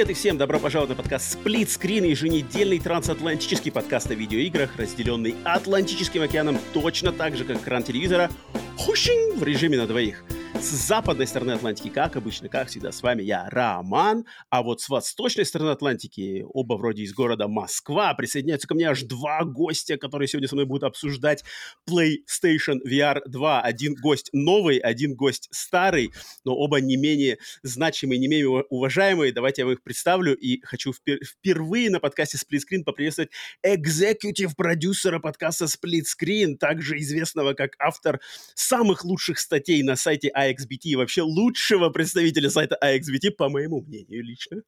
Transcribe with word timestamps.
Привет 0.00 0.16
и 0.16 0.18
всем! 0.18 0.38
Добро 0.38 0.58
пожаловать 0.58 0.88
на 0.88 0.96
подкаст 0.96 1.36
Split 1.36 1.66
Screen, 1.66 2.08
еженедельный 2.08 2.78
трансатлантический 2.78 3.70
подкаст 3.70 4.10
о 4.10 4.14
видеоиграх, 4.14 4.74
разделенный 4.78 5.34
Атлантическим 5.44 6.22
океаном 6.22 6.58
точно 6.72 7.12
так 7.12 7.36
же, 7.36 7.44
как 7.44 7.58
экран 7.58 7.82
телевизора, 7.82 8.30
хушинг 8.78 9.36
в 9.36 9.44
режиме 9.44 9.76
на 9.76 9.86
двоих– 9.86 10.24
с 10.54 10.86
западной 10.88 11.26
стороны 11.26 11.52
Атлантики, 11.52 11.88
как 11.88 12.16
обычно, 12.16 12.48
как 12.48 12.68
всегда, 12.68 12.92
с 12.92 13.02
вами 13.02 13.22
я, 13.22 13.48
Роман. 13.50 14.26
А 14.50 14.62
вот 14.62 14.80
с 14.80 14.88
восточной 14.88 15.44
стороны 15.44 15.70
Атлантики, 15.70 16.44
оба 16.48 16.74
вроде 16.74 17.02
из 17.02 17.14
города 17.14 17.48
Москва, 17.48 18.12
присоединяются 18.14 18.66
ко 18.66 18.74
мне 18.74 18.88
аж 18.88 19.02
два 19.02 19.44
гостя, 19.44 19.96
которые 19.96 20.28
сегодня 20.28 20.48
со 20.48 20.56
мной 20.56 20.66
будут 20.66 20.84
обсуждать 20.84 21.44
PlayStation 21.88 22.78
VR 22.86 23.20
2. 23.26 23.62
Один 23.62 23.94
гость 23.94 24.30
новый, 24.32 24.78
один 24.78 25.14
гость 25.14 25.48
старый, 25.50 26.12
но 26.44 26.54
оба 26.54 26.80
не 26.80 26.96
менее 26.96 27.38
значимые, 27.62 28.18
не 28.18 28.28
менее 28.28 28.48
уважаемые. 28.48 29.32
Давайте 29.32 29.62
я 29.62 29.66
вам 29.66 29.74
их 29.74 29.82
представлю. 29.82 30.34
И 30.34 30.60
хочу 30.62 30.92
впер- 30.92 31.22
впервые 31.24 31.90
на 31.90 32.00
подкасте 32.00 32.38
Split 32.38 32.60
Screen 32.60 32.84
поприветствовать 32.84 33.30
экзекутив 33.62 34.56
продюсера 34.56 35.20
подкаста 35.20 35.66
Split 35.66 36.04
Screen, 36.04 36.56
также 36.56 36.98
известного 36.98 37.54
как 37.54 37.72
автор 37.78 38.20
самых 38.54 39.04
лучших 39.04 39.38
статей 39.38 39.82
на 39.82 39.96
сайте 39.96 40.30
AXBT 40.40 40.84
и 40.84 40.96
вообще 40.96 41.22
лучшего 41.22 41.90
представителя 41.90 42.50
сайта 42.50 42.78
AXBT, 42.82 43.32
по 43.36 43.48
моему 43.48 43.82
мнению 43.82 44.24
лично, 44.24 44.62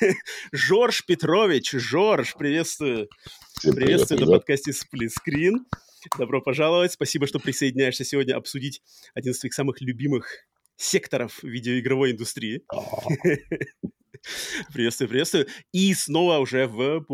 Жорж 0.52 1.04
Петрович. 1.06 1.72
Жорж, 1.72 2.34
приветствую. 2.34 3.08
Всем 3.58 3.74
приветствую 3.74 4.18
привет, 4.18 4.28
на 4.28 4.36
подкасте 4.36 4.70
Split 4.70 5.10
Screen. 5.10 5.56
Добро 6.18 6.40
пожаловать. 6.40 6.92
Спасибо, 6.92 7.26
что 7.26 7.38
присоединяешься 7.38 8.04
сегодня 8.04 8.36
обсудить 8.36 8.82
один 9.14 9.32
из 9.32 9.38
твоих 9.38 9.54
самых 9.54 9.80
любимых 9.80 10.28
секторов 10.76 11.42
видеоигровой 11.42 12.12
индустрии. 12.12 12.62
Приветствую, 14.72 15.08
приветствую. 15.08 15.46
И 15.72 15.94
снова 15.94 16.38
уже 16.38 16.66
в 16.66 17.04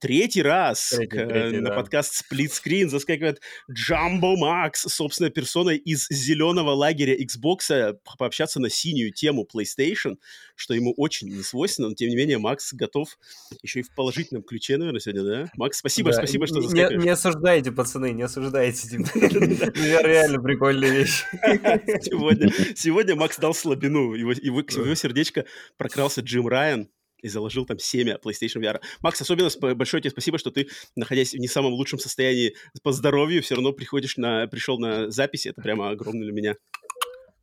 третий 0.00 0.42
раз 0.42 0.90
третий, 0.90 1.06
к, 1.06 1.28
третий, 1.28 1.60
на 1.60 1.70
да. 1.70 1.76
подкаст 1.76 2.22
Split 2.22 2.50
Screen 2.50 2.88
заскакивает 2.88 3.40
Джамбо 3.70 4.36
Макс, 4.36 4.82
собственной 4.82 5.30
персоной 5.30 5.76
из 5.76 6.06
зеленого 6.10 6.70
лагеря 6.70 7.16
Xbox, 7.16 7.96
пообщаться 8.18 8.60
на 8.60 8.70
синюю 8.70 9.12
тему 9.12 9.46
PlayStation, 9.52 10.16
что 10.54 10.74
ему 10.74 10.92
очень 10.96 11.28
не 11.28 11.42
свойственно, 11.42 11.88
но 11.88 11.94
тем 11.94 12.08
не 12.08 12.16
менее 12.16 12.38
Макс 12.38 12.72
готов 12.72 13.18
еще 13.62 13.80
и 13.80 13.82
в 13.82 13.94
положительном 13.94 14.42
ключе, 14.42 14.76
наверное, 14.76 15.00
сегодня, 15.00 15.22
да? 15.22 15.50
Макс, 15.56 15.78
спасибо, 15.78 16.10
да. 16.10 16.18
спасибо, 16.18 16.46
что 16.46 16.60
заскакиваешь. 16.60 16.98
Не, 16.98 17.04
не 17.04 17.10
осуждайте, 17.10 17.72
пацаны, 17.72 18.12
не 18.12 18.22
осуждайте. 18.22 18.98
Реально 18.98 20.40
прикольная 20.40 20.90
вещь. 20.90 21.24
Сегодня 22.76 23.16
Макс 23.16 23.38
дал 23.38 23.54
слабину, 23.54 24.14
его 24.14 24.94
сердечко 24.94 25.44
прокрался 25.76 26.20
Джим 26.20 26.49
Райан 26.50 26.88
и 27.22 27.28
заложил 27.28 27.66
там 27.66 27.78
семя 27.78 28.18
PlayStation 28.22 28.62
VR. 28.62 28.80
Макс, 29.00 29.20
особенно 29.20 29.50
большое 29.74 30.02
тебе 30.02 30.10
спасибо, 30.10 30.38
что 30.38 30.50
ты, 30.50 30.68
находясь 30.96 31.32
в 31.32 31.38
не 31.38 31.48
самом 31.48 31.72
лучшем 31.72 31.98
состоянии 31.98 32.54
по 32.82 32.92
здоровью, 32.92 33.42
все 33.42 33.54
равно 33.54 33.72
приходишь 33.72 34.16
на, 34.16 34.46
пришел 34.46 34.78
на 34.78 35.10
записи. 35.10 35.48
Это 35.48 35.62
прямо 35.62 35.90
огромно 35.90 36.24
для 36.24 36.32
меня. 36.32 36.56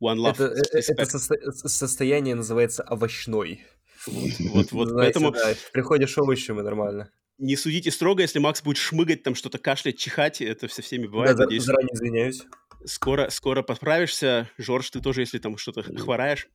One 0.00 0.16
love. 0.16 0.30
Это, 0.32 0.44
э, 0.76 0.80
это 0.80 1.02
состо- 1.02 1.50
состояние 1.52 2.34
называется 2.34 2.82
овощной. 2.82 3.64
Вот, 4.06 4.70
вот, 4.72 4.88
Знаете, 4.88 5.20
поэтому... 5.20 5.32
Да, 5.32 5.54
приходишь 5.72 6.16
овощем 6.18 6.60
и 6.60 6.62
нормально. 6.62 7.10
Не 7.38 7.56
судите 7.56 7.90
строго, 7.90 8.22
если 8.22 8.38
Макс 8.38 8.62
будет 8.62 8.78
шмыгать, 8.78 9.22
там 9.22 9.34
что-то 9.34 9.58
кашлять, 9.58 9.98
чихать, 9.98 10.40
это 10.40 10.68
со 10.68 10.82
всеми 10.82 11.06
бывает. 11.06 11.36
Да, 11.36 11.44
надеюсь. 11.44 11.64
заранее 11.64 11.94
извиняюсь. 11.94 12.42
Скоро, 12.84 13.28
скоро 13.30 13.62
подправишься. 13.62 14.48
Жорж, 14.56 14.90
ты 14.90 15.00
тоже, 15.00 15.22
если 15.22 15.38
там 15.38 15.56
что-то 15.56 15.82
хвораешь. 15.82 16.48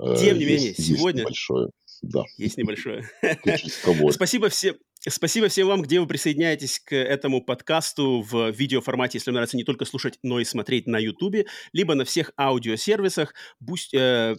Э, 0.00 0.16
Тем 0.18 0.38
не 0.38 0.46
менее, 0.46 0.74
сегодня... 0.74 1.24
большое 1.24 1.70
да. 2.02 2.24
Есть 2.36 2.56
небольшое. 2.56 3.08
Спасибо 4.10 4.48
всем. 4.48 4.76
Спасибо 5.08 5.48
всем 5.48 5.66
вам, 5.66 5.80
где 5.82 5.98
вы 5.98 6.06
присоединяетесь 6.06 6.78
к 6.78 6.94
этому 6.94 7.42
подкасту 7.42 8.20
в 8.20 8.50
видеоформате, 8.50 9.16
если 9.16 9.30
вам 9.30 9.34
нравится 9.34 9.56
не 9.56 9.64
только 9.64 9.86
слушать, 9.86 10.18
но 10.22 10.40
и 10.40 10.44
смотреть 10.44 10.86
на 10.86 10.98
YouTube, 10.98 11.46
либо 11.72 11.94
на 11.94 12.04
всех 12.04 12.32
аудиосервисах. 12.36 13.34
Boosty, 13.60 13.94
э, 13.94 14.36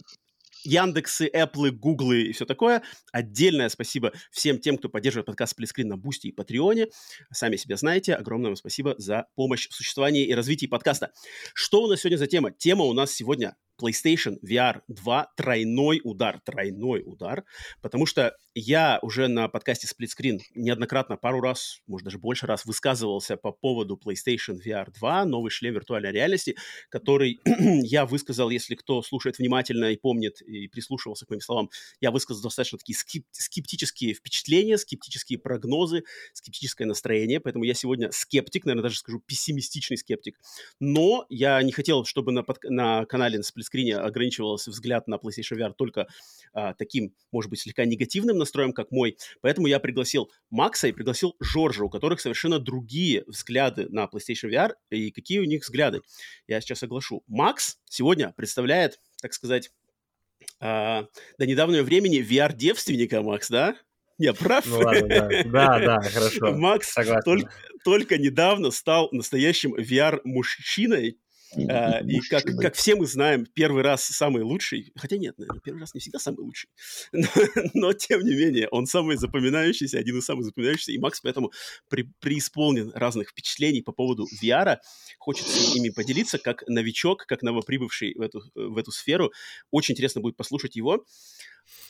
Яндексы, 0.64 1.28
Apple, 1.32 1.70
Гуглы 1.70 2.22
и 2.22 2.32
все 2.32 2.44
такое. 2.44 2.82
Отдельное 3.12 3.68
спасибо 3.68 4.12
всем 4.30 4.58
тем, 4.58 4.78
кто 4.78 4.88
поддерживает 4.88 5.26
подкаст 5.26 5.52
Split-Скрин 5.52 5.88
на 5.88 5.96
Boosty 5.96 6.28
и 6.28 6.32
Patreon 6.32 6.76
е. 6.76 6.88
Сами 7.32 7.56
себя 7.56 7.76
знаете. 7.76 8.14
Огромное 8.14 8.50
вам 8.50 8.56
спасибо 8.56 8.94
за 8.98 9.26
помощь 9.34 9.68
в 9.68 9.74
существовании 9.74 10.24
и 10.24 10.34
развитии 10.34 10.66
подкаста. 10.66 11.12
Что 11.54 11.82
у 11.82 11.88
нас 11.88 12.00
сегодня 12.00 12.18
за 12.18 12.26
тема? 12.26 12.52
Тема 12.52 12.84
у 12.84 12.92
нас 12.92 13.12
сегодня 13.12 13.56
PlayStation 13.82 14.38
VR 14.46 14.82
2 14.88 15.32
тройной 15.36 16.00
удар, 16.04 16.40
тройной 16.44 17.02
удар, 17.04 17.44
потому 17.80 18.06
что 18.06 18.36
я 18.54 18.98
уже 19.02 19.28
на 19.28 19.48
подкасте 19.48 19.88
Split 19.88 20.08
Screen 20.08 20.40
неоднократно, 20.54 21.16
пару 21.16 21.40
раз, 21.40 21.80
может 21.86 22.04
даже 22.04 22.18
больше 22.18 22.46
раз 22.46 22.66
высказывался 22.66 23.36
по 23.36 23.50
поводу 23.50 23.98
PlayStation 24.02 24.58
VR 24.64 24.92
2, 24.92 25.24
новый 25.24 25.50
шлем 25.50 25.74
виртуальной 25.74 26.12
реальности, 26.12 26.56
который 26.90 27.40
я 27.82 28.04
высказал, 28.04 28.50
если 28.50 28.74
кто 28.74 29.02
слушает 29.02 29.38
внимательно 29.38 29.92
и 29.92 29.96
помнит 29.96 30.42
и 30.42 30.68
прислушивался 30.68 31.26
к 31.26 31.30
моим 31.30 31.40
словам, 31.40 31.70
я 32.00 32.10
высказал 32.10 32.42
достаточно 32.42 32.78
такие 32.78 32.96
скеп- 32.96 33.26
скептические 33.32 34.14
впечатления, 34.14 34.76
скептические 34.76 35.38
прогнозы, 35.38 36.04
скептическое 36.34 36.86
настроение, 36.86 37.40
поэтому 37.40 37.64
я 37.64 37.74
сегодня 37.74 38.10
скептик, 38.12 38.66
наверное, 38.66 38.84
даже 38.84 38.98
скажу 38.98 39.20
пессимистичный 39.20 39.96
скептик, 39.96 40.38
но 40.78 41.24
я 41.30 41.62
не 41.62 41.72
хотел, 41.72 42.04
чтобы 42.04 42.32
на, 42.32 42.42
под- 42.42 42.64
на 42.64 43.06
канале 43.06 43.38
на 43.38 43.42
Split 43.42 43.64
скрине 43.72 43.96
ограничивался 43.96 44.70
взгляд 44.70 45.08
на 45.08 45.14
PlayStation 45.14 45.56
VR 45.56 45.72
только 45.72 46.06
а, 46.52 46.74
таким, 46.74 47.14
может 47.32 47.50
быть, 47.50 47.60
слегка 47.60 47.86
негативным 47.86 48.36
настроем, 48.36 48.74
как 48.74 48.90
мой. 48.90 49.16
Поэтому 49.40 49.66
я 49.66 49.80
пригласил 49.80 50.30
Макса 50.50 50.88
и 50.88 50.92
пригласил 50.92 51.34
Жоржа, 51.40 51.84
у 51.84 51.88
которых 51.88 52.20
совершенно 52.20 52.58
другие 52.58 53.24
взгляды 53.26 53.88
на 53.88 54.04
PlayStation 54.04 54.50
VR 54.50 54.72
и 54.90 55.10
какие 55.10 55.38
у 55.38 55.44
них 55.44 55.62
взгляды. 55.62 56.02
Я 56.46 56.60
сейчас 56.60 56.82
оглашу. 56.82 57.22
Макс 57.26 57.78
сегодня 57.88 58.34
представляет, 58.36 59.00
так 59.22 59.32
сказать, 59.32 59.70
а, 60.60 61.06
до 61.38 61.46
недавнего 61.46 61.82
времени 61.82 62.20
VR-девственника, 62.20 63.22
Макс, 63.22 63.48
да? 63.48 63.74
Я 64.18 64.34
прав? 64.34 64.66
Ну 64.66 64.80
ладно, 64.80 65.08
да, 65.08 65.28
да, 65.46 65.78
да 65.78 66.00
хорошо. 66.12 66.52
Макс 66.52 66.94
только, 67.24 67.50
только 67.84 68.18
недавно 68.18 68.70
стал 68.70 69.08
настоящим 69.12 69.74
VR-мужчиной, 69.74 71.16
а, 71.68 72.00
и 72.06 72.20
как, 72.20 72.44
как 72.44 72.74
все 72.74 72.94
мы 72.94 73.06
знаем, 73.06 73.46
первый 73.46 73.82
раз 73.82 74.04
самый 74.04 74.42
лучший, 74.42 74.92
хотя 74.96 75.16
нет, 75.16 75.38
наверное, 75.38 75.60
первый 75.60 75.80
раз 75.80 75.94
не 75.94 76.00
всегда 76.00 76.18
самый 76.18 76.40
лучший, 76.40 76.70
но, 77.12 77.28
но 77.74 77.92
тем 77.92 78.22
не 78.22 78.34
менее, 78.34 78.68
он 78.68 78.86
самый 78.86 79.16
запоминающийся, 79.16 79.98
один 79.98 80.18
из 80.18 80.24
самых 80.24 80.44
запоминающихся, 80.44 80.92
и 80.92 80.98
Макс 80.98 81.20
поэтому 81.20 81.52
при, 81.88 82.10
преисполнен 82.20 82.92
разных 82.94 83.30
впечатлений 83.30 83.82
по 83.82 83.92
поводу 83.92 84.26
VR, 84.42 84.78
хочется 85.18 85.76
ими 85.76 85.90
поделиться, 85.90 86.38
как 86.38 86.64
новичок, 86.66 87.26
как 87.26 87.42
новоприбывший 87.42 88.14
в 88.14 88.20
эту, 88.20 88.42
в 88.54 88.76
эту 88.78 88.90
сферу, 88.90 89.32
очень 89.70 89.92
интересно 89.92 90.20
будет 90.20 90.36
послушать 90.36 90.76
его. 90.76 91.04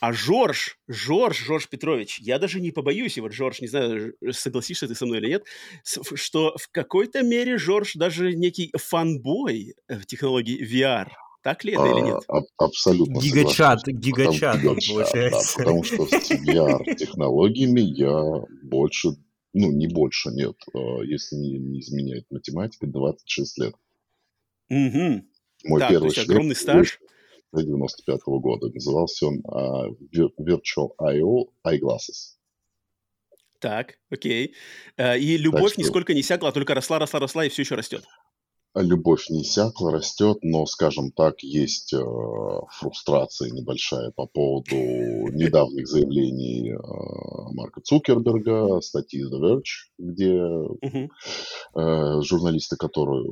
А 0.00 0.12
Жорж, 0.12 0.78
Жорж, 0.88 1.38
Жорж 1.38 1.69
Петрович, 1.69 2.19
я 2.19 2.38
даже 2.38 2.60
не 2.60 2.72
побоюсь, 2.72 3.16
и 3.16 3.20
вот, 3.20 3.32
Жорж, 3.32 3.60
не 3.60 3.69
знаю, 3.69 4.15
согласишься 4.32 4.88
ты 4.88 4.94
со 4.94 5.06
мной 5.06 5.19
или 5.19 5.28
нет, 5.28 5.44
что 5.84 6.56
в 6.59 6.69
какой-то 6.70 7.22
мере 7.22 7.56
Жорж 7.56 7.94
даже 7.94 8.34
некий 8.34 8.73
фанбой 8.76 9.75
в 9.88 10.05
технологии 10.06 10.61
VR. 10.61 11.08
Так 11.43 11.64
ли 11.64 11.73
это 11.73 11.82
а, 11.82 11.88
или 11.88 12.06
нет? 12.06 12.23
А, 12.29 12.38
абсолютно 12.64 13.20
Гигачат, 13.20 13.84
гигачат, 13.87 14.56
потому, 14.56 14.76
получается. 14.88 15.58
Да, 15.58 15.64
потому 15.64 15.82
что 15.82 16.06
с 16.06 16.31
VR-технологиями 16.31 17.81
я 17.81 18.44
больше, 18.62 19.08
ну, 19.52 19.73
не 19.73 19.88
больше, 19.88 20.31
нет, 20.31 20.56
а, 20.73 21.02
если 21.02 21.37
не, 21.37 21.58
не 21.58 21.81
изменяет 21.81 22.26
математика, 22.31 22.87
26 22.87 23.58
лет. 23.58 23.75
Угу. 24.70 25.23
Мой 25.64 25.81
так, 25.81 25.90
первый 25.90 26.11
то 26.11 26.17
есть 26.17 26.28
огромный 26.28 26.56
стаж. 26.56 27.00
95 27.60 28.20
-го 28.26 28.40
года. 28.40 28.69
Назывался 28.72 29.26
он 29.26 29.40
uh, 29.40 29.96
Virtual 30.40 30.90
I.O. 30.99 31.52
Eyeglasses. 31.66 32.37
Так, 33.60 33.99
окей. 34.10 34.54
Uh, 34.99 35.19
и 35.19 35.37
любовь 35.37 35.62
так 35.62 35.72
что... 35.72 35.81
нисколько 35.82 36.14
не 36.14 36.22
сякла, 36.22 36.49
а 36.49 36.52
только 36.52 36.75
росла, 36.75 36.99
росла, 36.99 37.20
росла 37.20 37.44
и 37.44 37.49
все 37.49 37.62
еще 37.62 37.76
растет. 37.76 38.04
любовь 38.75 39.28
не 39.28 39.43
иссякла, 39.43 39.93
растет, 39.93 40.38
но, 40.43 40.66
скажем 40.66 41.12
так, 41.12 41.43
есть 41.43 41.93
э, 41.93 42.02
фрустрация 42.70 43.50
небольшая 43.50 44.10
по 44.12 44.26
поводу 44.26 44.75
недавних 44.75 45.87
заявлений 45.87 46.72
э, 46.72 47.54
Марка 47.54 47.81
Цукерберга, 47.82 48.81
статьи 48.81 49.22
The 49.22 49.40
Verge, 49.40 49.90
где 49.99 50.40
э, 51.75 52.22
журналисты, 52.22 52.76
которые 52.76 53.25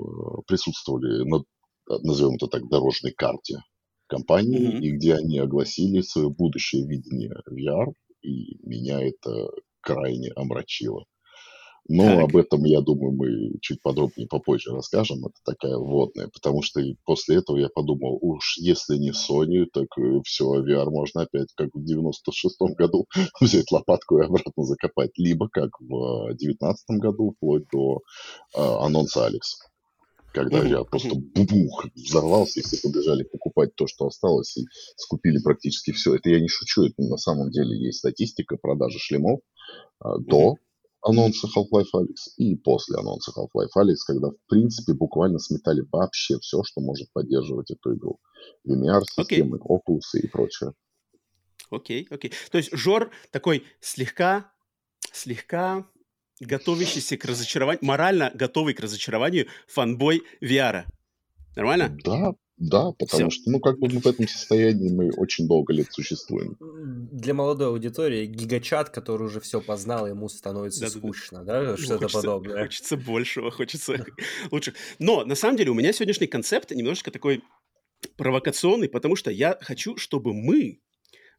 присутствовали 0.47 1.25
на, 1.25 1.43
назовем 2.03 2.35
это 2.35 2.47
так, 2.47 2.69
дорожной 2.69 3.13
карте 3.13 3.57
компании, 4.11 4.79
и 4.81 4.91
где 4.91 5.15
они 5.15 5.39
огласили 5.39 6.03
свое 6.03 6.29
будущее 6.29 6.87
видение 6.87 7.33
VR, 7.49 7.93
и 8.23 8.59
меня 8.67 9.01
это 9.01 9.49
крайне 9.81 10.31
омрачило. 10.37 11.05
Но 11.89 12.05
так. 12.05 12.25
об 12.25 12.37
этом, 12.37 12.65
я 12.65 12.83
думаю, 12.83 13.13
мы 13.13 13.59
чуть 13.61 13.83
подробнее 13.83 14.29
попозже 14.29 14.71
расскажем. 14.73 15.27
Это 15.27 15.35
такая 15.45 15.77
вводная, 15.77 16.29
потому 16.29 16.63
что 16.63 16.81
после 17.05 17.39
этого 17.39 17.57
я 17.57 17.69
подумал, 17.69 18.19
уж 18.21 18.59
если 18.59 18.97
не 18.97 19.11
Sony, 19.11 19.67
так 19.73 19.87
э, 19.99 20.21
все, 20.25 20.45
VR 20.63 20.89
можно 20.91 21.23
опять, 21.23 21.49
как 21.57 21.71
в 21.73 21.81
96-м 21.81 22.75
году, 22.75 23.07
взять 23.41 23.73
лопатку 23.73 24.19
и 24.19 24.25
обратно 24.25 24.65
закопать. 24.65 25.11
Либо 25.17 25.49
как 25.49 25.71
в 25.81 26.33
19 26.35 27.01
году, 27.01 27.35
вплоть 27.37 27.65
до 27.73 28.03
э, 28.55 28.61
анонса 28.61 29.27
Алекс. 29.27 29.59
Когда 30.33 30.65
я 30.65 30.85
просто 30.85 31.15
бубух 31.15 31.87
взорвался, 31.95 32.61
и 32.61 32.63
все 32.63 32.77
побежали 32.83 33.25
покупать 33.25 33.75
то, 33.75 33.87
что 33.87 34.07
осталось, 34.07 34.57
и 34.57 34.65
скупили 34.97 35.39
практически 35.43 35.93
все. 35.93 36.15
Это 36.15 36.31
я 36.31 36.41
не 36.41 36.49
шучу, 36.49 36.85
это 36.85 37.03
на 37.03 37.17
самом 37.17 37.51
деле 37.51 37.77
есть 37.77 37.99
статистика 37.99 38.57
продажи 38.57 38.99
шлемов 38.99 39.41
э, 40.05 40.09
до 40.21 40.57
анонса 41.03 41.49
Half-Life 41.49 41.89
Alyx 41.95 42.35
и 42.37 42.57
после 42.57 42.99
анонса 42.99 43.33
Half-Life 43.33 43.71
Alyx, 43.77 43.97
когда, 44.07 44.29
в 44.29 44.37
принципе, 44.49 44.93
буквально 44.93 45.39
сметали 45.39 45.83
вообще 45.91 46.39
все, 46.39 46.63
что 46.63 46.81
может 46.81 47.13
поддерживать 47.13 47.71
эту 47.71 47.95
игру. 47.97 48.19
VMR-системы, 48.67 49.59
okay. 49.59 49.81
Oculus 49.81 50.21
и 50.21 50.29
прочее. 50.29 50.73
Окей, 51.71 52.05
okay, 52.05 52.15
окей. 52.15 52.31
Okay. 52.31 52.51
То 52.51 52.59
есть 52.59 52.77
Жор 52.77 53.11
такой 53.31 53.65
слегка, 53.81 54.53
слегка 55.13 55.87
готовящийся 56.41 57.17
к 57.17 57.25
разочарованию, 57.25 57.85
морально 57.85 58.31
готовый 58.35 58.75
к 58.75 58.81
разочарованию 58.81 59.47
фанбой 59.69 60.23
VR. 60.43 60.85
Нормально? 61.55 61.97
Да, 62.05 62.33
да, 62.61 62.93
потому 62.93 63.31
Всё. 63.31 63.41
что, 63.41 63.51
ну, 63.51 63.59
как 63.59 63.79
бы 63.79 63.89
мы 63.89 64.01
в 64.01 64.07
этом 64.07 64.29
состоянии 64.29 64.91
мы 64.91 65.11
очень 65.13 65.49
долго 65.49 65.73
лет 65.73 65.87
существуем. 65.91 66.59
Для 66.61 67.33
молодой 67.33 67.69
аудитории 67.69 68.27
гигачат, 68.27 68.91
который 68.91 69.23
уже 69.23 69.41
все 69.41 69.63
познал, 69.63 70.07
ему 70.07 70.29
становится 70.29 70.83
да, 70.83 70.91
скучно, 70.91 71.43
да? 71.43 71.65
да? 71.65 71.77
Что-то 71.79 72.01
хочется, 72.01 72.21
подобное. 72.21 72.63
Хочется 72.63 72.97
большего, 72.99 73.51
хочется 73.51 74.05
лучше. 74.51 74.75
Но, 74.99 75.25
на 75.25 75.37
самом 75.37 75.57
деле, 75.57 75.71
у 75.71 75.75
меня 75.75 75.93
сегодняшний 75.95 76.27
концепт 76.27 76.71
немножечко 76.71 77.11
такой 77.11 77.43
провокационный, 78.19 78.91
потому 78.91 79.17
что 79.17 79.31
я 79.31 79.57
хочу, 79.63 79.97
чтобы 79.97 80.35
мы, 80.35 80.81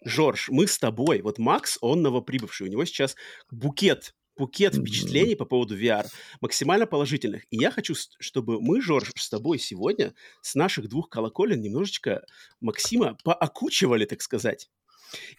Жорж, 0.04 0.50
мы 0.50 0.66
с 0.66 0.80
тобой, 0.80 1.22
вот 1.22 1.38
Макс, 1.38 1.78
он 1.82 2.02
новоприбывший, 2.02 2.68
у 2.68 2.72
него 2.72 2.84
сейчас 2.86 3.16
букет 3.52 4.16
букет 4.38 4.76
впечатлений 4.76 5.36
по 5.36 5.46
поводу 5.46 5.78
VR 5.78 6.06
максимально 6.40 6.88
положительных. 6.88 7.46
И 7.50 7.58
я 7.58 7.72
хочу, 7.72 7.94
чтобы 8.20 8.62
мы, 8.62 8.82
Жорж, 8.82 9.12
с 9.16 9.30
тобой 9.30 9.60
сегодня 9.60 10.14
с 10.42 10.56
наших 10.56 10.88
двух 10.90 11.10
колоколен 11.10 11.62
немножечко 11.62 12.26
Максима 12.60 13.18
поокучивали, 13.24 14.06
так 14.06 14.22
сказать. 14.22 14.70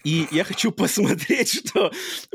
И 0.05 0.27
я 0.31 0.45
хочу 0.45 0.71
посмотреть, 0.73 1.49
что 1.67 1.93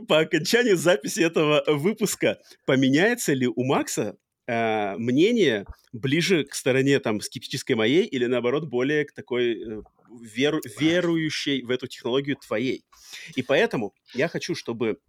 по 0.07 0.19
окончанию 0.19 0.77
записи 0.77 1.21
этого 1.21 1.63
выпуска 1.67 2.39
поменяется 2.65 3.33
ли 3.33 3.47
у 3.47 3.63
Макса 3.63 4.17
э, 4.47 4.95
мнение 4.97 5.65
ближе 5.93 6.43
к 6.43 6.55
стороне 6.55 6.99
там 6.99 7.21
скептической 7.21 7.75
моей 7.75 8.05
или 8.05 8.25
наоборот 8.25 8.65
более 8.65 9.05
к 9.05 9.13
такой 9.13 9.53
э, 9.53 9.81
веру, 10.21 10.59
верующей 10.79 11.63
в 11.63 11.69
эту 11.69 11.87
технологию 11.87 12.37
твоей. 12.37 12.83
И 13.35 13.43
поэтому 13.43 13.93
я 14.13 14.27
хочу, 14.27 14.55
чтобы 14.55 14.99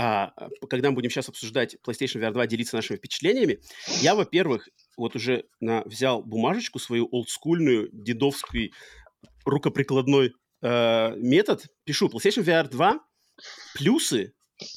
а, 0.00 0.32
когда 0.70 0.90
мы 0.90 0.94
будем 0.94 1.10
сейчас 1.10 1.28
обсуждать 1.28 1.76
PlayStation 1.84 2.20
VR 2.20 2.30
2, 2.30 2.46
делиться 2.46 2.76
нашими 2.76 2.98
впечатлениями, 2.98 3.58
я, 4.00 4.14
во-первых, 4.14 4.68
вот 4.96 5.16
уже 5.16 5.46
на, 5.58 5.82
взял 5.82 6.22
бумажечку 6.22 6.78
свою 6.78 7.08
олдскульную, 7.10 7.88
дедовский 7.92 8.72
рукоприкладной 9.44 10.34
э, 10.62 11.16
метод, 11.16 11.66
пишу 11.84 12.06
PlayStation 12.06 12.44
VR 12.44 12.68
2, 12.68 13.00
плюсы 13.74 14.34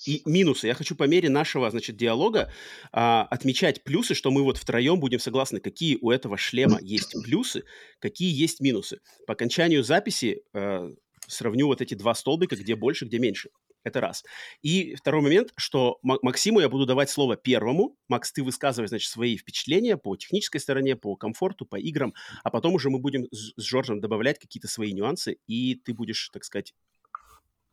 и 0.07 0.23
минусы. 0.25 0.65
Я 0.65 0.73
хочу 0.73 0.95
по 0.95 1.03
мере 1.03 1.29
нашего, 1.29 1.69
значит, 1.69 1.97
диалога 1.97 2.51
а, 2.91 3.27
отмечать 3.29 3.83
плюсы, 3.83 4.15
что 4.15 4.31
мы 4.31 4.43
вот 4.43 4.57
втроем 4.57 4.99
будем 4.99 5.19
согласны, 5.19 5.59
какие 5.59 5.97
у 6.01 6.09
этого 6.09 6.37
шлема 6.37 6.79
есть 6.81 7.15
плюсы, 7.23 7.63
какие 7.99 8.31
есть 8.31 8.59
минусы. 8.59 8.99
По 9.27 9.33
окончанию 9.33 9.83
записи 9.83 10.43
э, 10.53 10.89
сравню 11.27 11.67
вот 11.67 11.81
эти 11.81 11.93
два 11.93 12.13
столбика, 12.15 12.55
где 12.55 12.75
больше, 12.75 13.05
где 13.05 13.19
меньше. 13.19 13.49
Это 13.83 13.99
раз. 13.99 14.23
И 14.61 14.95
второй 14.95 15.21
момент, 15.21 15.53
что 15.55 15.99
Максиму 16.03 16.59
я 16.59 16.69
буду 16.69 16.85
давать 16.85 17.09
слово 17.09 17.35
первому. 17.35 17.97
Макс, 18.07 18.31
ты 18.31 18.43
высказывай, 18.43 18.87
значит, 18.87 19.09
свои 19.09 19.37
впечатления 19.37 19.97
по 19.97 20.15
технической 20.15 20.61
стороне, 20.61 20.95
по 20.95 21.15
комфорту, 21.15 21.65
по 21.65 21.77
играм, 21.77 22.13
а 22.43 22.51
потом 22.51 22.75
уже 22.75 22.89
мы 22.89 22.99
будем 22.99 23.27
с, 23.31 23.53
с 23.55 23.63
Жоржем 23.63 23.99
добавлять 23.99 24.37
какие-то 24.39 24.67
свои 24.67 24.93
нюансы, 24.93 25.37
и 25.47 25.75
ты 25.75 25.93
будешь, 25.93 26.29
так 26.31 26.43
сказать, 26.43 26.75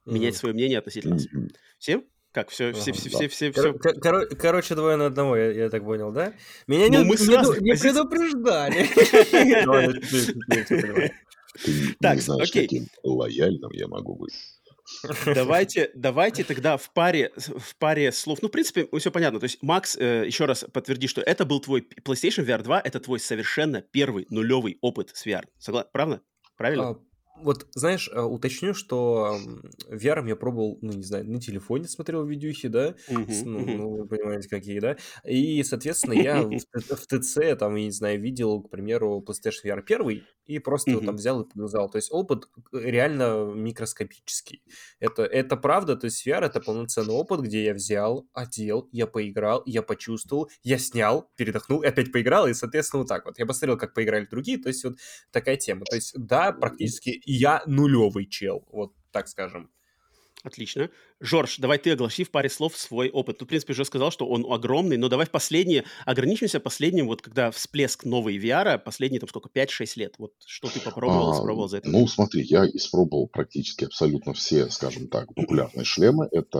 менять 0.07 0.37
свое 0.37 0.55
мнение 0.55 0.79
относительно 0.79 1.17
нас. 1.17 1.27
Всем? 1.79 2.05
Как, 2.33 2.51
все, 2.51 2.73
все, 2.73 2.93
все, 2.93 3.09
все, 3.09 3.29
все, 3.29 3.53
все. 3.53 3.73
Кор- 3.73 4.29
короче, 4.29 4.75
двое 4.75 4.97
на 4.97 5.07
одного, 5.07 5.37
я, 5.37 5.51
я 5.51 5.71
так 5.71 5.83
понял, 5.83 6.13
да? 6.13 6.35
Меня 6.67 6.89
ну, 6.89 7.03
не, 7.03 7.05
мы 7.05 7.17
сразу 7.17 7.55
не, 7.61 7.71
не 7.73 7.77
предупреждали. 7.77 8.87
Так, 12.01 12.19
окей. 12.41 12.87
Лояльным 13.03 13.73
я 13.73 13.89
могу 13.89 14.15
быть. 14.15 14.35
Давайте, 15.35 15.90
давайте 15.94 16.44
тогда 16.44 16.76
в 16.76 16.90
паре, 16.93 17.32
в 17.37 17.76
паре 17.76 18.12
слов. 18.12 18.40
Ну, 18.43 18.49
в 18.49 18.50
принципе, 18.50 18.88
все 18.99 19.11
понятно. 19.11 19.40
То 19.40 19.44
есть, 19.44 19.62
Макс, 19.62 19.96
э, 19.96 20.25
еще 20.26 20.44
раз 20.44 20.64
подтверди, 20.73 21.08
что 21.08 21.20
это 21.20 21.44
был 21.44 21.61
твой 21.61 21.81
PlayStation 21.81 22.44
VR 22.44 22.62
2, 22.62 22.81
это 22.81 23.00
твой 23.00 23.20
совершенно 23.20 23.82
первый 23.82 24.26
нулевый 24.31 24.79
опыт 24.81 25.11
с 25.14 25.26
VR. 25.26 25.44
Согласен? 25.58 25.88
Правда? 25.93 26.23
Правильно? 26.56 26.88
А, 26.88 27.00
вот, 27.43 27.67
знаешь, 27.75 28.08
э, 28.12 28.20
уточню, 28.20 28.75
что 28.75 29.38
VR 29.88 30.26
я 30.29 30.37
пробовал, 30.37 30.79
ну, 30.82 30.93
не 30.93 31.02
знаю, 31.02 31.31
на 31.31 31.40
телефоне 31.40 31.88
смотрел 31.88 32.25
видюхи, 32.25 32.69
да, 32.69 32.94
uh-huh, 33.08 33.43
ну, 33.44 33.61
uh-huh. 33.61 33.76
ну, 33.76 33.90
вы 33.90 34.06
понимаете, 34.06 34.49
какие, 34.49 34.81
да, 34.81 34.96
и, 35.25 35.62
соответственно, 35.62 36.14
я 36.14 36.43
в, 36.43 36.50
в 36.75 37.06
ТЦ, 37.06 37.58
там, 37.58 37.75
я 37.76 37.85
не 37.85 37.90
знаю, 37.90 38.20
видел, 38.20 38.62
к 38.62 38.70
примеру, 38.70 39.25
PlayStation 39.26 39.64
VR 39.64 39.82
1, 39.85 40.23
и 40.46 40.58
просто 40.58 40.90
uh-huh. 40.90 40.94
его 40.94 41.05
там 41.05 41.17
взял 41.17 41.43
и 41.43 41.49
показал. 41.49 41.90
То 41.90 41.96
есть 41.96 42.08
опыт 42.11 42.44
э, 42.73 42.79
реально 42.81 43.52
микроскопический. 43.55 44.62
Это, 44.99 45.25
это 45.25 45.56
правда, 45.56 45.96
то 45.96 46.06
есть 46.06 46.26
VR 46.26 46.46
это 46.46 46.61
полноценный 46.61 47.14
опыт, 47.14 47.40
где 47.40 47.64
я 47.64 47.75
взял, 47.75 48.26
одел, 48.32 48.88
я 48.93 49.06
поиграл, 49.06 49.62
я 49.67 49.82
почувствовал, 49.82 50.50
я 50.62 50.79
снял, 50.79 51.31
передохнул, 51.37 51.82
опять 51.82 52.12
поиграл, 52.12 52.49
и, 52.49 52.55
соответственно, 52.55 53.02
вот 53.02 53.08
так 53.08 53.26
вот. 53.26 53.38
Я 53.38 53.46
посмотрел, 53.46 53.76
как 53.76 53.95
поиграли 53.95 54.26
другие, 54.26 54.59
то 54.59 54.68
есть 54.68 54.85
вот 54.85 54.97
такая 55.30 55.57
тема. 55.57 55.85
То 55.85 55.97
есть, 55.97 56.12
да, 56.16 56.52
практически 56.52 57.11
я 57.32 57.62
нулевый 57.66 58.26
чел, 58.26 58.64
вот 58.70 58.92
так 59.12 59.28
скажем. 59.28 59.70
Отлично. 60.44 60.88
Жорж, 61.20 61.58
давай 61.58 61.78
ты 61.78 61.90
огласи 61.90 62.23
в 62.23 62.30
паре 62.30 62.49
слов 62.49 62.76
свой 62.76 63.11
опыт. 63.11 63.38
Ты, 63.38 63.44
в 63.44 63.49
принципе, 63.49 63.73
уже 63.73 63.85
сказал, 63.85 64.12
что 64.12 64.26
он 64.26 64.47
огромный, 64.50 64.97
но 64.97 65.08
давай 65.08 65.26
в 65.26 65.30
последние, 65.30 65.85
ограничимся 66.06 66.61
последним, 66.61 67.08
вот 67.08 67.23
когда 67.23 67.50
всплеск 67.50 68.04
новой 68.04 68.38
VR, 68.38 68.78
последние, 68.78 69.18
там, 69.18 69.28
сколько, 69.28 69.50
5-6 69.52 69.92
лет. 69.97 70.14
Вот 70.18 70.32
что 70.47 70.68
ты 70.68 70.80
попробовал, 70.80 71.32
а, 71.32 71.35
испробовал 71.35 71.68
за 71.68 71.78
это? 71.78 71.90
Ну, 71.90 72.06
смотри, 72.06 72.42
я 72.44 72.64
испробовал 72.66 73.26
практически 73.26 73.85
абсолютно 73.85 74.32
все, 74.32 74.70
скажем 74.70 75.08
так, 75.08 75.35
популярные 75.35 75.85
шлемы. 75.85 76.28
Это 76.30 76.58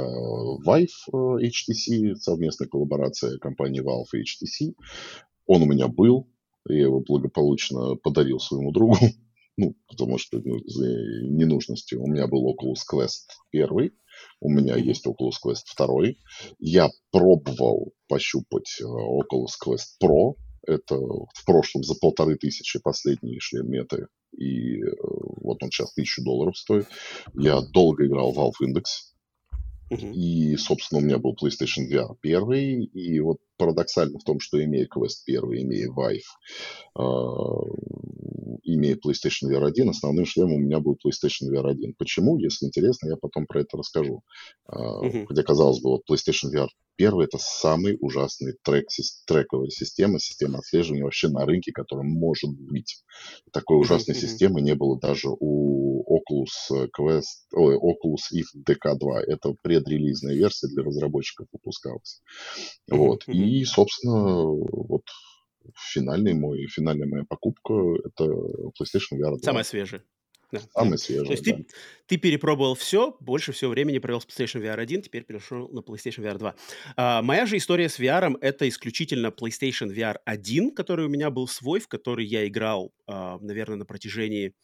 Vive 0.67 0.89
э, 1.13 1.47
HTC, 1.47 2.17
совместная 2.17 2.69
коллаборация 2.69 3.39
компании 3.39 3.81
Valve 3.81 4.19
и 4.19 4.23
HTC. 4.23 4.75
Он 5.47 5.63
у 5.63 5.67
меня 5.67 5.87
был, 5.87 6.29
я 6.69 6.83
его 6.83 7.01
благополучно 7.01 7.95
подарил 7.95 8.41
своему 8.41 8.73
другу 8.73 8.97
ну, 9.59 9.75
потому 9.89 10.19
что 10.19 10.39
ну, 10.39 10.57
из 10.57 10.77
ненужности. 10.77 11.97
У 11.97 12.07
меня 12.07 12.29
был 12.29 12.49
Oculus 12.49 12.79
Quest 12.91 13.27
первый, 13.51 13.93
у 14.41 14.51
меня 14.51 14.77
есть 14.77 15.05
Oculus 15.05 15.35
Quest 15.45 15.65
второй. 15.67 16.19
Я 16.61 16.89
пробовал 17.11 17.93
пощупать 18.07 18.81
э, 18.81 18.85
Oculus 18.85 19.55
Quest 19.63 19.99
Pro. 20.03 20.37
Это 20.67 20.97
в 20.97 21.45
прошлом 21.45 21.83
за 21.83 21.95
полторы 21.97 22.37
тысячи 22.37 22.79
последние 22.79 23.41
шли 23.41 23.63
меты. 23.63 24.07
И 24.37 24.81
э, 24.81 24.91
вот 25.01 25.63
он 25.63 25.71
сейчас 25.73 25.93
тысячу 25.93 26.23
долларов 26.23 26.57
стоит. 26.57 26.87
Я 27.35 27.61
долго 27.61 28.07
играл 28.07 28.33
в 28.33 28.39
Valve 28.39 28.65
Index. 28.65 28.85
И, 29.91 30.57
собственно, 30.57 31.01
у 31.01 31.05
меня 31.05 31.19
был 31.19 31.35
PlayStation 31.35 31.89
VR 31.91 32.15
первый, 32.21 32.85
и 32.85 33.21
вот 33.21 33.39
парадоксально 33.59 34.19
в 34.19 34.25
том, 34.25 34.41
что 34.41 34.63
имея 34.63 34.87
Quest 34.87 35.25
1, 35.27 35.43
имея 35.43 35.89
Vive, 35.89 36.23
э, 36.99 37.03
имея 38.65 38.97
PlayStation 38.97 39.51
VR 39.51 39.67
1, 39.67 39.91
основным 39.91 40.25
шлемом 40.25 40.55
у 40.55 40.59
меня 40.59 40.81
будет 40.81 41.05
PlayStation 41.05 41.51
VR 41.53 41.71
1. 41.71 41.95
Почему? 41.99 42.39
Если 42.39 42.67
интересно, 42.67 43.09
я 43.09 43.17
потом 43.17 43.47
про 43.47 43.61
это 43.61 43.77
расскажу. 43.77 44.23
Uh-huh. 44.71 45.27
Хотя, 45.27 45.43
казалось 45.43 45.81
бы, 45.81 45.91
вот 45.91 46.03
PlayStation 46.09 46.53
VR 46.55 46.69
Первый– 46.99 47.27
это 47.27 47.39
самый 47.41 47.97
ужасный 48.01 48.55
трек, 48.65 48.89
трековая 49.25 49.71
система, 49.71 50.19
система 50.19 50.59
отслеживания 50.59 51.05
вообще 51.05 51.29
на 51.29 51.47
рынке, 51.47 51.71
которая 51.71 52.05
может 52.05 52.51
быть. 52.51 53.05
Такой 53.53 53.79
ужасной 53.79 54.17
mm-hmm. 54.17 54.19
системы 54.19 54.61
не 54.61 54.75
было 54.75 54.99
даже 54.99 55.29
у 55.29 56.03
Oculus 56.13 56.89
Quest, 56.99 57.55
ой, 57.55 57.77
Oculus 57.77 58.35
Rift 58.35 58.65
DK2. 58.69 59.13
Это 59.29 59.55
предрелизная 59.63 60.35
версия 60.35 60.67
для 60.67 60.83
разработчиков 60.83 61.47
выпускалась. 61.53 62.21
Mm-hmm. 62.91 62.97
Вот. 62.97 63.23
И, 63.29 63.33
собственно, 63.65 64.45
вот 64.45 65.05
финальный 65.77 66.35
мой, 66.35 66.67
финальная 66.69 67.07
моя 67.07 67.25
покупка– 67.25 67.75
это 68.05 68.25
PlayStation 68.25 69.19
VR 69.19 69.37
2. 69.37 69.39
Самая 69.43 69.65
свежая. 69.65 70.03
Да. 70.51 70.61
Самый 70.73 70.97
свежий, 70.97 71.27
То 71.27 71.33
есть 71.33 71.45
да. 71.45 71.57
ты, 71.57 71.67
ты 72.07 72.17
перепробовал 72.17 72.75
все, 72.75 73.15
больше 73.21 73.53
всего 73.53 73.71
времени 73.71 73.99
провел 73.99 74.21
с 74.21 74.27
PlayStation 74.27 74.63
VR 74.63 74.81
1, 74.81 75.03
теперь 75.03 75.25
перешел 75.25 75.69
на 75.69 75.81
PlayStation 75.81 76.25
VR 76.25 76.39
2. 76.39 76.55
А, 76.97 77.23
моя 77.23 77.45
же 77.45 77.59
история 77.59 77.91
с 77.91 78.01
VR– 78.01 78.35
это 78.41 78.67
исключительно 78.67 79.27
PlayStation 79.27 79.95
VR 79.95 80.17
1, 80.25 80.75
который 80.75 81.05
у 81.05 81.09
меня 81.09 81.29
был 81.31 81.49
свой, 81.49 81.81
в 81.81 81.89
который 81.89 82.25
я 82.25 82.49
играл, 82.49 82.95
а, 83.07 83.39
наверное, 83.41 83.77
на 83.77 83.85
протяжении 83.85 84.55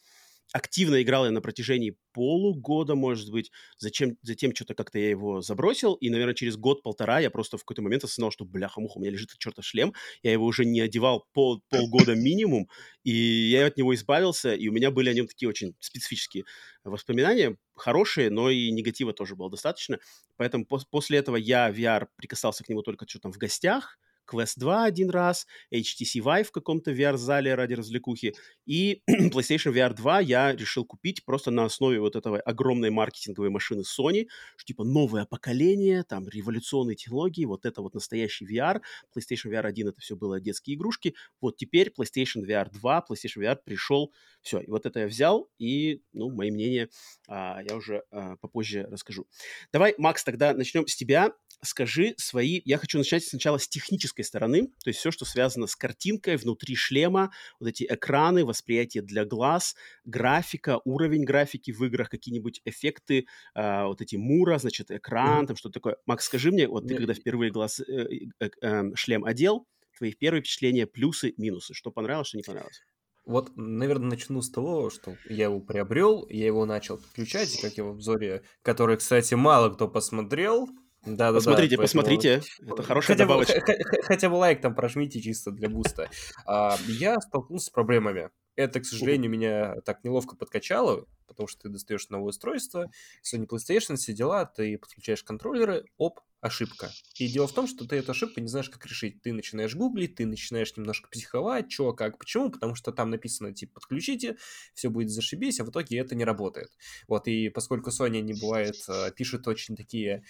активно 0.52 1.02
играл 1.02 1.24
я 1.24 1.30
на 1.30 1.40
протяжении 1.40 1.96
полугода, 2.12 2.94
может 2.94 3.30
быть. 3.30 3.50
Зачем, 3.78 4.16
затем 4.22 4.54
что-то 4.54 4.74
как-то 4.74 4.98
я 4.98 5.10
его 5.10 5.40
забросил, 5.40 5.94
и, 5.94 6.10
наверное, 6.10 6.34
через 6.34 6.56
год-полтора 6.56 7.18
я 7.18 7.30
просто 7.30 7.58
в 7.58 7.62
какой-то 7.62 7.82
момент 7.82 8.04
осознал, 8.04 8.30
что, 8.30 8.44
бляха-муха, 8.44 8.98
у 8.98 9.00
меня 9.00 9.10
лежит 9.10 9.30
чертов 9.38 9.64
шлем, 9.64 9.94
я 10.22 10.32
его 10.32 10.44
уже 10.44 10.64
не 10.64 10.80
одевал 10.80 11.26
пол, 11.32 11.62
полгода 11.68 12.14
минимум, 12.14 12.68
и 13.02 13.12
я 13.12 13.66
от 13.66 13.76
него 13.76 13.94
избавился, 13.94 14.54
и 14.54 14.68
у 14.68 14.72
меня 14.72 14.90
были 14.90 15.10
о 15.10 15.14
нем 15.14 15.26
такие 15.26 15.48
очень 15.48 15.74
специфические 15.80 16.44
воспоминания, 16.84 17.56
хорошие, 17.74 18.30
но 18.30 18.50
и 18.50 18.70
негатива 18.70 19.12
тоже 19.12 19.34
было 19.34 19.50
достаточно. 19.50 19.98
Поэтому 20.36 20.64
пос- 20.64 20.86
после 20.88 21.18
этого 21.18 21.36
я 21.36 21.70
VR 21.70 22.08
прикасался 22.16 22.64
к 22.64 22.68
нему 22.68 22.82
только 22.82 23.08
что 23.08 23.18
там 23.18 23.32
в 23.32 23.38
гостях, 23.38 23.98
Quest 24.30 24.54
2 24.56 24.84
один 24.84 25.10
раз, 25.10 25.46
HTC 25.72 26.20
Vive 26.22 26.44
в 26.44 26.52
каком-то 26.52 26.92
VR-зале 26.92 27.54
ради 27.54 27.74
развлекухи, 27.74 28.34
и 28.66 29.02
PlayStation 29.10 29.72
VR 29.72 29.94
2 29.94 30.20
я 30.20 30.52
решил 30.52 30.84
купить 30.84 31.24
просто 31.24 31.50
на 31.50 31.64
основе 31.64 32.00
вот 32.00 32.16
этого 32.16 32.40
огромной 32.40 32.90
маркетинговой 32.90 33.50
машины 33.50 33.80
Sony, 33.80 34.26
что 34.56 34.66
типа 34.66 34.84
новое 34.84 35.24
поколение, 35.24 36.04
там 36.04 36.28
революционные 36.28 36.96
технологии, 36.96 37.44
вот 37.44 37.66
это 37.66 37.82
вот 37.82 37.94
настоящий 37.94 38.46
VR, 38.46 38.80
PlayStation 39.16 39.50
VR 39.50 39.66
1 39.66 39.88
это 39.88 40.00
все 40.00 40.16
было 40.16 40.40
детские 40.40 40.76
игрушки, 40.76 41.14
вот 41.40 41.56
теперь 41.56 41.92
PlayStation 41.96 42.44
VR 42.46 42.70
2, 42.70 43.04
PlayStation 43.08 43.42
VR 43.42 43.58
пришел, 43.64 44.12
все, 44.40 44.60
и 44.60 44.70
вот 44.70 44.86
это 44.86 45.00
я 45.00 45.06
взял, 45.06 45.48
и, 45.58 46.02
ну, 46.12 46.30
мои 46.30 46.50
мнения 46.50 46.88
а, 47.28 47.60
я 47.68 47.76
уже 47.76 48.04
а, 48.10 48.36
попозже 48.36 48.86
расскажу. 48.90 49.26
Давай, 49.72 49.94
Макс, 49.98 50.22
тогда 50.22 50.52
начнем 50.52 50.86
с 50.86 50.94
тебя. 50.94 51.32
Скажи 51.62 52.14
свои... 52.18 52.60
Я 52.64 52.76
хочу 52.76 52.98
начать 52.98 53.24
сначала 53.24 53.58
с 53.58 53.66
технической 53.66 54.13
стороны, 54.22 54.68
то 54.82 54.88
есть 54.88 55.00
все, 55.00 55.10
что 55.10 55.24
связано 55.24 55.66
с 55.66 55.74
картинкой 55.74 56.36
внутри 56.36 56.76
шлема, 56.76 57.32
вот 57.58 57.68
эти 57.68 57.84
экраны, 57.88 58.44
восприятие 58.44 59.02
для 59.02 59.24
глаз, 59.24 59.74
графика, 60.04 60.80
уровень 60.84 61.24
графики 61.24 61.72
в 61.72 61.82
играх, 61.84 62.08
какие-нибудь 62.10 62.60
эффекты, 62.64 63.26
э, 63.54 63.84
вот 63.84 64.00
эти 64.00 64.16
мура, 64.16 64.58
значит, 64.58 64.90
экран, 64.90 65.44
mm-hmm. 65.44 65.46
там 65.48 65.56
что-то 65.56 65.74
такое. 65.74 65.96
Макс, 66.06 66.24
скажи 66.24 66.52
мне, 66.52 66.68
вот 66.68 66.86
ты 66.86 66.94
когда 66.96 67.14
впервые 67.14 67.50
глаз, 67.50 67.80
э, 67.80 68.06
э, 68.40 68.50
э, 68.60 68.94
шлем 68.94 69.24
одел, 69.24 69.66
твои 69.96 70.12
первые 70.12 70.42
впечатления, 70.42 70.86
плюсы, 70.86 71.34
минусы, 71.36 71.74
что 71.74 71.90
понравилось, 71.90 72.28
что 72.28 72.36
не 72.36 72.42
понравилось? 72.42 72.82
Вот, 73.26 73.56
наверное, 73.56 74.10
начну 74.10 74.42
с 74.42 74.50
того, 74.50 74.90
что 74.90 75.16
я 75.28 75.44
его 75.44 75.58
приобрел, 75.58 76.26
я 76.28 76.46
его 76.46 76.66
начал 76.66 76.98
подключать, 76.98 77.58
как 77.60 77.72
я 77.78 77.84
в 77.84 77.88
обзоре, 77.88 78.42
который, 78.62 78.98
кстати, 78.98 79.32
мало 79.34 79.70
кто 79.70 79.88
посмотрел, 79.88 80.68
да, 81.06 81.32
да, 81.32 81.38
посмотрите, 81.38 81.76
да, 81.76 81.82
посмотрите. 81.82 82.42
Это 82.66 82.82
хорошая 82.82 83.16
хотя 83.16 83.26
добавочка. 83.26 83.60
Бы, 83.60 84.02
хотя 84.02 84.28
бы 84.28 84.34
лайк 84.34 84.60
там 84.60 84.74
прожмите 84.74 85.20
чисто 85.20 85.50
для 85.50 85.68
буста. 85.68 86.08
А, 86.46 86.76
я 86.88 87.20
столкнулся 87.20 87.66
с 87.66 87.70
проблемами. 87.70 88.30
Это, 88.56 88.80
к 88.80 88.86
сожалению, 88.86 89.30
меня 89.30 89.80
так 89.82 90.04
неловко 90.04 90.36
подкачало, 90.36 91.06
потому 91.26 91.48
что 91.48 91.62
ты 91.62 91.68
достаешь 91.68 92.08
новое 92.10 92.28
устройство, 92.28 92.90
Sony 93.22 93.46
PlayStation, 93.46 93.96
все 93.96 94.12
дела, 94.12 94.46
ты 94.46 94.78
подключаешь 94.78 95.22
контроллеры, 95.22 95.84
оп, 95.96 96.20
ошибка. 96.44 96.90
И 97.16 97.26
дело 97.26 97.46
в 97.46 97.54
том, 97.54 97.66
что 97.66 97.86
ты 97.86 97.96
эту 97.96 98.12
ошибку 98.12 98.38
не 98.38 98.48
знаешь, 98.48 98.68
как 98.68 98.84
решить. 98.84 99.22
Ты 99.22 99.32
начинаешь 99.32 99.74
гуглить, 99.74 100.16
ты 100.16 100.26
начинаешь 100.26 100.76
немножко 100.76 101.08
психовать, 101.08 101.72
что, 101.72 101.94
как, 101.94 102.18
почему, 102.18 102.50
потому 102.50 102.74
что 102.74 102.92
там 102.92 103.08
написано, 103.08 103.54
типа, 103.54 103.80
подключите, 103.80 104.36
все 104.74 104.90
будет 104.90 105.08
зашибись, 105.08 105.58
а 105.60 105.64
в 105.64 105.70
итоге 105.70 105.98
это 105.98 106.14
не 106.14 106.24
работает. 106.24 106.68
Вот, 107.08 107.28
и 107.28 107.48
поскольку 107.48 107.88
Sony 107.88 108.20
не 108.20 108.34
бывает, 108.34 108.76
э, 108.88 109.10
пишет 109.16 109.48
очень 109.48 109.74
такие 109.74 110.22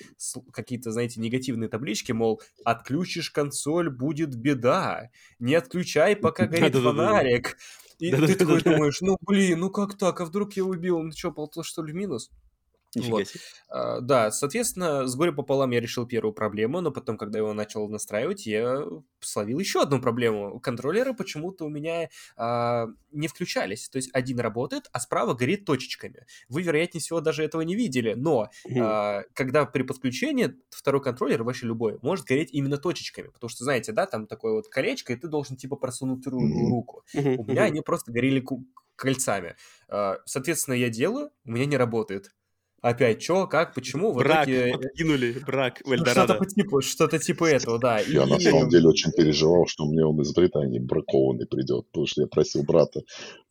какие-то, 0.52 0.92
знаете, 0.92 1.20
негативные 1.20 1.68
таблички, 1.68 2.12
мол, 2.12 2.40
отключишь 2.64 3.30
консоль, 3.30 3.90
будет 3.90 4.36
беда, 4.36 5.10
не 5.40 5.56
отключай, 5.56 6.14
пока 6.14 6.46
горит 6.46 6.76
фонарик. 6.76 7.56
И 7.98 8.10
ты 8.10 8.34
такой 8.34 8.60
думаешь, 8.62 9.00
ну 9.00 9.16
блин, 9.20 9.60
ну 9.60 9.70
как 9.70 9.96
так, 9.96 10.20
а 10.20 10.24
вдруг 10.24 10.54
я 10.54 10.64
убил, 10.64 11.00
ну 11.02 11.12
что, 11.12 11.30
полтос 11.30 11.66
что 11.66 11.82
ли 11.82 11.92
минус? 11.92 12.30
Нифига 12.94 13.16
вот. 13.16 13.28
себе. 13.28 13.40
А, 13.68 14.00
да, 14.00 14.30
соответственно, 14.30 15.06
с 15.06 15.16
горя 15.16 15.32
пополам 15.32 15.70
я 15.70 15.80
решил 15.80 16.06
первую 16.06 16.32
проблему, 16.32 16.80
но 16.80 16.90
потом, 16.90 17.16
когда 17.18 17.38
его 17.38 17.52
начал 17.52 17.88
настраивать, 17.88 18.46
я 18.46 18.84
словил 19.20 19.58
еще 19.58 19.82
одну 19.82 20.00
проблему. 20.00 20.60
Контроллеры 20.60 21.14
почему-то 21.14 21.64
у 21.64 21.68
меня 21.68 22.08
а, 22.36 22.86
не 23.10 23.26
включались. 23.28 23.88
То 23.88 23.96
есть 23.96 24.10
один 24.12 24.38
работает, 24.40 24.88
а 24.92 25.00
справа 25.00 25.34
горит 25.34 25.64
точечками. 25.64 26.26
Вы, 26.48 26.62
вероятнее 26.62 27.00
всего, 27.00 27.20
даже 27.20 27.42
этого 27.42 27.62
не 27.62 27.74
видели, 27.74 28.14
но 28.14 28.50
а, 28.78 29.22
когда 29.34 29.64
при 29.64 29.82
подключении 29.82 30.54
второй 30.70 31.02
контроллер, 31.02 31.42
вообще 31.42 31.66
любой, 31.66 31.98
может 32.02 32.26
гореть 32.26 32.50
именно 32.52 32.76
точечками. 32.76 33.28
Потому 33.28 33.48
что, 33.48 33.64
знаете, 33.64 33.92
да, 33.92 34.06
там 34.06 34.26
такое 34.26 34.52
вот 34.52 34.68
колечко, 34.68 35.12
и 35.12 35.16
ты 35.16 35.28
должен 35.28 35.56
типа 35.56 35.76
просунуть 35.76 36.24
mm-hmm. 36.26 36.70
руку. 36.70 37.02
Mm-hmm. 37.14 37.36
У 37.38 37.44
меня 37.44 37.64
они 37.64 37.80
просто 37.80 38.12
горели 38.12 38.44
кольцами. 38.96 39.56
А, 39.88 40.18
соответственно, 40.26 40.74
я 40.74 40.88
делаю, 40.90 41.30
у 41.44 41.50
меня 41.50 41.66
не 41.66 41.76
работает 41.76 42.30
опять 42.84 43.22
что, 43.22 43.46
как, 43.46 43.74
почему. 43.74 44.12
В 44.12 44.18
брак, 44.18 44.48
итоге... 44.48 44.72
подкинули 44.72 45.36
брак 45.46 45.80
в 45.84 45.90
Эльдорадо. 45.90 46.34
Что-то 46.34 46.34
по 46.34 46.46
типу, 46.46 46.80
что-то 46.82 47.18
типа 47.18 47.44
этого, 47.44 47.78
да. 47.78 48.00
Я 48.00 48.24
и... 48.24 48.30
на 48.30 48.38
самом 48.38 48.68
деле 48.68 48.88
очень 48.88 49.10
переживал, 49.12 49.66
что 49.66 49.86
мне 49.86 50.04
он 50.04 50.20
из 50.20 50.32
Британии 50.34 50.78
бракованный 50.78 51.46
придет, 51.46 51.86
потому 51.86 52.06
что 52.06 52.20
я 52.22 52.26
просил 52.26 52.62
брата 52.62 53.00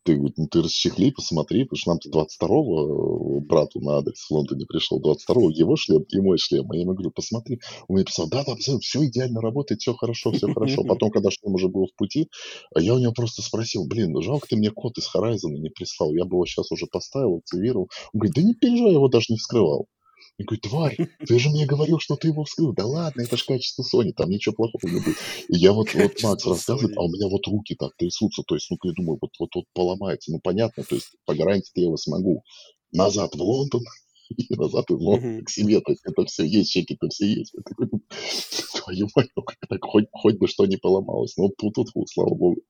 ты, 0.04 0.18
ну 0.18 0.46
ты 0.48 0.62
расчехли, 0.62 1.10
посмотри, 1.10 1.64
потому 1.64 1.78
что 1.78 1.90
нам-то 1.90 2.10
22-го 2.10 3.38
э, 3.38 3.40
брату 3.40 3.80
на 3.80 3.98
адрес 3.98 4.20
в 4.20 4.30
Лондоне 4.30 4.66
пришел, 4.66 5.00
22-го 5.00 5.50
его 5.50 5.76
шлем 5.76 6.02
и 6.02 6.20
мой 6.20 6.38
шлем. 6.38 6.70
А 6.70 6.76
я 6.76 6.82
ему 6.82 6.92
говорю, 6.92 7.10
посмотри. 7.10 7.60
Он 7.88 7.96
мне 7.96 8.04
писал, 8.04 8.28
да, 8.28 8.44
да, 8.46 8.54
все, 8.56 8.78
все 8.78 9.04
идеально 9.06 9.40
работает, 9.40 9.80
все 9.80 9.94
хорошо, 9.94 10.32
все 10.32 10.52
хорошо. 10.52 10.84
Потом, 10.88 11.10
когда 11.10 11.30
шлем 11.30 11.54
уже 11.54 11.68
был 11.68 11.86
в 11.86 11.96
пути, 11.96 12.28
а 12.74 12.80
я 12.80 12.94
у 12.94 12.98
него 12.98 13.12
просто 13.12 13.42
спросил, 13.42 13.86
блин, 13.86 14.12
ну 14.12 14.20
жалко 14.20 14.46
ты 14.48 14.56
мне 14.56 14.70
код 14.70 14.98
из 14.98 15.08
Horizon 15.14 15.52
не 15.52 15.70
прислал, 15.70 16.12
я 16.14 16.24
бы 16.24 16.36
его 16.36 16.46
сейчас 16.46 16.70
уже 16.70 16.86
поставил, 16.86 17.38
активировал. 17.38 17.88
Он 18.12 18.20
говорит, 18.20 18.34
да 18.34 18.42
не 18.42 18.54
переживай, 18.54 18.90
я 18.90 18.96
его 18.96 19.08
даже 19.08 19.23
не 19.28 19.38
вскрывал. 19.38 19.88
Я 20.38 20.46
говорю, 20.46 20.60
тварь, 20.62 20.96
ты 21.26 21.38
же 21.38 21.50
мне 21.50 21.66
говорил, 21.66 22.00
что 22.00 22.16
ты 22.16 22.28
его 22.28 22.44
вскрыл. 22.44 22.72
Да 22.72 22.86
ладно, 22.86 23.22
это 23.22 23.36
же 23.36 23.44
качество 23.44 23.82
Sony, 23.82 24.12
там 24.12 24.30
ничего 24.30 24.54
плохого 24.54 24.90
не 24.90 25.00
будет. 25.00 25.16
И 25.48 25.56
я 25.56 25.72
вот, 25.72 25.94
вот 25.94 26.22
Макс 26.22 26.44
рассказывает, 26.44 26.96
а 26.96 27.02
у 27.02 27.08
меня 27.08 27.28
вот 27.28 27.46
руки 27.46 27.74
так 27.74 27.96
трясутся. 27.96 28.42
То 28.42 28.56
есть, 28.56 28.68
ну, 28.70 28.78
я 28.82 28.92
думаю, 28.92 29.18
вот, 29.20 29.30
вот, 29.38 29.54
вот 29.54 29.64
поломается. 29.72 30.32
Ну, 30.32 30.40
понятно, 30.42 30.82
то 30.82 30.96
есть 30.96 31.14
по 31.24 31.34
гарантии 31.34 31.70
я 31.74 31.84
его 31.84 31.96
смогу. 31.96 32.42
Назад 32.92 33.34
в 33.34 33.42
Лондон, 33.42 33.82
и 34.36 34.54
назад 34.54 34.86
в 34.88 34.94
Лондон 34.94 35.44
к 35.44 35.50
себе. 35.50 35.80
То 35.80 35.92
есть 35.92 36.02
это 36.04 36.24
все 36.24 36.44
есть, 36.44 36.70
чеки-то 36.72 37.08
все 37.08 37.26
есть. 37.26 37.54
Я 37.54 37.62
такой, 37.62 37.88
твою 38.76 39.08
мать, 39.14 39.28
ну, 39.36 39.44
так 39.68 39.84
хоть, 39.84 40.06
хоть 40.10 40.38
бы 40.38 40.48
что 40.48 40.66
не 40.66 40.76
поломалось. 40.76 41.36
Но 41.36 41.48
тут, 41.56 41.74
тут, 41.74 42.08
слава 42.08 42.34
богу 42.34 42.60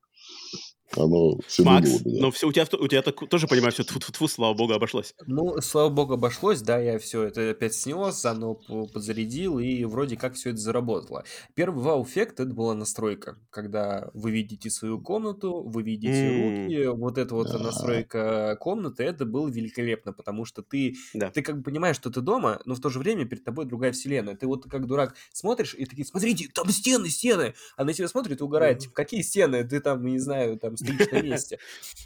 оно 0.97 1.39
все 1.47 1.65
Макс, 1.65 1.91
ну 2.05 2.31
все, 2.31 2.49
у 2.49 2.53
тебя, 2.53 2.67
у 2.79 2.89
тебя 2.89 3.03
так, 3.03 3.29
тоже, 3.29 3.47
понимаю, 3.47 3.73
все 3.73 3.85
тьфу 3.85 3.99
-тьфу 3.99 4.13
-тьфу, 4.13 4.29
слава 4.29 4.55
богу, 4.55 4.73
обошлось. 4.73 5.15
Ну, 5.27 5.61
слава 5.61 5.91
богу, 5.91 6.15
обошлось, 6.15 6.63
да, 6.63 6.79
я 6.79 6.99
все 6.99 7.23
это 7.25 7.51
опять 7.51 7.75
снес, 7.75 8.25
оно 8.25 8.55
подзарядил, 8.55 9.59
и 9.59 9.85
вроде 9.85 10.17
как 10.17 10.35
все 10.35 10.51
это 10.51 10.59
заработало. 10.59 11.25
Первый 11.55 11.83
вау-эффект 11.83 12.41
это 12.41 12.53
была 12.53 12.75
настройка, 12.75 13.39
когда 13.51 14.11
вы 14.15 14.31
видите 14.31 14.71
свою 14.71 15.01
комнату, 15.01 15.63
вы 15.63 15.83
видите 15.83 16.13
mm. 16.13 16.65
руки, 16.65 16.87
вот 16.99 17.19
эта 17.19 17.35
вот 17.35 17.49
да. 17.49 17.59
настройка 17.59 18.57
комнаты, 18.61 19.05
это 19.05 19.25
было 19.25 19.49
великолепно, 19.49 20.13
потому 20.13 20.45
что 20.45 20.63
ты, 20.63 20.97
да. 21.15 21.31
ты 21.31 21.43
как 21.43 21.59
бы 21.59 21.63
понимаешь, 21.63 21.97
что 21.97 22.11
ты 22.11 22.21
дома, 22.21 22.61
но 22.65 22.75
в 22.75 22.81
то 22.81 22.89
же 22.89 22.99
время 22.99 23.25
перед 23.25 23.45
тобой 23.45 23.67
другая 23.67 23.93
вселенная. 23.93 24.37
Ты 24.37 24.47
вот 24.47 24.65
как 24.69 24.87
дурак 24.87 25.15
смотришь 25.33 25.75
и 25.75 25.85
такие, 25.85 26.05
смотрите, 26.05 26.49
там 26.53 26.69
стены, 26.71 27.09
стены, 27.09 27.55
а 27.77 27.85
на 27.85 27.93
тебя 27.93 28.09
смотрит 28.09 28.41
и 28.41 28.45
угорает, 28.45 28.79
mm. 28.79 28.81
типа, 28.81 28.95
какие 28.95 29.23
стены, 29.23 29.65
ты 29.65 29.81
там, 29.81 30.05
не 30.05 30.19
знаю, 30.19 30.59
там 30.59 30.77
на 30.85 31.23
месте. 31.23 31.59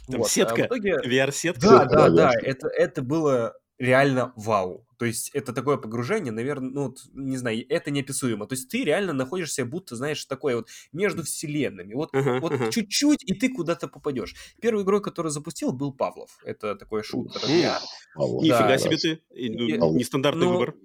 Там 0.07 0.21
вот. 0.21 0.29
сетка, 0.29 0.63
а 0.63 0.67
итоге... 0.67 0.97
VR-сетка. 1.05 1.61
Да, 1.61 1.85
да, 1.85 2.09
да, 2.09 2.31
это, 2.41 2.67
это 2.67 3.01
было 3.01 3.55
реально 3.79 4.33
вау. 4.35 4.85
То 4.97 5.05
есть 5.05 5.29
это 5.33 5.53
такое 5.53 5.77
погружение, 5.77 6.33
наверное, 6.33 6.69
ну, 6.69 6.95
не 7.13 7.37
знаю, 7.37 7.65
это 7.69 7.89
неописуемо. 7.89 8.45
То 8.45 8.53
есть 8.53 8.69
ты 8.69 8.83
реально 8.83 9.13
находишься, 9.13 9.65
будто, 9.65 9.95
знаешь, 9.95 10.23
такое 10.25 10.57
вот 10.57 10.67
между 10.91 11.23
вселенными. 11.23 11.93
Вот, 11.93 12.13
uh-huh, 12.13 12.41
вот 12.41 12.51
uh-huh. 12.51 12.69
чуть-чуть, 12.69 13.23
и 13.23 13.33
ты 13.33 13.47
куда-то 13.49 13.87
попадешь. 13.87 14.35
Первый 14.61 14.83
игрой, 14.83 15.01
который 15.01 15.31
запустил, 15.31 15.71
был 15.71 15.93
Павлов. 15.93 16.37
Это 16.43 16.75
такой 16.75 17.03
шутер. 17.03 17.39
Uh-huh. 17.41 18.41
Нифига 18.41 18.67
да, 18.67 18.77
себе 18.77 18.97
ты. 18.97 19.21
Ну, 19.31 19.95
нестандартный 19.95 20.47
ну, 20.47 20.51
выбор. 20.51 20.75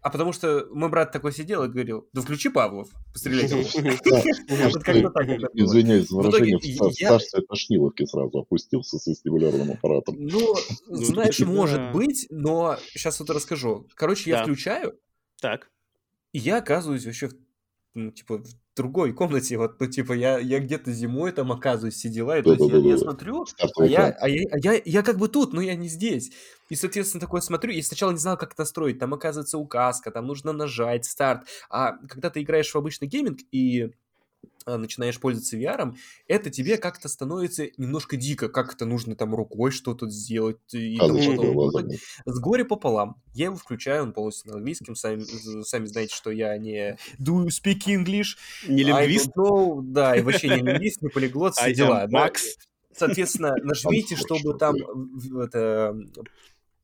А 0.00 0.10
потому 0.10 0.32
что 0.32 0.68
мой 0.70 0.88
брат 0.88 1.10
такой 1.10 1.32
сидел 1.32 1.64
и 1.64 1.68
говорил, 1.68 2.08
да 2.12 2.22
включи 2.22 2.48
Павлов, 2.48 2.88
пострелять. 3.12 3.52
Извиняюсь 5.54 6.08
за 6.08 6.16
выражение, 6.16 6.58
в 6.58 6.92
старстве 6.92 7.42
тошниловки 7.42 8.06
сразу 8.06 8.38
опустился 8.38 8.98
с 8.98 9.06
вестибулярным 9.06 9.72
аппаратом. 9.72 10.16
Ну, 10.18 10.54
ну 10.86 10.96
знаешь, 10.96 11.40
может 11.40 11.92
быть, 11.92 12.26
но 12.30 12.78
сейчас 12.92 13.18
вот 13.18 13.30
расскажу. 13.30 13.88
Короче, 13.94 14.30
я 14.30 14.42
включаю, 14.42 14.94
так. 15.40 15.70
и 16.32 16.38
я 16.38 16.58
оказываюсь 16.58 17.04
вообще 17.04 17.30
ну, 17.96 18.10
типа, 18.10 18.38
в 18.38 18.44
другой 18.76 19.12
комнате, 19.12 19.56
вот, 19.56 19.80
ну, 19.80 19.86
типа, 19.86 20.12
я, 20.12 20.38
я 20.38 20.60
где-то 20.60 20.92
зимой 20.92 21.32
там 21.32 21.50
оказываюсь, 21.50 21.94
все 21.94 22.08
дела, 22.08 22.38
и 22.38 22.42
то 22.42 22.52
есть 22.52 22.70
я, 22.70 22.76
я 22.76 22.98
смотрю, 22.98 23.46
а, 23.58 23.84
я, 23.84 24.08
а, 24.20 24.28
я, 24.28 24.42
а 24.52 24.58
я, 24.58 24.80
я 24.84 25.02
как 25.02 25.18
бы 25.18 25.28
тут, 25.28 25.52
но 25.52 25.60
я 25.60 25.74
не 25.74 25.88
здесь. 25.88 26.30
И, 26.68 26.74
соответственно, 26.74 27.20
такое 27.20 27.40
смотрю, 27.40 27.72
и 27.72 27.80
сначала 27.82 28.12
не 28.12 28.18
знал, 28.18 28.36
как 28.36 28.52
это 28.52 28.64
строить, 28.64 28.98
там, 28.98 29.14
оказывается, 29.14 29.58
указка, 29.58 30.10
там 30.10 30.26
нужно 30.26 30.52
нажать, 30.52 31.06
старт, 31.06 31.46
а 31.70 31.92
когда 32.08 32.30
ты 32.30 32.42
играешь 32.42 32.72
в 32.72 32.76
обычный 32.76 33.08
гейминг, 33.08 33.40
и 33.50 33.92
начинаешь 34.66 35.20
пользоваться 35.20 35.56
VR, 35.56 35.94
это 36.26 36.50
тебе 36.50 36.76
как-то 36.76 37.08
становится 37.08 37.68
немножко 37.76 38.16
дико, 38.16 38.48
как 38.48 38.74
это 38.74 38.84
нужно 38.84 39.14
там 39.14 39.34
рукой 39.34 39.70
что-то 39.70 40.10
сделать 40.10 40.58
и 40.72 40.96
а 40.98 41.06
тому 41.06 41.82
С 42.24 42.40
горе 42.40 42.64
пополам. 42.64 43.22
Я 43.32 43.46
его 43.46 43.56
включаю, 43.56 44.02
он 44.02 44.12
полностью 44.12 44.50
на 44.50 44.58
английском, 44.58 44.96
сами, 44.96 45.22
сами 45.62 45.86
знаете, 45.86 46.14
что 46.14 46.30
я 46.30 46.56
не 46.58 46.98
do 47.20 47.44
you 47.44 47.48
speak 47.48 47.86
English, 47.86 48.36
не 48.66 48.82
лингвист, 48.82 49.30
know, 49.36 49.80
да, 49.82 50.16
и 50.16 50.22
вообще 50.22 50.48
не 50.48 50.56
лингвист, 50.62 51.00
не 51.00 51.08
полиглот, 51.08 51.54
все 51.54 51.72
дела. 51.72 52.06
Макс. 52.10 52.56
Соответственно, 52.92 53.54
нажмите, 53.62 54.16
чтобы 54.16 54.58
там 54.58 54.74
это 55.40 55.96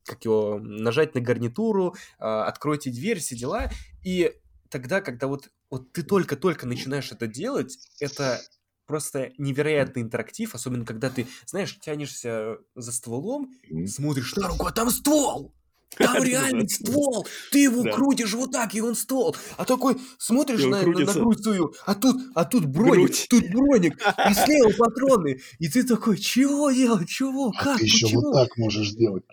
как 0.04 0.24
его, 0.24 0.58
нажать 0.60 1.14
на 1.14 1.20
гарнитуру, 1.20 1.94
а, 2.18 2.46
откройте 2.46 2.90
дверь, 2.90 3.20
все 3.20 3.36
дела, 3.36 3.70
и 4.02 4.32
тогда, 4.68 5.00
когда 5.00 5.28
вот 5.28 5.50
вот 5.72 5.90
ты 5.90 6.02
только-только 6.02 6.66
начинаешь 6.66 7.10
это 7.12 7.26
делать, 7.26 7.78
это 7.98 8.42
просто 8.86 9.32
невероятный 9.38 10.02
интерактив, 10.02 10.54
особенно 10.54 10.84
когда 10.84 11.08
ты, 11.08 11.26
знаешь, 11.46 11.78
тянешься 11.80 12.58
за 12.74 12.92
стволом, 12.92 13.50
смотришь 13.86 14.36
на 14.36 14.48
руку, 14.48 14.66
а 14.66 14.72
там 14.72 14.90
ствол! 14.90 15.54
Там 15.98 16.22
реальный 16.22 16.66
ствол! 16.70 17.26
Ты 17.50 17.64
его 17.64 17.84
крутишь 17.84 18.32
вот 18.32 18.52
так, 18.52 18.74
и 18.74 18.80
он 18.80 18.94
ствол! 18.94 19.36
А 19.58 19.66
такой 19.66 19.98
смотришь 20.18 20.64
на, 20.64 20.80
на, 20.82 21.04
на 21.04 21.12
грудь 21.12 21.42
свою, 21.42 21.74
а 21.84 21.94
тут, 21.94 22.16
а 22.34 22.46
тут 22.46 22.64
броник, 22.64 23.08
грудь. 23.08 23.26
тут 23.28 23.50
броник, 23.50 23.94
и 24.30 24.34
слева 24.44 24.72
патроны. 24.76 25.40
И 25.58 25.68
ты 25.68 25.84
такой, 25.84 26.16
чего 26.16 26.70
делать, 26.70 27.08
чего, 27.10 27.52
а 27.54 27.62
как, 27.62 27.78
ты 27.78 27.84
еще 27.84 28.06
почему? 28.06 28.20
вот 28.22 28.32
так 28.34 28.56
можешь 28.56 28.90
делать. 28.92 29.24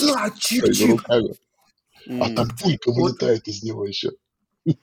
Да, 0.00 0.30
чик-чик. 0.38 1.02
А 2.20 2.30
там 2.34 2.48
пулька 2.58 2.92
вылетает 2.92 3.48
из 3.48 3.62
него 3.62 3.86
еще. 3.86 4.10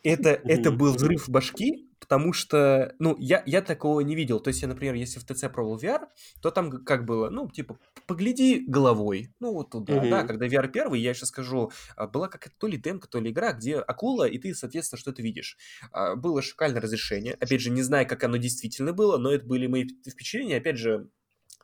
Это, 0.04 0.30
это 0.44 0.72
был 0.72 0.94
взрыв 0.94 1.30
башки, 1.30 1.90
потому 2.00 2.34
что, 2.34 2.94
ну, 3.00 3.16
я, 3.20 3.44
я 3.46 3.62
такого 3.62 4.02
не 4.02 4.16
видел. 4.16 4.40
То 4.40 4.50
есть, 4.50 4.62
я, 4.62 4.68
например, 4.68 4.96
если 4.96 5.20
в 5.20 5.26
ТЦ 5.26 5.46
пробовал 5.52 5.80
VR, 5.80 6.08
то 6.42 6.52
там 6.52 6.84
как 6.84 7.06
было, 7.06 7.30
ну, 7.30 7.50
типа, 7.50 7.78
погляди 8.06 8.64
головой, 8.68 9.34
ну, 9.40 9.54
вот 9.54 9.72
туда, 9.72 9.94
mm-hmm. 9.94 10.10
да, 10.10 10.24
когда 10.24 10.48
VR 10.48 10.68
первый, 10.70 11.00
я 11.00 11.14
сейчас 11.14 11.30
скажу, 11.30 11.72
а, 11.96 12.08
была 12.08 12.28
какая-то 12.28 12.56
то 12.58 12.68
ли 12.68 12.78
демка, 12.78 13.08
то 13.08 13.20
ли 13.20 13.32
игра, 13.32 13.54
где 13.54 13.78
акула, 13.78 14.28
и 14.28 14.38
ты, 14.38 14.54
соответственно, 14.54 15.00
что-то 15.00 15.22
видишь. 15.22 15.58
А, 15.92 16.16
было 16.16 16.42
шикальное 16.42 16.82
разрешение, 16.82 17.34
опять 17.36 17.62
же, 17.62 17.70
не 17.70 17.82
знаю, 17.82 18.08
как 18.08 18.24
оно 18.24 18.38
действительно 18.38 18.94
было, 18.94 19.18
но 19.18 19.32
это 19.32 19.46
были 19.46 19.68
мои 19.68 19.86
впечатления, 19.86 20.58
опять 20.58 20.78
же, 20.78 21.08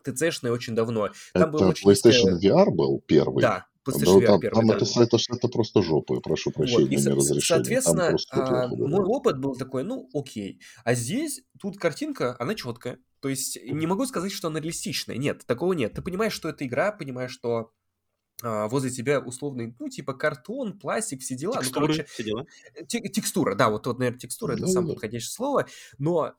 ТЦшные 0.03 0.53
очень 0.53 0.75
давно. 0.75 1.09
Там 1.33 1.50
это 1.50 1.51
был 1.51 1.67
очень 1.67 1.89
PlayStation 1.89 2.39
VR 2.41 2.71
был 2.71 3.03
первый? 3.05 3.41
Да, 3.41 3.67
PlayStation 3.88 4.20
VR 4.20 4.39
первый. 4.39 4.56
Там 4.56 4.67
да. 4.67 4.75
это, 4.75 4.86
это, 5.01 5.17
это 5.29 5.48
просто 5.48 5.82
жопа, 5.82 6.15
я 6.15 6.20
прошу 6.20 6.51
прощения, 6.51 6.84
вот, 6.84 6.91
и, 6.91 6.96
не 6.96 7.15
разрешения. 7.15 7.41
Соответственно, 7.41 8.17
а, 8.32 8.67
мой 8.67 9.06
опыт 9.06 9.39
был 9.39 9.56
такой, 9.56 9.84
ну, 9.84 10.10
окей. 10.13 10.62
А 10.84 10.94
здесь, 10.94 11.41
тут 11.60 11.77
картинка, 11.77 12.36
она 12.39 12.56
четкая. 12.56 13.00
То 13.20 13.29
есть 13.29 13.58
не 13.63 13.88
могу 13.88 14.06
сказать, 14.06 14.32
что 14.32 14.50
она 14.50 14.60
реалистичная. 14.60 15.17
Нет, 15.17 15.46
такого 15.46 15.74
нет. 15.74 15.94
Ты 15.94 16.01
понимаешь, 16.01 16.34
что 16.34 16.50
это 16.50 16.65
игра, 16.65 16.91
понимаешь, 16.91 17.32
что 17.32 17.72
а, 18.44 18.67
возле 18.67 18.91
тебя 18.91 19.20
условный, 19.20 19.75
ну, 19.79 19.89
типа 19.89 20.13
картон, 20.13 20.77
пластик, 20.77 21.22
все 21.22 21.36
дела. 21.36 21.56
Текстуры, 21.56 21.88
ну, 21.88 21.94
короче, 21.94 22.03
все 22.06 22.24
дела. 22.24 22.46
Текстура, 22.88 23.56
да, 23.56 23.70
вот, 23.70 23.88
вот 23.88 23.98
наверное, 23.98 24.20
текстура, 24.20 24.53
это 24.53 24.67
самое 24.67 24.94
подходящее 24.94 25.32
слово. 25.32 25.67
Но 25.98 26.34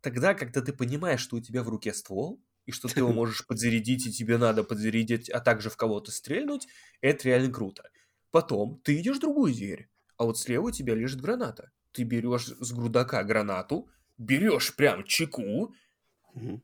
тогда, 0.00 0.34
когда 0.34 0.60
ты 0.60 0.72
понимаешь, 0.72 1.20
что 1.20 1.36
у 1.36 1.40
тебя 1.40 1.62
в 1.62 1.68
руке 1.68 1.94
ствол, 1.94 2.40
и 2.66 2.72
что 2.72 2.88
ты 2.88 3.00
его 3.00 3.12
можешь 3.12 3.46
подзарядить, 3.46 4.06
и 4.06 4.12
тебе 4.12 4.38
надо 4.38 4.64
подзарядить, 4.64 5.28
а 5.30 5.40
также 5.40 5.70
в 5.70 5.76
кого-то 5.76 6.10
стрельнуть, 6.10 6.66
это 7.00 7.28
реально 7.28 7.52
круто. 7.52 7.90
Потом 8.30 8.80
ты 8.82 9.00
идешь 9.00 9.18
в 9.18 9.20
другую 9.20 9.54
дверь, 9.54 9.88
а 10.16 10.24
вот 10.24 10.38
слева 10.38 10.68
у 10.68 10.70
тебя 10.70 10.94
лежит 10.94 11.20
граната. 11.20 11.70
Ты 11.92 12.02
берешь 12.02 12.46
с 12.46 12.72
грудака 12.72 13.22
гранату, 13.22 13.88
берешь 14.18 14.74
прям 14.74 15.04
чеку 15.04 15.74
угу. 16.32 16.62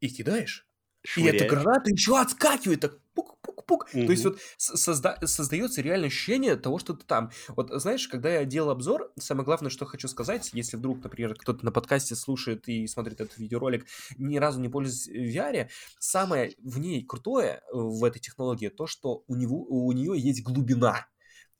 и 0.00 0.08
кидаешь. 0.08 0.67
Швыряешь. 1.04 1.34
И 1.34 1.44
эта 1.44 1.54
граната 1.54 1.90
еще 1.90 2.18
отскакивает, 2.18 2.80
так 2.80 2.98
пук-пук-пук. 3.14 3.88
Mm-hmm. 3.92 4.06
То 4.06 4.12
есть 4.12 4.24
вот 4.24 4.38
созда- 4.58 5.26
создается 5.26 5.80
реальное 5.80 6.08
ощущение 6.08 6.56
того, 6.56 6.78
что 6.78 6.94
ты 6.94 7.04
там. 7.04 7.30
Вот 7.48 7.70
знаешь, 7.70 8.06
когда 8.08 8.30
я 8.30 8.44
делал 8.44 8.70
обзор, 8.70 9.12
самое 9.18 9.44
главное, 9.44 9.70
что 9.70 9.86
хочу 9.86 10.08
сказать, 10.08 10.50
если 10.52 10.76
вдруг, 10.76 11.02
например, 11.02 11.34
кто-то 11.34 11.64
на 11.64 11.72
подкасте 11.72 12.14
слушает 12.14 12.68
и 12.68 12.86
смотрит 12.86 13.20
этот 13.20 13.38
видеоролик, 13.38 13.86
ни 14.16 14.36
разу 14.36 14.60
не 14.60 14.68
пользуясь 14.68 15.08
VR, 15.08 15.68
самое 15.98 16.54
в 16.62 16.78
ней 16.78 17.04
крутое 17.04 17.48
э, 17.48 17.60
в 17.72 18.04
этой 18.04 18.20
технологии 18.20 18.68
то, 18.68 18.86
что 18.86 19.24
у, 19.26 19.34
него, 19.34 19.64
у 19.64 19.90
нее 19.92 20.14
есть 20.16 20.42
глубина. 20.42 21.06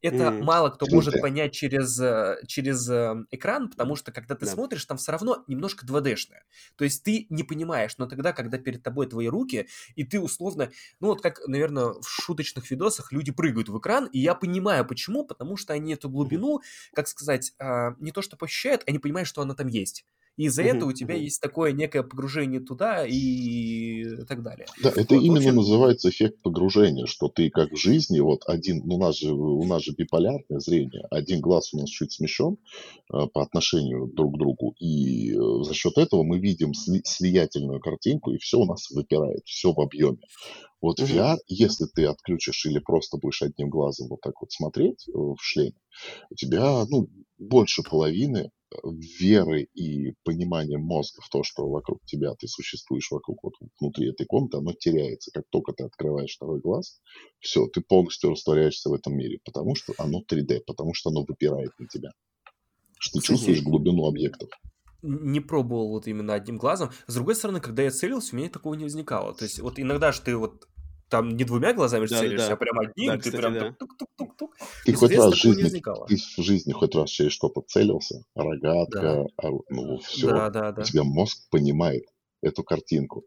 Это 0.01 0.25
mm, 0.25 0.43
мало 0.43 0.71
кто 0.71 0.87
может 0.87 1.21
понять 1.21 1.53
через, 1.53 1.99
э, 2.01 2.39
через 2.47 2.89
э, 2.89 3.25
экран, 3.31 3.69
потому 3.69 3.97
что 3.97 4.13
когда 4.13 4.35
ты 4.35 4.47
да. 4.47 4.53
смотришь, 4.53 4.85
там 4.85 4.97
все 4.97 5.13
равно 5.13 5.45
немножко 5.49 5.85
2D-шное. 5.85 6.43
То 6.77 6.85
есть 6.85 7.03
ты 7.03 7.27
не 7.31 7.43
понимаешь, 7.43 7.99
но 7.99 8.07
тогда, 8.07 8.33
когда 8.33 8.59
перед 8.59 8.83
тобой 8.83 9.07
твои 9.07 9.27
руки, 9.29 9.69
и 9.97 10.05
ты 10.05 10.21
условно, 10.21 10.71
ну 11.01 11.09
вот 11.09 11.21
как, 11.21 11.41
наверное, 11.49 11.95
в 12.01 12.09
шуточных 12.09 12.71
видосах 12.71 13.13
люди 13.13 13.33
прыгают 13.33 13.69
в 13.69 13.79
экран, 13.79 14.07
и 14.07 14.21
я 14.21 14.35
понимаю 14.35 14.87
почему, 14.87 15.25
потому 15.25 15.57
что 15.57 15.73
они 15.73 15.95
эту 15.95 16.09
глубину, 16.09 16.61
как 16.95 17.09
сказать, 17.09 17.53
а, 17.59 17.95
не 17.99 18.13
то 18.13 18.23
что 18.23 18.37
ощущают, 18.41 18.85
они 18.87 18.99
понимают, 18.99 19.29
что 19.29 19.43
она 19.43 19.55
там 19.55 19.67
есть. 19.67 20.05
И 20.39 20.45
из-за 20.45 20.63
угу, 20.63 20.71
этого 20.71 20.91
у 20.91 20.93
тебя 20.93 21.17
есть 21.17 21.41
такое 21.41 21.73
некое 21.73 22.05
погружение 22.05 22.61
туда 22.61 23.05
и 23.05 24.05
так 24.29 24.45
далее. 24.45 24.67
Да, 24.81 24.91
это 24.95 25.17
вот, 25.17 25.23
именно 25.23 25.39
общем... 25.39 25.57
называется 25.57 26.11
эффект 26.11 26.41
погружения, 26.43 27.07
что 27.07 27.29
ты 27.29 27.51
как 27.51 27.73
в 27.73 27.77
жизни, 27.77 28.21
вот 28.21 28.43
один, 28.47 28.83
ну, 28.85 28.95
у 28.95 29.01
нас 29.01 29.19
же, 29.19 29.35
у 29.35 29.65
нас 29.65 29.83
же 29.83 29.95
биполярное 29.99 30.61
зрение, 30.61 31.03
один 31.11 31.41
глаз 31.41 31.75
у 31.75 31.79
нас 31.79 31.91
чуть 31.91 32.13
смещен 32.13 32.57
э, 33.13 33.27
по 33.35 33.43
отношению 33.43 34.07
друг 34.07 34.37
к 34.37 34.39
другу, 34.39 34.77
и 34.79 35.33
э, 35.33 35.65
за 35.65 35.75
счет 35.75 35.99
этого 35.99 36.23
мы 36.23 36.39
видим 36.39 36.73
сли, 36.73 37.03
слиятельную 37.05 37.81
картинку, 37.81 38.33
и 38.33 38.39
все 38.39 38.61
у 38.61 38.65
нас 38.65 38.91
выпирает, 38.93 39.43
все 39.45 39.73
в 39.73 39.81
объеме. 39.81 40.21
Вот 40.81 41.01
угу. 41.01 41.09
VR, 41.09 41.39
если 41.49 41.87
ты 41.93 42.05
отключишь 42.05 42.65
или 42.65 42.79
просто 42.79 43.19
будешь 43.19 43.43
одним 43.43 43.71
глазом 43.71 44.07
вот 44.07 44.21
так 44.21 44.41
вот 44.41 44.53
смотреть 44.53 45.09
э, 45.09 45.13
в 45.13 45.39
шлеме, 45.41 45.75
у 46.31 46.37
тебя, 46.37 46.85
ну, 46.89 47.09
больше 47.39 47.83
половины 47.83 48.53
веры 49.21 49.69
и 49.75 50.15
понимания 50.25 50.79
мозга 50.79 51.21
в 51.23 51.29
то, 51.29 51.43
что 51.43 51.69
вокруг 51.69 52.01
тебя 52.05 52.35
ты 52.35 52.49
существуешь 52.49 53.11
вокруг 53.11 53.43
вот 53.43 53.55
внутри 53.81 54.11
этой 54.11 54.27
комнаты, 54.27 54.59
оно 54.59 54.73
теряется. 54.73 55.31
Как 55.33 55.45
только 55.51 55.73
ты 55.73 55.85
открываешь 55.85 56.35
второй 56.35 56.61
глаз, 56.61 57.01
все, 57.41 57.67
ты 57.67 57.81
полностью 57.81 58.31
растворяешься 58.31 58.91
в 58.91 58.95
этом 58.95 59.17
мире, 59.17 59.39
потому 59.45 59.75
что 59.75 59.95
оно 59.99 60.23
3D, 60.31 60.61
потому 60.67 60.95
что 60.95 61.11
оно 61.11 61.25
выпирает 61.27 61.71
на 61.79 61.87
тебя. 61.87 62.11
Что 62.99 63.21
ты 63.21 63.27
чувствуешь 63.27 63.63
глубину 63.63 64.07
объектов 64.07 64.51
не 65.03 65.41
пробовал 65.41 65.91
вот 65.91 66.07
именно 66.07 66.35
одним 66.35 66.59
глазом. 66.59 66.91
С 67.07 67.15
другой 67.15 67.37
стороны, 67.37 67.61
когда 67.61 67.83
я 67.83 67.91
целился, 67.91 68.35
у 68.35 68.39
меня 68.39 68.49
такого 68.49 68.75
не 68.75 68.85
возникало. 68.85 69.35
То 69.35 69.45
есть 69.45 69.61
вот 69.61 69.79
иногда 69.79 70.13
же 70.13 70.21
ты 70.23 70.37
вот 70.37 70.67
там 71.09 71.37
не 71.37 71.45
двумя 71.45 71.73
глазами 71.73 72.07
да, 72.07 72.19
целишься, 72.19 72.49
да. 72.49 72.55
а 72.55 72.57
прям 72.57 72.79
одним, 72.79 73.07
да, 73.09 73.13
ты 73.15 73.19
кстати, 73.21 73.37
прям 73.37 73.55
да. 73.55 73.73
тук-тук-тук-тук. 73.79 74.57
Ты 74.85 74.93
хоть 74.93 75.17
раз 75.17 75.33
в 75.33 75.37
жизни, 75.37 75.83
ты 76.09 76.17
в 76.17 76.43
жизни 76.43 76.73
хоть 76.73 76.95
раз 76.95 77.11
через 77.11 77.33
что-то 77.33 77.63
целился, 77.63 78.25
рогатка, 78.35 79.27
да. 79.41 79.49
ну 79.71 79.99
все, 79.99 80.29
да, 80.29 80.51
да, 80.51 80.73
да. 80.73 80.83
у 80.83 80.85
тебя 80.85 81.05
мозг 81.05 81.39
понимает 81.51 82.05
эту 82.43 82.63
картинку. 82.63 83.25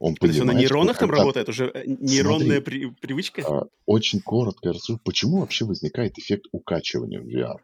Он 0.00 0.16
То 0.16 0.26
есть 0.26 0.40
он 0.40 0.48
на 0.48 0.52
нейронах 0.52 0.98
там 0.98 1.08
когда... 1.08 1.22
работает, 1.22 1.48
уже 1.48 1.70
э, 1.72 1.84
нейронная 1.86 2.60
Смотри, 2.60 2.86
при, 2.88 2.90
привычка? 2.90 3.42
А, 3.46 3.68
очень 3.86 4.20
коротко 4.20 4.70
я 4.70 4.72
расскажу, 4.72 4.98
почему 5.04 5.38
вообще 5.38 5.64
возникает 5.64 6.18
эффект 6.18 6.46
укачивания 6.50 7.20
в 7.20 7.26
VR. 7.28 7.58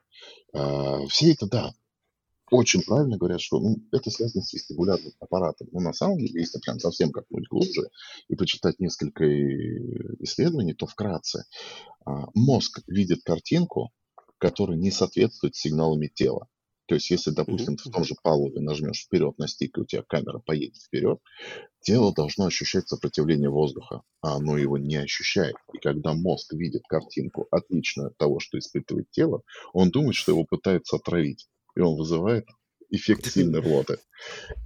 А, 0.54 1.04
все 1.08 1.32
это, 1.32 1.48
да, 1.48 1.72
очень 2.50 2.82
правильно 2.82 3.18
говорят, 3.18 3.40
что 3.40 3.60
ну, 3.60 3.76
это 3.92 4.10
связано 4.10 4.42
с 4.42 4.52
вестибулярным 4.52 5.12
аппаратом. 5.20 5.68
Но 5.72 5.80
на 5.80 5.92
самом 5.92 6.18
деле, 6.18 6.40
если 6.40 6.58
прям 6.60 6.78
совсем 6.78 7.10
как-нибудь 7.10 7.48
глубже 7.48 7.88
и 8.28 8.34
почитать 8.34 8.78
несколько 8.80 9.24
исследований, 10.22 10.74
то 10.74 10.86
вкратце. 10.86 11.44
А, 12.04 12.26
мозг 12.34 12.80
видит 12.86 13.22
картинку, 13.24 13.90
которая 14.38 14.76
не 14.76 14.90
соответствует 14.90 15.56
сигналами 15.56 16.08
тела. 16.08 16.48
То 16.88 16.94
есть, 16.94 17.10
если, 17.10 17.32
допустим, 17.32 17.76
ты 17.76 17.90
в 17.90 17.92
том 17.92 18.02
же 18.02 18.14
палубе 18.22 18.60
нажмешь 18.60 19.04
вперед 19.04 19.36
на 19.36 19.46
стик, 19.46 19.76
и 19.76 19.82
у 19.82 19.84
тебя 19.84 20.02
камера 20.08 20.38
поедет 20.38 20.80
вперед, 20.80 21.18
тело 21.82 22.14
должно 22.14 22.46
ощущать 22.46 22.88
сопротивление 22.88 23.50
воздуха, 23.50 24.00
а 24.22 24.36
оно 24.36 24.56
его 24.56 24.78
не 24.78 24.96
ощущает. 24.96 25.54
И 25.74 25.78
когда 25.78 26.14
мозг 26.14 26.54
видит 26.54 26.82
картинку 26.88 27.46
отличную 27.50 28.08
от 28.08 28.16
того, 28.16 28.40
что 28.40 28.58
испытывает 28.58 29.10
тело, 29.10 29.42
он 29.74 29.90
думает, 29.90 30.14
что 30.14 30.32
его 30.32 30.44
пытаются 30.44 30.96
отравить. 30.96 31.46
И 31.76 31.80
он 31.80 31.96
вызывает 31.96 32.46
эффект 32.90 33.26
сильной 33.32 33.60
рвоты. 33.60 33.98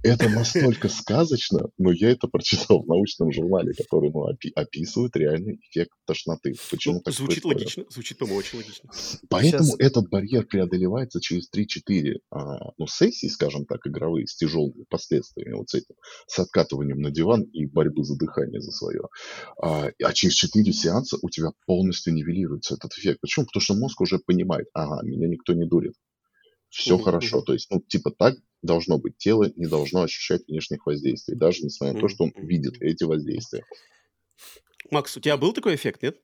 Это 0.01 0.29
настолько 0.29 0.89
сказочно, 0.89 1.69
но 1.77 1.91
я 1.91 2.11
это 2.11 2.27
прочитал 2.27 2.83
в 2.83 2.87
научном 2.87 3.31
журнале, 3.31 3.73
который 3.73 4.09
ну, 4.11 4.27
опи- 4.27 4.51
описывает 4.55 5.15
реальный 5.15 5.59
эффект 5.61 5.91
тошноты. 6.05 6.55
Почему 6.71 6.95
ну, 6.95 7.01
так 7.01 7.13
звучит 7.13 7.43
происходит? 7.43 7.59
логично, 7.59 7.85
звучит, 7.89 8.17
по-моему, 8.17 8.39
очень 8.39 8.57
логично. 8.57 8.89
Поэтому 9.29 9.63
Сейчас... 9.63 9.79
этот 9.79 10.09
барьер 10.09 10.45
преодолевается 10.45 11.21
через 11.21 11.49
3-4 11.55 12.19
а, 12.31 12.71
ну, 12.77 12.87
сессии, 12.87 13.27
скажем 13.27 13.65
так, 13.65 13.85
игровые, 13.85 14.25
с 14.25 14.35
тяжелыми 14.35 14.85
последствиями 14.89 15.53
вот 15.53 15.69
с 15.69 15.75
этим, 15.75 15.95
с 16.27 16.39
откатыванием 16.39 16.99
на 16.99 17.11
диван 17.11 17.43
и 17.43 17.65
борьбы 17.67 18.03
за 18.03 18.17
дыхание 18.17 18.61
за 18.61 18.71
свое. 18.71 19.03
А, 19.61 19.89
а 20.01 20.13
через 20.13 20.33
4 20.33 20.73
сеанса 20.73 21.17
у 21.21 21.29
тебя 21.29 21.49
полностью 21.67 22.13
нивелируется 22.13 22.73
этот 22.75 22.91
эффект. 22.93 23.19
Почему? 23.21 23.45
Потому 23.45 23.61
что 23.61 23.75
мозг 23.75 24.01
уже 24.01 24.17
понимает, 24.17 24.67
ага, 24.73 25.03
меня 25.03 25.27
никто 25.27 25.53
не 25.53 25.67
дурит 25.67 25.93
все 26.73 26.97
mm-hmm. 26.97 27.03
хорошо. 27.03 27.41
То 27.41 27.53
есть, 27.53 27.69
ну, 27.69 27.81
типа 27.81 28.11
так 28.11 28.35
должно 28.63 28.97
быть. 28.97 29.17
Тело 29.17 29.51
не 29.55 29.67
должно 29.67 30.01
ощущать 30.01 30.47
внешних 30.47 30.85
воздействий, 30.85 31.35
даже 31.35 31.63
несмотря 31.63 31.93
на 31.93 32.01
то, 32.01 32.07
что 32.07 32.23
он 32.23 32.33
видит 32.35 32.81
эти 32.81 33.03
воздействия. 33.03 33.63
Макс, 34.89 35.15
у 35.15 35.19
тебя 35.19 35.37
был 35.37 35.53
такой 35.53 35.75
эффект, 35.75 36.01
нет? 36.01 36.19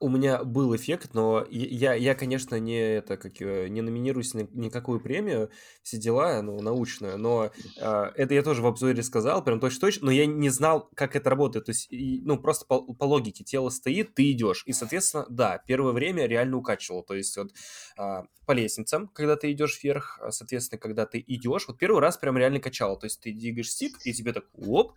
У 0.00 0.08
меня 0.08 0.42
был 0.42 0.74
эффект, 0.74 1.14
но 1.14 1.46
я, 1.50 1.94
я 1.94 2.14
конечно, 2.14 2.58
не, 2.58 2.96
это, 2.96 3.16
как, 3.16 3.40
не 3.40 3.80
номинируюсь 3.80 4.34
на 4.34 4.48
никакую 4.52 5.00
премию, 5.00 5.50
все 5.82 5.98
дела, 5.98 6.42
ну, 6.42 6.60
научную, 6.60 7.18
но 7.18 7.50
э, 7.78 8.10
это 8.16 8.34
я 8.34 8.42
тоже 8.42 8.62
в 8.62 8.66
обзоре 8.66 9.02
сказал, 9.02 9.44
прям 9.44 9.60
точно-точно, 9.60 10.06
но 10.06 10.10
я 10.10 10.26
не 10.26 10.48
знал, 10.48 10.90
как 10.94 11.16
это 11.16 11.30
работает, 11.30 11.66
то 11.66 11.70
есть, 11.70 11.86
и, 11.90 12.20
ну, 12.24 12.38
просто 12.38 12.66
по, 12.66 12.82
по 12.82 13.04
логике, 13.04 13.44
тело 13.44 13.70
стоит, 13.70 14.14
ты 14.14 14.32
идешь, 14.32 14.64
и, 14.66 14.72
соответственно, 14.72 15.26
да, 15.28 15.62
первое 15.66 15.92
время 15.92 16.26
реально 16.26 16.56
укачивал, 16.58 17.02
то 17.02 17.14
есть, 17.14 17.36
вот, 17.36 17.52
э, 17.98 18.22
по 18.46 18.52
лестницам, 18.52 19.08
когда 19.08 19.36
ты 19.36 19.52
идешь 19.52 19.82
вверх, 19.82 20.20
соответственно, 20.30 20.78
когда 20.78 21.06
ты 21.06 21.22
идешь, 21.26 21.66
вот 21.68 21.78
первый 21.78 22.00
раз 22.00 22.16
прям 22.16 22.36
реально 22.36 22.60
качало, 22.60 22.98
то 22.98 23.06
есть, 23.06 23.20
ты 23.20 23.32
двигаешь 23.32 23.70
стик, 23.70 23.98
и 24.04 24.12
тебе 24.12 24.32
так, 24.32 24.44
оп, 24.54 24.94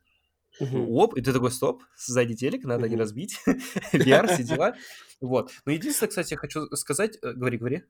Угу. 0.59 0.97
Оп, 0.97 1.17
и 1.17 1.21
ты 1.21 1.33
такой, 1.33 1.51
стоп, 1.51 1.83
сзади 1.95 2.35
телек, 2.35 2.63
надо 2.63 2.85
угу. 2.85 2.93
не 2.93 2.99
разбить. 2.99 3.39
VR, 3.93 4.27
все 4.33 4.43
дела. 4.43 4.75
Вот. 5.21 5.51
Но 5.65 5.71
единственное, 5.71 6.09
кстати, 6.09 6.33
я 6.33 6.37
хочу 6.37 6.67
сказать, 6.75 7.17
э, 7.21 7.33
говори, 7.33 7.57
говори. 7.57 7.83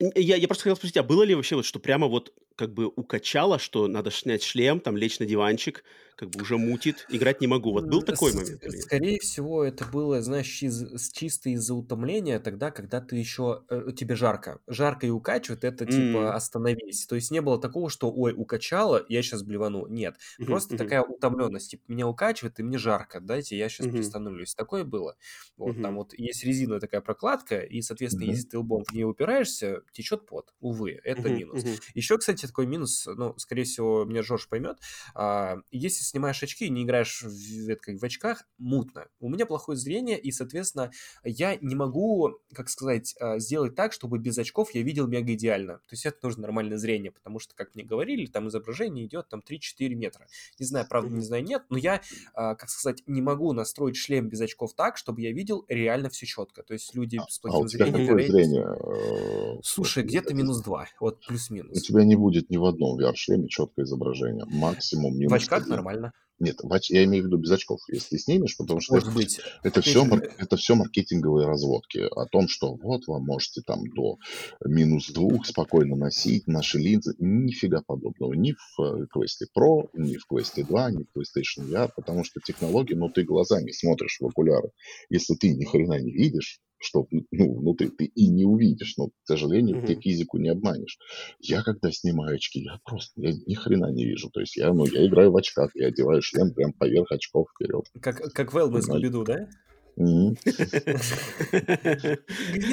Я, 0.00 0.36
я 0.36 0.48
просто 0.48 0.64
хотел 0.64 0.76
спросить, 0.76 0.96
а 0.96 1.02
было 1.04 1.22
ли 1.22 1.34
вообще 1.34 1.54
вот, 1.54 1.64
что 1.64 1.78
прямо 1.78 2.08
вот 2.08 2.34
как 2.56 2.74
бы 2.74 2.86
укачало, 2.86 3.58
что 3.58 3.86
надо 3.86 4.10
снять 4.10 4.42
шлем, 4.42 4.80
там 4.80 4.96
лечь 4.96 5.20
на 5.20 5.26
диванчик, 5.26 5.84
как 6.16 6.30
бы 6.30 6.42
уже 6.42 6.58
мутит, 6.58 7.06
играть 7.08 7.40
не 7.40 7.46
могу. 7.46 7.72
Вот 7.72 7.86
был 7.86 8.02
такой 8.02 8.32
С- 8.32 8.34
момент? 8.34 8.62
Скорее 8.80 9.18
всего, 9.18 9.64
это 9.64 9.84
было, 9.84 10.22
знаешь, 10.22 10.62
из, 10.62 11.10
чисто 11.10 11.50
из-за 11.50 11.74
утомления 11.74 12.38
тогда, 12.38 12.70
когда 12.70 13.00
ты 13.00 13.16
еще, 13.16 13.62
э, 13.68 13.92
тебе 13.96 14.14
жарко. 14.14 14.60
Жарко 14.66 15.06
и 15.06 15.10
укачивает, 15.10 15.64
это 15.64 15.86
типа 15.86 16.18
mm. 16.18 16.30
остановись. 16.30 17.06
То 17.06 17.14
есть 17.14 17.30
не 17.30 17.40
было 17.40 17.60
такого, 17.60 17.90
что, 17.90 18.10
ой, 18.12 18.34
укачало, 18.36 19.04
я 19.08 19.22
сейчас 19.22 19.42
блевану. 19.42 19.86
Нет, 19.86 20.14
mm-hmm. 20.14 20.44
просто 20.46 20.74
mm-hmm. 20.74 20.78
такая 20.78 21.02
утомленность. 21.02 21.70
Типа, 21.70 21.82
меня 21.88 22.06
укачивает, 22.06 22.58
и 22.60 22.62
мне 22.62 22.78
жарко, 22.78 23.20
дайте 23.20 23.56
я 23.56 23.68
сейчас 23.68 23.86
mm-hmm. 23.86 23.96
пристановлюсь. 23.96 24.54
Такое 24.54 24.84
было. 24.84 25.16
Вот, 25.56 25.76
mm-hmm. 25.76 25.82
там 25.82 25.96
вот 25.96 26.14
есть 26.14 26.44
резиновая 26.44 26.80
такая 26.80 27.00
прокладка, 27.00 27.60
и, 27.60 27.82
соответственно, 27.82 28.24
mm-hmm. 28.24 28.34
если 28.34 28.48
ты 28.48 28.58
лбом 28.58 28.84
в 28.84 28.92
нее 28.92 29.06
упираешься, 29.06 29.82
течет 29.92 30.26
пот. 30.26 30.52
Увы, 30.60 31.00
это 31.04 31.22
mm-hmm. 31.22 31.36
минус. 31.36 31.64
Mm-hmm. 31.64 31.80
Еще, 31.94 32.18
кстати, 32.18 32.46
такой 32.46 32.66
минус, 32.66 33.06
ну, 33.06 33.34
скорее 33.38 33.64
всего, 33.64 34.04
меня 34.04 34.22
Жорж 34.22 34.48
поймет. 34.48 34.78
А, 35.14 35.58
если 35.70 36.03
снимаешь 36.04 36.42
очки 36.42 36.66
и 36.66 36.70
не 36.70 36.84
играешь 36.84 37.22
в, 37.22 37.68
это, 37.68 37.80
как, 37.80 38.00
в 38.00 38.04
очках, 38.04 38.46
мутно. 38.58 39.06
У 39.20 39.28
меня 39.28 39.46
плохое 39.46 39.76
зрение, 39.76 40.18
и, 40.18 40.30
соответственно, 40.32 40.90
я 41.24 41.56
не 41.56 41.74
могу, 41.74 42.38
как 42.52 42.68
сказать, 42.68 43.14
а, 43.20 43.38
сделать 43.38 43.74
так, 43.74 43.92
чтобы 43.92 44.18
без 44.18 44.38
очков 44.38 44.74
я 44.74 44.82
видел 44.82 45.06
мега 45.06 45.34
идеально. 45.34 45.78
То 45.78 45.92
есть 45.92 46.06
это 46.06 46.18
нужно 46.22 46.42
нормальное 46.42 46.78
зрение, 46.78 47.10
потому 47.10 47.38
что, 47.38 47.54
как 47.54 47.74
мне 47.74 47.84
говорили, 47.84 48.26
там 48.26 48.48
изображение 48.48 49.06
идет 49.06 49.28
там 49.28 49.40
3-4 49.40 49.94
метра. 49.94 50.26
Не 50.58 50.66
знаю, 50.66 50.86
правда, 50.88 51.14
не 51.14 51.24
знаю, 51.24 51.44
нет, 51.44 51.64
но 51.70 51.78
я, 51.78 52.00
а, 52.34 52.54
как 52.54 52.68
сказать, 52.70 53.02
не 53.06 53.22
могу 53.22 53.52
настроить 53.52 53.96
шлем 53.96 54.28
без 54.28 54.40
очков 54.40 54.74
так, 54.74 54.96
чтобы 54.96 55.20
я 55.22 55.32
видел 55.32 55.64
реально 55.68 56.10
все 56.10 56.26
четко. 56.26 56.62
То 56.62 56.74
есть 56.74 56.94
люди 56.94 57.20
с 57.28 57.38
плохим 57.38 57.64
а 57.64 57.68
зрением... 57.68 58.06
Какое 58.06 58.28
зрение? 58.28 58.64
Э, 58.64 59.60
Слушай, 59.62 60.04
где-то 60.04 60.34
минус 60.34 60.60
2, 60.60 60.86
вот 61.00 61.24
плюс-минус. 61.26 61.76
У 61.76 61.80
тебя 61.80 62.04
не 62.04 62.16
будет 62.16 62.50
ни 62.50 62.56
в 62.56 62.64
одном 62.64 62.98
VR-шлеме 62.98 63.48
четкое 63.48 63.84
изображение. 63.84 64.44
Максимум 64.46 65.16
минус 65.16 65.32
В 65.32 65.34
очках 65.34 65.62
1. 65.62 65.70
нормально. 65.70 65.93
Нет, 66.40 66.56
я 66.88 67.04
имею 67.04 67.24
в 67.24 67.26
виду 67.26 67.38
без 67.38 67.52
очков, 67.52 67.80
если 67.88 68.16
снимешь, 68.16 68.56
потому 68.56 68.80
что 68.80 68.94
Может 68.94 69.08
это, 69.08 69.16
быть. 69.16 69.40
Это, 69.62 69.80
все, 69.80 70.04
это 70.38 70.56
все 70.56 70.74
маркетинговые 70.74 71.46
разводки 71.46 71.98
о 71.98 72.26
том, 72.26 72.48
что 72.48 72.74
вот 72.74 73.02
вы 73.06 73.20
можете 73.20 73.62
там 73.62 73.86
до 73.94 74.18
минус 74.64 75.10
двух 75.10 75.46
спокойно 75.46 75.94
носить 75.94 76.48
наши 76.48 76.78
линзы. 76.78 77.14
Нифига 77.18 77.82
подобного. 77.86 78.34
Ни 78.34 78.52
в 78.52 78.82
э, 78.82 79.06
Quest 79.16 79.46
Pro, 79.56 79.88
ни 79.94 80.16
в 80.16 80.26
Quest 80.30 80.62
2, 80.62 80.90
ни 80.90 81.04
в 81.04 81.16
PlayStation 81.16 81.68
VR, 81.68 81.90
потому 81.94 82.24
что 82.24 82.40
технологии, 82.40 82.94
ну 82.94 83.08
ты 83.08 83.22
глазами 83.22 83.70
смотришь 83.70 84.18
в 84.18 84.26
окуляры. 84.26 84.70
Если 85.10 85.34
ты 85.34 85.54
ни 85.54 85.64
хрена 85.64 86.00
не 86.00 86.12
видишь, 86.12 86.58
что 86.84 87.06
ну, 87.30 87.54
внутри 87.58 87.88
ты 87.88 88.04
и 88.04 88.28
не 88.28 88.44
увидишь, 88.44 88.96
но, 88.96 89.08
к 89.08 89.12
сожалению, 89.24 89.78
mm-hmm. 89.78 89.86
ты 89.86 90.00
физику 90.00 90.38
не 90.38 90.48
обманешь. 90.48 90.98
Я, 91.40 91.62
когда 91.62 91.90
снимаю 91.90 92.36
очки, 92.36 92.60
я 92.60 92.78
просто 92.84 93.20
я 93.20 93.32
ни 93.32 93.54
хрена 93.54 93.90
не 93.90 94.04
вижу. 94.04 94.30
То 94.30 94.40
есть 94.40 94.56
я, 94.56 94.72
ну, 94.72 94.86
я 94.86 95.06
играю 95.06 95.32
в 95.32 95.36
очках, 95.36 95.70
я 95.74 95.88
одеваю 95.88 96.22
шлем 96.22 96.52
прям 96.52 96.72
поверх 96.72 97.10
очков 97.10 97.48
вперед. 97.54 97.84
Как, 98.00 98.16
как 98.32 98.54
Велл 98.54 98.76
из 98.76 98.84
Скуби-Ду, 98.84 99.24
да? 99.24 99.48
Где 99.96 100.34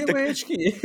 мои 0.08 0.30
очки? 0.32 0.76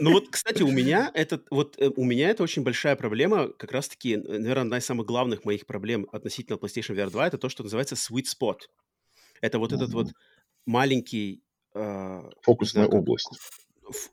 Ну 0.00 0.12
вот, 0.12 0.30
кстати, 0.30 0.62
у 0.62 0.70
меня 0.70 1.10
это 1.12 1.42
вот 1.50 1.76
э, 1.78 1.90
у 1.94 2.04
меня 2.04 2.30
это 2.30 2.42
очень 2.42 2.62
большая 2.62 2.96
проблема, 2.96 3.48
как 3.48 3.72
раз-таки, 3.72 4.16
наверное, 4.16 4.62
одна 4.62 4.78
из 4.78 4.86
самых 4.86 5.06
главных 5.06 5.44
моих 5.44 5.66
проблем 5.66 6.08
относительно 6.10 6.56
PlayStation 6.56 6.96
VR 6.96 7.10
2 7.10 7.26
это 7.26 7.36
то, 7.36 7.50
что 7.50 7.62
называется 7.62 7.94
sweet 7.94 8.24
spot. 8.24 8.60
Это 9.42 9.58
вот 9.58 9.72
этот 9.72 9.92
вот 9.92 10.08
маленький 10.66 11.42
а, 11.74 12.28
Фокусная 12.42 12.86
знаю, 12.86 13.00
область. 13.00 13.30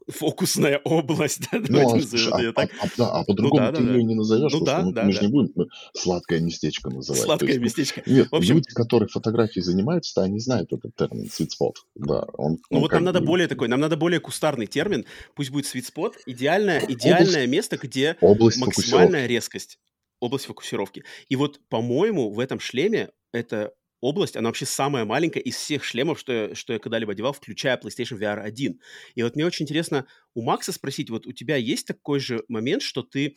Фокусная 0.07 0.79
область, 0.83 1.41
да, 1.51 1.59
ну, 1.67 1.89
а, 1.89 1.97
а, 1.97 2.53
так. 2.53 2.69
А, 2.79 2.85
а, 2.85 2.89
да, 2.97 3.11
а 3.11 3.23
по-другому 3.23 3.65
ну, 3.65 3.71
да, 3.71 3.77
ты 3.77 3.83
да, 3.83 3.91
ее 3.93 4.03
не 4.03 4.15
назовешь, 4.15 4.51
ну, 4.53 4.65
да, 4.65 4.81
что, 4.81 4.91
да, 4.91 5.03
мы 5.05 5.13
да. 5.13 5.19
же 5.19 5.25
не 5.25 5.31
будем 5.31 5.69
сладкое 5.93 6.39
местечко 6.39 6.89
называть. 6.89 7.21
Сладкое 7.21 7.49
есть, 7.49 7.61
местечко. 7.61 8.03
Нет, 8.05 8.27
общем... 8.31 8.55
люди, 8.55 8.69
которые 8.73 9.07
фотографией 9.07 9.63
занимаются, 9.63 10.21
они 10.21 10.39
знают 10.39 10.73
этот 10.73 10.95
термин 10.95 11.25
sweet 11.25 11.49
spot. 11.49 11.75
Да, 11.95 12.25
он, 12.33 12.57
ну 12.69 12.77
он 12.77 12.81
вот 12.81 12.91
нам 12.91 13.03
надо 13.03 13.21
более 13.21 13.47
такой, 13.47 13.67
нам 13.67 13.79
надо 13.79 13.95
более 13.95 14.19
кустарный 14.19 14.67
термин, 14.67 15.05
пусть 15.35 15.51
будет 15.51 15.65
sweet 15.65 15.85
spot, 15.93 16.13
идеальное, 16.25 16.83
идеальное 16.87 17.43
область, 17.43 17.51
место, 17.51 17.77
где 17.77 18.17
область 18.21 18.57
максимальная 18.59 19.27
резкость 19.27 19.79
область 20.19 20.45
фокусировки. 20.45 21.03
И 21.29 21.35
вот, 21.35 21.61
по-моему, 21.69 22.29
в 22.29 22.39
этом 22.39 22.59
шлеме 22.59 23.09
это 23.31 23.71
область, 24.01 24.35
она 24.37 24.49
вообще 24.49 24.65
самая 24.65 25.05
маленькая 25.05 25.39
из 25.41 25.55
всех 25.55 25.83
шлемов, 25.83 26.19
что 26.19 26.31
я, 26.31 26.55
что 26.55 26.73
я 26.73 26.79
когда-либо 26.79 27.11
одевал, 27.11 27.33
включая 27.33 27.77
PlayStation 27.77 28.17
VR 28.17 28.39
1. 28.41 28.79
И 29.15 29.23
вот 29.23 29.35
мне 29.35 29.45
очень 29.45 29.65
интересно 29.65 30.05
у 30.33 30.41
Макса 30.41 30.71
спросить, 30.71 31.09
вот 31.09 31.27
у 31.27 31.31
тебя 31.31 31.55
есть 31.55 31.87
такой 31.87 32.19
же 32.19 32.43
момент, 32.47 32.81
что 32.81 33.03
ты, 33.03 33.35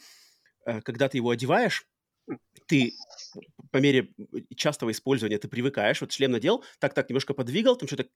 э, 0.66 0.80
когда 0.82 1.08
ты 1.08 1.18
его 1.18 1.30
одеваешь, 1.30 1.86
ты 2.66 2.94
по 3.70 3.78
мере 3.78 4.10
частого 4.54 4.90
использования 4.90 5.38
ты 5.38 5.48
привыкаешь, 5.48 6.00
вот 6.00 6.12
шлем 6.12 6.32
надел, 6.32 6.62
так-так 6.78 7.08
немножко 7.08 7.34
подвигал, 7.34 7.76
там 7.76 7.88
что-то 7.88 8.06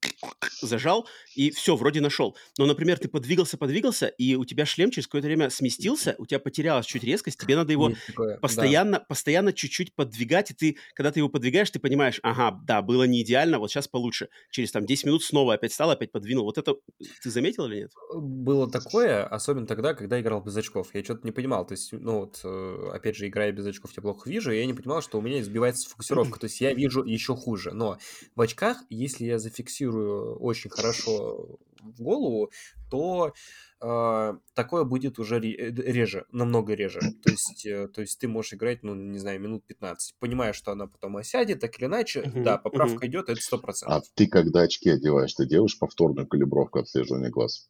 зажал, 0.61 1.09
и 1.35 1.51
все, 1.51 1.77
вроде 1.77 2.01
нашел. 2.01 2.37
Но, 2.59 2.67
например, 2.67 2.99
ты 2.99 3.09
подвигался, 3.09 3.57
подвигался, 3.57 4.07
и 4.07 4.35
у 4.35 4.45
тебя 4.45 4.67
шлем 4.67 4.91
через 4.91 5.07
какое-то 5.07 5.27
время 5.29 5.51
сместился, 5.51 6.15
у 6.19 6.27
тебя 6.27 6.39
потерялась 6.39 6.87
чуть 6.87 7.05
резкость, 7.05 7.41
тебе 7.41 7.57
надо 7.57 7.73
его 7.73 7.93
такое, 8.07 8.39
постоянно, 8.39 8.99
да. 8.99 9.05
постоянно 9.09 9.53
чуть-чуть 9.53 9.95
подвигать, 9.95 10.51
и 10.51 10.55
ты, 10.55 10.77
когда 10.95 11.11
ты 11.11 11.21
его 11.21 11.29
подвигаешь, 11.29 11.71
ты 11.71 11.79
понимаешь, 11.79 12.21
ага, 12.23 12.61
да, 12.67 12.83
было 12.83 13.05
не 13.05 13.23
идеально, 13.23 13.59
вот 13.59 13.71
сейчас 13.71 13.89
получше. 13.89 14.29
Через 14.51 14.73
там 14.73 14.85
10 14.85 15.07
минут 15.07 15.25
снова 15.25 15.55
опять 15.55 15.73
стал, 15.73 15.91
опять 15.91 16.13
подвинул. 16.13 16.45
Вот 16.45 16.59
это 16.59 16.77
ты 17.23 17.31
заметил 17.31 17.67
или 17.67 17.81
нет? 17.81 17.93
Было 18.15 18.71
такое, 18.71 19.25
особенно 19.27 19.67
тогда, 19.67 19.95
когда 19.95 20.21
играл 20.21 20.43
без 20.43 20.57
очков. 20.57 20.91
Я 20.95 21.03
что-то 21.03 21.21
не 21.25 21.33
понимал, 21.33 21.67
то 21.67 21.73
есть, 21.73 21.93
ну 21.93 22.21
вот, 22.21 22.41
э, 22.45 22.91
опять 22.93 23.17
же, 23.17 23.27
играя 23.27 23.53
без 23.53 23.67
очков, 23.67 23.93
я 23.97 24.03
плохо 24.07 24.31
вижу, 24.31 24.53
и 24.53 24.59
я 24.59 24.67
не 24.67 24.75
понимал, 24.75 25.03
что 25.03 25.19
у 25.19 25.21
меня 25.21 25.43
сбивается 25.43 25.91
фокусировка, 25.91 26.39
то 26.39 26.45
есть 26.45 26.61
я 26.61 26.73
вижу 26.73 27.05
еще 27.05 27.35
хуже. 27.35 27.73
Но 27.73 27.99
в 28.37 28.41
очках, 28.41 28.79
если 28.89 29.25
я 29.25 29.39
зафиксирую 29.39 30.39
очень 30.39 30.71
хорошо 30.71 31.59
в 31.81 32.03
голову, 32.03 32.51
то 32.89 33.35
э, 33.81 34.33
такое 34.55 34.85
будет 34.85 35.19
уже 35.19 35.41
реже, 35.41 36.25
намного 36.31 36.75
реже. 36.75 37.01
То 37.01 37.31
есть, 37.31 37.67
э, 37.67 37.89
то 37.89 38.01
есть 38.01 38.21
ты 38.21 38.29
можешь 38.29 38.55
играть, 38.55 38.85
ну, 38.85 38.95
не 38.95 39.19
знаю, 39.19 39.41
минут 39.41 39.67
15, 39.67 40.15
понимая, 40.21 40.53
что 40.53 40.71
она 40.71 40.87
потом 40.87 41.17
осядет, 41.17 41.61
так 41.61 41.77
или 41.79 41.87
иначе, 41.87 42.21
uh-huh, 42.21 42.43
да, 42.45 42.59
поправка 42.59 43.05
uh-huh. 43.05 43.09
идет, 43.09 43.29
это 43.29 43.41
100%. 43.41 43.59
А 43.87 44.01
ты, 44.15 44.29
когда 44.29 44.61
очки 44.61 44.89
одеваешь, 44.89 45.35
ты 45.35 45.47
делаешь 45.47 45.79
повторную 45.79 46.29
калибровку 46.29 46.79
отслеживания 46.79 47.31
глаз? 47.31 47.69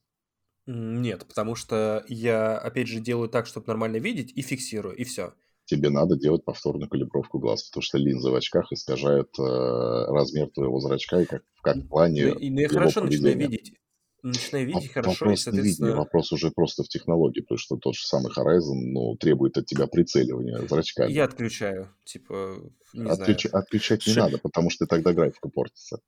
Нет, 0.66 1.24
потому 1.26 1.54
что 1.54 2.04
я, 2.08 2.58
опять 2.58 2.88
же, 2.88 3.00
делаю 3.00 3.28
так, 3.28 3.46
чтобы 3.46 3.68
нормально 3.68 3.96
видеть, 3.96 4.32
и 4.34 4.42
фиксирую, 4.42 4.96
и 4.96 5.04
все. 5.04 5.32
Тебе 5.66 5.90
надо 5.90 6.16
делать 6.16 6.44
повторную 6.44 6.88
калибровку 6.88 7.38
глаз, 7.38 7.64
потому 7.64 7.82
что 7.82 7.98
линзы 7.98 8.30
в 8.30 8.34
очках 8.34 8.72
искажают 8.72 9.30
э, 9.38 9.42
размер 9.42 10.48
твоего 10.50 10.78
зрачка 10.80 11.20
и 11.20 11.26
как, 11.26 11.42
как 11.60 11.76
в 11.76 11.88
плане 11.88 12.26
Ну, 12.26 12.38
и, 12.38 12.50
ну 12.50 12.60
я 12.60 12.68
хорошо 12.68 13.02
начинаю 13.02 13.36
видеть. 13.36 13.74
Начинаю 14.22 14.66
видеть 14.66 14.92
хорошо, 14.92 15.10
и, 15.10 15.14
Вопрос 15.14 15.46
видения, 15.46 15.62
соответственно... 15.62 15.96
вопрос 15.96 16.32
уже 16.32 16.50
просто 16.50 16.82
в 16.82 16.88
технологии, 16.88 17.40
потому 17.40 17.58
что 17.58 17.76
тот 17.76 17.94
же 17.94 18.06
самый 18.06 18.32
Horizon, 18.32 18.92
ну, 18.92 19.16
требует 19.16 19.56
от 19.56 19.66
тебя 19.66 19.86
прицеливания 19.86 20.66
зрачками. 20.66 21.12
Я 21.12 21.24
отключаю, 21.24 21.90
типа, 22.04 22.56
не 22.92 23.10
Отключ- 23.10 23.48
знаю. 23.48 23.62
Отключать 23.62 24.06
не 24.06 24.14
надо, 24.14 24.38
потому 24.38 24.70
что 24.70 24.86
тогда 24.86 25.12
графика 25.12 25.48
портится. 25.48 26.00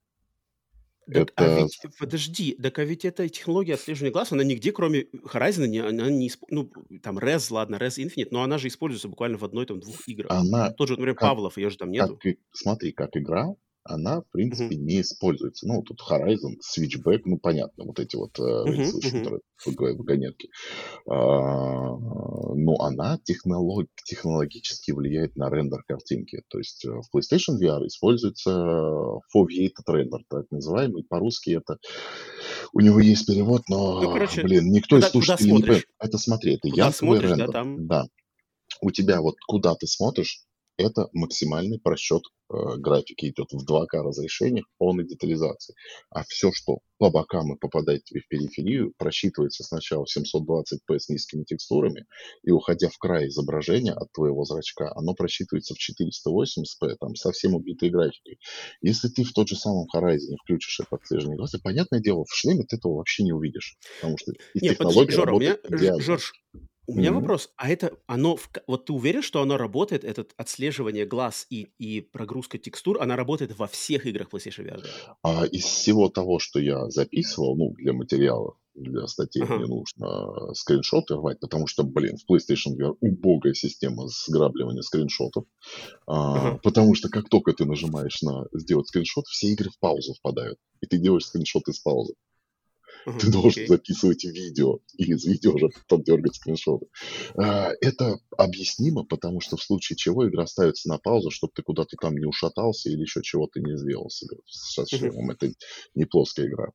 Так, 1.11 1.33
а 1.35 1.45
Это 1.45 1.61
ведь, 1.61 1.79
подожди, 1.97 2.53
так 2.61 2.77
а 2.79 2.83
ведь 2.83 3.05
эта 3.05 3.27
технология 3.29 3.73
отслеживания 3.75 4.11
глаз, 4.11 4.31
она 4.31 4.43
нигде, 4.43 4.71
кроме 4.71 5.07
Horizon, 5.25 5.67
не, 5.67 5.79
она 5.79 6.09
не, 6.09 6.27
исп- 6.27 6.45
ну, 6.49 6.71
там, 7.01 7.17
Res, 7.17 7.49
ладно, 7.51 7.75
Res 7.75 7.97
Infinite, 7.97 8.27
но 8.31 8.43
она 8.43 8.57
же 8.57 8.67
используется 8.67 9.07
буквально 9.07 9.37
в 9.37 9.43
одной, 9.43 9.65
там, 9.65 9.79
двух 9.79 10.07
играх. 10.07 10.31
она 10.31 10.71
Тот 10.77 10.87
же, 10.87 10.93
например, 10.95 11.15
как 11.15 11.29
Павлов, 11.29 11.57
ее 11.57 11.69
же 11.69 11.77
там 11.77 11.91
нету. 11.91 12.19
как, 12.19 12.35
смотри, 12.51 12.91
как 12.91 13.17
игра, 13.17 13.55
она, 13.89 14.21
в 14.21 14.29
принципе, 14.31 14.75
Мгм. 14.75 14.85
не 14.85 15.01
используется. 15.01 15.67
Ну, 15.67 15.81
тут 15.81 15.99
Horizon, 16.09 16.55
Switchback, 16.63 17.21
ну, 17.25 17.37
понятно, 17.37 17.85
вот 17.85 17.99
эти 17.99 18.15
вот 18.15 18.37
э, 18.39 18.85
шутеры, 19.01 19.41
ваг- 19.65 19.97
вагонетки. 19.97 20.49
А, 21.07 21.95
Но 22.55 22.75
она 22.81 23.19
технолог- 23.25 23.87
технологически 24.05 24.91
влияет 24.91 25.35
на 25.35 25.49
рендер 25.49 25.83
картинки. 25.87 26.41
То 26.49 26.57
есть 26.59 26.85
э, 26.85 26.89
в 26.89 27.03
PlayStation 27.15 27.57
VR 27.61 27.85
используется 27.87 28.51
foveated 29.35 29.83
рендер, 29.87 30.19
так 30.29 30.45
называемый. 30.51 31.03
По-русски 31.03 31.51
это... 31.57 31.77
У 32.73 32.79
него 32.81 32.99
есть 32.99 33.25
перевод, 33.25 33.63
Ну, 33.69 34.01
но, 34.01 34.13
короче, 34.13 34.43
блин, 34.43 34.71
никто 34.71 34.97
из 34.97 35.05
куда, 35.05 35.11
слушателей 35.11 35.51
не 35.53 35.61
понимает. 35.61 35.85
Это 35.99 36.17
смотри, 36.17 36.53
это 36.55 36.69
Куда 36.69 36.85
янтовый 36.85 36.93
смотришь, 37.17 37.29
да, 37.29 37.35
рендер. 37.37 37.51
там... 37.51 37.87
Да, 37.87 38.05
у 38.81 38.91
тебя 38.91 39.21
вот 39.21 39.35
куда 39.47 39.75
ты 39.75 39.87
смотришь, 39.87 40.43
это 40.79 41.09
максимальный 41.13 41.79
просчет 41.79 42.23
э, 42.49 42.77
графики 42.77 43.25
идет 43.25 43.51
в 43.51 43.69
2К 43.69 44.01
разрешениях, 44.01 44.65
полной 44.77 45.05
детализации. 45.05 45.75
А 46.09 46.23
все, 46.23 46.51
что 46.53 46.79
по 46.97 47.09
бокам 47.09 47.53
и 47.53 47.57
попадает 47.57 48.03
тебе 48.05 48.21
в 48.21 48.27
периферию, 48.27 48.93
просчитывается 48.97 49.63
сначала 49.63 50.05
в 50.05 50.17
720p 50.17 50.99
с 50.99 51.09
низкими 51.09 51.43
текстурами, 51.43 52.05
и 52.43 52.51
уходя 52.51 52.89
в 52.89 52.97
край 52.97 53.27
изображения 53.27 53.93
от 53.93 54.11
твоего 54.13 54.43
зрачка, 54.45 54.91
оно 54.95 55.13
просчитывается 55.13 55.75
в 55.75 55.77
480p, 55.77 56.95
там 56.99 57.15
совсем 57.15 57.55
убитой 57.55 57.89
графикой. 57.89 58.39
Если 58.81 59.09
ты 59.09 59.23
в 59.23 59.33
тот 59.33 59.47
же 59.47 59.55
самом 59.55 59.87
Horizon 59.93 60.35
включишь 60.43 60.79
это 60.79 60.95
отслеживание 60.95 61.37
глаза, 61.37 61.59
понятное 61.61 61.99
дело, 61.99 62.23
в 62.25 62.33
шлеме 62.33 62.63
ты 62.63 62.77
этого 62.77 62.95
вообще 62.95 63.23
не 63.23 63.33
увидишь, 63.33 63.77
потому 63.99 64.17
что 64.17 64.31
и 64.31 64.35
Нет, 64.61 64.77
подожди, 64.77 64.99
технология 64.99 65.15
Жора, 65.15 65.33
у 65.33 65.39
меня, 65.39 65.57
идеально. 65.69 66.01
Жорж, 66.01 66.33
у 66.89 66.95
меня 66.95 67.11
вопрос, 67.13 67.51
а 67.57 67.69
это, 67.69 67.97
оно, 68.07 68.37
вот 68.67 68.85
ты 68.85 68.93
уверен, 68.93 69.21
что 69.21 69.41
оно 69.41 69.57
работает, 69.57 70.03
это 70.03 70.25
отслеживание 70.37 71.05
глаз 71.05 71.45
и, 71.49 71.71
и 71.77 72.01
прогрузка 72.01 72.57
текстур, 72.57 73.01
она 73.01 73.15
работает 73.15 73.57
во 73.57 73.67
всех 73.67 74.05
играх 74.05 74.29
PlayStation 74.29 74.65
VR? 74.65 74.83
А 75.23 75.45
из 75.45 75.63
всего 75.65 76.09
того, 76.09 76.39
что 76.39 76.59
я 76.59 76.89
записывал, 76.89 77.55
ну, 77.57 77.73
для 77.73 77.93
материала, 77.93 78.55
для 78.73 79.07
статей 79.07 79.45
мне 79.47 79.65
Ага. 79.65 79.67
нужно 79.67 80.53
скриншоты 80.53 81.15
рвать, 81.15 81.39
потому 81.39 81.67
что, 81.67 81.83
блин, 81.83 82.15
в 82.17 82.31
PlayStation 82.31 82.75
VR 82.77 82.95
убогая 83.01 83.53
система 83.53 84.07
сграбливания 84.07 84.81
скриншотов, 84.81 85.45
А, 86.07 86.51
Ага. 86.51 86.59
потому 86.63 86.95
что 86.95 87.09
как 87.09 87.29
только 87.29 87.53
ты 87.53 87.65
нажимаешь 87.65 88.21
на 88.23 88.45
сделать 88.53 88.87
скриншот, 88.89 89.27
все 89.27 89.49
игры 89.49 89.69
в 89.71 89.79
паузу 89.79 90.13
впадают, 90.15 90.59
и 90.81 90.87
ты 90.87 90.97
делаешь 90.99 91.25
скриншот 91.27 91.67
из 91.69 91.79
паузы. 91.79 92.15
Ты 93.17 93.27
Ага, 93.27 93.31
должен 93.31 93.65
записывать 93.65 94.23
видео, 94.23 94.79
и 94.97 95.11
из 95.11 95.25
видео 95.25 95.53
уже 95.53 95.69
потом 95.69 96.03
дергать 96.03 96.35
скриншоты. 96.35 96.87
А, 97.37 97.71
Это 97.81 98.17
объяснимо, 98.37 99.03
потому 99.03 99.41
что 99.41 99.57
в 99.57 99.63
случае 99.63 99.97
чего 99.97 100.27
игра 100.27 100.45
ставится 100.47 100.89
на 100.89 100.97
паузу, 100.97 101.31
чтобы 101.31 101.51
ты 101.55 101.61
куда-то 101.63 101.97
там 101.97 102.15
не 102.15 102.25
ушатался 102.25 102.89
или 102.89 103.01
еще 103.01 103.21
чего-то 103.21 103.59
не 103.59 103.77
сделал 103.77 104.09
себе 104.09 104.37
Мгм. 104.91 105.11
шлемом. 105.11 105.31
Это 105.31 105.51
не 105.95 106.05
плоская 106.05 106.47
игра. 106.47 106.69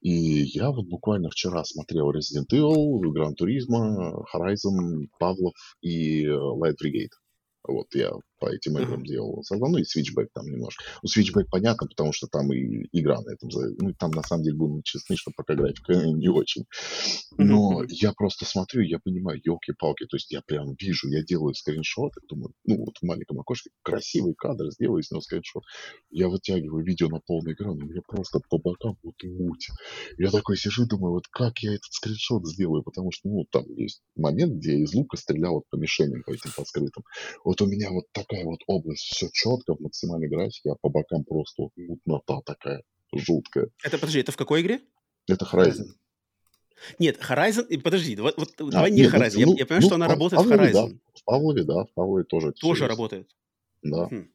И 0.00 0.10
я 0.10 0.70
вот 0.70 0.86
буквально 0.86 1.30
вчера 1.30 1.64
смотрел 1.64 2.10
Resident 2.12 2.48
Evil, 2.52 3.00
Gran 3.12 3.32
Turismo, 3.40 4.24
Horizon, 4.34 5.06
Павлов 5.18 5.54
и 5.80 6.24
э, 6.24 6.30
Light 6.30 6.76
Brigade. 6.82 7.12
Вот 7.66 7.86
я 7.94 8.12
по 8.38 8.46
этим 8.46 8.78
играм 8.78 9.02
делал 9.04 9.42
сразу, 9.44 9.66
ну 9.66 9.78
и 9.78 9.82
Switchback 9.82 10.28
там 10.34 10.46
немножко. 10.46 10.84
Ну, 11.02 11.08
Switchback 11.08 11.46
понятно, 11.50 11.86
потому 11.86 12.12
что 12.12 12.26
там 12.26 12.52
и 12.52 12.88
игра 12.92 13.20
на 13.20 13.30
этом, 13.30 13.48
ну, 13.78 13.94
там 13.94 14.10
на 14.10 14.22
самом 14.22 14.44
деле, 14.44 14.56
будем 14.56 14.82
честны, 14.82 15.16
что 15.16 15.30
пока 15.36 15.54
графика 15.54 15.94
не 15.94 16.28
очень. 16.28 16.64
Но 17.36 17.80
мгм. 17.80 17.86
я 17.90 18.12
просто 18.12 18.44
смотрю, 18.44 18.82
я 18.82 18.98
понимаю, 18.98 19.40
елки-палки, 19.44 20.06
то 20.06 20.16
есть 20.16 20.30
я 20.30 20.40
прям 20.42 20.74
вижу, 20.78 21.08
я 21.08 21.22
делаю 21.22 21.54
скриншоты, 21.54 22.20
думаю, 22.28 22.52
ну 22.64 22.78
вот 22.78 22.98
в 22.98 23.02
маленьком 23.02 23.40
окошке 23.40 23.70
красивый 23.82 24.34
кадр, 24.34 24.70
сделаю 24.70 25.02
из 25.02 25.10
него 25.10 25.20
скриншот. 25.20 25.64
Я 26.10 26.28
вытягиваю 26.28 26.84
видео 26.84 27.08
на 27.08 27.20
полный 27.20 27.54
экран, 27.54 27.78
и 27.78 27.84
мне 27.84 28.02
просто 28.06 28.40
по 28.48 28.58
бокам 28.58 28.96
вот 29.02 29.14
муть. 29.22 29.68
Я 30.18 30.30
такой 30.30 30.56
сижу, 30.56 30.86
думаю, 30.86 31.12
вот 31.12 31.26
как 31.28 31.58
я 31.60 31.74
этот 31.74 31.92
скриншот 31.92 32.46
сделаю, 32.46 32.82
потому 32.82 33.10
что, 33.12 33.28
ну, 33.28 33.44
там 33.50 33.64
есть 33.74 34.02
момент, 34.16 34.54
где 34.54 34.72
я 34.72 34.84
из 34.84 34.94
лука 34.94 35.16
стрелял 35.16 35.54
вот 35.54 35.64
по 35.70 35.76
мишеням, 35.76 36.22
по 36.22 36.30
этим 36.30 36.50
подскрытым. 36.56 37.04
Вот 37.44 37.60
у 37.62 37.66
меня 37.66 37.90
вот 37.90 38.04
такая 38.26 38.44
вот 38.44 38.60
область, 38.66 39.02
все 39.02 39.28
четко 39.32 39.74
в 39.74 39.80
максимальной 39.80 40.28
графике, 40.28 40.70
а 40.70 40.74
по 40.80 40.88
бокам 40.88 41.24
просто 41.24 41.62
вот 41.62 41.72
мутнота 41.76 42.40
такая 42.44 42.82
жуткая. 43.14 43.68
Это, 43.82 43.98
подожди, 43.98 44.20
это 44.20 44.32
в 44.32 44.36
какой 44.36 44.62
игре? 44.62 44.80
Это 45.28 45.44
Horizon. 45.44 45.86
Нет, 46.98 47.18
Horizon, 47.20 47.80
подожди, 47.80 48.16
вот, 48.16 48.36
вот 48.36 48.50
А, 48.60 48.64
давай 48.64 48.90
не 48.90 49.02
нет, 49.02 49.12
ну, 49.12 49.18
Horizon, 49.18 49.38
я, 49.38 49.46
ну, 49.46 49.56
я 49.56 49.66
понимаю, 49.66 49.82
ну, 49.82 49.86
что 49.88 49.94
она 49.94 50.06
в 50.06 50.08
Пав- 50.08 50.14
работает 50.18 50.42
в 50.42 50.48
Павлове, 50.48 50.72
да. 50.72 50.84
Horizon, 50.84 50.98
В 51.14 51.24
Павлове, 51.24 51.64
да, 51.64 51.84
в 51.84 51.92
Павлове 51.94 52.24
тоже 52.24 52.52
тоже 52.52 52.84
есть. 52.84 52.90
работает. 52.90 53.30
Да. 53.82 54.06
Хм. 54.08 54.30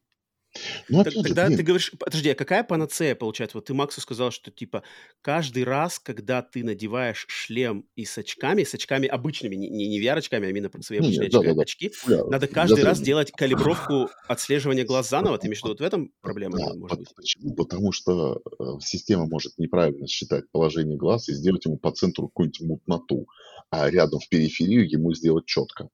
Ну, 0.90 1.02
опять 1.02 1.14
же, 1.14 1.22
Тогда 1.24 1.48
ты 1.48 1.56
блин, 1.56 1.66
говоришь, 1.66 1.92
подожди, 1.98 2.30
а 2.30 2.36
какая 2.36 2.64
панацея 2.64 3.16
получается? 3.16 3.58
Вот 3.58 3.66
ты 3.66 3.74
Максу 3.74 4.02
сказал, 4.02 4.32
что 4.32 4.50
типа 4.52 4.84
каждый 5.22 5.64
раз, 5.64 6.00
когда 6.00 6.42
ты 6.42 6.64
надеваешь 6.64 7.26
шлем 7.30 7.86
и 7.96 8.06
с 8.06 8.18
очками, 8.18 8.64
с 8.64 8.74
очками 8.74 9.08
обычными, 9.08 9.56
не, 9.56 9.70
не, 9.70 10.02
VR-очками, 10.02 10.48
а 10.48 10.50
именно 10.50 10.70
свои 10.82 11.00
обычные 11.00 11.22
не, 11.22 11.28
очки, 11.28 11.38
да-да-да, 11.38 11.62
очки, 11.62 11.92
бля, 12.08 12.26
надо 12.26 12.48
для 12.48 12.56
каждый 12.56 12.84
раз 12.84 13.00
делать 13.00 13.32
калибровку 13.32 14.10
отслеживания 14.28 14.86
глаз 14.86 15.10
заново. 15.10 15.38
Ты 15.38 15.48
имеешь 15.48 15.60
в 15.60 15.64
виду, 15.64 15.74
вот 15.74 15.80
в 15.82 15.84
этом 15.84 16.12
проблема, 16.22 16.58
Да, 16.58 16.74
может 16.74 17.00
быть? 17.00 17.16
почему? 17.16 17.56
Потому 17.56 17.92
что 17.92 18.42
э, 18.60 18.64
система 18.82 19.28
может 19.28 19.58
неправильно 19.58 20.08
считать 20.08 20.50
положение 20.52 20.98
глаз 20.98 21.30
и 21.30 21.34
сделать 21.34 21.66
ему 21.66 21.78
по 21.78 21.92
центру 21.92 22.28
какую-нибудь 22.28 22.62
мутноту, 22.62 23.28
а 23.70 23.90
рядом 23.90 24.20
в 24.20 24.28
периферию 24.30 24.90
ему 24.90 25.14
сделать 25.14 25.46
четко. 25.46 25.90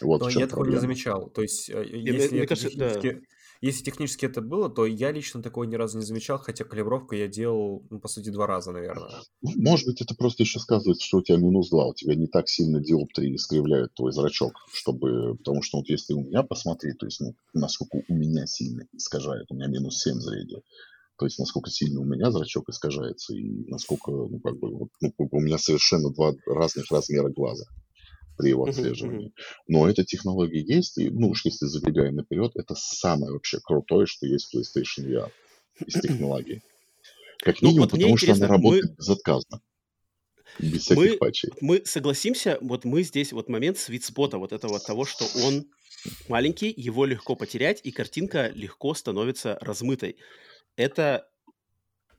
Вот 0.00 0.22
Но 0.22 0.28
я 0.30 0.46
такого 0.46 0.64
не 0.66 0.76
замечал. 0.76 1.28
То 1.30 1.42
есть, 1.42 1.68
э, 1.68 1.82
мне- 1.82 2.12
если 2.12 2.34
мне 2.34 2.44
это 2.44 2.48
кажется, 2.54 2.78
да. 2.78 3.00
Если 3.62 3.84
технически 3.84 4.26
это 4.26 4.42
было, 4.42 4.68
то 4.68 4.84
я 4.84 5.12
лично 5.12 5.40
такого 5.40 5.62
ни 5.64 5.76
разу 5.76 5.96
не 5.96 6.04
замечал, 6.04 6.38
хотя 6.38 6.64
калибровку 6.64 7.14
я 7.14 7.28
делал, 7.28 7.86
ну, 7.90 8.00
по 8.00 8.08
сути, 8.08 8.30
два 8.30 8.48
раза, 8.48 8.72
наверное. 8.72 9.22
Может 9.40 9.86
быть, 9.86 10.00
это 10.00 10.16
просто 10.16 10.42
еще 10.42 10.58
сказывается, 10.58 11.06
что 11.06 11.18
у 11.18 11.22
тебя 11.22 11.38
минус 11.38 11.70
2, 11.70 11.86
у 11.86 11.94
тебя 11.94 12.16
не 12.16 12.26
так 12.26 12.48
сильно 12.48 12.80
диоптрии 12.80 13.36
искривляют 13.36 13.94
твой 13.94 14.12
зрачок, 14.12 14.52
чтобы, 14.72 15.36
потому 15.36 15.62
что 15.62 15.78
вот 15.78 15.88
если 15.88 16.12
у 16.12 16.24
меня 16.24 16.42
посмотри, 16.42 16.92
то 16.94 17.06
есть, 17.06 17.20
ну, 17.20 17.36
насколько 17.54 18.02
у 18.08 18.14
меня 18.14 18.46
сильно 18.46 18.84
искажает, 18.92 19.46
у 19.50 19.54
меня 19.54 19.68
минус 19.68 20.02
7 20.02 20.14
зрения, 20.14 20.60
то 21.16 21.26
есть, 21.26 21.38
насколько 21.38 21.70
сильно 21.70 22.00
у 22.00 22.04
меня 22.04 22.32
зрачок 22.32 22.68
искажается 22.68 23.32
и 23.32 23.64
насколько, 23.68 24.10
ну, 24.10 24.40
как 24.40 24.58
бы, 24.58 24.76
вот, 24.76 24.88
ну, 25.00 25.12
у 25.18 25.40
меня 25.40 25.58
совершенно 25.58 26.10
два 26.10 26.32
разных 26.46 26.90
размера 26.90 27.28
глаза 27.28 27.66
при 28.42 28.48
его 28.50 28.64
отслеживании. 28.64 29.32
Но 29.68 29.88
эта 29.88 30.04
технология 30.04 30.60
есть, 30.60 30.98
и, 30.98 31.10
ну, 31.10 31.28
уж 31.28 31.44
если 31.44 31.66
забегая 31.66 32.10
наперед, 32.10 32.52
это 32.56 32.74
самое 32.76 33.32
вообще 33.32 33.60
крутое, 33.62 34.06
что 34.06 34.26
есть 34.26 34.52
в 34.52 34.56
PlayStation 34.56 35.06
VR 35.06 35.30
из 35.86 36.00
технологий. 36.00 36.60
Как 37.38 37.62
Ну, 37.62 37.68
минимум, 37.68 37.88
вот 37.88 37.92
мне 37.92 38.02
потому 38.02 38.16
что 38.18 38.26
она 38.26 38.34
интересно, 38.34 38.58
мы, 38.58 38.62
работает 38.64 38.96
безотказно, 38.96 39.60
без 40.58 40.82
всяких 40.82 41.02
мы, 41.12 41.16
патчей. 41.18 41.50
мы 41.60 41.82
согласимся, 41.84 42.58
вот 42.60 42.84
мы 42.84 43.02
здесь, 43.02 43.32
вот 43.32 43.48
момент 43.48 43.78
свитспота, 43.78 44.38
вот 44.38 44.52
этого 44.52 44.80
того, 44.80 45.04
что 45.04 45.24
он 45.44 45.66
маленький, 46.28 46.72
его 46.76 47.04
легко 47.04 47.36
потерять, 47.36 47.80
и 47.84 47.92
картинка 47.92 48.48
легко 48.48 48.94
становится 48.94 49.56
размытой. 49.60 50.16
Это 50.76 51.28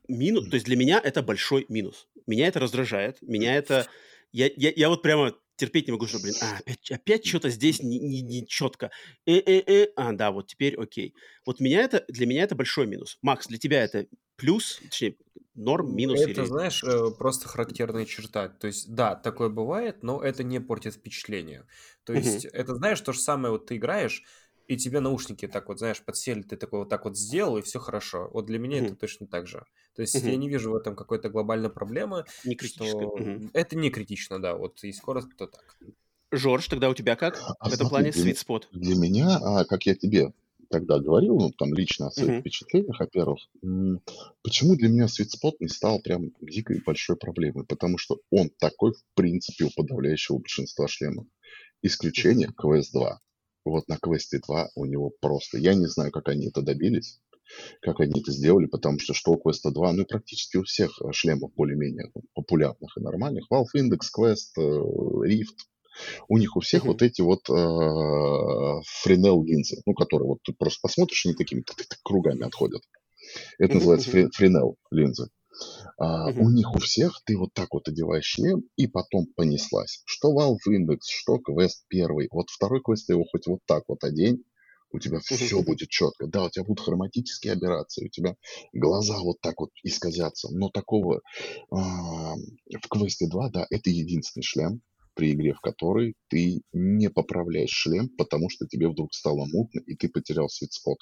минус, 0.08 0.48
то 0.48 0.54
есть 0.54 0.66
для 0.66 0.76
меня 0.76 1.00
это 1.02 1.22
большой 1.22 1.66
минус. 1.68 2.08
Меня 2.26 2.48
это 2.48 2.60
раздражает, 2.60 3.20
меня 3.20 3.56
это... 3.56 3.86
Я, 4.32 4.50
я, 4.56 4.72
я 4.74 4.88
вот 4.88 5.00
прямо 5.00 5.34
терпеть 5.56 5.86
не 5.86 5.92
могу, 5.92 6.06
что, 6.06 6.18
блин, 6.20 6.34
а, 6.42 6.58
опять, 6.58 6.90
опять 6.90 7.26
что-то 7.26 7.50
здесь 7.50 7.82
не, 7.82 7.98
не, 7.98 8.22
не 8.22 8.46
четко. 8.46 8.90
Э 9.26 9.38
-э 9.38 9.64
-э, 9.64 9.86
а, 9.96 10.12
да, 10.12 10.30
вот 10.30 10.48
теперь 10.48 10.76
окей. 10.76 11.14
Вот 11.46 11.60
меня 11.60 11.82
это, 11.82 12.04
для 12.08 12.26
меня 12.26 12.42
это 12.42 12.54
большой 12.54 12.86
минус. 12.86 13.18
Макс, 13.22 13.46
для 13.46 13.58
тебя 13.58 13.82
это 13.82 14.06
плюс, 14.36 14.80
точнее, 14.82 15.16
норм, 15.54 15.94
минус? 15.94 16.20
Это, 16.20 16.42
или... 16.42 16.44
знаешь, 16.46 16.82
э, 16.82 17.10
просто 17.16 17.48
характерная 17.48 18.04
черта. 18.04 18.48
То 18.48 18.66
есть, 18.66 18.92
да, 18.92 19.14
такое 19.14 19.48
бывает, 19.48 20.02
но 20.02 20.22
это 20.22 20.42
не 20.42 20.60
портит 20.60 20.94
впечатление. 20.94 21.66
То 22.04 22.12
есть, 22.12 22.46
угу. 22.46 22.54
это, 22.54 22.74
знаешь, 22.74 23.00
то 23.00 23.12
же 23.12 23.20
самое, 23.20 23.52
вот 23.52 23.66
ты 23.66 23.76
играешь, 23.76 24.22
и 24.66 24.76
тебе 24.76 25.00
наушники 25.00 25.46
так 25.46 25.68
вот, 25.68 25.78
знаешь, 25.78 26.02
подсели, 26.02 26.42
ты 26.42 26.56
такой 26.56 26.80
вот 26.80 26.88
так 26.88 27.04
вот 27.04 27.16
сделал, 27.16 27.58
и 27.58 27.62
все 27.62 27.78
хорошо. 27.78 28.30
Вот 28.32 28.46
для 28.46 28.58
меня 28.58 28.78
mm-hmm. 28.78 28.86
это 28.86 28.96
точно 28.96 29.26
так 29.26 29.46
же. 29.46 29.64
То 29.94 30.02
есть 30.02 30.14
mm-hmm. 30.14 30.30
я 30.30 30.36
не 30.36 30.48
вижу 30.48 30.70
в 30.72 30.76
этом 30.76 30.96
какой-то 30.96 31.28
глобальной 31.28 31.70
проблемы. 31.70 32.24
Не 32.44 32.54
критично. 32.56 32.86
Что... 32.86 33.16
Mm-hmm. 33.18 33.50
Это 33.52 33.76
не 33.76 33.90
критично, 33.90 34.40
да, 34.40 34.56
вот 34.56 34.82
и 34.82 34.92
скоро 34.92 35.22
то 35.22 35.46
так. 35.46 35.76
Жорж, 36.32 36.68
тогда 36.68 36.88
у 36.88 36.94
тебя 36.94 37.14
как 37.14 37.40
а, 37.60 37.68
в 37.68 37.72
этом 37.72 37.88
плане 37.88 38.10
sweet 38.10 38.36
spot? 38.36 38.64
Для 38.72 38.96
меня, 38.96 39.36
а, 39.36 39.64
как 39.64 39.86
я 39.86 39.94
тебе 39.94 40.32
тогда 40.70 40.98
говорил, 40.98 41.36
ну, 41.38 41.50
там 41.50 41.72
лично 41.74 42.08
о 42.08 42.10
своих 42.10 42.30
mm-hmm. 42.30 42.40
впечатлениях, 42.40 42.98
во-первых, 42.98 43.38
почему 44.42 44.74
для 44.76 44.88
меня 44.88 45.04
sweet 45.04 45.28
spot 45.28 45.52
не 45.60 45.68
стал 45.68 46.00
прям 46.00 46.32
дикой 46.40 46.82
большой 46.84 47.16
проблемой? 47.16 47.64
Потому 47.64 47.98
что 47.98 48.18
он 48.30 48.50
такой, 48.58 48.92
в 48.92 49.04
принципе, 49.14 49.66
у 49.66 49.70
подавляющего 49.70 50.38
большинства 50.38 50.88
шлемов. 50.88 51.26
Исключение 51.82 52.48
mm-hmm. 52.48 52.80
QS2. 52.94 53.18
Вот 53.64 53.88
на 53.88 53.96
квесте 53.96 54.40
2 54.46 54.70
у 54.74 54.84
него 54.84 55.12
просто... 55.20 55.58
Я 55.58 55.74
не 55.74 55.86
знаю, 55.86 56.10
как 56.10 56.28
они 56.28 56.48
это 56.48 56.62
добились, 56.62 57.20
как 57.80 58.00
они 58.00 58.20
это 58.20 58.32
сделали, 58.32 58.66
потому 58.66 58.98
что 58.98 59.14
что 59.14 59.32
у 59.32 59.36
квеста 59.36 59.70
2, 59.70 59.92
ну, 59.92 60.04
практически 60.04 60.56
у 60.56 60.64
всех 60.64 61.00
э, 61.00 61.12
шлемов 61.12 61.52
более-менее 61.54 62.10
популярных 62.34 62.96
и 62.96 63.00
нормальных, 63.00 63.46
Valve 63.50 63.66
Index, 63.76 64.00
Quest, 64.16 64.58
э, 64.58 64.60
Rift, 64.60 65.56
у 66.28 66.38
них 66.38 66.56
у 66.56 66.60
всех 66.60 66.84
mm-hmm. 66.84 66.88
вот 66.88 67.02
эти 67.02 67.20
вот 67.20 67.48
э, 67.48 68.82
френел 69.02 69.42
линзы, 69.44 69.80
ну, 69.86 69.94
которые 69.94 70.28
вот 70.28 70.38
ты 70.42 70.52
просто 70.52 70.80
посмотришь, 70.82 71.24
они 71.26 71.34
такими 71.34 71.64
кругами 72.02 72.44
отходят. 72.44 72.82
Это 73.58 73.72
mm-hmm. 73.72 73.76
называется 73.76 74.30
френел 74.32 74.76
линзы. 74.90 75.28
А, 75.98 76.26
У 76.30 76.50
них 76.50 76.74
у 76.74 76.78
всех 76.78 77.20
ты 77.24 77.36
вот 77.36 77.52
так 77.54 77.68
вот 77.72 77.88
одеваешь 77.88 78.24
шлем, 78.24 78.62
и 78.76 78.86
потом 78.86 79.26
понеслась. 79.36 80.02
Что 80.04 80.32
Valve 80.32 80.58
Index, 80.70 81.00
что 81.08 81.38
квест 81.38 81.84
первый. 81.88 82.28
Вот 82.30 82.50
второй 82.50 82.82
квест 82.82 83.06
ты 83.06 83.14
его 83.14 83.24
хоть 83.24 83.46
вот 83.46 83.60
так 83.66 83.84
вот 83.88 84.02
одень, 84.04 84.44
у 84.90 84.98
тебя 85.00 85.18
все 85.20 85.60
будет 85.62 85.88
четко. 85.88 86.26
Да, 86.26 86.44
у 86.44 86.50
тебя 86.50 86.64
будут 86.64 86.84
хроматические 86.84 87.54
операции, 87.54 88.06
у 88.06 88.08
тебя 88.08 88.36
глаза 88.72 89.18
вот 89.18 89.40
так 89.40 89.58
вот 89.60 89.70
исказятся. 89.82 90.48
Но 90.52 90.70
такого 90.70 91.20
а, 91.70 92.34
в 92.36 92.88
квесте 92.88 93.26
2, 93.28 93.50
да, 93.50 93.66
это 93.70 93.90
единственный 93.90 94.44
шлем, 94.44 94.82
при 95.14 95.32
игре 95.32 95.54
в 95.54 95.60
которой 95.60 96.14
ты 96.28 96.62
не 96.72 97.08
поправляешь 97.10 97.70
шлем, 97.70 98.08
потому 98.16 98.50
что 98.50 98.66
тебе 98.66 98.88
вдруг 98.88 99.14
стало 99.14 99.46
мутно, 99.46 99.80
и 99.86 99.94
ты 99.94 100.08
потерял 100.08 100.48
светспот. 100.48 100.98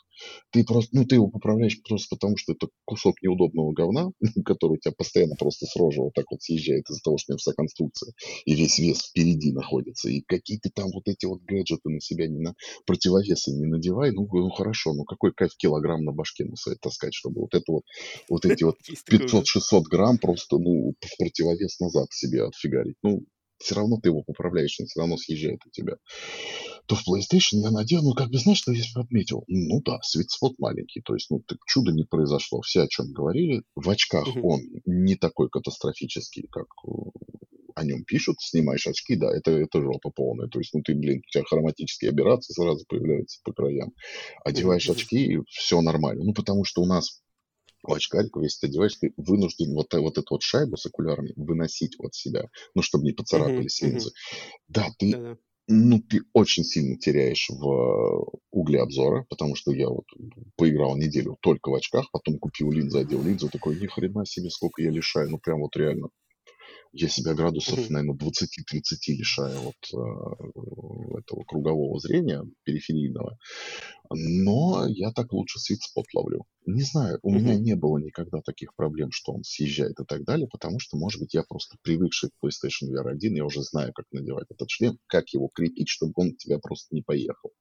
Ты 0.51 0.65
просто, 0.65 0.97
ну, 0.97 1.05
ты 1.05 1.17
его 1.17 1.29
поправляешь 1.29 1.81
просто 1.83 2.17
потому, 2.17 2.37
что 2.37 2.53
это 2.53 2.69
кусок 2.85 3.23
неудобного 3.23 3.73
говна, 3.73 4.11
который 4.45 4.75
у 4.75 4.77
тебя 4.77 4.93
постоянно 4.97 5.35
просто 5.37 5.67
с 5.67 5.77
рожи 5.77 6.01
вот 6.01 6.15
так 6.15 6.27
вот 6.31 6.43
съезжает 6.43 6.89
из-за 6.91 7.01
того, 7.03 7.19
что 7.19 7.33
у 7.33 7.35
него 7.35 7.39
вся 7.39 7.53
конструкция, 7.53 8.13
и 8.45 8.55
весь 8.55 8.79
вес 8.79 9.03
впереди 9.03 9.53
находится. 9.53 10.09
И 10.09 10.21
какие 10.21 10.59
ты 10.59 10.71
там 10.71 10.91
вот 10.93 11.07
эти 11.07 11.27
вот 11.27 11.41
гаджеты 11.43 11.89
на 11.89 12.01
себя 12.01 12.29
не 12.29 12.39
на 12.39 12.55
противовесы 12.87 13.53
не 13.53 13.67
надевай, 13.67 14.13
ну, 14.13 14.29
ну 14.31 14.51
хорошо, 14.51 14.93
ну 14.95 15.05
какой 15.05 15.33
кайф 15.33 15.53
килограмм 15.57 16.05
на 16.05 16.13
башке 16.13 16.45
на 16.45 16.57
своей 16.57 16.79
таскать, 16.79 17.15
чтобы 17.15 17.43
вот 17.43 17.55
это 17.55 17.73
вот, 17.73 17.83
вот 18.29 18.45
эти 18.45 18.65
вот 18.65 18.77
500-600 19.11 19.83
грамм 19.91 20.19
просто, 20.19 20.59
ну, 20.59 20.95
в 21.01 21.19
противовес 21.19 21.81
назад 21.81 22.09
себе 22.13 22.45
отфигарить. 22.45 22.97
Ну, 23.03 23.25
все 23.63 23.75
равно 23.75 23.99
ты 24.01 24.09
его 24.09 24.23
поправляешь, 24.23 24.79
он 24.81 24.87
все 24.87 25.01
равно 25.01 25.17
съезжает 25.17 25.61
у 25.67 25.71
тебя. 25.71 25.97
То 26.87 26.97
в 26.97 27.09
PlayStation 27.09 27.63
я 27.63 27.71
надел, 27.71 28.03
ну, 28.03 28.13
как 28.15 28.31
бы, 28.31 28.39
знаешь, 28.39 28.59
что 28.59 28.73
я 28.73 28.79
здесь 28.79 28.97
отметил? 28.97 29.45
Ну 29.47 29.81
да, 29.83 30.01
светспот 30.03 30.59
маленький, 30.59 31.01
то 31.01 31.15
есть, 31.15 31.31
ну, 31.31 31.41
так 31.41 31.59
чудо 31.67 31.93
не 31.93 32.05
произошло. 32.05 32.61
Все, 32.63 32.83
о 32.83 32.89
чем 32.89 33.13
говорили. 33.13 33.63
В 33.75 33.89
очках 33.89 34.27
он 34.43 34.61
не 34.85 35.17
такой 35.17 35.49
катастрофический, 35.49 36.49
как 36.51 36.67
о 37.75 37.85
нем 37.85 38.05
пишут, 38.05 38.37
снимаешь 38.41 38.87
очки, 38.87 39.17
да, 39.17 39.35
это, 39.35 39.53
это 39.53 39.81
жопа 39.81 40.11
полная. 40.11 40.49
То 40.49 40.59
есть, 40.59 40.75
ну, 40.75 40.83
ты, 40.83 40.95
блин, 40.95 41.23
у 41.27 41.31
тебя 41.31 41.45
хроматические 41.45 42.11
операции 42.11 42.53
сразу 42.53 42.85
появляются 42.87 43.41
по 43.45 43.53
краям. 43.53 43.93
Одеваешь 44.45 44.89
очки, 44.91 45.35
и 45.35 45.39
все 45.49 45.81
нормально. 45.81 46.25
Ну, 46.25 46.35
потому 46.35 46.65
что 46.65 46.83
у 46.83 46.87
нас 46.87 47.22
у 47.83 47.95
очкариков, 47.95 48.43
если 48.43 48.61
ты 48.61 48.67
одеваешь, 48.69 48.97
ты 48.97 49.13
вынужден 49.17 49.75
вот, 49.75 49.93
вот 49.95 50.19
эту 50.19 50.35
вот 50.35 50.43
шайбу 50.43 50.77
с 50.77 50.87
окулярами 50.87 51.33
выносить 51.37 51.97
от 51.99 52.15
себя, 52.15 52.49
ну, 52.75 52.83
чтобы 52.83 53.05
не 53.05 53.13
поцарапались 53.13 53.83
mm-hmm. 53.83 53.91
линзы. 53.91 54.11
Да, 54.69 54.89
ты, 54.99 55.13
Да-да. 55.13 55.37
ну, 55.69 56.01
ты 56.01 56.23
очень 56.33 56.65
сильно 56.65 56.99
теряешь 56.99 57.49
в 57.49 57.65
э, 57.65 58.39
угле 58.51 58.81
обзора, 58.81 59.27
потому 59.29 59.55
что 59.57 59.73
я 59.73 59.89
вот 59.89 60.05
поиграл 60.57 60.97
неделю 60.97 61.37
только 61.41 61.71
в 61.71 61.75
очках, 61.75 62.11
потом 62.13 62.39
купил 62.39 62.71
линзы, 62.71 63.01
одел 63.01 63.23
линзу, 63.23 63.49
такой, 63.49 63.79
ни 63.79 63.87
хрена 63.87 64.25
себе, 64.27 64.51
сколько 64.51 64.83
я 64.83 64.91
лишаю, 64.91 65.31
ну, 65.31 65.39
прям 65.39 65.61
вот 65.61 65.77
реально 65.77 66.09
я 66.93 67.09
себя 67.09 67.35
градусов, 67.35 67.79
mm-hmm. 67.79 67.91
наверное, 67.91 68.17
20-30 68.17 68.81
лишаю 69.09 69.59
вот 69.61 69.75
э, 69.95 71.19
этого 71.19 71.43
кругового 71.45 71.99
зрения 71.99 72.45
периферийного. 72.65 73.39
Но 74.11 74.87
я 74.89 75.11
так 75.13 75.33
лучше 75.33 75.59
свит-спот 75.59 76.07
ловлю. 76.13 76.45
Не 76.67 76.83
знаю, 76.83 77.19
у 77.23 77.33
mm-hmm. 77.33 77.39
меня 77.39 77.55
не 77.59 77.77
было 77.77 77.99
никогда 77.99 78.43
таких 78.43 78.75
проблем, 78.75 79.11
что 79.11 79.33
он 79.33 79.43
съезжает 79.43 79.99
и 80.01 80.05
так 80.05 80.25
далее, 80.25 80.49
потому 80.49 80.79
что, 80.79 80.99
может 80.99 81.21
быть, 81.21 81.33
я 81.33 81.43
просто 81.43 81.77
привыкший 81.83 82.31
к 82.31 82.45
PlayStation 82.45 82.91
VR 82.91 83.11
1, 83.11 83.35
я 83.37 83.45
уже 83.45 83.63
знаю, 83.63 83.93
как 83.95 84.05
надевать 84.13 84.47
этот 84.51 84.69
шлем, 84.71 84.99
как 85.07 85.31
его 85.31 85.49
крепить, 85.49 85.89
чтобы 85.89 86.13
он 86.17 86.37
тебя 86.37 86.59
просто 86.59 86.95
не 86.95 87.03
поехал. 87.03 87.53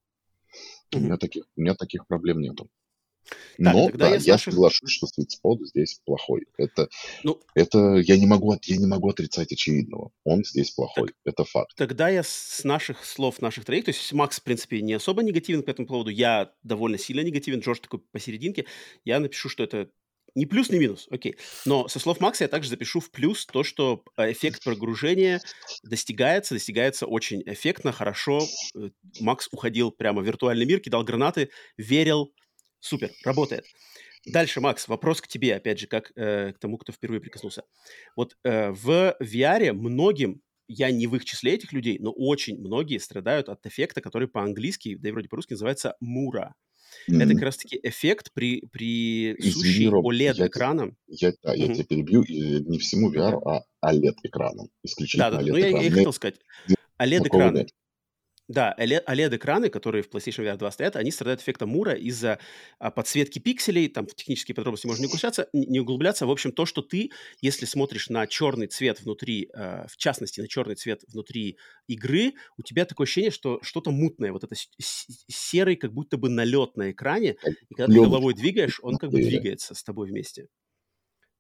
Mm-hmm. 0.94 0.98
У, 0.98 1.00
меня 1.00 1.18
таких, 1.18 1.44
у 1.56 1.62
меня 1.62 1.76
таких 1.76 2.06
проблем 2.06 2.42
нету. 2.42 2.70
Так, 3.58 3.74
Но 3.74 3.90
да, 3.94 4.16
я, 4.16 4.34
наших... 4.34 4.54
соглашусь, 4.54 4.92
что 4.92 5.08
sweet 5.08 5.28
здесь 5.66 6.02
плохой. 6.06 6.46
Это, 6.58 6.90
ну, 7.24 7.40
это 7.54 7.98
я 7.98 8.18
не 8.18 8.26
могу 8.26 8.58
я 8.64 8.78
не 8.78 8.88
могу 8.88 9.10
отрицать 9.10 9.52
очевидного. 9.52 10.12
Он 10.24 10.44
здесь 10.44 10.72
плохой. 10.72 11.08
Так, 11.08 11.16
это 11.26 11.44
факт. 11.44 11.76
Тогда 11.76 12.10
я 12.10 12.24
с 12.24 12.64
наших 12.64 13.06
слов 13.06 13.42
наших 13.42 13.66
троих, 13.66 13.86
то 13.86 13.92
есть 13.92 14.12
Макс 14.14 14.40
в 14.40 14.44
принципе 14.44 14.82
не 14.82 14.94
особо 14.94 15.24
негативен 15.24 15.64
по 15.64 15.70
этому 15.70 15.88
поводу, 15.88 16.10
я 16.10 16.52
довольно 16.64 16.98
сильно 16.98 17.22
негативен, 17.22 17.60
Джордж 17.60 17.80
такой 17.80 18.00
посерединке. 18.00 18.66
Я 19.06 19.20
напишу, 19.20 19.50
что 19.50 19.64
это 19.64 19.90
ни 20.36 20.46
плюс, 20.46 20.70
ни 20.70 20.78
минус, 20.78 21.08
окей. 21.12 21.36
Но 21.66 21.88
со 21.88 22.00
слов 22.00 22.20
Макса 22.22 22.46
я 22.46 22.48
также 22.48 22.70
запишу 22.70 23.00
в 23.00 23.12
плюс 23.12 23.46
то, 23.46 23.64
что 23.64 24.04
э, 24.18 24.32
эффект 24.32 24.64
прогружения 24.64 25.42
достигается, 25.84 26.54
достигается 26.54 27.06
очень 27.06 27.44
эффектно, 27.46 27.92
хорошо. 27.92 28.40
Э, 28.76 28.90
Макс 29.20 29.50
уходил 29.52 29.92
прямо 29.92 30.22
в 30.22 30.26
виртуальный 30.26 30.66
мир, 30.66 30.80
кидал 30.80 31.04
гранаты, 31.04 31.50
верил, 31.78 32.34
Супер, 32.82 33.12
работает. 33.24 33.66
Дальше, 34.26 34.62
Макс, 34.62 34.88
вопрос 34.88 35.22
к 35.22 35.28
тебе, 35.28 35.56
опять 35.56 35.80
же, 35.80 35.88
как 35.88 36.12
э, 36.16 36.54
к 36.54 36.60
тому, 36.60 36.78
кто 36.78 36.92
впервые 36.92 37.22
прикоснулся. 37.22 37.64
Вот 38.16 38.36
э, 38.44 38.72
в 38.72 39.16
VR 39.20 39.74
многим, 39.74 40.42
я 40.68 40.92
не 40.92 41.08
в 41.08 41.16
их 41.16 41.26
числе 41.26 41.54
этих 41.54 41.74
людей, 41.74 41.98
но 42.00 42.12
очень 42.12 42.60
многие 42.60 43.00
страдают 43.00 43.50
от 43.50 43.66
эффекта, 43.66 44.02
который 44.02 44.28
по-английски, 44.28 44.96
да 44.96 45.10
и 45.10 45.12
вроде 45.12 45.28
по-русски 45.28 45.54
называется 45.54 45.96
мура. 46.00 46.56
Mm-hmm. 47.10 47.24
Это 47.24 47.34
как 47.34 47.44
раз-таки 47.44 47.80
эффект 47.82 48.32
при, 48.34 48.62
при 48.72 49.36
сущий 49.42 49.88
OLED-экраном. 49.88 50.98
Я, 51.08 51.30
я, 51.30 51.34
да, 51.42 51.56
mm-hmm. 51.56 51.60
я 51.60 51.74
тебя 51.74 51.86
перебью, 51.86 52.24
не 52.28 52.78
всему 52.78 53.12
VR, 53.14 53.40
а 53.46 53.64
OLED-экраном. 53.84 54.70
Исключительно 54.84 55.32
Да-да, 55.32 55.46
ну 55.46 55.56
я, 55.56 55.68
я 55.68 55.82
и 55.82 55.90
хотел 55.90 56.14
сказать. 56.14 56.40
OLED-экраны. 57.00 57.68
Да, 58.52 58.76
OLED-экраны, 58.78 59.70
которые 59.70 60.04
в 60.04 60.10
PlayStation 60.10 60.44
VR 60.44 60.58
2 60.58 60.72
стоят, 60.72 60.98
они 60.98 61.10
страдают 61.12 61.42
эффектом 61.42 61.70
Мура 61.70 61.94
из-за 61.94 62.38
а, 62.80 62.92
подсветки 62.92 63.40
пикселей, 63.40 63.88
там 63.88 64.06
в 64.06 64.14
технические 64.14 64.56
подробности 64.56 64.88
можно 64.88 65.02
не 65.02 65.08
углубляться, 65.08 65.48
не 65.54 65.80
углубляться. 65.80 66.26
В 66.26 66.32
общем, 66.32 66.52
то, 66.52 66.66
что 66.66 66.82
ты, 66.82 67.12
если 67.40 67.66
смотришь 67.66 68.10
на 68.10 68.28
черный 68.28 68.68
цвет 68.68 69.00
внутри, 69.02 69.50
э, 69.54 69.86
в 69.88 69.96
частности, 69.96 70.42
на 70.42 70.50
черный 70.50 70.76
цвет 70.76 71.02
внутри 71.08 71.58
игры, 71.88 72.34
у 72.58 72.62
тебя 72.62 72.84
такое 72.84 73.06
ощущение, 73.06 73.32
что 73.32 73.60
что-то 73.62 73.92
мутное, 73.92 74.34
вот 74.34 74.44
это 74.44 74.56
серый, 75.30 75.78
как 75.78 75.94
будто 75.94 76.18
бы 76.18 76.30
налет 76.30 76.76
на 76.76 76.92
экране, 76.92 77.38
и 77.70 77.74
когда 77.74 77.94
ты 77.94 78.02
головой 78.02 78.34
двигаешь, 78.34 78.82
он 78.84 78.98
как 78.98 79.12
бы 79.12 79.22
двигается 79.22 79.76
с 79.76 79.84
тобой 79.84 80.10
вместе. 80.10 80.48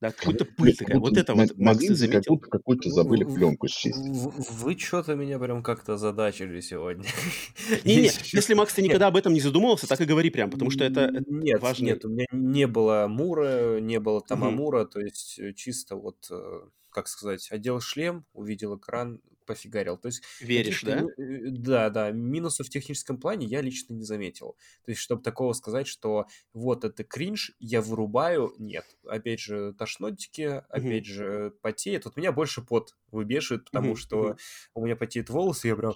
Да, 0.01 0.11
какой-то 0.11 0.45
пыль 0.45 0.75
такая. 0.75 0.97
Вот 0.97 1.15
это 1.15 1.35
вот, 1.35 1.55
Макс, 1.57 1.79
ты 1.79 1.93
заметил? 1.93 2.39
Как 2.39 2.49
какую-то 2.49 2.89
забыли 2.89 3.23
пленку 3.23 3.67
счистить. 3.67 3.93
Вы 4.03 4.75
что-то 4.75 5.15
меня 5.15 5.37
прям 5.37 5.61
как-то 5.61 5.95
задачили 5.95 6.59
сегодня. 6.59 7.05
Не-не, 7.85 8.09
если, 8.33 8.55
Макс, 8.55 8.73
ты 8.73 8.81
никогда 8.81 9.07
об 9.07 9.15
этом 9.15 9.33
не 9.33 9.41
задумывался, 9.41 9.87
так 9.87 10.01
и 10.01 10.05
говори 10.05 10.31
прям, 10.31 10.49
потому 10.49 10.71
что 10.71 10.83
это 10.83 11.11
Нет, 11.27 11.61
нет, 11.79 12.03
у 12.03 12.09
меня 12.09 12.25
не 12.31 12.65
было 12.65 13.05
Мура, 13.07 13.79
не 13.79 13.99
было 13.99 14.21
там 14.21 14.43
Амура, 14.43 14.85
то 14.85 14.99
есть 14.99 15.37
э, 15.37 15.53
чисто 15.53 15.95
вот, 15.95 16.27
э, 16.31 16.61
как 16.89 17.07
сказать, 17.07 17.47
одел 17.51 17.79
шлем, 17.79 18.25
увидел 18.33 18.77
экран, 18.77 19.21
пофигарил. 19.51 19.97
То 19.97 20.07
есть 20.07 20.23
Веришь, 20.39 20.83
да? 20.83 21.01
Э, 21.17 21.49
да, 21.49 21.89
да, 21.89 22.11
минусов 22.11 22.67
в 22.67 22.69
техническом 22.69 23.17
плане 23.17 23.45
я 23.45 23.61
лично 23.61 23.93
не 23.93 24.03
заметил. 24.03 24.55
То 24.85 24.91
есть, 24.91 25.01
чтобы 25.01 25.21
такого 25.21 25.51
сказать, 25.53 25.87
что 25.87 26.25
вот 26.53 26.85
это 26.85 27.03
кринж, 27.03 27.51
я 27.59 27.81
вырубаю, 27.81 28.53
нет. 28.57 28.85
Опять 29.05 29.41
же, 29.41 29.73
тошнотики, 29.73 30.63
опять 30.69 31.07
угу. 31.07 31.13
же, 31.13 31.53
потеет. 31.61 32.05
Вот 32.05 32.15
меня 32.15 32.31
больше 32.31 32.61
пот 32.61 32.95
выбешивает, 33.11 33.65
потому 33.65 33.91
угу. 33.91 33.97
что 33.97 34.37
у 34.73 34.85
меня 34.85 34.95
потеют 34.95 35.29
волосы, 35.29 35.67
я 35.67 35.75
прям... 35.75 35.93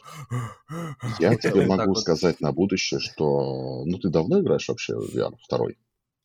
Я 1.19 1.35
тебе 1.37 1.65
могу 1.65 1.95
сказать 1.95 2.41
на 2.41 2.51
будущее, 2.51 2.99
что... 2.99 3.85
Ну, 3.85 3.97
ты 3.99 4.09
давно 4.09 4.41
играешь 4.41 4.67
вообще 4.67 4.95
в 4.95 5.15
VR 5.15 5.33
второй? 5.41 5.77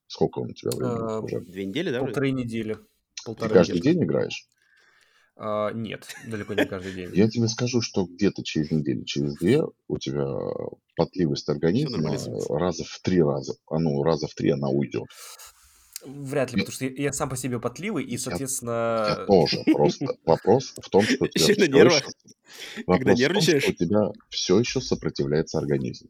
Сколько 0.08 0.40
он 0.40 0.50
у 0.50 0.52
тебя 0.52 0.72
времени 0.72 1.12
а, 1.12 1.20
уже? 1.20 1.40
Две 1.40 1.64
недели, 1.66 1.90
да? 1.92 2.00
Полторы 2.00 2.32
недели. 2.32 2.76
Ты 3.24 3.48
каждый 3.48 3.80
день 3.80 4.02
играешь? 4.02 4.48
А, 5.42 5.72
нет, 5.72 6.06
далеко 6.26 6.52
не 6.52 6.66
каждый 6.66 6.92
день. 6.92 7.10
Я 7.14 7.26
тебе 7.26 7.48
скажу, 7.48 7.80
что 7.80 8.04
где-то 8.04 8.44
через 8.44 8.70
неделю, 8.70 9.04
через 9.06 9.36
две 9.36 9.62
у 9.88 9.98
тебя 9.98 10.26
потливость 10.96 11.48
организма 11.48 12.14
раза 12.50 12.84
в 12.84 13.00
три 13.02 13.22
раза, 13.22 13.54
а 13.66 13.78
ну, 13.78 14.02
раза 14.02 14.28
в 14.28 14.34
три 14.34 14.50
она 14.50 14.68
уйдет. 14.68 15.06
Вряд 16.04 16.52
ли, 16.52 16.60
потому 16.60 16.74
что 16.74 16.84
я, 16.84 17.12
сам 17.14 17.30
по 17.30 17.36
себе 17.36 17.58
потливый, 17.58 18.04
и, 18.04 18.18
соответственно... 18.18 19.04
Я, 19.08 19.16
я 19.20 19.26
тоже. 19.26 19.62
Просто 19.64 20.06
вопрос 20.26 20.74
в 20.78 20.90
том, 20.90 21.02
что 21.02 21.24
у 21.24 21.26
тебя, 21.26 21.42
все 21.42 21.52
еще, 21.52 22.84
Когда 22.86 23.14
нервничаешь. 23.14 23.64
Том, 23.64 23.72
у 23.72 23.76
тебя 23.76 24.12
все 24.28 24.58
еще 24.58 24.82
сопротивляется 24.82 25.56
организм. 25.56 26.08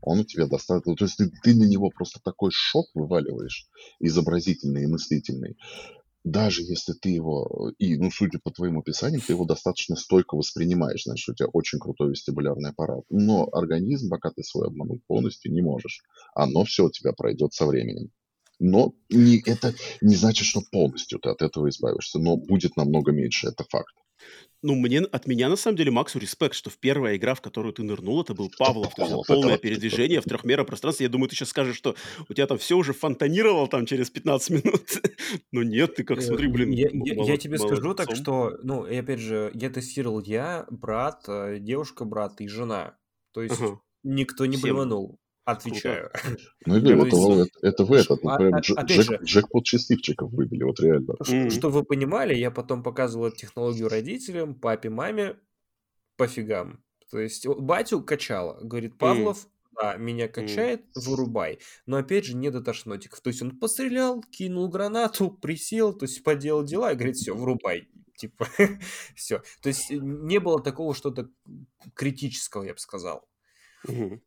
Он 0.00 0.20
у 0.20 0.24
тебя 0.24 0.46
достаточно... 0.46 0.96
То 0.96 1.04
есть 1.04 1.16
ты, 1.16 1.30
ты 1.42 1.54
на 1.54 1.64
него 1.64 1.90
просто 1.90 2.20
такой 2.24 2.50
шок 2.52 2.86
вываливаешь, 2.94 3.68
изобразительный 4.00 4.82
и 4.82 4.88
мыслительный, 4.88 5.56
даже 6.24 6.62
если 6.62 6.94
ты 6.94 7.10
его, 7.10 7.72
и, 7.78 7.96
ну, 7.98 8.10
судя 8.10 8.38
по 8.42 8.50
твоим 8.50 8.78
описаниям, 8.78 9.20
ты 9.20 9.34
его 9.34 9.44
достаточно 9.44 9.94
стойко 9.94 10.36
воспринимаешь, 10.36 11.04
значит, 11.04 11.28
у 11.28 11.34
тебя 11.34 11.48
очень 11.52 11.78
крутой 11.78 12.10
вестибулярный 12.10 12.70
аппарат. 12.70 13.04
Но 13.10 13.48
организм, 13.52 14.08
пока 14.08 14.30
ты 14.30 14.42
свой 14.42 14.68
обмануть 14.68 15.04
полностью 15.06 15.52
не 15.52 15.60
можешь, 15.60 16.02
оно 16.34 16.64
все 16.64 16.86
у 16.86 16.90
тебя 16.90 17.12
пройдет 17.12 17.52
со 17.52 17.66
временем. 17.66 18.10
Но 18.58 18.94
не, 19.10 19.42
это 19.44 19.74
не 20.00 20.16
значит, 20.16 20.46
что 20.46 20.62
полностью 20.72 21.18
ты 21.18 21.28
от 21.28 21.42
этого 21.42 21.68
избавишься, 21.68 22.18
но 22.18 22.36
будет 22.36 22.76
намного 22.76 23.12
меньше, 23.12 23.48
это 23.48 23.64
факт. 23.68 23.94
Ну, 24.62 24.74
мне, 24.74 25.00
от 25.00 25.26
меня, 25.26 25.50
на 25.50 25.56
самом 25.56 25.76
деле, 25.76 25.90
Максу 25.90 26.18
респект, 26.18 26.54
что 26.54 26.70
в 26.70 26.78
первая 26.78 27.16
игра, 27.16 27.34
в 27.34 27.42
которую 27.42 27.74
ты 27.74 27.82
нырнул, 27.82 28.22
это 28.22 28.32
был 28.32 28.50
Павлов. 28.56 28.94
То 28.94 29.02
есть 29.02 29.26
полное 29.26 29.58
передвижение 29.58 30.22
в 30.22 30.24
трехмерном 30.24 30.64
пространстве. 30.64 31.04
Я 31.04 31.10
думаю, 31.10 31.28
ты 31.28 31.36
сейчас 31.36 31.50
скажешь, 31.50 31.76
что 31.76 31.94
у 32.30 32.32
тебя 32.32 32.46
там 32.46 32.56
все 32.56 32.74
уже 32.74 32.94
фонтанировало 32.94 33.68
там 33.68 33.84
через 33.84 34.08
15 34.08 34.50
минут. 34.50 34.82
Но 35.52 35.62
нет, 35.62 35.96
ты 35.96 36.04
как, 36.04 36.22
смотри, 36.22 36.48
блин. 36.48 36.70
Я, 36.70 36.88
я, 36.92 37.24
я 37.24 37.36
тебе 37.36 37.58
скажу 37.58 37.94
так, 37.94 38.16
что, 38.16 38.56
ну, 38.62 38.86
и 38.86 38.96
опять 38.96 39.20
же, 39.20 39.50
я 39.52 39.68
тестировал 39.68 40.20
я, 40.20 40.64
брат, 40.70 41.24
э, 41.28 41.58
девушка, 41.60 42.06
брат 42.06 42.40
и 42.40 42.48
жена. 42.48 42.96
То 43.34 43.42
есть 43.42 43.60
ага. 43.60 43.80
никто 44.02 44.46
не 44.46 44.56
блеванул. 44.56 45.18
Отвечаю. 45.44 46.10
Ну, 46.64 46.80
говорю, 46.80 47.04
это, 47.04 47.16
это, 47.16 47.66
это 47.66 47.84
вы 47.84 47.98
этот, 47.98 48.20
а, 48.24 48.30
например, 48.30 48.62
а, 48.76 48.82
джек, 48.82 49.04
же, 49.04 49.20
джекпот 49.22 49.66
счастливчиков 49.66 50.32
выбили, 50.32 50.62
вот 50.62 50.80
реально. 50.80 51.12
Mm. 51.20 51.50
Что 51.50 51.68
вы 51.68 51.84
понимали, 51.84 52.34
я 52.34 52.50
потом 52.50 52.82
показывал 52.82 53.26
эту 53.26 53.36
технологию 53.36 53.88
родителям, 53.88 54.54
папе, 54.54 54.88
маме, 54.88 55.36
пофигам. 56.16 56.82
То 57.10 57.18
есть 57.18 57.46
батю 57.46 58.02
качало, 58.02 58.58
говорит, 58.62 58.96
Павлов, 58.96 59.44
mm. 59.44 59.48
да, 59.82 59.96
меня 59.96 60.28
качает, 60.28 60.80
mm. 60.80 61.00
вырубай. 61.04 61.58
Но 61.84 61.98
опять 61.98 62.24
же, 62.24 62.34
не 62.34 62.50
до 62.50 62.62
тошнотиков. 62.62 63.20
То 63.20 63.28
есть 63.28 63.42
он 63.42 63.58
пострелял, 63.58 64.22
кинул 64.22 64.70
гранату, 64.70 65.30
присел, 65.42 65.92
то 65.92 66.06
есть 66.06 66.22
поделал 66.22 66.64
дела 66.64 66.92
и 66.92 66.94
говорит, 66.94 67.16
все, 67.16 67.34
вырубай. 67.34 67.88
Типа, 68.16 68.48
все. 69.14 69.42
То 69.60 69.68
есть 69.68 69.90
не 69.90 70.40
было 70.40 70.62
такого 70.62 70.94
что-то 70.94 71.28
критического, 71.92 72.62
я 72.62 72.72
бы 72.72 72.78
сказал. 72.78 73.28
Mm-hmm. 73.86 74.20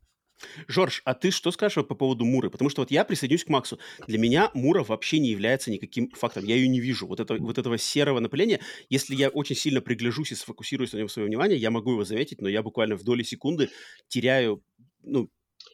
Жорж, 0.68 1.02
а 1.06 1.14
ты 1.14 1.32
что 1.32 1.52
скажешь 1.52 1.86
по 1.86 1.96
поводу 1.96 2.26
Муры? 2.26 2.50
Потому 2.50 2.70
что 2.70 2.82
вот 2.82 2.92
я 2.92 3.04
присоединюсь 3.04 3.44
к 3.44 3.50
Максу. 3.50 3.80
Для 4.08 4.18
меня 4.18 4.52
Мура 4.54 4.84
вообще 4.84 5.20
не 5.20 5.30
является 5.30 5.72
никаким 5.72 6.10
фактом. 6.12 6.46
Я 6.46 6.56
ее 6.56 6.68
не 6.68 6.80
вижу. 6.80 7.08
Вот, 7.08 7.20
это, 7.20 7.36
вот 7.36 7.58
этого 7.58 7.78
серого 7.78 8.20
напыления, 8.20 8.60
если 8.90 9.16
я 9.16 9.30
очень 9.30 9.56
сильно 9.56 9.82
пригляжусь 9.82 10.32
и 10.32 10.36
сфокусируюсь 10.36 10.94
на 10.94 10.98
нем 10.98 11.10
свое 11.10 11.28
внимание, 11.28 11.58
я 11.58 11.72
могу 11.72 11.92
его 11.92 12.04
заметить, 12.04 12.42
но 12.42 12.50
я 12.50 12.62
буквально 12.64 12.96
в 12.96 13.04
доли 13.04 13.24
секунды 13.24 13.70
теряю, 14.08 14.64
ну, 15.04 15.30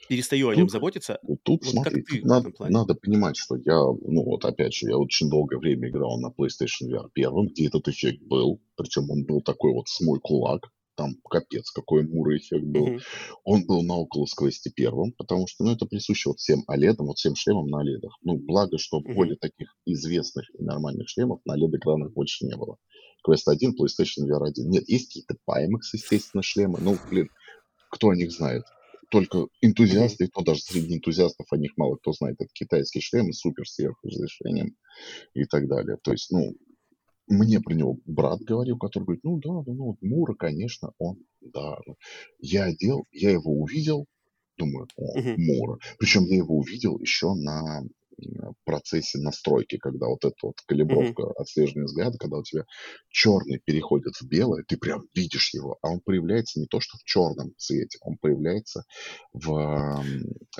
перестаю 0.07 0.49
о 0.49 0.55
нем 0.55 0.69
заботиться. 0.69 1.19
Тут, 1.43 1.65
вот 1.65 1.71
смотри, 1.71 2.03
тут 2.03 2.23
надо, 2.23 2.51
надо 2.59 2.95
понимать, 2.95 3.37
что 3.37 3.55
я, 3.55 3.75
ну 3.75 4.23
вот 4.23 4.45
опять 4.45 4.73
же, 4.73 4.87
я 4.87 4.97
очень 4.97 5.29
долгое 5.29 5.57
время 5.57 5.89
играл 5.89 6.19
на 6.19 6.27
PlayStation 6.27 6.89
VR 6.89 7.09
первым, 7.13 7.47
где 7.47 7.67
этот 7.67 7.87
эффект 7.87 8.21
был, 8.23 8.61
причем 8.75 9.09
он 9.09 9.25
был 9.25 9.41
такой 9.41 9.73
вот 9.73 9.87
с 9.87 10.01
мой 10.01 10.19
кулак, 10.19 10.71
там 10.95 11.15
капец, 11.29 11.71
какой 11.71 12.03
мурый 12.03 12.37
эффект 12.37 12.65
был. 12.65 12.87
Mm-hmm. 12.87 13.01
Он 13.43 13.65
был 13.65 13.83
на 13.83 14.01
Oculus 14.01 14.31
Quest 14.39 14.71
первым, 14.75 15.13
потому 15.13 15.47
что, 15.47 15.63
ну, 15.63 15.71
это 15.71 15.85
присуще 15.85 16.29
вот 16.29 16.39
всем 16.39 16.63
OLED, 16.69 16.95
вот 16.99 17.17
всем 17.17 17.35
шлемам 17.35 17.67
на 17.67 17.83
OLED. 17.83 18.07
Ну, 18.21 18.37
благо, 18.37 18.77
что 18.77 18.99
mm-hmm. 18.99 19.13
более 19.13 19.37
таких 19.37 19.75
известных 19.85 20.49
и 20.57 20.63
нормальных 20.63 21.09
шлемов 21.09 21.41
на 21.45 21.57
OLED-экранах 21.57 22.13
больше 22.13 22.45
не 22.45 22.55
было. 22.55 22.77
Quest 23.27 23.43
1, 23.47 23.75
PlayStation 23.79 24.27
VR 24.27 24.47
1. 24.47 24.69
Нет, 24.69 24.87
есть 24.87 25.07
какие-то 25.07 25.35
Pimax, 25.49 25.81
естественно, 25.93 26.43
шлемы. 26.43 26.79
Ну, 26.81 26.97
блин, 27.09 27.29
кто 27.89 28.09
о 28.09 28.15
них 28.15 28.31
знает? 28.31 28.63
Только 29.09 29.47
энтузиасты, 29.61 30.25
и 30.25 30.27
то 30.27 30.41
даже 30.41 30.61
среди 30.61 30.95
энтузиастов 30.95 31.45
о 31.51 31.57
них 31.57 31.71
мало 31.77 31.95
кто 31.97 32.11
знает. 32.13 32.35
Это 32.39 32.49
китайские 32.53 33.01
шлемы 33.01 33.31
с 33.31 33.39
супер 33.39 33.67
сверхразрешением 33.67 34.75
и 35.33 35.45
так 35.45 35.67
далее. 35.67 35.97
То 36.03 36.11
есть, 36.11 36.31
ну, 36.31 36.55
мне 37.27 37.59
про 37.61 37.73
него 37.73 37.97
брат 38.05 38.41
говорил, 38.41 38.77
который 38.77 39.03
говорит, 39.05 39.23
ну 39.23 39.39
да, 39.39 39.71
ну, 39.71 39.97
Мура, 40.01 40.33
конечно, 40.35 40.91
он, 40.97 41.17
да. 41.41 41.77
Я 42.39 42.65
одел, 42.65 43.05
я 43.11 43.31
его 43.31 43.51
увидел, 43.53 44.05
думаю, 44.57 44.87
о, 44.97 45.17
Мгм. 45.19 45.35
Мура. 45.37 45.79
Причем 45.99 46.23
я 46.25 46.37
его 46.37 46.57
увидел 46.57 46.99
еще 46.99 47.33
на 47.33 47.83
процессе 48.65 49.19
настройки, 49.19 49.77
когда 49.77 50.07
вот 50.07 50.23
эта 50.25 50.35
вот 50.41 50.55
калибровка, 50.65 51.23
mm-hmm. 51.23 51.33
отслеживание 51.37 51.85
взгляда, 51.85 52.17
когда 52.17 52.37
у 52.37 52.43
тебя 52.43 52.63
черный 53.09 53.59
переходит 53.63 54.15
в 54.19 54.27
белое, 54.27 54.63
ты 54.67 54.77
прям 54.77 55.03
видишь 55.13 55.53
его, 55.53 55.77
а 55.81 55.89
он 55.89 55.99
появляется 55.99 56.59
не 56.59 56.67
то, 56.67 56.79
что 56.79 56.97
в 56.97 57.03
черном 57.03 57.53
цвете, 57.57 57.97
он 58.01 58.17
появляется 58.17 58.83
в, 59.33 60.03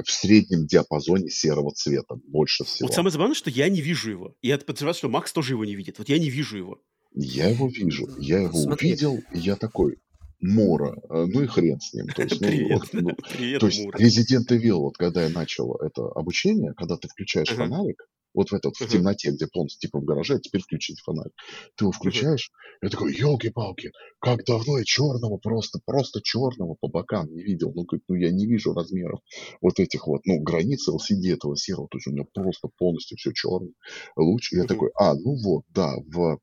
в 0.04 0.12
среднем 0.12 0.66
диапазоне 0.66 1.30
серого 1.30 1.72
цвета 1.72 2.16
больше 2.28 2.64
всего. 2.64 2.88
Вот 2.88 2.96
самое 2.96 3.12
забавное, 3.12 3.36
что 3.36 3.50
я 3.50 3.70
не 3.70 3.82
вижу 3.82 4.12
его. 4.12 4.36
Я 4.42 4.58
подозреваю, 4.58 4.96
что 4.96 5.10
Макс 5.10 5.32
тоже 5.32 5.54
его 5.54 5.66
не 5.66 5.76
видит. 5.76 5.98
Вот 5.98 6.10
я 6.10 6.20
не 6.20 6.30
вижу 6.30 6.58
его. 6.58 6.82
Я 7.16 7.50
его 7.50 7.68
вижу. 7.68 8.08
Я 8.18 8.42
его 8.42 8.58
Смотри. 8.58 8.90
увидел, 8.90 9.20
и 9.34 9.40
я 9.40 9.56
такой, 9.56 9.98
Мора, 10.44 10.96
э, 11.10 11.26
ну 11.26 11.42
и 11.42 11.48
хрен 11.48 11.80
с 11.80 11.94
ним. 11.94 12.08
То 12.08 12.22
есть, 12.24 12.42
ну, 12.42 12.48
Привет, 12.48 12.80
вот, 12.80 12.90
ну, 12.94 13.16
Привет, 13.32 13.60
то 13.62 13.68
есть 13.68 13.86
Resident 13.88 14.50
Evil, 14.50 14.80
вот 14.80 14.98
когда 14.98 15.24
я 15.24 15.30
начал 15.30 15.76
это 15.76 16.06
обучение, 16.08 16.74
когда 16.74 16.98
ты 16.98 17.08
включаешь 17.08 17.50
uh-huh. 17.50 17.56
фонарик, 17.56 18.04
вот 18.34 18.50
в 18.50 18.54
этот, 18.54 18.76
в 18.76 18.88
темноте, 18.88 19.32
где 19.32 19.48
полностью 19.48 19.80
типа 19.82 20.00
в 20.00 20.06
гараже, 20.06 20.36
а 20.36 20.40
теперь 20.40 20.62
включить 20.62 21.00
фонарь. 21.02 21.32
Ты 21.76 21.86
его 21.86 21.92
включаешь, 21.92 22.52
я 22.82 22.90
такой, 22.90 23.14
елки-палки, 23.16 23.92
как 24.20 24.44
давно 24.46 24.80
я 24.80 24.84
черного 24.84 25.38
просто, 25.38 25.80
просто 25.86 26.22
черного 26.22 26.76
по 26.80 26.88
бокам 26.88 27.28
не 27.34 27.44
видел. 27.44 27.72
Ну, 27.76 27.86
как, 27.86 28.02
ну, 28.08 28.16
я 28.16 28.32
не 28.32 28.46
вижу 28.46 28.74
размеров 28.74 29.20
вот 29.62 29.80
этих 29.80 30.08
вот, 30.08 30.26
ну, 30.26 30.40
границы 30.40 30.92
LCD 30.92 31.34
этого 31.34 31.56
серого, 31.58 31.88
то 31.90 31.98
есть 31.98 32.08
у 32.08 32.12
меня 32.12 32.26
просто 32.34 32.70
полностью 32.78 33.18
все 33.18 33.32
черное. 33.34 33.74
Луч, 34.16 34.52
и 34.54 34.58
я 34.58 34.64
такой, 34.66 34.90
а, 34.96 35.14
ну 35.16 35.36
вот, 35.44 35.64
да, 35.70 35.96
в, 36.08 36.40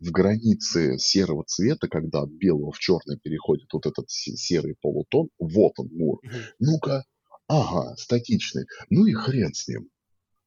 в 0.00 0.10
границе 0.10 0.98
серого 0.98 1.44
цвета, 1.46 1.88
когда 1.88 2.22
от 2.22 2.30
белого 2.30 2.72
в 2.72 2.78
черный 2.78 3.18
переходит 3.22 3.72
вот 3.72 3.86
этот 3.86 4.10
серый 4.10 4.76
полутон, 4.80 5.28
вот 5.38 5.72
он, 5.78 5.88
Мур. 5.92 6.20
Ну-ка, 6.58 7.04
ага, 7.48 7.94
статичный. 7.96 8.64
Ну 8.90 9.06
и 9.06 9.12
хрен 9.12 9.52
с 9.54 9.68
ним. 9.68 9.88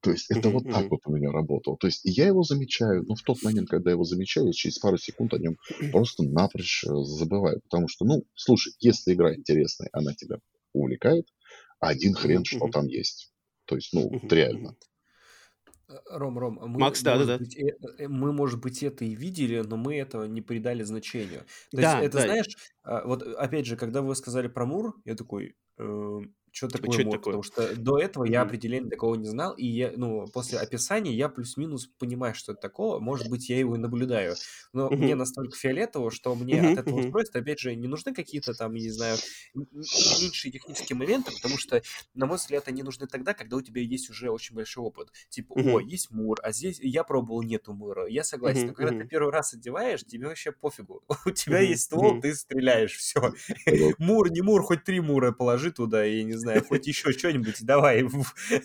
То 0.08 0.12
есть 0.12 0.32
это 0.32 0.50
вот 0.50 0.64
так 0.64 0.90
вот 0.90 1.02
у 1.06 1.12
меня 1.12 1.34
работало. 1.34 1.76
То 1.78 1.88
есть 1.88 2.00
я 2.06 2.28
его 2.28 2.42
замечаю, 2.42 3.04
но 3.06 3.16
в 3.16 3.24
тот 3.24 3.44
момент, 3.44 3.70
когда 3.70 3.90
я 3.90 3.96
его 3.96 4.06
замечаю, 4.06 4.54
через 4.54 4.80
пару 4.80 4.98
секунд 4.98 5.34
о 5.34 5.38
нем 5.38 5.58
просто 5.92 6.24
напрочь 6.24 6.86
э, 6.86 6.90
забываю. 7.04 7.60
Потому 7.60 7.90
что, 7.90 8.06
ну, 8.06 8.24
слушай, 8.34 8.72
если 8.80 9.14
игра 9.14 9.36
интересная, 9.36 9.90
она 9.92 10.14
тебя 10.14 10.38
увлекает, 10.72 11.28
один 11.82 12.14
хрен, 12.14 12.46
что 12.46 12.70
там 12.70 12.88
есть. 12.88 13.34
То 13.66 13.76
есть, 13.76 13.92
ну, 13.92 14.10
реально. 14.32 14.78
Э, 15.90 15.96
Ром, 16.06 16.40
Ром, 16.40 16.58
мы, 16.62 16.80
Макс, 16.80 17.02
да, 17.02 17.18
да, 17.18 17.26
да. 17.26 17.38
Быть, 17.40 17.58
э, 17.58 18.08
мы, 18.08 18.32
может 18.32 18.62
быть, 18.62 18.82
это 18.84 19.04
и 19.04 19.14
видели, 19.14 19.60
но 19.60 19.76
мы 19.76 19.98
этого 19.98 20.24
не 20.24 20.42
придали 20.42 20.84
значению. 20.84 21.42
То 21.72 21.82
да, 21.82 22.00
есть, 22.00 22.08
это, 22.08 22.18
да. 22.20 22.24
знаешь, 22.24 22.58
а, 22.84 23.06
вот 23.06 23.24
опять 23.24 23.66
же, 23.66 23.76
когда 23.76 24.02
вы 24.02 24.16
сказали 24.16 24.48
про 24.48 24.66
Мур, 24.66 24.96
я 25.04 25.16
такой, 25.16 25.58
э, 25.78 26.20
что 26.52 26.68
такое 26.68 26.92
что 26.92 27.04
мод, 27.04 27.24
потому 27.24 27.44
что 27.44 27.76
до 27.76 28.00
этого 28.00 28.26
я 28.26 28.42
определения 28.42 28.90
такого 28.90 29.16
не 29.16 29.28
знал, 29.28 29.54
и 29.54 29.66
я, 29.66 29.94
ну, 29.96 30.28
после 30.28 30.60
описания 30.60 31.14
я 31.14 31.30
плюс-минус 31.30 31.88
понимаю, 32.00 32.36
что 32.36 32.54
это 32.54 32.62
такого, 32.62 33.00
может 33.00 33.30
быть, 33.30 33.50
я 33.50 33.60
его 33.60 33.76
и 33.76 33.80
наблюдаю, 33.80 34.36
но 34.74 34.90
мне 34.90 35.16
настолько 35.16 35.58
фиолетово, 35.58 36.12
что 36.12 36.36
мне 36.36 36.62
от 36.62 36.80
этого 36.80 37.00
устройства, 37.00 37.42
опять 37.42 37.60
же, 37.60 37.76
не 37.76 37.88
нужны 37.88 38.14
какие-то 38.14 38.54
там, 38.54 38.74
не 38.74 38.90
знаю, 38.90 39.18
меньшие 39.54 40.52
технические 40.52 40.98
моменты, 40.98 41.32
потому 41.32 41.58
что, 41.58 41.82
на 42.14 42.26
мой 42.26 42.38
взгляд, 42.38 42.68
они 42.68 42.84
нужны 42.84 43.08
тогда, 43.08 43.34
когда 43.34 43.58
у 43.58 43.62
тебя 43.62 43.82
есть 43.82 44.10
уже 44.10 44.30
очень 44.30 44.56
большой 44.56 44.84
опыт. 44.84 45.12
Типа, 45.30 45.54
о, 45.54 45.80
есть 45.80 46.12
мур, 46.12 46.40
а 46.44 46.52
здесь 46.52 46.80
я 46.82 47.04
пробовал, 47.04 47.44
нету 47.44 47.74
мура, 47.74 48.08
я 48.08 48.24
согласен, 48.24 48.68
но 48.68 48.74
когда 48.74 48.98
ты 48.98 49.08
первый 49.08 49.32
раз 49.32 49.54
одеваешь, 49.54 50.04
тебе 50.04 50.28
вообще 50.28 50.52
пофигу, 50.52 51.04
у 51.26 51.32
тебя 51.32 51.60
есть 51.60 51.84
ствол, 51.84 52.20
ты 52.20 52.34
стреляешь, 52.34 52.96
все. 52.96 53.34
Мур, 53.98 54.32
не 54.32 54.42
мур, 54.42 54.64
хоть 54.64 54.84
три 54.84 55.00
мура 55.00 55.32
положи 55.32 55.72
туда, 55.72 56.06
и 56.06 56.24
не 56.24 56.34
знаю, 56.34 56.47
знаю, 56.48 56.64
хоть 56.64 56.88
еще 56.88 57.12
что-нибудь, 57.12 57.58
давай, 57.62 58.06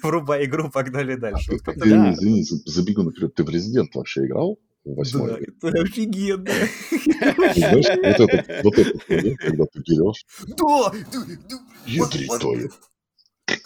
врубай 0.03 0.45
игру, 0.45 0.71
погнали 0.71 1.17
дальше. 1.17 1.59
А, 1.67 1.73
ты, 1.73 1.81
да. 1.91 2.13
Извини, 2.13 2.45
забегу 2.45 3.03
наперед, 3.03 3.35
ты 3.35 3.43
в 3.43 3.51
Резидент 3.51 3.95
вообще 3.95 4.27
играл? 4.27 4.59
Восьмой. 4.85 5.47
Да, 5.61 5.69
это 5.69 5.83
офигенно. 5.83 6.51
Знаешь, 7.55 7.87
вот 7.89 8.05
этот, 8.05 8.65
вот 8.65 8.79
этот 8.79 9.09
момент, 9.09 9.39
когда 9.39 9.65
ты 9.65 9.79
берешь. 9.81 10.27
Да! 10.57 10.93
Ядрить 11.87 12.41
твою. 12.41 12.71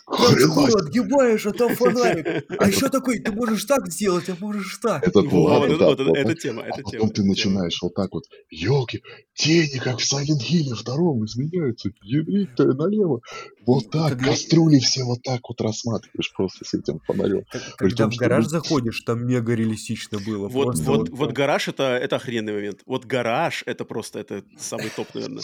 Хрена. 0.07 0.79
отгибаешь, 0.79 1.47
а 1.47 1.53
там 1.53 1.75
фонарик. 1.77 2.45
А 2.59 2.69
еще 2.69 2.89
такой, 2.89 3.19
ты 3.19 3.33
можешь 3.33 3.65
так 3.65 3.91
сделать, 3.91 4.29
а 4.29 4.37
можешь 4.41 4.79
так. 4.79 5.07
Это 5.07 5.21
вот, 5.21 5.31
вот, 5.31 5.79
да, 5.79 5.87
вот, 5.87 6.01
вот, 6.01 6.17
это 6.17 6.35
тема, 6.35 6.63
это 6.63 6.81
а 6.81 6.83
потом 6.83 7.11
ты 7.11 7.25
начинаешь 7.25 7.79
вот 7.83 7.95
так 7.95 8.13
вот, 8.13 8.25
елки, 8.49 9.03
тени, 9.35 9.79
как 9.79 9.99
в 9.99 10.13
Silent 10.13 10.41
Hill 10.49 10.75
втором 10.75 11.25
изменяются, 11.25 11.91
ядрить 12.03 12.57
налево. 12.57 13.21
Вот 13.67 13.91
так, 13.91 14.19
кастрюли 14.21 14.79
все 14.79 15.03
вот 15.03 15.23
так 15.23 15.41
вот 15.49 15.61
рассматриваешь 15.61 16.33
просто 16.35 16.65
с 16.65 16.75
этим 16.75 17.01
фонарем. 17.01 17.45
Когда 17.77 18.05
том, 18.05 18.13
в 18.13 18.17
гараж 18.17 18.45
что... 18.45 18.51
заходишь, 18.51 19.01
там 19.01 19.27
мега 19.27 19.55
реалистично 19.55 20.19
было. 20.21 20.49
Вот, 20.49 20.79
вот, 20.79 20.87
вот, 20.87 21.09
вот 21.11 21.33
гараж 21.33 21.69
это, 21.69 21.97
это 21.97 22.17
охрененный 22.17 22.55
момент. 22.55 22.81
Вот 22.87 23.05
гараж 23.05 23.65
это 23.67 23.85
просто 23.85 24.21
это 24.21 24.45
самый 24.57 24.91
топ, 24.91 25.13
наверное. 25.15 25.43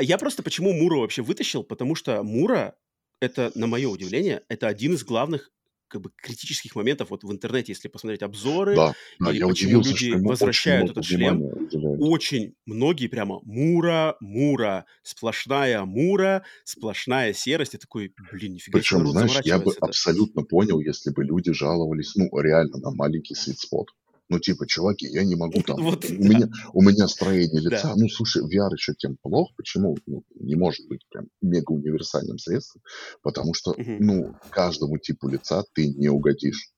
Я 0.00 0.16
просто 0.16 0.42
почему 0.42 0.72
Мура 0.72 0.96
вообще 0.96 1.22
вытащил, 1.22 1.62
потому 1.62 1.94
что 1.94 2.22
Мура 2.22 2.74
это, 3.20 3.52
на 3.54 3.66
мое 3.66 3.88
удивление, 3.88 4.42
это 4.48 4.66
один 4.66 4.94
из 4.94 5.04
главных 5.04 5.50
как 5.90 6.02
бы 6.02 6.10
критических 6.16 6.76
моментов 6.76 7.10
вот 7.10 7.24
в 7.24 7.32
интернете, 7.32 7.72
если 7.72 7.88
посмотреть 7.88 8.22
обзоры, 8.22 8.76
да, 8.76 8.94
да, 9.18 9.32
или 9.32 9.42
почему 9.42 9.82
люди 9.82 10.12
возвращают 10.12 10.92
этот 10.92 11.04
шлем, 11.04 11.42
уделяют. 11.42 12.00
очень 12.00 12.54
многие 12.64 13.08
прямо 13.08 13.40
мура, 13.42 14.16
мура, 14.20 14.86
сплошная 15.02 15.84
мура, 15.84 16.44
сплошная 16.64 17.32
серость. 17.32 17.72
Я 17.72 17.80
такой, 17.80 18.14
блин, 18.30 18.54
нифига 18.54 18.78
Причем, 18.78 19.04
знаешь, 19.08 19.40
я 19.42 19.58
бы 19.58 19.72
это. 19.72 19.86
абсолютно 19.86 20.42
понял, 20.42 20.78
если 20.78 21.10
бы 21.10 21.24
люди 21.24 21.52
жаловались, 21.52 22.14
ну, 22.14 22.28
реально 22.38 22.78
на 22.78 22.92
маленький 22.92 23.34
свитспот. 23.34 23.88
Ну, 24.30 24.38
типа, 24.38 24.64
чуваки, 24.66 25.06
я 25.08 25.24
не 25.24 25.34
могу 25.34 25.60
там... 25.62 25.82
Вот, 25.82 26.04
у, 26.04 26.12
меня, 26.12 26.48
у 26.72 26.82
меня 26.82 27.08
строение 27.08 27.60
лица... 27.60 27.88
Да. 27.88 27.94
Ну, 27.96 28.08
слушай, 28.08 28.42
VR 28.44 28.72
еще 28.72 28.94
тем 28.96 29.16
плохо. 29.20 29.52
Почему? 29.56 29.98
Ну, 30.06 30.22
не 30.36 30.54
может 30.54 30.86
быть 30.88 31.00
прям 31.10 31.26
мега 31.42 31.72
универсальным 31.72 32.38
средством. 32.38 32.80
Потому 33.22 33.54
что, 33.54 33.72
угу. 33.72 33.96
ну, 33.98 34.36
каждому 34.50 34.98
типу 34.98 35.28
лица 35.28 35.64
ты 35.74 35.88
не 35.88 36.08
угодишь. 36.08 36.70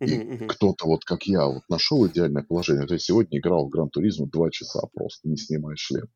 И 0.00 0.04
uh-huh, 0.04 0.46
кто-то 0.48 0.86
вот 0.86 1.04
как 1.04 1.22
я 1.22 1.46
вот 1.46 1.62
нашел 1.68 2.06
идеальное 2.06 2.42
положение. 2.42 2.86
То 2.86 2.94
есть 2.94 3.06
сегодня 3.06 3.38
играл 3.38 3.66
в 3.66 3.70
Гран 3.70 3.88
Туризм 3.90 4.28
два 4.28 4.50
часа 4.50 4.80
просто, 4.92 5.28
не 5.28 5.36
снимая 5.36 5.76
шлем. 5.76 6.08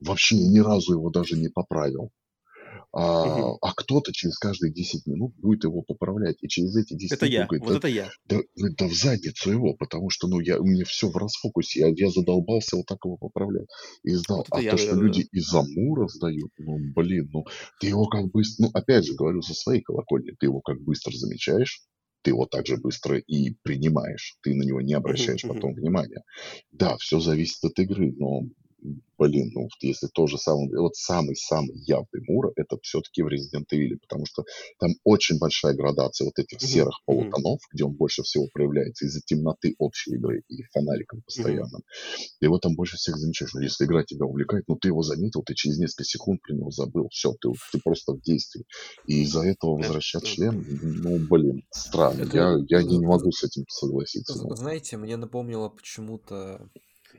Вообще 0.00 0.36
ни 0.36 0.58
разу 0.58 0.92
его 0.92 1.10
даже 1.10 1.36
не 1.36 1.48
поправил. 1.48 2.10
А, 2.94 3.24
угу. 3.24 3.58
а 3.62 3.72
кто-то 3.74 4.12
через 4.12 4.36
каждые 4.36 4.72
10 4.72 5.06
минут 5.06 5.34
будет 5.38 5.64
его 5.64 5.80
поправлять. 5.82 6.36
И 6.42 6.48
через 6.48 6.76
эти 6.76 6.94
10 6.94 7.12
это 7.12 7.24
минут 7.24 7.34
я, 7.34 7.46
говорит, 7.46 7.64
вот 7.64 7.72
да, 7.72 7.78
это 7.78 7.88
я. 7.88 8.10
Да, 8.26 8.40
да 8.76 8.86
в 8.86 8.92
задницу 8.92 9.50
его, 9.50 9.74
потому 9.74 10.10
что 10.10 10.28
ну, 10.28 10.40
я, 10.40 10.60
у 10.60 10.64
меня 10.64 10.84
все 10.84 11.08
в 11.08 11.16
расфокусе. 11.16 11.80
Я, 11.80 11.88
я 11.88 12.10
задолбался 12.10 12.76
вот 12.76 12.86
так 12.86 12.98
его 13.04 13.16
поправлять. 13.16 13.66
И 14.02 14.10
сдал. 14.10 14.38
Вот 14.38 14.46
а 14.50 14.60
я, 14.60 14.72
то, 14.72 14.76
что 14.76 14.94
да, 14.94 15.00
люди 15.00 15.22
да. 15.22 15.38
из-за 15.38 15.62
мура 15.62 16.06
сдают, 16.08 16.50
ну, 16.58 16.76
блин, 16.94 17.30
ну, 17.32 17.44
ты 17.80 17.86
его 17.86 18.06
как 18.06 18.30
быстро... 18.30 18.66
Ну, 18.66 18.70
опять 18.74 19.06
же, 19.06 19.14
говорю 19.14 19.40
со 19.40 19.54
своей 19.54 19.80
колокольни, 19.80 20.32
ты 20.38 20.46
его 20.46 20.60
как 20.60 20.78
быстро 20.82 21.16
замечаешь, 21.16 21.86
ты 22.22 22.30
его 22.30 22.46
также 22.46 22.76
быстро 22.76 23.18
и 23.18 23.56
принимаешь. 23.62 24.36
Ты 24.42 24.54
на 24.54 24.62
него 24.62 24.80
не 24.80 24.94
обращаешь 24.94 25.44
uh-huh, 25.44 25.54
потом 25.54 25.72
uh-huh. 25.72 25.80
внимания. 25.80 26.22
Да, 26.70 26.96
все 26.98 27.20
зависит 27.20 27.64
от 27.64 27.78
игры, 27.78 28.12
но 28.16 28.42
блин, 29.18 29.50
ну, 29.54 29.68
если 29.80 30.08
то 30.08 30.26
же 30.26 30.38
самое, 30.38 30.68
вот 30.78 30.96
самый-самый 30.96 31.76
явный 31.86 32.22
Мура, 32.26 32.52
это 32.56 32.76
все-таки 32.82 33.22
в 33.22 33.28
Resident 33.28 33.66
Evil, 33.72 33.98
потому 34.00 34.26
что 34.26 34.44
там 34.78 34.90
очень 35.04 35.38
большая 35.38 35.74
градация 35.74 36.24
вот 36.24 36.38
этих 36.38 36.58
mm-hmm. 36.58 36.66
серых 36.66 36.94
полутонов, 37.06 37.58
mm-hmm. 37.58 37.72
где 37.72 37.84
он 37.84 37.92
больше 37.92 38.22
всего 38.22 38.48
проявляется 38.52 39.06
из-за 39.06 39.20
темноты 39.24 39.74
общей 39.78 40.14
игры 40.14 40.42
и 40.48 40.62
фонариком 40.72 41.22
постоянно. 41.22 41.78
Mm-hmm. 41.78 42.28
Его 42.40 42.58
там 42.58 42.74
больше 42.74 42.96
всех 42.96 43.16
замечаешь. 43.16 43.54
Но 43.54 43.60
если 43.60 43.84
игра 43.84 44.02
тебя 44.04 44.26
увлекает, 44.26 44.64
ну, 44.66 44.76
ты 44.76 44.88
его 44.88 45.02
заметил, 45.02 45.42
ты 45.42 45.54
через 45.54 45.78
несколько 45.78 46.04
секунд 46.04 46.40
про 46.42 46.54
него 46.54 46.70
забыл, 46.70 47.08
все, 47.10 47.32
ты, 47.40 47.50
ты 47.70 47.80
просто 47.82 48.14
в 48.14 48.22
действии. 48.22 48.64
И 49.06 49.22
из-за 49.22 49.42
этого 49.42 49.76
возвращать 49.76 50.24
yeah. 50.24 50.34
шлем, 50.34 50.66
ну, 50.80 51.18
блин, 51.18 51.62
странно. 51.70 52.22
Это... 52.22 52.36
Я, 52.36 52.80
я 52.80 52.82
не 52.82 52.98
могу 52.98 53.30
с 53.30 53.44
этим 53.44 53.64
согласиться. 53.68 54.34
Знаете, 54.56 54.96
мне 54.96 55.16
напомнило 55.16 55.68
почему-то 55.68 56.68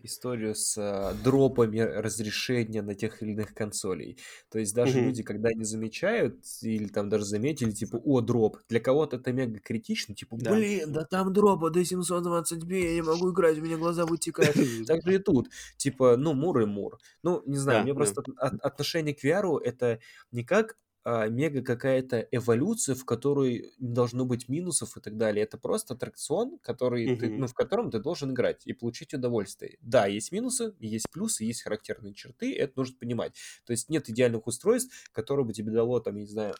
историю 0.01 0.55
с 0.55 0.77
э, 0.77 1.13
дропами 1.23 1.79
разрешения 1.79 2.81
на 2.81 2.95
тех 2.95 3.21
или 3.21 3.31
иных 3.31 3.53
консолей. 3.53 4.17
То 4.49 4.59
есть 4.59 4.73
даже 4.73 4.99
mm-hmm. 4.99 5.03
люди, 5.03 5.23
когда 5.23 5.53
не 5.53 5.63
замечают 5.63 6.43
или 6.61 6.87
там 6.87 7.09
даже 7.09 7.25
заметили, 7.25 7.71
типа, 7.71 7.97
о, 7.97 8.21
дроп, 8.21 8.57
для 8.69 8.79
кого-то 8.79 9.17
это 9.17 9.31
мега 9.31 9.59
критично, 9.59 10.15
типа, 10.15 10.37
да. 10.39 10.53
блин, 10.53 10.91
да 10.91 11.05
там 11.05 11.33
дропа 11.33 11.69
до 11.69 11.81
720p, 11.81 12.73
я 12.73 12.93
не 12.95 13.01
могу 13.01 13.31
играть, 13.31 13.57
у 13.57 13.61
меня 13.61 13.77
глаза 13.77 14.05
вытекают. 14.05 14.55
Так 14.87 15.01
же 15.03 15.15
и 15.15 15.17
тут. 15.17 15.49
Типа, 15.77 16.17
ну, 16.17 16.33
мур 16.33 16.61
и 16.61 16.65
мур. 16.65 16.97
Ну, 17.21 17.41
не 17.45 17.57
знаю, 17.57 17.83
мне 17.83 17.93
просто 17.93 18.23
отношение 18.37 19.13
к 19.13 19.23
VR 19.23 19.59
это 19.61 19.99
не 20.31 20.43
как 20.43 20.77
а, 21.05 21.27
мега 21.27 21.61
какая-то 21.61 22.27
эволюция, 22.31 22.95
в 22.95 23.03
которой 23.03 23.73
не 23.77 23.93
должно 23.93 24.25
быть 24.25 24.47
минусов 24.47 24.95
и 24.95 25.01
так 25.01 25.17
далее. 25.17 25.43
Это 25.43 25.57
просто 25.57 25.95
аттракцион, 25.95 26.59
который 26.59 27.07
mm-hmm. 27.07 27.17
ты, 27.17 27.29
ну, 27.29 27.47
в 27.47 27.53
котором 27.53 27.91
ты 27.91 27.99
должен 27.99 28.31
играть 28.31 28.65
и 28.65 28.73
получить 28.73 29.13
удовольствие. 29.13 29.77
Да, 29.81 30.07
есть 30.07 30.31
минусы, 30.31 30.73
есть 30.79 31.09
плюсы, 31.11 31.43
есть 31.43 31.63
характерные 31.63 32.13
черты, 32.13 32.55
это 32.55 32.73
нужно 32.77 32.97
понимать. 32.97 33.33
То 33.65 33.71
есть 33.71 33.89
нет 33.89 34.09
идеальных 34.09 34.47
устройств, 34.47 35.09
которые 35.11 35.45
бы 35.45 35.53
тебе 35.53 35.71
дало, 35.71 35.99
там, 35.99 36.15
я 36.15 36.21
не 36.21 36.29
знаю... 36.29 36.55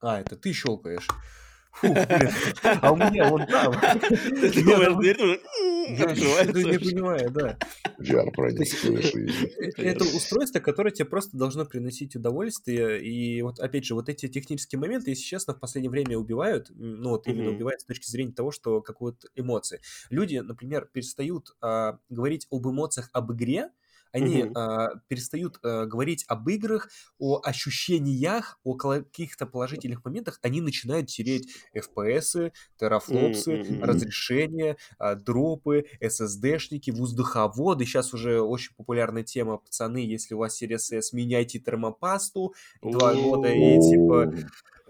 А, 0.00 0.20
это 0.20 0.36
ты 0.36 0.52
щелкаешь. 0.52 1.08
Фу, 1.74 1.92
блин. 1.92 2.30
А 2.62 2.92
у 2.92 2.96
меня 2.96 3.28
вон 3.28 3.46
там. 3.46 3.74
Ты 4.10 4.62
думаешь, 4.64 4.96
дверь 4.96 5.40
я 5.86 6.72
не 6.72 6.78
понимаю, 6.78 7.30
да. 7.30 7.58
VR 7.98 8.30
проник 8.30 9.78
Это 9.78 10.04
устройство, 10.04 10.60
которое 10.60 10.90
тебе 10.90 11.04
просто 11.06 11.36
должно 11.36 11.64
приносить 11.64 12.16
удовольствие. 12.16 13.02
И 13.04 13.42
вот, 13.42 13.58
опять 13.58 13.84
же, 13.84 13.94
вот 13.94 14.08
эти 14.08 14.28
технические 14.28 14.78
моменты, 14.78 15.10
если 15.10 15.24
честно, 15.24 15.54
в 15.54 15.60
последнее 15.60 15.90
время 15.90 16.18
убивают. 16.18 16.70
Ну, 16.74 17.10
вот 17.10 17.26
именно 17.26 17.50
убивают 17.50 17.80
с 17.80 17.84
точки 17.84 18.10
зрения 18.10 18.32
того, 18.32 18.50
что 18.50 18.80
какую-то 18.80 19.28
эмоции. 19.34 19.80
Люди, 20.10 20.38
например, 20.38 20.88
перестают 20.92 21.54
а, 21.60 21.98
говорить 22.08 22.46
об 22.50 22.66
эмоциях 22.66 23.10
об 23.12 23.32
игре, 23.32 23.70
они 24.14 24.44
угу. 24.44 24.56
э, 24.56 24.88
перестают 25.08 25.58
э, 25.64 25.86
говорить 25.86 26.24
об 26.28 26.48
играх, 26.48 26.88
о 27.18 27.40
ощущениях, 27.42 28.60
о 28.62 28.74
каких-то 28.74 29.44
положительных 29.44 30.04
моментах, 30.04 30.38
они 30.42 30.60
начинают 30.60 31.08
тереть 31.08 31.48
FPS, 31.76 32.52
терафлопсы, 32.78 33.62
угу. 33.62 33.84
разрешения, 33.84 34.76
э, 35.00 35.16
дропы, 35.16 35.86
SSD-шники, 36.00 36.92
воздуховоды. 36.92 37.84
Сейчас 37.86 38.14
уже 38.14 38.40
очень 38.40 38.72
популярная 38.76 39.24
тема, 39.24 39.56
пацаны, 39.56 39.98
если 39.98 40.34
у 40.34 40.38
вас 40.38 40.62
Series 40.62 40.96
S, 40.96 41.12
меняйте 41.12 41.58
термопасту, 41.58 42.54
два 42.82 43.14
года 43.14 43.48
и 43.48 43.80
типа 43.80 44.32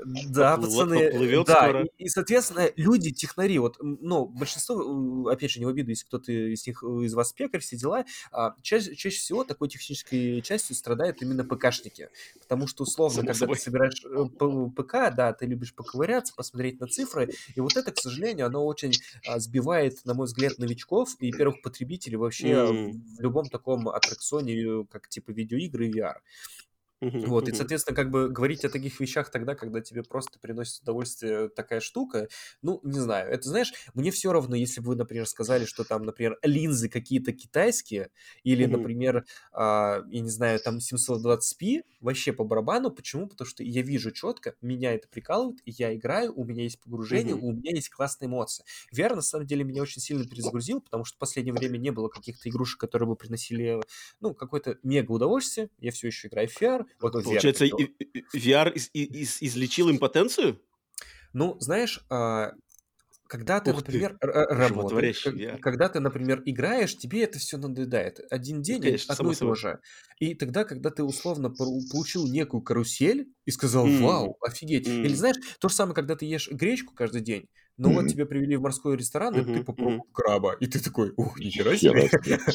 да, 0.05 0.57
пацаны, 0.57 1.11
поплывет 1.11 1.47
да, 1.47 1.55
скоро. 1.55 1.85
И, 1.85 2.05
и, 2.05 2.09
соответственно, 2.09 2.71
люди, 2.77 3.11
технари, 3.13 3.59
вот, 3.59 3.77
ну, 3.81 4.27
большинство, 4.27 5.29
опять 5.29 5.51
же, 5.51 5.61
не 5.61 5.67
в 5.67 5.69
обиду, 5.69 5.91
если 5.91 6.05
кто-то 6.05 6.33
из 6.33 6.67
них, 6.67 6.83
из 6.83 7.15
вас 7.15 7.33
пекарь, 7.33 7.61
все 7.61 7.77
дела, 7.77 8.05
а, 8.33 8.55
чаще, 8.63 8.95
чаще 8.97 9.19
всего 9.19 9.45
такой 9.45 9.69
технической 9.69 10.41
частью 10.43 10.77
страдают 10.77 11.23
именно 11.23 11.45
ПКшники, 11.45 12.09
потому 12.41 12.67
что, 12.67 12.83
условно, 12.83 13.15
Само 13.15 13.27
когда 13.27 13.39
собой. 13.39 13.57
ты 13.57 13.63
собираешь 13.63 14.05
э, 14.05 14.71
ПК, 14.77 15.15
да, 15.15 15.33
ты 15.33 15.47
любишь 15.47 15.75
поковыряться, 15.75 16.35
посмотреть 16.35 16.81
на 16.81 16.87
цифры, 16.87 17.31
и 17.55 17.61
вот 17.61 17.77
это, 17.77 17.93
к 17.93 17.99
сожалению, 17.99 18.47
оно 18.47 18.65
очень 18.67 18.93
а, 19.27 19.39
сбивает, 19.39 20.05
на 20.05 20.15
мой 20.15 20.27
взгляд, 20.27 20.59
новичков 20.59 21.15
и 21.21 21.31
первых 21.31 21.63
потребителей 21.63 22.17
вообще 22.17 22.49
mm. 22.49 22.93
в 23.17 23.21
любом 23.21 23.47
таком 23.47 23.89
аттракционе, 23.89 24.87
как 24.91 25.09
типа 25.09 25.31
видеоигры 25.31 25.89
и 25.89 25.93
VR. 25.93 26.15
Вот, 27.23 27.49
и, 27.49 27.53
соответственно, 27.53 27.97
как 27.97 28.11
бы 28.11 28.29
говорить 28.29 28.65
о 28.65 28.71
таких 28.71 29.01
вещах 29.01 29.31
тогда, 29.31 29.55
когда 29.55 29.81
тебе 29.81 30.03
просто 30.03 30.39
приносит 30.39 30.83
удовольствие 30.83 31.49
такая 31.49 31.81
штука, 31.81 32.29
ну, 32.63 32.81
не 32.83 32.99
знаю. 33.01 33.31
Это, 33.31 33.49
знаешь, 33.49 33.73
мне 33.95 34.11
все 34.11 34.33
равно, 34.33 34.57
если 34.57 34.81
бы 34.81 34.89
вы, 34.89 34.97
например, 34.97 35.27
сказали, 35.27 35.65
что 35.65 35.85
там, 35.85 36.03
например, 36.03 36.39
линзы 36.43 36.89
какие-то 36.89 37.33
китайские, 37.33 38.11
или, 38.43 38.67
например, 38.67 39.25
а, 39.53 40.03
я 40.11 40.21
не 40.21 40.31
знаю, 40.31 40.61
там 40.61 40.81
720p, 40.81 41.85
вообще 42.01 42.33
по 42.33 42.45
барабану. 42.45 42.91
Почему? 42.91 43.27
Потому 43.29 43.49
что 43.49 43.63
я 43.65 43.83
вижу 43.83 44.11
четко, 44.11 44.55
меня 44.61 44.93
это 44.95 45.09
прикалывает, 45.09 45.61
я 45.65 45.95
играю, 45.95 46.33
у 46.35 46.45
меня 46.45 46.65
есть 46.65 46.81
погружение, 46.81 47.35
у 47.35 47.53
меня 47.53 47.73
есть 47.73 47.89
классные 47.91 48.29
эмоции. 48.29 48.65
VR, 48.95 49.15
на 49.17 49.23
самом 49.23 49.47
деле, 49.47 49.65
меня 49.65 49.83
очень 49.83 50.03
сильно 50.03 50.27
перезагрузил, 50.27 50.81
потому 50.81 51.05
что 51.05 51.17
в 51.17 51.19
последнее 51.19 51.55
время 51.55 51.79
не 51.79 51.91
было 51.91 52.09
каких-то 52.09 52.49
игрушек, 52.49 52.81
которые 52.81 53.09
бы 53.09 53.17
приносили, 53.17 53.81
ну, 54.21 54.35
какое-то 54.35 54.79
мега 54.83 55.13
удовольствие. 55.13 55.71
Я 55.79 55.93
все 55.93 56.09
еще 56.09 56.29
играю 56.29 56.49
в 56.49 56.61
VR, 56.61 56.85
вот, 57.01 57.13
Получается, 57.13 57.67
VR, 57.67 57.89
VR 58.35 58.73
из, 58.73 58.91
из, 58.93 59.43
излечил 59.43 59.91
импотенцию? 59.91 60.61
Ну, 61.33 61.57
знаешь, 61.61 62.05
а, 62.11 62.53
когда 63.27 63.61
ты, 63.61 63.73
Ух 63.73 63.79
например, 63.79 64.17
ты, 64.21 64.27
работаешь, 64.27 65.27
когда 65.61 65.89
ты, 65.89 65.99
например, 65.99 66.43
играешь, 66.45 66.97
тебе 66.97 67.25
это 67.25 67.39
все 67.39 67.57
надоедает. 67.57 68.21
Один 68.31 68.63
день 68.63 68.77
ну, 68.77 68.83
конечно, 68.83 69.15
одно 69.15 69.33
и 69.33 69.35
то 69.35 69.55
же. 69.55 69.81
И 70.21 70.35
тогда, 70.35 70.65
когда 70.65 70.91
ты 70.91 71.03
условно 71.03 71.51
получил 71.51 72.29
некую 72.29 72.63
карусель 72.63 73.33
и 73.45 73.51
сказал, 73.51 73.87
вау, 73.87 74.37
офигеть. 74.41 74.87
Mm. 74.87 75.05
Или 75.05 75.15
знаешь, 75.15 75.37
то 75.59 75.69
же 75.69 75.75
самое, 75.75 75.95
когда 75.95 76.17
ты 76.17 76.27
ешь 76.27 76.49
гречку 76.51 76.95
каждый 76.95 77.23
день, 77.23 77.49
но 77.77 77.91
mm-hmm. 77.91 77.95
вот 77.95 78.09
тебя 78.09 78.27
привели 78.27 78.57
в 78.57 78.63
морской 78.63 78.97
ресторан, 78.97 79.35
mm-hmm. 79.35 79.53
и 79.53 79.55
ты 79.55 79.65
попробовал 79.65 79.97
mm-hmm. 79.99 80.13
краба, 80.13 80.57
и 80.61 80.67
ты 80.67 80.83
такой, 80.83 81.13
ух, 81.17 81.39
нихера 81.41 81.77
себе. 81.77 82.09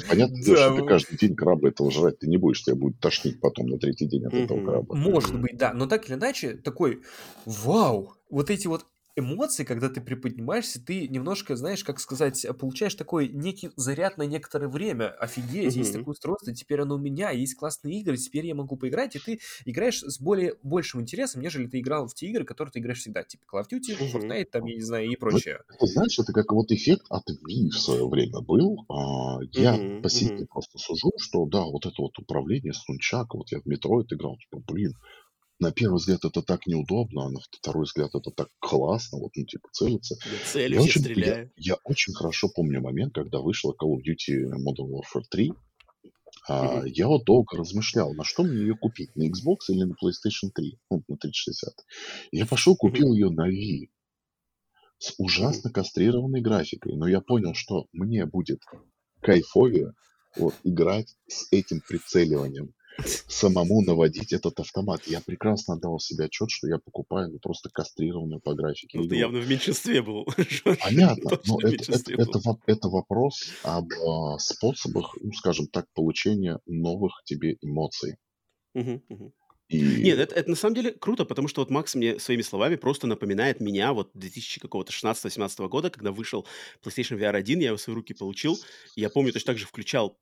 Понятно, 0.08 0.38
что 0.42 0.76
ты 0.76 0.86
каждый 0.86 1.18
день 1.18 1.36
краба 1.36 1.68
этого 1.68 1.92
жрать 1.92 2.20
ты 2.20 2.28
не 2.28 2.38
будешь, 2.38 2.64
тебя 2.64 2.76
будет 2.76 3.00
тошнить 3.00 3.40
потом 3.42 3.68
на 3.68 3.78
третий 3.78 4.08
день 4.08 4.26
от 4.26 4.34
этого 4.34 4.64
краба. 4.64 4.96
Может 4.96 5.40
быть, 5.40 5.58
да, 5.58 5.74
но 5.74 5.88
так 5.88 6.08
или 6.08 6.16
иначе, 6.16 6.54
такой, 6.54 7.02
вау, 7.46 8.14
вот 8.30 8.50
эти 8.50 8.68
вот 8.68 8.86
эмоции, 9.20 9.64
когда 9.64 9.90
ты 9.90 10.02
приподнимаешься, 10.02 10.84
ты 10.84 11.08
немножко, 11.08 11.56
знаешь, 11.56 11.84
как 11.84 12.00
сказать, 12.00 12.46
получаешь 12.60 12.96
такой 12.96 13.30
некий 13.30 13.72
заряд 13.76 14.18
на 14.18 14.24
некоторое 14.24 14.68
время. 14.68 15.10
Офигеть, 15.12 15.76
есть 15.76 15.94
такое 15.94 16.14
устройство, 16.14 16.54
теперь 16.54 16.82
оно 16.82 16.96
у 16.96 17.00
меня, 17.00 17.32
есть 17.32 17.56
классные 17.56 18.00
игры, 18.00 18.18
теперь 18.18 18.46
я 18.48 18.56
могу 18.56 18.78
поиграть, 18.78 19.16
и 19.16 19.20
ты 19.20 19.40
играешь 19.66 20.02
с 20.02 20.20
более 20.20 20.56
большим 20.64 21.02
интересом, 21.02 21.42
нежели 21.42 21.68
ты 21.68 21.80
играл 21.80 22.08
в 22.08 22.14
те 22.14 22.28
игры, 22.28 22.46
которые 22.46 22.72
ты 22.72 22.80
играешь 22.80 23.00
всегда, 23.00 23.24
типа 23.24 23.44
Call 23.52 23.64
of 23.64 23.68
Duty, 23.72 24.12
Fortnite, 24.12 24.46
там, 24.52 24.66
я 24.66 24.76
не 24.76 24.82
знаю, 24.82 25.10
и 25.10 25.16
прочее. 25.16 25.60
Ну, 25.80 25.88
знаешь, 25.88 26.18
это 26.20 26.34
как 26.34 26.52
вот 26.52 26.72
эффект 26.72 27.06
от 27.10 27.24
Wii 27.30 27.70
в 27.70 27.80
свое 27.80 28.08
время 28.08 28.42
был. 28.42 28.86
А, 28.90 29.40
я 29.52 30.02
по 30.02 30.10
себе 30.10 30.46
просто 30.46 30.78
сужу, 30.78 31.12
что 31.18 31.46
да, 31.46 31.64
вот 31.64 31.86
это 31.86 31.96
вот 32.02 32.18
управление 32.20 32.74
с 32.74 32.88
нунчака, 32.88 33.38
вот 33.38 33.52
я 33.52 33.60
в 33.60 33.66
метро 33.66 34.02
это 34.02 34.16
играл, 34.16 34.38
типа, 34.38 34.64
блин, 34.68 34.94
на 35.60 35.72
первый 35.72 35.98
взгляд 35.98 36.24
это 36.24 36.42
так 36.42 36.68
неудобно, 36.68 37.26
а 37.26 37.30
на 37.30 37.40
второй 37.52 37.84
взгляд 37.84 38.16
это 38.16 38.32
так 38.32 38.50
классно, 38.60 39.20
вот, 39.20 39.32
ну, 39.36 39.46
типа, 39.46 39.68
целиться. 39.72 40.16
Я 40.54 40.68
я 40.68 40.82
очень, 40.82 41.04
я, 41.20 41.50
я 41.58 41.76
очень 41.84 42.14
хорошо 42.14 42.50
помню 42.50 42.82
момент, 42.82 43.14
когда 43.14 43.40
вышла 43.40 43.74
Call 43.74 43.96
of 43.96 44.00
Duty 44.00 44.52
Modern 44.54 44.90
Warfare 44.90 45.26
3. 45.30 45.54
А, 46.48 46.66
mm-hmm. 46.66 46.90
Я 46.90 47.08
вот 47.08 47.26
долго 47.26 47.58
размышлял, 47.58 48.14
на 48.14 48.24
что 48.24 48.44
мне 48.44 48.62
ее 48.62 48.76
купить, 48.76 49.16
на 49.16 49.28
Xbox 49.28 49.58
или 49.68 49.84
на 49.84 49.94
PlayStation 49.94 50.50
3, 50.56 50.80
ну, 50.90 51.04
на 51.08 51.18
360. 51.18 51.74
Я 52.32 52.46
пошел, 52.46 52.76
купил 52.76 53.12
mm-hmm. 53.12 53.16
ее 53.16 53.30
на 53.30 53.50
Wii 53.50 53.90
с 54.98 55.14
ужасно 55.18 55.72
кастрированной 55.72 56.42
графикой, 56.42 56.96
но 56.96 57.08
я 57.08 57.22
понял, 57.22 57.54
что 57.54 57.88
мне 57.92 58.26
будет 58.26 58.62
кайфовее 59.22 59.94
вот, 60.38 60.54
играть 60.64 61.16
с 61.28 61.48
этим 61.52 61.82
прицеливанием 61.82 62.74
самому 63.28 63.82
наводить 63.82 64.34
этот 64.34 64.60
автомат. 64.60 65.02
Я 65.08 65.22
прекрасно 65.22 65.76
отдавал 65.76 66.00
себе 66.00 66.26
отчет, 66.26 66.50
что 66.50 66.68
я 66.68 66.78
покупаю 66.78 67.32
ну, 67.32 67.40
просто 67.40 67.70
кастрированную 67.70 68.42
по 68.42 68.54
графике. 68.54 69.00
Ну, 69.00 69.08
ты 69.08 69.16
явно 69.16 69.40
в 69.40 69.50
меньшинстве 69.50 70.02
был. 70.02 70.26
Понятно, 70.84 71.40
но 71.46 71.60
это, 71.62 71.92
это, 71.92 72.14
это, 72.14 72.58
это 72.66 72.88
вопрос 72.90 73.50
об 73.64 73.92
э, 73.92 74.38
способах, 74.40 75.16
ну, 75.22 75.32
скажем 75.34 75.68
так, 75.68 75.86
получения 75.94 76.60
новых 76.66 77.22
тебе 77.26 77.58
эмоций. 77.62 78.16
И... 79.70 80.02
Нет, 80.02 80.18
это, 80.18 80.34
это 80.34 80.50
на 80.50 80.56
самом 80.56 80.74
деле 80.74 80.92
круто, 80.92 81.26
потому 81.26 81.48
что 81.48 81.62
вот 81.62 81.70
Макс 81.70 81.94
мне 81.94 82.20
своими 82.20 82.42
словами 82.42 82.76
просто 82.76 83.06
напоминает 83.06 83.60
меня 83.60 83.94
вот 83.94 84.10
2000 84.16 84.62
какого-то 84.62 84.92
16-17 84.92 85.68
года, 85.68 85.92
когда 85.92 86.12
вышел 86.12 86.48
PlayStation 86.84 87.20
VR 87.20 87.36
1, 87.36 87.60
я 87.60 87.68
его 87.68 87.78
в 87.78 87.82
свои 87.82 87.96
руки 87.96 88.16
получил, 88.16 88.58
и 88.96 89.02
я 89.02 89.12
помню, 89.12 89.32
точно 89.32 89.54
так 89.54 89.60
же 89.60 89.68
включал 89.68 90.18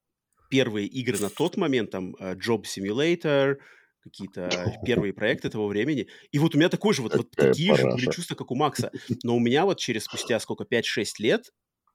первые 0.50 0.88
игры 0.88 1.18
на 1.20 1.30
тот 1.30 1.58
момент, 1.58 1.92
там, 1.92 2.16
э, 2.20 2.36
Job 2.36 2.64
Simulator, 2.64 3.58
какие-то 4.02 4.80
первые 4.86 5.14
проекты 5.14 5.50
того 5.50 5.68
времени. 5.68 6.08
И 6.32 6.40
вот 6.40 6.56
у 6.56 6.58
меня 6.58 6.70
такой 6.70 6.94
же, 6.94 7.02
вот, 7.02 7.16
вот 7.16 7.32
такие 7.32 7.76
же 7.76 7.84
были 7.84 8.10
чувства, 8.12 8.36
как 8.36 8.52
у 8.52 8.56
Макса. 8.58 8.92
Но 9.24 9.36
у 9.36 9.40
меня 9.40 9.66
вот 9.66 9.80
через 9.80 10.06
спустя 10.06 10.40
сколько, 10.40 10.64
5-6 10.64 11.06
лет, 11.20 11.52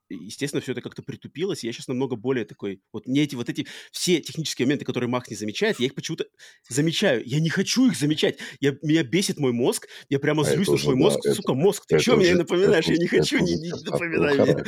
естественно, 0.09 0.61
все 0.61 0.73
это 0.73 0.81
как-то 0.81 1.03
притупилось, 1.03 1.65
и 1.65 1.67
я 1.67 1.73
сейчас 1.73 1.89
намного 1.89 2.17
более 2.17 2.45
такой... 2.45 2.81
Вот 2.93 3.07
мне 3.07 3.23
эти 3.23 3.35
вот 3.35 3.49
эти 3.49 3.67
все 3.91 4.21
технические 4.21 4.67
моменты, 4.67 4.85
которые 4.85 5.09
Макс 5.09 5.29
не 5.31 5.37
замечает, 5.37 5.81
я 5.81 5.87
их 5.87 5.95
почему-то 5.95 6.27
замечаю. 6.69 7.23
Я 7.25 7.41
не 7.41 7.49
хочу 7.49 7.89
их 7.89 7.97
замечать. 7.97 8.39
Я, 8.61 8.77
меня 8.83 9.03
бесит 9.03 9.39
мой 9.39 9.53
мозг. 9.53 9.89
Я 10.09 10.19
прямо 10.19 10.43
а 10.43 10.45
злюсь 10.45 10.69
на 10.69 10.77
свой 10.77 10.97
мозг. 10.97 11.19
Это, 11.25 11.35
Сука, 11.35 11.55
мозг, 11.55 11.85
ты 11.87 11.99
что 11.99 12.17
мне 12.17 12.35
напоминаешь? 12.35 12.87
Я 12.87 12.97
не 12.97 13.07
хочу, 13.07 13.39
не, 13.39 13.55
не 13.55 13.71
напоминай 13.71 14.39
мне. 14.39 14.65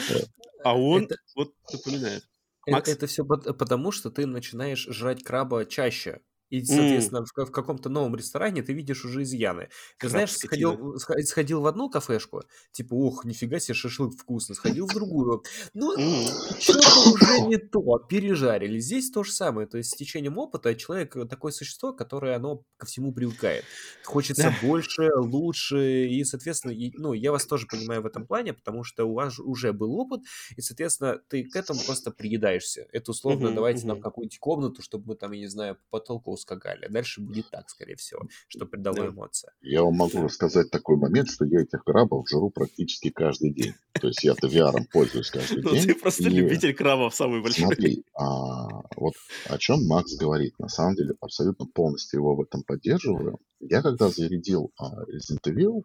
А 0.65 0.79
он 0.79 1.05
это... 1.05 1.17
вот 1.35 1.53
напоминает. 1.73 2.23
Макс? 2.67 2.89
Это, 2.89 3.07
все 3.07 3.25
потому, 3.25 3.93
что 3.93 4.11
ты 4.11 4.27
начинаешь 4.27 4.87
жрать 4.89 5.23
краба 5.23 5.65
чаще. 5.67 6.21
И, 6.51 6.65
соответственно, 6.65 7.19
mm. 7.19 7.45
в, 7.45 7.47
в 7.47 7.51
каком-то 7.51 7.89
новом 7.89 8.15
ресторане 8.17 8.63
ты 8.63 8.73
видишь 8.73 9.05
уже 9.05 9.23
изъяны. 9.23 9.69
Ты 9.99 10.09
знаешь, 10.09 10.33
сходил, 10.33 10.99
сходил 10.99 11.61
в 11.61 11.67
одну 11.67 11.91
кафешку, 11.91 12.43
типа, 12.73 12.95
ух, 12.95 13.25
нифига 13.25 13.59
себе, 13.59 13.75
шашлык 13.75 14.15
вкусно, 14.15 14.55
сходил 14.55 14.87
в 14.87 14.95
другую. 14.95 15.43
Ну, 15.73 15.97
mm. 15.97 16.61
что-то 16.61 17.13
уже 17.13 17.41
не 17.49 17.57
то, 17.57 17.99
пережарили. 17.99 18.79
Здесь 18.79 19.11
то 19.11 19.25
же 19.25 19.33
самое. 19.33 19.67
То 19.67 19.79
есть 19.79 19.91
с 19.91 19.97
течением 19.97 20.39
опыта 20.39 20.75
человек 20.75 21.17
такое 21.29 21.53
существо, 21.53 21.93
которое 21.93 22.37
оно 22.37 22.63
ко 22.77 22.87
всему 22.87 23.13
привыкает. 23.13 23.65
Хочется 24.05 24.55
больше, 24.63 25.11
лучше, 25.17 26.07
и, 26.07 26.25
соответственно, 26.25 26.73
и, 26.73 26.93
ну, 26.97 27.13
я 27.13 27.33
вас 27.33 27.47
тоже 27.47 27.67
понимаю 27.67 28.03
в 28.03 28.07
этом 28.07 28.27
плане, 28.27 28.53
потому 28.53 28.85
что 28.85 29.05
у 29.05 29.15
вас 29.15 29.39
уже 29.39 29.73
был 29.73 29.95
опыт, 29.95 30.21
и, 30.57 30.61
соответственно, 30.61 31.19
ты 31.29 31.45
к 31.45 31.57
этому 31.57 31.81
просто 31.85 32.11
приедаешься. 32.11 32.87
Это 32.93 33.11
условно, 33.11 33.49
mm-hmm, 33.49 33.55
давайте 33.55 33.85
mm-hmm. 33.85 33.89
нам 33.89 34.01
какую-нибудь 34.01 34.39
комнату, 34.39 34.83
чтобы 34.83 35.09
мы 35.09 35.17
там, 35.17 35.33
я 35.33 35.41
не 35.41 35.49
знаю, 35.49 35.77
по 35.91 35.99
потолку 35.99 36.34
ускакали. 36.35 36.87
Дальше 36.89 37.21
будет 37.21 37.51
так, 37.51 37.69
скорее 37.71 37.97
всего, 37.97 38.23
что 38.49 38.67
придало 38.67 38.97
да. 38.97 39.07
эмоции. 39.09 39.51
Я 39.63 39.83
вам 39.83 39.95
могу 39.95 40.23
рассказать 40.23 40.71
такой 40.71 40.97
момент, 40.97 41.31
что 41.31 41.45
я 41.45 41.63
этих 41.63 41.83
крабов 41.85 42.29
жру 42.29 42.51
практически 42.51 43.11
каждый 43.11 43.53
день. 43.53 43.75
То 43.93 44.09
есть 44.09 44.23
я-то 44.23 44.49
VR 44.49 44.81
пользуюсь 44.93 45.31
каждый 45.31 45.63
ну, 45.63 45.73
день. 45.73 45.87
Ты 45.87 45.95
просто 45.95 46.29
любитель 46.29 46.75
крабов 46.75 47.15
самый 47.15 47.43
большой. 47.43 47.65
Смотри, 47.65 48.05
а, 48.15 48.83
вот 48.97 49.15
о 49.49 49.59
чем 49.59 49.87
Макс 49.87 50.15
говорит. 50.17 50.59
На 50.59 50.69
самом 50.69 50.97
деле, 50.97 51.15
абсолютно 51.21 51.67
полностью 51.67 52.21
его 52.21 52.37
в 52.37 52.43
этом 52.43 52.63
поддерживаю. 52.63 53.39
Я 53.61 53.83
когда 53.83 54.09
зарядил 54.09 54.73
а, 54.79 55.05
Resident 55.05 55.43
Evil, 55.47 55.85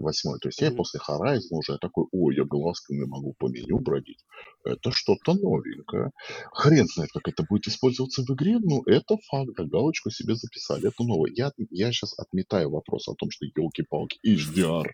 восьмой. 0.00 0.38
То 0.40 0.48
есть 0.48 0.60
я 0.60 0.70
после 0.70 1.00
Horizon 1.00 1.50
уже 1.50 1.78
такой, 1.78 2.06
ой, 2.12 2.36
я 2.36 2.44
глазками 2.44 3.04
могу 3.04 3.34
по 3.38 3.48
меню 3.48 3.78
бродить. 3.78 4.24
Это 4.64 4.90
что-то 4.92 5.34
новенькое. 5.34 6.10
Хрен 6.52 6.86
знает, 6.86 7.10
как 7.12 7.28
это 7.28 7.44
будет 7.48 7.66
использоваться 7.68 8.22
в 8.22 8.30
игре, 8.34 8.58
но 8.58 8.82
это 8.86 9.16
факт, 9.30 9.52
да, 9.56 9.64
галочку 9.64 10.10
себе 10.10 10.34
записали, 10.34 10.88
это 10.88 11.02
новое. 11.04 11.30
Я, 11.34 11.52
я 11.70 11.92
сейчас 11.92 12.18
отметаю 12.18 12.70
вопрос 12.70 13.08
о 13.08 13.14
том, 13.14 13.30
что 13.30 13.46
елки-палки, 13.46 14.18
HDR. 14.26 14.86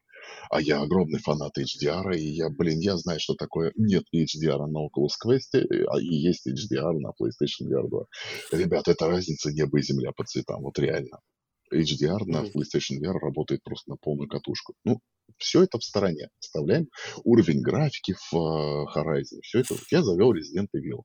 А 0.51 0.61
я 0.61 0.83
огромный 0.83 1.21
фанат 1.21 1.53
HDR, 1.59 2.17
и 2.17 2.27
я, 2.35 2.49
блин, 2.49 2.81
я 2.81 2.97
знаю, 2.97 3.21
что 3.21 3.35
такое 3.35 3.73
нет 3.77 4.05
HDR 4.15 4.67
на 4.67 4.87
Oculus 4.87 5.15
Quest, 5.25 5.55
а 5.55 6.01
и 6.01 6.15
есть 6.15 6.47
HDR 6.47 6.99
на 6.99 7.11
PlayStation 7.11 7.69
VR 7.71 7.89
2. 7.89 8.05
Ребят, 8.53 8.89
это 8.89 9.09
разница 9.09 9.53
небо 9.53 9.79
и 9.79 9.83
земля 9.83 10.13
по 10.13 10.25
цветам, 10.25 10.63
вот 10.63 10.79
реально. 10.79 11.21
HDR 11.73 12.25
на 12.27 12.45
PlayStation 12.45 13.01
VR 13.01 13.19
работает 13.19 13.63
просто 13.63 13.91
на 13.91 13.97
полную 13.97 14.29
катушку. 14.29 14.75
Ну, 14.85 15.01
все 15.39 15.63
это 15.63 15.79
в 15.79 15.85
стороне. 15.85 16.29
Оставляем 16.41 16.89
уровень 17.25 17.61
графики 17.61 18.15
в 18.15 18.35
uh, 18.35 18.85
Horizon. 18.95 19.41
Все 19.43 19.61
это. 19.61 19.75
Я 19.91 20.03
завел 20.03 20.33
Resident 20.33 20.69
Evil. 20.75 21.03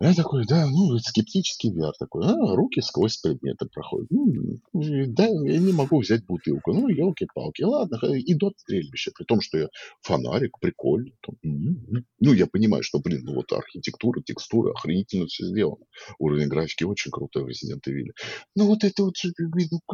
Я 0.00 0.14
такой, 0.14 0.46
да, 0.46 0.66
ну, 0.66 0.98
скептический 0.98 1.70
VR 1.70 1.92
такой. 1.98 2.26
А, 2.26 2.54
руки 2.56 2.80
сквозь 2.80 3.18
предметы 3.18 3.66
проходят. 3.66 4.08
Ну, 4.10 4.58
да, 4.72 5.26
я 5.26 5.58
не 5.58 5.72
могу 5.72 6.00
взять 6.00 6.24
бутылку. 6.26 6.72
Ну, 6.72 6.88
елки-палки. 6.88 7.62
Ладно, 7.62 7.98
иду 8.02 8.48
от 8.48 8.58
стрельбища. 8.58 9.12
При 9.16 9.24
том, 9.24 9.40
что 9.40 9.58
я 9.58 9.68
фонарик, 10.02 10.58
прикольно. 10.60 11.12
Ну, 11.42 12.32
я 12.32 12.46
понимаю, 12.46 12.82
что, 12.82 12.98
блин, 12.98 13.20
ну 13.24 13.34
вот 13.34 13.52
архитектура, 13.52 14.22
текстура, 14.22 14.72
охренительно 14.72 15.26
все 15.26 15.46
сделано. 15.46 15.84
Уровень 16.18 16.48
графики 16.48 16.84
очень 16.84 17.10
крутой 17.10 17.44
в 17.44 17.48
Resident 17.48 17.82
Evil. 17.86 18.12
Ну, 18.56 18.66
вот 18.66 18.84
это 18.84 19.04
вот, 19.04 19.14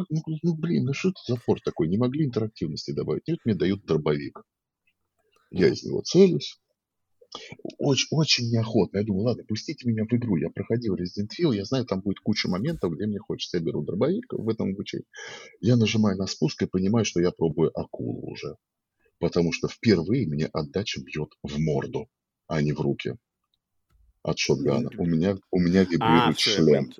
ну, 0.09 0.21
ну, 0.43 0.55
блин, 0.55 0.85
ну 0.85 0.93
что 0.93 1.09
это 1.09 1.19
за 1.27 1.35
порт 1.45 1.63
такой? 1.63 1.87
Не 1.87 1.97
могли 1.97 2.25
интерактивности 2.25 2.91
добавить. 2.91 3.27
Нет, 3.27 3.39
мне 3.45 3.55
дают 3.57 3.85
дробовик. 3.85 4.43
Я 5.49 5.69
из 5.69 5.83
него 5.83 6.01
целюсь, 6.01 6.59
Очень, 7.77 8.07
очень 8.11 8.49
неохотно. 8.49 8.97
Я 8.97 9.03
думаю, 9.03 9.25
ладно, 9.25 9.43
пустите 9.47 9.87
меня 9.87 10.05
в 10.05 10.13
игру. 10.13 10.37
Я 10.37 10.49
проходил 10.49 10.95
Resident 10.95 11.29
Evil, 11.39 11.55
я 11.55 11.65
знаю, 11.65 11.85
там 11.85 12.01
будет 12.01 12.19
куча 12.19 12.49
моментов, 12.49 12.93
где 12.93 13.05
мне 13.05 13.19
хочется. 13.19 13.57
Я 13.57 13.63
беру 13.63 13.83
дробовик 13.83 14.31
в 14.31 14.49
этом 14.49 14.69
обучении. 14.71 15.05
Я 15.61 15.75
нажимаю 15.77 16.17
на 16.17 16.27
спуск 16.27 16.61
и 16.61 16.67
понимаю, 16.67 17.05
что 17.05 17.19
я 17.19 17.31
пробую 17.31 17.77
акулу 17.77 18.29
уже. 18.31 18.55
Потому 19.19 19.51
что 19.51 19.67
впервые 19.67 20.27
мне 20.27 20.45
отдача 20.47 21.01
бьет 21.01 21.29
в 21.43 21.59
морду, 21.59 22.07
а 22.47 22.61
не 22.61 22.71
в 22.71 22.81
руки 22.81 23.15
от 24.27 24.37
шотгана. 24.39 24.89
У 24.97 25.05
меня, 25.05 25.37
у 25.51 25.59
меня 25.59 25.81
а, 25.81 25.85
вибрирует 25.85 26.37
а, 26.37 26.39
шлем. 26.39 26.91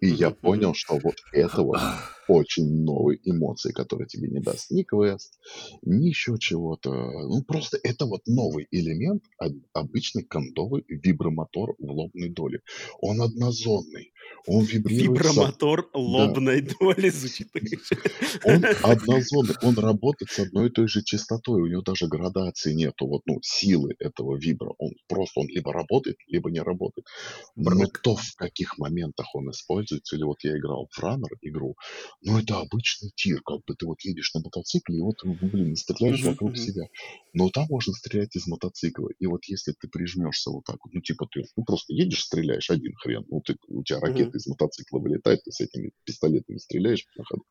И 0.00 0.08
я 0.08 0.30
понял, 0.30 0.74
что 0.74 0.98
вот 0.98 1.16
это 1.32 1.62
вот 1.62 1.78
очень 2.28 2.84
новые 2.84 3.18
эмоции, 3.24 3.72
которые 3.72 4.06
тебе 4.06 4.28
не 4.28 4.40
даст 4.40 4.70
ни 4.70 4.82
квест, 4.82 5.38
ни 5.82 6.08
еще 6.08 6.36
чего-то. 6.38 6.90
Ну, 6.92 7.42
просто 7.44 7.78
это 7.82 8.06
вот 8.06 8.26
новый 8.26 8.66
элемент, 8.70 9.24
обычный 9.72 10.24
кондовый 10.24 10.84
вибромотор 10.88 11.74
в 11.78 11.90
лобной 11.90 12.30
доле. 12.30 12.60
Он 13.00 13.20
однозонный, 13.22 14.12
он 14.46 14.64
вибрирует... 14.64 15.18
Вибромотор 15.18 15.88
со... 15.92 15.98
лобной 15.98 16.62
да. 16.62 16.72
доли 16.80 17.08
звучит. 17.10 17.48
Он 18.44 18.64
однозонный, 18.82 19.54
он 19.62 19.78
работает 19.78 20.30
с 20.30 20.38
одной 20.38 20.68
и 20.68 20.70
той 20.70 20.88
же 20.88 21.02
частотой, 21.02 21.62
у 21.62 21.66
него 21.66 21.82
даже 21.82 22.06
градации 22.08 22.74
нету, 22.74 23.06
вот, 23.06 23.22
ну, 23.26 23.38
силы 23.42 23.94
этого 23.98 24.36
вибра. 24.36 24.74
Он 24.78 24.90
просто, 25.08 25.40
он 25.40 25.48
либо 25.48 25.72
работает, 25.72 26.16
либо 26.26 26.50
не 26.50 26.60
работает. 26.60 27.06
Но 27.56 27.86
то, 28.02 28.16
в 28.16 28.34
каких 28.36 28.78
моментах 28.78 29.34
он 29.34 29.50
используется, 29.50 30.16
или 30.16 30.24
вот 30.24 30.38
я 30.42 30.56
играл 30.56 30.88
в 30.90 31.02
Runner 31.02 31.36
игру, 31.42 31.76
ну, 32.24 32.38
это 32.38 32.58
обычный 32.58 33.12
тир, 33.14 33.42
как 33.42 33.60
бы 33.66 33.74
ты 33.76 33.86
вот 33.86 34.00
едешь 34.02 34.32
на 34.34 34.40
мотоцикле, 34.40 34.98
и 34.98 35.00
вот, 35.00 35.16
блин, 35.24 35.76
стреляешь 35.76 36.22
uh-huh, 36.22 36.30
вокруг 36.30 36.52
uh-huh. 36.52 36.56
себя. 36.56 36.82
Но 37.34 37.50
там 37.50 37.66
можно 37.68 37.92
стрелять 37.92 38.34
из 38.34 38.46
мотоцикла. 38.46 39.10
И 39.18 39.26
вот 39.26 39.44
если 39.44 39.72
ты 39.72 39.88
прижмешься 39.88 40.50
вот 40.50 40.64
так 40.64 40.76
вот, 40.84 40.94
ну, 40.94 41.00
типа 41.00 41.26
ты 41.30 41.44
ну, 41.56 41.64
просто 41.64 41.92
едешь, 41.92 42.22
стреляешь, 42.22 42.70
один 42.70 42.94
хрен, 42.94 43.24
ну, 43.28 43.42
ты, 43.42 43.56
у 43.68 43.82
тебя 43.84 44.00
ракета 44.00 44.30
uh-huh. 44.30 44.36
из 44.36 44.46
мотоцикла 44.46 44.98
вылетает, 45.00 45.42
ты 45.44 45.52
с 45.52 45.60
этими 45.60 45.92
пистолетами 46.04 46.56
стреляешь 46.56 47.04
на 47.16 47.24
ходу. 47.24 47.44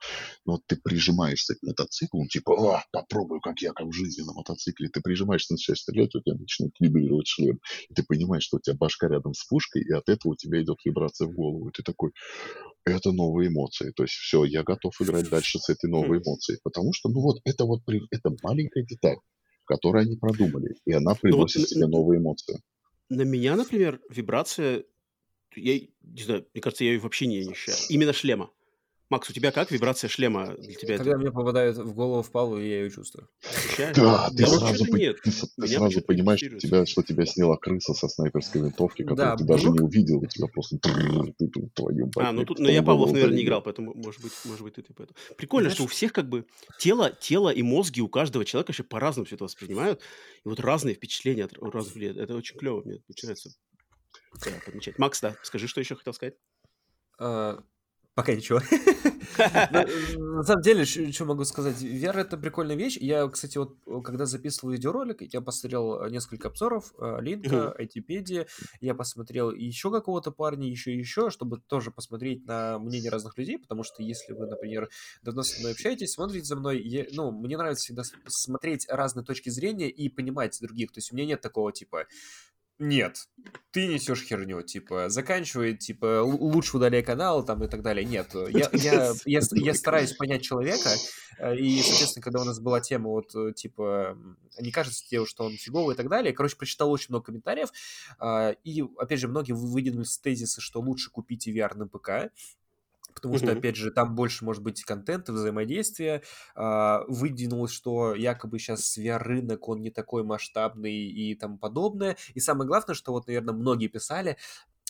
Но 0.45 0.53
вот 0.53 0.61
ты 0.65 0.75
прижимаешься 0.77 1.55
к 1.55 1.61
мотоциклу, 1.61 2.21
ну, 2.21 2.27
типа, 2.27 2.77
а, 2.77 2.83
попробую, 2.91 3.41
как 3.41 3.61
я, 3.61 3.73
как 3.73 3.87
в 3.87 3.93
жизни 3.93 4.23
на 4.23 4.33
мотоцикле. 4.33 4.89
Ты 4.89 5.01
прижимаешься, 5.01 5.53
начинаешь 5.53 5.81
стрелять, 5.81 6.15
у 6.15 6.21
тебя 6.21 6.35
начинает 6.35 6.73
вибрировать 6.79 7.27
шлем. 7.27 7.59
И 7.89 7.93
ты 7.93 8.03
понимаешь, 8.03 8.43
что 8.43 8.57
у 8.57 8.59
тебя 8.59 8.75
башка 8.75 9.07
рядом 9.07 9.33
с 9.33 9.45
пушкой, 9.45 9.83
и 9.83 9.91
от 9.91 10.09
этого 10.09 10.31
у 10.31 10.35
тебя 10.35 10.61
идет 10.61 10.77
вибрация 10.83 11.27
в 11.27 11.33
голову. 11.33 11.69
И 11.69 11.71
ты 11.71 11.83
такой, 11.83 12.11
это 12.85 13.11
новые 13.11 13.49
эмоции. 13.49 13.91
То 13.95 14.03
есть 14.03 14.13
все, 14.13 14.43
я 14.43 14.63
готов 14.63 14.93
играть 15.01 15.29
дальше 15.29 15.59
с 15.59 15.69
этой 15.69 15.89
новой 15.89 16.19
эмоцией. 16.19 16.59
Потому 16.63 16.91
что, 16.93 17.09
ну 17.09 17.21
вот, 17.21 17.37
это 17.45 17.65
вот 17.65 17.81
это 18.11 18.35
маленькая 18.41 18.83
деталь, 18.83 19.17
которую 19.65 20.03
они 20.03 20.17
продумали, 20.17 20.75
и 20.85 20.91
она 20.91 21.15
приносит 21.15 21.57
ну, 21.57 21.61
вот, 21.61 21.69
тебе 21.69 21.87
новые 21.87 22.19
эмоции. 22.19 22.59
На 23.09 23.23
меня, 23.23 23.55
например, 23.55 24.01
вибрация, 24.09 24.83
я 25.55 25.79
не 26.01 26.23
знаю, 26.23 26.45
мне 26.53 26.61
кажется, 26.61 26.83
я 26.83 26.93
ее 26.93 26.99
вообще 26.99 27.27
не 27.27 27.39
ощущаю. 27.41 27.77
Именно 27.89 28.13
шлема. 28.13 28.51
Макс, 29.13 29.29
у 29.29 29.33
тебя 29.33 29.51
как 29.51 29.69
вибрация 29.69 30.07
шлема 30.07 30.55
для 30.57 30.73
тебя? 30.73 30.97
Когда 30.97 31.11
это... 31.11 31.19
мне 31.19 31.31
попадает 31.31 31.77
в 31.77 31.93
голову 31.93 32.23
в 32.23 32.31
палу, 32.31 32.57
я 32.57 32.81
ее 32.81 32.89
чувствую. 32.89 33.29
Да, 33.77 34.31
ты 34.35 34.47
сразу, 34.47 34.85
по... 34.87 34.95
нет. 34.95 35.17
ты, 35.23 35.29
ты 35.31 35.67
сразу 35.67 36.01
понимаешь, 36.01 36.39
что 36.39 36.57
тебя, 36.57 36.85
что 36.87 37.03
тебя 37.03 37.23
сняла 37.27 37.57
крыса 37.57 37.93
со 37.93 38.07
снайперской 38.07 38.61
винтовки, 38.61 39.03
которую 39.03 39.27
да, 39.27 39.35
ты 39.35 39.43
даже 39.43 39.69
не 39.69 39.81
увидел, 39.81 40.17
у 40.17 40.25
тебя 40.25 40.47
просто 40.47 40.79
твою 40.79 42.09
А, 42.15 42.31
ну 42.31 42.43
тут, 42.43 42.57
но 42.57 42.71
я 42.71 42.81
Павлов, 42.81 43.11
наверное, 43.11 43.37
не 43.37 43.43
играл, 43.43 43.61
поэтому, 43.61 43.93
может 43.93 44.19
быть, 44.19 44.33
может 44.45 44.63
быть, 44.63 44.73
ты, 44.73 44.81
ты 44.81 44.95
поэтому. 44.95 45.15
Прикольно, 45.37 45.69
что 45.69 45.83
у 45.83 45.87
всех 45.87 46.11
как 46.11 46.27
бы 46.27 46.47
тело, 46.79 47.11
тело 47.11 47.49
и 47.49 47.61
мозги 47.61 48.01
у 48.01 48.07
каждого 48.07 48.45
человека 48.45 48.71
вообще 48.71 48.83
по-разному 48.83 49.27
все 49.27 49.35
это 49.35 49.43
воспринимают, 49.43 50.01
и 50.43 50.49
вот 50.49 50.59
разные 50.59 50.95
впечатления 50.95 51.45
от 51.45 51.53
разных 51.71 51.95
людей. 51.95 52.19
Это 52.19 52.33
очень 52.35 52.57
клево, 52.57 52.81
мне 52.83 52.97
начинается 53.07 53.51
подмечать. 54.65 54.97
Макс, 54.97 55.21
да, 55.21 55.35
скажи, 55.43 55.67
что 55.67 55.81
еще 55.81 55.93
хотел 55.95 56.15
сказать? 56.15 56.33
Пока 58.15 58.35
ничего. 58.35 58.59
На 59.37 60.43
самом 60.43 60.61
деле, 60.61 60.85
что 60.85 61.25
могу 61.25 61.43
сказать? 61.45 61.81
VR— 61.81 62.17
это 62.19 62.37
прикольная 62.37 62.75
вещь. 62.75 62.97
Я, 62.97 63.27
кстати, 63.27 63.57
вот 63.57 63.75
когда 64.03 64.25
записывал 64.25 64.71
видеоролик, 64.71 65.21
я 65.33 65.41
посмотрел 65.41 66.05
несколько 66.09 66.49
обзоров, 66.49 66.93
э, 66.99 67.17
Линка, 67.21 67.71
айтипедия, 67.71 68.47
я 68.81 68.93
посмотрел 68.93 69.51
еще 69.51 69.89
какого-то 69.91 70.31
парня, 70.31 70.69
еще 70.69 70.93
и 70.93 70.99
еще, 70.99 71.31
чтобы 71.31 71.59
тоже 71.59 71.89
посмотреть 71.89 72.45
на 72.45 72.77
мнение 72.77 73.09
разных 73.09 73.35
людей, 73.37 73.57
потому 73.57 73.83
что 73.83 74.03
если 74.03 74.33
вы, 74.33 74.45
например, 74.45 74.89
давно 75.23 75.41
со 75.41 75.59
мной 75.59 75.71
общаетесь, 75.71 76.13
смотрите 76.13 76.45
за 76.45 76.55
мной, 76.55 77.07
ну, 77.13 77.31
мне 77.31 77.57
нравится 77.57 77.85
всегда 77.85 78.03
смотреть 78.27 78.85
разные 78.89 79.25
точки 79.25 79.49
зрения 79.49 79.89
и 79.89 80.09
понимать 80.09 80.55
других. 80.61 80.91
То 80.91 80.99
есть 80.99 81.11
у 81.11 81.15
меня 81.15 81.25
нет 81.25 81.41
такого 81.41 81.71
типа 81.71 82.05
нет, 82.79 83.27
ты 83.71 83.87
несешь 83.87 84.23
херню, 84.23 84.61
типа, 84.61 85.09
заканчивай, 85.09 85.75
типа, 85.77 86.21
лучше 86.23 86.77
удаляй 86.77 87.03
канал, 87.03 87.45
там, 87.45 87.63
и 87.63 87.67
так 87.67 87.81
далее. 87.81 88.03
Нет, 88.03 88.33
я, 88.33 88.69
я, 88.73 89.13
я, 89.25 89.41
я 89.51 89.73
стараюсь 89.73 90.13
понять 90.13 90.41
человека, 90.41 90.89
э, 91.37 91.55
и, 91.55 91.81
соответственно, 91.81 92.23
когда 92.23 92.41
у 92.41 92.45
нас 92.45 92.59
была 92.59 92.81
тема, 92.81 93.09
вот, 93.09 93.33
э, 93.35 93.53
типа, 93.53 94.17
не 94.59 94.71
кажется 94.71 95.07
тебе, 95.07 95.25
что 95.25 95.45
он 95.45 95.53
фиговый 95.53 95.93
и 95.93 95.97
так 95.97 96.09
далее, 96.09 96.33
короче, 96.33 96.57
прочитал 96.57 96.91
очень 96.91 97.07
много 97.09 97.25
комментариев, 97.25 97.69
а, 98.19 98.51
и, 98.63 98.83
опять 98.97 99.19
же, 99.19 99.27
многие 99.27 99.53
выдвинули 99.53 100.05
тезисы, 100.21 100.59
что 100.59 100.81
лучше 100.81 101.11
купить 101.11 101.47
VR 101.47 101.75
на 101.75 101.87
ПК, 101.87 102.31
потому 103.13 103.37
что, 103.37 103.51
опять 103.51 103.75
же, 103.75 103.91
там 103.91 104.15
больше 104.15 104.45
может 104.45 104.63
быть 104.63 104.83
контента, 104.83 105.33
взаимодействия. 105.33 106.23
А, 106.55 107.03
выдвинулось, 107.07 107.71
что 107.71 108.15
якобы 108.15 108.59
сейчас 108.59 108.97
VR-рынок, 108.97 109.67
он 109.67 109.81
не 109.81 109.91
такой 109.91 110.23
масштабный 110.23 110.93
и 110.93 111.35
тому 111.35 111.57
подобное. 111.57 112.17
И 112.33 112.39
самое 112.39 112.67
главное, 112.67 112.95
что 112.95 113.11
вот, 113.11 113.27
наверное, 113.27 113.53
многие 113.53 113.87
писали, 113.87 114.37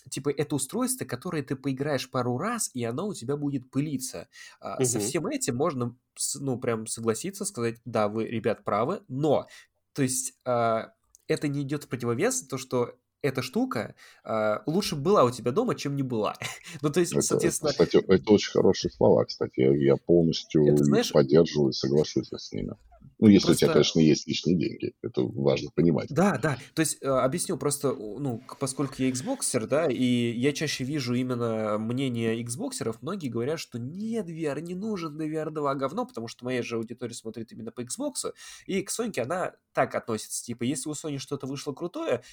типа, 0.10 0.30
это 0.30 0.56
устройство, 0.56 1.06
которое 1.06 1.44
ты 1.44 1.56
поиграешь 1.56 2.10
пару 2.10 2.38
раз, 2.38 2.70
и 2.74 2.84
оно 2.84 3.08
у 3.08 3.14
тебя 3.14 3.38
будет 3.38 3.70
пылиться. 3.70 4.28
угу. 4.62 4.86
Со 4.86 5.00
всем 5.00 5.28
этим 5.28 5.56
можно, 5.56 5.96
ну, 6.40 6.60
прям 6.60 6.88
согласиться, 6.88 7.46
сказать, 7.46 7.80
да, 7.86 8.08
вы, 8.08 8.26
ребят, 8.26 8.64
правы, 8.64 9.02
но, 9.08 9.48
то 9.94 10.02
есть, 10.02 10.34
а, 10.46 10.94
это 11.28 11.48
не 11.48 11.62
идет 11.62 11.86
в 11.86 11.88
противовес, 11.88 12.48
то, 12.48 12.58
что 12.58 12.96
эта 13.24 13.42
штука 13.42 13.96
э, 14.26 14.58
лучше 14.68 14.96
была 14.96 15.24
у 15.24 15.32
тебя 15.32 15.52
дома, 15.52 15.76
чем 15.76 15.96
не 15.96 16.04
была. 16.04 16.36
ну, 16.82 16.92
то 16.92 17.00
есть, 17.00 17.14
это, 17.14 17.22
соответственно... 17.22 17.72
Кстати, 17.72 17.98
это 17.98 18.32
очень 18.32 18.52
хорошие 18.52 18.92
слова, 18.92 19.24
кстати. 19.26 19.62
Я, 19.62 19.76
я 19.76 19.96
полностью 19.96 20.68
это, 20.68 20.84
знаешь... 20.84 21.12
поддерживаю 21.12 21.70
и 21.70 21.74
соглашусь 21.74 22.30
с 22.32 22.52
ними. 22.52 22.74
Ну, 23.20 23.30
если 23.30 23.48
просто... 23.48 23.66
у 23.66 23.68
тебя, 23.68 23.74
конечно, 23.74 24.00
есть 24.02 24.28
лишние 24.28 24.58
деньги. 24.58 24.94
Это 25.02 25.22
важно 25.22 25.70
понимать. 25.74 26.10
Да, 26.10 26.38
да. 26.38 26.58
То 26.74 26.82
есть, 26.82 26.98
э, 27.02 27.08
объясню 27.08 27.58
просто, 27.58 27.94
ну, 27.94 28.44
поскольку 28.60 28.96
я 28.98 29.10
Xboxer, 29.10 29.66
да, 29.68 29.88
и 29.90 30.04
я 30.04 30.52
чаще 30.52 30.84
вижу 30.84 31.14
именно 31.14 31.78
мнение 31.78 32.44
Xboxеров, 32.44 32.98
многие 33.00 33.30
говорят, 33.30 33.60
что 33.60 33.80
нет, 33.80 34.28
VR 34.28 34.60
не 34.60 34.76
нужен, 34.76 35.18
да 35.18 35.26
VR 35.26 35.52
2 35.52 35.76
говно, 35.76 36.06
потому 36.06 36.28
что 36.28 36.44
моя 36.44 36.62
же 36.62 36.76
аудитория 36.76 37.14
смотрит 37.14 37.54
именно 37.54 37.72
по 37.72 37.82
Xbox, 37.82 38.34
и 38.66 38.82
к 38.82 38.90
Sony 38.90 39.18
она 39.20 39.54
так 39.74 39.96
относится, 39.96 40.44
типа, 40.44 40.64
если 40.64 40.90
у 40.90 40.94
Sony 40.94 41.18
что-то 41.18 41.48
вышло 41.48 41.72
крутое, 41.72 42.24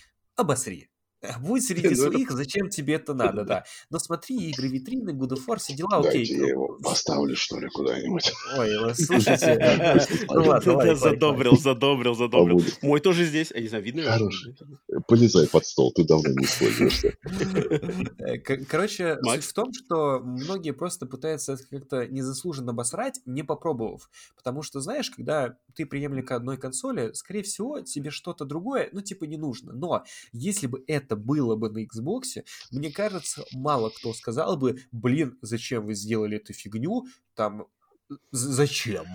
обосри. 0.41 0.91
Будь 1.41 1.63
среди 1.67 1.91
ну, 1.91 1.97
своих, 1.97 2.31
зачем 2.31 2.69
тебе 2.71 2.95
это 2.95 3.15
надо, 3.21 3.45
да. 3.45 3.65
Но 3.91 3.99
смотри, 3.99 4.51
игры, 4.51 4.69
витрины, 4.73 5.11
God 5.11 5.33
of 5.33 5.47
War, 5.47 5.59
все 5.59 5.75
дела, 5.75 5.99
окей. 5.99 6.13
Дайте 6.13 6.35
я 6.37 6.49
его 6.49 6.79
поставлю, 6.83 7.37
что 7.37 7.59
ли, 7.59 7.69
куда-нибудь. 7.69 8.33
Ой, 8.57 8.95
слушайте. 8.95 10.27
Ну 10.31 10.45
задобрил, 10.97 11.57
задобрил, 11.57 12.15
задобрил. 12.15 12.63
Мой 12.83 13.01
тоже 13.01 13.25
здесь, 13.25 13.51
я 13.55 13.61
не 13.61 13.69
знаю, 13.69 13.85
видно? 13.85 14.03
Хороший. 14.03 14.57
Полезай 15.07 15.47
под 15.49 15.67
стол, 15.67 15.93
ты 15.93 16.05
давно 16.05 16.31
не 16.31 16.45
используешься. 16.45 17.15
Э, 18.19 18.39
короче, 18.39 19.19
суть 19.23 19.45
в 19.45 19.53
том, 19.53 19.73
что 19.73 20.21
многие 20.21 20.73
просто 20.73 21.07
пытаются 21.07 21.57
как-то 21.71 22.07
незаслуженно 22.07 22.73
обосрать, 22.73 23.21
не 23.27 23.43
попробовав. 23.43 24.09
Потому 24.37 24.63
что, 24.63 24.81
знаешь, 24.81 25.11
когда 25.11 25.57
ты 25.75 25.87
приемлик 25.87 26.31
одной 26.31 26.57
консоли, 26.57 27.13
скорее 27.13 27.43
всего, 27.43 27.81
тебе 27.81 28.11
что-то 28.11 28.45
другое, 28.45 28.89
ну, 28.93 29.01
типа, 29.01 29.25
не 29.25 29.37
нужно. 29.37 29.73
Но 29.73 30.05
если 30.33 30.67
бы 30.67 30.83
это 30.87 31.10
это 31.11 31.17
было 31.17 31.57
бы 31.57 31.71
на 31.71 31.85
Xbox, 31.85 32.45
мне 32.71 32.93
кажется, 32.93 33.45
мало 33.53 33.91
кто 33.91 34.15
сказал 34.15 34.57
бы, 34.57 34.79
блин, 34.93 35.37
зачем 35.43 35.87
вы 35.87 35.95
сделали 35.95 36.37
эту 36.37 36.53
фигню, 36.53 37.07
там, 37.35 37.67
зачем? 38.31 39.07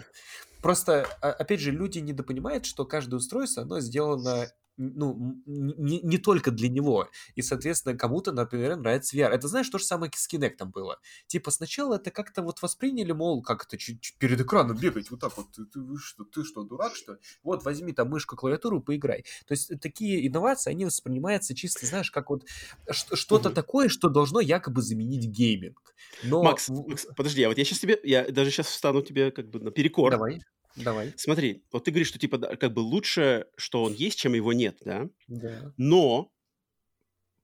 Просто, 0.61 1.07
а, 1.21 1.31
опять 1.31 1.61
же, 1.61 1.71
люди 1.71 1.99
недопонимают, 1.99 2.65
что 2.65 2.85
каждое 2.85 3.17
устройство, 3.17 3.63
оно 3.63 3.79
сделано 3.79 4.47
ну, 4.77 5.41
не, 5.45 6.01
не 6.01 6.17
только 6.17 6.51
для 6.51 6.69
него. 6.69 7.09
И, 7.35 7.41
соответственно, 7.41 7.97
кому-то, 7.97 8.31
например, 8.31 8.75
нравится 8.75 9.15
VR. 9.15 9.29
Это, 9.29 9.47
знаешь, 9.47 9.69
то 9.69 9.77
же 9.77 9.85
самое 9.85 10.11
с 10.13 10.31
Kinect 10.31 10.63
было. 10.65 10.99
Типа, 11.27 11.51
сначала 11.51 11.95
это 11.95 12.11
как-то 12.11 12.41
вот 12.41 12.61
восприняли, 12.61 13.11
мол, 13.11 13.41
как 13.41 13.65
это 13.65 13.77
перед 14.19 14.41
экраном 14.41 14.77
бегать 14.77 15.09
вот 15.11 15.21
так 15.21 15.35
вот. 15.37 15.47
Ты, 15.51 15.65
ты, 15.65 15.79
что, 15.97 16.23
ты 16.23 16.43
что, 16.43 16.63
дурак, 16.63 16.95
что 16.95 17.17
Вот, 17.43 17.63
возьми 17.63 17.93
там 17.93 18.09
мышку, 18.09 18.35
клавиатуру, 18.35 18.81
поиграй. 18.81 19.23
То 19.47 19.53
есть 19.53 19.79
такие 19.79 20.27
инновации, 20.27 20.71
они 20.71 20.85
воспринимаются 20.85 21.55
чисто, 21.55 21.85
знаешь, 21.85 22.11
как 22.11 22.29
вот 22.29 22.45
что-то 22.89 23.49
угу. 23.49 23.55
такое, 23.55 23.89
что 23.89 24.09
должно 24.09 24.39
якобы 24.39 24.81
заменить 24.81 25.25
гейминг. 25.25 25.95
Но... 26.23 26.43
Макс, 26.43 26.69
Макс, 26.69 27.07
подожди, 27.15 27.43
а 27.43 27.49
вот 27.49 27.57
я 27.57 27.65
сейчас 27.65 27.79
тебе, 27.79 27.99
я 28.03 28.29
даже 28.29 28.51
сейчас 28.51 28.67
встану 28.67 29.01
тебе 29.01 29.31
как 29.31 29.49
бы 29.49 29.59
на 29.59 29.71
перекор. 29.71 30.11
Давай. 30.11 30.41
Давай. 30.75 31.13
Смотри, 31.17 31.63
вот 31.71 31.85
ты 31.85 31.91
говоришь, 31.91 32.09
что 32.09 32.19
типа 32.19 32.37
как 32.37 32.73
бы 32.73 32.79
лучше, 32.79 33.47
что 33.57 33.83
он 33.83 33.93
есть, 33.93 34.17
чем 34.19 34.33
его 34.33 34.53
нет, 34.53 34.77
да? 34.83 35.09
Да. 35.27 35.73
Но 35.77 36.31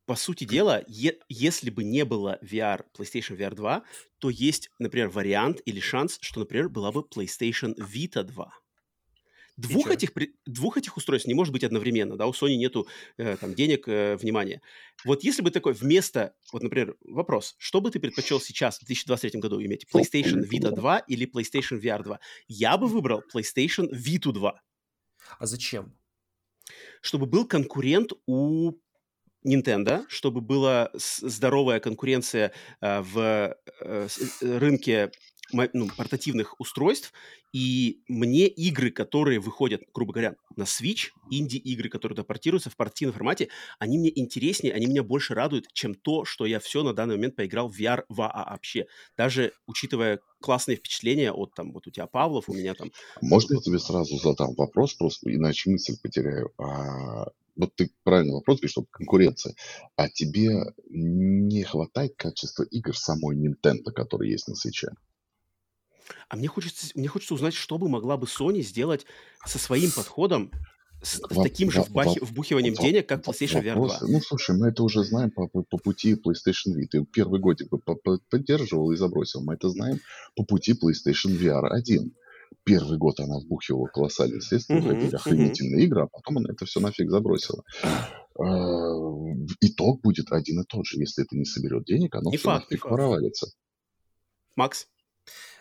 по 0.05 0.15
сути 0.15 0.43
дела, 0.43 0.84
е- 0.88 1.19
если 1.29 1.69
бы 1.69 1.84
не 1.84 2.03
было 2.05 2.38
VR, 2.41 2.86
PlayStation 2.97 3.38
VR 3.38 3.55
2, 3.55 3.84
то 4.19 4.29
есть, 4.29 4.69
например, 4.79 5.09
вариант 5.09 5.61
или 5.65 5.79
шанс, 5.79 6.17
что, 6.21 6.39
например, 6.41 6.69
была 6.69 6.91
бы 6.91 7.01
PlayStation 7.01 7.73
Vita 7.77 8.23
2. 8.23 8.51
Двух 9.58 9.91
этих, 9.91 10.12
двух 10.45 10.78
этих 10.78 10.97
устройств 10.97 11.28
не 11.28 11.34
может 11.34 11.54
быть 11.54 11.64
одновременно, 11.64 12.18
да, 12.18 12.26
у 12.26 12.32
Sony 12.32 12.56
нету 12.56 12.88
э, 13.18 13.38
там 13.38 13.54
денег, 13.54 13.88
э, 13.88 14.16
внимания. 14.16 14.62
Вот 15.06 15.24
если 15.24 15.41
бы 15.41 15.52
такой 15.52 15.74
вместо, 15.74 16.34
вот, 16.52 16.64
например, 16.64 16.95
вопрос, 17.02 17.56
что 17.58 17.82
бы 17.82 17.91
ты 17.91 17.99
предпочел 17.99 18.39
сейчас, 18.39 18.78
в 18.78 18.86
2023 18.86 19.39
году 19.39 19.62
иметь, 19.62 19.86
PlayStation 19.93 20.47
Vita 20.47 20.72
2 20.72 20.99
или 20.99 21.30
PlayStation 21.30 21.80
VR 21.80 22.04
2? 22.04 22.20
Я 22.47 22.78
бы 22.78 22.88
выбрал 22.88 23.24
PlayStation 23.34 23.89
Vita 23.91 24.32
2. 24.32 24.62
А 25.39 25.45
зачем? 25.45 25.95
Чтобы 27.02 27.26
был 27.26 27.47
конкурент 27.47 28.14
у 28.26 28.74
Nintendo, 29.45 30.04
чтобы 30.08 30.41
была 30.41 30.91
здоровая 30.93 31.80
конкуренция 31.80 32.52
э, 32.80 33.02
в 33.02 33.18
э, 33.18 33.56
э, 33.82 34.08
рынке 34.41 35.12
ну, 35.52 35.89
портативных 35.95 36.60
устройств, 36.60 37.14
и 37.54 38.02
мне 38.08 38.47
игры, 38.47 38.91
которые 38.91 39.39
выходят, 39.39 39.82
грубо 39.93 40.14
говоря, 40.14 40.36
на 40.56 40.64
Switch, 40.64 41.10
инди-игры, 41.30 41.89
которые 41.89 42.16
допортируются 42.16 42.70
в 42.70 42.78
портативном 42.78 43.14
формате, 43.14 43.49
они 43.80 43.97
мне 43.97 44.12
интереснее, 44.18 44.74
они 44.74 44.86
меня 44.86 45.04
больше 45.04 45.34
радуют, 45.34 45.68
чем 45.74 45.95
то, 45.95 46.26
что 46.26 46.45
я 46.45 46.60
все 46.60 46.84
на 46.84 46.93
данный 46.93 47.16
момент 47.16 47.36
поиграл 47.36 47.70
в 47.70 47.80
VR 47.80 48.04
вообще. 48.10 48.88
Даже 49.18 49.54
учитывая 49.68 50.20
классные 50.39 50.78
впечатления 50.78 51.32
от 51.32 51.54
там, 51.54 51.72
вот 51.72 51.88
у 51.88 51.91
тебя 51.91 52.08
Павлов, 52.08 52.49
у 52.49 52.54
меня 52.54 52.74
там... 52.74 52.91
Можно 53.22 53.56
я 53.56 53.62
тебе 53.62 53.80
сразу 53.80 54.18
задам 54.18 54.54
вопрос, 54.56 54.93
просто 54.93 55.34
иначе 55.34 55.70
мысль 55.70 55.95
потеряю. 56.02 56.52
А, 56.58 57.28
вот 57.56 57.76
ты 57.76 57.91
правильный 58.04 58.34
вопрос 58.34 58.58
говоришь, 58.58 58.72
что 58.72 58.86
конкуренция. 58.89 59.56
А 59.95 60.10
тебе 60.10 60.49
не 60.89 61.64
хватает 61.64 62.16
качества 62.16 62.64
игр 62.64 62.95
самой 62.95 63.36
Nintendo, 63.36 63.91
которые 63.91 64.32
есть 64.32 64.47
на 64.47 64.54
Switch? 64.54 64.89
А 66.30 66.36
мне 66.36 66.47
хочется, 66.47 66.88
мне 66.95 67.07
хочется 67.07 67.34
узнать, 67.34 67.53
что 67.53 67.78
бы 67.78 67.89
могла 67.89 68.18
бы 68.18 68.28
Sony 68.28 68.62
сделать 68.62 69.05
со 69.45 69.59
своим 69.59 69.91
подходом, 69.91 70.51
с, 71.01 71.16
с 71.16 71.41
таким 71.43 71.72
же 71.72 71.82
вбахи, 71.82 72.20
вбухиванием 72.22 72.76
денег, 72.76 73.07
как 73.07 73.26
PlayStation 73.26 73.64
VR 73.64 73.76
2. 73.76 73.99
Ну, 74.07 74.22
слушай, 74.22 74.55
мы 74.55 74.68
это 74.68 74.84
уже 74.84 75.03
знаем 75.03 75.32
по, 75.32 75.47
по, 75.47 75.64
по 75.64 75.78
пути 75.78 76.14
PlayStation 76.14 76.76
Vita. 76.76 76.88
Ты 76.91 77.05
первый 77.05 77.39
годик 77.39 77.70
поддерживал 78.30 78.91
и 78.91 78.95
забросил. 78.95 79.41
Мы 79.41 79.55
это 79.55 79.70
знаем 79.70 79.99
по 80.36 80.43
пути 80.43 80.74
PlayStation 80.74 81.38
VR 81.38 81.68
1. 81.70 82.14
Первый 82.64 82.97
год 82.97 83.20
она 83.20 83.39
вбухивала 83.39 83.88
колоссальные 83.88 84.41
средства, 84.41 84.74
uh-huh, 84.74 84.82
выходили 84.82 85.16
охренительные 85.16 85.82
uh-huh. 85.82 85.86
игры, 85.86 86.01
а 86.03 86.07
потом 86.07 86.38
она 86.38 86.49
это 86.51 86.66
все 86.66 86.80
нафиг 86.80 87.09
забросила. 87.09 87.64
А, 87.84 88.93
итог 89.62 90.01
будет 90.01 90.32
один 90.32 90.62
и 90.62 90.66
тот 90.66 90.86
же. 90.86 90.99
Если 90.99 91.24
это 91.24 91.36
не 91.36 91.45
соберет 91.45 91.86
денег, 91.86 92.14
оно 92.14 92.30
не 92.30 92.38
все 92.38 92.45
факт, 92.45 92.70
нафиг 92.70 92.84
провалится. 92.84 93.51
Макс? 94.55 94.88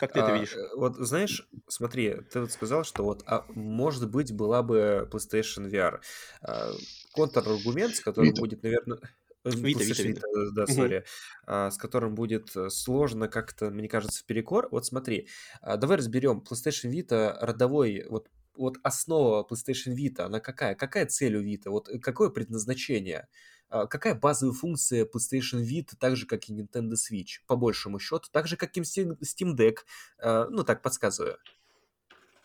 Как 0.01 0.13
ты 0.13 0.21
это 0.21 0.33
видишь? 0.33 0.57
А, 0.57 0.77
вот 0.77 0.97
знаешь, 0.97 1.47
смотри, 1.69 2.17
ты 2.33 2.41
вот 2.41 2.51
сказал, 2.51 2.85
что 2.85 3.05
вот, 3.05 3.23
а, 3.27 3.45
может 3.51 4.11
быть, 4.11 4.33
была 4.33 4.63
бы 4.63 5.09
PlayStation 5.13 5.71
VR. 5.71 6.01
А, 6.41 6.73
контраргумент, 7.13 7.95
с 7.95 8.01
которым 8.01 8.33
Vita. 8.33 8.41
будет, 8.41 8.63
наверное... 8.63 8.99
Вита, 9.45 9.85
Вита, 9.85 10.03
Вита. 10.03 10.27
Да, 10.53 10.67
сори. 10.67 10.99
Угу. 10.99 11.05
А, 11.47 11.71
с 11.71 11.79
которым 11.79 12.15
будет 12.15 12.55
э, 12.57 12.69
сложно 12.69 13.27
как-то, 13.29 13.71
мне 13.71 13.89
кажется, 13.89 14.21
в 14.21 14.27
перекор. 14.27 14.69
Вот 14.71 14.85
смотри, 14.85 15.29
а, 15.63 15.77
давай 15.77 15.97
разберем. 15.97 16.45
PlayStation 16.47 16.91
Vita 16.91 17.37
родовой, 17.41 18.05
вот 18.09 18.29
вот 18.55 18.77
основа 18.83 19.47
PlayStation 19.51 19.97
Vita, 19.97 20.23
она 20.23 20.41
какая? 20.41 20.75
Какая 20.75 21.07
цель 21.07 21.37
у 21.37 21.43
Vita? 21.43 21.71
Вот 21.71 21.89
какое 22.03 22.29
предназначение? 22.29 23.29
А, 23.71 23.87
какая 23.87 24.15
базовая 24.15 24.53
функция 24.53 25.05
PlayStation 25.05 25.63
Vita, 25.63 25.95
так 25.99 26.17
же, 26.17 26.27
как 26.27 26.49
и 26.49 26.53
Nintendo 26.53 26.95
Switch, 26.95 27.39
по 27.47 27.57
большому 27.57 28.01
счету, 28.01 28.29
так 28.33 28.49
же, 28.49 28.57
как 28.57 28.77
и 28.77 28.81
Steam 28.81 29.57
Deck, 29.57 29.77
а, 30.19 30.49
ну, 30.51 30.65
так 30.65 30.83
подсказываю. 30.83 31.39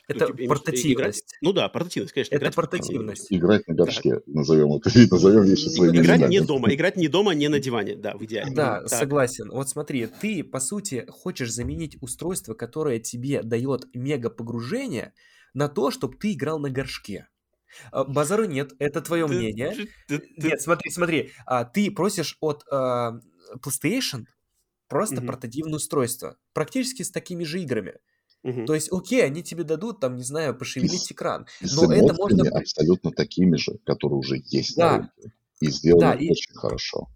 Ну, 0.08 0.16
это 0.16 0.28
ну, 0.38 0.48
портативность. 0.48 1.20
Играть, 1.22 1.24
ну 1.42 1.52
да, 1.52 1.68
портативность, 1.68 2.14
конечно. 2.14 2.36
Это 2.36 2.52
портативность. 2.52 3.28
Играть 3.32 3.68
на 3.68 3.74
горшке, 3.74 4.16
так. 4.16 4.28
назовем 4.28 4.74
это, 4.74 4.92
назовем 5.12 5.44
вещи 5.44 5.68
своими 5.68 5.98
Играть 5.98 6.20
именами. 6.20 6.32
не 6.32 6.40
дома, 6.42 6.74
играть 6.74 6.96
не 6.96 7.08
дома, 7.08 7.34
не 7.34 7.48
на 7.48 7.60
диване, 7.60 7.96
да, 7.96 8.16
в 8.16 8.24
идеале. 8.24 8.54
Да, 8.54 8.82
так. 8.82 8.90
согласен. 8.90 9.50
Вот 9.50 9.68
смотри, 9.68 10.06
ты, 10.06 10.44
по 10.44 10.60
сути, 10.60 11.08
хочешь 11.10 11.52
заменить 11.52 11.98
устройство, 12.02 12.54
которое 12.54 13.00
тебе 13.00 13.42
дает 13.42 13.88
мега 13.96 14.30
погружение, 14.30 15.14
на 15.56 15.70
то, 15.70 15.90
чтобы 15.90 16.18
ты 16.18 16.34
играл 16.34 16.60
на 16.60 16.70
горшке. 16.70 17.28
А, 17.92 18.04
базару 18.04 18.46
нет, 18.46 18.74
это 18.80 19.02
твое 19.02 19.28
мнение. 19.28 19.88
Нет, 20.10 20.62
смотри, 20.62 20.92
смотри, 20.92 21.32
а, 21.46 21.66
ты 21.66 21.92
просишь 21.92 22.38
от 22.42 22.64
а, 22.72 23.20
PlayStation 23.64 24.26
просто 24.88 25.18
угу. 25.18 25.28
портативное 25.28 25.76
устройство, 25.76 26.38
практически 26.54 27.04
с 27.04 27.12
такими 27.12 27.44
же 27.44 27.62
играми. 27.62 27.96
Угу. 28.44 28.66
То 28.66 28.76
есть, 28.76 28.92
окей, 28.92 29.26
они 29.26 29.42
тебе 29.44 29.64
дадут, 29.64 30.00
там, 30.00 30.18
не 30.18 30.24
знаю, 30.24 30.56
пошевелить 30.56 31.12
экран. 31.12 31.48
Но 31.62 31.92
это 31.92 32.14
можно... 32.14 32.48
абсолютно 32.50 33.12
такими 33.12 33.58
же, 33.58 33.80
которые 33.86 34.20
уже 34.20 34.42
есть 34.46 34.76
да. 34.78 34.92
на 34.92 34.98
рынке. 34.98 35.36
И 35.62 35.68
сделаны 35.70 36.02
да, 36.02 36.14
очень 36.14 36.54
и... 36.54 36.56
хорошо. 36.56 37.08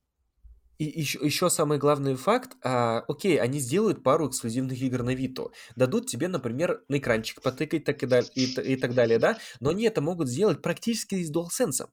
И 0.80 0.86
еще, 0.86 1.20
еще 1.22 1.50
самый 1.50 1.78
главный 1.78 2.16
факт, 2.16 2.56
а, 2.64 3.04
окей, 3.10 3.38
они 3.38 3.60
сделают 3.60 4.02
пару 4.02 4.30
эксклюзивных 4.30 4.82
игр 4.82 5.04
на 5.04 5.14
Виту, 5.14 5.52
дадут 5.76 6.08
тебе, 6.08 6.30
например, 6.30 6.84
на 6.88 7.00
экранчик 7.00 7.42
потыкать 7.42 7.84
так 7.84 8.02
и, 8.02 8.06
далее, 8.06 8.32
и, 8.34 8.46
и 8.46 8.76
так 8.78 8.94
далее, 8.94 9.20
да, 9.20 9.38
но 9.60 9.72
они 9.72 9.84
это 9.84 10.00
могут 10.02 10.30
сделать 10.30 10.62
практически 10.62 11.22
с 11.22 11.32
DualSense. 11.32 11.90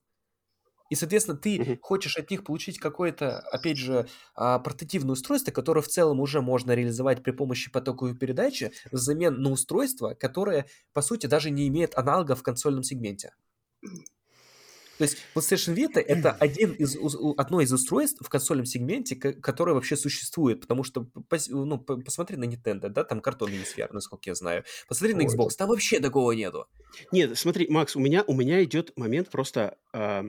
И, 0.88 0.94
соответственно, 0.94 1.36
ты 1.36 1.56
mm-hmm. 1.56 1.78
хочешь 1.80 2.16
от 2.16 2.30
них 2.30 2.44
получить 2.44 2.78
какое-то, 2.78 3.40
опять 3.50 3.76
же, 3.76 4.06
а, 4.36 4.60
портативное 4.60 5.14
устройство, 5.14 5.50
которое 5.50 5.80
в 5.80 5.88
целом 5.88 6.20
уже 6.20 6.40
можно 6.40 6.70
реализовать 6.70 7.24
при 7.24 7.32
помощи 7.32 7.72
потоковой 7.72 8.16
передачи 8.16 8.70
взамен 8.92 9.42
на 9.42 9.50
устройство, 9.50 10.14
которое, 10.14 10.66
по 10.92 11.02
сути, 11.02 11.26
даже 11.26 11.50
не 11.50 11.66
имеет 11.66 11.98
аналога 11.98 12.36
в 12.36 12.44
консольном 12.44 12.84
сегменте. 12.84 13.32
То 14.98 15.04
есть 15.04 15.18
PlayStation 15.34 15.74
Vita 15.74 16.00
это 16.00 16.32
один 16.32 16.72
из, 16.72 16.96
одно 17.36 17.60
из 17.60 17.72
устройств 17.72 18.24
в 18.24 18.28
консольном 18.28 18.66
сегменте, 18.66 19.16
которое 19.16 19.74
вообще 19.74 19.96
существует, 19.96 20.60
потому 20.60 20.84
что, 20.84 21.06
ну, 21.48 21.78
посмотри 21.78 22.36
на 22.36 22.44
Nintendo, 22.44 22.88
да, 22.88 23.04
там 23.04 23.20
картонный 23.20 23.58
VR, 23.58 23.88
насколько 23.92 24.30
я 24.30 24.34
знаю. 24.34 24.64
Посмотри 24.88 25.14
на 25.14 25.22
Xbox, 25.22 25.50
там 25.56 25.68
вообще 25.68 26.00
такого 26.00 26.32
нету. 26.32 26.66
Нет, 27.12 27.36
смотри, 27.38 27.68
Макс, 27.68 27.96
у 27.96 28.00
меня, 28.00 28.24
у 28.26 28.34
меня 28.34 28.62
идет 28.64 28.96
момент 28.96 29.30
просто 29.30 29.76
э, 29.92 30.22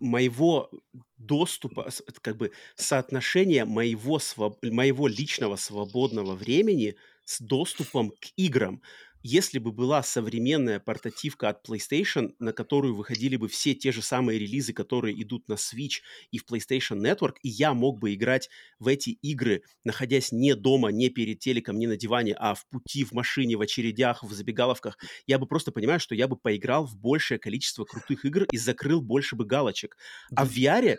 моего 0.00 0.70
доступа, 1.16 1.88
как 2.20 2.36
бы 2.36 2.52
соотношения 2.76 3.64
моего, 3.64 4.18
своб... 4.18 4.58
моего 4.62 5.08
личного 5.08 5.56
свободного 5.56 6.34
времени 6.34 6.96
с 7.24 7.40
доступом 7.40 8.10
к 8.10 8.26
играм 8.36 8.82
если 9.22 9.58
бы 9.58 9.72
была 9.72 10.02
современная 10.02 10.80
портативка 10.80 11.48
от 11.48 11.68
PlayStation, 11.68 12.34
на 12.38 12.52
которую 12.52 12.94
выходили 12.94 13.36
бы 13.36 13.48
все 13.48 13.74
те 13.74 13.92
же 13.92 14.02
самые 14.02 14.38
релизы, 14.38 14.72
которые 14.72 15.20
идут 15.22 15.48
на 15.48 15.54
Switch 15.54 16.00
и 16.30 16.38
в 16.38 16.44
PlayStation 16.50 16.98
Network, 16.98 17.34
и 17.42 17.48
я 17.48 17.74
мог 17.74 17.98
бы 17.98 18.14
играть 18.14 18.48
в 18.78 18.88
эти 18.88 19.10
игры, 19.10 19.62
находясь 19.84 20.32
не 20.32 20.54
дома, 20.54 20.90
не 20.90 21.10
перед 21.10 21.38
телеком, 21.40 21.78
не 21.78 21.86
на 21.86 21.96
диване, 21.96 22.34
а 22.34 22.54
в 22.54 22.66
пути, 22.68 23.04
в 23.04 23.12
машине, 23.12 23.56
в 23.56 23.60
очередях, 23.60 24.22
в 24.22 24.32
забегаловках, 24.32 24.98
я 25.26 25.38
бы 25.38 25.46
просто 25.46 25.72
понимаю, 25.72 26.00
что 26.00 26.14
я 26.14 26.28
бы 26.28 26.36
поиграл 26.36 26.86
в 26.86 26.96
большее 26.96 27.38
количество 27.38 27.84
крутых 27.84 28.24
игр 28.24 28.44
и 28.50 28.56
закрыл 28.56 29.00
больше 29.00 29.36
бы 29.36 29.44
галочек. 29.44 29.96
А 30.34 30.44
в 30.44 30.50
VR 30.50 30.96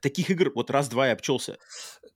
таких 0.00 0.30
игр 0.30 0.52
вот 0.54 0.70
раз-два 0.70 1.08
и 1.08 1.12
обчелся. 1.12 1.58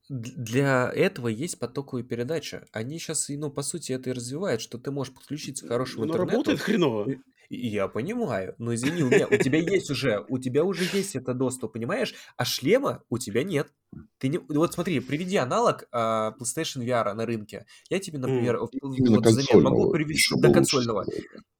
Для 0.09 0.91
этого 0.93 1.27
есть 1.27 1.59
потоковая 1.59 2.03
передача. 2.03 2.67
Они 2.71 2.99
сейчас, 2.99 3.27
ну, 3.29 3.49
по 3.49 3.63
сути, 3.63 3.91
это 3.91 4.11
и 4.11 4.13
развивают, 4.13 4.61
что 4.61 4.77
ты 4.77 4.91
можешь 4.91 5.13
подключиться 5.13 5.65
к 5.65 5.69
хорошему 5.69 6.05
но 6.05 6.13
интернету. 6.13 6.31
работает 6.31 6.59
хреново. 6.59 7.07
Я 7.49 7.87
понимаю, 7.87 8.55
но 8.57 8.73
извини, 8.73 9.03
у, 9.03 9.09
меня, 9.09 9.27
у 9.27 9.37
тебя 9.37 9.59
есть 9.59 9.91
уже, 9.91 10.25
у 10.29 10.39
тебя 10.39 10.63
уже 10.63 10.83
есть 10.91 11.15
это 11.15 11.33
доступ, 11.33 11.73
понимаешь? 11.73 12.13
А 12.37 12.45
шлема 12.45 13.03
у 13.09 13.17
тебя 13.17 13.43
нет. 13.43 13.71
Ты 14.17 14.29
не, 14.29 14.39
вот 14.39 14.73
смотри, 14.73 14.99
приведи 14.99 15.37
аналог 15.37 15.87
uh, 15.91 16.33
PlayStation 16.39 16.83
VR 16.83 17.13
на 17.13 17.25
рынке. 17.25 17.65
Я 17.89 17.99
тебе, 17.99 18.17
например, 18.17 18.55
mm. 18.55 18.59
вот, 18.59 19.25
замен, 19.27 19.63
могу 19.63 19.91
привести 19.91 20.39
до 20.39 20.51
консольного. 20.51 21.05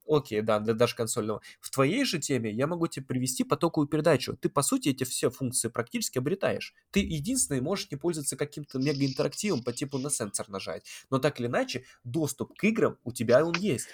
Окей, 0.08 0.42
да, 0.42 0.60
для 0.60 0.74
даже 0.74 0.96
консольного. 0.96 1.42
В 1.60 1.72
твоей 1.72 2.06
же 2.06 2.20
теме 2.20 2.52
я 2.52 2.68
могу 2.68 2.88
тебе 2.88 3.06
привести 3.06 3.44
потоковую 3.44 3.88
передачу. 3.88 4.38
Ты, 4.38 4.50
по 4.50 4.62
сути, 4.62 4.90
эти 4.90 5.04
все 5.04 5.32
функции 5.32 5.68
практически 5.68 6.20
обретаешь. 6.20 6.74
Ты 6.92 7.00
единственный 7.00 7.62
можешь 7.62 7.90
не 7.90 7.98
пользоваться 7.98 8.36
каким-то 8.36 8.78
мегаинтерактивом 8.78 9.64
по 9.64 9.74
типу 9.74 9.98
на 9.98 10.10
сенсор 10.10 10.48
нажать. 10.50 10.84
Но 11.10 11.20
так 11.20 11.40
или 11.40 11.48
иначе, 11.48 11.86
доступ 12.04 12.54
к 12.56 12.64
играм 12.64 12.98
у 13.04 13.12
тебя 13.12 13.44
он 13.44 13.56
есть. 13.56 13.88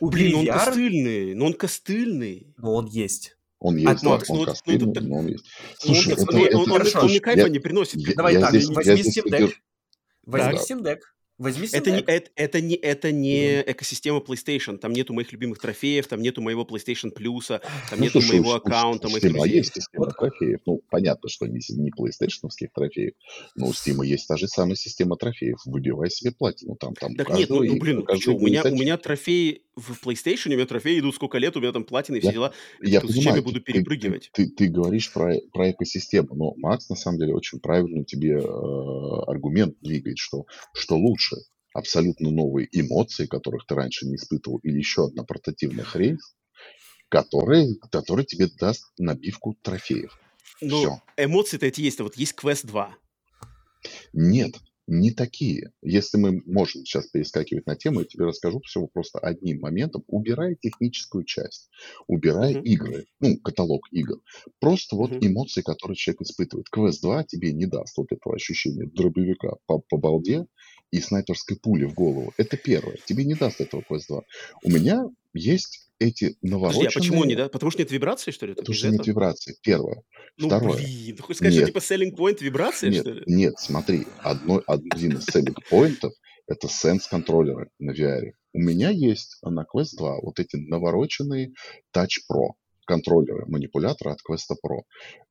У 0.00 0.10
Блин, 0.10 0.36
VR... 0.36 0.38
он 0.38 0.46
костыльный, 0.46 1.34
но 1.34 1.46
он 1.46 1.54
костыльный. 1.54 2.54
Но 2.58 2.74
он 2.74 2.86
есть. 2.86 3.36
Он 3.60 3.76
есть, 3.76 4.04
а, 4.04 4.08
Макс, 4.08 4.30
он, 4.30 4.38
ну, 4.38 4.44
костыльный, 4.44 5.00
ну, 5.00 5.08
но 5.08 5.16
он 5.16 5.26
есть. 5.28 5.44
Слушай, 5.78 6.14
он, 6.14 6.22
это, 6.22 6.36
он, 6.36 6.42
это, 6.44 6.56
он, 6.58 6.82
это, 6.82 6.98
он, 6.98 7.04
он 7.04 7.10
мне 7.10 7.20
кайфа 7.20 7.40
я, 7.40 7.48
не 7.48 7.58
приносит. 7.58 7.96
Я, 7.96 8.14
Давай 8.14 8.34
я 8.34 8.40
так, 8.40 8.50
здесь, 8.50 8.68
возьми 8.68 9.02
Steam 9.02 9.24
Deck. 9.24 9.52
Возьми 10.24 10.58
Steam 10.58 10.82
Deck. 10.82 10.98
Возьми 11.38 11.68
это 11.70 11.90
не, 11.92 11.98
Steam 11.98 12.04
это, 12.08 12.30
это 12.34 12.60
не, 12.60 12.74
это 12.74 13.12
не 13.12 13.60
экосистема 13.60 14.18
PlayStation. 14.18 14.76
Там 14.78 14.92
нету 14.92 15.12
моих 15.12 15.30
любимых 15.32 15.60
трофеев, 15.60 16.06
там 16.08 16.20
нету 16.20 16.42
моего 16.42 16.64
PlayStation 16.64 17.12
Plus, 17.16 17.46
там 17.48 17.60
Ну, 17.98 18.04
нету 18.04 18.20
слушай, 18.20 18.32
моего 18.40 18.50
у- 18.50 18.54
у 18.54 18.56
аккаунта, 18.56 19.08
моих 19.08 19.22
Steam 19.22 19.32
друзей. 19.34 19.56
есть 19.58 19.74
система 19.74 20.10
трофеев. 20.10 20.60
Ну, 20.66 20.82
понятно, 20.90 21.28
что 21.28 21.46
не, 21.46 21.60
не 21.76 21.90
PlayStation 21.90 22.48
трофеев, 22.74 23.12
но 23.54 23.68
у 23.68 23.70
Steam 23.70 24.04
есть 24.04 24.26
та 24.26 24.36
же 24.36 24.48
самая 24.48 24.74
система 24.74 25.16
трофеев. 25.16 25.58
Выбивай 25.64 26.10
себе 26.10 26.32
платину. 26.32 26.74
Там, 26.74 26.94
там 26.94 27.12
у 27.12 27.16
Так 27.16 27.30
нет, 27.30 27.48
ну, 27.50 27.62
ну 27.62 27.78
блин, 27.78 27.98
у 28.08 28.16
чё, 28.16 28.34
у 28.34 28.40
меня, 28.40 28.64
у 28.64 28.70
меня 28.74 28.96
трофеи 28.96 29.62
в 29.76 29.92
PlayStation, 30.04 30.48
у 30.48 30.54
меня 30.56 30.66
трофеи 30.66 30.98
идут 30.98 31.14
сколько 31.14 31.38
лет, 31.38 31.56
у 31.56 31.60
меня 31.60 31.70
там 31.70 31.84
платины 31.84 32.16
и 32.16 32.20
все 32.20 32.30
Я, 32.30 32.32
дела. 32.32 32.52
я 32.82 33.00
Типа, 33.00 33.12
зачем 33.12 33.22
я 33.22 33.28
понимаю, 33.28 33.42
буду 33.44 33.60
ты, 33.60 33.64
ты, 33.66 33.72
ты, 33.72 33.72
перепрыгивать? 33.78 34.30
ты, 34.32 34.48
ты 34.48 34.66
говоришь 34.66 35.12
про, 35.12 35.34
про 35.52 35.70
экосистему, 35.70 36.34
но 36.34 36.54
Макс 36.56 36.88
на 36.88 36.96
самом 36.96 37.18
деле 37.20 37.32
очень 37.34 37.60
правильно 37.60 38.04
тебе 38.04 38.40
э, 38.40 38.42
аргумент 39.28 39.76
двигает, 39.80 40.18
что, 40.18 40.46
что 40.74 40.96
лучше 40.96 41.27
абсолютно 41.78 42.30
новые 42.30 42.68
эмоции, 42.72 43.26
которых 43.26 43.66
ты 43.66 43.74
раньше 43.74 44.06
не 44.06 44.16
испытывал, 44.16 44.58
или 44.58 44.78
еще 44.78 45.06
одна 45.06 45.24
портативная 45.24 45.84
хрень, 45.84 46.18
которая, 47.10 47.68
которая 47.92 48.24
тебе 48.26 48.48
даст 48.60 48.84
набивку 48.98 49.56
трофеев. 49.62 50.18
Ну, 50.60 50.88
Все. 50.88 51.00
эмоции-то 51.16 51.66
эти 51.66 51.80
есть, 51.80 52.00
вот 52.00 52.14
есть 52.16 52.34
Quest 52.38 52.66
2. 52.66 52.96
Нет, 54.12 54.52
не 54.86 55.10
такие. 55.10 55.72
Если 55.82 56.16
мы 56.18 56.42
можем 56.46 56.84
сейчас 56.84 57.08
перескакивать 57.08 57.66
на 57.66 57.76
тему, 57.76 58.00
я 58.00 58.06
тебе 58.06 58.24
расскажу 58.24 58.60
всего 58.60 58.86
просто 58.86 59.18
одним 59.18 59.60
моментом, 59.60 60.02
убирая 60.06 60.54
техническую 60.60 61.24
часть, 61.24 61.68
убирая 62.06 62.52
Мгм, 62.52 62.64
игры, 62.64 63.06
ну, 63.20 63.38
каталог 63.38 63.82
игр. 63.92 64.20
Просто 64.60 64.96
вот 64.96 65.12
мгм. 65.12 65.20
эмоции, 65.20 65.62
которые 65.62 65.96
человек 65.96 66.22
испытывает. 66.22 66.66
Quest 66.74 67.00
2 67.02 67.22
тебе 67.24 67.52
не 67.52 67.66
даст 67.66 67.96
вот 67.98 68.12
этого 68.12 68.34
ощущения 68.34 68.86
дробовика 68.86 69.56
по, 69.66 69.78
по 69.78 69.96
балде 69.98 70.46
и 70.90 71.00
снайперской 71.00 71.56
пули 71.56 71.84
в 71.84 71.94
голову. 71.94 72.32
Это 72.36 72.56
первое. 72.56 72.98
Тебе 73.04 73.24
не 73.24 73.34
даст 73.34 73.60
этого 73.60 73.82
Quest 73.88 74.04
2. 74.08 74.22
У 74.64 74.70
меня 74.70 75.04
есть 75.34 75.88
эти 75.98 76.36
Подожди, 76.40 76.86
а 76.86 76.90
почему 76.90 77.24
не, 77.24 77.34
навороченные, 77.34 77.36
да? 77.36 77.48
Потому 77.48 77.70
что 77.70 77.82
нет 77.82 77.90
вибрации, 77.90 78.30
что 78.30 78.46
ли? 78.46 78.54
Потому 78.54 78.74
что 78.74 78.88
нет 78.88 79.06
вибрации. 79.06 79.56
Первое. 79.62 80.02
Ну, 80.36 80.46
Второе. 80.46 80.76
блин, 80.76 81.16
ты 81.16 81.22
хочешь 81.22 81.38
сказать, 81.38 81.54
что 81.54 81.60
Нет, 81.62 81.68
типа 81.68 81.78
selling 81.78 82.16
point 82.16 82.42
вибрация, 82.42 82.90
нет, 82.90 83.00
что 83.00 83.12
ли? 83.12 83.22
нет, 83.26 83.54
смотри, 83.58 84.06
одно, 84.18 84.62
один 84.66 85.16
из 85.16 85.28
selling 85.28 85.56
поинтов 85.68 86.12
это 86.46 86.68
sense 86.68 87.02
контроллеры 87.10 87.70
на 87.78 87.92
VR. 87.92 88.32
У 88.52 88.60
меня 88.60 88.90
есть 88.90 89.38
на 89.42 89.64
Quest 89.64 89.96
2 89.98 90.20
вот 90.22 90.40
эти 90.40 90.56
навороченные 90.56 91.52
Touch 91.94 92.22
Pro 92.30 92.52
контроллеры, 92.88 93.44
манипуляторы 93.46 94.12
от 94.12 94.20
Quest 94.28 94.50
Pro. 94.64 94.80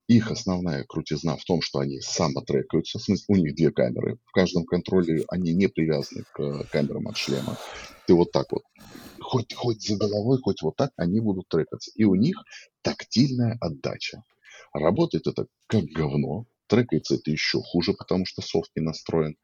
Их 0.07 0.29
основная 0.31 0.83
крутизна 0.83 1.35
в 1.35 1.43
том, 1.43 1.61
что 1.61 1.79
они 1.79 1.99
самотрекаются, 1.99 2.99
в 2.99 3.01
смысле, 3.01 3.25
у 3.27 3.35
них 3.35 3.55
две 3.55 3.71
камеры. 3.71 4.19
В 4.25 4.31
каждом 4.31 4.63
контроллере 4.63 5.25
они 5.29 5.53
не 5.53 5.67
привязаны 5.67 6.23
к 6.33 6.39
э, 6.39 6.63
камерам 6.71 7.07
от 7.07 7.17
шлема. 7.17 7.57
Ты 8.05 8.13
вот 8.13 8.31
так 8.31 8.51
вот, 8.51 8.61
хоть, 9.19 9.53
хоть 9.55 9.81
за 9.81 9.97
головой, 9.97 10.37
хоть 10.41 10.61
вот 10.61 10.75
так, 10.75 10.91
они 10.97 11.19
будут 11.19 11.49
трекаться. 11.49 11.91
И 11.95 12.03
у 12.03 12.13
них 12.13 12.37
тактильная 12.83 13.57
отдача. 13.59 14.23
Работает 14.71 15.25
это 15.25 15.47
как 15.65 15.85
говно, 15.85 16.45
трекается 16.67 17.15
это 17.15 17.31
еще 17.31 17.59
хуже, 17.61 17.93
потому 17.93 18.25
что 18.27 18.43
софт 18.43 18.69
не 18.75 18.83
настроен. 18.83 19.35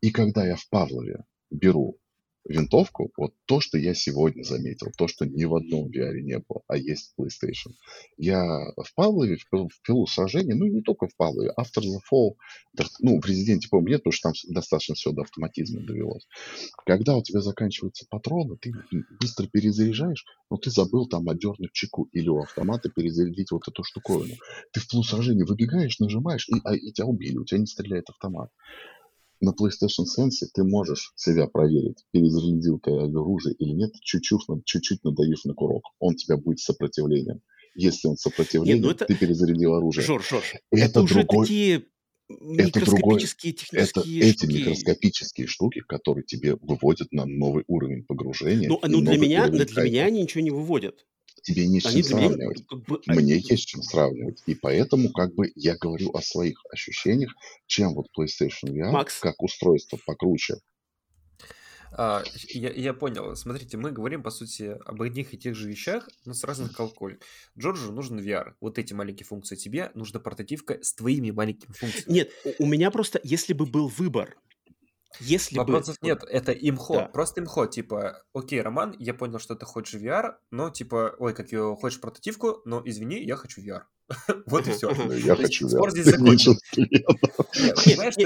И 0.00 0.10
когда 0.10 0.44
я 0.44 0.56
в 0.56 0.68
Павлове 0.68 1.24
беру 1.50 1.98
винтовку, 2.44 3.10
вот 3.16 3.34
то, 3.46 3.60
что 3.60 3.78
я 3.78 3.94
сегодня 3.94 4.42
заметил, 4.42 4.88
то, 4.96 5.08
что 5.08 5.24
ни 5.24 5.44
в 5.44 5.54
одном 5.54 5.88
VR 5.88 6.20
не 6.20 6.38
было, 6.38 6.62
а 6.68 6.76
есть 6.76 7.14
PlayStation. 7.18 7.72
Я 8.16 8.44
в 8.44 8.94
Павлове 8.94 9.36
в 9.36 9.48
пил- 9.48 9.68
в 9.68 9.82
пилу 9.82 10.06
сражения, 10.06 10.54
ну 10.54 10.66
не 10.66 10.82
только 10.82 11.06
в 11.08 11.16
Павлове, 11.16 11.52
After 11.58 11.80
the 11.80 11.98
Fall, 12.12 12.34
ну, 13.00 13.20
в 13.20 13.26
Резиденте, 13.26 13.68
по 13.68 13.80
нет, 13.80 14.02
потому 14.02 14.12
что 14.12 14.30
там 14.30 14.54
достаточно 14.54 14.94
все 14.94 15.12
до 15.12 15.22
автоматизма 15.22 15.80
довелось. 15.82 16.26
Когда 16.84 17.16
у 17.16 17.22
тебя 17.22 17.40
заканчиваются 17.40 18.06
патроны, 18.08 18.56
ты 18.60 18.72
быстро 19.20 19.46
перезаряжаешь, 19.46 20.24
но 20.50 20.56
ты 20.56 20.70
забыл 20.70 21.08
там 21.08 21.28
отдернуть 21.28 21.72
чеку 21.72 22.08
или 22.12 22.28
у 22.28 22.42
автомата 22.42 22.90
перезарядить 22.90 23.50
вот 23.52 23.66
эту 23.68 23.82
штуковину. 23.84 24.34
Ты 24.72 24.80
в 24.80 24.88
пилу 24.88 25.02
сражения 25.02 25.44
выбегаешь, 25.44 25.98
нажимаешь, 25.98 26.48
и, 26.48 26.54
а, 26.64 26.74
и 26.74 26.92
тебя 26.92 27.06
убили, 27.06 27.38
у 27.38 27.44
тебя 27.44 27.60
не 27.60 27.66
стреляет 27.66 28.10
автомат 28.10 28.50
на 29.40 29.50
PlayStation 29.50 30.04
Sense 30.04 30.46
ты 30.52 30.64
можешь 30.64 31.12
себя 31.16 31.46
проверить, 31.46 32.04
перезарядил 32.12 32.78
ты 32.78 32.90
оружие 32.90 33.54
или 33.58 33.72
нет, 33.72 33.92
чуть-чуть, 34.02 34.40
чуть-чуть 34.64 35.04
надавив 35.04 35.44
на 35.44 35.54
курок. 35.54 35.84
Он 35.98 36.14
тебя 36.14 36.36
будет 36.36 36.60
сопротивлением. 36.60 37.40
Если 37.74 38.06
он 38.06 38.16
с 38.16 38.24
Не, 38.54 38.74
ну 38.76 38.90
это... 38.90 39.04
ты 39.04 39.16
перезарядил 39.16 39.74
оружие. 39.74 40.04
Жор, 40.04 40.22
Жор, 40.22 40.42
Это 40.70 40.84
это 40.84 41.00
уже 41.02 41.14
другой, 41.14 41.46
такие 41.46 41.84
это 42.28 42.80
другой, 42.80 43.14
микроскопические 43.16 43.52
это 43.52 43.60
технические 43.60 44.20
эти 44.20 44.36
штуки. 44.36 44.52
микроскопические 44.52 45.46
штуки, 45.46 45.80
которые 45.80 46.24
тебе 46.24 46.56
выводят 46.56 47.12
на 47.12 47.26
новый 47.26 47.64
уровень 47.66 48.04
погружения 48.04 48.68
Ну, 48.68 48.76
и 48.76 48.88
ну 48.88 49.00
для 49.00 49.18
меня, 49.18 49.48
для 49.48 49.82
меня 49.82 50.04
они 50.06 50.22
ничего 50.22 50.42
не 50.42 50.50
выводят. 50.50 51.04
Тебе 51.42 51.66
не 51.66 51.80
с 51.80 51.84
чем 51.84 51.94
меня 51.94 52.04
сравнивать. 52.04 52.66
как 52.66 52.82
бы... 52.84 53.00
а, 53.06 53.12
Мне 53.14 53.34
есть 53.36 53.62
с 53.62 53.66
чем 53.66 53.82
сравнивать. 53.82 54.42
И 54.46 54.54
поэтому 54.54 55.10
как 55.10 55.34
бы 55.34 55.52
я 55.56 55.76
говорю 55.76 56.10
о 56.10 56.22
своих 56.22 56.62
ощущениях, 56.70 57.34
чем 57.66 57.94
вот 57.94 58.06
PlayStation 58.18 58.68
VR, 58.70 58.90
Макс, 58.90 59.18
как 59.20 59.42
устройство 59.42 59.98
покруче. 60.06 60.56
А, 61.96 62.22
я, 62.48 62.70
я 62.72 62.92
понял. 62.92 63.36
Смотрите, 63.36 63.76
мы 63.76 63.92
говорим, 63.92 64.22
по 64.22 64.30
сути, 64.30 64.76
об 64.84 65.00
одних 65.02 65.32
и 65.32 65.38
тех 65.38 65.54
же 65.54 65.68
вещах, 65.68 66.08
но 66.24 66.34
с 66.34 66.42
разных 66.44 66.72
колколь. 66.72 67.18
Джорджу 67.58 67.92
нужен 67.92 68.18
VR. 68.18 68.54
Вот 68.60 68.78
эти 68.78 68.92
маленькие 68.92 69.26
функции. 69.26 69.54
Тебе 69.56 69.90
нужна 69.94 70.18
портативка 70.20 70.78
с 70.82 70.94
твоими 70.94 71.30
маленькими 71.30 71.72
функциями. 71.72 72.12
нет, 72.12 72.30
у 72.58 72.66
меня 72.66 72.90
просто, 72.90 73.20
если 73.22 73.52
бы 73.52 73.66
был 73.66 73.88
выбор, 73.88 74.36
если 75.20 75.56
бы... 75.56 75.60
Вопросов 75.60 75.96
вот, 76.00 76.06
нет, 76.06 76.24
это 76.28 76.52
имхо, 76.52 76.94
да. 76.94 77.04
просто 77.06 77.40
имхо, 77.40 77.66
типа, 77.66 78.22
окей, 78.32 78.60
Роман, 78.60 78.94
я 78.98 79.14
понял, 79.14 79.38
что 79.38 79.54
ты 79.54 79.66
хочешь 79.66 80.00
VR, 80.00 80.34
но, 80.50 80.70
типа, 80.70 81.14
ой, 81.18 81.34
как 81.34 81.52
ее, 81.52 81.76
хочешь 81.80 82.00
портативку, 82.00 82.62
но, 82.64 82.82
извини, 82.84 83.22
я 83.22 83.36
хочу 83.36 83.62
VR. 83.62 83.82
Вот 84.46 84.66
и 84.66 84.72
все. 84.72 84.94
Ну, 84.94 85.12
я 85.12 85.36
хочу 85.36 85.68
спор 85.68 85.88
VR. 85.88 85.92
здесь 85.92 86.04
закончен. 86.06 86.56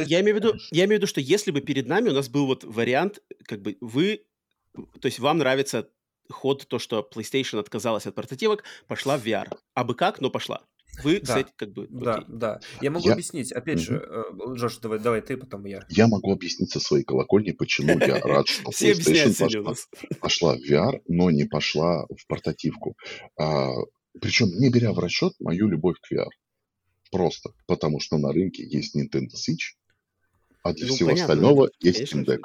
Я 0.06 0.20
имею 0.20 0.36
в 0.36 0.38
виду, 0.38 0.54
я 0.70 0.84
имею 0.84 0.98
в 0.98 1.02
виду, 1.02 1.06
что 1.06 1.20
если 1.20 1.50
бы 1.50 1.60
перед 1.60 1.86
нами 1.86 2.10
у 2.10 2.14
нас 2.14 2.28
был 2.28 2.46
вот 2.46 2.64
вариант, 2.64 3.20
как 3.44 3.62
бы 3.62 3.76
вы, 3.80 4.24
то 5.00 5.06
есть 5.06 5.18
вам 5.18 5.38
нравится 5.38 5.88
ход, 6.30 6.66
то, 6.68 6.78
что 6.78 7.08
PlayStation 7.14 7.58
отказалась 7.58 8.06
от 8.06 8.14
портативок, 8.14 8.64
пошла 8.86 9.18
в 9.18 9.24
VR. 9.24 9.48
А 9.74 9.84
бы 9.84 9.94
как, 9.94 10.20
но 10.20 10.30
пошла. 10.30 10.62
Вы 11.02 11.20
да, 11.20 11.38
этим 11.40 11.50
как 11.56 11.72
бы 11.72 11.86
да, 11.90 12.14
окей. 12.14 12.26
да. 12.28 12.60
Я 12.80 12.90
могу 12.90 13.06
Я, 13.06 13.12
объяснить, 13.12 13.52
опять 13.52 13.78
же, 13.78 14.02
э, 14.04 14.22
Джош, 14.54 14.78
давай, 14.78 14.98
давай 14.98 15.20
ты, 15.20 15.36
потом 15.36 15.64
я. 15.64 15.84
я 15.88 16.08
могу 16.08 16.32
объяснить 16.32 16.70
со 16.70 16.80
своей 16.80 17.04
колокольни, 17.04 17.52
почему 17.52 17.98
я 18.00 18.18
рад, 18.24 18.48
что 18.48 18.70
PlayStation 18.70 19.38
пошла, 19.38 19.62
нас. 19.62 19.88
пошла 20.20 20.56
в 20.56 20.60
VR, 20.60 21.00
но 21.06 21.30
не 21.30 21.44
пошла 21.44 22.04
в 22.06 22.26
портативку. 22.26 22.96
А, 23.38 23.68
причем 24.20 24.46
не 24.48 24.70
беря 24.70 24.92
в 24.92 24.98
расчет 24.98 25.34
мою 25.38 25.68
любовь 25.68 25.96
к 26.00 26.12
VR. 26.12 26.28
Просто 27.12 27.50
потому, 27.66 28.00
что 28.00 28.18
на 28.18 28.32
рынке 28.32 28.66
есть 28.66 28.96
Nintendo 28.96 29.34
Switch, 29.34 29.76
а 30.62 30.72
для 30.74 30.86
Ну, 30.88 30.94
всего 30.94 31.10
понятно, 31.10 31.32
это, 31.32 31.32
остального 31.32 31.70
есть 31.80 32.12
Steam. 32.12 32.24
Deck. 32.24 32.40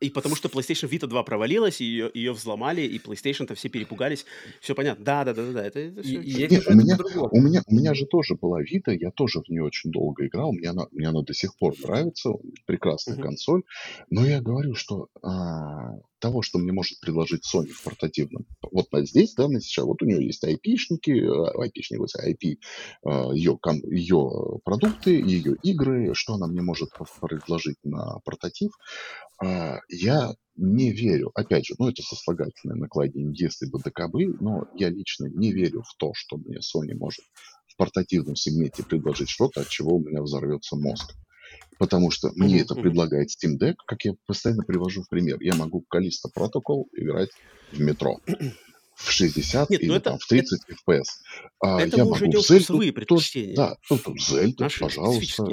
И 0.00 0.10
потому 0.10 0.36
что 0.36 0.48
PlayStation 0.48 0.88
Vita 0.88 1.06
2 1.06 1.22
провалилась, 1.22 1.80
и 1.80 1.84
ее, 1.84 2.10
ее 2.12 2.32
взломали, 2.32 2.82
и 2.82 2.98
PlayStation-то 2.98 3.54
все 3.54 3.68
перепугались. 3.68 4.26
Все 4.60 4.74
понятно. 4.74 5.04
Да, 5.04 5.24
да, 5.24 5.34
да, 5.34 5.46
да, 5.46 5.52
да. 5.52 5.66
Это, 5.66 5.80
это 5.80 6.02
все 6.02 6.16
и 6.16 6.48
Нет, 6.48 6.66
у 6.68 6.74
меня, 6.74 6.98
у 7.30 7.40
меня, 7.40 7.62
у 7.66 7.74
меня 7.74 7.94
же 7.94 8.06
тоже 8.06 8.34
была 8.34 8.62
Vita, 8.62 8.94
я 8.94 9.10
тоже 9.10 9.40
в 9.40 9.48
нее 9.48 9.62
очень 9.62 9.90
долго 9.90 10.26
играл, 10.26 10.52
мне 10.52 10.68
она, 10.68 10.86
мне 10.92 11.08
она 11.08 11.22
до 11.22 11.32
сих 11.34 11.56
пор 11.56 11.74
нравится, 11.82 12.30
прекрасная 12.66 13.16
Мгм. 13.16 13.24
консоль, 13.24 13.62
но 14.10 14.26
я 14.26 14.40
говорю, 14.40 14.74
что 14.74 15.08
а, 15.22 15.94
того, 16.24 16.40
что 16.40 16.58
мне 16.58 16.72
может 16.72 16.98
предложить 17.00 17.42
Sony 17.44 17.68
в 17.68 17.82
портативном, 17.82 18.46
вот 18.72 18.86
здесь, 19.06 19.34
да, 19.34 19.46
на 19.46 19.60
сейчас, 19.60 19.84
вот 19.84 20.00
у 20.00 20.06
нее 20.06 20.24
есть 20.24 20.42
IP-шники, 20.42 21.12
IP-шники, 21.12 22.00
IP, 22.18 22.56
ее, 23.34 23.58
ее 23.90 24.58
продукты, 24.64 25.20
ее 25.20 25.54
игры, 25.62 26.14
что 26.14 26.32
она 26.32 26.46
мне 26.46 26.62
может 26.62 26.88
предложить 27.20 27.76
на 27.84 28.20
портатив, 28.24 28.70
а, 29.38 29.80
я 29.90 30.34
не 30.56 30.92
верю, 30.92 31.30
опять 31.34 31.66
же, 31.66 31.74
ну 31.78 31.90
это 31.90 32.00
сослагательное 32.00 32.76
наклонение, 32.76 33.34
если 33.36 33.66
бы 33.66 33.78
ДКБ, 33.80 34.40
но 34.40 34.66
я 34.74 34.88
лично 34.88 35.26
не 35.26 35.52
верю 35.52 35.82
в 35.82 35.94
то, 35.98 36.12
что 36.14 36.38
мне 36.38 36.60
Sony 36.60 36.94
может 36.94 37.24
в 37.66 37.76
портативном 37.76 38.34
сегменте 38.34 38.82
предложить 38.82 39.28
что-то, 39.28 39.60
от 39.60 39.68
чего 39.68 39.96
у 39.96 40.00
меня 40.00 40.22
взорвется 40.22 40.76
мозг. 40.76 41.14
Потому 41.78 42.10
что 42.10 42.30
мне 42.34 42.60
это 42.60 42.74
предлагает 42.74 43.28
Steam 43.28 43.58
Deck, 43.60 43.74
как 43.86 44.04
я 44.04 44.14
постоянно 44.26 44.62
привожу 44.62 45.02
в 45.02 45.08
пример. 45.08 45.38
Я 45.40 45.54
могу 45.54 45.84
Callisto 45.92 46.30
Protocol 46.36 46.84
играть 46.92 47.30
в 47.72 47.80
метро 47.80 48.20
в 48.96 49.10
60 49.10 49.70
Нет, 49.70 49.80
ну 49.82 49.86
или 49.86 49.96
это, 49.96 50.10
там 50.10 50.18
в 50.18 50.24
это, 50.24 50.28
30 50.28 50.60
FPS. 50.70 51.02
А 51.60 51.80
это 51.80 51.96
я 51.96 52.04
мы 52.04 52.12
уже 52.12 52.24
могу 52.24 52.32
идем 52.32 52.40
в 52.40 52.44
в 52.44 52.48
Зельду 52.48 52.92
предпочтения. 52.92 53.56
да, 53.56 53.76
ну 53.90 53.98
тут 53.98 54.20
Зельда, 54.20 54.64
Наши 54.64 54.80
пожалуйста, 54.80 55.46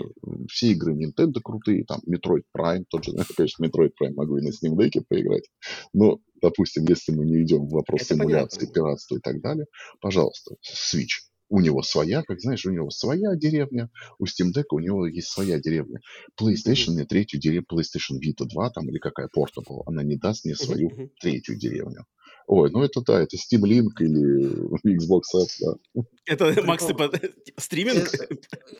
все 0.49 0.67
игры 0.67 0.93
Nintendo 0.93 1.39
крутые, 1.43 1.83
там 1.85 2.01
Metroid 2.07 2.43
Prime, 2.55 2.83
тот 2.89 3.03
же, 3.03 3.13
конечно, 3.35 3.65
Metroid 3.65 3.91
Prime 3.99 4.13
могу 4.15 4.37
и 4.37 4.41
на 4.41 4.49
Steam 4.49 4.75
Deck 4.75 5.01
поиграть, 5.07 5.49
но, 5.93 6.19
допустим, 6.41 6.85
если 6.85 7.13
мы 7.13 7.25
не 7.25 7.43
идем 7.43 7.67
в 7.67 7.71
вопрос 7.71 8.01
Это 8.01 8.15
симуляции, 8.15 8.59
понятно. 8.59 8.73
пиратства 8.73 9.15
и 9.15 9.19
так 9.19 9.41
далее, 9.41 9.65
пожалуйста, 9.99 10.55
Switch. 10.63 11.30
У 11.51 11.59
него 11.59 11.83
своя, 11.83 12.23
как 12.23 12.39
знаешь, 12.39 12.65
у 12.65 12.71
него 12.71 12.89
своя 12.89 13.35
деревня, 13.35 13.89
у 14.19 14.25
Steam 14.25 14.51
Deck 14.55 14.67
у 14.71 14.79
него 14.79 15.05
есть 15.05 15.27
своя 15.27 15.59
деревня. 15.59 15.99
PlayStation 16.39 16.91
мне 16.91 17.05
третью 17.05 17.41
деревню, 17.41 17.65
PlayStation 17.69 18.17
Vita 18.23 18.45
2 18.45 18.69
там 18.69 18.89
или 18.89 18.97
какая 18.97 19.27
Portable, 19.27 19.83
она 19.85 20.01
не 20.01 20.15
даст 20.15 20.45
мне 20.45 20.55
свою 20.55 20.89
третью 21.19 21.57
деревню. 21.57 22.05
Ой, 22.47 22.69
ну 22.71 22.83
это 22.83 23.01
да, 23.01 23.21
это 23.21 23.37
Steam 23.37 23.61
Link 23.61 23.91
или 23.99 24.97
Xbox 24.97 25.21
App, 25.35 25.47
да. 25.59 26.03
Это, 26.25 26.63
Макс, 26.63 26.85
ты 26.85 27.33
стриминг? 27.57 28.13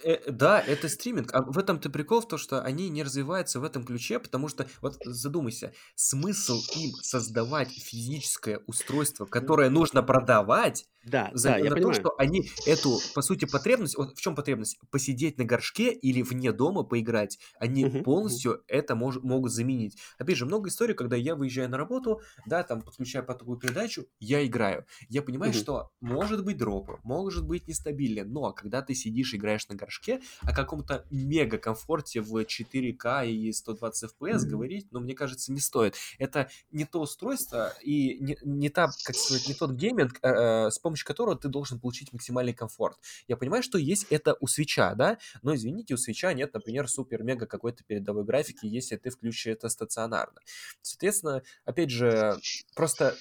Э, 0.04 0.12
э, 0.12 0.32
да, 0.32 0.60
это 0.60 0.90
стриминг. 0.90 1.34
А 1.34 1.42
в 1.44 1.58
этом-то 1.58 1.90
прикол 1.90 2.22
в 2.22 2.28
том, 2.28 2.40
что 2.40 2.62
они 2.62 2.90
не 2.90 3.04
развиваются 3.04 3.60
в 3.60 3.64
этом 3.64 3.84
ключе, 3.84 4.20
потому 4.20 4.48
что, 4.48 4.68
вот 4.82 4.96
задумайся, 5.04 5.74
смысл 5.96 6.60
им 6.76 6.92
создавать 7.02 7.70
физическое 7.70 8.62
устройство, 8.68 9.26
которое 9.26 9.70
нужно 9.70 10.04
продавать, 10.04 10.86
да, 11.04 11.32
за, 11.34 11.50
да, 11.50 11.58
я 11.58 11.64
на 11.66 11.76
понимаю. 11.76 11.96
то, 11.96 12.00
что 12.00 12.14
они 12.18 12.50
эту, 12.66 13.00
по 13.16 13.22
сути, 13.22 13.46
потребность, 13.46 13.98
вот 13.98 14.16
в 14.16 14.22
чем 14.22 14.36
потребность? 14.36 14.80
Посидеть 14.92 15.38
на 15.38 15.46
горшке 15.46 15.92
или 15.92 16.22
вне 16.22 16.52
дома 16.52 16.84
поиграть, 16.84 17.40
они 17.60 17.86
uh-huh, 17.86 18.04
полностью 18.04 18.54
uh-huh. 18.54 18.64
это 18.68 18.96
мож, 18.96 19.18
могут 19.22 19.52
заменить. 19.52 19.98
Опять 20.18 20.38
же, 20.38 20.46
много 20.46 20.70
историй, 20.70 20.94
когда 20.94 21.16
я 21.16 21.36
выезжаю 21.36 21.70
на 21.70 21.78
работу, 21.78 22.22
да, 22.46 22.64
там 22.64 22.82
подключаю 22.82 23.26
потоковую 23.26 23.60
передачу, 23.60 24.06
я 24.20 24.46
играю. 24.46 24.86
Я 25.10 25.22
понимаю, 25.22 25.54
uh-huh. 25.54 25.60
что 25.60 25.92
может 26.02 26.46
быть 26.46 26.58
дропы, 26.58 27.00
может 27.04 27.46
быть 27.46 27.68
нестабильно, 27.68 28.24
но 28.24 28.54
когда 28.54 28.82
ты 28.82 28.94
сидишь, 28.94 29.34
играешь 29.34 29.68
на 29.70 29.76
горшке, 29.76 30.22
о 30.42 30.54
каком-то 30.54 31.06
мега 31.10 31.58
комфорте 31.58 32.22
в 32.22 32.36
4К 32.36 33.28
и 33.28 33.52
120 33.52 34.12
FPS 34.12 34.36
uh-huh. 34.36 34.48
говорить, 34.48 34.88
ну, 34.92 35.00
мне 35.00 35.16
кажется, 35.16 35.52
не 35.52 35.60
стоит. 35.60 35.96
Это 36.20 36.50
не 36.72 36.86
то 36.86 37.02
устройство 37.02 37.74
и 37.84 38.18
не, 38.20 38.38
не 38.44 38.70
та, 38.70 38.90
как 39.04 39.16
сказать, 39.16 39.48
не 39.48 39.54
тот 39.54 39.72
гейминг, 39.72 40.20
э, 40.22 40.28
э, 40.28 40.72
с 40.72 40.80
помощью 40.80 40.91
помощью 40.92 41.08
которого 41.08 41.38
ты 41.38 41.48
должен 41.48 41.80
получить 41.80 42.12
максимальный 42.12 42.54
комфорт. 42.54 42.98
Я 43.28 43.38
понимаю, 43.38 43.64
что 43.64 43.78
есть 43.78 44.08
это 44.10 44.36
у 44.40 44.48
свеча, 44.48 44.94
да, 44.96 45.18
но, 45.42 45.56
извините, 45.56 45.94
у 45.94 45.98
свеча 45.98 46.34
нет, 46.34 46.54
например, 46.54 46.90
супер-мега 46.90 47.46
какой-то 47.46 47.84
передовой 47.84 48.26
графики, 48.26 48.66
если 48.66 48.98
ты 48.98 49.10
включишь 49.10 49.48
это 49.48 49.70
стационарно. 49.70 50.42
Соответственно, 50.82 51.44
опять 51.64 51.90
же, 51.90 52.38
просто 52.76 53.16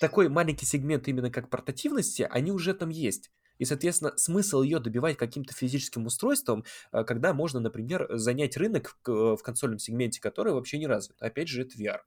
такой 0.00 0.28
маленький 0.28 0.66
сегмент 0.66 1.08
именно 1.08 1.30
как 1.30 1.50
портативности, 1.50 2.28
они 2.30 2.52
уже 2.52 2.74
там 2.74 2.90
есть. 2.90 3.30
И, 3.58 3.64
соответственно, 3.64 4.12
смысл 4.16 4.62
ее 4.62 4.78
добивать 4.78 5.16
каким-то 5.16 5.54
физическим 5.54 6.06
устройством, 6.06 6.64
э, 6.92 7.04
когда 7.04 7.32
можно, 7.32 7.58
например, 7.58 8.06
занять 8.10 8.56
рынок 8.56 8.96
в 9.04 9.38
консольном 9.38 9.78
сегменте, 9.78 10.20
который 10.20 10.52
вообще 10.52 10.78
не 10.78 10.86
развит. 10.86 11.16
Опять 11.20 11.48
же, 11.48 11.62
это 11.62 11.76
VR. 11.76 12.00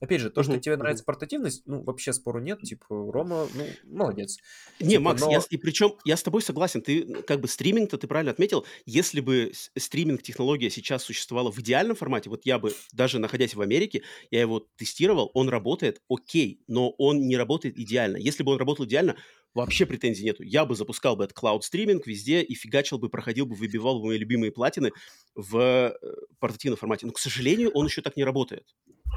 Опять 0.00 0.20
же, 0.20 0.30
то, 0.30 0.42
что 0.42 0.58
тебе 0.58 0.76
нравится 0.76 1.04
портативность, 1.04 1.62
ну, 1.66 1.82
вообще 1.82 2.12
спору 2.12 2.40
нет, 2.40 2.60
типа, 2.60 2.86
Рома, 2.88 3.48
ну, 3.54 3.66
молодец. 3.84 4.38
Не, 4.80 4.90
типа, 4.90 5.02
Макс, 5.02 5.20
но... 5.22 5.32
я, 5.32 5.40
и 5.48 5.56
причем 5.56 5.94
я 6.04 6.16
с 6.16 6.22
тобой 6.22 6.42
согласен, 6.42 6.82
ты 6.82 7.22
как 7.22 7.40
бы 7.40 7.48
стриминг-то 7.48 7.98
ты 7.98 8.06
правильно 8.06 8.32
отметил, 8.32 8.66
если 8.84 9.20
бы 9.20 9.52
стриминг-технология 9.76 10.70
сейчас 10.70 11.02
существовала 11.02 11.50
в 11.50 11.58
идеальном 11.60 11.96
формате, 11.96 12.30
вот 12.30 12.44
я 12.44 12.58
бы, 12.58 12.74
даже 12.92 13.18
находясь 13.18 13.54
в 13.54 13.60
Америке, 13.60 14.02
я 14.30 14.40
его 14.40 14.66
тестировал, 14.76 15.30
он 15.34 15.48
работает 15.48 16.02
окей, 16.08 16.62
но 16.66 16.90
он 16.90 17.26
не 17.26 17.36
работает 17.36 17.78
идеально. 17.78 18.16
Если 18.16 18.42
бы 18.42 18.52
он 18.52 18.58
работал 18.58 18.84
идеально, 18.84 19.16
вообще 19.56 19.86
претензий 19.86 20.24
нету. 20.24 20.42
Я 20.42 20.64
бы 20.64 20.76
запускал 20.76 21.16
бы 21.16 21.24
этот 21.24 21.36
клауд-стриминг 21.36 22.06
везде 22.06 22.42
и 22.42 22.54
фигачил 22.54 22.98
бы, 22.98 23.08
проходил 23.08 23.46
бы, 23.46 23.56
выбивал 23.56 24.00
бы 24.00 24.08
мои 24.08 24.18
любимые 24.18 24.52
платины 24.52 24.92
в 25.34 25.56
э, 25.56 25.92
портативном 26.38 26.78
формате. 26.78 27.06
Но, 27.06 27.12
к 27.12 27.18
сожалению, 27.18 27.70
он 27.72 27.86
еще 27.86 28.02
так 28.02 28.16
не 28.16 28.24
работает. 28.24 28.64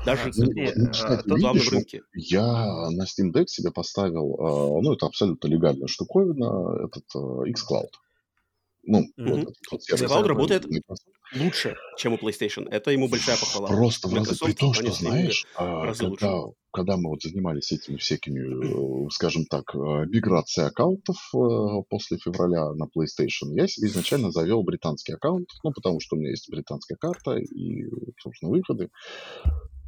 Даже 0.06 0.32
ну, 0.36 0.92
кстати, 0.92 1.28
на 1.28 1.38
главном 1.38 1.68
рынке. 1.68 2.02
Я 2.14 2.90
на 2.90 3.04
Steam 3.04 3.34
Deck 3.34 3.48
себе 3.48 3.72
поставил, 3.72 4.36
а, 4.40 4.82
ну, 4.82 4.94
это 4.94 5.08
абсолютно 5.08 5.48
легальная 5.48 5.88
штуковина, 5.88 6.86
этот 6.86 7.04
а, 7.16 7.44
xCloud. 7.46 7.92
Ну, 8.84 9.02
mm-hmm. 9.02 9.30
вот 9.30 9.40
этот 9.40 9.72
вот 9.72 9.82
xCloud 9.92 10.24
работает 10.24 10.66
лучше, 11.36 11.76
чем 11.98 12.14
у 12.14 12.18
PlayStation. 12.18 12.68
Это 12.70 12.92
ему 12.92 13.08
большая 13.08 13.38
похвала. 13.38 13.68
Просто 13.68 14.08
в 14.08 14.14
разы, 14.14 14.36
при 14.44 14.54
том, 14.54 14.74
что, 14.74 14.92
знаешь, 14.92 15.46
а, 15.56 15.94
когда, 15.94 16.42
когда 16.72 16.98
мы 16.98 17.10
вот 17.10 17.22
занимались 17.22 17.72
этими 17.72 17.98
всякими, 17.98 19.06
э, 19.06 19.10
скажем 19.12 19.46
так, 19.46 19.64
э, 19.74 19.78
миграцией 19.78 20.68
аккаунтов 20.68 21.18
э, 21.34 21.84
после 21.90 22.18
февраля 22.18 22.74
на 22.74 22.86
PlayStation, 22.86 23.54
я 23.54 23.68
себе 23.68 23.88
изначально 23.88 24.32
завел 24.32 24.64
британский 24.64 25.14
аккаунт, 25.14 25.50
ну, 25.64 25.72
потому 25.74 26.00
что 26.00 26.16
у 26.16 26.20
меня 26.20 26.32
есть 26.32 26.50
британская 26.50 26.96
карта 26.96 27.38
и, 27.38 27.86
собственно, 28.22 28.52
выходы. 28.52 28.90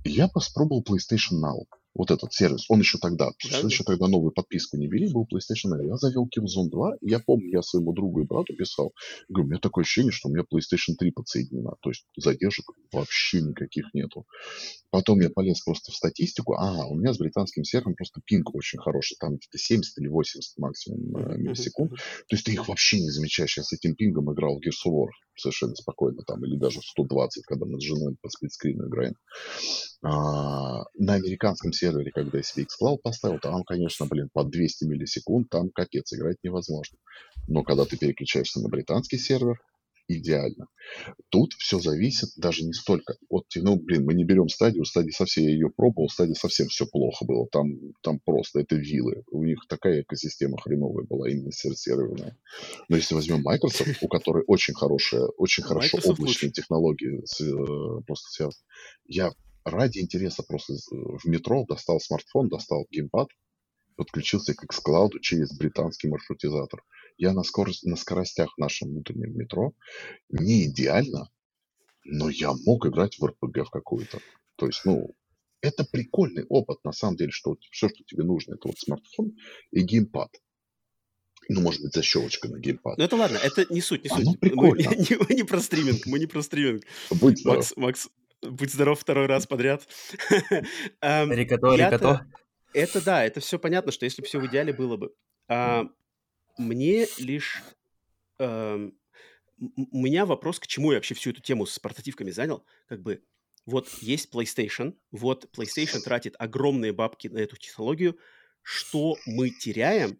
Я 0.03 0.27
попробовал 0.27 0.83
PlayStation 0.83 1.41
Now. 1.43 1.65
Вот 1.93 2.09
этот 2.09 2.33
сервис. 2.33 2.65
Он 2.69 2.79
еще 2.79 2.97
тогда, 2.99 3.31
да, 3.51 3.57
еще 3.59 3.83
тогда 3.83 4.07
новую 4.07 4.31
подписку 4.31 4.77
не 4.77 4.87
вели, 4.87 5.11
был 5.11 5.23
PlayStation 5.23 5.71
Now. 5.71 5.85
Я 5.85 5.97
завел 5.97 6.27
Killzone 6.27 6.69
2. 6.69 6.95
И 7.01 7.09
я 7.09 7.19
помню, 7.19 7.49
я 7.49 7.61
своему 7.61 7.93
другу 7.93 8.21
и 8.21 8.25
брату 8.25 8.55
писал. 8.55 8.93
Говорю, 9.27 9.47
у 9.47 9.49
меня 9.51 9.59
такое 9.59 9.83
ощущение, 9.83 10.11
что 10.11 10.29
у 10.29 10.31
меня 10.31 10.43
PlayStation 10.43 10.95
3 10.97 11.11
подсоединена. 11.11 11.71
То 11.81 11.89
есть 11.89 12.05
задержек 12.15 12.65
вообще 12.93 13.41
никаких 13.41 13.93
нету. 13.93 14.25
Потом 14.89 15.19
я 15.19 15.29
полез 15.29 15.61
просто 15.61 15.91
в 15.91 15.95
статистику. 15.95 16.53
А, 16.53 16.85
у 16.87 16.95
меня 16.95 17.13
с 17.13 17.17
британским 17.17 17.63
сервером 17.63 17.95
просто 17.95 18.21
пинг 18.25 18.55
очень 18.55 18.79
хороший. 18.79 19.17
Там 19.19 19.35
где-то 19.35 19.57
70 19.57 19.97
или 19.97 20.07
80 20.07 20.57
максимум 20.57 21.17
э, 21.17 21.37
миллисекунд. 21.37 21.91
То 21.91 22.35
есть 22.35 22.45
ты 22.45 22.53
их 22.53 22.67
вообще 22.67 23.01
не 23.01 23.09
замечаешь. 23.09 23.57
Я 23.57 23.63
с 23.63 23.73
этим 23.73 23.95
пингом 23.95 24.31
играл 24.33 24.55
в 24.55 24.59
Gears 24.59 24.87
of 24.87 24.93
War 24.93 25.07
совершенно 25.35 25.75
спокойно 25.75 26.21
там. 26.25 26.43
Или 26.45 26.57
даже 26.57 26.79
в 26.79 26.83
120, 26.83 27.45
когда 27.45 27.65
мы 27.65 27.79
с 27.79 27.83
женой 27.83 28.15
по 28.21 28.29
сплитскрину 28.29 28.87
играем. 28.87 29.15
А, 30.03 30.83
на 30.95 31.13
американском 31.13 31.71
сервере, 31.73 32.11
когда 32.11 32.39
я 32.39 32.43
себе 32.43 32.65
xCloud 32.65 32.97
поставил, 33.03 33.39
там, 33.39 33.63
конечно, 33.63 34.05
блин, 34.07 34.29
по 34.33 34.43
200 34.43 34.85
миллисекунд, 34.85 35.49
там 35.49 35.69
капец, 35.69 36.13
играть 36.13 36.37
невозможно. 36.43 36.97
Но 37.47 37.63
когда 37.63 37.85
ты 37.85 37.97
переключаешься 37.97 38.61
на 38.61 38.69
британский 38.69 39.17
сервер, 39.17 39.59
идеально. 40.17 40.67
Тут 41.29 41.53
все 41.53 41.79
зависит 41.79 42.29
даже 42.37 42.63
не 42.63 42.73
столько 42.73 43.15
от, 43.29 43.45
ну, 43.55 43.75
блин, 43.77 44.05
мы 44.05 44.13
не 44.13 44.23
берем 44.23 44.49
стадию, 44.49 44.85
стадии 44.85 45.11
совсем, 45.11 45.43
я 45.45 45.51
ее 45.51 45.69
пробовал, 45.69 46.09
стадии 46.09 46.33
совсем 46.33 46.67
все 46.67 46.85
плохо 46.85 47.25
было, 47.25 47.47
там, 47.51 47.73
там 48.01 48.19
просто, 48.19 48.59
это 48.59 48.75
вилы, 48.75 49.23
у 49.31 49.43
них 49.43 49.65
такая 49.67 50.01
экосистема 50.01 50.59
хреновая 50.59 51.05
была, 51.05 51.29
именно 51.29 51.51
серверная. 51.51 52.37
Но 52.89 52.97
если 52.97 53.15
возьмем 53.15 53.41
Microsoft, 53.41 53.97
у 54.01 54.07
которой 54.07 54.43
очень 54.47 54.73
хорошая, 54.73 55.25
очень 55.37 55.63
хорошо 55.63 55.99
облачные 56.03 56.51
технологии 56.51 57.19
э, 57.19 58.01
просто 58.05 58.29
связаны, 58.31 58.63
я 59.05 59.31
ради 59.63 59.99
интереса 59.99 60.43
просто 60.43 60.73
в 60.91 61.25
метро 61.25 61.65
достал 61.67 61.99
смартфон, 61.99 62.49
достал 62.49 62.85
геймпад, 62.91 63.27
подключился 63.95 64.53
к 64.53 64.65
xCloud 64.65 65.19
через 65.21 65.55
британский 65.57 66.07
маршрутизатор. 66.07 66.83
Я 67.17 67.33
на, 67.33 67.43
скорость, 67.43 67.83
на 67.85 67.95
скоростях 67.95 68.53
в 68.55 68.59
нашем 68.59 68.89
внутреннем 68.89 69.35
метро 69.35 69.73
не 70.29 70.65
идеально, 70.65 71.29
но 72.03 72.29
я 72.29 72.53
мог 72.65 72.85
играть 72.85 73.17
в 73.19 73.25
РПГ 73.25 73.67
в 73.67 73.69
какую-то. 73.69 74.19
То 74.55 74.67
есть, 74.67 74.81
ну, 74.85 75.15
это 75.61 75.83
прикольный 75.83 76.45
опыт, 76.49 76.83
на 76.83 76.91
самом 76.91 77.17
деле, 77.17 77.31
что 77.31 77.55
все, 77.71 77.89
что 77.89 78.03
тебе 78.03 78.23
нужно, 78.23 78.55
это 78.55 78.67
вот 78.67 78.77
смартфон 78.77 79.33
и 79.71 79.81
геймпад. 79.81 80.29
Ну, 81.49 81.61
может 81.61 81.81
быть, 81.81 81.93
защелочка 81.93 82.47
на 82.47 82.59
геймпад. 82.59 82.97
Ну, 82.97 83.03
это 83.03 83.15
ладно, 83.15 83.37
это 83.37 83.65
не 83.73 83.81
суть, 83.81 84.03
не 84.03 84.09
суть. 84.09 84.25
Мы 84.41 84.49
не, 84.77 85.35
не 85.35 85.43
про 85.43 85.59
стриминг, 85.59 86.05
мы 86.05 86.19
не 86.19 86.27
про 86.27 86.41
стриминг. 86.41 86.83
Будь 87.11 87.43
Макс, 87.45 87.75
Макс, 87.75 88.09
Будь 88.41 88.71
здоров 88.71 88.99
второй 88.99 89.27
раз 89.27 89.45
подряд. 89.45 89.87
Эм, 91.01 91.31
рикото, 91.31 91.75
рикото. 91.75 92.25
Это 92.73 93.03
да, 93.03 93.23
это 93.23 93.39
все 93.39 93.59
понятно, 93.59 93.91
что 93.91 94.05
если 94.05 94.21
бы 94.21 94.27
все 94.27 94.39
в 94.39 94.47
идеале 94.47 94.73
было 94.73 94.97
бы. 94.97 95.13
А, 95.47 95.83
мне 96.57 97.07
лишь... 97.17 97.61
Эм, 98.39 98.97
у 99.57 100.01
меня 100.01 100.25
вопрос, 100.25 100.59
к 100.59 100.67
чему 100.67 100.91
я 100.91 100.97
вообще 100.97 101.13
всю 101.13 101.29
эту 101.29 101.41
тему 101.41 101.65
с 101.65 101.77
портативками 101.77 102.31
занял. 102.31 102.65
Как 102.87 103.01
бы 103.01 103.23
вот 103.65 103.87
есть 104.01 104.33
PlayStation, 104.33 104.95
вот 105.11 105.49
PlayStation 105.55 105.99
тратит 105.99 106.35
огромные 106.39 106.93
бабки 106.93 107.27
на 107.27 107.37
эту 107.37 107.57
технологию. 107.57 108.17
Что 108.63 109.17
мы 109.25 109.49
теряем 109.49 110.19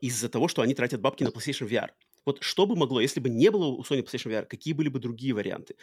из-за 0.00 0.28
того, 0.28 0.48
что 0.48 0.62
они 0.62 0.74
тратят 0.74 1.00
бабки 1.00 1.22
на 1.22 1.28
PlayStation 1.28 1.68
VR? 1.68 1.90
Вот 2.24 2.42
что 2.42 2.66
бы 2.66 2.74
могло, 2.74 3.00
если 3.00 3.20
бы 3.20 3.28
не 3.28 3.50
было 3.50 3.66
у 3.66 3.82
Sony 3.82 4.04
PlayStation 4.04 4.32
VR, 4.32 4.46
какие 4.46 4.74
были 4.74 4.88
бы 4.88 4.98
другие 4.98 5.32
варианты? 5.32 5.76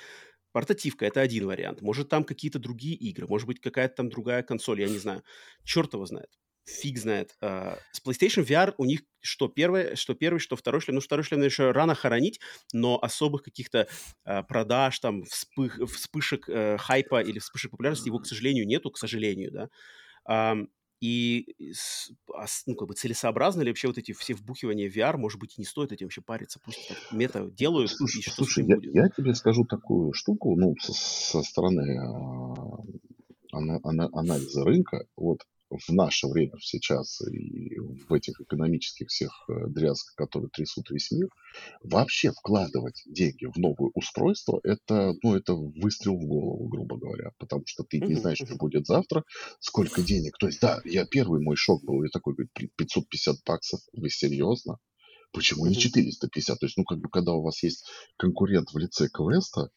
Портативка– 0.52 1.06
это 1.08 1.22
один 1.22 1.48
вариант. 1.48 1.82
Может, 1.82 2.10
там 2.10 2.26
какие-то 2.26 2.60
другие 2.60 2.96
игры, 2.96 3.28
может 3.28 3.48
быть, 3.48 3.60
какая-то 3.60 3.96
там 3.96 4.10
другая 4.10 4.44
консоль, 4.44 4.82
я 4.82 4.90
не 4.90 5.00
знаю. 5.00 5.24
Черт 5.64 5.94
его 5.94 6.06
знает. 6.06 6.30
Фиг 6.66 6.98
знает. 6.98 7.36
А, 7.42 7.78
с 7.92 8.02
PlayStation 8.06 8.46
VR 8.46 8.74
у 8.78 8.86
них 8.86 9.02
что 9.22 9.48
первое, 9.48 9.96
что 9.96 10.14
первый, 10.14 10.40
что 10.40 10.56
второй 10.56 10.82
шлем. 10.82 10.96
Ну, 10.96 11.02
второй 11.02 11.24
шлем 11.24 11.42
еще 11.42 11.72
рано 11.72 11.96
хоронить, 11.96 12.40
но 12.74 13.00
особых 13.02 13.44
каких-то 13.44 13.88
а, 14.26 14.44
продаж, 14.44 15.00
там, 15.00 15.24
вспых, 15.24 15.80
вспышек 15.90 16.50
э, 16.50 16.78
хайпа 16.78 17.22
или 17.22 17.40
вспышек 17.40 17.72
популярности 17.72 18.08
его, 18.08 18.20
к 18.20 18.26
сожалению, 18.26 18.68
нету, 18.68 18.92
к 18.92 18.98
сожалению, 18.98 19.52
да. 19.52 20.56
И 21.04 21.54
а 22.34 22.46
ну, 22.66 22.76
как 22.76 22.88
бы 22.88 22.94
целесообразно 22.94 23.62
ли 23.62 23.72
вообще 23.72 23.88
вот 23.90 23.98
эти 23.98 24.14
все 24.14 24.34
вбухивания 24.36 24.90
VR, 24.90 25.18
может 25.18 25.38
быть, 25.38 25.58
не 25.58 25.66
стоит 25.66 25.92
этим 25.92 26.06
вообще 26.06 26.22
париться, 26.22 26.62
пусть 26.64 26.88
так 26.88 26.98
мета 27.12 27.50
делают, 27.52 27.92
слушай, 27.92 28.20
и 28.20 28.22
что 28.22 28.32
слушай, 28.32 28.66
я, 28.66 28.78
будет. 28.78 28.96
я 28.96 29.10
тебе 29.10 29.36
скажу 29.36 29.66
такую 29.66 30.14
штуку, 30.14 30.56
ну, 30.56 30.74
со, 30.80 30.94
со 30.94 31.42
стороны 31.42 32.00
а, 32.00 33.58
ана, 33.58 33.82
ана, 33.84 34.10
анализа 34.14 34.64
рынка, 34.64 35.06
вот, 35.18 35.40
в 35.78 35.90
наше 35.94 36.28
время 36.28 36.54
сейчас 36.60 37.22
и 37.22 37.78
в 37.80 38.14
этих 38.14 38.40
экономических 38.42 39.08
всех 39.08 39.32
э, 39.50 39.68
дрязгах, 39.68 40.16
которые 40.16 40.50
трясут 40.50 40.90
весь 40.90 41.12
мир, 41.12 41.30
вообще 41.84 42.32
вкладывать 42.32 43.02
деньги 43.06 43.46
в 43.46 43.58
новое 43.58 43.92
устройство, 43.94 44.60
это, 44.64 45.14
ну, 45.24 45.36
это 45.36 45.54
выстрел 45.54 46.18
в 46.18 46.26
голову, 46.26 46.68
грубо 46.68 46.98
говоря, 46.98 47.32
потому 47.38 47.64
что 47.66 47.84
ты 47.84 48.00
не 48.00 48.16
знаешь, 48.16 48.38
что 48.38 48.56
будет 48.56 48.86
завтра, 48.86 49.24
сколько 49.60 50.02
денег. 50.02 50.38
То 50.38 50.48
есть, 50.48 50.62
да, 50.62 50.82
я 50.86 51.06
первый 51.06 51.42
мой 51.42 51.56
шок 51.56 51.84
был, 51.84 52.04
я 52.04 52.10
такой, 52.10 52.34
говорит, 52.34 52.52
550 52.76 53.38
баксов, 53.46 53.80
вы 53.94 54.10
серьезно? 54.10 54.78
Почему 55.32 55.66
не 55.66 55.76
450? 55.76 56.60
То 56.60 56.66
есть, 56.66 56.78
ну, 56.78 56.84
как 56.84 57.00
бы, 57.00 57.10
когда 57.10 57.34
у 57.34 57.42
вас 57.42 57.64
есть 57.64 57.86
конкурент 58.18 58.72
в 58.72 58.78
лице 58.78 59.10
Квеста, 59.12 59.70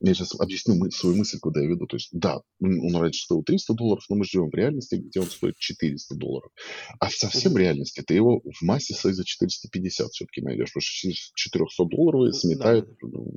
я 0.00 0.14
сейчас 0.14 0.38
объясню 0.40 0.74
мы, 0.76 0.90
свою 0.90 1.16
мысль, 1.16 1.38
куда 1.38 1.60
я 1.60 1.68
веду. 1.68 1.86
То 1.86 1.96
есть, 1.96 2.08
да, 2.12 2.40
он 2.60 2.96
раньше 2.96 3.22
стоил 3.22 3.42
300 3.42 3.74
долларов, 3.74 4.04
но 4.08 4.16
мы 4.16 4.24
живем 4.24 4.50
в 4.50 4.54
реальности, 4.54 4.94
где 4.94 5.20
он 5.20 5.26
стоит 5.26 5.56
400 5.58 6.14
долларов. 6.14 6.50
А 6.98 7.08
в 7.08 7.14
совсем 7.14 7.56
реальности 7.56 8.02
ты 8.06 8.14
его 8.14 8.40
в 8.40 8.62
массе 8.62 8.94
своей 8.94 9.14
за 9.14 9.24
450 9.24 10.10
все-таки 10.12 10.40
найдешь, 10.40 10.72
потому 10.72 10.82
что 10.82 11.12
400 11.34 11.84
долларов 11.84 12.34
сметают 12.34 12.88
ну, 13.02 13.34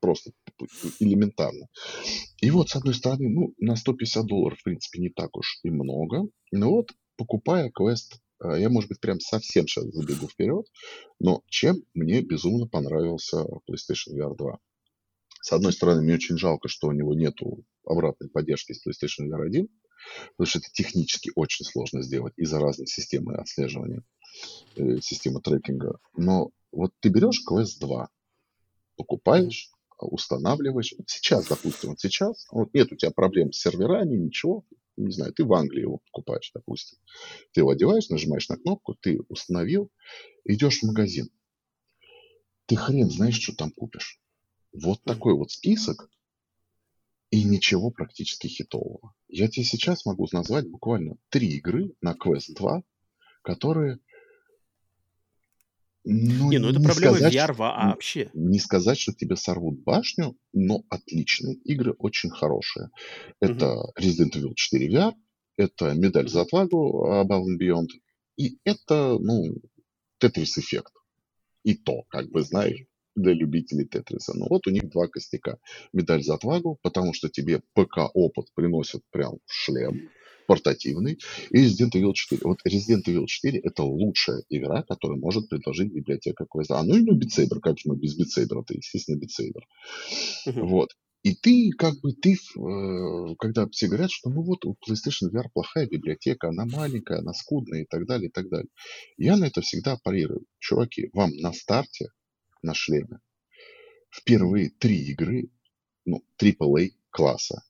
просто 0.00 0.32
элементарно. 0.98 1.66
И 2.40 2.50
вот, 2.50 2.70
с 2.70 2.76
одной 2.76 2.94
стороны, 2.94 3.28
ну, 3.28 3.54
на 3.58 3.76
150 3.76 4.24
долларов, 4.24 4.58
в 4.58 4.64
принципе, 4.64 5.00
не 5.00 5.10
так 5.10 5.36
уж 5.36 5.60
и 5.62 5.70
много. 5.70 6.22
Но 6.52 6.70
вот, 6.70 6.90
покупая 7.16 7.70
квест, 7.70 8.18
э, 8.42 8.60
я, 8.60 8.70
может 8.70 8.88
быть, 8.88 9.00
прям 9.00 9.20
совсем 9.20 9.66
сейчас 9.66 9.84
забегу 9.86 10.28
вперед, 10.28 10.64
но 11.18 11.42
чем 11.48 11.82
мне 11.92 12.22
безумно 12.22 12.66
понравился 12.66 13.44
PlayStation 13.68 14.16
VR 14.16 14.34
2? 14.36 14.58
С 15.48 15.52
одной 15.54 15.72
стороны, 15.72 16.02
мне 16.02 16.12
очень 16.12 16.36
жалко, 16.36 16.68
что 16.68 16.88
у 16.88 16.92
него 16.92 17.14
нету 17.14 17.64
обратной 17.82 18.28
поддержки 18.28 18.74
с 18.74 18.86
PlayStation 18.86 19.30
VR 19.30 19.46
1, 19.46 19.66
потому 20.32 20.46
что 20.46 20.58
это 20.58 20.68
технически 20.70 21.32
очень 21.34 21.64
сложно 21.64 22.02
сделать 22.02 22.34
из-за 22.36 22.60
разной 22.60 22.86
системы 22.86 23.34
отслеживания, 23.34 24.04
э, 24.76 25.00
системы 25.00 25.40
трекинга. 25.40 26.00
Но 26.14 26.50
вот 26.70 26.92
ты 27.00 27.08
берешь 27.08 27.42
Quest 27.50 27.80
2, 27.80 28.10
покупаешь, 28.98 29.72
устанавливаешь. 29.98 30.92
Сейчас, 31.06 31.46
допустим, 31.46 31.90
вот 31.90 32.00
сейчас, 32.00 32.46
вот 32.50 32.74
нет 32.74 32.92
у 32.92 32.96
тебя 32.96 33.10
проблем 33.10 33.50
с 33.50 33.60
серверами, 33.62 34.18
ничего, 34.18 34.66
не 34.98 35.12
знаю, 35.12 35.32
ты 35.32 35.46
в 35.46 35.52
Англии 35.54 35.80
его 35.80 36.02
покупаешь, 36.12 36.50
допустим. 36.52 36.98
Ты 37.52 37.62
его 37.62 37.70
одеваешь, 37.70 38.10
нажимаешь 38.10 38.50
на 38.50 38.58
кнопку, 38.58 38.96
ты 39.00 39.22
установил, 39.30 39.90
идешь 40.44 40.80
в 40.80 40.82
магазин. 40.82 41.30
Ты 42.66 42.76
хрен 42.76 43.08
знаешь, 43.08 43.40
что 43.40 43.56
там 43.56 43.70
купишь. 43.70 44.20
Вот 44.72 45.02
такой 45.04 45.34
вот 45.34 45.50
список 45.50 46.10
и 47.30 47.44
ничего 47.44 47.90
практически 47.90 48.46
хитового. 48.46 49.14
Я 49.28 49.48
тебе 49.48 49.64
сейчас 49.64 50.06
могу 50.06 50.26
назвать 50.32 50.68
буквально 50.68 51.16
три 51.28 51.48
игры 51.56 51.92
на 52.00 52.14
Quest 52.14 52.54
2, 52.54 52.82
которые 53.42 53.98
ну, 56.04 56.50
не, 56.50 56.58
ну 56.58 56.70
это 56.70 56.80
проблема 56.80 57.16
сказать, 57.16 57.34
VR 57.34 57.52
вообще. 57.52 58.30
Не 58.32 58.58
сказать, 58.58 58.98
что 58.98 59.12
тебе 59.12 59.36
сорвут 59.36 59.82
башню, 59.82 60.38
но 60.54 60.84
отличные 60.88 61.56
игры, 61.56 61.92
очень 61.98 62.30
хорошие. 62.30 62.88
Это 63.40 63.74
угу. 63.74 63.92
Resident 63.98 64.32
Evil 64.34 64.54
4 64.54 64.88
VR, 64.88 65.12
это 65.56 65.92
медаль 65.92 66.28
за 66.28 66.42
отвагу 66.42 67.06
Above 67.06 67.44
and 67.44 67.60
Beyond, 67.60 67.88
и 68.36 68.58
это, 68.64 69.18
ну, 69.20 69.56
Tetris 70.22 70.58
эффект. 70.58 70.92
И 71.64 71.74
то, 71.74 72.04
как 72.08 72.30
бы, 72.30 72.42
знаешь, 72.42 72.86
для 73.18 73.32
любителей 73.32 73.86
Тетриса. 73.86 74.36
Но 74.36 74.46
вот 74.48 74.66
у 74.66 74.70
них 74.70 74.88
два 74.88 75.08
костяка. 75.08 75.58
Медаль 75.92 76.22
за 76.22 76.34
отвагу, 76.34 76.78
потому 76.82 77.14
что 77.14 77.28
тебе 77.28 77.60
ПК-опыт 77.74 78.46
приносит 78.54 79.02
прям 79.10 79.38
в 79.44 79.52
шлем 79.52 80.08
портативный, 80.48 81.18
и 81.50 81.66
Resident 81.66 81.92
Evil 81.92 82.14
4. 82.14 82.40
Вот 82.44 82.60
Resident 82.66 83.04
Evil 83.06 83.26
4 83.26 83.58
это 83.58 83.82
лучшая 83.82 84.42
игра, 84.48 84.82
которую 84.82 85.20
может 85.20 85.48
предложить 85.50 85.92
библиотека 85.92 86.46
Quest. 86.50 86.70
А 86.70 86.82
ну 86.82 86.96
и 86.96 87.02
ну 87.02 87.18
Saber, 87.18 87.60
как 87.60 87.78
же 87.78 87.84
мы 87.90 87.96
без 87.96 88.16
Saber, 88.18 88.62
это 88.62 88.74
естественно. 88.74 89.20
Uh-huh. 89.20 90.62
Вот. 90.62 90.88
И 91.22 91.34
ты, 91.34 91.70
как 91.76 92.00
бы, 92.00 92.12
ты, 92.12 92.34
э, 92.34 93.34
когда 93.38 93.68
все 93.68 93.88
говорят, 93.88 94.10
что 94.10 94.30
ну 94.30 94.42
вот 94.42 94.64
у 94.64 94.74
PlayStation 94.74 95.30
VR 95.30 95.48
плохая 95.52 95.86
библиотека, 95.86 96.48
она 96.48 96.64
маленькая, 96.64 97.18
она 97.18 97.34
скудная 97.34 97.82
и 97.82 97.86
так 97.86 98.06
далее, 98.06 98.28
и 98.28 98.32
так 98.32 98.48
далее. 98.48 98.70
Я 99.18 99.36
на 99.36 99.46
это 99.46 99.60
всегда 99.60 99.98
парирую. 100.02 100.46
Чуваки, 100.58 101.10
вам 101.12 101.32
на 101.36 101.52
старте 101.52 102.08
на 102.62 102.74
шлеме. 102.74 103.20
Впервые 104.10 104.70
три 104.70 104.96
игры, 105.10 105.50
ну, 106.04 106.24
AAA 106.40 106.92
класса. 107.10 107.62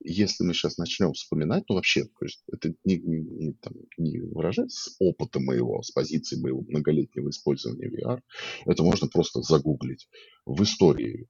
Если 0.00 0.44
мы 0.44 0.54
сейчас 0.54 0.76
начнем 0.78 1.12
вспоминать, 1.14 1.64
ну 1.68 1.74
вообще, 1.74 2.04
то 2.04 2.24
есть 2.24 2.44
это 2.52 2.74
не, 2.84 2.98
не, 2.98 3.52
там, 3.54 3.72
не 3.96 4.20
выражается 4.20 4.90
с 4.90 4.96
опыта 5.00 5.40
моего, 5.40 5.82
с 5.82 5.90
позиции 5.90 6.38
моего 6.38 6.62
многолетнего 6.62 7.30
использования 7.30 7.88
VR, 7.88 8.20
это 8.66 8.82
можно 8.84 9.08
просто 9.08 9.42
загуглить. 9.42 10.08
В 10.44 10.62
истории 10.62 11.28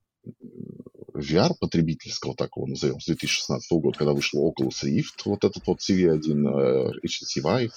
VR 1.13 1.53
потребительского 1.59 2.35
такого, 2.35 2.67
назовем, 2.67 2.99
с 2.99 3.05
2016 3.05 3.71
года, 3.71 3.97
когда 3.97 4.13
вышел 4.13 4.47
Oculus 4.47 4.83
Rift, 4.83 5.23
вот 5.25 5.43
этот 5.43 5.65
вот 5.65 5.79
CV1, 5.79 6.47
э, 6.47 6.91
HTC 7.05 7.41
Vive, 7.43 7.71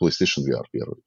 PlayStation 0.00 0.44
VR 0.48 0.64
первый. 0.70 1.02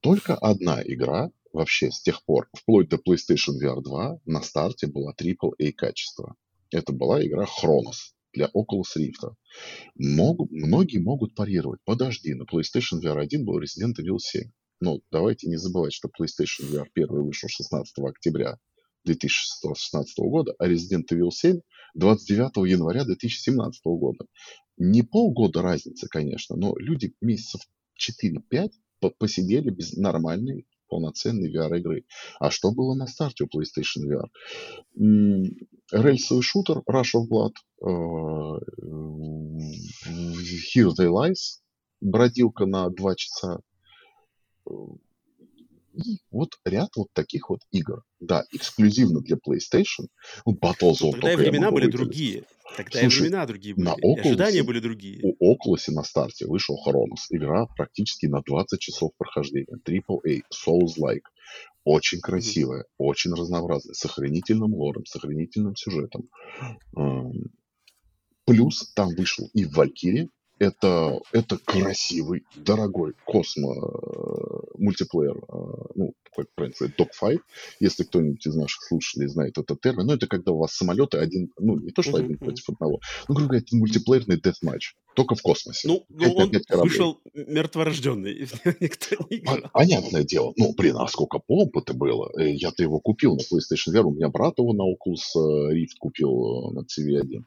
Только 0.00 0.34
одна 0.36 0.82
игра 0.82 1.30
вообще 1.58 1.90
с 1.90 2.00
тех 2.00 2.24
пор, 2.24 2.48
вплоть 2.56 2.88
до 2.88 2.96
PlayStation 2.96 3.54
VR 3.60 3.82
2, 3.82 4.20
на 4.26 4.42
старте 4.42 4.86
была 4.86 5.12
AAA 5.12 5.72
качество. 5.72 6.36
Это 6.70 6.92
была 6.92 7.24
игра 7.26 7.44
Chronos 7.44 8.14
для 8.32 8.46
Oculus 8.46 8.96
Rift. 8.96 9.34
Мог, 9.96 10.48
многие 10.52 10.98
могут 10.98 11.34
парировать. 11.34 11.80
Подожди, 11.84 12.32
на 12.34 12.44
PlayStation 12.44 13.02
VR 13.02 13.18
1 13.20 13.44
был 13.44 13.60
Resident 13.60 13.94
Evil 13.98 14.18
7. 14.18 14.50
Но 14.80 15.00
давайте 15.10 15.48
не 15.48 15.56
забывать, 15.56 15.92
что 15.92 16.08
PlayStation 16.08 16.70
VR 16.70 16.86
1 16.94 17.08
вышел 17.08 17.48
16 17.48 17.98
октября 18.04 18.58
2016 19.04 20.18
года, 20.18 20.54
а 20.60 20.68
Resident 20.68 21.06
Evil 21.10 21.30
7 21.32 21.60
29 21.94 22.70
января 22.70 23.04
2017 23.04 23.80
года. 23.84 24.26
Не 24.76 25.02
полгода 25.02 25.62
разницы, 25.62 26.06
конечно, 26.08 26.54
но 26.54 26.76
люди 26.78 27.14
месяцев 27.20 27.62
4-5 27.98 28.70
посидели 29.18 29.70
без 29.70 29.94
нормальной 29.94 30.66
полноценной 30.88 31.52
VR-игры. 31.54 32.04
А 32.38 32.50
что 32.50 32.72
было 32.72 32.94
на 32.94 33.06
старте 33.06 33.44
у 33.44 33.46
PlayStation 33.46 34.04
VR? 34.06 34.28
Рельсовый 35.92 36.42
шутер 36.42 36.82
Rush 36.88 37.14
of 37.14 37.28
Blood, 37.30 37.54
э, 37.82 37.86
Here 40.74 40.90
They 40.98 41.08
Lies, 41.08 41.60
бродилка 42.00 42.66
на 42.66 42.90
два 42.90 43.14
часа, 43.14 43.60
и 46.04 46.18
вот 46.30 46.50
ряд 46.64 46.90
вот 46.96 47.08
таких 47.12 47.50
вот 47.50 47.60
игр. 47.72 48.02
Да, 48.20 48.44
эксклюзивно 48.52 49.20
для 49.20 49.36
PlayStation. 49.36 50.06
Ну, 50.46 50.54
Battlezone 50.54 51.12
Тогда 51.12 51.36
времена 51.36 51.70
были 51.70 51.90
другие. 51.90 52.44
Тогда 52.76 53.00
Слушай, 53.00 53.22
времена 53.22 53.46
другие 53.46 53.74
были. 53.74 53.86
На 53.86 53.94
Oculus, 53.94 54.20
ожидания 54.20 54.62
были 54.62 54.80
другие. 54.80 55.20
У 55.22 55.52
Oculus 55.52 55.90
на 55.90 56.04
старте 56.04 56.46
вышел 56.46 56.78
Chronos. 56.86 57.26
Игра 57.30 57.66
практически 57.66 58.26
на 58.26 58.42
20 58.42 58.80
часов 58.80 59.10
прохождения. 59.16 59.66
AAA, 59.84 60.42
Souls-like. 60.52 61.24
Очень 61.84 62.20
красивая, 62.20 62.82
mm-hmm. 62.82 62.94
очень 62.98 63.32
разнообразная, 63.32 63.94
с 63.94 64.04
охранительным 64.04 64.74
лором, 64.74 65.06
с 65.06 65.16
охранительным 65.16 65.74
сюжетом. 65.74 66.28
Плюс 68.44 68.92
там 68.94 69.08
вышел 69.14 69.48
и 69.54 69.64
Valkyrie, 69.64 70.28
это, 70.58 71.20
это 71.32 71.56
красивый, 71.58 72.44
дорогой 72.56 73.14
космо 73.24 73.74
мультиплеер, 74.78 75.36
э, 75.36 75.92
ну, 75.94 76.14
как 76.34 76.46
правильно 76.54 76.74
сказать, 76.74 76.94
dogfight, 76.98 77.40
если 77.80 78.04
кто-нибудь 78.04 78.46
из 78.46 78.54
наших 78.54 78.82
слушателей 78.82 79.28
знает 79.28 79.58
этот 79.58 79.80
термин, 79.80 80.06
ну, 80.06 80.14
это 80.14 80.26
когда 80.26 80.52
у 80.52 80.58
вас 80.58 80.72
самолеты 80.72 81.18
один, 81.18 81.50
ну, 81.58 81.78
не 81.78 81.90
то, 81.90 82.02
что 82.02 82.16
один 82.16 82.38
против 82.38 82.68
одного, 82.68 83.00
ну, 83.28 83.34
грубо 83.34 83.50
говоря, 83.50 83.64
мультиплеерный 83.72 84.36
deathmatch, 84.36 84.94
только 85.14 85.34
в 85.34 85.42
космосе. 85.42 85.88
Ну, 85.88 86.04
ну 86.08 86.32
он 86.32 86.52
вышел 86.80 87.20
мертворожденный, 87.34 88.48
никто 88.80 89.16
не 89.30 89.38
играл. 89.38 89.70
Понятное 89.72 90.24
дело, 90.24 90.52
ну, 90.56 90.74
блин, 90.76 90.96
а 90.96 91.08
сколько 91.08 91.38
помпы-то 91.38 91.94
было? 91.94 92.30
Э, 92.38 92.50
я-то 92.50 92.82
его 92.82 93.00
купил 93.00 93.36
на 93.36 93.40
PlayStation 93.40 93.92
VR, 93.92 94.02
у 94.02 94.12
меня 94.12 94.28
брат 94.28 94.58
его 94.58 94.72
на 94.72 94.82
Oculus 94.82 95.72
Rift 95.72 95.96
купил 95.98 96.72
на 96.72 96.80
CV1. 96.80 97.44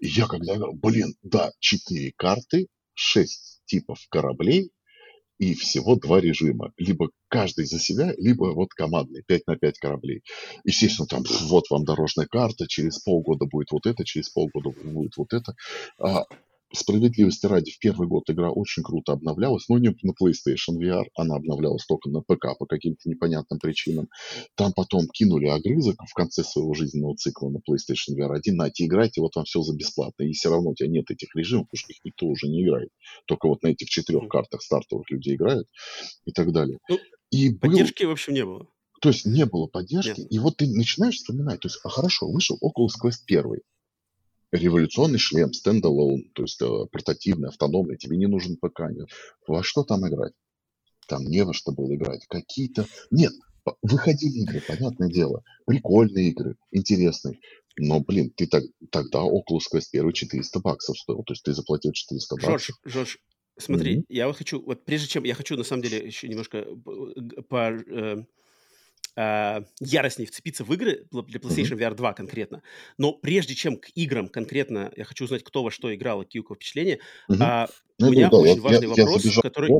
И 0.00 0.06
я 0.06 0.26
когда 0.26 0.56
блин, 0.72 1.14
да, 1.22 1.52
4 1.60 2.12
карты, 2.16 2.38
карты, 2.38 2.68
6 2.94 3.62
типов 3.66 3.98
кораблей 4.10 4.70
и 5.38 5.54
всего 5.54 5.96
два 5.96 6.20
режима. 6.20 6.72
Либо 6.76 7.10
каждый 7.28 7.66
за 7.66 7.78
себя, 7.78 8.12
либо 8.18 8.52
вот 8.54 8.70
командный, 8.74 9.22
5 9.26 9.46
на 9.46 9.56
5 9.56 9.78
кораблей. 9.78 10.22
Естественно, 10.64 11.06
там 11.06 11.24
вот 11.48 11.64
вам 11.70 11.84
дорожная 11.84 12.26
карта, 12.26 12.66
через 12.68 12.98
полгода 12.98 13.46
будет 13.46 13.70
вот 13.70 13.86
это, 13.86 14.04
через 14.04 14.28
полгода 14.30 14.70
будет 14.82 15.16
вот 15.16 15.32
это. 15.32 15.54
А, 15.98 16.24
справедливости 16.72 17.46
ради, 17.46 17.70
в 17.70 17.78
первый 17.78 18.08
год 18.08 18.28
игра 18.28 18.50
очень 18.50 18.82
круто 18.82 19.12
обновлялась, 19.12 19.68
но 19.68 19.78
не 19.78 19.94
на 20.02 20.12
PlayStation 20.12 20.78
VR, 20.78 21.04
она 21.16 21.36
обновлялась 21.36 21.86
только 21.86 22.10
на 22.10 22.20
ПК 22.20 22.58
по 22.58 22.66
каким-то 22.66 23.08
непонятным 23.08 23.58
причинам. 23.58 24.08
Там 24.54 24.72
потом 24.72 25.06
кинули 25.08 25.46
огрызок 25.46 25.96
в 26.06 26.14
конце 26.14 26.44
своего 26.44 26.74
жизненного 26.74 27.16
цикла 27.16 27.48
на 27.48 27.58
PlayStation 27.58 28.16
VR 28.18 28.34
1, 28.34 28.56
нате, 28.56 28.86
играйте, 28.86 29.20
вот 29.20 29.36
вам 29.36 29.44
все 29.44 29.62
за 29.62 29.74
бесплатно. 29.74 30.24
И 30.24 30.32
все 30.32 30.50
равно 30.50 30.70
у 30.70 30.74
тебя 30.74 30.88
нет 30.88 31.10
этих 31.10 31.34
режимов, 31.34 31.66
потому 31.68 31.78
что 31.78 31.92
их 31.92 32.04
никто 32.04 32.26
уже 32.26 32.48
не 32.48 32.64
играет. 32.64 32.90
Только 33.26 33.48
вот 33.48 33.62
на 33.62 33.68
этих 33.68 33.88
четырех 33.88 34.28
картах 34.28 34.62
стартовых 34.62 35.10
люди 35.10 35.34
играют 35.34 35.66
и 36.26 36.32
так 36.32 36.52
далее. 36.52 36.78
Ну, 36.88 36.98
и 37.30 37.50
поддержки, 37.50 38.02
был... 38.04 38.10
в 38.10 38.12
общем, 38.12 38.34
не 38.34 38.44
было. 38.44 38.66
То 39.00 39.10
есть 39.10 39.26
не 39.26 39.46
было 39.46 39.66
поддержки. 39.66 40.20
Нет. 40.20 40.32
И 40.32 40.38
вот 40.38 40.56
ты 40.56 40.66
начинаешь 40.66 41.16
вспоминать, 41.16 41.60
то 41.60 41.68
есть, 41.68 41.78
а 41.84 41.88
хорошо, 41.88 42.28
вышел 42.28 42.58
Oculus 42.62 42.94
Quest 43.02 43.22
1 43.26 43.60
революционный 44.52 45.18
шлем, 45.18 45.52
стендалон, 45.52 46.30
то 46.34 46.42
есть 46.42 46.60
э, 46.62 46.86
портативный, 46.90 47.48
автономный, 47.48 47.96
тебе 47.96 48.16
не 48.16 48.26
нужен 48.26 48.56
ПК. 48.56 48.82
Нет. 48.90 49.08
Во 49.46 49.62
что 49.62 49.84
там 49.84 50.06
играть? 50.08 50.32
Там 51.06 51.24
не 51.24 51.44
во 51.44 51.52
что 51.52 51.72
было 51.72 51.94
играть. 51.94 52.26
Какие-то... 52.28 52.86
Нет, 53.10 53.32
выходили 53.82 54.42
игры, 54.42 54.62
понятное 54.66 55.08
дело. 55.08 55.42
Прикольные 55.66 56.30
игры, 56.30 56.56
интересные. 56.70 57.38
Но, 57.78 58.00
блин, 58.00 58.32
ты 58.34 58.46
так, 58.46 58.64
тогда 58.90 59.20
Oculus 59.20 59.66
Quest 59.72 59.88
1 59.92 60.12
400 60.12 60.60
баксов 60.60 60.98
стоил. 60.98 61.22
То 61.22 61.32
есть 61.32 61.44
ты 61.44 61.52
заплатил 61.54 61.92
400 61.92 62.34
баксов. 62.36 62.50
Жорж, 62.50 62.70
Жорж, 62.84 63.18
смотри, 63.56 63.98
mm-hmm. 63.98 64.06
я 64.08 64.26
вот 64.26 64.36
хочу, 64.36 64.60
вот 64.60 64.84
прежде 64.84 65.08
чем, 65.08 65.24
я 65.24 65.34
хочу 65.34 65.56
на 65.56 65.64
самом 65.64 65.82
деле 65.82 66.04
еще 66.04 66.28
немножко 66.28 66.66
по, 67.48 67.70
э, 67.70 68.24
э, 69.16 69.60
яростнее 69.80 70.26
вцепиться 70.26 70.64
в 70.64 70.72
игры 70.72 71.06
для 71.10 71.40
PlayStation 71.40 71.78
VR 71.78 71.94
2 71.94 72.12
конкретно. 72.12 72.62
Но 72.96 73.12
прежде 73.12 73.54
чем 73.54 73.76
к 73.76 73.88
играм 73.94 74.28
конкретно, 74.28 74.92
я 74.96 75.04
хочу 75.04 75.24
узнать, 75.24 75.44
кто 75.44 75.62
во 75.62 75.70
что 75.70 75.94
играл, 75.94 76.22
какие 76.22 76.40
у 76.40 76.44
кого 76.44 76.56
впечатления. 76.56 77.00
Mm-hmm. 77.30 77.36
А, 77.40 77.68
ну, 77.98 78.08
у 78.08 78.10
меня 78.12 78.28
да, 78.30 78.36
очень 78.36 78.56
я, 78.56 78.62
важный 78.62 78.88
я, 78.96 79.04
вопрос, 79.04 79.24
я 79.24 79.42
который... 79.42 79.70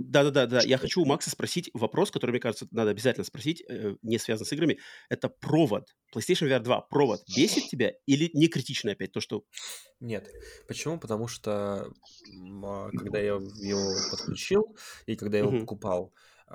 Да-да-да, 0.00 0.46
да. 0.46 0.60
я 0.60 0.78
хочу 0.78 1.02
у 1.02 1.04
Макса 1.04 1.30
спросить 1.30 1.70
вопрос, 1.74 2.10
который, 2.10 2.30
мне 2.30 2.40
кажется, 2.40 2.68
надо 2.70 2.90
обязательно 2.90 3.24
спросить, 3.24 3.64
э, 3.68 3.96
не 4.02 4.18
связан 4.18 4.46
с 4.46 4.52
играми. 4.52 4.78
Это 5.08 5.28
провод. 5.28 5.84
PlayStation 6.14 6.48
VR 6.48 6.60
2 6.60 6.80
провод 6.82 7.20
бесит 7.36 7.68
тебя 7.68 7.92
или 8.06 8.30
не 8.32 8.46
критично 8.48 8.92
опять 8.92 9.12
то, 9.12 9.20
что... 9.20 9.42
Нет. 9.98 10.28
Почему? 10.68 11.00
Потому 11.00 11.26
что 11.26 11.92
а, 12.62 12.90
когда 12.90 13.18
я 13.18 13.32
его 13.32 13.94
подключил 14.10 14.76
и 15.06 15.16
когда 15.16 15.38
я 15.38 15.44
его 15.44 15.52
mm-hmm. 15.52 15.60
покупал, 15.60 16.12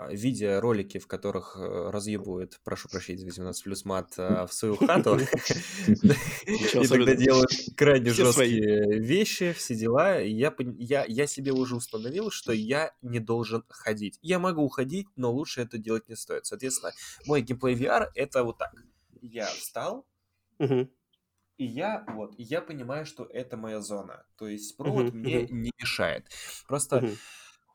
видя 0.10 0.60
ролики, 0.60 0.98
в 0.98 1.08
которых 1.08 1.56
э, 1.56 1.90
разъебывают, 1.92 2.60
прошу 2.64 2.90
прощения 2.90 3.20
за 3.20 3.26
18 3.26 3.64
плюс 3.64 3.86
мат, 3.86 4.14
а, 4.18 4.48
в 4.48 4.54
свою 4.54 4.76
хату, 4.76 5.18
и 6.46 6.88
тогда 6.88 7.16
делают 7.16 7.52
крайне 7.78 8.12
жесткие 8.12 9.00
вещи, 9.00 9.54
все 9.54 9.76
дела, 9.76 10.20
я 10.20 11.28
себе 11.28 11.52
уже 11.52 11.76
установил, 11.76 12.32
что 12.32 12.52
я 12.52 12.94
не 13.02 13.20
должен 13.20 13.64
ходить. 13.70 14.18
Я 14.22 14.40
могу 14.40 14.64
уходить, 14.64 15.08
но 15.16 15.32
лучше 15.32 15.62
это 15.62 15.78
делать 15.78 16.10
не 16.10 16.16
стоит. 16.16 16.46
Соответственно, 16.46 16.92
мой 17.26 17.42
геймплей 17.42 17.76
VR— 17.76 18.08
это 18.16 18.44
вот 18.44 18.58
так. 18.58 18.74
Я 19.22 19.46
встал, 19.46 20.08
и 21.58 21.66
я 21.66 22.04
вот, 22.10 22.34
я 22.38 22.62
понимаю, 22.62 23.06
что 23.06 23.26
это 23.26 23.58
моя 23.58 23.80
зона. 23.80 24.26
То 24.38 24.48
есть 24.48 24.76
провод 24.76 25.14
мне 25.14 25.48
не 25.48 25.72
мешает. 25.80 26.28
Просто 26.68 27.12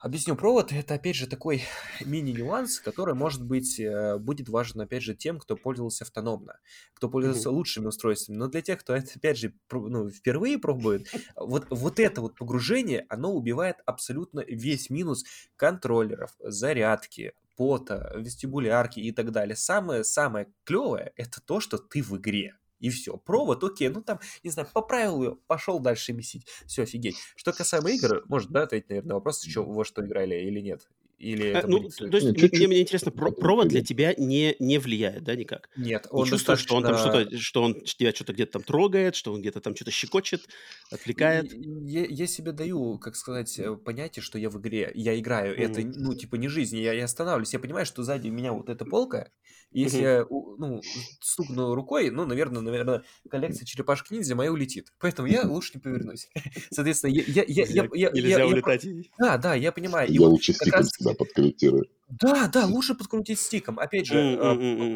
Объясню, 0.01 0.37
провод 0.37 0.71
это 0.73 0.95
опять 0.95 1.17
же 1.17 1.27
такой 1.27 1.65
мини-нюанс, 2.05 2.79
который 2.79 3.15
может 3.15 3.45
быть 3.45 3.81
э, 3.81 4.17
будет 4.19 4.49
важен 4.49 4.81
опять 4.81 5.03
же 5.03 5.17
тем, 5.17 5.41
кто 5.41 5.57
пользовался 5.57 6.05
автономно, 6.05 6.61
кто 6.95 7.09
пользовался 7.09 7.49
mm-hmm. 7.49 7.53
лучшими 7.53 7.87
устройствами. 7.87 8.37
Но 8.37 8.47
для 8.47 8.63
тех, 8.63 8.79
кто 8.79 8.95
это 8.95 9.11
опять 9.17 9.39
же 9.39 9.55
ну, 9.73 10.09
впервые 10.09 10.59
пробует, 10.59 11.09
вот, 11.37 11.67
вот 11.71 11.99
это 11.99 12.21
вот 12.21 12.37
погружение, 12.37 13.07
оно 13.09 13.33
убивает 13.33 13.79
абсолютно 13.87 14.45
весь 14.47 14.89
минус 14.89 15.25
контроллеров, 15.57 16.37
зарядки, 16.39 17.33
пота, 17.57 18.13
вестибулярки 18.17 19.01
и 19.01 19.11
так 19.11 19.33
далее. 19.33 19.57
Самое-самое 19.57 20.47
клевое 20.63 21.13
это 21.17 21.41
то, 21.41 21.59
что 21.59 21.77
ты 21.77 22.03
в 22.03 22.17
игре 22.17 22.55
и 22.81 22.91
все. 22.91 23.17
Провод, 23.17 23.63
окей, 23.65 23.89
ну 23.89 24.03
там, 24.03 24.21
не 24.43 24.51
знаю, 24.51 24.69
поправил 24.73 25.23
ее, 25.23 25.37
пошел 25.47 25.79
дальше 25.81 26.13
месить. 26.13 26.47
Все, 26.67 26.83
офигеть. 26.83 27.17
Что 27.37 27.53
касаемо 27.53 27.91
игр, 27.91 28.25
может, 28.27 28.51
да, 28.51 28.63
ответить, 28.63 28.89
наверное, 28.89 29.15
вопрос, 29.15 29.43
что, 29.43 29.65
во 29.65 29.85
что 29.85 30.05
играли 30.05 30.37
или 30.37 30.61
нет? 30.61 30.89
Или 31.19 31.51
а, 31.51 31.67
ну, 31.67 31.81
будет... 31.81 31.97
то 31.97 32.07
есть, 32.07 32.29
чуть-чуть... 32.29 32.53
мне, 32.53 32.69
мне 32.69 32.83
интересно, 32.83 33.11
про- 33.11 33.33
провод 33.33 33.69
для 33.69 33.83
тебя 33.83 34.15
не, 34.17 34.55
не 34.61 34.79
влияет, 34.79 35.25
да, 35.25 35.35
никак? 35.35 35.69
Нет, 35.77 36.07
он 36.11 36.25
не 36.25 36.31
чувствуешь, 36.31 36.61
достаточно... 36.63 36.67
что 36.67 36.77
он 36.77 36.83
там 36.85 36.97
что-то, 36.97 37.39
что 37.39 37.63
он 37.63 37.81
тебя 37.81 38.13
что-то 38.13 38.33
где-то 38.33 38.53
там 38.53 38.63
трогает, 38.63 39.17
что 39.17 39.33
он 39.33 39.41
где-то 39.41 39.61
там 39.61 39.75
что-то 39.75 39.91
щекочет, 39.91 40.49
отвлекает? 40.93 41.53
Я, 41.53 42.07
я 42.07 42.27
себе 42.29 42.53
даю, 42.53 42.99
как 42.99 43.17
сказать, 43.17 43.59
э, 43.59 43.75
понятие, 43.75 44.23
что 44.23 44.39
я 44.39 44.49
в 44.49 44.61
игре, 44.61 44.93
я 44.95 45.19
играю, 45.19 45.59
mm-hmm. 45.59 45.71
это, 45.71 45.81
ну, 45.99 46.15
типа, 46.15 46.37
не 46.37 46.47
жизнь, 46.47 46.79
я, 46.79 46.93
я 46.93 47.05
останавливаюсь, 47.05 47.53
я 47.53 47.59
понимаю, 47.59 47.85
что 47.85 48.05
сзади 48.05 48.29
меня 48.29 48.53
вот 48.53 48.69
эта 48.69 48.85
полка, 48.85 49.29
и 49.71 49.83
если 49.83 50.01
я, 50.01 50.27
ну, 50.31 50.81
стукну 51.21 51.75
рукой, 51.75 52.11
ну, 52.11 52.25
наверное, 52.25 52.63
наверное, 52.63 53.03
коллекция 53.29 53.67
черепашек 53.67 54.11
ниндзя 54.11 54.35
моя 54.35 54.51
улетит. 54.51 54.93
Поэтому 54.99 55.29
я 55.29 55.43
лучше 55.47 55.73
не 55.75 55.81
повернусь. 55.81 56.29
Соответственно, 56.71 57.13
я... 57.13 57.23
я, 57.27 57.45
я, 57.47 57.65
я, 57.67 57.89
я 57.93 58.11
Нельзя 58.11 58.39
я, 58.39 58.47
улетать. 58.47 58.85
Я, 58.85 59.03
да, 59.19 59.37
да, 59.37 59.55
я 59.55 59.71
понимаю. 59.71 60.11
Я 60.11 60.23
лучше 60.23 60.55
стиком 60.55 60.85
всегда 61.09 61.15
подкорректирую. 61.15 61.87
Да, 62.09 62.49
да, 62.49 62.67
лучше 62.67 62.95
подкрутить 62.95 63.39
стиком. 63.39 63.79
Опять 63.79 64.07
же, 64.07 64.37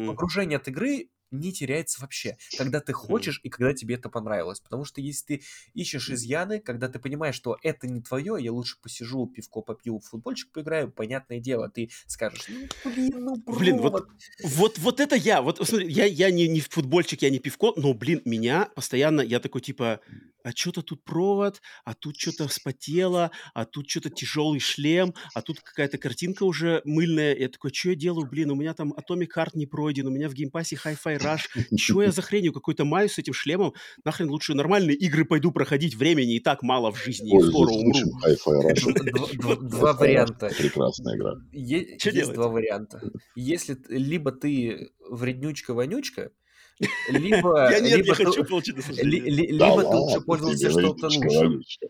погружение 0.07 0.57
от 0.57 0.67
игры 0.67 1.09
не 1.33 1.51
теряется 1.51 2.01
вообще, 2.01 2.37
когда 2.57 2.79
ты 2.79 2.93
хочешь 2.93 3.39
и 3.43 3.49
когда 3.49 3.73
тебе 3.73 3.95
это 3.95 4.09
понравилось. 4.09 4.59
Потому 4.59 4.85
что 4.85 5.01
если 5.01 5.25
ты 5.25 5.43
ищешь 5.73 6.09
изъяны, 6.09 6.59
когда 6.59 6.87
ты 6.87 6.99
понимаешь, 6.99 7.35
что 7.35 7.57
это 7.63 7.87
не 7.87 8.01
твое, 8.01 8.37
я 8.39 8.51
лучше 8.51 8.77
посижу, 8.81 9.27
пивко 9.27 9.61
попью, 9.61 9.99
футбольчик 9.99 10.51
поиграю, 10.51 10.91
понятное 10.91 11.39
дело, 11.39 11.69
ты 11.69 11.89
скажешь, 12.07 12.47
ну, 12.47 12.91
блин, 12.91 13.11
ну, 13.23 13.35
Блин, 13.57 13.77
вот, 13.77 14.07
вот, 14.43 14.77
вот 14.79 14.99
это 14.99 15.15
я, 15.15 15.41
вот 15.41 15.59
смотри, 15.67 15.91
я, 15.91 16.05
я 16.05 16.31
не, 16.31 16.47
не 16.47 16.61
футбольчик, 16.61 17.21
я 17.21 17.29
не 17.29 17.39
пивко, 17.39 17.73
но, 17.75 17.93
блин, 17.93 18.21
меня 18.25 18.69
постоянно, 18.75 19.21
я 19.21 19.39
такой, 19.39 19.61
типа, 19.61 19.99
а 20.43 20.51
что-то 20.51 20.81
тут 20.81 21.03
провод, 21.03 21.61
а 21.85 21.93
тут 21.93 22.19
что-то 22.19 22.47
вспотело, 22.47 23.31
а 23.53 23.65
тут 23.65 23.89
что-то 23.89 24.09
тяжелый 24.09 24.59
шлем, 24.59 25.13
а 25.33 25.41
тут 25.41 25.61
какая-то 25.61 25.97
картинка 25.97 26.43
уже 26.43 26.81
мыльная. 26.83 27.35
Я 27.35 27.47
такой, 27.47 27.73
что 27.73 27.89
я 27.89 27.95
делаю, 27.95 28.27
блин, 28.27 28.51
у 28.51 28.55
меня 28.55 28.73
там 28.73 28.93
Atomic 28.93 29.29
Heart 29.35 29.51
не 29.53 29.65
пройден, 29.65 30.07
у 30.07 30.11
меня 30.11 30.27
в 30.29 30.33
Game 30.33 30.52
Pass 30.52 30.70
е 30.70 30.75
Hi-Fi 30.75 31.19
Rush. 31.23 31.75
Чего 31.77 32.03
я 32.03 32.11
за 32.11 32.21
хренью 32.21 32.53
какой-то 32.53 32.85
маюсь 32.85 33.09
с 33.09 33.17
этим 33.17 33.33
шлемом? 33.33 33.73
Нахрен 34.03 34.29
лучше 34.29 34.53
нормальные 34.53 34.95
игры 34.95 35.25
пойду 35.25 35.51
проходить, 35.51 35.95
времени 35.95 36.35
и 36.35 36.39
так 36.39 36.63
мало 36.63 36.91
в 36.91 36.97
жизни, 36.97 37.37
и 37.37 37.41
скоро 37.43 37.71
умру. 37.71 37.99
Два 39.69 39.93
варианта. 39.93 40.51
Прекрасная 40.57 41.15
игра. 41.15 41.35
Есть 41.51 42.33
два 42.33 42.47
варианта. 42.47 43.01
Если 43.35 43.77
либо 43.89 44.31
ты 44.31 44.91
вреднючка-вонючка, 45.09 46.31
либо... 47.09 47.69
Я 47.71 47.79
нет, 47.79 48.05
не 48.05 48.13
хочу 48.13 48.43
получить, 48.43 48.75
Либо 49.01 49.81
ты 49.81 49.95
лучше 49.95 50.21
пользовался 50.21 50.69
что-то 50.69 51.07
лучше. 51.07 51.89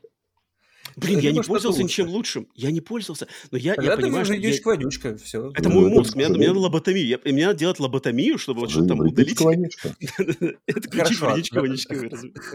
Блин, 0.95 1.19
я 1.19 1.31
не 1.31 1.41
пользовался 1.41 1.83
ничем 1.83 2.09
лучшим. 2.09 2.47
Я 2.55 2.71
не 2.71 2.81
пользовался. 2.81 3.27
Но 3.51 3.57
я, 3.57 3.75
я 3.81 3.95
понимаю, 3.97 4.25
что... 4.25 4.33
Вонючка, 4.33 4.67
вонючка, 4.67 5.17
все. 5.17 5.51
Это 5.55 5.69
мой 5.69 5.89
мозг. 5.89 6.15
Мне, 6.15 6.27
мне 6.29 6.47
надо 6.47 6.59
лоботомию. 6.59 7.05
Я, 7.05 7.19
мне 7.23 7.45
надо 7.45 7.59
делать 7.59 7.79
лоботомию, 7.79 8.37
чтобы 8.37 8.61
вот 8.61 8.71
что-то 8.71 8.89
там 8.89 8.99
удалить. 8.99 9.39
Это 10.67 10.89
ключи 10.89 11.15
вонючка, 11.15 11.61
вонючка. 11.61 11.95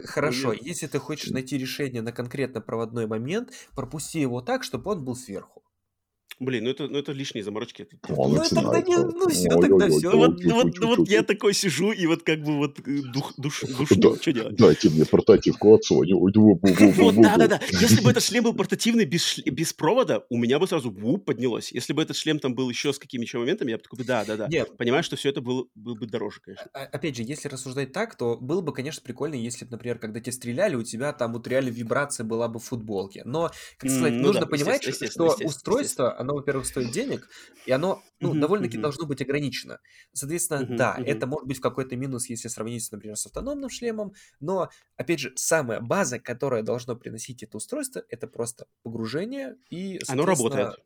Хорошо. 0.05 0.53
Если 0.61 0.87
ты 0.87 0.99
хочешь 0.99 1.31
найти 1.31 1.59
решение 1.59 2.03
на 2.03 2.13
конкретно 2.13 2.61
проводной 2.61 3.07
момент, 3.07 3.53
пропусти 3.75 4.21
его 4.21 4.41
так, 4.41 4.65
чтобы 4.65 4.91
он 4.93 5.05
был 5.05 5.17
сверху. 5.17 5.63
Блин, 6.41 6.65
ну 6.65 6.71
это, 6.71 6.87
ну 6.87 6.99
это 6.99 7.13
лишние 7.13 7.43
заморочки. 7.43 7.83
Это, 7.83 7.97
ну, 8.09 8.29
ну 8.29 8.43
тогда 8.49 8.81
не, 8.81 8.97
ну 8.97 9.29
все, 9.29 9.49
тогда 9.49 9.89
все. 9.89 10.11
Ну, 10.11 10.19
вот, 10.19 10.45
вот, 10.45 10.79
вот 10.79 11.09
я 11.09 11.23
такой 11.23 11.53
сижу, 11.53 11.91
и 11.91 12.07
вот 12.07 12.23
как 12.23 12.43
бы 12.43 12.57
вот 12.57 12.79
э, 12.81 13.01
дух, 13.13 13.35
душ, 13.37 13.63
душ, 13.79 13.89
да, 13.91 14.15
что 14.17 14.33
делать? 14.33 14.57
Дайте 14.57 14.89
мне 14.91 15.05
портативку 15.05 15.75
от 15.75 15.83
Sony. 15.91 16.13
Вот, 16.15 17.15
да-да-да. 17.17 17.61
Если 17.71 18.01
бы 18.01 18.11
этот 18.11 18.23
шлем 18.29 18.45
был 18.45 18.55
портативный 18.55 19.05
без, 19.05 19.39
без 19.39 19.73
провода, 19.73 20.25
у 20.31 20.37
меня 20.37 20.59
бы 20.59 20.69
сразу 20.69 20.91
вуп 20.91 21.25
поднялось. 21.25 21.73
Если 21.73 21.93
бы 21.93 22.03
этот 22.03 22.17
шлем 22.17 22.39
там 22.39 22.55
был 22.55 22.71
еще 22.71 22.93
с 22.93 22.99
какими 22.99 23.23
еще 23.23 23.39
моментами, 23.39 23.73
я 23.73 23.77
бы 23.77 23.83
такой, 23.83 24.05
да-да-да. 24.05 24.49
Понимаю, 24.77 25.03
что 25.03 25.17
все 25.17 25.31
это 25.31 25.41
было, 25.41 25.67
было 25.75 25.95
бы 25.95 26.07
дороже, 26.07 26.41
конечно. 26.41 26.67
А, 26.73 26.83
опять 26.83 27.17
же, 27.17 27.23
если 27.23 27.49
рассуждать 27.49 27.93
так, 27.93 28.17
то 28.17 28.37
было 28.37 28.61
бы, 28.61 28.73
конечно, 28.73 29.03
прикольно, 29.03 29.35
если, 29.35 29.67
например, 29.69 29.99
когда 29.99 30.21
тебя 30.21 30.33
стреляли, 30.33 30.77
у 30.77 30.83
тебя 30.83 31.13
там 31.13 31.33
вот 31.33 31.47
реально 31.49 31.71
вибрация 31.71 32.25
была 32.25 32.49
бы 32.49 32.61
в 32.61 32.65
футболке. 32.65 33.23
Но, 33.25 33.51
как 33.77 33.91
сказать, 33.91 34.15
mm, 34.15 34.21
нужно 34.21 34.41
да, 34.43 34.47
понимать, 34.47 34.83
что 34.83 35.37
устройство, 35.45 36.15
оно, 36.29 36.37
во-первых, 36.37 36.67
стоит 36.67 36.91
денег, 36.93 37.29
и 37.65 37.73
оно 37.73 38.03
ну, 38.21 38.35
uh-huh, 38.35 38.41
довольно-таки 38.41 38.77
uh-huh. 38.77 38.83
должно 38.83 39.07
быть 39.07 39.23
ограничено. 39.23 39.81
Соответственно, 40.13 40.63
uh-huh, 40.63 40.77
да, 40.77 40.97
uh-huh. 40.99 41.05
это 41.05 41.27
может 41.27 41.49
быть 41.49 41.61
какой-то 41.61 41.97
минус, 41.97 42.29
если 42.29 42.49
сравнить, 42.49 42.87
например, 42.93 43.17
с 43.17 43.27
автономным 43.27 43.71
шлемом, 43.71 44.13
но, 44.41 44.69
опять 44.97 45.21
же, 45.21 45.33
самая 45.37 45.81
база, 45.81 46.19
которая 46.19 46.63
должно 46.63 46.97
приносить 46.97 47.43
это 47.43 47.57
устройство, 47.57 48.03
это 48.09 48.27
просто 48.27 48.67
погружение 48.83 49.57
и, 49.71 50.01
Оно 50.09 50.27
работает. 50.27 50.77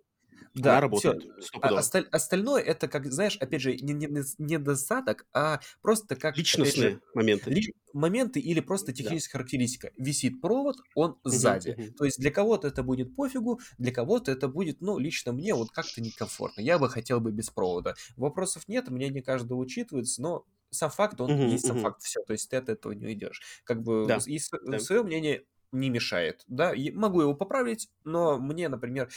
Да, 0.54 0.80
работает. 0.80 1.24
А, 1.60 1.78
осталь, 1.78 2.06
остальное 2.10 2.62
это, 2.62 2.88
как, 2.88 3.10
знаешь, 3.12 3.36
опять 3.38 3.60
же, 3.60 3.74
не, 3.76 3.92
не, 3.94 4.22
недостаток, 4.38 5.26
а 5.32 5.60
просто 5.80 6.16
как... 6.16 6.36
Личностные 6.36 6.90
же, 6.90 7.00
моменты. 7.14 7.50
Ли, 7.50 7.74
моменты 7.92 8.40
или 8.40 8.60
просто 8.60 8.92
техническая 8.92 9.32
да. 9.32 9.38
характеристика. 9.38 9.90
Висит 9.96 10.40
провод, 10.40 10.76
он 10.94 11.18
сзади. 11.24 11.70
Угу. 11.70 11.94
То 11.98 12.04
есть 12.04 12.18
для 12.18 12.30
кого-то 12.30 12.68
это 12.68 12.82
будет 12.82 13.14
пофигу, 13.14 13.60
для 13.78 13.92
кого-то 13.92 14.32
это 14.32 14.48
будет, 14.48 14.80
ну, 14.80 14.98
лично 14.98 15.32
мне 15.32 15.54
вот 15.54 15.70
как-то 15.70 16.00
некомфортно. 16.00 16.60
Я 16.60 16.78
бы 16.78 16.88
хотел 16.88 17.20
бы 17.20 17.32
без 17.32 17.50
провода. 17.50 17.94
Вопросов 18.16 18.68
нет, 18.68 18.88
мне 18.88 19.08
не 19.08 19.22
каждый 19.22 19.54
учитывается, 19.54 20.22
но 20.22 20.46
сам 20.70 20.90
факт, 20.90 21.20
он 21.20 21.30
угу, 21.30 21.42
есть 21.42 21.66
сам 21.66 21.76
угу. 21.76 21.84
факт, 21.84 22.02
все. 22.02 22.20
То 22.22 22.32
есть 22.32 22.48
ты 22.50 22.56
от 22.56 22.68
этого 22.68 22.92
не 22.92 23.06
уйдешь. 23.06 23.42
Как 23.64 23.82
бы 23.82 24.06
да, 24.06 24.18
и 24.26 24.38
да. 24.66 24.78
свое 24.78 25.02
мнение 25.02 25.44
не 25.72 25.88
мешает, 25.88 26.44
да, 26.48 26.74
могу 26.92 27.22
его 27.22 27.34
поправить, 27.34 27.88
но 28.04 28.38
мне, 28.38 28.68
например, 28.68 29.08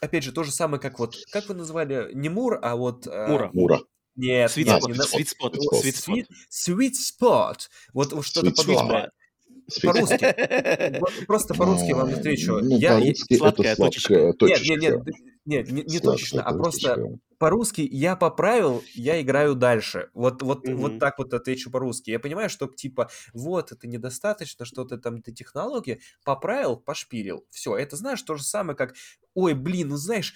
опять 0.00 0.24
же, 0.24 0.32
то 0.32 0.44
же 0.44 0.50
самое, 0.52 0.80
как 0.80 0.98
вот, 0.98 1.16
как 1.30 1.48
вы 1.48 1.54
назвали, 1.54 2.10
не 2.14 2.28
Мур, 2.28 2.58
а 2.62 2.76
вот... 2.76 3.06
Мура. 3.06 3.50
Мура. 3.52 3.80
Нет, 4.16 4.50
sweet 4.50 4.64
нет, 4.64 4.82
spot, 4.82 4.90
не 4.90 4.98
sweet 4.98 5.28
spot, 5.40 5.54
sweet 5.80 5.94
spot. 5.94 6.24
Sweet 6.50 6.92
spot. 6.92 7.58
Вот, 7.92 8.12
вот 8.12 8.26
что-то 8.26 8.50
подобное. 8.50 9.12
По-русски. 9.82 11.24
Просто 11.26 11.54
по-русски 11.54 11.92
вам 11.92 12.08
отвечу. 12.08 12.58
Ну, 12.60 12.78
я... 12.78 12.98
по-русски 12.98 13.34
это 13.34 13.38
сладкая 13.38 13.76
точечка. 13.76 14.14
Нет, 14.40 14.60
нет, 14.64 14.80
нет, 14.80 15.02
нет, 15.48 15.70
не, 15.70 15.82
не 15.82 15.98
точечно, 15.98 16.42
а 16.42 16.52
просто 16.52 17.18
по-русски 17.38 17.80
я 17.80 18.16
поправил, 18.16 18.84
я 18.94 19.20
играю 19.22 19.54
дальше. 19.54 20.10
Вот, 20.12 20.42
вот, 20.42 20.66
mm-hmm. 20.66 20.74
вот 20.74 20.98
так 20.98 21.18
вот 21.18 21.32
отвечу 21.32 21.70
по-русски. 21.70 22.10
Я 22.10 22.20
понимаю, 22.20 22.50
что 22.50 22.66
типа 22.66 23.08
вот 23.32 23.72
это 23.72 23.88
недостаточно, 23.88 24.66
что-то 24.66 24.98
там 24.98 25.22
ты 25.22 25.32
технологии 25.32 26.00
поправил, 26.22 26.76
пошпилил. 26.76 27.46
Все, 27.50 27.76
это 27.76 27.96
знаешь 27.96 28.20
то 28.20 28.34
же 28.34 28.42
самое, 28.42 28.76
как 28.76 28.94
ой, 29.34 29.54
блин, 29.54 29.88
ну 29.88 29.96
знаешь, 29.96 30.34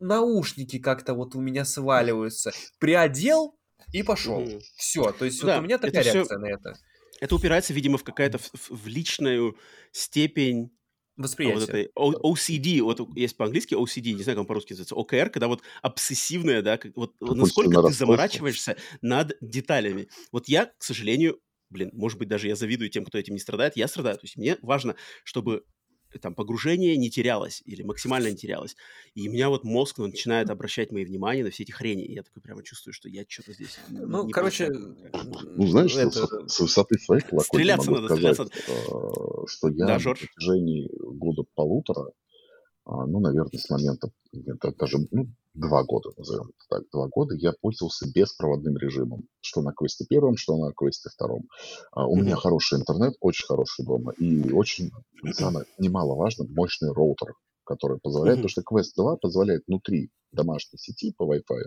наушники 0.00 0.80
как-то 0.80 1.14
вот 1.14 1.36
у 1.36 1.40
меня 1.40 1.64
сваливаются. 1.64 2.50
Приодел 2.80 3.56
и 3.92 4.02
пошел. 4.02 4.42
Mm-hmm. 4.42 4.62
Все, 4.76 5.12
то 5.12 5.24
есть 5.24 5.40
да, 5.42 5.54
вот 5.54 5.60
у 5.60 5.64
меня 5.66 5.78
такая 5.78 6.02
реакция 6.02 6.24
все... 6.24 6.38
на 6.38 6.46
это. 6.46 6.74
Это 7.20 7.34
упирается, 7.34 7.72
видимо, 7.72 7.96
в 7.98 8.04
какая-то 8.04 8.38
в, 8.38 8.70
в 8.70 8.86
личную 8.88 9.56
степень 9.92 10.70
восприятие. 11.18 11.90
Вот 11.94 12.08
это 12.10 12.18
OCD, 12.28 12.80
вот 12.80 13.00
есть 13.16 13.36
по-английски 13.36 13.74
OCD, 13.74 14.12
не 14.12 14.22
знаю, 14.22 14.36
как 14.36 14.42
он 14.42 14.46
по-русски 14.46 14.72
называется, 14.72 14.94
OKR, 14.94 15.30
когда 15.30 15.48
вот 15.48 15.62
обсессивное, 15.82 16.62
да, 16.62 16.78
как, 16.78 16.96
вот 16.96 17.14
насколько 17.20 17.82
ты 17.82 17.92
заморачиваешься 17.92 18.76
над 19.02 19.36
деталями. 19.40 20.08
Вот 20.32 20.48
я, 20.48 20.66
к 20.66 20.82
сожалению, 20.82 21.40
блин, 21.70 21.90
может 21.92 22.18
быть, 22.18 22.28
даже 22.28 22.48
я 22.48 22.56
завидую 22.56 22.88
тем, 22.90 23.04
кто 23.04 23.18
этим 23.18 23.34
не 23.34 23.40
страдает, 23.40 23.76
я 23.76 23.88
страдаю. 23.88 24.16
То 24.16 24.24
есть 24.24 24.36
мне 24.36 24.56
важно, 24.62 24.96
чтобы 25.24 25.64
там 26.18 26.34
погружение 26.34 26.96
не 26.96 27.10
терялось 27.10 27.62
или 27.66 27.82
максимально 27.82 28.28
не 28.28 28.36
терялось. 28.36 28.76
И 29.14 29.28
у 29.28 29.32
меня 29.32 29.50
вот 29.50 29.64
мозг 29.64 29.98
ну, 29.98 30.06
начинает 30.06 30.48
обращать 30.48 30.90
мои 30.90 31.04
внимание 31.04 31.44
на 31.44 31.50
все 31.50 31.64
эти 31.64 31.72
хрени. 31.72 32.04
И 32.04 32.14
я 32.14 32.22
такой 32.22 32.42
прямо 32.42 32.62
чувствую, 32.62 32.94
что 32.94 33.08
я 33.08 33.24
что-то 33.28 33.52
здесь 33.52 33.78
Ну, 33.88 34.24
не 34.24 34.32
короче... 34.32 34.70
Ну, 34.70 35.66
знаешь, 35.66 35.94
это... 35.96 36.26
с, 36.26 36.54
с 36.54 36.60
высоты 36.60 36.98
своей 36.98 37.22
колокольни 37.22 37.72
могу 37.72 37.94
надо, 37.96 38.06
сказать, 38.06 38.34
стреляться. 38.34 38.72
Э, 38.72 39.46
что 39.46 39.68
я 39.68 39.86
да, 39.86 39.98
на 39.98 40.14
протяжении 40.14 40.90
года 40.92 41.42
полутора, 41.54 42.12
ну, 42.88 43.20
наверное, 43.20 43.58
с 43.58 43.68
момента 43.68 44.10
даже 44.32 44.98
ну, 45.10 45.28
два 45.54 45.84
года, 45.84 46.10
назовем 46.16 46.44
это 46.44 46.64
так, 46.68 46.82
два 46.92 47.08
года 47.08 47.34
я 47.34 47.52
пользовался 47.60 48.10
беспроводным 48.10 48.76
режимом, 48.76 49.24
что 49.40 49.60
на 49.60 49.72
квесте 49.72 50.06
первом, 50.08 50.36
что 50.36 50.56
на 50.56 50.72
квесте 50.72 51.10
втором. 51.10 51.48
А, 51.92 52.06
у 52.06 52.16
mm-hmm. 52.16 52.22
меня 52.22 52.36
хороший 52.36 52.78
интернет, 52.78 53.14
очень 53.20 53.46
хороший 53.46 53.84
дома, 53.84 54.12
и 54.12 54.52
очень, 54.52 54.90
самое 55.32 55.66
немаловажно, 55.78 56.46
мощный 56.48 56.92
роутер, 56.92 57.34
который 57.64 57.98
позволяет, 57.98 58.38
mm-hmm. 58.38 58.42
потому 58.42 58.50
что 58.50 58.62
квест 58.62 58.96
2 58.96 59.16
позволяет 59.16 59.62
внутри 59.66 60.10
домашней 60.32 60.78
сети 60.78 61.12
по 61.16 61.24
Wi-Fi, 61.24 61.64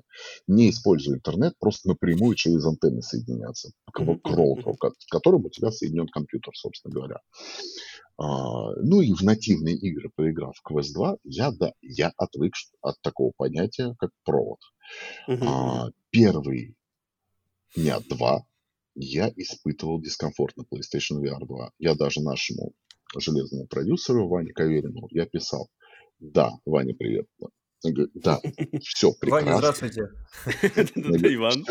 не 0.48 0.70
используя 0.70 1.16
интернет, 1.16 1.54
просто 1.60 1.90
напрямую 1.90 2.36
через 2.36 2.66
антенны 2.66 3.02
соединяться 3.02 3.72
к, 3.92 3.94
к 3.94 4.30
роутеру, 4.30 4.76
к 4.76 4.94
которому 5.10 5.48
у 5.48 5.50
тебя 5.50 5.72
соединен 5.72 6.08
компьютер, 6.08 6.54
собственно 6.56 6.94
говоря. 6.94 7.18
А, 8.22 8.76
ну 8.84 9.02
и 9.02 9.14
в 9.14 9.22
нативные 9.24 9.76
игры, 9.76 10.12
поиграв 10.16 10.56
в 10.56 10.72
Quest 10.72 10.94
2, 10.94 11.18
я, 11.24 11.52
да, 11.52 11.74
я 11.82 12.12
отвык 12.18 12.54
от 12.82 13.02
такого 13.02 13.32
понятия, 13.36 13.96
как 13.98 14.12
провод. 14.24 14.60
Uh-huh. 15.28 15.40
А, 15.44 15.90
первый 16.12 16.76
дня 17.76 18.00
два 18.08 18.46
я 18.94 19.32
испытывал 19.36 20.00
дискомфорт 20.00 20.56
на 20.56 20.62
PlayStation 20.64 21.20
VR 21.20 21.44
2. 21.48 21.72
Я 21.80 21.96
даже 21.96 22.22
нашему 22.22 22.74
железному 23.18 23.66
продюсеру 23.66 24.28
Ване 24.28 24.54
Каверину 24.54 25.08
я 25.10 25.26
писал, 25.26 25.70
да, 26.20 26.52
Ваня, 26.66 26.94
привет. 26.94 27.26
Он 27.84 27.94
говорит, 27.94 28.12
да, 28.16 28.40
все 28.82 29.12
прекрасно. 29.14 29.48
Ваня, 29.48 29.58
здравствуйте. 29.58 30.10
Иван. 30.96 31.66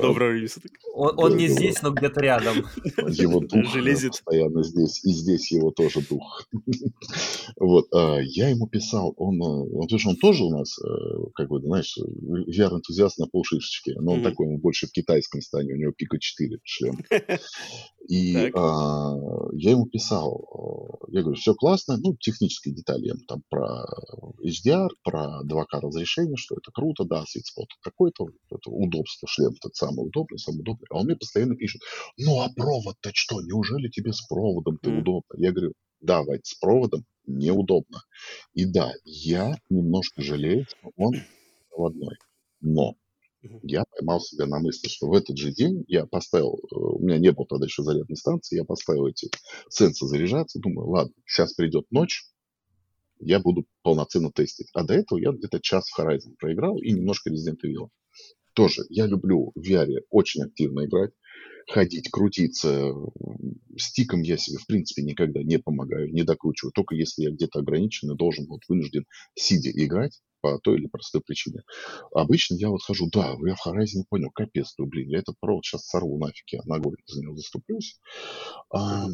Доброго 0.00 0.46
суток. 0.46 0.72
Он 0.94 1.36
не 1.36 1.48
здесь, 1.48 1.80
но 1.82 1.90
где-то 1.92 2.20
рядом. 2.20 2.56
Его 3.08 3.40
дух 3.40 3.72
постоянно 3.72 4.62
здесь, 4.62 5.04
и 5.04 5.12
здесь 5.12 5.50
его 5.50 5.70
тоже 5.70 6.00
дух. 6.02 6.46
Вот, 7.56 7.86
а, 7.92 8.18
я 8.20 8.48
ему 8.48 8.66
писал, 8.68 9.12
он, 9.16 9.40
он, 9.42 9.68
он 9.74 10.16
тоже 10.16 10.44
у 10.44 10.50
нас, 10.50 10.78
э, 10.78 10.88
как 11.34 11.48
бы, 11.48 11.60
знаешь, 11.60 11.98
VR-энтузиаст 11.98 13.18
на 13.18 13.26
полшишечки, 13.26 13.90
но 14.00 14.14
он 14.14 14.22
такой, 14.22 14.46
он 14.46 14.58
больше 14.58 14.86
в 14.86 14.92
китайском 14.92 15.40
стане, 15.42 15.74
у 15.74 15.76
него 15.76 15.92
пика 15.92 16.18
4 16.18 16.58
шлем. 16.64 16.98
И 18.08 18.50
а, 18.54 19.14
я 19.52 19.70
ему 19.72 19.86
писал, 19.86 21.00
э, 21.08 21.12
я 21.12 21.22
говорю, 21.22 21.38
все 21.38 21.54
классно, 21.54 21.98
ну, 21.98 22.16
технические 22.18 22.74
детали, 22.74 23.08
я 23.08 23.14
там 23.28 23.42
про 23.48 23.84
HDR, 24.42 24.88
про 25.02 25.29
2К 25.44 25.80
разрешение, 25.80 26.36
что 26.36 26.56
это 26.56 26.70
круто, 26.72 27.04
да, 27.04 27.24
светспот 27.26 27.68
такой-то, 27.82 28.28
это 28.50 28.70
удобство, 28.70 29.28
шлем 29.28 29.52
этот 29.52 29.74
самый 29.74 30.06
удобный, 30.06 30.38
самый 30.38 30.60
удобный. 30.60 30.86
А 30.90 30.98
он 30.98 31.06
мне 31.06 31.16
постоянно 31.16 31.56
пишет, 31.56 31.82
ну, 32.16 32.40
а 32.40 32.48
провод-то 32.54 33.10
что, 33.14 33.40
неужели 33.40 33.88
тебе 33.88 34.12
с 34.12 34.26
проводом-то 34.26 34.90
mm. 34.90 35.00
удобно? 35.00 35.34
Я 35.38 35.52
говорю, 35.52 35.72
да, 36.00 36.22
Вать, 36.22 36.46
с 36.46 36.54
проводом 36.58 37.04
неудобно. 37.26 38.02
И 38.54 38.64
да, 38.64 38.92
я 39.04 39.56
немножко 39.68 40.22
жалею, 40.22 40.66
что 40.68 40.90
он 40.96 41.14
проводной. 41.68 42.16
Но 42.60 42.94
я 43.62 43.84
поймал 43.84 44.20
себя 44.20 44.46
на 44.46 44.58
мысли, 44.58 44.88
что 44.88 45.08
в 45.08 45.14
этот 45.14 45.38
же 45.38 45.52
день 45.52 45.84
я 45.88 46.06
поставил, 46.06 46.58
э, 46.58 46.74
у 46.74 46.98
меня 46.98 47.18
не 47.18 47.32
было 47.32 47.46
тогда 47.46 47.66
еще 47.66 47.82
зарядной 47.82 48.16
станции, 48.16 48.56
я 48.56 48.64
поставил 48.64 49.06
эти 49.06 49.30
сенсы 49.70 50.06
заряжаться, 50.06 50.58
думаю, 50.60 50.88
ладно, 50.90 51.14
сейчас 51.24 51.54
придет 51.54 51.90
ночь, 51.90 52.24
я 53.20 53.40
буду 53.40 53.66
полноценно 53.82 54.30
тестить. 54.32 54.68
А 54.74 54.84
до 54.84 54.94
этого 54.94 55.18
я 55.18 55.30
где-то 55.32 55.60
час 55.60 55.88
в 55.88 55.98
Horizon 55.98 56.34
проиграл 56.38 56.78
и 56.78 56.90
немножко 56.92 57.30
Resident 57.30 57.58
Evil. 57.64 57.88
Тоже 58.54 58.82
я 58.88 59.06
люблю 59.06 59.52
в 59.54 59.60
VR 59.60 60.00
очень 60.10 60.42
активно 60.42 60.84
играть, 60.84 61.12
ходить, 61.68 62.10
крутиться. 62.10 62.92
Стиком 63.76 64.22
я 64.22 64.36
себе, 64.36 64.58
в 64.58 64.66
принципе, 64.66 65.02
никогда 65.02 65.42
не 65.42 65.58
помогаю, 65.58 66.12
не 66.12 66.24
докручиваю. 66.24 66.72
Только 66.72 66.94
если 66.94 67.22
я 67.22 67.30
где-то 67.30 67.60
ограничен 67.60 68.10
и 68.10 68.16
должен, 68.16 68.46
вот 68.46 68.62
вынужден 68.68 69.04
сидя 69.34 69.70
играть 69.70 70.20
по 70.40 70.58
той 70.58 70.78
или 70.78 70.86
простой 70.86 71.20
причине. 71.20 71.62
Обычно 72.12 72.54
я 72.54 72.70
вот 72.70 72.82
хожу, 72.82 73.08
да, 73.10 73.36
я 73.46 73.54
в 73.54 73.66
Horizon 73.66 74.04
понял, 74.08 74.30
капец, 74.30 74.74
ну, 74.78 74.86
блин, 74.86 75.08
я 75.10 75.18
этот 75.18 75.36
провод 75.38 75.64
сейчас 75.64 75.86
сорву 75.86 76.18
нафиг, 76.18 76.44
я 76.52 76.60
ногой 76.64 76.96
за 77.06 77.20
него 77.20 77.36
заступлюсь. 77.36 77.98
А, 78.72 79.06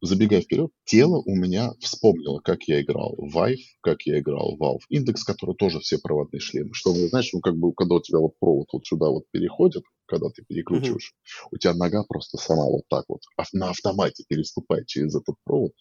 забегая 0.00 0.40
вперед, 0.40 0.70
тело 0.84 1.22
у 1.24 1.34
меня 1.34 1.72
вспомнило, 1.80 2.40
как 2.40 2.64
я 2.64 2.80
играл 2.80 3.14
в 3.16 3.36
Vive, 3.36 3.60
как 3.82 4.02
я 4.02 4.18
играл 4.18 4.56
в 4.56 4.62
Valve 4.62 4.80
Index, 4.92 5.18
который 5.26 5.54
тоже 5.54 5.80
все 5.80 5.98
проводные 5.98 6.40
шлемы. 6.40 6.70
Что, 6.72 6.94
ну, 6.94 7.08
знаешь, 7.08 7.30
ну, 7.32 7.40
как 7.40 7.56
бы, 7.56 7.72
когда 7.74 7.96
у 7.96 8.00
тебя 8.00 8.18
вот 8.18 8.38
провод 8.38 8.68
вот 8.72 8.86
сюда 8.86 9.08
вот 9.08 9.24
переходит, 9.30 9.84
когда 10.06 10.28
ты 10.30 10.42
перекручиваешь, 10.42 11.12
mm-hmm. 11.12 11.48
у 11.52 11.58
тебя 11.58 11.74
нога 11.74 12.02
просто 12.04 12.38
сама 12.38 12.64
вот 12.64 12.82
так 12.88 13.04
вот 13.08 13.20
на 13.52 13.70
автомате 13.70 14.24
переступает 14.28 14.86
через 14.86 15.14
этот 15.14 15.36
провод, 15.44 15.72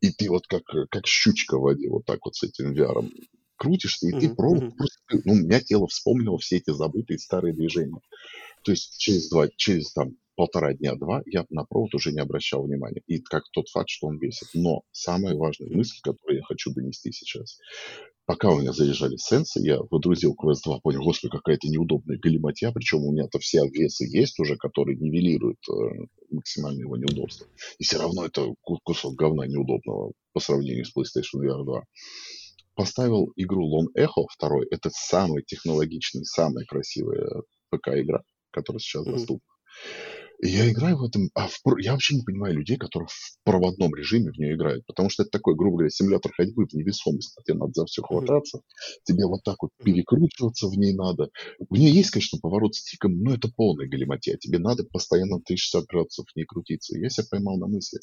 и 0.00 0.10
ты 0.10 0.28
вот 0.28 0.46
как, 0.46 0.64
как 0.90 1.06
щучка 1.06 1.56
в 1.56 1.62
воде 1.62 1.88
вот 1.88 2.04
так 2.04 2.18
вот 2.24 2.34
с 2.34 2.42
этим 2.42 2.72
VR 2.72 3.08
крутишься, 3.56 4.08
и 4.08 4.12
mm-hmm. 4.12 4.20
ты 4.20 4.34
провод 4.34 4.76
просто, 4.76 4.98
ну, 5.24 5.32
у 5.32 5.36
меня 5.36 5.60
тело 5.60 5.86
вспомнило 5.86 6.38
все 6.38 6.56
эти 6.56 6.70
забытые 6.72 7.18
старые 7.18 7.54
движения. 7.54 8.00
То 8.62 8.72
есть 8.72 8.98
через 8.98 9.28
два, 9.30 9.48
через 9.56 9.92
там 9.92 10.16
полтора 10.40 10.72
дня-два 10.72 11.20
я 11.26 11.44
на 11.50 11.64
провод 11.64 11.94
уже 11.94 12.12
не 12.12 12.20
обращал 12.20 12.64
внимания. 12.64 13.02
И 13.06 13.20
как 13.20 13.42
тот 13.52 13.68
факт, 13.68 13.90
что 13.90 14.06
он 14.06 14.16
весит. 14.16 14.48
Но 14.54 14.84
самая 14.90 15.34
важная 15.36 15.68
мысль, 15.68 15.98
которую 16.02 16.38
я 16.38 16.42
хочу 16.42 16.72
донести 16.72 17.12
сейчас. 17.12 17.58
Пока 18.24 18.48
у 18.48 18.58
меня 18.58 18.72
заезжали 18.72 19.16
сенсы, 19.18 19.60
я 19.60 19.78
выдрузил 19.90 20.34
Quest 20.34 20.60
2, 20.64 20.80
понял, 20.80 21.02
господи, 21.02 21.32
какая-то 21.32 21.68
неудобная 21.68 22.16
галиматья, 22.16 22.72
причем 22.72 23.04
у 23.04 23.12
меня-то 23.12 23.38
все 23.38 23.60
обвесы 23.60 24.06
есть 24.08 24.40
уже, 24.40 24.56
которые 24.56 24.96
нивелируют 24.96 25.58
э, 25.68 26.06
максимальное 26.30 26.84
его 26.84 26.96
неудобство. 26.96 27.46
И 27.78 27.84
все 27.84 27.98
равно 27.98 28.24
это 28.24 28.46
кусок 28.62 29.16
говна 29.16 29.46
неудобного 29.46 30.12
по 30.32 30.40
сравнению 30.40 30.86
с 30.86 30.96
PlayStation 30.96 31.44
VR 31.44 31.64
2 31.64 31.82
поставил 32.74 33.30
игру 33.36 33.68
Lone 33.68 33.88
Echo 33.94 34.24
2. 34.40 34.60
Это 34.70 34.88
самая 34.90 35.42
технологичная, 35.42 36.24
самая 36.24 36.64
красивая 36.64 37.42
ПК-игра, 37.68 38.22
которая 38.52 38.80
сейчас 38.80 39.06
mm-hmm. 39.06 39.12
доступна. 39.12 39.50
Я 40.42 40.70
играю 40.70 40.96
в 40.96 41.04
этом, 41.04 41.30
а 41.34 41.48
в, 41.48 41.60
я 41.78 41.92
вообще 41.92 42.16
не 42.16 42.22
понимаю 42.22 42.54
людей, 42.54 42.76
которые 42.76 43.08
в 43.08 43.38
проводном 43.44 43.94
режиме 43.94 44.32
в 44.32 44.38
нее 44.38 44.54
играют, 44.54 44.86
потому 44.86 45.10
что 45.10 45.22
это 45.22 45.30
такой, 45.30 45.54
грубо 45.54 45.78
говоря, 45.78 45.90
симулятор 45.90 46.32
ходьбы 46.32 46.66
в 46.66 46.72
невесомости, 46.72 47.40
тебе 47.44 47.58
надо 47.58 47.72
за 47.74 47.86
все 47.86 48.02
хвататься, 48.02 48.60
тебе 49.04 49.26
вот 49.26 49.42
так 49.44 49.56
вот 49.62 49.70
перекручиваться 49.82 50.68
в 50.68 50.72
ней 50.76 50.94
надо. 50.94 51.30
У 51.68 51.76
нее 51.76 51.92
есть, 51.92 52.10
конечно, 52.10 52.38
поворот 52.40 52.74
стиком, 52.74 53.22
но 53.22 53.34
это 53.34 53.48
полная 53.54 53.88
галиматья, 53.88 54.36
тебе 54.38 54.58
надо 54.58 54.84
постоянно 54.84 55.40
360 55.40 55.84
градусов 55.86 56.26
в 56.32 56.36
ней 56.36 56.44
крутиться. 56.44 56.98
Я 56.98 57.10
себя 57.10 57.26
поймал 57.30 57.58
на 57.58 57.66
мысли, 57.66 57.98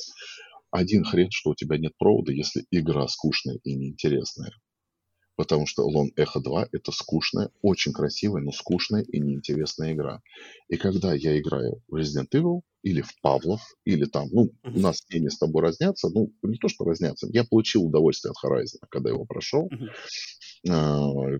один 0.70 1.04
хрен, 1.04 1.30
что 1.32 1.52
у 1.52 1.56
тебя 1.56 1.78
нет 1.78 1.94
провода, 1.98 2.32
если 2.32 2.66
игра 2.72 3.08
скучная 3.08 3.60
и 3.64 3.74
неинтересная 3.74 4.52
потому 5.38 5.68
что 5.68 5.90
Lone 5.90 6.14
Echo 6.18 6.42
2 6.42 6.70
это 6.72 6.92
скучная, 6.92 7.50
очень 7.62 7.94
красивая, 7.94 8.42
но 8.42 8.52
скучная 8.52 9.04
и 9.04 9.20
неинтересная 9.20 9.94
игра. 9.94 10.22
И 10.68 10.76
когда 10.76 11.14
я 11.14 11.40
играю 11.40 11.82
в 11.88 11.96
Resident 11.96 12.30
Evil 12.34 12.62
или 12.82 13.02
в 13.02 13.14
Павлов, 13.22 13.62
или 13.86 14.06
там, 14.06 14.28
ну, 14.32 14.52
у 14.64 14.80
нас 14.80 15.04
мнения 15.10 15.30
с 15.30 15.38
тобой 15.38 15.62
разнятся, 15.62 16.10
ну, 16.10 16.34
не 16.42 16.58
то, 16.58 16.68
что 16.68 16.84
разнятся, 16.84 17.28
я 17.32 17.46
получил 17.46 17.86
удовольствие 17.86 18.32
от 18.32 18.44
Horizon, 18.44 18.86
когда 18.90 19.10
его 19.10 19.26
прошел, 19.26 19.70
uh 20.68 21.40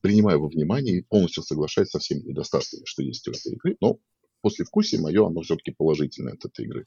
принимаю 0.00 0.40
во 0.40 0.48
внимание 0.48 0.98
и 0.98 1.02
полностью 1.02 1.42
соглашаюсь 1.42 1.90
со 1.90 1.98
всеми 1.98 2.20
недостатками, 2.20 2.82
что 2.84 3.02
есть 3.02 3.26
у 3.26 3.32
этой 3.32 3.52
игры, 3.52 3.76
но 3.80 3.98
после 4.42 4.64
вкусия 4.64 5.00
мое, 5.00 5.26
оно 5.26 5.40
все-таки 5.42 5.72
положительное 5.72 6.34
от 6.34 6.44
этой 6.44 6.66
игры. 6.66 6.86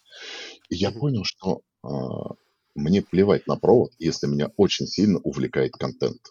И 0.70 0.76
я 0.76 0.92
понял, 0.92 1.24
что 1.26 1.62
а, 1.84 2.36
мне 2.76 3.02
плевать 3.02 3.48
на 3.48 3.56
провод, 3.58 3.94
если 4.00 4.28
меня 4.28 4.52
очень 4.58 4.88
сильно 4.88 5.20
увлекает 5.20 5.74
контент. 5.74 6.22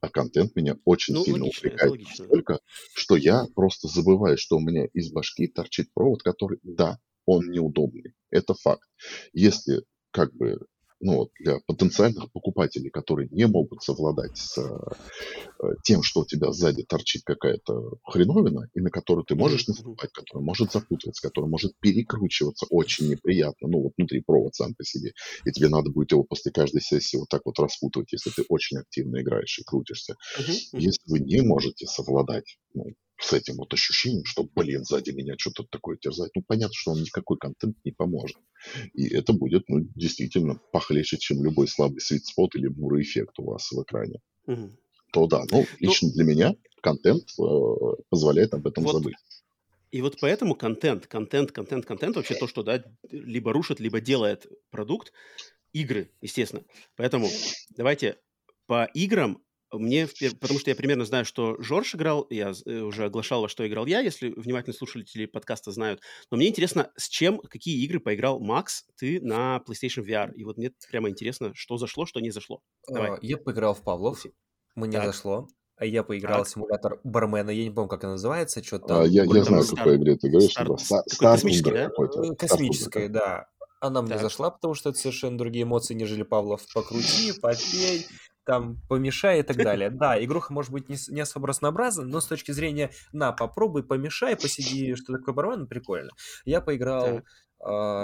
А 0.00 0.08
контент 0.08 0.54
меня 0.54 0.76
очень 0.84 1.14
ну, 1.14 1.24
сильно 1.24 1.44
логично, 1.44 1.68
увлекает 1.68 2.02
настолько, 2.02 2.60
что 2.94 3.16
я 3.16 3.46
просто 3.54 3.88
забываю, 3.88 4.36
что 4.36 4.56
у 4.56 4.60
меня 4.60 4.86
из 4.92 5.10
башки 5.10 5.46
торчит 5.46 5.92
провод, 5.94 6.22
который, 6.22 6.58
да, 6.62 6.98
он 7.24 7.50
неудобный. 7.50 8.14
Это 8.30 8.54
факт. 8.54 8.88
Если 9.32 9.82
как 10.10 10.34
бы 10.34 10.58
ну, 11.04 11.16
вот 11.16 11.28
для 11.38 11.58
потенциальных 11.66 12.32
покупателей, 12.32 12.88
которые 12.88 13.28
не 13.30 13.46
могут 13.46 13.82
совладать 13.82 14.38
с 14.38 14.56
э, 14.58 15.66
тем, 15.82 16.02
что 16.02 16.20
у 16.20 16.24
тебя 16.24 16.50
сзади 16.50 16.82
торчит 16.82 17.22
какая-то 17.24 17.98
хреновина, 18.04 18.70
и 18.72 18.80
на 18.80 18.90
которую 18.90 19.24
ты 19.24 19.34
можешь 19.34 19.68
наступать, 19.68 20.12
которая 20.12 20.42
может 20.42 20.72
запутываться, 20.72 21.28
которая 21.28 21.50
может 21.50 21.72
перекручиваться 21.78 22.66
очень 22.70 23.10
неприятно, 23.10 23.68
ну, 23.68 23.82
вот 23.82 23.92
внутри 23.98 24.22
провод 24.22 24.54
сам 24.54 24.74
по 24.74 24.82
себе, 24.82 25.12
и 25.44 25.52
тебе 25.52 25.68
надо 25.68 25.90
будет 25.90 26.12
его 26.12 26.24
после 26.24 26.50
каждой 26.50 26.80
сессии 26.80 27.18
вот 27.18 27.28
так 27.28 27.42
вот 27.44 27.58
распутывать, 27.58 28.10
если 28.12 28.30
ты 28.30 28.42
очень 28.48 28.78
активно 28.78 29.20
играешь 29.20 29.58
и 29.58 29.64
крутишься. 29.64 30.14
Если 30.72 31.10
вы 31.10 31.20
не 31.20 31.42
можете 31.42 31.86
совладать, 31.86 32.58
ну, 32.72 32.94
с 33.18 33.32
этим 33.32 33.56
вот 33.56 33.72
ощущением, 33.72 34.24
что, 34.24 34.44
блин, 34.54 34.84
сзади 34.84 35.10
меня 35.10 35.34
что-то 35.38 35.64
такое 35.64 35.96
терзает. 35.96 36.32
Ну, 36.34 36.42
понятно, 36.46 36.74
что 36.74 36.92
он 36.92 37.02
никакой 37.02 37.38
контент 37.38 37.76
не 37.84 37.92
поможет. 37.92 38.36
И 38.92 39.06
это 39.08 39.32
будет, 39.32 39.68
ну, 39.68 39.80
действительно 39.94 40.60
похлеще, 40.72 41.18
чем 41.18 41.44
любой 41.44 41.68
слабый 41.68 42.00
свит-спот 42.00 42.54
или 42.56 42.68
бурый 42.68 43.02
эффект 43.02 43.38
у 43.38 43.44
вас 43.44 43.70
в 43.70 43.82
экране. 43.82 44.20
Угу. 44.46 44.70
То 45.12 45.26
да, 45.26 45.44
ну, 45.50 45.60
ну 45.60 45.66
лично 45.78 46.08
ну, 46.08 46.14
для 46.14 46.24
меня 46.24 46.54
контент 46.82 47.24
э, 47.38 47.42
позволяет 48.10 48.52
об 48.52 48.66
этом 48.66 48.84
вот, 48.84 48.94
забыть. 48.94 49.14
И 49.92 50.02
вот 50.02 50.16
поэтому 50.20 50.56
контент, 50.56 51.06
контент, 51.06 51.52
контент, 51.52 51.86
контент, 51.86 52.16
вообще 52.16 52.34
то, 52.34 52.48
что, 52.48 52.64
да, 52.64 52.84
либо 53.10 53.52
рушит, 53.52 53.78
либо 53.78 54.00
делает 54.00 54.46
продукт, 54.70 55.12
игры, 55.72 56.10
естественно. 56.20 56.64
Поэтому 56.96 57.28
давайте 57.70 58.18
по 58.66 58.90
играм 58.94 59.40
мне, 59.78 60.08
потому 60.40 60.58
что 60.58 60.70
я 60.70 60.76
примерно 60.76 61.04
знаю, 61.04 61.24
что 61.24 61.60
Жорж 61.60 61.94
играл, 61.94 62.26
я 62.30 62.52
э, 62.66 62.80
уже 62.80 63.04
оглашал, 63.04 63.42
во 63.42 63.48
что 63.48 63.66
играл 63.66 63.86
я, 63.86 64.00
если 64.00 64.30
внимательно 64.30 64.74
слушатели 64.74 65.26
подкаста 65.26 65.72
знают. 65.72 66.00
Но 66.30 66.36
мне 66.36 66.48
интересно, 66.48 66.90
с 66.96 67.08
чем, 67.08 67.38
какие 67.38 67.82
игры 67.84 68.00
поиграл 68.00 68.40
Макс, 68.40 68.84
ты 68.96 69.20
на 69.20 69.60
PlayStation 69.66 70.04
VR. 70.04 70.32
И 70.34 70.44
вот 70.44 70.56
мне 70.56 70.70
прямо 70.90 71.10
интересно, 71.10 71.52
что 71.54 71.76
зашло, 71.76 72.06
что 72.06 72.20
не 72.20 72.30
зашло. 72.30 72.60
Давай. 72.88 73.12
А, 73.12 73.18
я 73.22 73.36
поиграл 73.36 73.74
в 73.74 73.82
Павлов, 73.82 74.24
мне 74.74 74.98
так. 74.98 75.06
зашло. 75.06 75.48
А 75.76 75.84
я 75.86 76.04
поиграл 76.04 76.38
так. 76.38 76.46
в 76.46 76.50
симулятор 76.50 77.00
бармена, 77.02 77.50
я 77.50 77.64
не 77.64 77.70
помню, 77.70 77.88
как 77.88 78.04
она 78.04 78.12
называется, 78.12 78.62
что-то... 78.62 79.02
А, 79.02 79.06
я, 79.06 79.24
я 79.24 79.44
знаю, 79.44 79.64
Стар... 79.64 79.78
какой 79.78 79.96
игре 79.96 80.16
ты 80.16 80.28
говоришь. 80.28 80.52
Стар... 80.52 80.68
Стар... 80.78 81.32
Космический, 81.32 81.70
да? 81.72 81.90
Э, 81.98 82.34
космическая, 82.36 83.08
да. 83.08 83.46
Она 83.80 84.00
мне 84.00 84.12
так. 84.12 84.22
зашла, 84.22 84.50
потому 84.50 84.74
что 84.74 84.90
это 84.90 84.98
совершенно 84.98 85.36
другие 85.36 85.64
эмоции, 85.64 85.94
нежели 85.94 86.22
Павлов. 86.22 86.62
Покрути, 86.72 87.32
попей, 87.42 88.06
там 88.44 88.80
помешай 88.88 89.40
и 89.40 89.42
так 89.42 89.56
далее. 89.56 89.90
Да, 89.90 90.22
игруха 90.22 90.52
может 90.52 90.70
быть 90.70 90.88
не, 90.88 90.96
не 91.08 91.20
особо 91.20 91.48
разнообразна, 91.48 92.04
но 92.04 92.20
с 92.20 92.26
точки 92.26 92.52
зрения 92.52 92.90
на, 93.12 93.32
попробуй, 93.32 93.82
помешай, 93.82 94.36
посиди, 94.36 94.94
что 94.94 95.16
такое 95.16 95.34
бармен, 95.34 95.66
прикольно. 95.66 96.10
Я 96.44 96.60
поиграл, 96.60 97.18
э, 97.18 97.22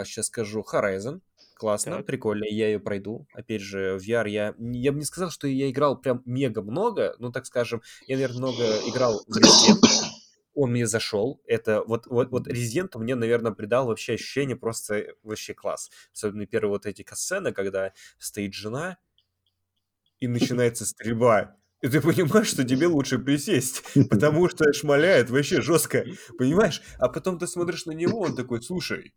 сейчас 0.05 0.27
скажу, 0.27 0.65
Horizon, 0.73 1.21
классно, 1.57 1.99
так. 1.99 2.07
прикольно, 2.07 2.45
я 2.45 2.69
ее 2.69 2.81
пройду. 2.81 3.27
Опять 3.35 3.61
же, 3.61 3.99
в 3.99 4.09
VR 4.09 4.29
я, 4.29 4.55
я 4.59 4.93
бы 4.93 4.99
не 4.99 5.05
сказал, 5.05 5.31
что 5.31 5.47
я 5.47 5.71
играл 5.71 6.01
прям 6.01 6.23
мега 6.25 6.63
много, 6.63 7.15
ну, 7.19 7.31
так 7.31 7.47
скажем, 7.47 7.83
я, 8.07 8.17
наверное, 8.17 8.39
много 8.39 8.65
играл 8.89 9.23
в 9.27 9.37
Resident, 9.37 10.11
он 10.55 10.73
мне 10.73 10.87
зашел, 10.87 11.41
это 11.47 11.83
вот, 11.87 12.07
вот, 12.07 12.31
вот 12.31 12.49
Resident 12.49 12.91
мне, 12.99 13.15
наверное, 13.15 13.53
придал 13.53 13.87
вообще 13.87 14.15
ощущение 14.15 14.57
просто 14.57 15.15
вообще 15.23 15.55
класс. 15.55 15.91
Особенно 16.13 16.47
первые 16.47 16.71
вот 16.71 16.87
эти 16.87 17.03
касцены, 17.03 17.53
когда 17.53 17.93
стоит 18.19 18.55
жена, 18.55 18.99
и 20.21 20.29
начинается 20.29 20.87
стрельба. 20.87 21.57
И 21.83 21.89
ты 21.89 22.01
понимаешь, 22.01 22.49
что 22.49 22.63
тебе 22.63 22.87
лучше 22.87 23.19
присесть, 23.19 23.83
потому 24.11 24.49
что 24.49 24.73
шмаляет 24.73 25.31
вообще 25.31 25.63
жестко, 25.63 26.05
понимаешь? 26.39 26.83
А 26.99 27.09
потом 27.09 27.39
ты 27.39 27.47
смотришь 27.47 27.87
на 27.87 27.93
него, 27.93 28.21
он 28.21 28.37
такой, 28.37 28.63
слушай, 28.63 29.15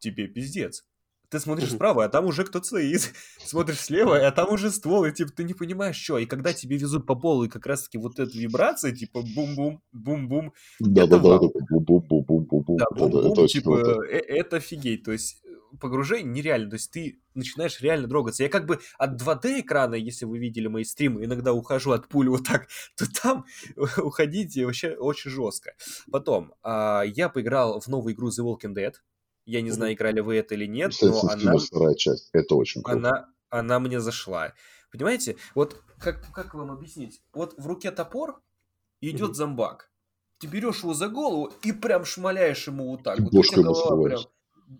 тебе 0.00 0.26
пиздец. 0.26 0.84
Ты 1.28 1.40
смотришь 1.40 1.72
справа, 1.72 2.04
а 2.04 2.08
там 2.08 2.26
уже 2.26 2.44
кто-то 2.44 2.64
стоит. 2.64 3.12
Смотришь 3.44 3.80
слева, 3.80 4.24
а 4.24 4.30
там 4.30 4.52
уже 4.52 4.70
ствол, 4.70 5.04
и 5.04 5.12
типа 5.12 5.32
ты 5.32 5.42
не 5.42 5.54
понимаешь, 5.54 5.96
что. 5.96 6.18
И 6.18 6.26
когда 6.26 6.52
тебе 6.52 6.76
везут 6.76 7.04
по 7.04 7.16
полу, 7.16 7.44
и 7.44 7.48
как 7.48 7.66
раз-таки 7.66 7.98
вот 7.98 8.20
эта 8.20 8.30
вибрация, 8.38 8.92
типа 8.92 9.22
бум-бум, 9.34 9.82
бум-бум. 9.92 10.52
Да-да-да, 10.78 11.38
бум-бум-бум-бум. 11.38 12.76
Да, 12.76 12.86
бум-бум, 12.96 13.46
типа, 13.48 14.04
э, 14.08 14.18
это 14.18 14.58
офигеть. 14.58 15.02
То 15.02 15.10
есть 15.10 15.42
погружение 15.80 16.32
нереально. 16.32 16.70
То 16.70 16.76
есть 16.76 16.90
ты 16.90 17.20
начинаешь 17.34 17.80
реально 17.80 18.08
трогаться. 18.08 18.42
Я 18.42 18.48
как 18.48 18.66
бы 18.66 18.80
от 18.98 19.20
2D 19.20 19.60
экрана, 19.60 19.94
если 19.94 20.24
вы 20.24 20.38
видели 20.38 20.66
мои 20.66 20.84
стримы, 20.84 21.24
иногда 21.24 21.52
ухожу 21.52 21.92
от 21.92 22.08
пули 22.08 22.28
вот 22.28 22.46
так, 22.46 22.68
то 22.96 23.06
там 23.22 23.44
уходить 23.98 24.56
вообще 24.56 24.94
очень 24.94 25.30
жестко. 25.30 25.74
Потом, 26.10 26.54
а, 26.62 27.02
я 27.02 27.28
поиграл 27.28 27.80
в 27.80 27.88
новую 27.88 28.14
игру 28.14 28.28
The 28.28 28.42
Walking 28.44 28.74
Dead. 28.74 28.94
Я 29.44 29.62
не 29.62 29.70
знаю, 29.70 29.94
играли 29.94 30.20
вы 30.20 30.36
это 30.36 30.54
или 30.54 30.66
нет, 30.66 30.92
но 31.00 31.20
она... 31.28 31.56
вторая 31.58 31.94
часть. 31.94 32.30
Это 32.32 32.56
очень 32.56 32.82
круто. 32.82 32.98
Она, 32.98 33.28
она 33.48 33.78
мне 33.78 34.00
зашла. 34.00 34.52
Понимаете? 34.90 35.36
Вот 35.54 35.80
как, 35.98 36.32
как 36.32 36.54
вам 36.54 36.72
объяснить? 36.72 37.20
Вот 37.32 37.54
в 37.56 37.66
руке 37.66 37.90
топор, 37.90 38.42
идет 39.00 39.36
зомбак. 39.36 39.90
Ты 40.38 40.48
берешь 40.48 40.80
его 40.82 40.94
за 40.94 41.08
голову 41.08 41.52
и 41.62 41.72
прям 41.72 42.04
шмаляешь 42.04 42.66
ему 42.66 42.90
вот 42.90 43.02
так. 43.02 43.18
И 43.18 43.22
вот 43.22 43.34
у 43.34 43.42
тебя 43.42 43.62
голова 43.62 44.02
прям 44.04 44.20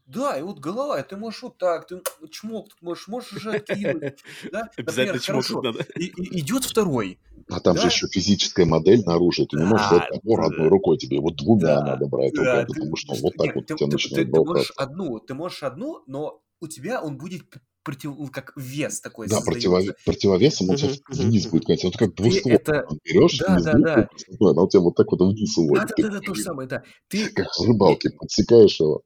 да, 0.06 0.38
и 0.38 0.42
вот 0.42 0.58
голова, 0.58 1.00
ты 1.02 1.16
можешь 1.16 1.42
вот 1.42 1.58
так, 1.58 1.86
ты 1.86 2.00
чмок 2.30 2.70
тут 2.70 2.82
можешь, 2.82 3.08
можешь 3.08 3.32
уже 3.32 3.52
откинуть. 3.52 4.18
Да? 4.52 4.68
Обязательно 4.76 5.18
чмокнуть 5.18 5.62
надо. 5.62 5.86
И, 5.96 6.06
и, 6.06 6.40
идет 6.40 6.64
второй. 6.64 7.18
А 7.48 7.60
там 7.60 7.76
да? 7.76 7.82
же 7.82 7.88
еще 7.88 8.08
физическая 8.08 8.66
модель 8.66 9.04
наружу. 9.04 9.46
Ты 9.46 9.58
не 9.58 9.64
можешь 9.64 9.86
взять 9.86 10.08
топор 10.08 10.40
да. 10.40 10.46
одной 10.46 10.68
рукой 10.68 10.98
тебе. 10.98 11.20
Вот 11.20 11.36
двумя 11.36 11.80
надо 11.80 12.06
брать 12.06 12.36
рукой, 12.36 12.66
потому 12.66 12.96
что 12.96 13.14
вот 13.14 13.34
так 13.36 13.54
вот 13.54 13.66
ты, 13.66 13.74
тебя 13.74 13.86
ты, 13.86 13.92
начинает 13.92 14.26
ты, 14.26 14.32
ты 14.32 14.44
можешь 14.44 14.72
одну, 14.76 15.20
ты 15.20 15.34
можешь 15.34 15.62
одну, 15.62 16.02
но 16.06 16.42
у 16.60 16.66
тебя 16.66 17.02
он 17.02 17.16
будет 17.16 17.42
против, 17.84 18.14
как 18.32 18.52
вес 18.56 19.00
такой 19.00 19.28
Да, 19.28 19.40
противовес, 19.40 19.94
противовесом 20.04 20.70
он 20.70 20.76
uh-huh, 20.76 21.00
вниз 21.10 21.46
будет 21.46 21.66
катиться. 21.66 21.86
Вот 21.86 21.96
как 21.96 22.14
двустволку 22.14 22.56
это... 22.56 22.86
берешь, 23.04 23.38
да, 23.38 23.60
да, 23.60 23.72
да. 23.78 24.08
она 24.40 24.62
у 24.62 24.68
тебя 24.68 24.80
вот 24.80 24.96
так 24.96 25.10
вот 25.12 25.20
вниз 25.20 25.56
уводит. 25.56 25.92
Да, 25.96 26.02
да, 26.02 26.08
да, 26.14 26.20
то 26.20 26.34
же 26.34 26.42
самое, 26.42 26.68
да. 26.68 26.82
Ты... 27.08 27.28
Как 27.30 27.46
в 27.46 27.64
рыбалке, 27.64 28.10
подсекаешь 28.10 28.80
его 28.80 29.02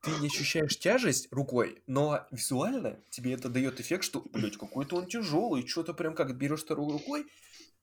ты 0.00 0.10
не 0.20 0.26
ощущаешь 0.26 0.78
тяжесть 0.78 1.28
рукой, 1.30 1.82
но 1.86 2.26
визуально 2.30 2.98
тебе 3.10 3.32
это 3.32 3.48
дает 3.48 3.80
эффект, 3.80 4.04
что, 4.04 4.24
блядь, 4.32 4.56
какой-то 4.56 4.96
он 4.96 5.06
тяжелый, 5.06 5.66
что-то 5.66 5.94
прям 5.94 6.14
как 6.14 6.36
берешь 6.36 6.62
второй 6.62 6.92
рукой, 6.92 7.26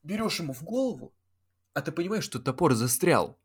берешь 0.03 0.39
ему 0.39 0.53
в 0.53 0.63
голову, 0.63 1.13
а 1.73 1.81
ты 1.81 1.91
понимаешь, 1.91 2.23
что 2.23 2.39
топор 2.39 2.73
застрял. 2.73 3.37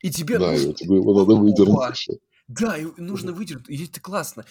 И 0.00 0.10
тебе 0.10 0.38
да, 0.38 0.52
нужно... 0.52 0.74
тебе 0.74 0.96
его 0.96 1.18
надо 1.18 1.34
выдернуть 1.34 2.08
Да, 2.46 2.76
и 2.76 2.86
нужно 2.96 3.32
выдернуть, 3.32 3.68
и 3.68 3.84
это 3.84 4.00
классно. 4.00 4.44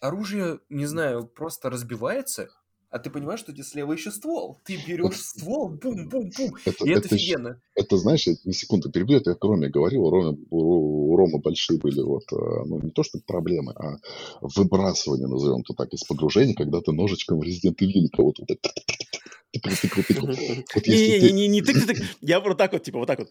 Оружие, 0.00 0.60
не 0.68 0.86
знаю, 0.86 1.26
просто 1.26 1.70
разбивается, 1.70 2.50
а 2.94 3.00
ты 3.00 3.10
понимаешь, 3.10 3.40
что 3.40 3.52
тебе 3.52 3.64
слева 3.64 3.92
еще 3.92 4.12
ствол. 4.12 4.60
Ты 4.64 4.78
берешь 4.86 5.20
ствол, 5.20 5.68
бум-бум-бум, 5.70 6.30
и 6.64 6.70
это, 6.70 6.88
это 6.88 7.12
офигенно. 7.12 7.60
Это, 7.74 7.96
знаешь, 7.96 8.28
не 8.44 8.52
секунду 8.52 8.88
перебью, 8.88 9.16
это 9.16 9.30
я 9.30 9.36
Роме 9.40 9.68
говорил, 9.68 10.04
у 10.04 10.10
Рома, 10.10 10.38
у 10.50 11.16
Рома 11.16 11.40
большие 11.40 11.80
были 11.80 12.00
вот, 12.02 12.22
э, 12.32 12.36
ну, 12.66 12.80
не 12.80 12.92
то 12.92 13.02
что 13.02 13.18
проблемы, 13.26 13.72
а 13.72 13.96
выбрасывание, 14.40 15.26
назовем 15.26 15.62
это 15.62 15.74
так, 15.74 15.92
из 15.92 16.04
погружения, 16.04 16.54
когда 16.54 16.80
ты 16.80 16.92
ножичком 16.92 17.40
в 17.40 17.42
Resident 17.42 17.74
Evil 17.80 18.06
кого-то 18.12 18.44
вот 18.48 18.58
не 21.32 21.48
не 21.48 21.62
тык-тык, 21.62 22.02
я 22.20 22.40
вот 22.40 22.58
так 22.58 22.72
вот, 22.72 22.82
типа, 22.82 22.98
вот 22.98 23.06
так 23.06 23.18
вот. 23.20 23.28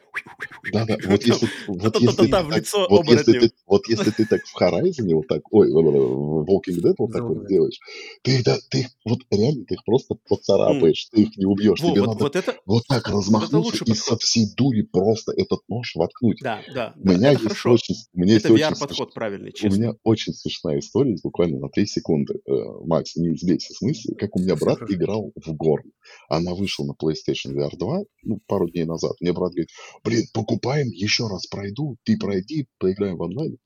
Да-да, 0.71 0.97
вот 1.05 1.23
если 1.23 1.49
вот 1.67 1.99
если 1.99 2.43
в 2.43 2.49
лицо 2.51 2.87
вот 2.89 3.05
если 3.07 3.39
ты 3.39 3.51
вот 3.65 3.87
если 3.87 4.11
ты 4.11 4.25
так 4.25 4.41
в 4.45 4.61
Horizon 4.61 5.13
вот 5.13 5.27
так, 5.27 5.41
ой, 5.51 5.71
в 5.71 6.45
Walking 6.49 6.81
Dead 6.81 6.93
вот 6.97 7.11
так 7.11 7.23
вот 7.23 7.47
делаешь, 7.47 7.79
ты 8.21 8.43
ты 8.69 8.87
вот 9.05 9.19
реально 9.31 9.65
ты 9.65 9.75
их 9.75 9.83
просто 9.85 10.15
поцарапаешь, 10.27 11.05
ты 11.11 11.23
их 11.23 11.37
не 11.37 11.45
убьешь, 11.45 11.79
тебе 11.79 12.01
надо 12.01 12.31
вот 12.65 12.83
так 12.87 13.07
размахнуться 13.07 13.83
и 13.85 13.93
со 13.93 14.17
всей 14.17 14.47
дури 14.55 14.81
просто 14.81 15.33
этот 15.35 15.59
нож 15.67 15.93
воткнуть. 15.95 16.39
Да, 16.41 16.61
да, 16.73 16.93
У 16.97 17.09
меня 17.09 17.31
есть 17.31 17.65
очень, 17.65 17.95
у 18.13 18.19
меня 18.19 18.33
есть 18.33 18.49
очень 18.49 18.75
подход 18.79 19.13
правильный, 19.13 19.53
У 19.63 19.67
меня 19.67 19.93
очень 20.03 20.33
смешная 20.33 20.79
история, 20.79 21.15
буквально 21.23 21.59
на 21.59 21.69
3 21.69 21.85
секунды. 21.85 22.39
Э, 22.45 22.51
Макс, 22.85 23.15
не 23.15 23.35
сбейся 23.35 23.73
с 23.73 23.81
мысли, 23.81 24.13
как 24.13 24.35
у 24.35 24.39
меня 24.39 24.55
брат 24.55 24.79
играл 24.89 25.31
в 25.35 25.53
Горн. 25.53 25.91
Она 26.29 26.53
вышла 26.53 26.85
на 26.85 26.93
PlayStation 26.93 27.53
VR 27.53 27.75
2 27.77 27.99
ну, 28.23 28.39
пару 28.47 28.69
дней 28.69 28.85
назад. 28.85 29.13
Мне 29.19 29.33
брат 29.33 29.51
говорит, 29.51 29.69
блин, 30.03 30.25
покупаем, 30.33 30.87
еще 30.87 31.27
раз 31.27 31.47
пройду, 31.47 31.97
ты 32.03 32.17
пройди, 32.17 32.67
поиграем 32.77 33.17
в 33.17 33.21
онлайн. 33.21 33.57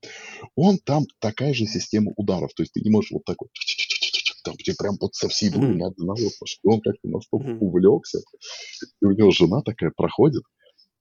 Он 0.56 0.78
там 0.78 1.04
такая 1.20 1.54
же 1.54 1.66
система 1.66 2.12
ударов, 2.16 2.52
то 2.54 2.62
есть 2.62 2.72
ты 2.72 2.80
не 2.80 2.90
можешь 2.90 3.10
вот 3.10 3.24
так 3.24 3.36
вот 3.40 3.50
там 4.44 4.56
тебе 4.56 4.74
прям 4.78 4.96
вот 5.00 5.14
со 5.14 5.28
всей 5.28 5.50
дури 5.50 5.74
на 5.74 5.88
вот, 5.88 6.18
и 6.18 6.68
он 6.68 6.80
как-то 6.80 7.08
настолько 7.08 7.50
увлекся, 7.60 8.20
и 9.00 9.04
у 9.04 9.10
него 9.10 9.30
жена 9.30 9.60
такая 9.62 9.92
проходит, 9.94 10.42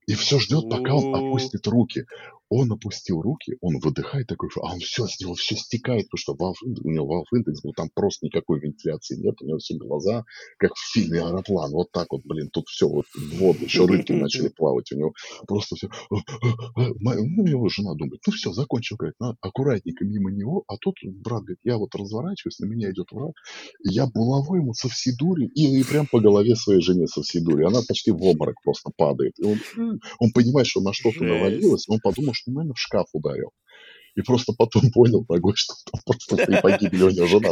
и 0.07 0.13
все 0.13 0.39
ждет, 0.39 0.69
пока 0.69 0.95
он 0.95 1.15
опустит 1.15 1.65
руки. 1.67 2.05
Он 2.49 2.71
опустил 2.71 3.21
руки, 3.21 3.57
он 3.61 3.79
выдыхает 3.79 4.27
такой, 4.27 4.49
а 4.61 4.73
он 4.73 4.79
все, 4.79 5.05
с 5.05 5.19
него 5.19 5.33
все 5.33 5.55
стекает, 5.55 6.07
потому 6.09 6.17
что 6.19 6.33
Valve, 6.33 6.81
у 6.83 6.89
него 6.89 7.21
Valve 7.21 7.39
Index 7.39 7.55
был, 7.63 7.73
там 7.73 7.89
просто 7.93 8.25
никакой 8.25 8.59
вентиляции 8.59 9.17
нет, 9.17 9.35
у 9.41 9.45
него 9.45 9.57
все 9.57 9.75
глаза, 9.75 10.23
как 10.57 10.73
в 10.73 10.93
фильме 10.93 11.21
«Аэроплан», 11.21 11.71
вот 11.71 11.91
так 11.91 12.07
вот, 12.09 12.21
блин, 12.23 12.49
тут 12.51 12.67
все 12.67 12.87
вот 12.87 13.05
в 13.13 13.37
воду, 13.37 13.59
еще 13.63 13.85
рыбки 13.85 14.11
начали 14.13 14.47
плавать, 14.47 14.91
у 14.93 14.97
него 14.97 15.13
просто 15.45 15.75
все, 15.75 15.89
ну, 16.09 17.45
его 17.45 17.67
жена 17.69 17.93
думает, 17.95 18.21
ну 18.25 18.33
все, 18.33 18.53
закончил, 18.53 18.95
говорит, 18.97 19.15
надо 19.19 19.37
аккуратненько 19.41 20.05
мимо 20.05 20.31
него, 20.31 20.63
а 20.67 20.77
тут 20.77 20.95
брат 21.03 21.41
говорит, 21.41 21.59
я 21.63 21.77
вот 21.77 21.93
разворачиваюсь, 21.95 22.59
на 22.59 22.65
меня 22.65 22.91
идет 22.91 23.11
враг, 23.11 23.33
я 23.83 24.07
булавой 24.07 24.59
ему 24.59 24.73
со 24.73 24.87
всей 24.87 25.13
дури, 25.17 25.47
и, 25.53 25.79
и 25.79 25.83
прям 25.83 26.07
по 26.07 26.21
голове 26.21 26.55
своей 26.55 26.81
жене 26.81 27.07
со 27.07 27.21
всей 27.21 27.41
дури, 27.41 27.63
она 27.63 27.81
почти 27.85 28.11
в 28.11 28.23
обморок 28.23 28.55
просто 28.63 28.91
падает, 28.95 29.33
и 29.37 29.43
он, 29.43 29.59
он 30.19 30.31
понимает, 30.31 30.67
что 30.67 30.79
на 30.81 30.93
что-то 30.93 31.23
навалилось, 31.23 31.89
он 31.89 31.99
подумал, 31.99 32.33
что, 32.37 32.51
наверное, 32.51 32.73
в 32.73 32.79
шкаф 32.79 33.07
ударил. 33.13 33.51
И 34.17 34.21
просто 34.23 34.51
потом 34.57 34.89
понял 34.91 35.23
ногой, 35.29 35.53
что 35.55 35.75
там 35.91 36.01
просто 36.03 36.45
три 36.45 36.59
погибли, 36.59 37.03
у 37.03 37.09
него 37.11 37.27
жена. 37.27 37.49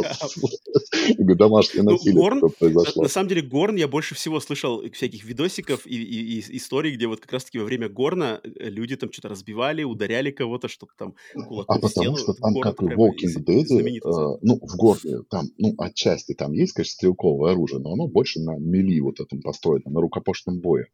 Домашнее 1.36 1.84
ну, 1.84 1.92
насилие 1.92 2.50
произошло. 2.58 3.04
На 3.04 3.10
самом 3.10 3.30
деле 3.30 3.44
Горн 3.44 3.76
я 3.76 3.88
больше 3.88 4.16
всего 4.16 4.40
слышал 4.40 4.82
всяких 4.92 5.24
видосиков 5.26 5.86
и 5.86 6.40
историй, 6.58 6.96
где 6.96 7.06
вот 7.06 7.20
как 7.20 7.34
раз-таки 7.34 7.60
во 7.60 7.66
время 7.66 7.88
Горна 7.88 8.42
э, 8.44 8.70
люди 8.70 8.96
там 8.96 9.12
что-то 9.12 9.30
разбивали, 9.30 9.84
ударяли 9.84 10.32
кого-то, 10.32 10.68
чтобы 10.68 10.94
там 10.98 11.14
кулаком 11.48 11.76
А 11.76 11.80
потому 11.80 12.18
что 12.18 12.34
там, 12.34 12.60
как 12.60 12.82
и 12.82 12.86
в 12.86 13.00
Walking 13.00 13.46
Dead, 13.46 13.66
э, 13.66 14.38
ну, 14.42 14.60
в 14.60 14.76
Горне 14.76 15.20
там, 15.30 15.46
ну, 15.60 15.76
отчасти 15.78 16.34
там 16.34 16.54
есть, 16.54 16.74
конечно, 16.74 16.94
стрелковое 16.94 17.52
оружие, 17.52 17.80
но 17.80 17.94
оно 17.94 18.08
больше 18.08 18.40
на 18.40 18.58
мили 18.58 19.00
вот 19.02 19.20
этом 19.20 19.40
построено, 19.42 19.92
на 19.92 20.02
рукопашном 20.02 20.62
бое. 20.62 20.88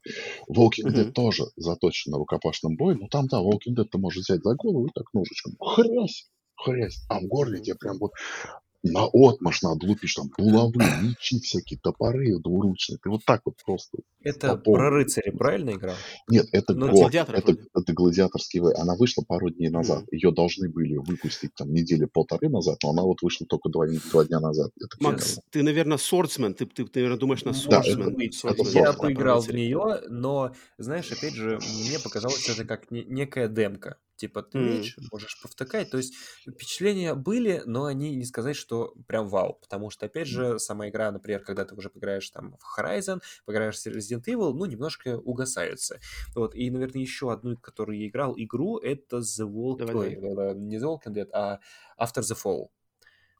Walking 0.50 0.92
Dead 0.94 1.12
тоже 1.12 1.46
заточен 1.56 2.12
на 2.12 2.18
рукопашном 2.18 2.76
бое, 2.76 2.96
но 2.96 3.08
там, 3.08 3.28
да, 3.28 3.42
Walking 3.42 3.76
Dead 3.78 3.86
ты 3.86 3.98
можешь 3.98 4.24
взять 4.24 4.44
за 4.44 4.56
голову 4.56 4.88
и 4.88 4.90
так 4.94 5.06
ножичком 5.14 5.54
хрясь, 5.62 6.30
хрясь, 6.56 7.06
а 7.10 7.20
в 7.20 7.24
горле 7.24 7.62
тебе 7.62 7.76
прям 7.76 7.98
вот 8.00 8.12
на 8.84 9.08
отмаш 9.14 9.62
надо 9.62 9.86
лупишь, 9.86 10.16
там 10.16 10.32
булавы, 10.38 10.74
мечи 11.02 11.40
всякие, 11.40 11.80
топоры 11.80 12.40
двуручные. 12.40 12.98
Ты 13.02 13.10
вот 13.10 13.24
так 13.26 13.42
вот 13.46 13.56
просто. 13.64 14.00
Это 14.24 14.56
про 14.56 14.90
рыцаря, 14.90 15.32
правильно 15.32 15.72
играл? 15.72 15.96
Нет, 16.28 16.48
это 16.52 16.74
ну, 16.74 16.90
год. 16.90 17.14
Это, 17.14 17.58
это 17.76 17.94
гладиаторский 17.94 18.60
В. 18.60 18.74
Она 18.76 18.96
вышла 18.96 19.24
пару 19.28 19.50
дней 19.50 19.70
назад. 19.70 20.04
Mm. 20.04 20.08
Ее 20.12 20.32
должны 20.32 20.70
были 20.70 20.96
выпустить 20.96 21.54
там 21.56 21.72
недели 21.72 22.06
полторы 22.06 22.50
назад, 22.50 22.78
но 22.84 22.90
она 22.92 23.04
вот 23.04 23.22
вышла 23.22 23.46
только 23.48 23.70
два, 23.70 23.86
два 24.12 24.26
дня 24.26 24.40
назад. 24.40 24.72
Это 24.78 24.98
Макс, 25.00 25.40
ты, 25.52 25.64
наверное, 25.64 25.98
сордсмен. 25.98 26.54
Ты, 26.56 26.66
ты, 26.66 26.86
ты, 26.86 27.00
наверное, 27.02 27.20
думаешь 27.20 27.44
на 27.44 27.54
сордсмен. 27.54 28.16
Да, 28.16 28.50
это, 28.50 28.62
это 28.62 28.70
Я 28.72 28.94
поиграл 28.94 29.42
в 29.42 29.54
нее, 29.54 30.02
но, 30.10 30.54
знаешь, 30.78 31.12
опять 31.12 31.34
же, 31.34 31.60
мне 31.86 32.00
показалось 32.00 32.50
это 32.50 32.66
как 32.66 32.90
некая 32.90 33.48
демка. 33.48 33.98
Типа 34.22 34.44
ты 34.44 34.60
mm. 34.60 34.84
можешь 35.12 35.42
повтыкать. 35.42 35.90
То 35.90 35.98
есть 35.98 36.14
впечатления 36.48 37.16
были, 37.16 37.64
но 37.66 37.86
они 37.86 38.16
не 38.16 38.24
сказать, 38.24 38.56
что 38.56 38.94
прям 39.08 39.28
вау. 39.28 39.58
Потому 39.60 39.90
что, 39.90 40.06
опять 40.06 40.28
же, 40.28 40.60
сама 40.60 40.90
игра, 40.90 41.12
например, 41.12 41.44
когда 41.44 41.66
ты 41.66 41.74
уже 41.74 41.90
поиграешь 41.90 42.30
там 42.30 42.56
в 42.60 42.80
Horizon, 42.80 43.20
поиграешь 43.46 43.80
в 43.80 43.88
Resident 43.88 44.26
Evil, 44.28 44.54
ну, 44.54 44.66
немножко 44.66 45.18
угасаются. 45.18 46.00
Вот. 46.36 46.54
И, 46.54 46.70
наверное, 46.70 47.02
еще 47.02 47.32
одну, 47.32 47.58
которую 47.58 47.98
я 47.98 48.08
играл, 48.08 48.36
игру, 48.38 48.78
это 48.78 49.18
The 49.18 49.48
Walking... 49.48 49.86
Давай, 49.88 50.18
Ой, 50.18 50.56
не 50.56 50.78
The 50.78 50.84
Walking 50.84 51.16
Dead, 51.16 51.30
а 51.34 51.60
After 52.00 52.22
the 52.22 52.38
Fall. 52.38 52.68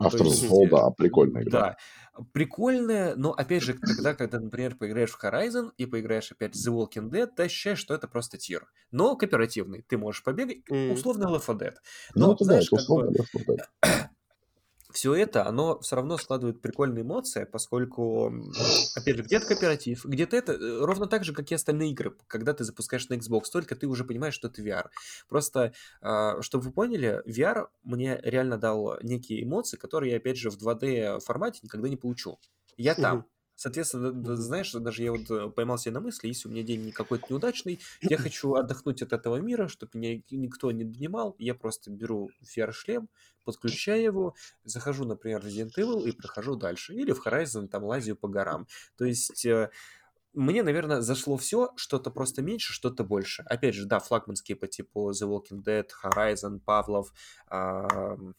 Автор 0.06 0.28
есть, 0.28 0.44
Fall, 0.44 0.70
да, 0.70 0.90
прикольная 0.92 1.44
игра. 1.44 1.60
Да, 1.60 1.78
прикольная, 2.34 3.16
но 3.16 3.32
опять 3.32 3.64
же, 3.64 3.74
тогда, 3.74 4.14
когда, 4.14 4.40
например, 4.40 4.76
поиграешь 4.76 5.12
в 5.12 5.24
Horizon 5.24 5.72
и 5.78 5.86
поиграешь 5.86 6.32
опять 6.32 6.56
в 6.56 6.68
The 6.68 6.74
Walking 6.74 7.10
Dead, 7.10 7.28
ты 7.36 7.44
ощущаешь, 7.44 7.80
что 7.80 7.94
это 7.94 8.08
просто 8.08 8.38
тир. 8.38 8.68
Но 8.92 9.16
кооперативный. 9.16 9.84
Ты 9.88 9.98
можешь 9.98 10.24
побегать, 10.24 10.70
условно 10.70 11.26
Left 11.26 11.46
4 11.46 11.58
Dead. 11.58 11.76
Но, 12.16 12.28
ну, 12.28 12.34
это 12.34 12.44
знаешь, 12.44 12.70
да, 12.70 12.78
это 12.78 12.84
условно 12.84 13.12
бы... 13.12 13.18
Left 13.18 13.28
4 13.32 13.58
Dead 13.58 14.08
все 14.94 15.14
это, 15.16 15.46
оно 15.46 15.80
все 15.80 15.96
равно 15.96 16.18
складывает 16.18 16.62
прикольные 16.62 17.04
эмоции, 17.04 17.46
поскольку, 17.46 18.34
опять 18.96 19.18
же, 19.18 19.24
где-то 19.24 19.48
кооператив, 19.48 20.06
где-то 20.06 20.36
это 20.36 20.54
э, 20.54 20.80
ровно 20.84 21.08
так 21.08 21.24
же, 21.24 21.34
как 21.34 21.52
и 21.52 21.56
остальные 21.56 21.92
игры, 21.92 22.16
когда 22.28 22.54
ты 22.54 22.64
запускаешь 22.64 23.08
на 23.10 23.16
Xbox, 23.16 23.44
только 23.52 23.76
ты 23.76 23.88
уже 23.88 24.04
понимаешь, 24.04 24.34
что 24.34 24.48
это 24.48 24.62
VR. 24.62 24.88
Просто, 25.28 25.74
а, 26.02 26.42
чтобы 26.42 26.66
вы 26.66 26.72
поняли, 26.72 27.22
VR 27.26 27.68
мне 27.84 28.20
реально 28.24 28.58
дал 28.58 28.98
некие 29.02 29.44
эмоции, 29.44 29.78
которые 29.78 30.12
я, 30.12 30.18
опять 30.18 30.38
же, 30.38 30.50
в 30.50 30.58
2D 30.58 31.20
формате 31.22 31.60
никогда 31.64 31.90
не 31.90 31.98
получу. 31.98 32.40
Я 32.78 32.96
там. 32.96 33.26
Соответственно, 33.62 34.36
знаешь, 34.38 34.72
даже 34.72 35.04
я 35.04 35.12
вот 35.12 35.30
э, 35.30 35.48
поймал 35.52 35.78
себя 35.78 35.94
на 35.94 36.00
мысли, 36.00 36.28
если 36.28 36.48
у 36.48 36.52
меня 36.52 36.64
день 36.64 36.92
какой-то 36.92 37.28
неудачный, 37.30 37.80
я 38.02 38.18
хочу 38.18 38.56
отдохнуть 38.56 39.04
от 39.04 39.14
этого 39.14 39.36
мира, 39.36 39.68
чтобы 39.68 39.92
меня 40.00 40.20
никто 40.32 40.72
не 40.72 40.84
донимал, 40.84 41.36
я 41.38 41.54
просто 41.54 41.92
беру 41.92 42.32
VR-шлем, 42.42 43.08
подключаю 43.44 44.02
его, 44.02 44.36
захожу, 44.64 45.06
например, 45.06 45.42
в 45.42 45.46
Resident 45.46 45.74
Evil 45.78 46.10
и 46.10 46.12
прохожу 46.12 46.56
дальше. 46.56 46.96
Или 46.96 47.12
в 47.12 47.24
Horizon 47.24 47.68
там 47.68 47.84
лазю 47.84 48.16
по 48.16 48.28
горам. 48.28 48.66
То 48.98 49.06
есть 49.06 49.46
э, 49.46 49.70
мне, 50.34 50.64
наверное, 50.64 51.02
зашло 51.02 51.38
все, 51.38 51.70
что-то 51.76 52.10
просто 52.10 52.42
меньше, 52.42 52.74
что-то 52.74 53.04
больше. 53.04 53.44
Опять 53.44 53.76
же, 53.76 53.86
да, 53.86 54.00
флагманские 54.00 54.56
по 54.56 54.66
типу 54.66 55.12
The 55.12 55.28
Walking 55.28 55.64
Dead, 55.64 55.88
Horizon, 56.04 56.62
Павлов, 56.66 57.14
The 57.52 58.34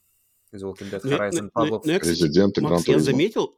Walking 0.53 0.91
Dead, 0.91 1.01
Horizon, 1.01 1.51
Павлов. 1.53 1.87
Resident 1.87 2.61
Макс, 2.61 2.89
я 2.89 2.99
заметил, 2.99 3.55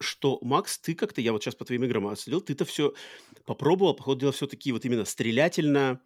что, 0.00 0.38
Макс, 0.42 0.78
ты 0.78 0.94
как-то, 0.94 1.20
я 1.20 1.32
вот 1.32 1.42
сейчас 1.42 1.54
по 1.54 1.64
твоим 1.64 1.84
играм 1.84 2.06
отследил, 2.08 2.40
ты-то 2.40 2.64
все 2.64 2.94
попробовал, 3.44 3.94
походу 3.94 4.20
дела, 4.20 4.32
все-таки 4.32 4.72
вот 4.72 4.84
именно 4.84 5.04
стрелятельно, 5.04 6.00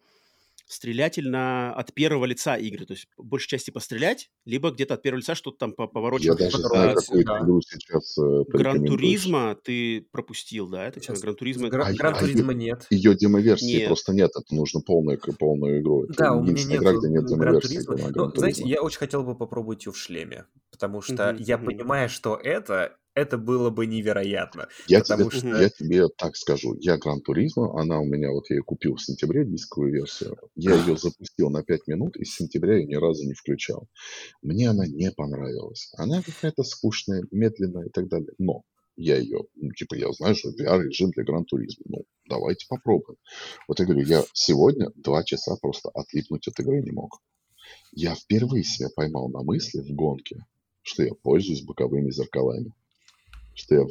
стрелятельно 0.71 1.73
от 1.73 1.93
первого 1.93 2.25
лица 2.25 2.55
игры, 2.55 2.85
то 2.85 2.93
есть 2.93 3.07
по 3.15 3.23
большей 3.23 3.49
части 3.49 3.71
пострелять, 3.71 4.31
либо 4.45 4.71
где-то 4.71 4.93
от 4.93 5.01
первого 5.01 5.19
лица 5.19 5.35
что-то 5.35 5.57
там 5.57 5.73
поворочить. 5.73 6.27
Я 6.27 6.35
даже 6.35 6.57
знаю, 6.57 6.95
какую 6.95 7.25
да. 7.25 7.39
игру 7.39 7.61
сейчас 7.61 8.17
э, 8.17 8.43
Гран-туризма 8.47 9.55
ты 9.55 10.07
пропустил, 10.11 10.69
да? 10.69 10.87
Это 10.87 11.01
сейчас 11.01 11.19
Гран-туризма... 11.19 11.69
Гран- 11.69 11.95
Гран-туризма 11.95 12.53
нет. 12.53 12.87
Ее 12.89 13.15
демо-версии 13.15 13.79
нет. 13.79 13.87
просто 13.87 14.13
нет, 14.13 14.31
это 14.33 14.55
нужно 14.55 14.79
полную, 14.81 15.19
полную 15.37 15.81
игру. 15.81 16.05
Это 16.05 16.13
да, 16.13 16.33
у 16.33 16.43
меня 16.43 16.63
нет 16.63 16.81
игра, 16.81 16.93
где 16.93 17.09
нет 17.09 17.25
демо-версии. 17.25 17.81
Ну, 18.15 18.31
знаете, 18.33 18.63
я 18.63 18.81
очень 18.81 18.99
хотел 18.99 19.23
бы 19.23 19.35
попробовать 19.35 19.85
ее 19.85 19.91
в 19.91 19.97
шлеме, 19.97 20.45
потому 20.71 21.01
что 21.01 21.35
я 21.37 21.57
понимаю, 21.57 22.07
что 22.07 22.35
это 22.35 22.97
это 23.13 23.37
было 23.37 23.69
бы 23.69 23.87
невероятно. 23.87 24.67
Я, 24.87 25.01
тебе, 25.01 25.29
что... 25.29 25.47
я 25.47 25.69
тебе 25.69 26.07
так 26.09 26.35
скажу. 26.35 26.75
Я 26.79 26.97
Гран 26.97 27.21
Туризма, 27.21 27.79
она 27.79 27.99
у 27.99 28.05
меня, 28.05 28.31
вот 28.31 28.49
я 28.49 28.57
ее 28.57 28.63
купил 28.63 28.95
в 28.95 29.01
сентябре, 29.01 29.45
дисковую 29.45 29.93
версию. 29.93 30.37
Я 30.55 30.75
ее 30.75 30.97
запустил 30.97 31.49
на 31.49 31.63
5 31.63 31.87
минут, 31.87 32.15
и 32.15 32.23
с 32.23 32.35
сентября 32.35 32.77
я 32.77 32.85
ни 32.85 32.95
разу 32.95 33.25
не 33.25 33.33
включал. 33.33 33.87
Мне 34.41 34.69
она 34.69 34.87
не 34.87 35.11
понравилась. 35.11 35.91
Она 35.97 36.21
какая-то 36.21 36.63
скучная, 36.63 37.23
медленная 37.31 37.87
и 37.87 37.89
так 37.89 38.07
далее. 38.07 38.31
Но 38.37 38.63
я 38.95 39.17
ее, 39.17 39.41
ну, 39.55 39.71
типа, 39.71 39.95
я 39.95 40.11
знаю, 40.13 40.35
что 40.35 40.49
VR-режим 40.49 41.11
для 41.11 41.23
Гран 41.23 41.45
Туризма. 41.45 41.83
Ну, 41.87 42.05
давайте 42.29 42.65
попробуем. 42.69 43.17
Вот 43.67 43.79
я 43.79 43.85
говорю, 43.85 44.05
я 44.05 44.23
сегодня 44.33 44.89
два 44.95 45.23
часа 45.23 45.55
просто 45.61 45.89
отлипнуть 45.89 46.47
от 46.47 46.59
игры 46.59 46.81
не 46.81 46.91
мог. 46.91 47.19
Я 47.91 48.15
впервые 48.15 48.63
себя 48.63 48.89
поймал 48.95 49.29
на 49.29 49.43
мысли 49.43 49.81
в 49.81 49.93
гонке, 49.93 50.45
что 50.81 51.03
я 51.03 51.11
пользуюсь 51.23 51.63
боковыми 51.63 52.11
зеркалами 52.11 52.73
что 53.53 53.75
я 53.75 53.85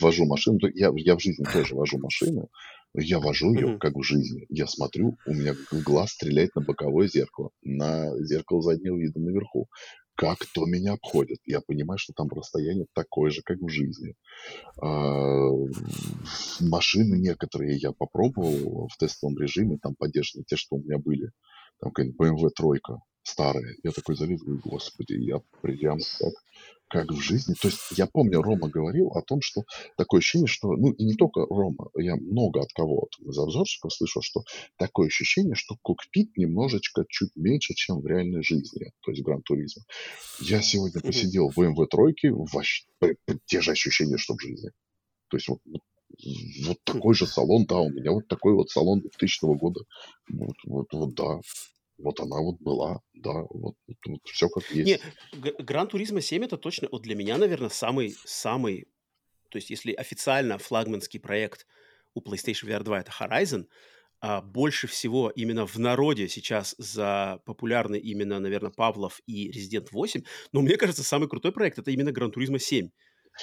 вожу 0.00 0.26
машину. 0.26 0.58
Я, 0.74 0.90
я 0.96 1.16
в 1.16 1.20
жизни 1.20 1.44
тоже 1.44 1.74
вожу 1.74 1.98
машину, 1.98 2.48
я 2.94 3.18
вожу 3.18 3.52
ее 3.52 3.66
mm-hmm. 3.66 3.78
как 3.78 3.94
в 3.94 4.02
жизни. 4.02 4.46
Я 4.48 4.66
смотрю, 4.66 5.16
у 5.26 5.34
меня 5.34 5.54
глаз 5.70 6.10
стреляет 6.10 6.54
на 6.54 6.62
боковое 6.62 7.08
зеркало, 7.08 7.50
на 7.62 8.10
зеркало 8.24 8.62
заднего 8.62 8.96
вида 8.96 9.20
наверху. 9.20 9.68
как 10.14 10.38
то 10.52 10.66
меня 10.66 10.94
обходит. 10.94 11.38
Я 11.44 11.60
понимаю, 11.60 11.98
что 11.98 12.12
там 12.12 12.28
расстояние 12.28 12.86
такое 12.94 13.30
же, 13.30 13.42
как 13.44 13.58
в 13.60 13.68
жизни. 13.68 14.14
А, 14.82 15.50
машины 16.60 17.18
некоторые 17.18 17.76
я 17.76 17.92
попробовал 17.92 18.88
в 18.88 18.96
тестовом 18.96 19.38
режиме, 19.38 19.78
там 19.80 19.94
поддержаны 19.96 20.44
те, 20.46 20.56
что 20.56 20.76
у 20.76 20.82
меня 20.82 20.98
были. 20.98 21.30
Там 21.80 21.92
какая-нибудь 21.92 22.18
BMW 22.18 22.48
тройка 22.50 22.98
старая. 23.28 23.76
Я 23.82 23.92
такой 23.92 24.16
залезу, 24.16 24.60
господи, 24.64 25.14
я 25.14 25.40
прям 25.62 25.98
как 26.18 26.32
как 26.88 27.10
в 27.12 27.20
жизни. 27.20 27.54
То 27.60 27.68
есть 27.68 27.80
я 27.96 28.06
помню, 28.06 28.42
Рома 28.42 28.68
говорил 28.68 29.08
о 29.08 29.22
том, 29.22 29.40
что 29.42 29.64
такое 29.96 30.20
ощущение, 30.20 30.46
что, 30.46 30.72
ну 30.72 30.90
и 30.90 31.04
не 31.04 31.14
только 31.14 31.44
Рома, 31.44 31.90
я 31.96 32.16
много 32.16 32.62
от 32.62 32.72
кого 32.72 33.00
вот 33.02 33.28
из 33.28 33.38
обзорщиков 33.38 33.92
слышал, 33.92 34.22
что 34.22 34.42
такое 34.78 35.08
ощущение, 35.08 35.54
что 35.54 35.76
кокпит 35.82 36.36
немножечко 36.36 37.04
чуть 37.08 37.36
меньше, 37.36 37.74
чем 37.74 38.00
в 38.00 38.06
реальной 38.06 38.42
жизни, 38.42 38.90
то 39.02 39.10
есть 39.10 39.22
Гран 39.22 39.42
Туризм. 39.42 39.82
Я 40.40 40.62
сегодня 40.62 41.00
посидел 41.00 41.50
в 41.50 41.58
BMW 41.58 41.86
тройке, 41.86 42.32
вообще 42.32 42.86
те 43.44 43.60
же 43.60 43.72
ощущения, 43.72 44.16
что 44.16 44.34
в 44.34 44.40
жизни. 44.40 44.70
То 45.28 45.36
есть 45.36 45.48
вот, 45.48 45.60
вот 45.66 45.82
вот 46.64 46.78
такой 46.84 47.14
же 47.14 47.26
салон, 47.26 47.66
да, 47.66 47.76
у 47.78 47.90
меня 47.90 48.12
вот 48.12 48.26
такой 48.28 48.54
вот 48.54 48.70
салон 48.70 49.00
2000 49.00 49.58
года. 49.58 49.82
Вот, 50.28 50.56
вот, 50.64 50.86
вот, 50.92 51.14
да. 51.14 51.40
Вот 51.98 52.20
она 52.20 52.40
вот 52.40 52.60
была, 52.60 53.00
да, 53.12 53.32
вот, 53.50 53.74
вот, 53.86 53.96
вот 54.06 54.20
все 54.24 54.48
как 54.48 54.70
есть. 54.70 55.02
Не, 55.32 55.52
Гран 55.62 55.88
Туризма 55.88 56.20
7 56.20 56.44
это 56.44 56.56
точно, 56.56 56.88
вот 56.92 57.02
для 57.02 57.16
меня, 57.16 57.36
наверное, 57.38 57.68
самый, 57.68 58.14
самый, 58.24 58.86
то 59.50 59.58
есть 59.58 59.70
если 59.70 59.92
официально 59.92 60.58
флагманский 60.58 61.18
проект 61.18 61.66
у 62.14 62.20
PlayStation 62.20 62.68
VR 62.68 62.84
2 62.84 63.00
это 63.00 63.12
Horizon, 63.18 63.66
а 64.20 64.40
больше 64.40 64.86
всего 64.86 65.30
именно 65.30 65.66
в 65.66 65.76
народе 65.78 66.28
сейчас 66.28 66.74
за 66.78 67.40
популярный 67.44 68.00
именно, 68.00 68.40
наверное, 68.40 68.70
Павлов 68.70 69.20
и 69.26 69.50
Resident 69.50 69.88
8, 69.92 70.22
но 70.52 70.60
мне 70.60 70.76
кажется, 70.76 71.02
самый 71.02 71.28
крутой 71.28 71.52
проект 71.52 71.78
это 71.78 71.90
именно 71.90 72.12
Гран 72.12 72.30
Туризма 72.30 72.58
7. 72.58 72.90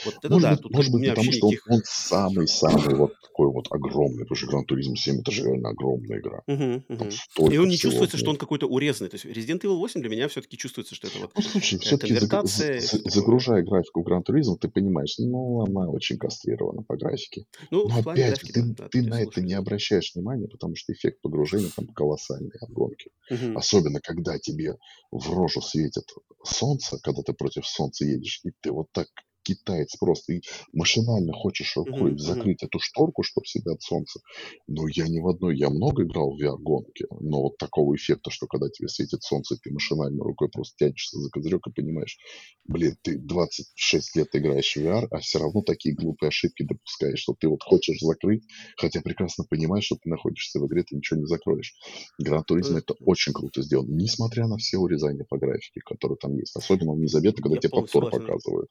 Вот 0.03 0.15
это 0.17 0.29
может 0.29 0.43
да, 0.43 0.51
быть, 0.51 0.61
тут 0.61 0.73
может 0.73 0.91
быть 0.91 1.09
потому 1.09 1.31
что 1.31 1.47
никаких... 1.47 1.67
он 1.69 1.81
самый-самый 1.85 2.95
вот 2.95 3.13
такой 3.21 3.51
вот 3.51 3.67
огромный, 3.69 4.25
потому 4.25 4.35
что 4.35 4.47
Gran 4.47 4.63
Turismo 4.65 4.95
7 4.95 5.19
это 5.19 5.31
же 5.31 5.43
реально 5.43 5.69
огромная 5.69 6.19
игра. 6.19 6.41
Угу, 6.47 6.83
угу. 6.89 7.51
И 7.51 7.57
он 7.57 7.67
не 7.67 7.77
чувствуется, 7.77 8.17
что 8.17 8.29
он 8.31 8.37
какой-то 8.37 8.67
урезанный. 8.67 9.09
То 9.09 9.15
есть 9.15 9.25
Resident 9.25 9.61
Evil 9.61 9.77
8 9.77 10.01
для 10.01 10.09
меня 10.09 10.27
все-таки 10.27 10.57
чувствуется, 10.57 10.95
что 10.95 11.07
это 11.07 11.19
вот 11.19 11.31
Ну, 11.35 11.41
слушай, 11.41 11.79
все-таки 11.79 12.13
конвертация, 12.13 12.79
за, 12.79 12.99
загружая 13.09 13.63
графику 13.63 14.03
Gran 14.03 14.23
Turismo, 14.23 14.57
ты 14.59 14.69
понимаешь, 14.69 15.15
ну, 15.17 15.65
она 15.65 15.89
очень 15.89 16.17
кастрирована 16.17 16.83
по 16.83 16.95
графике. 16.97 17.45
Ну, 17.71 17.87
Но 17.87 17.99
опять, 17.99 18.27
графики, 18.29 18.51
ты, 18.51 18.63
да, 18.63 18.87
ты 18.89 19.01
на 19.01 19.21
это 19.21 19.41
не 19.41 19.53
обращаешь 19.53 20.13
внимания, 20.15 20.47
потому 20.47 20.75
что 20.75 20.93
эффект 20.93 21.21
погружения 21.21 21.69
там 21.75 21.87
колоссальный 21.87 22.55
от 22.61 22.69
гонки. 22.69 23.11
Угу. 23.29 23.57
Особенно, 23.57 23.99
когда 23.99 24.37
тебе 24.39 24.75
в 25.11 25.33
рожу 25.33 25.61
светит 25.61 26.05
солнце, 26.43 26.99
когда 27.01 27.21
ты 27.21 27.33
против 27.33 27.65
солнца 27.65 28.05
едешь, 28.05 28.41
и 28.43 28.51
ты 28.61 28.71
вот 28.71 28.87
так 28.91 29.07
китаец 29.45 29.95
просто, 29.97 30.33
и 30.33 30.41
машинально 30.73 31.33
хочешь 31.33 31.75
рукой 31.77 32.13
mm-hmm. 32.13 32.17
закрыть 32.17 32.63
эту 32.63 32.79
шторку, 32.79 33.23
чтобы 33.23 33.45
себя 33.45 33.73
от 33.73 33.81
солнца. 33.81 34.19
Но 34.67 34.87
я 34.87 35.07
не 35.07 35.19
в 35.19 35.27
одной, 35.27 35.57
я 35.57 35.69
много 35.69 36.03
играл 36.03 36.31
в 36.31 36.41
VR-гонки, 36.41 37.05
но 37.19 37.43
вот 37.43 37.57
такого 37.57 37.95
эффекта, 37.95 38.31
что 38.31 38.47
когда 38.47 38.69
тебе 38.69 38.87
светит 38.87 39.23
солнце, 39.23 39.55
ты 39.61 39.71
машинально 39.71 40.23
рукой 40.23 40.49
просто 40.49 40.75
тянешься 40.77 41.19
за 41.19 41.29
козырек 41.29 41.67
и 41.67 41.71
понимаешь, 41.71 42.17
блин, 42.65 42.95
ты 43.03 43.17
26 43.17 44.15
лет 44.15 44.27
играешь 44.33 44.75
в 44.75 44.79
VR, 44.79 45.07
а 45.11 45.19
все 45.19 45.39
равно 45.39 45.61
такие 45.61 45.95
глупые 45.95 46.29
ошибки 46.29 46.63
допускаешь, 46.63 47.19
что 47.19 47.35
ты 47.39 47.47
вот 47.47 47.61
хочешь 47.63 47.99
закрыть, 47.99 48.43
хотя 48.77 49.01
прекрасно 49.01 49.45
понимаешь, 49.49 49.85
что 49.85 49.97
ты 50.01 50.09
находишься 50.09 50.59
в 50.59 50.67
игре, 50.67 50.83
ты 50.83 50.95
ничего 50.95 51.19
не 51.19 51.27
закроешь. 51.27 51.75
Гран 52.19 52.43
Туризм 52.43 52.77
это 52.77 52.95
очень 52.99 53.33
круто 53.33 53.61
сделано, 53.61 53.93
несмотря 53.93 54.47
на 54.47 54.57
все 54.57 54.77
урезания 54.77 55.25
по 55.27 55.37
графике, 55.37 55.81
которые 55.85 56.17
там 56.17 56.35
есть. 56.35 56.55
Особенно 56.55 56.95
незаметно, 56.95 57.41
когда 57.41 57.55
я 57.55 57.61
тебе 57.61 57.71
повтор 57.71 58.09
показывают. 58.09 58.69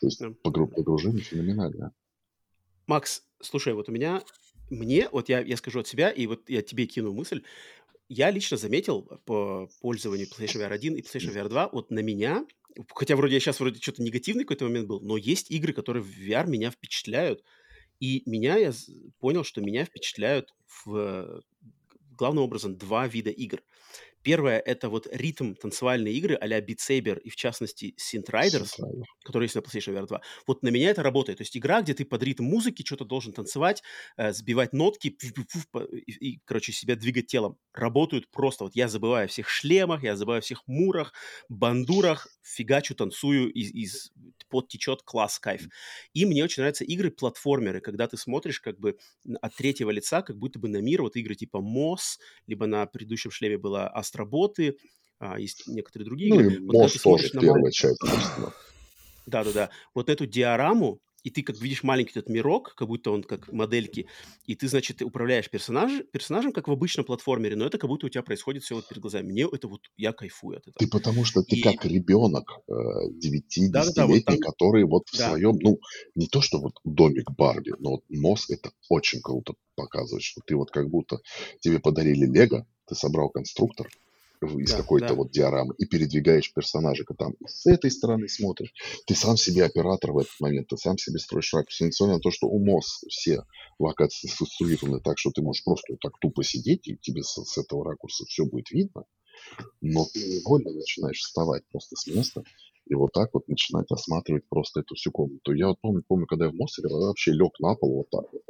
То 0.00 0.06
есть 0.06 0.20
да. 0.20 0.30
погружение 0.42 1.22
феноменальное. 1.22 1.92
Макс, 2.86 3.22
слушай, 3.40 3.74
вот 3.74 3.88
у 3.88 3.92
меня, 3.92 4.22
мне, 4.70 5.08
вот 5.10 5.28
я, 5.28 5.40
я 5.40 5.56
скажу 5.56 5.80
от 5.80 5.86
себя, 5.86 6.10
и 6.10 6.26
вот 6.26 6.48
я 6.48 6.62
тебе 6.62 6.86
кину 6.86 7.12
мысль, 7.12 7.42
я 8.08 8.30
лично 8.30 8.56
заметил 8.56 9.02
по 9.26 9.68
пользованию 9.80 10.26
PlayStation 10.26 10.60
VR 10.60 10.72
1 10.72 10.94
и 10.94 11.00
PlayStation 11.02 11.34
VR 11.34 11.48
2, 11.48 11.68
вот 11.72 11.90
на 11.90 11.98
меня, 12.00 12.46
хотя 12.94 13.16
вроде 13.16 13.34
я 13.34 13.40
сейчас 13.40 13.60
вроде 13.60 13.80
что-то 13.80 14.02
негативный 14.02 14.44
какой-то 14.44 14.64
момент 14.64 14.88
был, 14.88 15.00
но 15.00 15.16
есть 15.16 15.50
игры, 15.50 15.72
которые 15.72 16.02
в 16.02 16.18
VR 16.18 16.48
меня 16.48 16.70
впечатляют, 16.70 17.44
и 18.00 18.22
меня, 18.26 18.56
я 18.56 18.72
понял, 19.18 19.44
что 19.44 19.60
меня 19.60 19.84
впечатляют 19.84 20.54
в, 20.84 21.42
главным 22.18 22.44
образом 22.44 22.76
два 22.76 23.06
вида 23.06 23.30
игр. 23.30 23.62
Первое— 24.22 24.58
это 24.66 24.88
вот 24.88 25.06
ритм 25.10 25.54
танцевальные 25.54 26.14
игры 26.14 26.34
а-ля 26.34 26.60
Beat 26.60 26.78
Saber 26.78 27.20
и, 27.20 27.30
в 27.30 27.36
частности, 27.36 27.94
Synth 27.98 28.30
Riders, 28.30 28.76
Synth 28.78 29.02
которые 29.24 29.46
есть 29.46 29.54
на 29.54 29.60
PlayStation 29.60 29.94
VR 29.94 30.06
2. 30.06 30.20
Вот 30.46 30.62
на 30.62 30.68
меня 30.68 30.90
это 30.90 31.02
работает. 31.02 31.38
То 31.38 31.42
есть 31.42 31.56
игра, 31.56 31.82
где 31.82 31.94
ты 31.94 32.04
под 32.04 32.22
ритм 32.22 32.44
музыки 32.44 32.82
что-то 32.84 33.04
должен 33.04 33.32
танцевать, 33.32 33.82
э, 34.16 34.32
сбивать 34.32 34.72
нотки 34.72 35.08
и, 35.08 36.12
и, 36.12 36.40
короче, 36.44 36.72
себя 36.72 36.96
двигать 36.96 37.26
телом. 37.26 37.58
Работают 37.72 38.30
просто. 38.30 38.64
Вот 38.64 38.74
я 38.74 38.88
забываю 38.88 39.26
о 39.26 39.28
всех 39.28 39.48
шлемах, 39.48 40.02
я 40.02 40.16
забываю 40.16 40.38
о 40.38 40.42
всех 40.42 40.62
мурах, 40.66 41.12
бандурах, 41.48 42.28
фигачу, 42.42 42.94
танцую, 42.94 43.52
из, 43.52 43.72
из 43.72 44.12
под 44.48 44.68
течет 44.68 45.02
класс, 45.02 45.38
кайф. 45.38 45.68
И 46.14 46.24
мне 46.24 46.44
очень 46.44 46.62
нравятся 46.62 46.84
игры-платформеры, 46.84 47.80
когда 47.80 48.06
ты 48.06 48.16
смотришь 48.16 48.60
как 48.60 48.78
бы 48.78 48.96
от 49.40 49.54
третьего 49.54 49.90
лица, 49.90 50.22
как 50.22 50.38
будто 50.38 50.58
бы 50.58 50.68
на 50.68 50.78
мир, 50.78 51.02
вот 51.02 51.16
игры 51.16 51.34
типа 51.34 51.60
МОС, 51.60 52.18
либо 52.46 52.66
на 52.66 52.86
предыдущем 52.86 53.30
шлеме 53.30 53.58
была 53.58 53.88
Астроботы, 54.08 54.78
а, 55.18 55.38
есть 55.38 55.66
некоторые 55.66 56.06
другие 56.06 56.34
ну, 56.34 56.40
игры. 56.40 56.60
Вот 56.64 56.72
МОС 56.74 56.94
тоже 56.94 57.30
первая 57.30 57.62
мал... 57.62 57.70
часть. 57.70 58.00
Да-да-да. 59.26 59.68
Вот 59.94 60.08
эту 60.08 60.26
диораму, 60.26 61.00
и 61.22 61.30
ты 61.30 61.42
как 61.42 61.60
видишь 61.60 61.82
маленький 61.82 62.12
этот 62.18 62.28
мирок, 62.28 62.74
как 62.76 62.88
будто 62.88 63.10
он 63.10 63.22
как 63.22 63.52
модельки, 63.52 64.06
и 64.44 64.54
ты, 64.54 64.68
значит, 64.68 65.02
управляешь 65.02 65.50
персонаж, 65.50 66.04
персонажем, 66.12 66.52
как 66.52 66.68
в 66.68 66.72
обычном 66.72 67.04
платформере, 67.04 67.56
но 67.56 67.66
это 67.66 67.78
как 67.78 67.88
будто 67.88 68.06
у 68.06 68.08
тебя 68.08 68.22
происходит 68.22 68.62
все 68.62 68.76
вот 68.76 68.88
перед 68.88 69.02
глазами. 69.02 69.32
Мне 69.32 69.46
это 69.50 69.68
вот, 69.68 69.82
я 69.96 70.12
кайфую 70.12 70.58
от 70.58 70.62
этого. 70.62 70.76
Ты 70.78 70.88
потому 70.88 71.24
что 71.24 71.42
ты 71.42 71.56
и... 71.56 71.62
как 71.62 71.84
ребенок 71.84 72.58
9-10-летний, 72.68 73.68
да, 73.70 73.84
да, 73.94 74.06
вот 74.06 74.24
там... 74.24 74.38
который 74.38 74.84
вот 74.84 75.08
в 75.08 75.18
да. 75.18 75.30
своем, 75.30 75.58
ну, 75.60 75.78
не 76.14 76.26
то, 76.26 76.40
что 76.40 76.58
вот 76.60 76.74
домик 76.84 77.30
Барби, 77.32 77.74
но 77.78 77.90
вот 77.90 78.04
мозг 78.08 78.50
это 78.50 78.70
очень 78.88 79.20
круто 79.20 79.54
показывает, 79.74 80.22
что 80.22 80.40
ты 80.46 80.56
вот 80.56 80.70
как 80.70 80.88
будто 80.88 81.18
тебе 81.60 81.78
подарили 81.78 82.26
Лего, 82.26 82.66
ты 82.86 82.94
собрал 82.94 83.30
конструктор, 83.30 83.88
из 84.40 84.70
да, 84.70 84.76
какой-то 84.76 85.08
да. 85.08 85.14
вот 85.14 85.30
диорамы 85.30 85.74
и 85.78 85.86
передвигаешь 85.86 86.52
персонажа, 86.52 87.04
там 87.16 87.34
с 87.46 87.66
этой 87.66 87.90
стороны 87.90 88.28
смотришь. 88.28 88.72
Ты 89.06 89.14
сам 89.14 89.36
себе 89.36 89.64
оператор 89.64 90.12
в 90.12 90.18
этот 90.18 90.38
момент, 90.40 90.68
ты 90.68 90.76
сам 90.76 90.98
себе 90.98 91.18
строишь 91.18 91.52
ракурс. 91.52 91.80
Несмотря 91.80 92.14
на 92.14 92.20
то, 92.20 92.30
что 92.30 92.46
у 92.48 92.58
МОС 92.64 93.04
все 93.08 93.42
локации 93.78 94.28
соструированы 94.28 95.00
так, 95.00 95.18
что 95.18 95.30
ты 95.30 95.42
можешь 95.42 95.64
просто 95.64 95.92
вот 95.92 96.00
так 96.00 96.18
тупо 96.20 96.42
сидеть, 96.44 96.86
и 96.88 96.96
тебе 96.96 97.22
с, 97.22 97.34
с 97.34 97.58
этого 97.58 97.84
ракурса 97.84 98.24
все 98.26 98.44
будет 98.44 98.70
видно, 98.70 99.04
но 99.80 100.04
ты 100.12 100.20
невольно 100.20 100.72
начинаешь 100.72 101.18
вставать 101.18 101.62
просто 101.70 101.96
с 101.96 102.06
места 102.06 102.42
и 102.86 102.94
вот 102.94 103.12
так 103.12 103.30
вот 103.34 103.46
начинать 103.48 103.90
осматривать 103.90 104.48
просто 104.48 104.80
эту 104.80 104.94
всю 104.94 105.10
комнату. 105.10 105.52
Я 105.52 105.68
вот 105.68 105.80
помню, 105.80 106.02
помню 106.06 106.26
когда 106.26 106.46
я 106.46 106.50
в 106.50 106.54
МОС 106.54 106.78
играл, 106.78 107.00
я 107.00 107.06
вообще 107.08 107.32
лег 107.32 107.58
на 107.60 107.74
пол 107.74 107.96
вот 107.96 108.10
так 108.10 108.32
вот 108.32 108.42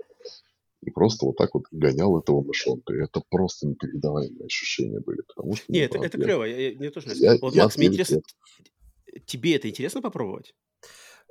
и 0.83 0.91
просто 0.91 1.27
вот 1.27 1.37
так 1.37 1.55
вот 1.55 1.65
гонял 1.71 2.19
этого 2.19 2.43
мышонка. 2.43 2.95
И 2.95 3.03
это 3.03 3.23
просто 3.29 3.67
непередаваемые 3.67 4.47
ощущения 4.47 5.01
были. 5.01 5.23
Потому 5.23 5.57
что, 5.57 5.71
Нет, 5.73 5.93
ну, 5.93 5.99
это, 5.99 6.07
это 6.07 6.19
я, 6.19 6.25
клево. 6.25 6.45
Я, 6.45 6.79
мне 6.79 6.91
тоже 6.91 7.11
я, 7.15 7.37
Вот, 7.41 7.55
я 7.55 7.65
Макс, 7.65 7.77
мне 7.77 7.89
интересно, 7.89 8.21
тебе 9.27 9.57
это 9.57 9.69
интересно 9.69 10.01
попробовать? 10.03 10.55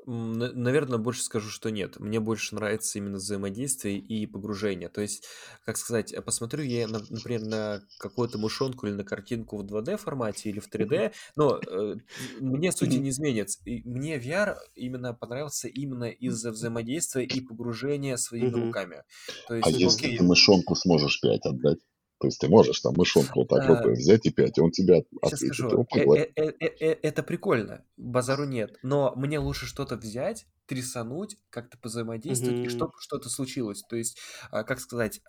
Наверное, 0.09 0.99
больше 0.99 1.21
скажу, 1.21 1.49
что 1.49 1.69
нет. 1.69 1.99
Мне 1.99 2.21
больше 2.21 2.55
нравится 2.55 2.97
именно 2.97 3.17
взаимодействие 3.17 3.97
и 3.97 4.25
погружение. 4.25 4.87
То 4.87 5.01
есть, 5.01 5.25
как 5.65 5.75
сказать, 5.75 6.13
э, 6.13 6.21
посмотрю 6.21 6.63
я, 6.63 6.87
например, 6.87 7.41
на 7.41 7.81
какую-то 7.99 8.37
мышонку 8.37 8.87
или 8.87 8.93
на 8.93 9.03
картинку 9.03 9.57
в 9.57 9.65
2D 9.65 9.97
формате 9.97 10.49
или 10.49 10.61
в 10.61 10.69
3D, 10.73 11.11
но 11.35 11.59
э, 11.59 11.95
мне 12.39 12.71
сути 12.71 12.95
не 12.95 13.09
изменится. 13.09 13.59
И 13.65 13.81
мне 13.83 14.17
VR 14.17 14.55
именно 14.75 15.13
понравился 15.13 15.67
именно 15.67 16.05
из-за 16.05 16.51
взаимодействия 16.51 17.25
и 17.25 17.41
погружения 17.41 18.15
своими 18.15 18.53
руками. 18.53 19.03
То 19.49 19.55
а 19.55 19.57
есть, 19.57 19.67
а 19.67 19.71
если 19.71 20.17
ты 20.17 20.23
мышонку 20.23 20.73
сможешь 20.75 21.19
5 21.19 21.45
отдать? 21.47 21.79
То 22.19 22.27
есть 22.27 22.39
ты 22.39 22.47
можешь 22.47 22.79
там 22.79 22.93
мышонку 22.97 23.41
вот 23.41 23.49
так 23.49 23.67
рукой 23.67 23.93
взять 23.93 24.25
и 24.25 24.31
пять, 24.31 24.57
и 24.57 24.61
он 24.61 24.71
тебя 24.71 25.01
ответит. 25.21 25.53
Скажу, 25.53 25.87
э, 25.95 26.27
э, 26.35 26.51
э, 26.59 26.97
это 27.03 27.21
прикольно, 27.21 27.85
базару 27.95 28.45
нет, 28.45 28.77
но 28.81 29.13
мне 29.15 29.37
лучше 29.37 29.67
что-то 29.67 29.97
взять, 29.97 30.47
трясануть, 30.65 31.37
как-то 31.49 31.77
позаимодействовать, 31.77 32.65
и 32.65 32.69
чтобы 32.69 32.93
что-то 32.99 33.29
случилось. 33.29 33.83
То 33.83 33.95
есть, 33.95 34.17
а, 34.51 34.63
как 34.63 34.79
сказать, 34.79 35.21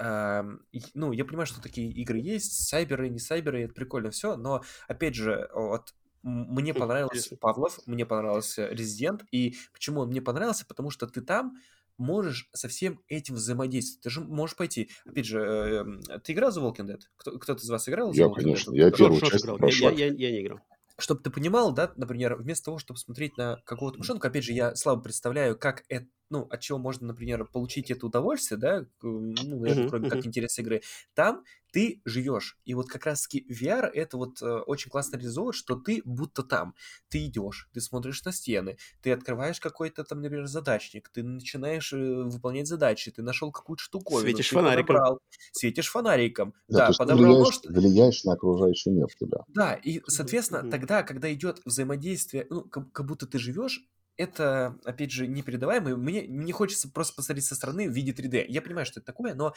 ну, 0.95 1.13
я 1.13 1.25
понимаю, 1.25 1.47
что 1.47 1.61
такие 1.61 1.91
игры 1.93 2.19
есть, 2.19 2.69
сайберы, 2.69 3.09
не 3.09 3.19
сайберы, 3.19 3.65
это 3.65 3.75
прикольно 3.75 4.11
все, 4.11 4.37
но, 4.37 4.63
опять 4.89 5.15
же, 5.15 5.49
вот 5.55 5.95
мне 6.23 6.75
понравился 6.75 7.37
Павлов, 7.37 7.79
мне 7.87 8.05
понравился 8.05 8.69
Резидент, 8.69 9.25
и 9.31 9.57
почему 9.73 10.01
он 10.01 10.09
мне 10.09 10.21
понравился? 10.21 10.67
Потому 10.67 10.91
что 10.91 11.07
ты 11.07 11.21
там 11.21 11.57
можешь 11.99 12.49
со 12.53 12.69
всем 12.69 13.01
этим 13.09 13.35
взаимодействовать. 13.35 14.03
Ты 14.03 14.11
же 14.11 14.21
можешь 14.21 14.57
пойти, 14.57 14.91
опять 15.05 15.27
же, 15.27 15.41
э, 15.41 16.19
ты 16.21 16.33
играл 16.33 16.51
за 16.51 16.61
Walking 16.61 16.87
Dead? 16.87 17.01
Кто, 17.17 17.39
кто-то 17.39 17.63
из 17.63 17.69
вас 17.69 17.89
играл? 17.89 18.13
Я, 18.13 18.29
конечно, 18.31 18.71
Dead? 18.71 18.77
я 18.77 18.91
первую 18.91 19.21
часть 19.21 19.45
играл. 19.45 19.59
Я, 19.69 20.07
я 20.07 20.11
не 20.11 20.43
играл. 20.43 20.61
чтобы 20.99 21.21
ты 21.23 21.31
понимал, 21.31 21.73
да, 21.73 21.93
например, 21.97 22.37
вместо 22.37 22.67
того, 22.67 22.79
чтобы 22.79 22.99
смотреть 22.99 23.37
на 23.37 23.57
какого-то 23.65 23.99
мышонка, 23.99 24.29
опять 24.29 24.45
же, 24.45 24.53
я 24.53 24.75
слабо 24.75 25.03
представляю, 25.03 25.59
как 25.59 25.85
это, 25.89 26.07
ну, 26.31 26.43
от 26.51 26.61
чего 26.61 26.79
можно, 26.79 27.07
например, 27.07 27.45
получить 27.47 27.91
это 27.91 28.07
удовольствие, 28.07 28.59
да, 28.59 28.87
ну, 29.03 29.33
наверное, 29.61 29.85
uh-huh, 29.85 29.89
кроме 29.89 30.09
uh-huh. 30.09 30.11
как 30.11 30.27
интерес 30.27 30.59
игры, 30.59 30.83
там 31.15 31.45
ты 31.73 32.01
живешь. 32.05 32.59
И 32.65 32.75
вот 32.75 32.89
как 32.89 33.07
раз-таки 33.07 33.47
VR 33.51 33.87
это 33.93 34.17
вот 34.17 34.41
э, 34.43 34.47
очень 34.47 34.91
классно 34.91 35.17
реализовывает, 35.17 35.55
что 35.55 35.77
ты 35.77 36.01
будто 36.05 36.43
там. 36.43 36.75
Ты 37.09 37.27
идешь, 37.27 37.69
ты 37.73 37.81
смотришь 37.81 38.25
на 38.25 38.33
стены, 38.33 38.79
ты 39.03 39.13
открываешь 39.13 39.61
какой-то 39.61 40.05
там, 40.05 40.23
например, 40.23 40.47
задачник, 40.47 41.09
ты 41.11 41.23
начинаешь 41.23 41.93
э, 41.93 41.97
выполнять 41.97 42.67
задачи, 42.67 43.11
ты 43.11 43.23
нашел 43.23 43.53
какую-то 43.53 43.83
штуковину. 43.83 44.23
Светишь 44.23 44.51
фонариком. 44.51 44.87
Подобрал, 44.87 45.19
светишь 45.53 45.91
фонариком. 45.91 46.55
Да, 46.69 46.89
да 46.89 46.93
подобрал 46.97 47.35
влияешь, 47.35 47.63
нож. 47.63 47.77
Влияешь 47.77 48.25
на 48.25 48.33
окружающий 48.33 48.91
мир 48.91 49.09
тебя. 49.19 49.39
Да, 49.49 49.75
и, 49.75 50.01
соответственно, 50.07 50.71
тогда, 50.71 51.03
когда 51.03 51.33
идет 51.33 51.61
взаимодействие, 51.65 52.47
ну, 52.51 52.63
как, 52.63 52.93
как 52.93 53.07
будто 53.07 53.27
ты 53.27 53.39
живешь, 53.39 53.83
это, 54.19 54.77
опять 54.85 55.13
же, 55.13 55.27
непередаваемое. 55.27 55.97
Мне 55.97 56.27
не 56.27 56.53
хочется 56.53 56.91
просто 56.91 57.15
посмотреть 57.15 57.47
со 57.47 57.55
стороны 57.55 57.89
в 57.89 57.93
виде 57.93 58.13
3D. 58.13 58.45
Я 58.49 58.61
понимаю, 58.61 58.85
что 58.85 59.01
это 59.01 59.07
такое, 59.07 59.35
но 59.35 59.55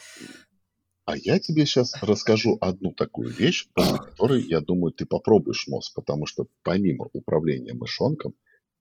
а 1.04 1.16
я 1.16 1.40
тебе 1.40 1.66
сейчас 1.66 1.94
расскажу 2.00 2.58
одну 2.60 2.92
такую 2.92 3.30
вещь, 3.30 3.66
после 3.74 3.98
которой, 3.98 4.42
я 4.42 4.60
думаю, 4.60 4.92
ты 4.92 5.04
попробуешь 5.04 5.66
мозг, 5.66 5.94
потому 5.96 6.26
что 6.26 6.46
помимо 6.62 7.08
управления 7.12 7.74
мышонком, 7.74 8.34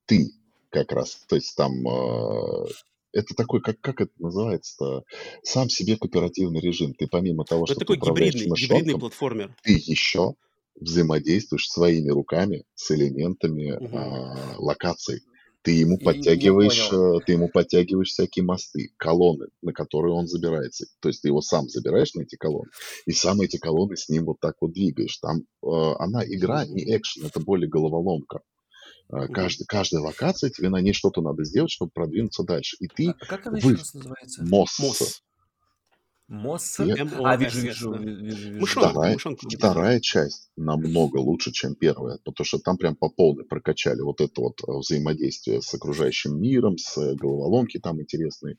ты 0.05 0.29
как 0.69 0.91
раз, 0.91 1.25
то 1.27 1.35
есть 1.35 1.55
там 1.55 1.71
э, 1.87 2.67
это 3.11 3.33
такой, 3.33 3.61
как, 3.61 3.81
как 3.81 4.01
это 4.01 4.11
называется-то, 4.19 5.03
сам 5.41 5.67
себе 5.69 5.97
кооперативный 5.97 6.61
режим. 6.61 6.93
Ты 6.93 7.07
помимо 7.07 7.43
того, 7.43 7.65
что 7.65 7.73
такой 7.73 7.97
ты 7.97 8.01
управляешь 8.03 8.33
гибридный, 8.35 8.51
мышонком, 8.51 8.77
гибридный 8.77 8.99
платформер. 8.99 9.55
ты 9.63 9.73
еще 9.73 10.35
взаимодействуешь 10.79 11.69
своими 11.69 12.09
руками 12.09 12.65
с 12.75 12.91
элементами 12.91 13.71
угу. 13.71 13.97
э, 13.97 14.55
локаций. 14.57 15.21
Ты 15.63 15.71
ему 15.71 15.99
подтягиваешь, 15.99 16.91
э, 16.91 17.25
ты 17.25 17.33
ему 17.33 17.47
подтягиваешь 17.47 18.09
всякие 18.09 18.43
мосты, 18.43 18.89
колонны, 18.97 19.47
на 19.61 19.73
которые 19.73 20.13
он 20.13 20.27
забирается. 20.27 20.87
То 20.99 21.09
есть 21.09 21.21
ты 21.21 21.27
его 21.27 21.41
сам 21.41 21.69
забираешь 21.69 22.13
на 22.15 22.21
эти 22.21 22.35
колонны, 22.35 22.71
и 23.05 23.11
сам 23.11 23.41
эти 23.41 23.57
колонны 23.57 23.95
с 23.95 24.09
ним 24.09 24.25
вот 24.25 24.39
так 24.39 24.55
вот 24.59 24.73
двигаешь. 24.73 25.17
Там 25.17 25.41
э, 25.63 25.93
она 25.99 26.25
игра 26.25 26.65
не 26.65 26.83
экшен, 26.95 27.25
это 27.27 27.39
более 27.39 27.69
головоломка. 27.69 28.41
Э, 29.11 29.27
каждый, 29.27 29.65
каждая 29.65 30.01
локация, 30.01 30.49
тебе 30.49 30.69
на 30.69 30.81
ней 30.81 30.93
что-то 30.93 31.21
надо 31.21 31.43
сделать, 31.43 31.71
чтобы 31.71 31.91
продвинуться 31.93 32.43
дальше. 32.43 32.77
И 32.79 32.87
ты... 32.87 33.09
А 33.09 33.25
как 33.25 33.45
она 33.45 33.59
вы... 33.59 33.73
еще 33.73 33.79
раз 33.79 33.93
называется? 33.93 34.43
МОС. 34.43 34.79
МОС. 34.79 35.23
Мосс? 36.31 36.79
А, 36.79 36.85
вижу, 37.35 37.59
вижу, 37.59 37.93
вижу. 37.93 38.65
Вторая, 38.65 39.17
вторая 39.17 39.99
часть 39.99 40.49
намного 40.55 41.17
лучше, 41.17 41.51
чем 41.51 41.75
первая, 41.75 42.19
потому 42.23 42.45
что 42.45 42.57
там 42.57 42.77
прям 42.77 42.95
по 42.95 43.09
полной 43.09 43.43
прокачали 43.43 43.99
вот 43.99 44.21
это 44.21 44.39
вот 44.39 44.61
э, 44.65 44.71
взаимодействие 44.71 45.61
с 45.61 45.73
окружающим 45.73 46.41
миром, 46.41 46.77
с 46.77 47.15
головоломки 47.15 47.79
там 47.79 48.01
интересные. 48.01 48.57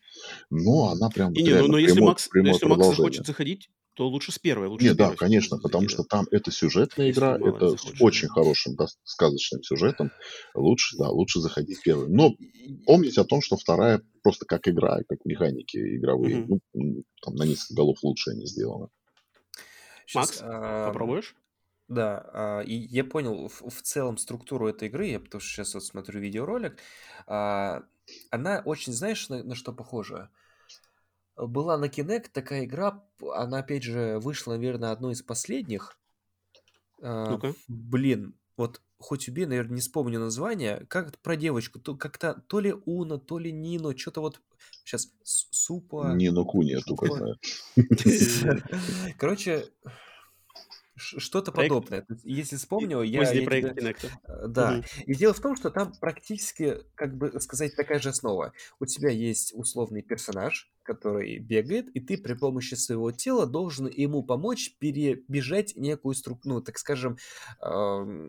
Но 0.50 0.90
она 0.90 1.08
прям 1.08 1.32
и 1.32 1.42
не, 1.42 1.54
но, 1.54 1.66
но 1.66 1.78
если 1.78 2.00
Макс, 2.00 2.28
если 2.34 2.66
Макс 2.66 2.88
захочет 2.88 3.26
заходить, 3.26 3.70
то 3.94 4.08
лучше 4.08 4.32
с 4.32 4.38
первой. 4.38 4.68
Лучше 4.68 4.86
Нет, 4.86 4.96
да, 4.96 5.14
конечно, 5.14 5.58
потому 5.58 5.88
что 5.88 6.02
там 6.02 6.26
это 6.30 6.50
сюжетная 6.50 7.10
игра, 7.10 7.36
это 7.36 7.76
с 7.76 8.00
очень 8.00 8.28
хорошим, 8.28 8.74
да, 8.74 8.86
сказочным 9.04 9.62
сюжетом. 9.62 10.10
Лучше, 10.54 10.96
да, 10.96 11.10
лучше 11.10 11.40
заходить 11.40 11.82
первой. 11.82 12.08
Но 12.08 12.34
помните 12.86 13.20
о 13.20 13.24
том, 13.24 13.42
что 13.42 13.56
вторая 13.56 14.00
просто 14.22 14.46
как 14.46 14.66
игра, 14.66 15.00
как 15.08 15.24
механики 15.24 15.76
игровые. 15.76 16.42
Mm-hmm. 16.42 16.60
Ну, 16.74 17.04
там 17.22 17.34
на 17.34 17.44
несколько 17.44 17.74
голов 17.74 17.98
лучше 18.02 18.30
они 18.30 18.46
сделаны. 18.46 18.88
Макс, 20.14 20.40
а, 20.42 20.86
попробуешь? 20.88 21.34
Да, 21.88 22.30
а, 22.32 22.60
и 22.60 22.74
я 22.74 23.04
понял 23.04 23.48
в, 23.48 23.68
в 23.68 23.82
целом 23.82 24.16
структуру 24.16 24.68
этой 24.68 24.88
игры, 24.88 25.08
я 25.08 25.20
потому 25.20 25.40
что 25.40 25.50
сейчас 25.50 25.74
вот 25.74 25.84
смотрю 25.84 26.20
видеоролик, 26.20 26.78
а, 27.26 27.82
она 28.30 28.62
очень, 28.64 28.92
знаешь, 28.92 29.28
на, 29.28 29.42
на 29.42 29.54
что 29.54 29.72
похожа? 29.72 30.30
Была 31.36 31.78
на 31.78 31.86
Kinect 31.86 32.28
такая 32.32 32.64
игра, 32.64 33.04
она 33.34 33.58
опять 33.58 33.82
же 33.82 34.18
вышла, 34.20 34.52
наверное, 34.52 34.92
одной 34.92 35.14
из 35.14 35.22
последних. 35.22 35.98
А, 37.00 37.30
Ну-ка. 37.30 37.54
блин, 37.68 38.34
вот 38.56 38.80
хоть 38.98 39.28
убей, 39.28 39.46
наверное, 39.46 39.74
не 39.74 39.80
вспомню 39.80 40.20
название, 40.20 40.86
как 40.88 41.18
про 41.18 41.36
девочку, 41.36 41.80
то 41.80 41.96
как-то 41.96 42.42
то 42.46 42.60
ли 42.60 42.74
Уна, 42.84 43.18
то 43.18 43.38
ли 43.38 43.50
Нино, 43.50 43.96
что-то 43.96 44.20
вот 44.20 44.40
сейчас 44.84 45.10
Супа... 45.24 46.12
Нино 46.14 46.44
Куни, 46.44 46.70
я 46.70 46.80
только 46.80 47.06
знаю. 47.06 47.36
Короче, 49.18 49.66
что-то 50.96 51.52
подобное. 51.52 52.06
Если 52.22 52.56
вспомню, 52.56 53.02
я... 53.02 53.20
Поздний 53.20 53.44
проект 53.44 53.78
тебя... 53.78 53.94
Э, 54.24 54.46
да. 54.46 54.78
Угу. 54.78 54.84
И 55.06 55.14
дело 55.14 55.34
в 55.34 55.40
том, 55.40 55.56
что 55.56 55.70
там 55.70 55.92
практически, 56.00 56.78
как 56.94 57.16
бы 57.16 57.40
сказать, 57.40 57.74
такая 57.76 57.98
же 57.98 58.10
основа. 58.10 58.52
У 58.78 58.86
тебя 58.86 59.10
есть 59.10 59.52
условный 59.54 60.02
персонаж, 60.02 60.70
который 60.82 61.38
бегает, 61.38 61.88
и 61.88 62.00
ты 62.00 62.16
при 62.18 62.34
помощи 62.34 62.74
своего 62.74 63.12
тела 63.12 63.46
должен 63.46 63.86
ему 63.86 64.22
помочь 64.22 64.76
перебежать 64.78 65.74
некую 65.76 66.14
структуру, 66.14 66.56
ну, 66.56 66.60
так 66.60 66.78
скажем, 66.78 67.16
э, 67.60 68.28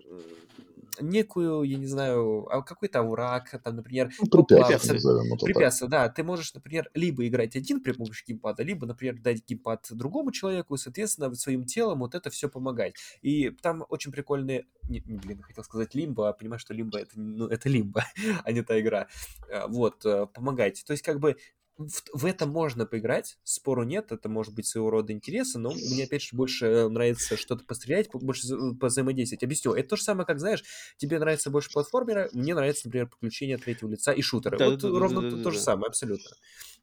некую, 0.99 1.63
я 1.63 1.77
не 1.77 1.87
знаю, 1.87 2.47
а 2.51 2.61
какой-то 2.61 2.99
овраг, 2.99 3.49
там, 3.63 3.77
например, 3.77 4.11
препятствие, 4.19 4.99
препятствие, 5.41 5.89
да, 5.89 6.09
ты 6.09 6.23
можешь, 6.23 6.53
например, 6.53 6.89
либо 6.93 7.27
играть 7.27 7.55
один 7.55 7.81
при 7.81 7.93
помощи 7.93 8.23
геймпада, 8.27 8.63
либо, 8.63 8.85
например, 8.85 9.19
дать 9.19 9.45
геймпад 9.47 9.87
другому 9.91 10.31
человеку, 10.31 10.75
и, 10.75 10.77
соответственно, 10.77 11.33
своим 11.35 11.65
телом 11.65 11.99
вот 11.99 12.15
это 12.15 12.29
все 12.29 12.49
помогать. 12.49 12.95
И 13.21 13.49
там 13.49 13.85
очень 13.89 14.11
прикольные, 14.11 14.65
не, 14.87 14.99
блин, 14.99 15.41
хотел 15.41 15.63
сказать 15.63 15.95
лимба, 15.95 16.29
а 16.29 16.33
понимаешь, 16.33 16.61
что 16.61 16.73
лимба 16.73 16.99
это, 16.99 17.11
ну, 17.15 17.47
это 17.47 17.69
лимба, 17.69 18.05
а 18.43 18.51
не 18.51 18.61
та 18.61 18.79
игра. 18.79 19.07
А, 19.51 19.67
вот, 19.67 20.05
э, 20.05 20.27
помогать. 20.27 20.83
То 20.85 20.93
есть, 20.93 21.03
как 21.03 21.19
бы, 21.19 21.37
в, 21.77 22.03
в 22.13 22.25
это 22.25 22.45
можно 22.45 22.85
поиграть, 22.85 23.37
спору 23.43 23.83
нет, 23.83 24.11
это 24.11 24.29
может 24.29 24.53
быть 24.53 24.67
своего 24.67 24.89
рода 24.89 25.11
интереса, 25.11 25.59
но 25.59 25.71
мне 25.71 26.03
опять 26.03 26.21
же 26.21 26.35
больше 26.35 26.65
э, 26.65 26.87
нравится 26.87 27.35
что-то 27.37 27.65
пострелять, 27.65 28.09
больше 28.13 28.47
взаимодействовать. 28.47 29.43
Объясню, 29.43 29.73
это 29.73 29.89
то 29.89 29.95
же 29.95 30.03
самое, 30.03 30.25
как, 30.25 30.39
знаешь, 30.39 30.63
тебе 30.97 31.19
нравится 31.19 31.49
больше 31.49 31.71
платформера, 31.71 32.29
мне 32.33 32.53
нравится, 32.53 32.87
например, 32.87 33.07
приключения 33.07 33.57
третьего 33.57 33.89
лица 33.89 34.11
и 34.11 34.21
шутеры. 34.21 34.57
Да, 34.57 34.69
вот 34.69 34.79
да, 34.79 34.87
ровно 34.87 35.21
да, 35.21 35.29
да, 35.31 35.37
то, 35.37 35.43
то 35.43 35.51
же 35.51 35.59
самое, 35.59 35.87
абсолютно. 35.87 36.29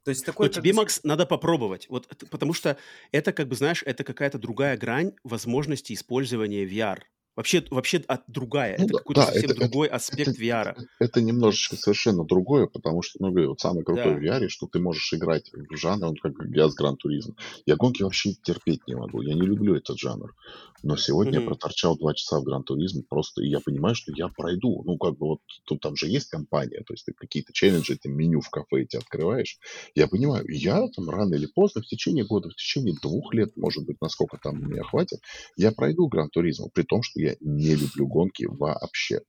То 0.05 0.11
есть 0.11 0.25
такое... 0.25 0.49
Но 0.49 0.53
тебе, 0.53 0.73
Макс, 0.73 1.01
надо 1.05 1.27
попробовать, 1.27 1.89
вот, 1.89 2.09
потому 2.31 2.53
что 2.53 2.77
это, 3.13 3.33
как 3.33 3.49
бы, 3.49 3.55
знаешь, 3.55 3.83
это 3.85 4.03
какая-то 4.03 4.39
другая 4.39 4.77
грань 4.77 5.13
возможности 5.25 5.93
использования 5.93 6.65
VR. 6.65 7.01
Вообще, 7.41 7.65
вообще 7.71 8.05
от, 8.07 8.21
другая. 8.27 8.77
Ну, 8.77 8.85
это 8.85 8.93
да, 8.93 8.99
какой-то 8.99 9.21
да, 9.23 9.27
совсем 9.29 9.51
это, 9.51 9.61
другой 9.61 9.87
это, 9.87 9.97
аспект 9.97 10.33
это, 10.33 10.43
VR. 10.43 10.69
Это, 10.73 10.87
это 10.99 11.23
немножечко 11.23 11.77
совершенно 11.77 12.23
другое, 12.23 12.67
потому 12.67 13.01
что, 13.01 13.17
ну, 13.19 13.31
говорю, 13.31 13.49
вот 13.49 13.61
самое 13.61 13.83
крутое 13.83 14.21
да. 14.21 14.39
VR, 14.39 14.49
что 14.51 14.67
ты 14.67 14.79
можешь 14.79 15.11
играть 15.15 15.51
в 15.55 15.75
жанр, 15.75 16.05
он 16.05 16.17
как 16.17 16.35
я 16.55 16.69
с 16.69 16.75
Гран 16.75 16.99
Туризм. 16.99 17.35
Я 17.65 17.77
гонки 17.77 18.03
вообще 18.03 18.35
терпеть 18.35 18.87
не 18.87 18.95
могу. 18.95 19.23
Я 19.23 19.33
не 19.33 19.41
люблю 19.41 19.75
этот 19.75 19.99
жанр. 19.99 20.35
Но 20.83 20.97
сегодня 20.97 21.39
mm-hmm. 21.39 21.43
я 21.43 21.47
проторчал 21.47 21.97
два 21.97 22.15
часа 22.15 22.41
в 22.41 22.45
Гран 22.45 22.63
Туризм 22.63 23.05
просто, 23.09 23.43
и 23.43 23.49
я 23.49 23.61
понимаю, 23.61 23.95
что 23.95 24.13
я 24.15 24.29
пройду. 24.29 24.83
Ну, 24.85 24.97
как 24.97 25.17
бы 25.17 25.29
вот 25.29 25.41
тут 25.65 25.81
там 25.81 25.97
же 25.97 26.09
есть 26.09 26.29
компания, 26.29 26.83
то 26.87 26.95
есть 26.95 27.05
ты 27.05 27.13
какие-то 27.13 27.53
челленджи, 27.53 27.97
ты 27.97 28.09
меню 28.09 28.41
в 28.41 28.51
кафе 28.51 28.83
эти 28.83 28.97
открываешь. 28.97 29.59
Я 29.95 30.09
понимаю, 30.09 30.45
я 30.49 30.87
там 30.89 31.11
рано 31.11 31.35
или 31.35 31.47
поздно, 31.47 31.83
в 31.83 31.87
течение 31.87 32.25
года, 32.25 32.49
в 32.49 32.55
течение 32.55 32.95
двух 33.03 33.35
лет, 33.35 33.57
может 33.57 33.85
быть, 33.85 33.97
насколько 34.01 34.39
там 34.43 34.71
меня 34.71 34.83
хватит, 34.83 35.21
я 35.57 35.73
пройду 35.73 36.09
Гран 36.09 36.31
Туризм, 36.31 36.71
при 36.73 36.83
том, 36.83 37.03
что 37.03 37.21
я 37.21 37.30
не 37.41 37.75
люблю 37.75 38.07
гонки 38.07 38.45
вообще. 38.45 39.21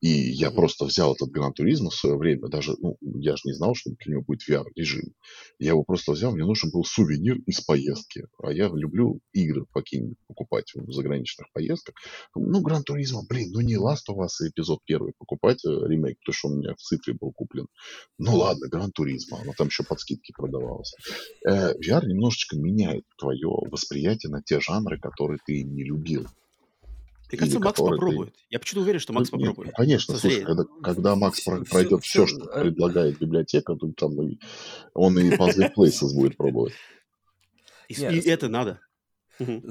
И 0.00 0.08
я 0.08 0.50
просто 0.50 0.84
взял 0.84 1.14
этот 1.14 1.30
Гран 1.30 1.52
Туризмо 1.52 1.90
в 1.90 1.94
свое 1.94 2.16
время, 2.16 2.48
даже, 2.48 2.74
ну, 2.78 2.96
я 3.00 3.36
же 3.36 3.42
не 3.44 3.52
знал, 3.52 3.74
что 3.74 3.90
у 3.90 4.10
него 4.10 4.22
будет 4.22 4.48
VR-режим. 4.48 5.14
Я 5.58 5.70
его 5.70 5.82
просто 5.82 6.12
взял, 6.12 6.32
мне 6.32 6.44
нужен 6.44 6.70
был 6.70 6.84
сувенир 6.84 7.38
из 7.46 7.60
поездки. 7.60 8.26
А 8.42 8.52
я 8.52 8.68
люблю 8.68 9.20
игры 9.32 9.66
какие-нибудь 9.72 10.18
покупать 10.26 10.72
в 10.74 10.92
заграничных 10.92 11.50
поездках. 11.52 11.94
Ну, 12.34 12.60
Гран 12.60 12.82
Туризмо, 12.82 13.22
блин, 13.28 13.50
ну 13.52 13.60
не 13.60 13.76
Last 13.76 14.08
of 14.10 14.18
Us 14.18 14.46
эпизод 14.46 14.80
первый 14.84 15.12
покупать, 15.18 15.64
э, 15.64 15.68
ремейк, 15.68 16.18
потому 16.20 16.34
что 16.34 16.48
он 16.48 16.54
у 16.54 16.58
меня 16.58 16.74
в 16.74 16.80
цифре 16.80 17.14
был 17.14 17.32
куплен. 17.32 17.66
Ну 18.18 18.36
ладно, 18.36 18.68
Гран 18.68 18.92
Туризмо, 18.92 19.40
оно 19.40 19.52
там 19.56 19.68
еще 19.68 19.82
под 19.82 20.00
скидки 20.00 20.32
продавалось. 20.36 20.94
Э, 21.46 21.72
VR 21.74 22.06
немножечко 22.06 22.56
меняет 22.56 23.04
твое 23.18 23.48
восприятие 23.70 24.30
на 24.30 24.42
те 24.42 24.60
жанры, 24.60 24.98
которые 24.98 25.38
ты 25.44 25.62
не 25.62 25.84
любил. 25.84 26.26
Мне 27.30 27.38
кажется, 27.38 27.60
Макс 27.60 27.78
попробует. 27.78 28.32
Ты... 28.32 28.40
Я 28.50 28.58
почему-то 28.58 28.82
уверен, 28.82 29.00
что 29.00 29.12
Макс 29.12 29.30
ну, 29.30 29.38
попробует. 29.38 29.66
Нет, 29.66 29.76
конечно, 29.76 30.16
слушай, 30.16 30.44
когда, 30.44 30.64
когда 30.82 31.14
Макс 31.16 31.38
все, 31.38 31.62
пройдет 31.64 32.02
все, 32.02 32.26
все, 32.26 32.38
что 32.38 32.60
предлагает 32.60 33.18
библиотека, 33.18 33.74
то 33.74 33.92
там 33.92 34.20
и, 34.22 34.38
он 34.94 35.18
и 35.18 35.30
Puzzle 35.36 35.70
Places 35.76 36.14
будет 36.14 36.36
пробовать. 36.36 36.72
И, 37.88 37.94
и 37.94 38.28
это 38.28 38.48
надо. 38.48 38.80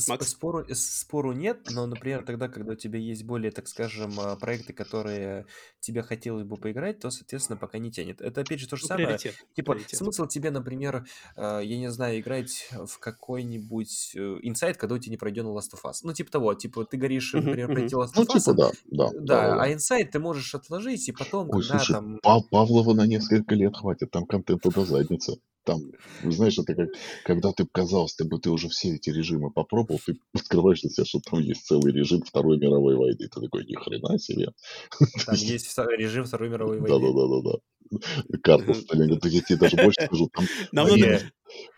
Макс? 0.08 0.30
Спору, 0.30 0.66
спору 0.74 1.34
нет, 1.34 1.60
но, 1.72 1.86
например, 1.86 2.24
тогда, 2.24 2.48
когда 2.48 2.74
у 2.74 2.76
тебя 2.76 3.00
есть 3.00 3.24
более, 3.24 3.52
так 3.52 3.68
скажем, 3.68 4.20
а, 4.20 4.36
проекты, 4.36 4.74
которые 4.74 5.46
тебе 5.80 6.04
хотелось 6.04 6.44
бы 6.44 6.58
поиграть, 6.58 7.00
то, 7.00 7.10
соответственно, 7.10 7.58
пока 7.58 7.78
не 7.78 7.92
тянет. 7.92 8.22
Это, 8.22 8.42
опять 8.42 8.60
же, 8.60 8.68
то 8.68 8.76
же 8.76 8.84
Ну, 8.84 8.88
самое. 8.90 9.08
приоритет. 9.08 9.36
Типа, 9.56 9.74
Приоритет. 9.74 9.98
смысл 10.00 10.28
тебе, 10.28 10.52
например, 10.52 11.06
а, 11.36 11.60
я 11.60 11.78
не 11.78 11.90
знаю, 11.92 12.20
играть 12.20 12.70
в 12.72 13.00
какой-нибудь 13.00 14.12
э, 14.16 14.20
инсайт, 14.44 14.78
когда 14.78 14.96
у 14.96 14.98
тебя 14.98 15.12
не 15.12 15.18
пройден 15.18 15.46
Last 15.48 15.74
of 15.74 15.84
Us. 15.84 16.00
Ну, 16.04 16.14
типа 16.14 16.32
того, 16.32 16.54
типа, 16.54 16.86
ты 16.86 16.98
говоришь, 16.98 17.34
Мгм, 17.34 17.46
например, 17.46 17.68
пройти 17.72 17.96
Last 17.96 18.12
Ну, 18.16 18.24
of 18.24 18.28
Us, 18.28 18.40
типа, 18.40 18.54
да, 18.54 18.72
да, 18.92 19.12
да, 19.14 19.62
а 19.64 19.74
инсайт 19.74 20.12
ты 20.12 20.20
можешь 20.20 20.54
отложить, 20.56 21.08
и 21.10 21.12
потом, 21.12 21.50
Ой, 21.50 21.62
когда 21.62 21.80
слушай, 21.80 21.94
там... 21.94 22.20
Па- 22.22 22.42
Павлова 22.42 22.94
на 22.94 23.06
несколько 23.08 23.56
лет 23.56 23.76
хватит, 23.76 24.12
там 24.12 24.26
контента 24.26 24.70
до 24.72 24.86
задницы. 24.86 25.40
Там, 25.68 25.82
ну, 26.24 26.32
знаешь, 26.32 26.58
это 26.58 26.74
как, 26.74 26.90
когда 27.26 27.52
ты, 27.52 27.68
казалось, 27.70 28.16
ты 28.16 28.24
бы 28.24 28.40
ты 28.40 28.50
уже 28.50 28.70
все 28.70 28.96
эти 28.96 29.10
режимы 29.10 29.52
попробовал, 29.52 30.00
ты 30.06 30.14
открываешь 30.34 30.80
для 30.80 30.90
себя, 30.90 31.06
что 31.06 31.20
там 31.20 31.42
есть 31.42 31.66
целый 31.66 31.92
режим 31.92 32.22
Второй 32.22 32.58
мировой 32.58 32.96
войны. 32.96 33.18
Ты 33.18 33.28
такой, 33.28 33.66
ни 33.66 33.76
хрена 33.76 34.18
себе. 34.18 34.48
Там 35.26 35.36
есть 35.36 35.78
режим 35.98 36.24
Второй 36.24 36.50
мировой 36.50 36.80
Да, 36.80 36.98
войны. 36.98 37.14
да, 37.14 37.14
да, 37.14 37.28
да, 37.28 37.52
да. 37.52 37.58
Карта 38.44 38.74
Сталинграда. 38.74 39.22
Да 39.24 39.30
Я 39.30 39.42
тебе 39.42 39.58
даже 39.58 39.76
больше 39.78 40.06
скажу, 40.06 40.30
там 40.34 40.46
Нам 40.72 40.88
помимо, 40.88 41.12
надо... 41.12 41.32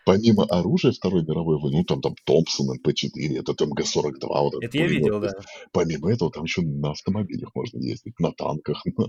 Помимо 0.04 0.44
оружия 0.44 0.92
Второй 0.92 1.22
мировой 1.22 1.58
войны, 1.58 1.78
ну 1.78 1.84
там, 1.84 2.00
там 2.00 2.14
Томпсон, 2.24 2.76
МП-4, 2.76 3.38
это 3.38 3.54
там 3.54 3.70
МГ-42, 3.70 4.26
вот 4.28 4.54
этот 4.54 4.64
это 4.64 4.78
я 4.78 4.86
видел, 4.86 5.20
да. 5.20 5.32
помимо 5.72 6.12
этого, 6.12 6.30
там 6.30 6.44
еще 6.44 6.62
на 6.62 6.90
автомобилях 6.90 7.50
можно 7.54 7.78
ездить, 7.78 8.18
на 8.18 8.32
танках, 8.32 8.82
на, 8.96 9.06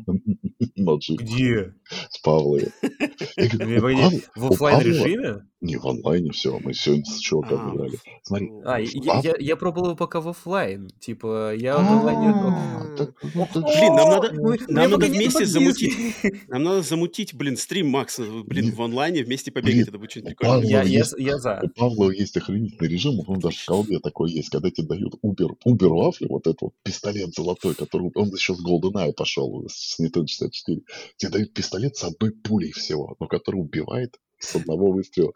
на 0.76 0.98
джипах 0.98 1.26
Где? 1.26 1.74
с 2.10 2.20
Павловой. 2.20 2.70
Я 3.38 3.48
говорю, 3.50 3.78
у, 3.78 3.82
Погоди, 3.82 4.20
Пав... 4.20 4.36
в 4.36 4.44
у 4.44 4.54
оффлайн 4.54 4.78
Павлова 4.78 5.06
режиме? 5.08 5.51
Не 5.62 5.78
в 5.78 5.86
онлайне 5.86 6.32
все, 6.32 6.60
мы 6.60 6.74
сегодня 6.74 7.06
с 7.06 7.20
чуваками 7.20 7.72
А, 7.72 7.76
играли. 7.76 8.00
Смотри, 8.24 8.50
ну, 8.50 8.62
А, 8.66 8.78
ну, 8.80 9.04
я, 9.04 9.22
я, 9.24 9.36
я- 9.40 9.56
пробовал 9.56 9.88
его 9.88 9.96
пока 9.96 10.20
в 10.20 10.28
оффлайн. 10.28 10.90
Типа, 11.00 11.54
я 11.56 11.78
в 11.78 11.80
онлайне... 11.80 12.30
А, 12.30 12.84
ну, 12.98 13.48
Блин, 13.54 13.96
нам 13.96 14.10
надо, 14.10 14.28
О, 14.30 14.32
у 14.32 14.52
меня 14.54 14.66
нам 14.70 14.92
надо 14.92 15.06
вместе 15.06 15.46
замутить, 15.46 15.94
нам 16.48 16.64
надо 16.64 16.82
замутить, 16.82 17.34
блин, 17.36 17.58
стрим 17.58 17.90
Макса, 17.90 18.24
блин, 18.46 18.72
в 18.72 18.82
онлайне 18.82 19.24
вместе 19.24 19.52
побегать, 19.52 19.88
это 19.88 19.98
будет 20.00 20.10
очень 20.10 20.24
у 20.24 20.26
прикольно. 20.26 20.64
Я, 20.64 20.82
я, 20.82 21.00
есть, 21.00 21.14
я 21.18 21.38
за. 21.38 21.62
у 21.64 21.70
Павлова 21.70 22.12
есть 22.12 22.36
охренительный 22.36 22.90
режим, 22.90 23.22
он 23.28 23.40
даже 23.40 23.58
в 23.58 23.66
колде 23.66 24.00
такой 24.00 24.32
есть, 24.32 24.50
когда 24.50 24.72
тебе 24.72 24.88
дают 24.88 25.16
Uber, 25.24 25.52
Uber 25.66 25.90
Waffle, 25.90 26.28
вот 26.28 26.48
этот 26.48 26.62
вот 26.62 26.74
пистолет 26.84 27.34
золотой, 27.36 27.76
который, 27.76 28.12
он 28.16 28.30
еще 28.30 28.56
с 28.56 28.66
GoldenEye 28.66 29.14
пошел, 29.14 29.64
с 29.70 30.00
Nintendo 30.00 30.26
64, 30.28 30.82
тебе 31.18 31.32
дают 31.32 31.54
пистолет 31.54 31.96
с 31.96 32.04
одной 32.04 32.32
пулей 32.32 32.72
всего, 32.72 33.16
но 33.20 33.28
который 33.28 33.58
убивает 33.58 34.18
с 34.42 34.56
одного 34.56 34.92
выстрела. 34.92 35.34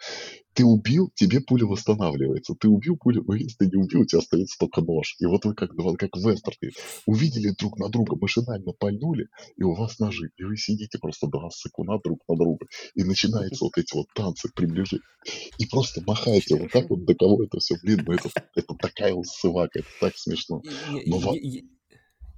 Ты 0.54 0.64
убил, 0.64 1.12
тебе 1.16 1.42
пуля 1.42 1.66
восстанавливается. 1.66 2.56
Ты 2.58 2.70
убил 2.70 2.98
пулю, 2.98 3.24
но 3.28 3.36
если 3.36 3.58
ты 3.58 3.66
не 3.68 3.76
убил, 3.76 4.02
у 4.02 4.06
тебя 4.06 4.20
остается 4.20 4.58
только 4.58 4.82
нож. 4.82 5.16
И 5.20 5.26
вот 5.26 5.44
вы 5.44 5.54
как, 5.54 5.76
два- 5.76 5.96
как 5.96 6.16
в 6.16 6.30
вестерне 6.30 6.72
увидели 7.06 7.50
друг 7.60 7.78
на 7.78 7.90
друга, 7.90 8.16
машинально 8.16 8.72
пальнули, 8.72 9.28
и 9.58 9.64
у 9.64 9.74
вас 9.74 10.00
ножи. 10.00 10.30
И 10.38 10.44
вы 10.44 10.56
сидите 10.56 10.98
просто 10.98 11.28
два 11.28 11.50
сыкуна 11.50 12.00
друг 12.04 12.20
на 12.30 12.38
друга. 12.38 12.68
И 12.96 13.04
начинаются 13.04 13.66
вот 13.66 13.78
эти 13.78 13.94
вот 13.96 14.08
танцы 14.16 14.50
приближения. 14.56 15.04
И 15.58 15.66
просто 15.66 16.02
махаете 16.06 16.56
вот 16.56 16.72
так 16.72 16.90
вот, 16.90 17.04
до 17.06 17.16
кого 17.16 17.44
это 17.44 17.60
все, 17.60 17.76
блин, 17.84 18.04
ну 18.08 18.14
это, 18.14 18.30
это 18.56 18.76
такая 18.76 19.14
вот 19.14 19.26
сывака, 19.26 19.80
это 19.80 19.88
так 20.00 20.14
смешно. 20.18 20.62
Но 21.06 21.20
Да, 21.20 21.75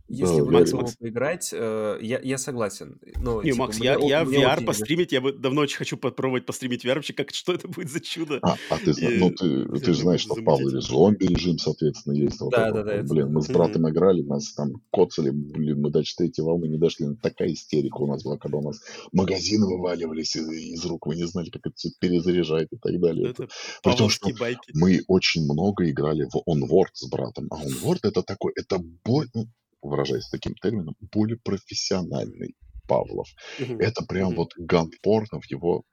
Если 0.09 0.39
в 0.39 0.49
Макс, 0.49 0.71
Макс. 0.71 0.95
поиграть, 0.95 1.49
э, 1.51 1.99
я, 2.01 2.19
я 2.19 2.37
согласен. 2.37 2.99
Ну, 3.21 3.41
Не, 3.41 3.51
типа, 3.51 3.65
Макс, 3.65 3.79
мне, 3.79 3.87
я, 3.87 3.97
я 3.99 4.23
мне 4.23 4.37
VR 4.37 4.63
постримить, 4.63 5.11
я 5.11 5.19
бы 5.19 5.33
давно 5.33 5.61
очень 5.61 5.77
хочу 5.77 5.97
попробовать 5.97 6.45
постримить 6.45 6.85
VR, 6.85 6.95
вообще, 6.95 7.13
как, 7.13 7.31
что 7.33 7.53
это 7.53 7.67
будет 7.67 7.91
за 7.91 7.99
чудо. 7.99 8.39
А, 8.41 8.55
а 8.69 8.77
ты, 8.77 8.93
ну, 8.97 9.29
И 9.29 9.35
ты, 9.35 9.65
ты 9.79 9.93
же 9.93 10.01
знаешь, 10.01 10.21
что 10.21 10.35
в. 10.35 10.43
Павлове 10.43 10.79
зомби 10.79 11.25
режим, 11.25 11.57
соответственно, 11.57 12.13
есть. 12.13 12.39
Вот 12.39 12.51
Да, 12.51 12.69
это 12.69 12.73
да, 12.73 12.83
да, 12.83 12.93
это 12.93 13.13
Блин, 13.13 13.33
мы 13.33 13.41
с 13.41 13.47
братом 13.47 13.89
играли, 13.89 14.21
нас 14.21 14.53
там 14.53 14.81
коцали, 14.91 15.29
блин, 15.31 15.81
мы 15.81 15.89
до 15.91 16.01
третьей 16.01 16.43
волны 16.43 16.67
не 16.67 16.77
дошли. 16.77 17.07
Такая 17.21 17.51
истерика 17.51 17.97
у 17.97 18.07
нас 18.07 18.23
была, 18.23 18.37
когда 18.37 18.59
у 18.59 18.61
нас 18.61 18.79
магазины 19.11 19.65
вываливались 19.65 20.35
из, 20.37 20.47
из 20.49 20.85
рук, 20.85 21.05
вы 21.07 21.15
не 21.15 21.27
знали, 21.27 21.49
как 21.49 21.65
это 21.65 21.75
все 21.75 21.89
перезаряжать 21.99 22.69
и 22.71 22.77
так 22.77 22.99
далее. 22.99 23.31
Это, 23.31 23.47
Это 23.83 24.09
что 24.09 24.29
байки. 24.39 24.71
мы 24.73 25.01
очень 25.07 25.43
много 25.43 25.89
играли 25.89 26.27
в 26.31 26.37
Onward 26.49 26.91
с 26.93 27.09
братом. 27.09 27.47
А 27.49 27.63
Onward 27.63 27.99
это 28.03 28.23
такой, 28.23 28.53
это 28.55 28.79
боль, 29.03 29.27
ну, 29.33 29.47
выражаясь 29.81 30.29
таким 30.29 30.55
термином, 30.55 30.95
более 31.11 31.37
профессиональный 31.37 32.55
Павлов. 32.87 33.27
Мгм, 33.57 33.75
Это 33.77 34.03
прям 34.07 34.33
мгм. 34.33 34.35
вот 34.35 34.53
ганпорно 34.57 35.41
в 35.41 35.45
его 35.51 35.83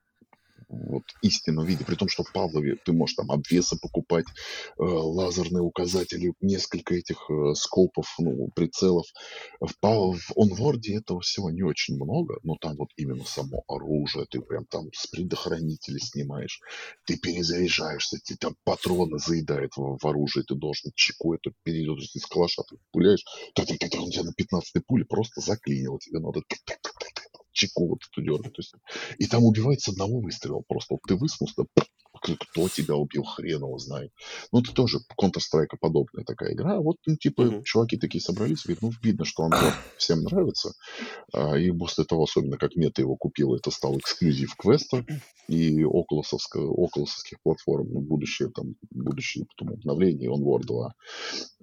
вот 0.88 1.04
истинном 1.22 1.64
виде. 1.64 1.84
При 1.84 1.94
том, 1.94 2.08
что 2.08 2.22
в 2.22 2.32
Павлове 2.32 2.76
ты 2.84 2.92
можешь 2.92 3.16
там 3.16 3.30
обвесы 3.30 3.78
покупать, 3.80 4.26
э, 4.78 4.82
лазерные 4.82 5.62
указатели, 5.62 6.34
несколько 6.40 6.94
этих 6.94 7.30
э, 7.30 7.54
скопов, 7.54 8.14
ну, 8.18 8.48
прицелов. 8.54 9.06
В, 9.60 9.72
Пав- 9.80 10.16
в 10.16 10.32
онворде 10.38 10.96
этого 10.96 11.20
всего 11.20 11.50
не 11.50 11.62
очень 11.62 11.96
много, 11.96 12.38
но 12.42 12.56
там 12.60 12.76
вот 12.76 12.88
именно 12.96 13.24
само 13.24 13.64
оружие, 13.68 14.26
ты 14.30 14.40
прям 14.40 14.64
там 14.66 14.88
с 14.92 15.06
предохранителя 15.06 15.98
снимаешь, 15.98 16.60
ты 17.06 17.16
перезаряжаешься, 17.16 18.18
ты 18.24 18.36
там 18.36 18.56
патроны 18.64 19.18
заедает 19.18 19.72
в, 19.76 19.98
в 19.98 20.06
оружие, 20.06 20.44
ты 20.44 20.54
должен 20.54 20.92
чеку 20.94 21.34
это 21.34 21.52
перейдет, 21.62 21.98
из 22.14 22.26
калаша 22.26 22.62
ты 22.68 22.76
пуляешь, 22.92 23.24
он 23.56 24.10
тебя 24.10 24.24
на 24.24 24.32
15 24.32 24.86
пуле 24.86 25.04
просто 25.04 25.40
заклинило, 25.40 25.98
тебе 25.98 26.20
надо 26.20 26.40
чеку 27.54 27.88
вот 27.88 28.00
эту 28.10 28.22
дергать. 28.22 28.56
И 29.18 29.26
там 29.26 29.44
убивают 29.44 29.80
с 29.80 29.88
одного 29.88 30.20
выстрела. 30.20 30.62
Просто 30.68 30.94
вот 30.94 31.00
ты 31.08 31.16
высунулся, 31.16 31.64
кто 32.32 32.68
тебя 32.68 32.94
убил, 32.96 33.24
хрен 33.24 33.58
его 33.62 33.78
знает. 33.78 34.10
Ну, 34.52 34.60
это 34.60 34.72
тоже 34.72 34.98
Counter-Strike 35.20 35.76
подобная 35.80 36.24
такая 36.24 36.52
игра. 36.54 36.80
Вот, 36.80 36.96
ну, 37.06 37.16
типа, 37.16 37.44
Мгм. 37.44 37.62
чуваки 37.64 37.96
такие 37.96 38.20
собрались, 38.20 38.64
говорят, 38.64 38.82
ну, 38.82 38.92
видно, 39.02 39.24
что 39.24 39.42
он 39.44 39.50
вот 39.50 39.74
всем 39.98 40.22
нравится. 40.22 40.72
А, 41.32 41.56
и 41.58 41.70
после 41.70 42.04
того, 42.04 42.24
особенно 42.24 42.56
как 42.56 42.76
мета 42.76 43.02
его 43.02 43.16
купила, 43.16 43.56
это 43.56 43.70
стал 43.70 43.98
эксклюзив 43.98 44.54
квеста 44.56 45.04
и 45.48 45.84
околосовских 45.84 47.40
платформ, 47.42 47.88
ну, 47.92 48.00
будущее, 48.00 48.50
там, 48.50 48.76
будущее 48.90 49.44
потом 49.46 49.74
обновление 49.74 50.30
Onward 50.30 50.64
2. 50.64 50.94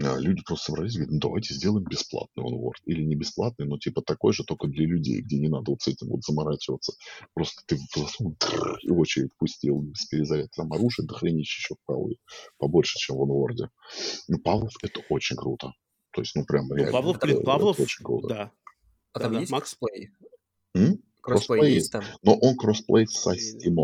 А, 0.04 0.18
люди 0.18 0.44
просто 0.46 0.66
собрались, 0.68 0.94
говорят, 0.96 1.12
ну, 1.14 1.20
давайте 1.20 1.54
сделаем 1.54 1.86
бесплатный 1.86 2.44
Onward. 2.44 2.82
Или 2.86 3.04
не 3.04 3.16
бесплатный, 3.16 3.66
но 3.66 3.78
типа 3.78 4.02
такой 4.02 4.34
же, 4.34 4.44
только 4.44 4.68
для 4.68 4.86
людей, 4.86 5.22
где 5.22 5.38
не 5.40 5.48
надо 5.50 5.72
вот 5.72 5.82
с 5.82 5.88
этим 5.88 6.10
вот 6.10 6.24
заморачиваться. 6.24 6.94
Просто 7.34 7.62
ты 7.66 7.78
засунул 7.96 8.36
и 8.84 8.90
очередь 8.92 9.32
пустил 9.38 9.82
без 9.82 10.06
перезарядки. 10.06 10.51
Там 10.56 10.72
оружие 10.74 11.08
дохренища 11.08 11.60
еще 11.60 11.76
в. 11.88 12.16
Побольше, 12.58 12.98
чем 12.98 13.18
в 13.18 13.22
Onward. 13.24 13.70
Ну, 14.28 14.40
Павлов 14.40 14.74
это 14.84 15.02
очень 15.10 15.36
круто. 15.36 15.72
То 16.14 16.22
есть, 16.22 16.36
ну, 16.36 16.46
прям 16.46 16.68
Ну, 16.68 16.76
реально. 16.76 16.92
Павлов, 16.92 17.18
это, 17.18 17.26
блин, 17.26 17.38
это 17.38 17.46
Павлов, 17.46 17.80
очень 17.80 18.04
круто. 18.04 18.28
да. 18.28 18.52
А 19.14 19.20
там 19.20 19.30
Да-да, 19.32 19.40
есть 19.42 19.52
Макс? 19.52 19.76
crossplay? 19.78 20.10
М? 20.74 20.98
Crossplay 21.22 21.60
Crossplay 21.60 21.74
есть 21.74 21.92
там? 21.92 22.04
Но 22.24 22.36
он 22.36 22.56
crossplay 22.56 23.08
со 23.08 23.32
Steam. 23.34 23.76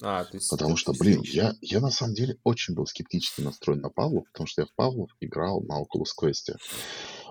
А, 0.00 0.24
то 0.24 0.36
есть 0.36 0.48
Потому 0.48 0.76
что, 0.76 0.92
есть 0.92 1.00
блин, 1.00 1.20
я, 1.24 1.54
я 1.60 1.80
на 1.80 1.90
самом 1.90 2.14
деле 2.14 2.36
очень 2.44 2.74
был 2.74 2.86
скептически 2.86 3.40
настроен 3.40 3.80
на 3.80 3.90
Павлов, 3.90 4.24
потому 4.32 4.46
что 4.46 4.62
я 4.62 4.66
в 4.66 4.74
Павлов 4.76 5.10
играл 5.20 5.60
на 5.62 5.80
Oculus 5.82 6.10
Quest. 6.20 6.54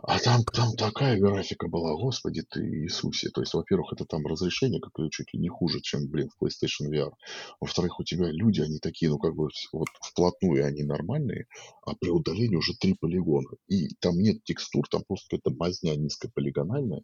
А 0.03 0.19
там, 0.19 0.43
там 0.43 0.75
такая 0.75 1.19
графика 1.19 1.67
была, 1.67 1.93
господи 1.95 2.43
ты 2.49 2.61
Иисусе. 2.61 3.29
То 3.29 3.41
есть, 3.41 3.53
во-первых, 3.53 3.93
это 3.93 4.05
там 4.05 4.25
разрешение, 4.25 4.79
как 4.79 4.93
чуть 5.11 5.33
ли 5.33 5.39
не 5.39 5.49
хуже, 5.49 5.81
чем, 5.81 6.07
блин, 6.07 6.29
в 6.29 6.43
PlayStation 6.43 6.91
VR. 6.91 7.11
Во-вторых, 7.59 7.99
у 7.99 8.03
тебя 8.03 8.29
люди, 8.31 8.61
они 8.61 8.79
такие, 8.79 9.09
ну, 9.09 9.17
как 9.17 9.35
бы, 9.35 9.49
вот 9.73 9.87
вплотную 10.01 10.65
они 10.65 10.83
нормальные, 10.83 11.47
а 11.85 11.93
при 11.95 12.09
удалении 12.09 12.55
уже 12.55 12.73
три 12.75 12.93
полигона. 12.93 13.49
И 13.67 13.89
там 13.99 14.17
нет 14.17 14.43
текстур, 14.43 14.87
там 14.89 15.03
просто 15.07 15.27
какая-то 15.29 15.57
мазня 15.57 15.95
низкополигональная. 15.95 17.03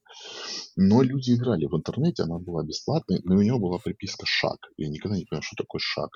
Но 0.76 1.02
люди 1.02 1.32
играли 1.34 1.66
в 1.66 1.76
интернете, 1.76 2.24
она 2.24 2.38
была 2.38 2.64
бесплатной, 2.64 3.22
но 3.24 3.36
у 3.36 3.42
нее 3.42 3.58
была 3.58 3.80
приписка 3.80 4.26
«Шаг». 4.26 4.58
Я 4.78 4.90
никогда 4.90 5.18
не 5.18 5.26
понял, 5.26 5.42
что 5.42 5.56
такое 5.56 5.80
«Шаг». 5.80 6.10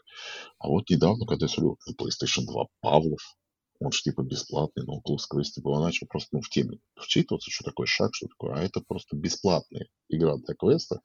А 0.59 0.67
вот 0.67 0.89
недавно, 0.89 1.25
когда 1.25 1.45
я 1.45 1.49
смотрел 1.49 1.77
на 1.87 1.93
PlayStation 1.93 2.45
2 2.45 2.65
Павлов, 2.81 3.37
он 3.79 3.91
же 3.91 4.01
типа 4.01 4.23
бесплатный, 4.23 4.83
но 4.85 5.01
Quest 5.05 5.61
было 5.61 5.83
начал 5.83 6.07
просто 6.07 6.29
ну, 6.33 6.41
в 6.41 6.49
теме 6.49 6.79
вчитываться, 6.95 7.51
что 7.51 7.63
такое 7.63 7.87
шаг, 7.87 8.11
что 8.13 8.27
такое. 8.27 8.55
А 8.55 8.63
это 8.63 8.81
просто 8.81 9.15
бесплатная 9.15 9.87
игра 10.09 10.37
для 10.37 10.55
квеста. 10.55 11.01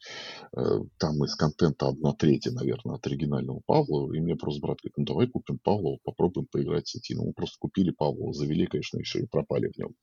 Э, 0.57 0.81
Там 0.99 1.25
из 1.25 1.35
контента 1.35 1.89
одна 1.89 2.13
третья, 2.15 2.51
наверное, 2.53 2.97
от 2.97 3.07
оригинального 3.07 3.63
Павлова. 3.67 4.13
И 4.15 4.21
мне 4.21 4.37
просто 4.37 4.61
брат 4.61 4.79
говорит, 4.83 4.97
ну 4.97 5.05
давай 5.05 5.27
купим 5.29 5.59
Павлова, 5.59 5.99
попробуем 6.05 6.47
поиграть 6.51 6.87
в 6.87 6.91
сети. 6.91 7.15
Ну, 7.15 7.27
мы 7.27 7.33
просто 7.33 7.57
купили 7.59 7.91
Павлова, 7.91 8.33
завели, 8.33 8.67
конечно, 8.67 9.03
все, 9.03 9.21
и 9.21 9.27
пропали 9.27 9.69
в 9.69 9.79
нем. 9.79 9.95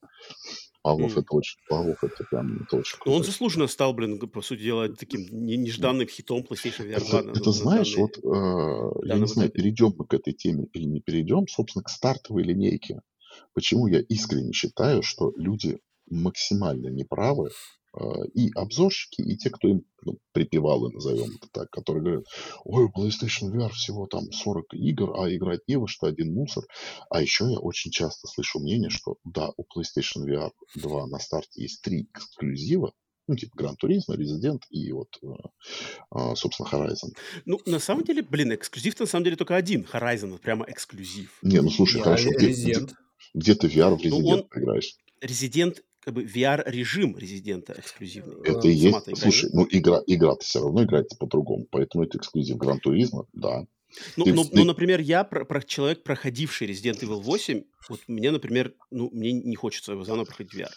Павлов 0.89 1.11
М. 1.13 1.19
это 1.23 1.33
очень, 1.35 1.57
Павлов 1.69 2.03
это 2.03 2.23
прям, 2.29 2.63
это 2.63 2.77
очень 2.77 2.97
Ну, 3.05 3.11
он 3.11 3.17
круто. 3.19 3.31
заслуженно 3.31 3.67
стал, 3.67 3.93
блин, 3.93 4.19
по 4.19 4.41
сути 4.41 4.61
дела, 4.63 4.89
таким 4.89 5.21
не- 5.31 5.57
нежданным 5.57 6.07
хитом 6.07 6.39
PlayStation 6.41 6.87
VR 6.87 6.99
2 6.99 7.19
Это, 7.19 7.23
на, 7.27 7.31
это 7.31 7.45
на 7.45 7.51
знаешь, 7.51 7.93
данный, 7.95 8.01
вот 8.01 8.17
э, 8.17 9.07
я 9.07 9.17
не 9.19 9.27
знаю, 9.27 9.49
перейдем 9.51 9.93
мы 9.97 10.05
к 10.05 10.13
этой 10.13 10.33
теме 10.33 10.65
или 10.73 10.85
не 10.85 10.99
перейдем, 11.01 11.47
собственно, 11.47 11.83
к 11.83 11.89
стартовой 11.89 12.43
линейке. 12.43 13.01
Почему 13.53 13.87
я 13.87 13.99
искренне 13.99 14.51
считаю, 14.53 15.03
что 15.03 15.31
люди 15.37 15.79
максимально 16.09 16.87
неправы, 16.87 17.49
и 18.33 18.51
обзорщики, 18.55 19.21
и 19.21 19.37
те, 19.37 19.49
кто 19.49 19.67
им 19.67 19.83
ну, 20.03 20.19
припевалы, 20.31 20.91
назовем 20.91 21.35
это 21.35 21.47
так, 21.51 21.69
которые 21.69 22.03
говорят, 22.03 22.25
ой, 22.63 22.85
у 22.85 22.89
PlayStation 22.89 23.51
VR 23.51 23.69
всего 23.69 24.07
там 24.07 24.31
40 24.31 24.73
игр, 24.73 25.19
а 25.19 25.33
играть 25.33 25.61
не 25.67 25.77
во 25.77 25.87
что, 25.87 26.07
один 26.07 26.33
мусор. 26.33 26.63
А 27.09 27.21
еще 27.21 27.45
я 27.45 27.59
очень 27.59 27.91
часто 27.91 28.27
слышу 28.27 28.59
мнение, 28.59 28.89
что 28.89 29.17
да, 29.23 29.49
у 29.57 29.63
PlayStation 29.63 30.25
VR 30.27 30.51
2 30.75 31.07
на 31.07 31.19
старте 31.19 31.61
есть 31.61 31.81
три 31.81 32.03
эксклюзива, 32.13 32.93
ну, 33.27 33.35
типа 33.35 33.55
Гран 33.55 33.75
Туризма, 33.75 34.15
Резидент 34.15 34.63
и 34.71 34.91
вот, 34.91 35.09
э, 35.21 35.27
а, 36.09 36.35
собственно, 36.35 36.67
Horizon. 36.67 37.15
Ну, 37.45 37.59
на 37.67 37.79
самом 37.79 38.03
деле, 38.03 38.23
блин, 38.23 38.55
эксклюзив 38.55 38.99
на 38.99 39.05
самом 39.05 39.23
деле 39.23 39.35
только 39.35 39.55
один. 39.55 39.85
Horizon, 39.91 40.39
прямо 40.39 40.65
эксклюзив. 40.67 41.37
Не, 41.43 41.61
ну 41.61 41.69
слушай, 41.69 42.01
хорошо. 42.01 42.31
Где, 42.31 42.47
где, 42.47 42.87
где 43.35 43.55
ты 43.55 43.67
VR 43.67 43.95
в 43.95 44.01
Резидент 44.01 44.23
ну, 44.23 44.29
он... 44.29 44.63
играешь? 44.63 44.95
Резидент 45.21 45.83
как 46.01 46.13
бы 46.13 46.23
VR-режим 46.23 47.17
резидента 47.17 47.75
эксклюзивный. 47.77 48.35
Это 48.43 48.67
и 48.67 48.71
есть. 48.71 49.17
Слушай, 49.17 49.49
ну 49.53 49.67
игра, 49.69 50.01
игра-то 50.07 50.43
все 50.43 50.61
равно 50.61 50.83
играется 50.83 51.17
по-другому, 51.17 51.65
поэтому 51.69 52.03
это 52.03 52.17
эксклюзив 52.17 52.57
Гран 52.57 52.79
Туризма, 52.79 53.25
да. 53.33 53.65
Ну, 54.17 54.25
ты, 54.25 54.33
ну, 54.33 54.43
ты... 54.43 54.51
ну, 54.53 54.65
например, 54.65 54.99
я 54.99 55.23
про, 55.23 55.45
про 55.45 55.63
человек, 55.63 56.03
проходивший 56.03 56.67
Resident 56.67 57.01
Evil 57.01 57.21
8, 57.21 57.63
вот 57.89 57.99
мне, 58.07 58.31
например, 58.31 58.73
ну, 58.91 59.09
мне 59.11 59.31
не 59.31 59.55
хочется 59.55 59.93
его 59.93 60.03
заново 60.03 60.25
проходить 60.25 60.53
VR. 60.53 60.69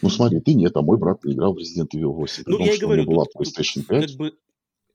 Ну, 0.00 0.10
смотри, 0.10 0.40
ты 0.40 0.54
нет, 0.54 0.76
а 0.76 0.82
мой 0.82 0.96
брат 0.96 1.18
играл 1.24 1.54
в 1.54 1.58
Resident 1.58 1.88
Evil 1.94 2.12
8. 2.12 2.44
Ну, 2.46 2.58
я 2.60 2.74
и 2.74 2.78
говорю, 2.78 3.04
была 3.04 3.24
тут, 3.24 3.42
PlayStation 3.42 3.82
5. 3.82 4.06
Как 4.06 4.16
бы, 4.16 4.32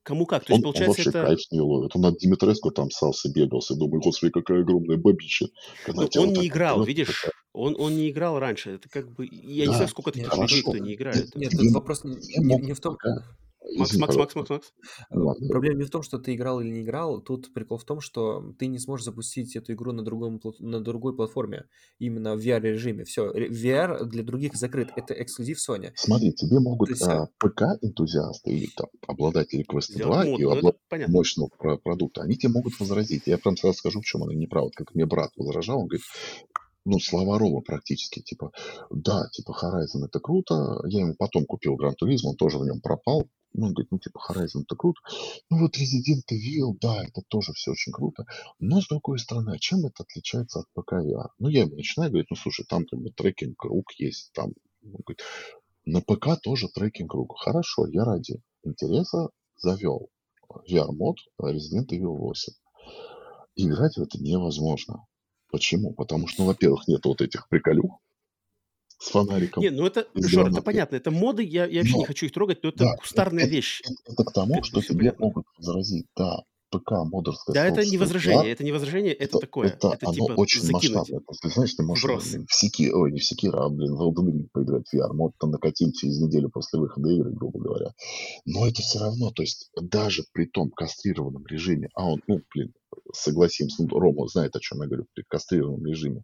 Кому 0.04 0.26
как? 0.26 0.46
То 0.46 0.54
есть, 0.54 0.66
он, 0.66 0.72
получается, 0.72 1.02
он 1.02 1.06
вообще 1.06 1.10
это... 1.10 1.28
кайф 1.28 1.40
не 1.52 1.62
ловит. 1.62 1.96
Он 1.96 2.06
от 2.06 2.18
Димитреску 2.18 2.72
там 2.72 2.90
сался, 2.90 3.32
бегался. 3.32 3.76
Думаю, 3.76 4.02
господи, 4.02 4.32
какая 4.32 4.62
огромная 4.62 4.98
бабища. 4.98 5.48
Когда 5.86 6.08
ну, 6.16 6.22
он 6.22 6.34
не 6.34 6.48
играл, 6.48 6.84
видишь? 6.84 7.28
Он, 7.54 7.76
он 7.80 7.96
не 7.96 8.10
играл 8.10 8.40
раньше. 8.40 8.72
Это 8.72 8.90
как 8.90 9.12
бы... 9.12 9.28
Я 9.30 9.66
да, 9.66 9.72
не 9.72 9.76
знаю, 9.76 9.90
сколько 9.90 10.12
таких 10.12 10.36
людей, 10.36 10.62
кто 10.62 10.78
не 10.78 10.96
играет. 10.96 11.36
Нет, 11.36 11.54
нет 11.54 11.74
вопрос 11.74 12.04
не, 12.04 12.16
не, 12.16 12.56
не 12.66 12.74
в 12.74 12.80
том... 12.80 12.98
Макс, 13.78 13.96
Макс, 13.96 14.16
Макс, 14.16 14.36
Макс, 14.36 14.50
Макс. 14.50 14.74
Ладно. 15.12 15.48
Проблема 15.48 15.80
не 15.80 15.86
в 15.86 15.90
том, 15.90 16.02
что 16.02 16.18
ты 16.18 16.34
играл 16.34 16.62
или 16.62 16.70
не 16.70 16.82
играл. 16.82 17.22
Тут 17.22 17.54
прикол 17.54 17.78
в 17.78 17.84
том, 17.84 18.02
что 18.02 18.54
ты 18.58 18.68
не 18.68 18.80
сможешь 18.80 19.06
запустить 19.06 19.56
эту 19.56 19.74
игру 19.74 19.92
на, 19.92 20.04
другом, 20.04 20.42
на 20.60 20.82
другой 20.82 21.16
платформе. 21.16 21.66
Именно 22.00 22.36
в 22.36 22.40
VR-режиме. 22.40 23.04
Все, 23.04 23.32
VR 23.32 24.04
для 24.06 24.24
других 24.24 24.56
закрыт. 24.56 24.90
Это 24.96 25.14
эксклюзив 25.14 25.58
Sony. 25.58 25.92
Смотри, 25.96 26.34
тебе 26.34 26.60
могут 26.60 26.90
есть, 26.90 27.04
а, 27.04 27.30
ПК-энтузиасты 27.38 28.52
или 28.52 28.68
там, 28.76 28.88
обладатели 29.08 29.64
Quest 29.64 29.96
2 29.96 30.26
и 30.26 30.44
ну, 30.44 30.52
обладатели 30.52 31.12
мощного 31.12 31.50
продукта, 31.84 32.24
они 32.24 32.36
тебе 32.36 32.54
могут 32.54 32.80
возразить. 32.80 33.24
Я 33.28 33.38
прям 33.38 33.56
сразу 33.58 33.78
скажу, 33.78 34.02
в 34.02 34.06
чем 34.06 34.24
они 34.24 34.36
неправы. 34.36 34.72
Как 34.72 34.94
мне 34.96 35.06
брат 35.06 35.32
возражал, 35.36 35.82
он 35.82 35.88
говорит, 35.88 36.06
ну, 36.86 37.00
слова 37.00 37.38
Рома 37.38 37.62
практически, 37.62 38.22
типа, 38.22 38.52
да, 38.90 39.28
типа, 39.32 39.52
Horizon 39.52 40.06
это 40.06 40.20
круто, 40.20 40.82
я 40.86 41.02
ему 41.02 41.16
потом 41.18 41.46
купил 41.46 41.76
Гран 41.76 41.94
Туризм, 41.94 42.30
он 42.30 42.36
тоже 42.36 42.58
в 42.58 42.66
нем 42.66 42.82
пропал, 42.82 43.28
ну, 43.54 43.68
он 43.68 43.74
говорит, 43.74 43.92
ну, 43.92 44.00
типа, 44.00 44.20
Horizon 44.30 44.62
это 44.64 44.76
круто. 44.76 45.02
Ну, 45.50 45.60
вот 45.60 45.76
Resident 45.78 46.24
Evil, 46.32 46.78
да, 46.80 47.04
это 47.04 47.22
тоже 47.28 47.54
все 47.54 47.72
очень 47.72 47.92
круто. 47.92 48.26
Но, 48.60 48.82
с 48.82 48.88
другой 48.88 49.20
стороны, 49.20 49.52
а 49.52 49.60
чем 49.60 49.86
это 49.86 50.04
отличается 50.04 50.60
от 50.60 50.68
ПК 50.74 50.94
VR? 50.94 51.30
Ну, 51.40 51.50
я 51.50 51.62
ему 51.62 51.76
начинаю 51.76 52.12
говорить, 52.12 52.30
ну, 52.30 52.36
слушай, 52.36 52.66
там 52.68 52.86
бы 52.92 53.12
трекинг 53.12 53.58
круг 53.58 53.92
есть, 53.98 54.32
там, 54.34 54.54
ну, 54.82 55.00
говорит, 55.06 55.22
на 55.86 56.02
ПК 56.02 56.42
тоже 56.42 56.70
трекинг 56.70 57.12
круг. 57.12 57.38
Хорошо, 57.38 57.88
я 57.88 58.06
ради 58.06 58.42
интереса 58.64 59.30
завел 59.58 60.10
VR-мод 60.70 61.18
Resident 61.42 61.90
Evil 61.90 62.18
8. 62.18 62.54
играть 63.56 63.98
в 63.98 64.02
это 64.02 64.18
невозможно. 64.20 65.06
Почему? 65.52 65.94
Потому 65.94 66.28
что, 66.28 66.44
ну, 66.44 66.48
во-первых, 66.48 66.88
нет 66.88 67.04
вот 67.06 67.22
этих 67.22 67.50
приколюх, 67.50 68.00
с 69.02 69.10
фонариком. 69.10 69.64
Не, 69.64 69.72
ну 69.72 69.88
это, 69.88 70.08
Жор, 70.14 70.50
это 70.50 70.62
понятно, 70.62 70.96
это 70.96 71.10
моды, 71.10 71.44
я, 71.44 71.66
я 71.66 71.80
вообще 71.80 71.94
но, 71.94 72.00
не 72.00 72.06
хочу 72.06 72.28
их 72.28 72.32
трогать, 72.32 72.62
но 72.62 72.70
это 72.70 72.84
да, 72.86 72.96
кустарная 72.98 73.46
это, 73.46 73.52
вещь. 73.52 73.82
Это, 73.84 73.96
это 74.14 74.24
к 74.24 74.32
тому, 74.32 74.56
это 74.56 74.64
что 74.64 74.82
тебе 74.82 75.14
могут 75.18 75.46
возразить, 75.58 76.06
да, 76.16 76.44
ПК 76.72 76.92
модерская 77.06 77.54
Да, 77.54 77.66
это 77.68 77.86
не 77.86 77.98
возражение, 77.98 78.44
да, 78.44 78.50
это 78.50 78.64
не 78.64 78.72
возражение, 78.72 79.14
это, 79.14 79.24
это 79.24 79.40
такое. 79.40 79.68
Это, 79.68 79.90
это 79.90 80.08
оно 80.08 80.14
типа 80.14 80.34
очень 80.38 80.62
закинуть. 80.62 81.10
масштабное. 81.12 81.54
Знаешь, 81.54 81.74
ты 81.74 81.84
можешь 81.84 82.04
Брос. 82.04 82.24
в 82.24 82.54
Секи, 82.54 82.92
ой, 82.92 83.12
не 83.12 83.20
в 83.20 83.26
Секира, 83.26 83.66
а, 83.66 83.70
блин, 83.70 83.96
в 83.96 84.02
Elden 84.02 84.32
Ring 84.32 84.48
поиграть 84.52 84.88
в 84.88 84.94
VR. 84.94 85.14
Мод 85.14 85.34
там 85.38 85.52
накатить 85.52 85.98
через 85.98 86.20
неделю 86.20 86.50
после 86.50 86.80
выхода 86.80 87.10
игры, 87.10 87.32
грубо 87.32 87.60
говоря. 87.60 87.94
Но 88.46 88.68
это 88.68 88.82
все 88.82 89.00
равно, 89.00 89.32
то 89.32 89.44
есть 89.44 89.70
даже 89.80 90.24
при 90.34 90.46
том 90.46 90.72
кастрированном 90.72 91.46
режиме, 91.46 91.90
а 91.94 92.10
он, 92.10 92.22
ну, 92.28 92.42
блин, 92.54 92.74
согласимся, 93.14 93.84
ну, 93.84 94.00
Рома 94.00 94.28
знает, 94.28 94.56
о 94.56 94.60
чем 94.60 94.82
я 94.82 94.88
говорю, 94.88 95.06
при 95.14 95.24
кастрированном 95.28 95.86
режиме 95.86 96.24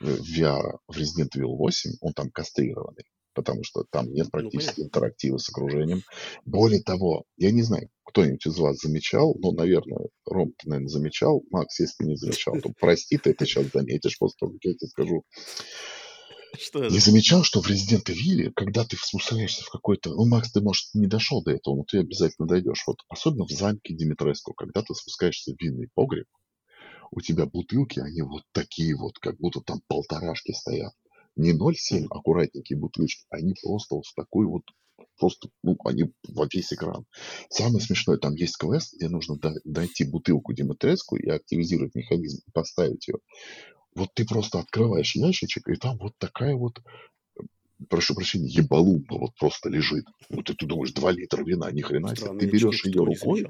VR 0.00 0.78
в 0.88 0.96
Resident 0.96 1.30
Evil 1.36 1.56
8, 1.56 1.90
он 2.00 2.12
там 2.12 2.30
кастрированный, 2.30 3.04
потому 3.34 3.64
что 3.64 3.84
там 3.90 4.12
нет 4.12 4.26
ну, 4.26 4.30
практически 4.30 4.80
ну, 4.80 4.86
интерактива 4.86 5.38
с 5.38 5.48
окружением. 5.48 6.02
Более 6.44 6.82
того, 6.82 7.24
я 7.36 7.50
не 7.50 7.62
знаю, 7.62 7.88
кто-нибудь 8.04 8.46
из 8.46 8.58
вас 8.58 8.80
замечал, 8.80 9.34
ну, 9.38 9.52
наверное, 9.52 10.08
Ром, 10.26 10.52
ты, 10.58 10.68
наверное, 10.68 10.88
замечал, 10.88 11.42
Макс, 11.50 11.78
если 11.80 12.04
не 12.04 12.16
замечал, 12.16 12.54
то 12.60 12.70
прости, 12.78 13.18
ты 13.18 13.30
это 13.30 13.46
сейчас 13.46 13.66
заметишь 13.72 14.18
после 14.18 14.36
того, 14.38 14.52
как 14.52 14.64
я 14.64 14.74
тебе 14.74 14.88
скажу. 14.88 15.24
Что 16.58 16.86
не 16.86 16.98
замечал, 16.98 17.44
что 17.44 17.62
в 17.62 17.70
Resident 17.70 18.04
Evil, 18.10 18.52
когда 18.54 18.84
ты 18.84 18.96
спускаешься 18.96 19.64
в 19.64 19.70
какой-то... 19.70 20.10
Ну, 20.10 20.26
Макс, 20.26 20.52
ты, 20.52 20.60
может, 20.60 20.84
не 20.92 21.06
дошел 21.06 21.42
до 21.42 21.52
этого, 21.52 21.76
но 21.76 21.84
ты 21.84 22.00
обязательно 22.00 22.46
дойдешь. 22.46 22.84
Вот 22.86 22.98
особенно 23.08 23.46
в 23.46 23.50
замке 23.50 23.94
Димитреску, 23.94 24.52
когда 24.52 24.82
ты 24.82 24.94
спускаешься 24.94 25.54
в 25.54 25.62
винный 25.62 25.88
погреб, 25.94 26.26
у 27.10 27.20
тебя 27.20 27.46
бутылки, 27.46 28.00
они 28.00 28.22
вот 28.22 28.42
такие 28.52 28.96
вот, 28.96 29.18
как 29.18 29.38
будто 29.38 29.60
там 29.60 29.80
полторашки 29.86 30.52
стоят. 30.52 30.92
Не 31.36 31.52
0,7 31.52 32.06
аккуратненькие 32.10 32.78
бутылочки, 32.78 33.24
они 33.30 33.54
просто 33.62 33.94
вот 33.94 34.06
в 34.06 34.14
такой 34.14 34.46
вот 34.46 34.62
просто, 35.18 35.48
ну, 35.62 35.76
они 35.84 36.12
во 36.28 36.46
весь 36.52 36.72
экран. 36.72 37.04
Самое 37.48 37.80
смешное, 37.80 38.16
там 38.16 38.34
есть 38.34 38.56
квест, 38.56 38.94
где 38.94 39.08
нужно 39.08 39.38
дойти 39.64 40.04
бутылку 40.04 40.52
Димитреску 40.52 41.16
и 41.16 41.28
активизировать 41.28 41.94
механизм, 41.94 42.42
и 42.46 42.50
поставить 42.50 43.08
ее. 43.08 43.18
Вот 43.94 44.08
ты 44.14 44.24
просто 44.24 44.58
открываешь 44.58 45.14
ящичек, 45.14 45.68
и 45.68 45.76
там 45.76 45.98
вот 45.98 46.14
такая 46.18 46.54
вот 46.54 46.80
прошу 47.88 48.14
прощения, 48.14 48.48
ебалумба 48.48 49.18
вот 49.18 49.34
просто 49.38 49.68
лежит. 49.68 50.06
Вот 50.30 50.48
и 50.50 50.54
ты 50.54 50.66
думаешь, 50.66 50.92
2 50.92 51.10
литра 51.12 51.42
вина, 51.42 51.70
ни 51.70 51.80
хрена 51.80 52.16
себе. 52.16 52.38
Ты 52.38 52.46
берешь 52.46 52.84
ее 52.84 53.04
рукой, 53.04 53.46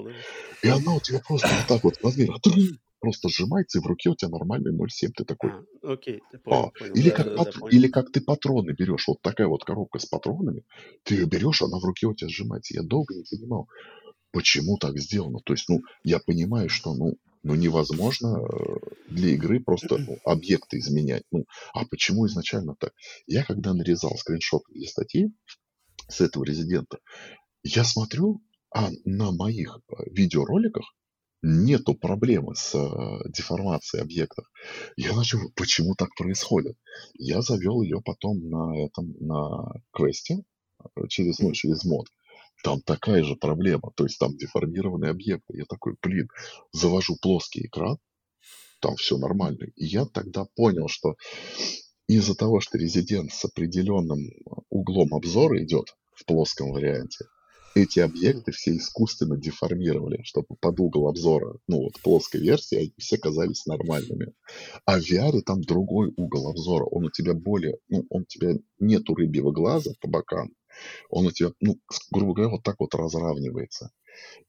и 0.63 0.69
она 0.69 0.95
у 0.95 1.01
тебя 1.01 1.21
просто 1.21 1.49
вот 1.49 1.67
так 1.69 1.85
вот 1.85 1.99
размер 2.03 2.39
просто 3.03 3.29
сжимается, 3.29 3.79
и 3.79 3.83
в 3.83 3.87
руке 3.87 4.11
у 4.11 4.15
тебя 4.15 4.31
нормальный 4.31 4.73
0,7. 4.73 5.11
Ты 5.17 5.25
такой... 5.25 5.51
А, 5.51 5.93
окей, 5.93 6.23
ты 6.31 6.39
понял, 6.39 6.67
а, 6.67 6.71
понял. 6.71 6.95
Или, 6.95 7.11
да, 7.11 7.17
как 7.17 7.27
да, 7.27 7.37
пат... 7.37 7.55
да, 7.61 7.69
или 7.69 7.89
как 7.89 8.13
ты 8.13 8.21
патроны 8.21 8.71
берешь. 8.71 9.09
Вот 9.09 9.21
такая 9.21 9.49
вот 9.49 9.65
коробка 9.65 9.99
с 9.99 10.07
патронами. 10.07 10.63
Ты 11.03 11.17
ее 11.17 11.27
берешь, 11.27 11.63
она 11.63 11.79
в 11.79 11.85
руке 11.85 12.07
у 12.07 12.15
тебя 12.15 12.31
сжимается. 12.31 12.75
Я 12.75 12.83
долго 12.83 13.15
не 13.15 13.25
понимал, 13.29 13.69
почему 14.31 14.79
так 14.79 14.99
сделано. 14.99 15.41
То 15.45 15.53
есть, 15.53 15.69
ну, 15.69 15.81
я 16.05 16.21
понимаю, 16.21 16.69
что, 16.69 16.95
ну, 16.95 17.17
ну 17.43 17.57
невозможно 17.57 18.39
э, 18.39 18.77
для 19.09 19.31
игры 19.31 19.59
просто 19.59 19.99
ну, 19.99 20.19
объекты 20.25 20.79
изменять. 20.79 21.25
Ну, 21.33 21.45
а 21.75 21.85
почему 21.85 22.29
изначально 22.29 22.77
так? 22.79 22.93
Я 23.27 23.45
когда 23.45 23.75
нарезал 23.75 24.17
скриншот 24.17 24.63
для 24.71 24.87
статьи 24.87 25.33
с 26.09 26.21
этого 26.21 26.45
резидента, 26.45 26.99
я 27.65 27.83
смотрю, 27.83 28.43
а 28.73 28.91
на 29.05 29.33
моих 29.33 29.81
э, 29.89 29.95
видеороликах 30.13 30.85
нету 31.43 31.95
проблемы 31.95 32.55
с 32.55 32.75
э, 32.75 33.29
деформацией 33.29 34.03
объектов. 34.03 34.47
Я 34.97 35.15
начал, 35.15 35.39
почему 35.57 35.95
так 35.95 36.11
происходит? 36.17 36.77
Я 37.15 37.43
завел 37.43 37.83
ее 37.83 38.01
потом 38.05 38.49
на 38.49 38.77
этом, 38.85 39.15
на 39.21 39.75
квесте, 39.93 40.45
э, 40.85 41.09
через, 41.09 41.41
ну, 41.41 41.53
через 41.53 41.85
мод. 41.85 42.07
Там 42.63 42.81
такая 42.81 43.25
же 43.25 43.35
проблема, 43.35 43.91
то 43.97 44.05
есть 44.05 44.19
там 44.19 44.37
деформированные 44.37 45.11
объекты. 45.11 45.57
Я 45.57 45.65
такой, 45.65 45.97
блин, 46.01 46.29
завожу 46.71 47.17
плоский 47.21 47.67
экран, 47.67 47.99
там 48.81 48.95
все 48.95 49.19
нормально. 49.19 49.67
И 49.75 49.85
я 49.85 50.07
тогда 50.07 50.47
понял, 50.55 50.87
что 50.89 51.17
из-за 52.07 52.37
того, 52.37 52.61
что 52.61 52.79
резидент 52.79 53.33
с 53.33 53.45
определенным 53.45 54.21
углом 54.69 55.15
обзора 55.15 55.63
идет 55.65 55.97
в 56.13 56.25
плоском 56.25 56.71
варианте, 56.71 57.25
эти 57.75 58.01
объекты 58.01 58.53
все 58.53 58.77
искусственно 58.77 59.37
деформировали, 59.37 60.23
чтобы 60.23 60.49
под 60.61 60.81
угол 60.81 61.09
обзора, 61.09 61.59
ну 61.67 61.83
вот 61.83 62.01
плоской 62.03 62.41
версии, 62.41 62.77
они 62.77 62.95
все 62.99 63.19
казались 63.19 63.67
нормальными. 63.67 64.33
А 64.85 64.99
в 64.99 65.03
VR 65.03 65.41
там 65.43 65.63
другой 65.63 66.13
угол 66.17 66.49
обзора, 66.49 66.85
он 66.85 67.07
у 67.07 67.11
тебя 67.11 67.35
более, 67.35 67.79
ну, 67.89 68.05
он 68.11 68.23
у 68.23 68.27
тебя 68.27 68.55
нету 68.79 69.15
рыбьего 69.15 69.53
глаза 69.53 69.93
по 70.01 70.09
бокам, 70.09 70.51
он 71.11 71.27
у 71.27 71.31
тебя, 71.31 71.51
ну, 71.61 71.79
грубо 72.11 72.35
говоря, 72.35 72.51
вот 72.53 72.63
так 72.63 72.77
вот 72.79 72.95
разравнивается. 72.95 73.91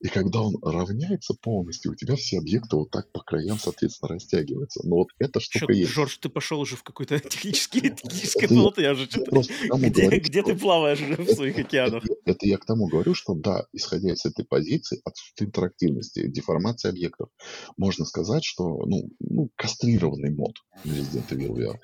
И 0.00 0.08
когда 0.08 0.40
он 0.40 0.56
равняется 0.62 1.34
полностью, 1.34 1.92
у 1.92 1.94
тебя 1.94 2.16
все 2.16 2.38
объекты 2.38 2.76
вот 2.76 2.90
так 2.90 3.10
по 3.12 3.20
краям, 3.20 3.58
соответственно, 3.58 4.14
растягиваются. 4.14 4.86
Но 4.86 4.96
вот 4.96 5.08
эта 5.18 5.40
штука 5.40 5.66
Чё, 5.66 5.72
есть. 5.72 5.90
Жорж, 5.90 6.18
ты 6.18 6.28
пошел 6.28 6.60
уже 6.60 6.76
в 6.76 6.82
какой-то 6.82 7.18
технический, 7.20 7.80
техническое 7.80 8.48
болото, 8.48 8.82
я 8.82 8.94
же 8.94 9.06
что-то... 9.06 9.42
Где, 9.78 10.02
говорю, 10.02 10.20
где 10.20 10.40
что... 10.42 10.52
ты 10.52 10.58
плаваешь 10.58 11.00
уже 11.00 11.16
в 11.16 11.30
своих 11.30 11.58
океанах? 11.58 12.04
Это, 12.04 12.14
это 12.26 12.46
я 12.46 12.58
к 12.58 12.66
тому 12.66 12.88
говорю, 12.88 13.14
что 13.14 13.34
да, 13.34 13.66
исходя 13.72 14.12
из 14.12 14.24
этой 14.26 14.44
позиции, 14.44 15.00
отсутствие 15.04 15.48
интерактивности, 15.48 16.28
деформации 16.28 16.90
объектов, 16.90 17.30
можно 17.76 18.04
сказать, 18.04 18.44
что, 18.44 18.84
ну, 18.86 19.08
ну 19.20 19.50
кастрированный 19.56 20.30
мод 20.30 20.56
Resident 20.84 21.28
Evil 21.28 21.54
VR. 21.56 21.76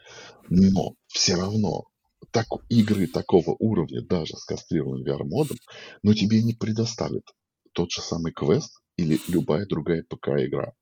Но 0.48 0.94
все 1.06 1.36
равно 1.36 1.84
так, 2.30 2.46
игры 2.68 3.06
такого 3.06 3.56
уровня, 3.58 4.02
даже 4.02 4.36
с 4.36 4.44
кастрированным 4.44 5.06
VR-модом, 5.06 5.56
но 6.02 6.14
тебе 6.14 6.42
не 6.42 6.54
предоставят 6.54 7.24
тот 7.72 7.90
же 7.90 8.00
самый 8.00 8.32
квест 8.32 8.80
или 8.96 9.18
любая 9.28 9.66
другая 9.66 10.04
ПК-игра. 10.08 10.72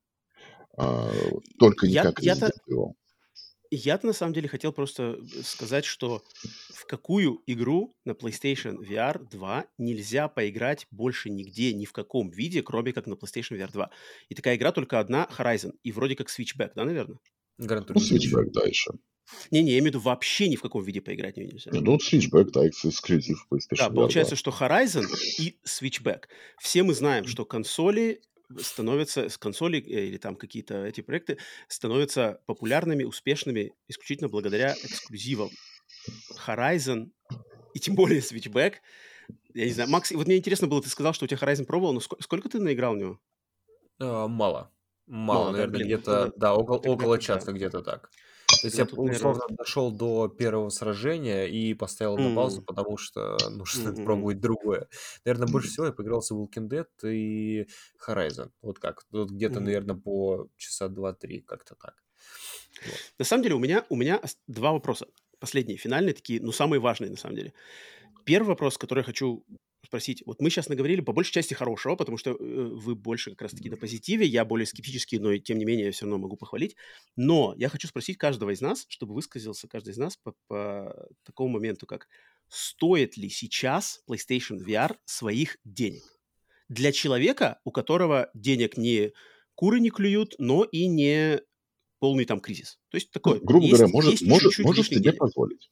А, 0.77 1.11
только 1.57 1.87
не 1.87 1.93
я, 1.93 2.03
как 2.03 2.21
я-то, 2.21 2.51
я-то 3.71 4.07
на 4.07 4.13
самом 4.13 4.33
деле 4.33 4.47
хотел 4.47 4.73
просто 4.73 5.19
сказать, 5.43 5.85
что 5.85 6.23
в 6.73 6.85
какую 6.85 7.41
игру 7.45 7.93
на 8.05 8.11
PlayStation 8.11 8.77
VR 8.77 9.23
2 9.29 9.65
нельзя 9.77 10.27
поиграть 10.27 10.87
больше 10.89 11.29
нигде, 11.29 11.73
ни 11.73 11.85
в 11.85 11.91
каком 11.91 12.29
виде, 12.29 12.63
кроме 12.63 12.93
как 12.93 13.05
на 13.07 13.13
PlayStation 13.13 13.57
VR 13.57 13.71
2. 13.71 13.91
И 14.29 14.35
такая 14.35 14.55
игра 14.55 14.71
только 14.71 14.99
одна, 14.99 15.27
Horizon, 15.37 15.73
и 15.83 15.91
вроде 15.91 16.15
как 16.15 16.29
Switchback, 16.29 16.71
да, 16.75 16.85
наверное? 16.85 17.19
Ну, 17.57 17.65
Switchback 17.67 18.51
дальше. 18.51 18.91
Не-не, 19.51 19.71
я 19.71 19.79
имею 19.79 19.91
в 19.91 19.95
виду 19.95 19.99
вообще 19.99 20.47
ни 20.47 20.55
в 20.55 20.61
каком 20.61 20.83
виде 20.83 21.01
поиграть 21.01 21.37
не 21.37 21.45
нельзя. 21.45 21.71
Ну, 21.73 21.97
Switchback, 21.97 22.51
да, 22.51 22.67
эксклюзив 22.67 23.45
PlayStation 23.51 23.77
Да, 23.77 23.89
получается, 23.89 24.35
что 24.35 24.51
Horizon 24.51 25.05
и 25.39 25.57
Switchback. 25.65 26.23
Все 26.59 26.83
мы 26.83 26.93
знаем, 26.93 27.25
что 27.27 27.45
консоли 27.45 28.21
становятся, 28.57 29.29
с 29.29 29.37
консоли 29.37 29.79
э, 29.79 30.07
или 30.07 30.17
там 30.17 30.35
какие-то 30.35 30.85
эти 30.85 31.01
проекты 31.01 31.37
становятся 31.67 32.41
популярными, 32.45 33.03
успешными 33.03 33.73
исключительно 33.87 34.29
благодаря 34.29 34.73
эксклюзивам. 34.83 35.49
Horizon 36.47 37.11
и 37.73 37.79
тем 37.79 37.95
более 37.95 38.21
Switchback. 38.21 38.75
Я 39.53 39.65
не 39.65 39.71
знаю, 39.71 39.89
Макс, 39.89 40.11
вот 40.11 40.25
мне 40.25 40.37
интересно 40.37 40.67
было, 40.67 40.81
ты 40.81 40.89
сказал, 40.89 41.13
что 41.13 41.25
у 41.25 41.27
тебя 41.27 41.37
Horizon 41.37 41.65
пробовал, 41.65 41.93
но 41.93 41.99
сколько, 41.99 42.23
сколько 42.23 42.49
ты 42.49 42.59
наиграл 42.59 42.95
в 42.95 42.97
него? 42.97 43.19
А, 43.99 44.27
мало. 44.27 44.71
Мало, 45.05 45.39
Мало 45.39 45.51
наверное, 45.51 45.83
где-то, 45.83 46.25
ну, 46.27 46.33
да, 46.37 46.53
около, 46.53 46.77
около 46.77 47.19
часа 47.19 47.51
где-то 47.51 47.81
так. 47.81 48.11
То 48.61 48.67
есть 48.67 48.77
я, 48.77 48.83
условно, 48.85 49.11
наверное... 49.11 49.57
дошел 49.57 49.91
до 49.91 50.27
первого 50.27 50.69
сражения 50.69 51.45
и 51.45 51.73
поставил 51.73 52.17
на 52.17 52.35
паузу, 52.35 52.61
потому 52.61 52.97
что 52.97 53.37
нужно 53.49 53.89
mm-hmm. 53.89 54.03
пробовать 54.03 54.39
другое. 54.39 54.87
Наверное, 55.25 55.47
больше 55.47 55.69
всего 55.69 55.87
я 55.87 55.91
поигрался 55.91 56.35
в 56.35 56.43
Walking 56.43 56.69
Dead 56.69 56.87
и 57.03 57.67
Horizon. 58.07 58.51
Вот 58.61 58.79
как. 58.79 59.03
Вот 59.11 59.31
где-то, 59.31 59.59
mm-hmm. 59.59 59.63
наверное, 59.63 59.95
по 59.95 60.47
часа 60.57 60.87
два-три, 60.87 61.41
как-то 61.41 61.75
так. 61.75 61.95
Вот. 62.85 62.95
На 63.17 63.25
самом 63.25 63.43
деле 63.43 63.55
у 63.55 63.59
меня, 63.59 63.85
у 63.89 63.95
меня 63.95 64.21
два 64.47 64.71
вопроса. 64.71 65.07
Последние, 65.39 65.77
финальные 65.77 66.13
такие, 66.13 66.41
ну, 66.41 66.51
самые 66.51 66.79
важные, 66.79 67.11
на 67.11 67.17
самом 67.17 67.35
деле. 67.35 67.53
Первый 68.25 68.49
вопрос, 68.49 68.77
который 68.77 68.99
я 68.99 69.05
хочу 69.05 69.45
спросить. 69.85 70.23
Вот 70.25 70.41
мы 70.41 70.49
сейчас 70.49 70.69
наговорили 70.69 71.01
по 71.01 71.13
большей 71.13 71.33
части 71.33 71.53
хорошего, 71.53 71.95
потому 71.95 72.17
что 72.17 72.31
э, 72.31 72.35
вы 72.37 72.95
больше 72.95 73.31
как 73.31 73.43
раз-таки 73.43 73.69
на 73.69 73.77
позитиве, 73.77 74.25
я 74.25 74.45
более 74.45 74.65
скептический, 74.65 75.19
но 75.19 75.37
тем 75.37 75.57
не 75.57 75.65
менее 75.65 75.87
я 75.87 75.91
все 75.91 76.05
равно 76.05 76.17
могу 76.17 76.35
похвалить. 76.35 76.75
Но 77.15 77.53
я 77.57 77.69
хочу 77.69 77.87
спросить 77.87 78.17
каждого 78.17 78.51
из 78.51 78.61
нас, 78.61 78.85
чтобы 78.89 79.13
высказался 79.13 79.67
каждый 79.67 79.91
из 79.91 79.97
нас 79.97 80.17
по, 80.17 80.33
по 80.47 81.07
такому 81.23 81.49
моменту, 81.49 81.85
как 81.85 82.07
стоит 82.47 83.17
ли 83.17 83.29
сейчас 83.29 84.01
PlayStation 84.09 84.57
VR 84.63 84.95
своих 85.05 85.57
денег? 85.63 86.03
Для 86.67 86.91
человека, 86.91 87.59
у 87.63 87.71
которого 87.71 88.29
денег 88.33 88.77
не 88.77 89.13
куры 89.55 89.79
не 89.79 89.89
клюют, 89.89 90.35
но 90.37 90.63
и 90.63 90.87
не 90.87 91.41
полный 91.99 92.25
там 92.25 92.39
кризис. 92.39 92.79
То 92.89 92.97
есть 92.97 93.11
такой, 93.11 93.39
ну, 93.39 93.45
грубо 93.45 93.65
есть, 93.65 93.77
говоря, 93.77 93.91
может, 93.91 94.21
может, 94.21 94.57
может 94.59 94.85
себе 94.87 94.99
денег. 95.01 95.17
позволить. 95.17 95.71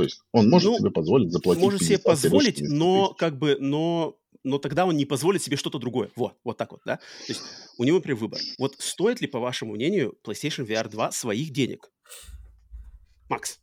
То 0.00 0.04
есть 0.04 0.22
он 0.32 0.48
может 0.48 0.70
ну, 0.70 0.78
себе 0.78 0.90
позволить 0.90 1.30
заплатить. 1.30 1.62
Может 1.62 1.82
себе 1.82 1.98
позволить, 1.98 2.62
но 2.62 3.12
как 3.12 3.36
бы, 3.38 3.58
но, 3.60 4.16
но 4.42 4.56
тогда 4.56 4.86
он 4.86 4.96
не 4.96 5.04
позволит 5.04 5.42
себе 5.42 5.58
что-то 5.58 5.78
другое. 5.78 6.10
Вот, 6.16 6.38
вот 6.42 6.56
так 6.56 6.72
вот, 6.72 6.80
да. 6.86 6.96
То 6.96 7.02
есть 7.28 7.42
у 7.76 7.84
него, 7.84 7.98
например, 7.98 8.16
выбор. 8.16 8.40
Вот 8.58 8.76
стоит 8.78 9.20
ли, 9.20 9.26
по 9.26 9.38
вашему 9.40 9.74
мнению, 9.74 10.16
PlayStation 10.24 10.66
VR 10.66 10.88
2 10.88 11.12
своих 11.12 11.50
денег? 11.52 11.92
Макс. 13.28 13.60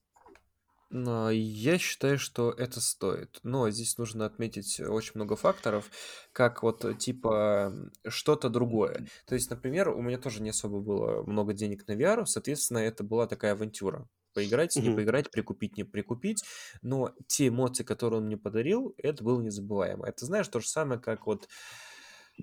Но 0.91 1.31
я 1.31 1.79
считаю, 1.79 2.19
что 2.19 2.51
это 2.51 2.81
стоит. 2.81 3.39
Но 3.41 3.71
здесь 3.71 3.97
нужно 3.97 4.27
отметить 4.27 4.79
очень 4.79 5.13
много 5.15 5.35
факторов, 5.35 5.89
как 6.33 6.61
вот 6.61 6.85
типа 6.99 7.73
что-то 8.07 8.49
другое. 8.49 9.07
То 9.25 9.33
есть, 9.33 9.49
например, 9.49 9.89
у 9.89 10.03
меня 10.03 10.19
тоже 10.19 10.43
не 10.43 10.51
особо 10.51 10.81
было 10.81 11.23
много 11.23 11.53
денег 11.53 11.87
на 11.87 11.93
VR, 11.93 12.27
соответственно, 12.27 12.77
это 12.77 13.03
была 13.03 13.25
такая 13.25 13.53
авантюра 13.53 14.07
поиграть, 14.37 14.75
не 14.75 14.93
поиграть, 14.93 15.31
прикупить, 15.31 15.77
не 15.77 15.83
прикупить. 15.83 16.43
Но 16.83 17.15
те 17.25 17.47
эмоции, 17.47 17.83
которые 17.83 18.19
он 18.19 18.27
мне 18.27 18.37
подарил, 18.37 18.93
это 18.99 19.23
было 19.23 19.41
незабываемо. 19.41 20.05
Это, 20.05 20.27
знаешь, 20.27 20.47
то 20.47 20.59
же 20.59 20.67
самое, 20.67 20.99
как 20.99 21.25
вот... 21.25 21.49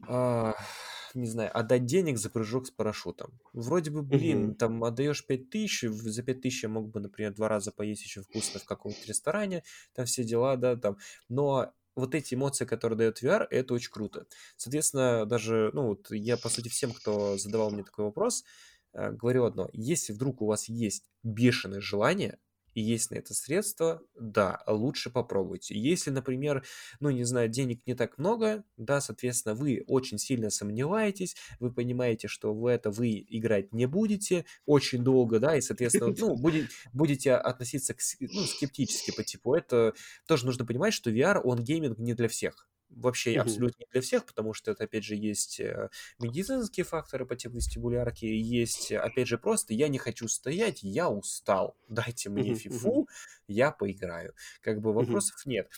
А, 0.08 0.54
не 1.14 1.28
знаю, 1.28 1.56
отдать 1.56 1.86
денег 1.86 2.18
за 2.18 2.30
прыжок 2.30 2.66
с 2.66 2.72
парашютом. 2.72 3.38
Вроде 3.52 3.92
бы, 3.92 4.02
блин, 4.02 4.48
угу. 4.48 4.54
там 4.56 4.82
отдаешь 4.82 5.24
5 5.24 5.50
тысяч, 5.50 5.82
за 5.88 6.24
5 6.24 6.40
тысяч 6.40 6.64
я 6.64 6.68
мог 6.68 6.88
бы, 6.88 6.98
например, 6.98 7.32
два 7.32 7.48
раза 7.48 7.70
поесть 7.70 8.02
еще 8.02 8.22
вкусно 8.22 8.58
в 8.58 8.64
каком-то 8.64 8.98
ресторане, 9.06 9.62
там 9.94 10.06
все 10.06 10.24
дела, 10.24 10.56
да, 10.56 10.74
там. 10.74 10.96
Но 11.28 11.72
вот 11.94 12.16
эти 12.16 12.34
эмоции, 12.34 12.64
которые 12.64 12.98
дает 12.98 13.22
VR, 13.22 13.46
это 13.48 13.74
очень 13.74 13.92
круто. 13.92 14.26
Соответственно, 14.56 15.26
даже, 15.26 15.70
ну, 15.74 15.90
вот 15.90 16.10
я, 16.10 16.36
по 16.36 16.48
сути, 16.48 16.68
всем, 16.68 16.92
кто 16.92 17.38
задавал 17.38 17.70
мне 17.70 17.84
такой 17.84 18.06
вопрос, 18.06 18.42
Э, 18.42 18.73
говорю 18.94 19.44
одно. 19.44 19.68
Если 19.72 20.12
вдруг 20.12 20.42
у 20.42 20.46
вас 20.46 20.68
есть 20.68 21.10
бешеное 21.22 21.80
желание, 21.80 22.38
и 22.74 22.80
есть 22.80 23.10
на 23.10 23.16
это 23.16 23.34
средства, 23.34 24.02
да, 24.18 24.62
лучше 24.66 25.10
попробуйте. 25.10 25.78
Если, 25.78 26.10
например, 26.10 26.64
ну, 27.00 27.10
не 27.10 27.24
знаю, 27.24 27.48
денег 27.48 27.80
не 27.86 27.94
так 27.94 28.18
много, 28.18 28.64
да, 28.76 29.00
соответственно, 29.00 29.54
вы 29.54 29.84
очень 29.86 30.18
сильно 30.18 30.50
сомневаетесь, 30.50 31.36
вы 31.60 31.72
понимаете, 31.72 32.28
что 32.28 32.52
в 32.52 32.66
это 32.66 32.90
вы 32.90 33.24
играть 33.28 33.72
не 33.72 33.86
будете 33.86 34.44
очень 34.66 35.04
долго, 35.04 35.38
да, 35.38 35.56
и, 35.56 35.60
соответственно, 35.60 36.14
ну, 36.18 36.36
будет, 36.36 36.70
будете 36.92 37.34
относиться 37.34 37.94
к, 37.94 38.00
ну, 38.20 38.42
скептически 38.42 39.12
по 39.14 39.22
типу, 39.22 39.54
это 39.54 39.94
тоже 40.26 40.46
нужно 40.46 40.66
понимать, 40.66 40.94
что 40.94 41.10
VR, 41.10 41.38
он 41.38 41.62
гейминг 41.62 41.98
не 41.98 42.14
для 42.14 42.28
всех 42.28 42.68
вообще 42.96 43.32
угу. 43.32 43.42
абсолютно 43.42 43.80
не 43.80 43.86
для 43.92 44.00
всех, 44.00 44.24
потому 44.24 44.54
что 44.54 44.70
это, 44.70 44.84
опять 44.84 45.04
же, 45.04 45.14
есть 45.14 45.60
э, 45.60 45.90
медицинские 46.18 46.84
факторы 46.84 47.26
по 47.26 47.36
типу 47.36 47.56
вестибулярки, 47.56 48.24
есть, 48.24 48.92
опять 48.92 49.28
же, 49.28 49.38
просто 49.38 49.74
я 49.74 49.88
не 49.88 49.98
хочу 49.98 50.28
стоять, 50.28 50.82
я 50.82 51.08
устал, 51.10 51.76
дайте 51.88 52.30
мне 52.30 52.54
фифу, 52.54 53.08
я 53.46 53.70
поиграю. 53.70 54.34
Как 54.60 54.80
бы 54.80 54.92
вопросов 54.92 55.44
нет. 55.46 55.70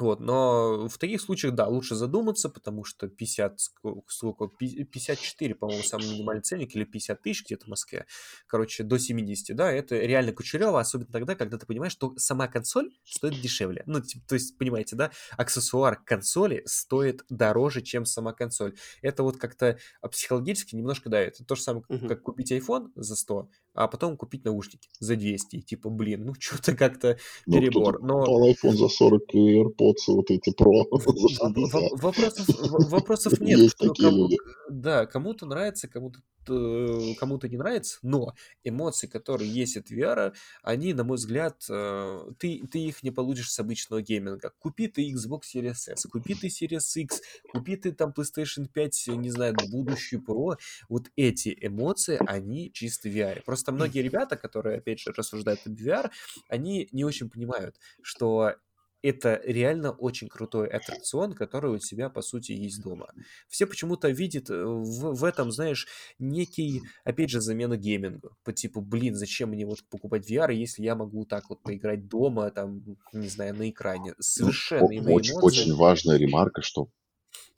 Вот, 0.00 0.20
но 0.20 0.88
в 0.88 0.96
таких 0.96 1.20
случаях, 1.20 1.54
да, 1.54 1.66
лучше 1.66 1.94
задуматься, 1.94 2.48
потому 2.48 2.84
что 2.84 3.06
50, 3.06 3.60
сколько, 4.06 4.48
54, 4.48 5.54
по-моему, 5.54 5.82
самый 5.82 6.08
минимальный 6.10 6.42
ценник, 6.42 6.74
или 6.74 6.84
50 6.84 7.20
тысяч 7.20 7.44
где-то 7.44 7.66
в 7.66 7.68
Москве, 7.68 8.06
короче, 8.46 8.82
до 8.82 8.98
70, 8.98 9.54
да, 9.54 9.70
это 9.70 9.98
реально 9.98 10.32
кучерево, 10.32 10.80
особенно 10.80 11.12
тогда, 11.12 11.34
когда 11.34 11.58
ты 11.58 11.66
понимаешь, 11.66 11.92
что 11.92 12.14
сама 12.16 12.48
консоль 12.48 12.90
стоит 13.04 13.40
дешевле. 13.40 13.82
Ну, 13.86 14.00
то 14.00 14.34
есть, 14.34 14.56
понимаете, 14.56 14.96
да, 14.96 15.10
аксессуар 15.36 16.02
консоли 16.02 16.62
стоит 16.64 17.24
дороже, 17.28 17.82
чем 17.82 18.06
сама 18.06 18.32
консоль. 18.32 18.76
Это 19.02 19.22
вот 19.22 19.36
как-то 19.36 19.78
психологически 20.10 20.76
немножко, 20.76 21.10
да, 21.10 21.20
это 21.20 21.44
то 21.44 21.54
же 21.56 21.62
самое, 21.62 21.84
uh-huh. 21.88 22.08
как 22.08 22.22
купить 22.22 22.52
iPhone 22.52 22.90
за 22.94 23.16
100, 23.16 23.50
а 23.74 23.88
потом 23.88 24.16
купить 24.16 24.44
наушники 24.44 24.88
за 24.98 25.16
200. 25.16 25.60
Типа, 25.60 25.90
блин, 25.90 26.24
ну 26.24 26.34
что-то 26.38 26.74
как-то 26.74 27.18
ну, 27.46 27.58
перебор. 27.58 28.02
Но 28.02 28.24
iPhone 28.50 28.72
за 28.72 28.88
40 28.88 29.22
и 29.34 29.60
AirPods 29.60 29.89
вот 30.06 30.30
эти 30.30 30.50
Pro 30.50 30.84
Вопросов, 32.00 32.46
вопросов 32.90 33.40
нет. 33.40 33.58
Есть 33.58 33.76
такие 33.76 34.10
люди. 34.10 34.36
Да, 34.68 35.06
кому-то 35.06 35.46
нравится, 35.46 35.88
кому-то 35.88 36.20
Э, 36.48 37.14
кому-то 37.18 37.48
не 37.48 37.56
нравится, 37.56 37.98
но 38.02 38.34
эмоции, 38.64 39.06
которые 39.06 39.50
есть 39.50 39.76
от 39.76 39.90
VR, 39.90 40.34
они, 40.62 40.94
на 40.94 41.04
мой 41.04 41.16
взгляд, 41.16 41.62
э, 41.68 42.32
ты, 42.38 42.66
ты 42.70 42.78
их 42.78 43.02
не 43.02 43.10
получишь 43.10 43.52
с 43.52 43.58
обычного 43.58 44.02
гейминга. 44.02 44.52
Купи 44.58 44.88
ты 44.88 45.10
Xbox 45.12 45.42
Series 45.54 45.92
S, 45.92 46.06
купи 46.10 46.34
ты 46.34 46.48
Series 46.48 46.80
X, 46.94 47.20
купи 47.52 47.76
ты 47.76 47.92
там 47.92 48.12
PlayStation 48.16 48.66
5, 48.72 49.08
не 49.16 49.30
знаю, 49.30 49.54
будущую 49.70 50.22
Pro, 50.22 50.56
вот 50.88 51.10
эти 51.16 51.56
эмоции, 51.60 52.18
они 52.26 52.72
чисто 52.72 53.08
в 53.08 53.12
VR. 53.12 53.42
Просто 53.44 53.72
многие 53.72 54.00
ребята, 54.00 54.36
которые, 54.36 54.78
опять 54.78 55.00
же, 55.00 55.12
рассуждают 55.12 55.60
об 55.66 55.74
VR, 55.74 56.10
они 56.48 56.88
не 56.92 57.04
очень 57.04 57.28
понимают, 57.28 57.76
что 58.02 58.54
это 59.02 59.40
реально 59.44 59.92
очень 59.92 60.28
крутой 60.28 60.68
аттракцион, 60.68 61.32
который 61.32 61.72
у 61.72 61.78
тебя, 61.78 62.10
по 62.10 62.22
сути, 62.22 62.52
есть 62.52 62.82
дома. 62.82 63.08
Все 63.48 63.66
почему-то 63.66 64.08
видят 64.08 64.50
э, 64.50 64.64
в, 64.64 65.14
в 65.14 65.24
этом, 65.24 65.50
знаешь, 65.52 65.86
некий, 66.18 66.82
опять 67.04 67.30
же, 67.30 67.40
замену 67.40 67.76
геймингу. 67.76 68.36
По 68.44 68.52
типу, 68.52 68.80
блин, 68.80 69.14
зачем 69.14 69.50
мне 69.50 69.66
вот 69.66 69.78
покупать 69.88 70.30
VR, 70.30 70.52
если 70.52 70.82
я 70.82 70.94
могу 70.94 71.24
так 71.24 71.48
вот 71.48 71.62
поиграть 71.62 72.08
дома, 72.08 72.50
там, 72.50 72.82
не 73.12 73.28
знаю, 73.28 73.54
на 73.54 73.68
экране. 73.70 74.10
Ну, 74.16 74.22
Совершенно 74.22 74.88
ну, 75.02 75.14
очень, 75.14 75.34
очень 75.36 75.74
важная 75.74 76.16
ремарка, 76.16 76.62
что 76.62 76.88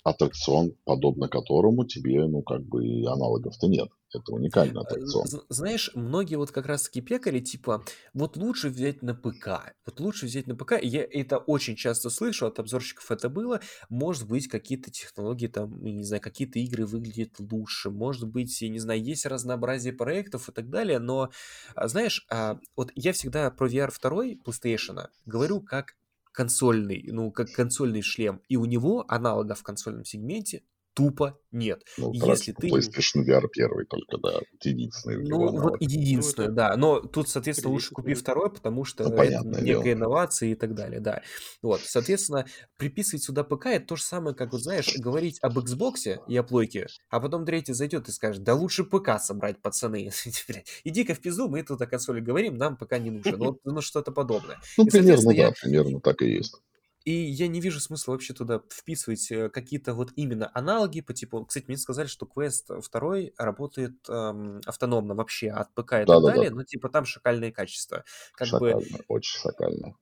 аттракцион, 0.05 0.75
подобно 0.85 1.29
которому 1.29 1.85
тебе, 1.85 2.27
ну, 2.27 2.43
как 2.43 2.63
бы 2.63 2.83
аналогов-то 3.07 3.69
нет. 3.69 3.89
Это 4.15 4.33
уникальный 4.33 4.81
э, 4.81 4.83
аттракцион. 4.83 5.27
Знаешь, 5.49 5.91
многие 5.95 6.37
вот 6.37 6.51
как 6.51 6.67
раз-таки 6.67 7.01
пекали, 7.01 7.41
типа, 7.41 7.85
вот 8.13 8.37
лучше 8.37 8.69
взять 8.69 9.03
на 9.03 9.15
ПК. 9.15 9.75
Вот 9.87 10.01
лучше 10.01 10.27
взять 10.27 10.47
на 10.47 10.55
ПК. 10.55 10.75
Я 10.83 11.03
это 11.03 11.39
очень 11.39 11.77
часто 11.77 12.11
слышу, 12.11 12.47
от 12.47 12.59
обзорщиков 12.59 13.11
это 13.11 13.29
было. 13.29 13.61
Может 13.89 14.29
быть, 14.29 14.49
какие-то 14.49 14.91
технологии 14.91 15.47
там, 15.47 15.83
не 15.83 16.05
знаю, 16.05 16.21
какие-то 16.21 16.59
игры 16.59 16.85
выглядят 16.85 17.39
лучше. 17.39 17.91
Может 17.91 18.29
быть, 18.29 18.61
я 18.61 18.69
не 18.69 18.79
знаю, 18.79 19.03
есть 19.03 19.25
разнообразие 19.25 19.93
проектов 19.93 20.49
и 20.49 20.53
так 20.53 20.69
далее. 20.69 20.99
Но, 20.99 21.31
а, 21.75 21.89
знаешь, 21.89 22.27
а, 22.31 22.59
вот 22.77 22.91
я 22.95 23.13
всегда 23.13 23.51
про 23.51 23.69
VR 23.69 23.91
2 23.91 24.35
PlayStation 24.45 25.09
говорю 25.25 25.61
как 25.61 25.95
консольный, 26.33 27.09
ну, 27.13 27.31
как 27.31 27.53
консольный 27.53 28.03
шлем, 28.03 28.41
и 28.49 28.57
у 28.57 28.65
него 28.65 29.05
аналогов 29.09 29.61
в 29.61 29.63
консольном 29.63 30.05
сегменте 30.05 30.63
тупо 30.95 31.39
нет. 31.51 31.83
Ну, 31.99 32.13
Если 32.13 32.53
ты... 32.53 32.69
PlayStation 32.69 33.25
VR 33.27 33.47
первый 33.53 33.87
только, 33.87 34.19
да, 34.19 34.41
единственный. 34.63 35.23
Ну, 35.29 35.61
вот 35.61 35.81
единственное, 35.81 36.49
ну, 36.49 36.55
да. 36.55 36.77
Но 36.77 37.01
тут, 37.01 37.29
соответственно, 37.29 37.73
лучше 37.73 37.93
купи 37.93 38.15
второй, 38.15 38.51
потому 38.51 38.85
что 38.85 39.05
ну, 39.05 39.15
это 39.17 39.45
некая 39.45 39.65
дело. 39.65 39.93
инновация 39.93 40.51
и 40.51 40.55
так 40.55 40.75
далее, 40.75 41.01
да. 41.01 41.23
Вот, 41.61 41.81
соответственно, 41.81 42.47
приписывать 42.77 43.25
сюда 43.25 43.45
ПК 43.45 43.67
это 43.67 43.87
то 43.87 43.97
же 43.97 44.03
самое, 44.03 44.35
как, 44.35 44.53
вот, 44.53 44.63
знаешь, 44.63 44.97
говорить 44.97 45.39
об 45.43 45.59
Xbox 45.59 46.19
и 46.27 46.37
о 46.37 46.43
плойке, 46.43 46.87
а 47.11 47.21
потом 47.21 47.45
третий 47.45 47.75
зайдет 47.75 48.09
и 48.09 48.13
скажет, 48.13 48.43
да 48.43 48.55
лучше 48.55 48.85
ПК 48.85 49.21
собрать, 49.21 49.61
пацаны. 49.61 50.11
Иди-ка 50.85 51.15
в 51.15 51.21
пизду, 51.21 51.49
мы 51.49 51.63
тут 51.63 51.81
о 51.83 51.87
консоли 51.87 52.21
говорим, 52.21 52.57
нам 52.57 52.77
пока 52.77 52.99
не 52.99 53.11
нужно. 53.11 53.37
Ну, 53.37 53.59
ну 53.65 53.81
что-то 53.81 54.13
подобное. 54.13 54.59
Ну, 54.79 54.87
примерно, 54.87 55.35
да, 55.35 55.53
примерно 55.61 56.01
так 56.01 56.23
и 56.23 56.29
есть. 56.35 56.57
И 57.05 57.13
я 57.13 57.49
не 57.49 57.61
вижу 57.61 57.81
смысла 57.81 58.13
вообще 58.13 58.33
туда 58.33 58.63
вписывать 58.71 59.31
э, 59.31 59.49
какие-то 59.49 59.95
вот 59.95 60.13
именно 60.17 60.51
аналоги 60.55 61.01
по 61.01 61.13
типу... 61.13 61.45
Кстати, 61.45 61.65
мне 61.69 61.77
сказали, 61.77 62.07
что 62.07 62.27
Quest 62.27 62.69
2 62.69 63.45
работает 63.45 63.97
эм, 64.09 64.61
автономно 64.67 65.15
вообще 65.15 65.51
от 65.51 65.75
ПК 65.75 65.93
и 65.93 66.05
да, 66.05 66.05
так 66.05 66.23
да, 66.23 66.29
далее, 66.33 66.51
да. 66.51 66.57
но 66.57 66.65
типа 66.65 66.89
там 66.89 67.05
шакальное 67.05 67.51
качество. 67.51 68.05
Как 68.35 68.49
шакально, 68.49 68.81
бы... 68.81 69.05
очень 69.09 69.39
шакально. 69.39 69.97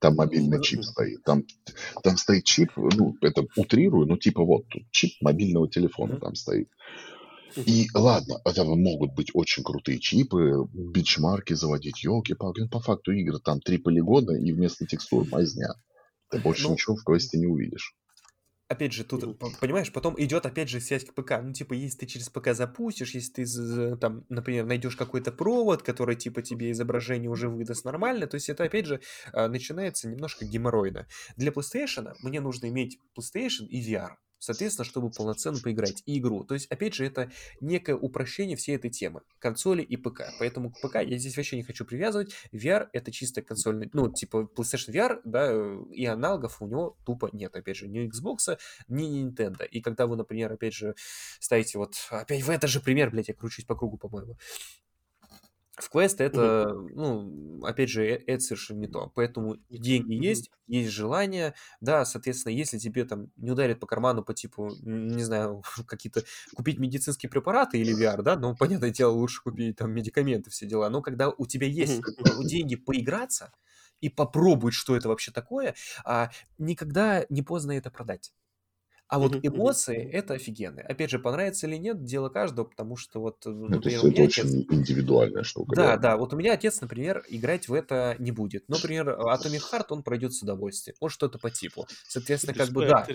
Там 0.00 0.14
мобильный 0.14 0.62
чип 0.62 0.84
стоит. 0.84 1.24
Там, 1.24 1.44
там 2.04 2.16
стоит 2.16 2.44
чип, 2.44 2.70
ну, 2.76 3.16
это 3.20 3.44
утрирую, 3.56 4.06
ну, 4.06 4.16
типа 4.16 4.44
вот, 4.44 4.64
чип 4.92 5.10
мобильного 5.20 5.68
телефона 5.68 6.12
mm-hmm. 6.12 6.20
там 6.20 6.34
стоит. 6.36 6.68
И 7.56 7.88
ладно, 7.94 8.40
это 8.44 8.64
могут 8.64 9.14
быть 9.14 9.30
очень 9.34 9.64
крутые 9.64 9.98
чипы, 9.98 10.68
бичмарки 10.72 11.54
заводить, 11.54 12.04
елки-палки. 12.04 12.60
Ну, 12.60 12.68
по 12.68 12.80
факту 12.80 13.12
игры 13.12 13.40
там 13.40 13.60
три 13.60 13.78
полигона 13.78 14.32
и 14.32 14.52
вместо 14.52 14.86
текстур 14.86 15.26
мазня. 15.28 15.74
Ты 16.30 16.38
больше 16.38 16.64
ну, 16.64 16.72
ничего 16.72 16.96
в 16.96 17.04
квесте 17.04 17.38
не 17.38 17.46
увидишь. 17.46 17.94
Опять 18.68 18.92
же, 18.92 19.02
тут, 19.02 19.38
понимаешь, 19.60 19.90
потом 19.90 20.14
идет 20.22 20.44
опять 20.44 20.68
же 20.68 20.78
связь 20.80 21.02
к 21.02 21.14
ПК. 21.14 21.40
Ну, 21.42 21.54
типа, 21.54 21.72
если 21.72 22.00
ты 22.00 22.06
через 22.06 22.28
ПК 22.28 22.52
запустишь, 22.52 23.14
если 23.14 23.44
ты, 23.44 23.96
там, 23.96 24.26
например, 24.28 24.66
найдешь 24.66 24.94
какой-то 24.94 25.32
провод, 25.32 25.82
который, 25.82 26.16
типа, 26.16 26.42
тебе 26.42 26.70
изображение 26.70 27.30
уже 27.30 27.48
выдаст 27.48 27.86
нормально, 27.86 28.26
то 28.26 28.34
есть 28.34 28.50
это, 28.50 28.64
опять 28.64 28.84
же, 28.84 29.00
а, 29.32 29.48
начинается 29.48 30.06
немножко 30.06 30.44
геморройно. 30.44 31.08
Для 31.38 31.50
PlayStation 31.50 32.12
мне 32.22 32.42
нужно 32.42 32.66
иметь 32.66 32.98
PlayStation 33.16 33.64
и 33.68 33.80
VR 33.80 34.16
соответственно, 34.38 34.84
чтобы 34.84 35.10
полноценно 35.10 35.58
поиграть 35.60 36.02
и 36.06 36.18
игру. 36.18 36.44
То 36.44 36.54
есть, 36.54 36.66
опять 36.66 36.94
же, 36.94 37.04
это 37.04 37.30
некое 37.60 37.96
упрощение 37.96 38.56
всей 38.56 38.76
этой 38.76 38.90
темы, 38.90 39.22
консоли 39.38 39.82
и 39.82 39.96
ПК. 39.96 40.22
Поэтому 40.38 40.70
к 40.70 40.80
ПК 40.80 40.96
я 40.96 41.18
здесь 41.18 41.36
вообще 41.36 41.56
не 41.56 41.62
хочу 41.62 41.84
привязывать. 41.84 42.32
VR 42.52 42.88
это 42.92 43.12
чисто 43.12 43.42
консольный, 43.42 43.88
ну, 43.92 44.12
типа 44.12 44.48
PlayStation 44.56 44.92
VR, 44.92 45.20
да, 45.24 45.52
и 45.92 46.04
аналогов 46.06 46.60
у 46.60 46.66
него 46.66 46.96
тупо 47.04 47.30
нет, 47.32 47.54
опять 47.54 47.76
же, 47.76 47.88
ни 47.88 48.08
Xbox, 48.08 48.58
ни 48.88 49.24
Nintendo. 49.24 49.66
И 49.66 49.80
когда 49.80 50.06
вы, 50.06 50.16
например, 50.16 50.52
опять 50.52 50.74
же, 50.74 50.94
ставите 51.40 51.78
вот, 51.78 51.94
опять 52.10 52.42
в 52.42 52.50
этот 52.50 52.70
же 52.70 52.80
пример, 52.80 53.10
блядь, 53.10 53.28
я 53.28 53.34
кручусь 53.34 53.64
по 53.64 53.76
кругу, 53.76 53.98
по-моему, 53.98 54.36
в 55.78 55.90
квест 55.90 56.20
это, 56.20 56.72
ну, 56.72 57.60
опять 57.64 57.88
же, 57.88 58.04
э, 58.04 58.22
это 58.26 58.40
совершенно 58.40 58.80
не 58.80 58.88
то. 58.88 59.12
Поэтому 59.14 59.56
деньги 59.70 60.14
есть, 60.14 60.50
есть 60.66 60.90
желание, 60.90 61.54
да, 61.80 62.04
соответственно, 62.04 62.52
если 62.52 62.78
тебе 62.78 63.04
там 63.04 63.30
не 63.36 63.50
ударит 63.50 63.80
по 63.80 63.86
карману 63.86 64.24
по 64.24 64.34
типу, 64.34 64.70
не 64.82 65.22
знаю, 65.22 65.62
какие-то 65.86 66.24
купить 66.54 66.78
медицинские 66.78 67.30
препараты 67.30 67.78
или 67.78 67.96
VR, 67.96 68.22
да, 68.22 68.36
ну, 68.36 68.56
понятное 68.56 68.90
дело, 68.90 69.12
лучше 69.12 69.42
купить 69.42 69.76
там 69.76 69.92
медикаменты, 69.92 70.50
все 70.50 70.66
дела. 70.66 70.88
Но 70.90 71.02
когда 71.02 71.30
у 71.30 71.46
тебя 71.46 71.66
есть 71.66 72.00
деньги 72.44 72.76
поиграться 72.76 73.52
и 74.00 74.08
попробовать, 74.08 74.74
что 74.74 74.96
это 74.96 75.08
вообще 75.08 75.32
такое, 75.32 75.74
а, 76.04 76.30
никогда 76.58 77.24
не 77.28 77.42
поздно 77.42 77.72
это 77.72 77.90
продать. 77.90 78.32
А 79.08 79.18
вот 79.18 79.36
эмоции 79.42 80.06
это 80.10 80.34
офигенно. 80.34 80.82
Опять 80.82 81.10
же, 81.10 81.18
понравится 81.18 81.66
или 81.66 81.76
нет, 81.76 82.04
дело 82.04 82.28
каждого, 82.28 82.66
потому 82.66 82.96
что 82.96 83.20
вот, 83.20 83.46
э, 83.46 83.48
ну, 83.48 83.68
например, 83.68 84.00
это, 84.00 84.08
это 84.08 84.22
очень 84.22 84.42
отец... 84.42 84.66
индивидуальная 84.70 85.44
штука. 85.44 85.74
Да, 85.74 85.86
да, 85.86 85.96
да. 85.96 86.16
Вот 86.18 86.34
у 86.34 86.36
меня 86.36 86.52
отец, 86.52 86.80
например, 86.82 87.24
играть 87.28 87.68
в 87.68 87.74
это 87.74 88.16
не 88.18 88.32
будет. 88.32 88.68
Например, 88.68 89.08
Atomic 89.08 89.62
Heart 89.72 89.86
он 89.90 90.02
пройдет 90.02 90.34
с 90.34 90.42
удовольствием. 90.42 90.94
Вот 91.00 91.10
что-то 91.10 91.38
по 91.38 91.50
типу. 91.50 91.86
Соответственно, 92.06 92.52
как 92.52 92.68
бы 92.68 92.86
да. 92.86 93.06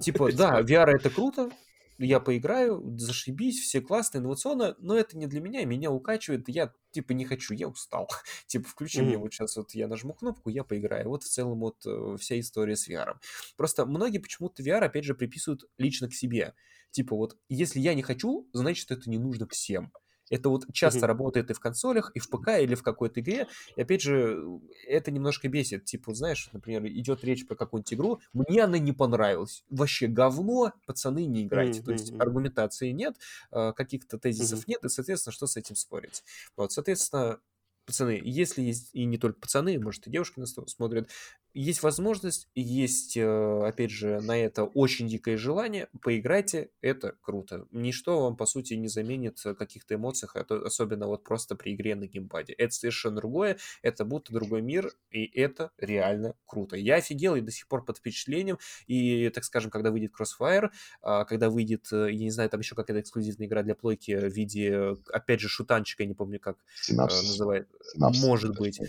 Типа, 0.00 0.32
да, 0.36 0.60
VR 0.60 0.90
это 0.90 1.10
круто, 1.10 1.50
я 1.98 2.20
поиграю, 2.20 2.82
зашибись, 2.96 3.60
все 3.60 3.80
классно, 3.80 4.18
инновационно, 4.18 4.76
но 4.78 4.96
это 4.96 5.16
не 5.18 5.26
для 5.26 5.40
меня, 5.40 5.64
меня 5.64 5.90
укачивает, 5.90 6.48
я 6.48 6.72
типа 6.92 7.12
не 7.12 7.24
хочу, 7.24 7.54
я 7.54 7.68
устал. 7.68 8.08
типа 8.46 8.68
включи 8.68 9.00
mm-hmm. 9.00 9.04
мне 9.04 9.18
вот 9.18 9.32
сейчас 9.32 9.56
вот 9.56 9.72
я 9.72 9.88
нажму 9.88 10.14
кнопку, 10.14 10.50
я 10.50 10.64
поиграю. 10.64 11.08
Вот 11.08 11.24
в 11.24 11.28
целом 11.28 11.60
вот 11.60 11.84
э, 11.86 12.16
вся 12.18 12.38
история 12.38 12.76
с 12.76 12.88
VR. 12.88 13.16
Просто 13.56 13.84
многие 13.86 14.18
почему-то 14.18 14.62
VR 14.62 14.84
опять 14.84 15.04
же 15.04 15.14
приписывают 15.14 15.64
лично 15.76 16.08
к 16.08 16.14
себе. 16.14 16.54
Типа 16.90 17.16
вот 17.16 17.36
если 17.48 17.80
я 17.80 17.94
не 17.94 18.02
хочу, 18.02 18.48
значит 18.52 18.90
это 18.90 19.10
не 19.10 19.18
нужно 19.18 19.46
всем. 19.48 19.92
Это 20.30 20.48
вот 20.48 20.66
часто 20.72 21.00
mm-hmm. 21.00 21.06
работает 21.06 21.50
и 21.50 21.54
в 21.54 21.60
консолях, 21.60 22.10
и 22.14 22.18
в 22.18 22.28
ПК, 22.28 22.58
или 22.60 22.74
в 22.74 22.82
какой-то 22.82 23.20
игре. 23.20 23.46
И 23.76 23.82
опять 23.82 24.02
же, 24.02 24.60
это 24.86 25.10
немножко 25.10 25.48
бесит. 25.48 25.84
Типа, 25.84 26.14
знаешь, 26.14 26.48
например, 26.52 26.86
идет 26.86 27.24
речь 27.24 27.46
про 27.46 27.54
какую-нибудь 27.54 27.94
игру, 27.94 28.20
мне 28.32 28.64
она 28.64 28.78
не 28.78 28.92
понравилась. 28.92 29.64
Вообще 29.70 30.06
говно, 30.06 30.72
пацаны, 30.86 31.26
не 31.26 31.44
играйте. 31.44 31.80
Mm-hmm. 31.80 31.84
То 31.84 31.92
есть 31.92 32.12
аргументации 32.18 32.90
нет, 32.90 33.16
а, 33.50 33.72
каких-то 33.72 34.18
тезисов 34.18 34.60
mm-hmm. 34.60 34.68
нет, 34.68 34.84
и, 34.84 34.88
соответственно, 34.88 35.32
что 35.32 35.46
с 35.46 35.56
этим 35.56 35.76
спорить? 35.76 36.22
Вот, 36.56 36.72
соответственно, 36.72 37.40
пацаны, 37.88 38.20
если 38.22 38.60
есть, 38.60 38.90
и 38.92 39.06
не 39.06 39.16
только 39.16 39.40
пацаны, 39.40 39.78
может, 39.78 40.06
и 40.06 40.10
девушки 40.10 40.38
нас 40.38 40.54
смотрят, 40.66 41.08
есть 41.54 41.82
возможность, 41.82 42.48
есть, 42.54 43.16
э, 43.16 43.66
опять 43.66 43.90
же, 43.90 44.20
на 44.20 44.36
это 44.36 44.64
очень 44.64 45.08
дикое 45.08 45.36
желание, 45.36 45.88
поиграйте, 46.02 46.70
это 46.80 47.16
круто. 47.20 47.66
Ничто 47.70 48.22
вам, 48.22 48.36
по 48.36 48.46
сути, 48.46 48.74
не 48.74 48.88
заменит 48.88 49.40
каких-то 49.58 49.94
эмоций, 49.94 50.28
особенно 50.32 51.06
вот 51.06 51.24
просто 51.24 51.56
при 51.56 51.74
игре 51.74 51.94
на 51.94 52.06
геймпаде. 52.06 52.52
Это 52.52 52.72
совершенно 52.74 53.16
другое, 53.16 53.58
это 53.82 54.04
будто 54.04 54.32
другой 54.32 54.62
мир, 54.62 54.92
и 55.10 55.24
это 55.24 55.70
реально 55.78 56.34
круто. 56.46 56.76
Я 56.76 56.96
офигел 56.96 57.36
и 57.36 57.40
до 57.40 57.50
сих 57.50 57.66
пор 57.68 57.84
под 57.84 57.98
впечатлением, 57.98 58.58
и, 58.86 59.28
так 59.30 59.44
скажем, 59.44 59.70
когда 59.70 59.90
выйдет 59.90 60.12
Crossfire, 60.18 60.70
а, 61.02 61.24
когда 61.24 61.50
выйдет, 61.50 61.88
э, 61.92 62.12
я 62.12 62.24
не 62.24 62.30
знаю, 62.30 62.50
там 62.50 62.60
еще 62.60 62.74
какая-то 62.74 63.00
эксклюзивная 63.00 63.46
игра 63.46 63.62
для 63.62 63.74
плойки 63.74 64.12
в 64.12 64.32
виде, 64.32 64.96
опять 65.12 65.40
же, 65.40 65.48
шутанчика, 65.48 66.02
я 66.02 66.08
не 66.08 66.14
помню, 66.14 66.40
как 66.40 66.58
Synapse. 66.88 67.22
называется 67.22 67.76
Synapse. 67.96 68.26
Может 68.26 68.56
быть. 68.56 68.80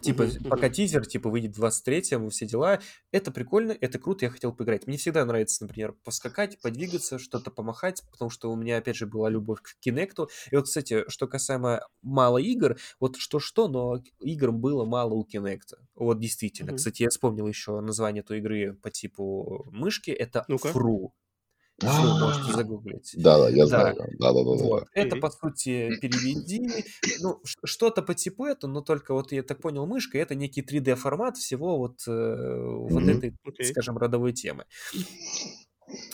Типа, 0.00 0.26
пока 0.48 0.68
тизер, 0.68 1.06
типа, 1.06 1.30
выйдет 1.30 1.56
в 1.56 1.64
23-м, 1.64 2.30
все 2.30 2.46
дела. 2.46 2.80
Это 3.10 3.30
прикольно, 3.30 3.72
это 3.72 3.98
круто, 3.98 4.24
я 4.24 4.30
хотел 4.30 4.52
поиграть. 4.52 4.86
Мне 4.86 4.96
всегда 4.96 5.24
нравится, 5.24 5.64
например, 5.64 5.94
поскакать, 6.04 6.60
подвигаться, 6.60 7.18
что-то 7.18 7.50
помахать, 7.50 8.02
потому 8.10 8.30
что 8.30 8.50
у 8.50 8.56
меня, 8.56 8.78
опять 8.78 8.96
же, 8.96 9.06
была 9.06 9.28
любовь 9.28 9.60
к 9.62 9.78
Кинекту. 9.80 10.30
И 10.50 10.56
вот, 10.56 10.66
кстати, 10.66 11.04
что 11.08 11.26
касаемо 11.26 11.80
мало 12.02 12.38
игр, 12.38 12.76
вот 13.00 13.16
что-что, 13.16 13.68
но 13.68 14.02
игр 14.20 14.52
было 14.52 14.84
мало 14.84 15.14
у 15.14 15.24
Кинекта. 15.24 15.78
Вот 15.94 16.18
действительно. 16.20 16.70
Uh-huh. 16.70 16.76
Кстати, 16.76 17.02
я 17.02 17.08
вспомнил 17.08 17.46
еще 17.46 17.80
название 17.80 18.22
той 18.22 18.38
игры 18.38 18.74
по 18.74 18.90
типу 18.90 19.68
мышки. 19.70 20.10
Это 20.10 20.44
ну-ка. 20.48 20.68
Фру. 20.68 21.12
Что 21.80 22.18
можете 22.18 22.52
загуглить. 22.52 23.12
Да, 23.16 23.38
да, 23.38 23.48
я 23.50 23.66
знаю. 23.66 23.94
Да, 24.18 24.32
да, 24.32 24.44
да. 24.44 24.64
Вот. 24.64 24.88
Это, 24.94 25.16
по 25.16 25.30
сути, 25.30 25.96
переведи. 26.00 26.68
Ну, 27.20 27.40
что-то 27.64 28.02
по 28.02 28.14
типу 28.14 28.46
это, 28.46 28.66
но 28.66 28.80
только 28.80 29.14
вот 29.14 29.30
я 29.30 29.42
так 29.42 29.60
понял, 29.60 29.86
мышка 29.86 30.18
это 30.18 30.34
некий 30.34 30.62
3D-формат 30.62 31.36
всего 31.36 31.78
вот, 31.78 32.00
э, 32.08 32.10
вот 32.10 33.02
этой, 33.04 33.34
скажем, 33.64 33.96
родовой 33.96 34.32
темы. 34.32 34.64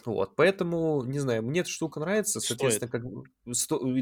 Вот, 0.04 0.36
поэтому, 0.36 1.02
не 1.04 1.18
знаю, 1.18 1.42
мне 1.42 1.60
эта 1.60 1.68
штука 1.68 1.98
нравится, 1.98 2.40
соответственно, 2.40 2.90
как 2.90 3.02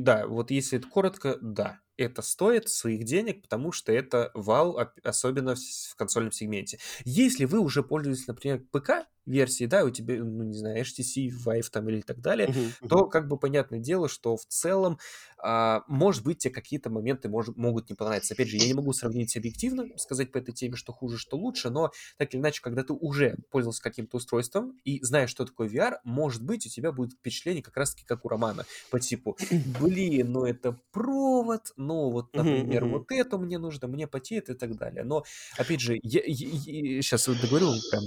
да, 0.02 0.26
вот 0.26 0.50
если 0.50 0.78
это 0.78 0.88
коротко, 0.88 1.38
да, 1.40 1.78
это 1.96 2.22
стоит 2.22 2.68
своих 2.68 3.04
денег, 3.04 3.42
потому 3.42 3.72
что 3.72 3.92
это 3.92 4.30
вау, 4.34 4.78
особенно 5.02 5.54
в 5.54 5.96
консольном 5.96 6.32
сегменте. 6.32 6.78
Если 7.04 7.44
вы 7.44 7.60
уже 7.60 7.82
пользуетесь, 7.82 8.26
например, 8.26 8.62
ПК, 8.70 9.06
версии, 9.26 9.66
да, 9.66 9.84
у 9.84 9.90
тебя, 9.90 10.22
ну, 10.22 10.44
не 10.44 10.56
знаю, 10.56 10.82
HTC, 10.82 11.30
Vive 11.46 11.66
там 11.70 11.88
или 11.88 12.00
так 12.00 12.20
далее, 12.20 12.48
uh-huh, 12.48 12.88
то 12.88 13.06
как 13.06 13.28
бы 13.28 13.38
понятное 13.38 13.78
дело, 13.78 14.08
что 14.08 14.36
в 14.36 14.44
целом, 14.46 14.98
а, 15.38 15.82
может 15.86 16.24
быть, 16.24 16.38
тебе 16.38 16.52
какие-то 16.52 16.90
моменты 16.90 17.28
может, 17.28 17.56
могут 17.56 17.88
не 17.88 17.94
понравиться. 17.94 18.34
Опять 18.34 18.48
же, 18.48 18.56
я 18.56 18.66
не 18.66 18.74
могу 18.74 18.92
сравнить 18.92 19.36
объективно, 19.36 19.86
сказать 19.96 20.32
по 20.32 20.38
этой 20.38 20.52
теме, 20.52 20.76
что 20.76 20.92
хуже, 20.92 21.18
что 21.18 21.36
лучше, 21.36 21.70
но 21.70 21.92
так 22.16 22.34
или 22.34 22.40
иначе, 22.40 22.62
когда 22.62 22.82
ты 22.82 22.92
уже 22.92 23.36
пользовался 23.50 23.82
каким-то 23.82 24.16
устройством 24.16 24.78
и 24.84 25.02
знаешь, 25.02 25.30
что 25.30 25.44
такое 25.44 25.68
VR, 25.68 25.98
может 26.04 26.42
быть, 26.42 26.66
у 26.66 26.68
тебя 26.68 26.92
будет 26.92 27.12
впечатление 27.12 27.62
как 27.62 27.76
раз-таки 27.76 28.04
как 28.04 28.24
у 28.24 28.28
Романа, 28.28 28.66
по 28.90 28.98
типу, 28.98 29.36
блин, 29.80 30.32
ну 30.32 30.44
это 30.44 30.78
провод, 30.90 31.72
ну 31.86 32.10
вот, 32.10 32.34
например, 32.34 32.86
вот 32.86 33.10
это 33.10 33.38
мне 33.38 33.58
нужно, 33.58 33.88
мне 33.88 34.06
потеет 34.06 34.48
и 34.48 34.54
так 34.54 34.76
далее. 34.76 35.04
Но, 35.04 35.24
опять 35.58 35.80
же, 35.80 35.98
я, 36.02 36.22
я, 36.24 36.48
я 36.48 37.02
сейчас 37.02 37.26
договорю 37.26 37.72
прям 37.90 38.04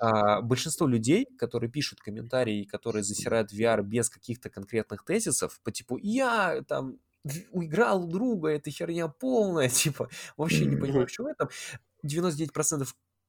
а, 0.00 0.40
большинство 0.40 0.86
людей, 0.86 1.26
которые 1.38 1.70
пишут 1.70 2.00
комментарии, 2.00 2.64
которые 2.64 3.02
засирают 3.02 3.52
VR 3.52 3.82
без 3.82 4.08
каких-то 4.08 4.50
конкретных 4.50 5.04
тезисов, 5.04 5.60
по 5.62 5.70
типу 5.70 5.98
«я 5.98 6.62
там 6.66 6.98
играл 7.52 8.06
друга, 8.06 8.48
это 8.48 8.70
херня 8.70 9.08
полная», 9.08 9.68
типа, 9.68 10.08
вообще 10.36 10.66
не 10.66 10.76
понимаю, 10.76 11.06
в 11.06 11.10
чем 11.10 11.26
это. 11.26 11.48
99% 12.06 12.86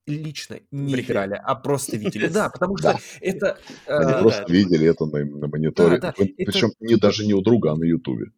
лично 0.07 0.59
не 0.71 0.93
Брехня. 0.93 1.13
играли, 1.13 1.41
а 1.43 1.55
просто 1.55 1.97
видели. 1.97 2.27
Да, 2.27 2.49
потому 2.53 2.77
что 2.77 2.97
это... 3.19 3.57
Они 3.87 4.11
э, 4.11 4.19
просто 4.21 4.51
видели 4.51 4.87
это 4.87 5.05
на, 5.05 5.47
мониторе. 5.47 5.99
Причем 5.99 6.71
не 6.79 6.95
даже 6.95 7.25
не 7.25 7.33
у 7.33 7.41
друга, 7.41 7.71
а 7.71 7.75
на 7.75 7.83
Ютубе. 7.83 8.31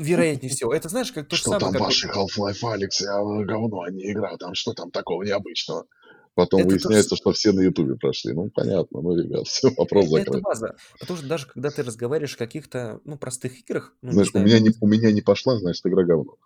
Вероятнее 0.00 0.50
всего. 0.50 0.74
Это 0.74 0.88
знаешь, 0.88 1.12
как 1.12 1.28
то 1.28 1.36
же 1.36 1.42
самое... 1.42 1.60
Что 1.60 1.72
там 1.72 1.82
ваши 1.82 2.08
Half-Life 2.08 2.72
Алекс, 2.72 3.02
говно, 3.02 3.82
а 3.82 3.90
не 3.90 4.10
игра, 4.10 4.36
там 4.36 4.54
что 4.54 4.72
там 4.72 4.90
такого 4.90 5.22
необычного? 5.22 5.86
Потом 6.34 6.60
это 6.60 6.70
выясняется, 6.70 7.10
тоже... 7.10 7.20
что 7.20 7.32
все 7.32 7.52
на 7.52 7.60
Ютубе 7.60 7.96
прошли. 7.96 8.32
Ну, 8.32 8.50
понятно, 8.50 9.00
ну, 9.02 9.16
ребят, 9.16 9.46
все, 9.46 9.70
вопрос 9.76 10.08
закрыт. 10.08 10.28
Это 10.28 10.40
база. 10.40 10.76
Потому 10.98 11.18
что 11.18 11.28
даже 11.28 11.46
когда 11.46 11.70
ты 11.70 11.82
разговариваешь 11.82 12.34
о 12.34 12.38
каких-то, 12.38 13.00
ну, 13.04 13.18
простых 13.18 13.60
играх... 13.60 13.94
Ну, 14.00 14.12
Знаешь, 14.12 14.30
у 14.32 14.38
меня, 14.38 14.58
не, 14.58 14.70
у 14.80 14.86
меня 14.86 15.12
не 15.12 15.20
пошла, 15.20 15.58
значит, 15.58 15.84
игра 15.86 16.04
говно. 16.04 16.36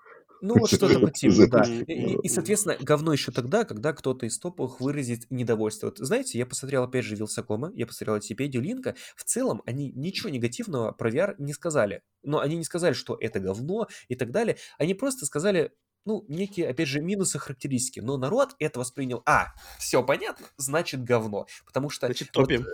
Ну, 0.45 0.59
вот 0.59 0.69
что-то 0.69 1.01
по 1.01 1.11
типу, 1.11 1.49
да. 1.49 1.62
И, 1.65 2.19
и, 2.23 2.29
соответственно, 2.29 2.77
говно 2.79 3.15
еще 3.15 3.33
тогда, 3.33 3.65
когда 3.65 3.95
кто-то 3.95 4.27
из 4.27 4.39
топовых 4.39 4.79
выразит 4.79 5.31
недовольство. 5.31 5.87
Вот, 5.87 5.97
знаете, 5.97 6.37
я 6.37 6.45
посмотрел, 6.45 6.83
опять 6.83 7.07
же, 7.07 7.16
Вилсакома, 7.16 7.73
я 7.75 7.87
посмотрел 7.87 8.16
Антипедию 8.16 8.62
Линка. 8.62 8.95
В 9.16 9.25
целом, 9.25 9.62
они 9.65 9.91
ничего 9.93 10.29
негативного 10.29 10.93
про 10.93 11.11
VR 11.11 11.35
не 11.39 11.55
сказали. 11.55 12.03
Но 12.23 12.41
они 12.41 12.57
не 12.57 12.65
сказали, 12.65 12.93
что 12.93 13.16
это 13.19 13.41
говно 13.41 13.89
и 14.09 14.16
так 14.16 14.33
далее. 14.33 14.59
Они 14.77 14.93
просто 14.93 15.25
сказали, 15.25 15.73
ну, 16.05 16.24
некие, 16.28 16.68
опять 16.68 16.89
же, 16.89 17.01
минусы 17.01 17.39
характеристики. 17.39 18.01
Но 18.01 18.16
народ 18.16 18.55
это 18.59 18.78
воспринял, 18.78 19.22
а, 19.26 19.55
все 19.78 20.02
понятно, 20.02 20.47
значит 20.56 21.02
говно. 21.02 21.47
Потому 21.66 21.90
что... 21.90 22.06
Значит 22.06 22.31
топим. 22.32 22.62
Вот, 22.62 22.68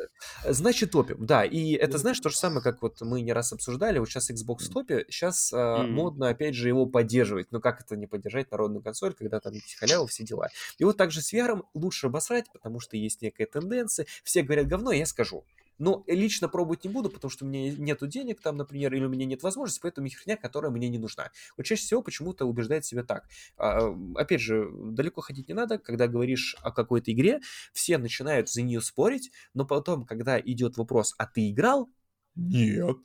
э, 0.45 0.53
значит 0.53 0.91
топим, 0.91 1.25
да. 1.25 1.45
И 1.45 1.73
это, 1.73 1.99
знаешь, 1.99 2.19
то 2.21 2.29
же 2.29 2.37
самое, 2.37 2.63
как 2.63 2.83
вот 2.83 3.01
мы 3.01 3.21
не 3.21 3.33
раз 3.33 3.53
обсуждали, 3.53 3.99
вот 3.99 4.09
сейчас 4.09 4.31
Xbox 4.31 4.71
топе, 4.73 5.05
сейчас 5.09 5.53
mm. 5.53 5.87
модно, 5.87 6.29
опять 6.29 6.55
же, 6.55 6.69
его 6.69 6.87
поддерживать. 6.87 7.53
Ну, 7.53 7.61
как 7.61 7.81
это 7.81 7.97
не 7.97 8.07
поддержать 8.07 8.51
народную 8.51 8.83
консоль, 8.83 9.15
когда 9.15 9.41
там 9.41 9.55
халява, 9.79 10.07
все 10.07 10.25
дела. 10.25 10.49
И 10.79 10.85
вот 10.85 10.97
также 10.97 11.23
с 11.23 11.33
VR 11.33 11.63
лучше 11.75 12.07
обосрать, 12.07 12.51
потому 12.53 12.81
что 12.81 12.97
есть 12.97 13.23
некая 13.23 13.47
тенденция. 13.47 14.07
Все 14.25 14.43
говорят 14.43 14.67
говно, 14.67 14.93
я 14.93 15.07
скажу. 15.07 15.45
Но 15.81 16.05
лично 16.07 16.49
пробовать 16.49 16.85
не 16.85 16.91
буду, 16.91 17.09
потому 17.09 17.31
что 17.31 17.47
у 17.47 17.49
меня 17.49 17.73
нету 17.73 18.07
денег 18.07 18.41
там, 18.43 18.59
например, 18.59 18.95
или 18.95 19.05
у 19.05 19.09
меня 19.09 19.25
нет 19.25 19.43
возможности, 19.43 19.81
поэтому 19.81 20.09
херня, 20.09 20.37
которая 20.37 20.71
мне 20.71 20.91
не 20.91 20.99
нужна. 20.99 21.31
Вот 21.57 21.65
чаще 21.65 21.83
всего 21.83 22.03
почему-то 22.03 22.45
убеждает 22.45 22.85
себя 22.85 23.03
так. 23.03 23.25
А, 23.57 23.91
опять 24.15 24.43
же, 24.43 24.71
далеко 24.73 25.23
ходить 25.23 25.49
не 25.49 25.55
надо, 25.55 25.79
когда 25.79 26.07
говоришь 26.07 26.55
о 26.61 26.71
какой-то 26.71 27.11
игре, 27.13 27.41
все 27.73 27.97
начинают 27.97 28.51
за 28.51 28.61
нее 28.61 28.83
спорить, 28.83 29.33
но 29.55 29.65
потом, 29.65 30.05
когда 30.05 30.39
идет 30.39 30.77
вопрос, 30.77 31.15
а 31.17 31.27
ты 31.27 31.51
играл? 31.51 31.89
Нет. 32.35 32.97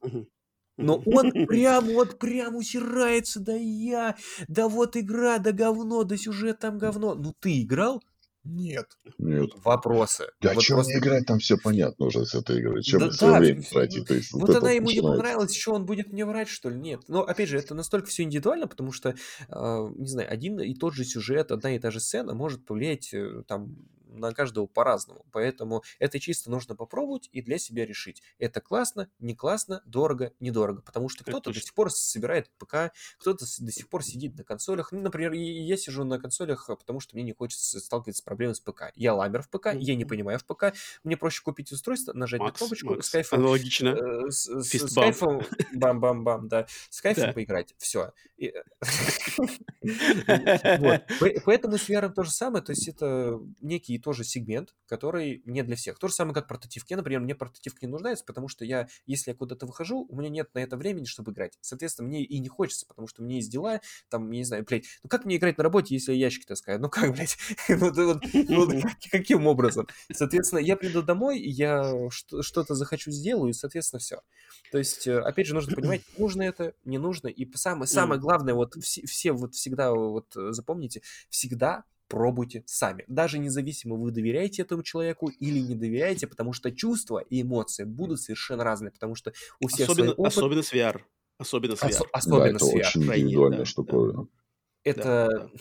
Но 0.78 1.02
он 1.06 1.32
прям 1.48 1.86
вот 1.86 2.20
прям 2.20 2.58
усирается, 2.58 3.40
да 3.40 3.56
я, 3.56 4.18
да 4.50 4.68
вот 4.68 4.98
игра, 4.98 5.38
да 5.38 5.54
говно, 5.54 6.04
да 6.04 6.18
сюжет 6.18 6.60
там 6.60 6.78
говно. 6.78 7.16
Ну 7.16 7.34
ты 7.40 7.62
играл? 7.62 8.04
Нет. 8.46 8.86
Нет. 9.18 9.50
Вопросы. 9.64 10.28
Да 10.40 10.54
вот 10.54 10.64
чем 10.64 10.78
просто... 10.78 10.98
играть, 10.98 11.26
там 11.26 11.40
все 11.40 11.58
понятно 11.58 12.06
уже 12.06 12.26
с 12.26 12.36
этой 12.36 12.62
игрой. 12.62 12.84
Чем 12.84 13.00
да, 13.00 13.12
свое 13.12 13.34
да, 13.34 13.40
время 13.40 13.62
тратить? 13.64 14.08
То 14.08 14.14
есть, 14.14 14.32
вот, 14.34 14.48
вот 14.48 14.56
она 14.56 14.72
ему 14.72 14.86
начинается. 14.86 15.12
не 15.12 15.18
понравилась, 15.18 15.56
что 15.56 15.74
он 15.74 15.86
будет 15.86 16.14
мне 16.14 16.26
врать, 16.26 16.48
что 16.48 16.70
ли? 16.70 16.80
Нет. 16.80 17.02
Но, 17.08 17.24
опять 17.24 17.50
же, 17.50 17.58
это 17.58 17.74
настолько 17.74 18.08
все 18.08 18.24
индивидуально, 18.24 18.68
потому 18.68 18.92
что, 18.92 19.10
э, 19.50 19.90
не 19.98 20.08
знаю, 20.08 20.32
один 20.32 20.60
и 20.60 20.76
тот 20.76 20.94
же 20.94 21.04
сюжет, 21.04 21.52
одна 21.52 21.76
и 21.76 21.80
та 21.80 21.90
же 21.92 22.00
сцена 22.00 22.36
может 22.36 22.66
повлиять 22.66 23.14
э, 23.14 23.44
там 23.48 23.76
на 24.16 24.34
каждого 24.34 24.68
по-разному. 24.68 25.26
Поэтому 25.32 25.84
это 26.00 26.20
чисто 26.20 26.50
нужно 26.50 26.76
попробовать 26.76 27.30
и 27.32 27.42
для 27.42 27.58
себя 27.58 27.86
решить. 27.86 28.22
Это 28.40 28.62
классно, 28.62 29.10
не 29.20 29.36
классно, 29.36 29.82
дорого, 29.86 30.34
недорого. 30.40 30.82
Потому 30.82 31.10
что 31.10 31.24
кто-то 31.24 31.52
до 31.52 31.60
сих 31.60 31.74
пор 31.74 31.92
собирает 31.92 32.50
ПК, 32.58 32.92
кто-то 33.20 33.46
до 33.60 33.72
сих 33.72 33.90
пор 33.90 34.04
сидит 34.04 34.38
на 34.38 34.44
консолях. 34.44 34.92
Ну, 34.92 35.02
например, 35.02 35.34
я 35.34 35.78
сижу 35.78 36.04
на 36.04 36.20
консолях, 36.20 36.70
а, 36.70 36.76
потому 36.76 37.00
что 37.00 37.16
мне 37.16 37.24
не 37.24 37.34
хочется 37.34 37.80
сталкиваться 37.80 38.22
с 38.22 38.26
проблемой 38.26 38.56
с 38.56 38.60
ПК. 38.60 38.92
Я 38.96 39.14
ламер 39.14 39.42
в 39.42 39.50
ПК, 39.50 39.74
я 39.74 39.96
не 39.96 40.06
понимаю 40.06 40.40
в 40.40 40.46
ПК. 40.46 40.74
Мне 41.04 41.18
проще 41.18 41.44
купить 41.44 41.72
устройство, 41.72 42.14
нажать 42.14 42.40
Макс, 42.40 42.54
на 42.54 42.58
кнопочку, 42.58 42.90
Макс, 42.90 43.08
с 43.08 43.10
кайфом... 43.12 43.40
Аналогично. 43.40 43.90
Э, 43.90 44.32
с, 44.32 44.46
с, 44.46 44.74
с 44.74 44.94
кайфом... 44.94 45.42
Бам-бам-бам, 45.74 46.48
да. 46.48 46.68
С 46.90 47.02
кайфом 47.02 47.26
да. 47.26 47.34
поиграть. 47.34 47.76
Все. 47.78 48.14
Поэтому 51.46 51.78
с 51.78 51.90
VR 51.90 52.10
то 52.12 52.24
же 52.24 52.32
самое. 52.32 52.64
То 52.64 52.72
есть 52.72 52.88
это 52.88 53.40
некий 53.62 54.00
тоже 54.06 54.24
сегмент, 54.24 54.76
который 54.86 55.42
не 55.46 55.64
для 55.64 55.76
всех. 55.76 55.98
То 55.98 56.08
же 56.08 56.14
самое, 56.14 56.36
как 56.36 56.48
портативки. 56.48 56.94
Я, 56.94 56.98
например, 56.98 57.22
мне 57.22 57.34
портативки 57.34 57.86
не 57.86 57.92
нуждается, 57.92 58.24
потому 58.24 58.48
что 58.48 58.64
я, 58.64 58.88
если 59.08 59.32
я 59.32 59.36
куда-то 59.36 59.66
выхожу, 59.66 60.06
у 60.08 60.16
меня 60.16 60.30
нет 60.30 60.54
на 60.54 60.60
это 60.60 60.78
времени, 60.78 61.06
чтобы 61.06 61.32
играть. 61.32 61.58
Соответственно, 61.60 62.08
мне 62.08 62.24
и 62.24 62.38
не 62.38 62.48
хочется, 62.48 62.86
потому 62.86 63.08
что 63.08 63.24
мне 63.24 63.38
есть 63.38 63.52
дела, 63.52 63.82
там, 64.10 64.30
я 64.30 64.38
не 64.38 64.44
знаю, 64.44 64.64
блядь, 64.64 64.86
ну 65.02 65.10
как 65.10 65.26
мне 65.26 65.38
играть 65.38 65.58
на 65.58 65.64
работе, 65.64 65.96
если 65.96 66.14
я 66.14 66.26
ящики 66.26 66.46
таскаю? 66.46 66.80
Ну 66.80 66.88
как, 66.88 67.14
блядь, 67.14 67.36
каким 69.12 69.48
образом? 69.48 69.88
Соответственно, 70.14 70.60
я 70.60 70.78
приду 70.78 71.02
домой, 71.02 71.40
я 71.40 71.92
что-то 72.12 72.76
захочу 72.76 73.10
сделаю, 73.10 73.50
и, 73.50 73.54
соответственно, 73.54 74.00
все. 74.00 74.22
То 74.72 74.78
есть, 74.78 75.08
э, 75.08 75.18
опять 75.20 75.48
же, 75.48 75.56
нужно 75.56 75.76
понимать, 75.76 76.04
нужно 76.20 76.44
это, 76.44 76.76
не 76.84 77.00
нужно. 77.00 77.28
И 77.28 77.52
самое, 77.56 77.88
самое 77.88 78.22
главное, 78.22 78.54
вот 78.54 78.76
все, 78.84 79.04
все 79.08 79.32
вот 79.32 79.56
всегда 79.56 79.94
вот 79.94 80.28
запомните, 80.32 81.02
всегда 81.32 81.86
пробуйте 82.08 82.64
сами. 82.66 83.04
Даже 83.08 83.40
независимо, 83.40 83.96
вы 83.96 84.12
доверяете 84.12 84.62
этому 84.62 84.84
человеку 84.84 85.30
или 85.30 85.60
не 85.60 85.76
доверяете, 85.76 86.28
потому 86.28 86.54
что 86.54 86.72
чувства 86.72 87.20
и 87.20 87.42
эмоции 87.42 87.84
будут 87.84 88.22
совершенно 88.22 88.64
разные, 88.64 88.92
потому 88.92 89.16
что 89.16 89.34
у 89.60 89.68
всех 89.68 89.90
особенно, 89.90 90.14
свой 90.14 90.26
опыт. 90.26 90.38
Особенно 90.38 90.64
с 90.64 90.74
VR. 90.74 91.02
Особенно 91.38 91.76
с 91.76 91.82
VR. 91.82 91.90
Ос- 91.90 92.08
особенно 92.12 92.44
да, 92.44 92.50
это 92.50 92.66
с 92.66 92.74
VR. 92.74 92.80
очень 92.80 93.02
индивидуальная 93.04 93.60
да, 93.60 93.66
штуковина. 93.66 94.24
Да. 94.24 94.30
Это... 94.84 95.50
Да, 95.54 95.60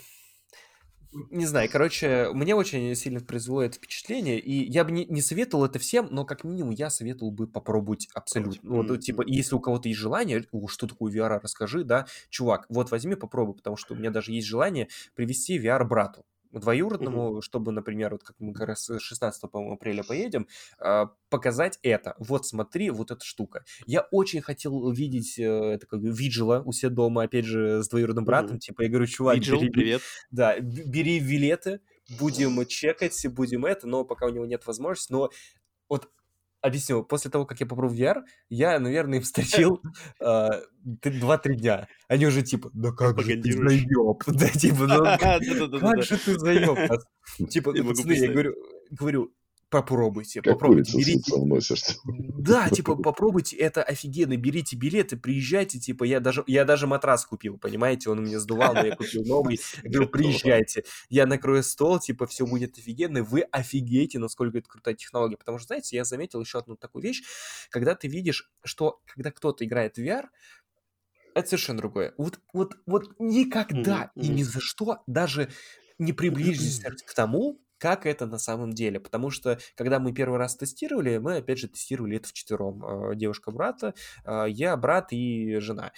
Не 1.31 1.47
знаю, 1.47 1.69
короче, 1.71 2.29
мне 2.33 2.55
очень 2.55 2.95
сильно 2.95 3.21
производит 3.21 3.77
впечатление, 3.77 4.39
и 4.39 4.71
я 4.71 4.85
бы 4.85 4.93
не, 4.93 5.07
не 5.07 5.23
советовал 5.23 5.65
это 5.65 5.79
всем, 5.79 6.09
но 6.11 6.25
как 6.25 6.45
минимум 6.45 6.71
я 6.71 6.91
советовал 6.91 7.31
бы 7.31 7.47
попробовать 7.47 8.09
абсолютно. 8.15 8.69
Mm-hmm. 8.69 8.87
Вот, 8.89 9.01
типа, 9.01 9.23
если 9.27 9.55
у 9.55 9.61
кого-то 9.61 9.89
есть 9.89 10.01
желание, 10.01 10.45
что 10.67 10.87
такое 10.87 11.13
VR, 11.13 11.41
расскажи, 11.41 11.85
да, 11.85 12.07
чувак, 12.29 12.67
вот 12.69 12.91
возьми, 12.91 13.15
попробуй, 13.15 13.55
потому 13.55 13.77
что 13.77 13.95
у 13.95 13.97
меня 13.97 14.11
даже 14.11 14.33
есть 14.33 14.47
желание 14.47 14.89
привести 15.15 15.59
VR 15.59 15.85
брату 15.85 16.25
двоюродному, 16.61 17.37
mm-hmm. 17.37 17.43
чтобы, 17.43 17.73
например, 17.73 18.13
вот 18.13 18.23
как 18.23 18.37
мы 18.39 18.53
как 18.53 18.69
раз 18.69 18.91
16 18.99 19.45
апреля 19.45 20.03
поедем, 20.03 20.47
а, 20.79 21.11
показать 21.31 21.79
это. 21.83 22.15
Вот 22.19 22.47
смотри, 22.47 22.91
вот 22.91 23.11
эта 23.11 23.25
штука. 23.25 23.65
Я 23.87 24.03
очень 24.11 24.41
хотел 24.41 24.77
увидеть 24.77 25.39
э, 25.39 25.45
это 25.45 25.87
как 25.87 26.01
виджела 26.01 26.63
у 26.65 26.73
себя 26.73 26.91
дома, 26.91 27.25
опять 27.25 27.45
же, 27.45 27.83
с 27.83 27.89
двоюродным 27.89 28.25
братом. 28.25 28.57
Mm-hmm. 28.57 28.61
Типа, 28.61 28.83
я 28.83 28.89
говорю, 28.89 29.07
чувак, 29.07 29.37
Виджел, 29.37 29.61
бери, 29.61 29.71
привет. 29.71 30.03
Да, 30.31 30.59
бери 30.59 31.21
билеты, 31.21 31.81
будем 32.19 32.65
чекать, 32.67 33.27
будем 33.29 33.65
это, 33.65 33.87
но 33.87 34.05
пока 34.05 34.27
у 34.27 34.31
него 34.31 34.47
нет 34.47 34.67
возможности. 34.67 35.13
Но 35.13 35.31
вот 35.89 36.09
объясню, 36.65 37.05
после 37.05 37.31
того, 37.31 37.45
как 37.45 37.61
я 37.61 37.67
попробовал 37.67 37.95
VR, 37.95 38.23
я, 38.49 38.79
наверное, 38.79 39.19
им 39.19 39.25
встречил 39.25 39.83
э, 40.21 40.49
2-3 41.05 41.55
дня. 41.57 41.89
Они 42.09 42.27
уже 42.27 42.43
типа, 42.43 42.71
да 42.73 42.91
как 42.93 43.21
же 43.21 43.37
ты 43.37 43.53
заеб? 43.53 44.25
Да, 44.27 44.49
типа, 44.49 44.87
ну 45.69 45.79
как 45.79 46.03
же 46.03 46.17
ты 46.19 46.39
заеб? 46.39 46.79
Типа, 47.51 47.73
пацаны, 47.73 48.13
я 48.13 48.31
говорю, 48.31 48.55
говорю, 48.91 49.33
попробуйте, 49.75 50.41
как 50.41 50.55
попробуйте, 50.55 50.97
берите. 50.97 51.33
Да, 52.39 52.69
типа, 52.71 52.95
попробуйте, 52.95 53.57
это 53.57 53.83
офигенно, 53.83 54.37
берите 54.37 54.77
билеты, 54.77 55.17
приезжайте, 55.17 55.81
типа, 55.81 56.05
я 56.05 56.21
даже, 56.21 56.45
я 56.47 56.65
даже 56.65 56.87
матрас 56.87 57.27
купил, 57.27 57.59
понимаете, 57.59 58.11
он 58.11 58.21
у 58.21 58.23
меня 58.23 58.39
сдувал, 58.39 58.75
но 58.75 58.87
я 58.87 58.97
купил 58.97 59.25
новый, 59.25 59.59
говорю, 59.83 60.09
приезжайте, 60.09 60.85
я 61.09 61.27
накрою 61.27 61.63
стол, 61.65 61.99
типа, 61.99 62.27
все 62.27 62.47
будет 62.47 62.79
офигенно, 62.79 63.25
вы 63.25 63.41
офигеете, 63.41 64.19
насколько 64.19 64.59
это 64.59 64.69
крутая 64.69 64.95
технология, 64.95 65.37
потому 65.37 65.59
что, 65.59 65.69
знаете, 65.69 65.97
я 65.97 66.05
заметил 66.05 66.41
еще 66.41 66.59
одну 66.59 66.77
такую 66.77 67.03
вещь, 67.03 67.23
когда 67.71 67.97
ты 67.97 68.07
видишь, 68.07 68.51
что, 68.65 69.01
когда 69.07 69.33
кто-то 69.33 69.65
играет 69.65 69.97
в 69.97 70.01
VR, 70.01 70.27
это 71.35 71.49
совершенно 71.49 71.79
другое. 71.79 72.15
Вот, 72.17 72.39
вот, 72.53 72.77
вот 72.87 73.11
никогда 73.19 74.13
mm-hmm. 74.15 74.23
и 74.23 74.29
ни 74.29 74.43
за 74.45 74.61
что 74.61 75.03
даже 75.09 75.51
не 75.99 76.13
приближитесь 76.13 76.81
к 77.05 77.15
тому, 77.15 77.61
как 77.85 78.07
это 78.07 78.25
на 78.25 78.39
самом 78.39 78.73
деле. 78.73 78.99
Потому 78.99 79.29
что, 79.29 79.59
когда 79.77 79.99
мы 79.99 80.15
первый 80.15 80.39
раз 80.39 80.57
тестировали, 80.57 81.19
мы, 81.19 81.37
опять 81.37 81.59
же, 81.59 81.69
тестировали 81.69 82.17
это 82.17 82.29
вчетвером. 82.29 82.83
А, 82.83 83.15
девушка 83.15 83.51
брата, 83.51 83.93
а, 84.25 84.47
я, 84.47 84.75
брат 84.79 85.13
и 85.13 85.59
жена. 85.59 85.93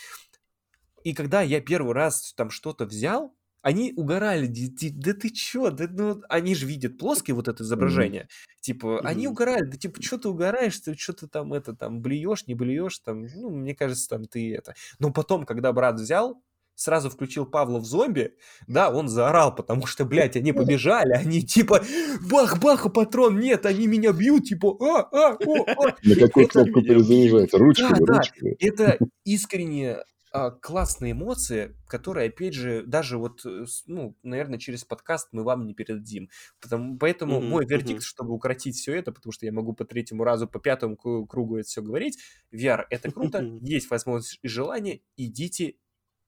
И 1.05 1.15
когда 1.15 1.43
я 1.43 1.61
первый 1.61 1.95
раз 1.95 2.35
там 2.37 2.51
что-то 2.51 2.87
взял, 2.87 3.37
они 3.63 3.93
угорали, 3.95 4.49
да 4.49 5.13
ты 5.13 5.31
чё, 5.31 5.71
да, 5.71 5.87
ну, 5.89 6.23
они 6.29 6.57
же 6.57 6.67
видят 6.67 6.99
плоское 6.99 7.37
вот 7.37 7.47
это 7.47 7.63
изображение, 7.63 8.23
mm-hmm. 8.23 8.61
типа, 8.63 8.87
mm-hmm. 8.87 9.07
они 9.07 9.29
угорали, 9.29 9.71
да 9.71 9.77
типа, 9.77 10.03
что 10.03 10.19
ты 10.19 10.29
угораешь, 10.29 10.81
ты 10.81 10.97
что 10.97 11.13
ты 11.13 11.29
там 11.29 11.53
это, 11.53 11.73
там, 11.75 12.01
блюешь, 12.01 12.49
не 12.49 12.55
блюешь, 12.57 12.99
там, 12.99 13.27
ну, 13.27 13.51
мне 13.51 13.77
кажется, 13.77 14.09
там, 14.09 14.25
ты 14.25 14.53
это. 14.55 14.75
Но 14.99 15.13
потом, 15.13 15.47
когда 15.47 15.73
брат 15.73 16.01
взял, 16.01 16.43
сразу 16.77 17.11
включил 17.11 17.47
Павла 17.47 17.81
в 17.81 17.85
зомби, 17.85 18.35
да, 18.69 18.91
он 18.91 19.09
заорал, 19.09 19.55
потому 19.55 19.87
что, 19.87 20.05
блядь, 20.05 20.37
они 20.37 20.53
побежали, 20.53 21.13
они 21.13 21.43
типа, 21.43 21.83
бах-бах, 22.31 22.93
патрон, 22.93 23.41
нет, 23.41 23.67
они 23.67 23.87
меня 23.87 24.13
бьют, 24.13 24.45
типа, 24.45 24.77
а, 24.81 25.01
а, 25.11 25.37
о, 25.45 25.65
а. 25.67 25.97
На 26.05 26.15
какую 26.15 26.47
кнопку 26.47 26.83
перезаряжать? 26.83 27.53
Ручками, 27.55 28.05
да, 28.05 28.19
ручками. 28.19 28.57
Да, 28.61 28.67
это 28.67 28.99
искренне 29.25 29.99
а, 30.33 30.51
классные 30.51 31.13
эмоции, 31.13 31.75
которые, 31.89 32.29
опять 32.29 32.53
же, 32.53 32.83
даже 32.83 33.17
вот, 33.17 33.47
э, 33.47 33.65
ну, 33.87 34.19
наверное, 34.23 34.59
через 34.59 34.85
подкаст 34.85 35.29
мы 35.33 35.45
вам 35.45 35.65
не 35.65 35.73
передадим. 35.73 36.29
Потому, 36.61 36.99
поэтому 36.99 37.41
mm-hmm, 37.41 37.49
мой 37.49 37.65
вердикт, 37.65 38.01
mm-hmm. 38.01 38.05
чтобы 38.05 38.35
укоротить 38.35 38.77
все 38.77 38.95
это, 38.95 39.13
потому 39.13 39.33
что 39.33 39.47
я 39.47 39.53
могу 39.53 39.73
по 39.73 39.87
третьему 39.87 40.25
разу, 40.25 40.47
по 40.47 40.59
пятому 40.59 40.97
кругу 40.97 41.57
это 41.57 41.67
все 41.67 41.81
говорить, 41.81 42.19
VR— 42.53 42.85
это 42.91 43.11
круто, 43.11 43.39
mm-hmm. 43.39 43.59
есть 43.63 43.89
возможность 43.89 44.39
и 44.43 44.49
желание, 44.49 45.01
идите 45.17 45.77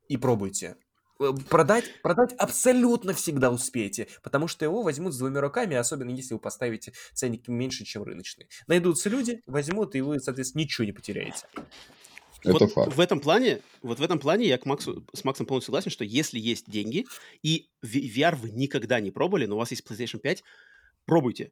и 0.09 0.17
пробуйте. 0.17 0.77
Э, 1.21 1.33
продать, 1.49 2.01
продать 2.03 2.33
абсолютно 2.35 3.13
всегда 3.13 3.51
успеете, 3.51 4.09
потому 4.23 4.49
что 4.49 4.65
его 4.65 4.83
возьмут 4.83 5.15
с 5.15 5.19
двумя 5.19 5.41
руками, 5.41 5.77
особенно 5.77 6.11
если 6.11 6.35
вы 6.35 6.41
поставите 6.41 6.93
ценник 7.13 7.49
меньше, 7.49 7.85
чем 7.85 8.03
рыночный. 8.03 8.49
Найдутся 8.67 9.09
люди, 9.09 9.43
возьмут, 9.47 9.95
и 9.95 10.01
вы, 10.01 10.21
соответственно, 10.21 10.63
ничего 10.63 10.85
не 10.85 10.93
потеряете. 10.93 11.47
Это 12.45 12.53
вот 12.53 12.73
факт. 12.73 12.95
В 12.95 13.01
этом 13.01 13.19
плане, 13.21 13.61
вот 13.83 13.99
в 13.99 14.03
этом 14.03 14.21
плане 14.21 14.47
я 14.47 14.59
к 14.59 14.67
Максу, 14.67 15.05
с 15.13 15.25
Максом 15.25 15.47
полностью 15.47 15.73
согласен, 15.73 15.91
что 15.91 16.05
если 16.05 16.39
есть 16.39 16.71
деньги, 16.71 17.07
и 17.43 17.69
VR 17.85 18.37
вы 18.37 18.51
никогда 18.51 19.01
не 19.01 19.11
пробовали, 19.11 19.47
но 19.47 19.57
у 19.57 19.59
вас 19.59 19.73
есть 19.73 19.85
PlayStation 19.85 20.19
5, 20.21 20.45
пробуйте. 21.05 21.51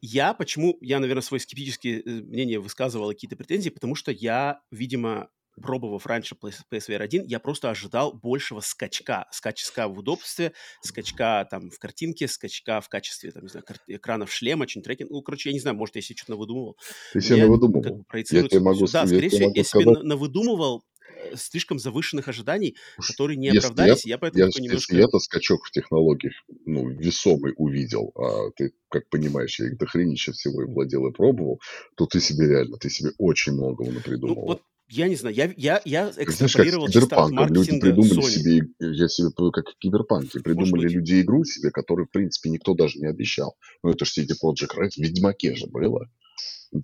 Я 0.00 0.32
почему, 0.34 0.78
я, 0.80 0.98
наверное, 1.00 1.22
свое 1.22 1.40
скептические 1.40 2.00
э, 2.00 2.10
мнение 2.22 2.60
высказывал, 2.60 3.08
какие-то 3.10 3.36
претензии, 3.36 3.70
потому 3.70 3.94
что 3.94 4.12
я, 4.12 4.62
видимо, 4.70 5.28
пробовав 5.60 6.06
раньше 6.06 6.34
PSVR 6.34 7.02
1, 7.02 7.24
я 7.26 7.38
просто 7.38 7.70
ожидал 7.70 8.12
большего 8.12 8.60
скачка. 8.60 9.26
Скачка 9.30 9.88
в 9.88 9.98
удобстве, 9.98 10.52
скачка 10.82 11.46
там 11.50 11.70
в 11.70 11.78
картинке, 11.78 12.28
скачка 12.28 12.80
в 12.80 12.88
качестве, 12.88 13.32
там, 13.32 13.42
не 13.42 13.48
знаю, 13.48 13.64
экранов 13.86 14.32
шлема, 14.32 14.66
что-нибудь 14.68 14.86
трекинг. 14.86 15.10
Ну, 15.10 15.22
короче, 15.22 15.50
я 15.50 15.52
не 15.52 15.60
знаю, 15.60 15.76
может, 15.76 15.96
я 15.96 16.02
себе 16.02 16.16
что-то 16.16 16.32
навыдумывал. 16.32 16.76
Ты 17.12 17.20
себе 17.20 17.46
навыдумывал. 17.46 18.04
Как 18.08 18.30
я 18.30 18.48
тебе 18.48 18.60
могу, 18.60 18.86
да, 18.86 19.06
скорее 19.06 19.28
всего, 19.28 19.50
я 19.54 19.64
себе 19.64 19.84
навыдумывал 20.02 20.84
э, 21.24 21.36
слишком 21.36 21.78
завышенных 21.78 22.28
ожиданий, 22.28 22.76
которые 22.98 23.36
не 23.36 23.48
оправдались. 23.48 24.04
Я, 24.04 24.14
я 24.14 24.18
поэтому 24.18 24.44
я, 24.44 24.62
немножко... 24.62 24.94
Если 24.94 25.02
я-то 25.02 25.18
скачок 25.18 25.66
в 25.66 25.70
технологиях, 25.70 26.34
ну, 26.66 26.88
весомый 26.88 27.54
увидел, 27.56 28.12
а 28.14 28.50
ты, 28.56 28.72
как 28.88 29.08
понимаешь, 29.08 29.58
я 29.60 29.66
их 29.66 29.78
дохренища 29.78 30.32
всего 30.32 30.62
и 30.62 30.66
владел 30.66 31.06
и 31.06 31.12
пробовал, 31.12 31.60
то 31.96 32.06
ты 32.06 32.20
себе 32.20 32.48
реально, 32.48 32.76
ты 32.78 32.88
себе 32.90 33.10
очень 33.18 33.52
многого 33.52 33.90
напридумывал. 33.90 34.42
Ну, 34.42 34.46
вот 34.46 34.62
я 34.90 35.08
не 35.08 35.14
знаю, 35.14 35.34
я, 35.34 35.52
я, 35.56 35.80
я 35.84 36.12
экстраполировал 36.16 36.88
Знаешь, 36.88 37.08
чисто 37.08 37.24
от 37.24 37.50
Люди 37.50 37.80
придумали 37.80 38.18
Sony. 38.18 38.30
себе, 38.30 38.68
я 38.80 39.08
себе, 39.08 39.28
как 39.52 39.64
киберпанки, 39.78 40.40
придумали 40.40 40.88
люди 40.88 41.20
игру 41.20 41.44
себе, 41.44 41.70
которую, 41.70 42.06
в 42.06 42.10
принципе, 42.10 42.50
никто 42.50 42.74
даже 42.74 42.98
не 42.98 43.06
обещал. 43.06 43.56
Ну, 43.82 43.90
это 43.90 44.04
же 44.04 44.12
CD 44.20 44.32
Projekt 44.42 44.76
Red 44.76 44.90
в 44.90 44.98
Ведьмаке 44.98 45.54
же 45.54 45.66
было. 45.68 46.08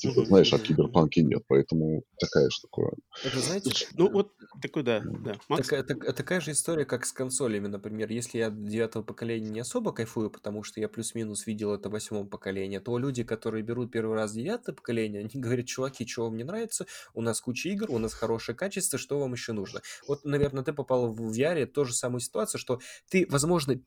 Типа, 0.00 0.18
угу, 0.20 0.26
знаешь, 0.26 0.52
а 0.52 0.58
киберпанки 0.58 1.20
нет, 1.20 1.44
поэтому 1.46 2.02
такая 2.18 2.48
штука. 2.50 2.90
Это, 3.24 3.38
знаете, 3.38 3.70
ну 3.94 4.10
вот 4.10 4.32
такой, 4.60 4.82
да, 4.82 5.00
да. 5.00 5.36
Макс? 5.48 5.62
Такая, 5.62 5.84
так, 5.84 6.12
такая 6.16 6.40
же 6.40 6.50
история, 6.50 6.84
как 6.84 7.06
с 7.06 7.12
консолями, 7.12 7.68
например. 7.68 8.10
Если 8.10 8.38
я 8.38 8.50
девятого 8.50 9.04
поколения 9.04 9.48
не 9.48 9.60
особо 9.60 9.92
кайфую, 9.92 10.30
потому 10.30 10.64
что 10.64 10.80
я 10.80 10.88
плюс-минус 10.88 11.46
видел 11.46 11.72
это 11.72 11.88
восьмого 11.88 12.26
поколения, 12.26 12.80
то 12.80 12.98
люди, 12.98 13.22
которые 13.22 13.62
берут 13.62 13.92
первый 13.92 14.16
раз 14.16 14.32
девятое 14.32 14.74
поколение, 14.74 15.20
они 15.20 15.40
говорят, 15.40 15.66
чуваки, 15.66 16.04
чего 16.04 16.26
вам 16.26 16.36
не 16.36 16.44
нравится, 16.44 16.86
у 17.14 17.20
нас 17.20 17.40
куча 17.40 17.68
игр, 17.68 17.88
у 17.88 17.98
нас 17.98 18.12
хорошее 18.12 18.58
качество, 18.58 18.98
что 18.98 19.20
вам 19.20 19.34
еще 19.34 19.52
нужно? 19.52 19.82
Вот, 20.08 20.24
наверное, 20.24 20.64
ты 20.64 20.72
попал 20.72 21.12
в 21.12 21.32
VR, 21.32 21.64
то 21.66 21.84
же 21.84 21.94
самую 21.94 22.20
ситуацию, 22.20 22.60
что 22.60 22.80
ты, 23.08 23.24
возможно, 23.30 23.80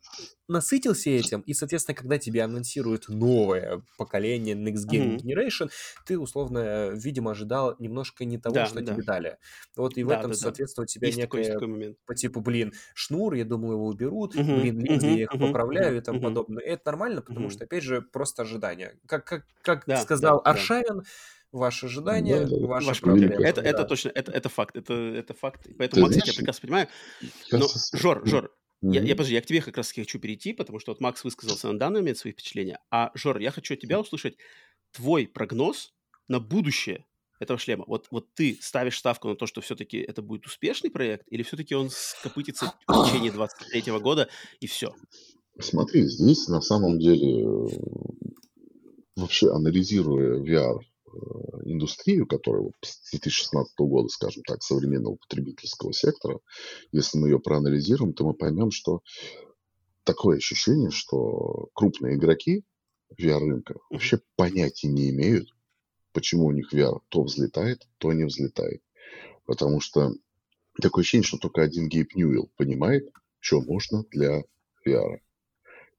насытился 0.48 1.10
этим, 1.10 1.42
и, 1.42 1.54
соответственно, 1.54 1.96
когда 1.96 2.18
тебе 2.18 2.42
анонсируют 2.42 3.10
новое 3.10 3.84
поколение 3.98 4.56
Next 4.56 4.88
Gen 4.90 5.18
Generation, 5.18 5.70
ты, 6.06 6.18
условно, 6.18 6.90
видимо, 6.90 7.32
ожидал 7.32 7.76
немножко 7.80 8.26
не 8.26 8.38
того, 8.38 8.56
да, 8.56 8.66
что 8.66 8.82
да. 8.82 8.94
тебе 8.94 9.04
дали. 9.04 9.38
Вот 9.76 9.98
и 9.98 10.04
в 10.04 10.08
да, 10.08 10.20
этом, 10.20 10.32
да, 10.32 10.38
соответственно, 10.38 10.84
у 10.84 10.88
тебя 10.88 11.08
есть 11.08 11.18
некое 11.18 11.44
такой, 11.44 11.54
такой 11.54 11.68
момент. 11.68 11.98
по 12.06 12.16
типу, 12.16 12.42
блин, 12.42 12.74
шнур, 12.94 13.34
я 13.34 13.46
думаю, 13.46 13.74
его 13.74 13.88
уберут, 13.88 14.36
угу, 14.36 14.44
блин, 14.44 14.80
линзы, 14.80 15.08
угу, 15.08 15.16
я 15.16 15.24
их 15.24 15.34
угу, 15.34 15.48
поправляю 15.48 15.94
угу, 15.94 15.98
и 15.98 16.02
тому 16.02 16.20
угу. 16.20 16.28
подобное. 16.28 16.64
И 16.64 16.68
это 16.70 16.82
нормально, 16.86 17.22
потому 17.22 17.48
угу. 17.48 17.54
что, 17.54 17.64
опять 17.66 17.84
же, 17.84 18.02
просто 18.02 18.44
ожидание. 18.44 18.98
Как, 19.06 19.26
как, 19.26 19.46
как 19.62 19.84
да, 19.86 19.98
сказал 19.98 20.42
да, 20.44 20.52
Аршавин, 20.52 21.00
да 21.00 21.04
ваши 21.52 21.88
ожидания, 21.88 22.46
да, 22.46 22.68
ваши 22.68 22.88
ваш 22.88 23.02
проблемы. 23.02 23.36
Это, 23.44 23.62
да. 23.62 23.70
это 23.70 23.84
точно, 23.86 24.10
это, 24.10 24.32
это 24.32 24.50
факт, 24.50 24.76
это, 24.76 24.94
это 24.94 25.34
факт. 25.34 25.68
Поэтому, 25.78 26.04
Макс, 26.04 26.16
я 26.16 26.34
прекрасно 26.34 26.62
понимаю. 26.62 26.88
Но, 27.52 27.68
Жор, 27.94 28.26
Жор, 28.26 28.52
mm-hmm. 28.84 28.94
я, 28.94 29.02
я, 29.02 29.16
подожди, 29.16 29.36
я 29.36 29.42
к 29.42 29.46
тебе 29.46 29.62
как 29.62 29.78
раз 29.78 29.92
хочу 29.92 30.20
перейти, 30.20 30.54
потому 30.54 30.80
что 30.80 30.92
вот 30.92 31.02
Макс 31.02 31.24
высказался 31.24 31.72
на 31.72 31.80
данный 31.80 32.02
момент 32.02 32.18
свои 32.18 32.34
впечатления, 32.34 32.80
а, 32.92 33.12
Жор, 33.16 33.40
я 33.40 33.52
хочу 33.52 33.74
от 33.74 33.80
тебя 33.80 34.00
услышать 34.00 34.38
твой 34.92 35.28
прогноз 35.28 35.94
на 36.28 36.40
будущее 36.40 37.06
этого 37.40 37.58
шлема. 37.58 37.86
Вот, 37.88 38.08
вот 38.12 38.34
ты 38.34 38.58
ставишь 38.62 38.98
ставку 38.98 39.30
на 39.30 39.36
то, 39.36 39.48
что 39.48 39.62
все-таки 39.62 39.98
это 39.98 40.22
будет 40.22 40.46
успешный 40.46 40.92
проект, 40.92 41.26
или 41.30 41.44
все-таки 41.44 41.74
он 41.74 41.90
скопытится 41.90 42.74
в 42.88 43.06
течение 43.06 43.32
23 43.34 44.00
года 44.00 44.30
и 44.60 44.68
все? 44.68 44.94
Смотри, 45.60 46.04
здесь 46.04 46.48
на 46.48 46.62
самом 46.62 47.00
деле 47.00 47.46
вообще 49.16 49.52
анализируя 49.52 50.42
VR 50.42 50.80
э, 50.80 51.10
индустрию, 51.66 52.26
которая 52.28 52.72
с 52.82 53.12
2016 53.12 53.74
года, 53.80 54.08
скажем 54.10 54.44
так, 54.44 54.64
современного 54.64 55.16
потребительского 55.16 55.94
сектора, 55.94 56.40
если 56.92 57.18
мы 57.18 57.30
ее 57.30 57.40
проанализируем, 57.40 58.14
то 58.14 58.26
мы 58.26 58.34
поймем, 58.34 58.72
что 58.72 59.02
такое 60.04 60.38
ощущение, 60.38 60.92
что 60.92 61.70
крупные 61.74 62.16
игроки 62.16 62.64
VR-рынка 63.18 63.76
вообще 63.90 64.20
понятия 64.36 64.88
не 64.88 65.10
имеют, 65.10 65.50
почему 66.14 66.46
у 66.46 66.52
них 66.52 66.74
VR 66.74 67.00
то 67.10 67.24
взлетает, 67.24 67.88
то 67.98 68.14
не 68.14 68.26
взлетает. 68.26 68.82
Потому 69.46 69.80
что 69.80 70.14
такое 70.82 71.02
ощущение, 71.02 71.26
что 71.26 71.38
только 71.38 71.62
один 71.62 71.90
Гейб 71.90 72.16
Ньюэлл 72.16 72.52
понимает, 72.56 73.12
что 73.40 73.62
можно 73.62 74.04
для 74.12 74.44
VR. 74.86 75.20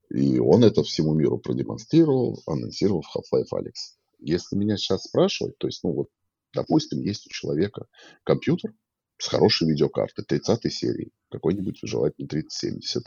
И 0.09 0.39
он 0.39 0.63
это 0.63 0.83
всему 0.83 1.13
миру 1.13 1.37
продемонстрировал, 1.37 2.41
анонсировал 2.45 3.01
в 3.01 3.15
Half-Life 3.15 3.47
Alex. 3.53 3.97
Если 4.19 4.55
меня 4.55 4.77
сейчас 4.77 5.03
спрашивать, 5.03 5.57
то 5.57 5.67
есть, 5.67 5.83
ну 5.83 5.93
вот, 5.93 6.09
допустим, 6.53 6.99
есть 7.01 7.27
у 7.27 7.29
человека 7.29 7.87
компьютер 8.23 8.73
с 9.21 9.27
хорошей 9.27 9.67
видеокартой 9.67 10.25
30 10.25 10.73
серии, 10.73 11.11
какой-нибудь 11.29 11.79
желательно 11.83 12.27
3070, 12.27 13.03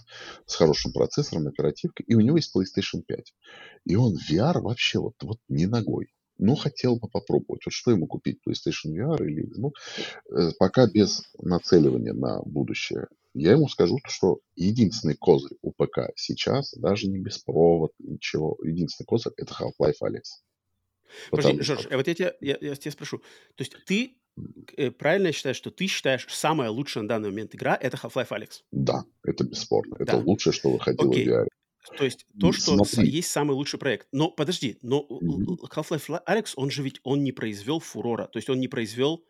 с 0.47 0.55
хорошим 0.55 0.93
процессором, 0.93 1.49
оперативкой, 1.49 2.07
и 2.07 2.15
у 2.15 2.21
него 2.21 2.37
есть 2.37 2.55
PlayStation 2.57 3.03
5. 3.05 3.35
И 3.87 3.97
он 3.97 4.17
VR 4.17 4.61
вообще 4.61 5.01
вот, 5.01 5.15
вот 5.23 5.39
не 5.49 5.67
ногой. 5.67 6.07
Ну, 6.39 6.55
хотел 6.55 6.97
бы 6.97 7.09
попробовать. 7.09 7.63
Вот 7.67 7.73
что 7.73 7.91
ему 7.91 8.07
купить, 8.07 8.39
PlayStation 8.47 8.93
VR 8.93 9.27
или... 9.27 9.49
Ну, 9.57 9.73
э, 10.31 10.51
пока 10.59 10.87
без 10.87 11.23
нацеливания 11.39 12.13
на 12.13 12.43
будущее. 12.43 13.09
Я 13.35 13.53
ему 13.53 13.69
скажу, 13.69 13.99
что 14.07 14.39
единственный 14.55 15.17
козырь 15.17 15.57
у 15.63 15.73
ПК 15.73 16.11
сейчас, 16.15 16.75
даже 16.75 17.09
не 17.09 17.19
без 17.19 17.39
провод, 17.39 17.91
ничего, 17.99 18.57
единственный 18.63 19.07
козырь– 19.07 19.33
это 19.37 19.53
Half-Life 19.53 20.01
Alex. 20.03 20.23
Подожди, 21.31 21.61
Жорж, 21.61 21.89
а 21.91 21.97
вот 21.97 22.07
я 22.07 22.15
тебя, 22.15 22.35
я, 22.41 22.57
я 22.61 22.77
тебя 22.77 22.93
спрошу. 22.93 23.19
То 23.19 23.63
есть 23.63 23.75
ты 23.87 24.17
э, 24.77 24.91
правильно 24.91 25.33
считаешь, 25.33 25.57
что 25.57 25.71
ты 25.71 25.87
считаешь, 25.87 26.27
самая 26.29 26.71
лучшая 26.71 27.03
на 27.03 27.09
данный 27.09 27.31
момент 27.31 27.55
игра– 27.55 27.79
это 27.81 27.97
Half-Life 27.97 28.31
Alex? 28.31 28.63
Да, 28.73 29.05
это 29.23 29.45
бесспорно. 29.45 29.97
Это 29.99 30.13
да. 30.13 30.19
лучшее, 30.19 30.53
что 30.53 30.71
выходило 30.71 31.11
Окей. 31.11 31.27
в 31.27 31.29
VR. 31.29 31.47
То 31.99 32.05
есть 32.05 32.27
то, 32.41 32.53
что 32.53 32.77
Смотри. 32.85 33.11
есть 33.11 33.31
самый 33.31 33.53
лучший 33.53 33.79
проект. 33.79 34.09
Но 34.11 34.31
подожди, 34.31 34.79
но 34.83 35.07
Half-Life 35.11 36.23
Alex, 36.27 36.53
он 36.57 36.71
же 36.71 36.83
ведь 36.83 37.01
он 37.05 37.23
не 37.23 37.33
произвел 37.33 37.79
фурора, 37.79 38.27
то 38.27 38.39
есть 38.39 38.49
он 38.49 38.59
не 38.59 38.69
произвел 38.69 39.25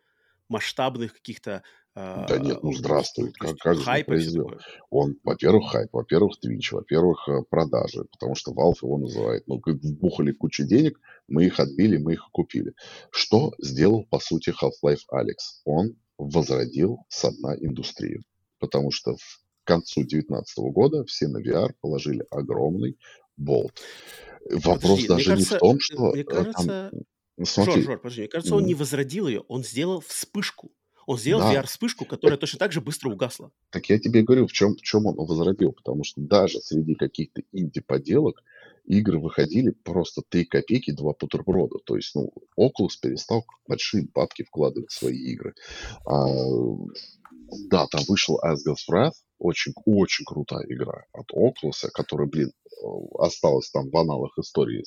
масштабных 0.47 1.13
каких-то 1.13 1.63
да 1.95 2.37
нет, 2.39 2.61
ну 2.61 2.73
здравствуй, 2.73 3.31
как, 3.31 3.57
как 3.57 3.77
же 3.77 4.03
произвел? 4.03 4.51
Он, 4.89 5.17
во-первых, 5.23 5.71
хайп, 5.71 5.93
во-первых, 5.93 6.37
твич, 6.41 6.73
во-первых, 6.73 7.27
э, 7.29 7.43
продажи, 7.49 8.03
потому 8.11 8.35
что 8.35 8.51
Valve 8.51 8.79
его 8.81 8.97
называет, 8.97 9.47
ну, 9.47 9.61
вбухали 9.65 10.33
кучу 10.33 10.65
денег, 10.65 10.99
мы 11.29 11.45
их 11.45 11.59
отбили, 11.59 11.97
мы 11.97 12.13
их 12.13 12.27
купили. 12.33 12.73
Что 13.11 13.53
сделал, 13.59 14.05
по 14.09 14.19
сути, 14.19 14.49
Half-Life 14.49 15.03
Alex? 15.13 15.61
Он 15.63 15.95
возродил 16.17 16.99
со 17.07 17.31
дна 17.31 17.55
индустрию. 17.55 18.23
Потому 18.59 18.91
что 18.91 19.15
в 19.15 19.39
концу 19.63 20.01
2019 20.01 20.57
года 20.73 21.05
все 21.05 21.27
на 21.27 21.37
VR 21.37 21.71
положили 21.79 22.25
огромный 22.29 22.97
болт. 23.37 23.81
Вопрос 24.49 25.01
подожди, 25.01 25.07
даже 25.07 25.25
кажется, 25.25 25.53
не 25.53 25.57
в 25.57 25.59
том, 25.59 25.79
что... 25.79 26.11
Мне 26.11 26.23
кажется... 26.25 26.91
Там, 26.91 27.45
смотри, 27.45 27.73
Жор, 27.73 27.83
Жор, 27.83 27.97
подожди, 27.99 28.21
мне 28.21 28.29
кажется, 28.29 28.55
он 28.55 28.65
не 28.65 28.75
возродил 28.75 29.27
ее, 29.27 29.41
он 29.47 29.63
сделал 29.63 30.01
вспышку. 30.01 30.71
Он 31.05 31.17
сделал 31.17 31.41
да. 31.41 31.53
VR-вспышку, 31.53 32.05
которая 32.05 32.37
точно 32.37 32.59
так 32.59 32.71
же 32.71 32.81
быстро 32.81 33.09
угасла. 33.09 33.51
Так 33.69 33.89
я 33.89 33.99
тебе 33.99 34.23
говорю, 34.23 34.47
в 34.47 34.53
чем, 34.53 34.75
в 34.75 34.81
чем 34.81 35.05
он 35.05 35.15
возродил. 35.15 35.71
Потому 35.71 36.03
что 36.03 36.21
даже 36.21 36.59
среди 36.59 36.95
каких-то 36.95 37.41
инди-поделок 37.51 38.43
игры 38.85 39.19
выходили 39.19 39.71
просто 39.71 40.21
3 40.27 40.45
копейки, 40.45 40.91
2 40.91 41.13
бутерброда. 41.19 41.79
То 41.85 41.95
есть, 41.95 42.13
ну, 42.15 42.31
Oculus 42.57 42.99
перестал 43.01 43.45
большие 43.67 44.07
бабки 44.13 44.43
вкладывать 44.43 44.91
в 44.91 44.97
свои 44.97 45.17
игры. 45.17 45.53
А, 46.05 46.25
да, 47.69 47.87
там 47.87 48.01
вышел 48.07 48.39
Asgard's 48.43 48.85
Wrath, 48.89 49.13
очень, 49.37 49.73
очень 49.85 50.25
крутая 50.25 50.65
игра 50.69 51.05
от 51.11 51.31
Oculus, 51.33 51.87
которая, 51.93 52.27
блин, 52.27 52.51
осталась 53.19 53.69
там 53.71 53.89
в 53.89 53.97
аналах 53.97 54.37
истории. 54.37 54.83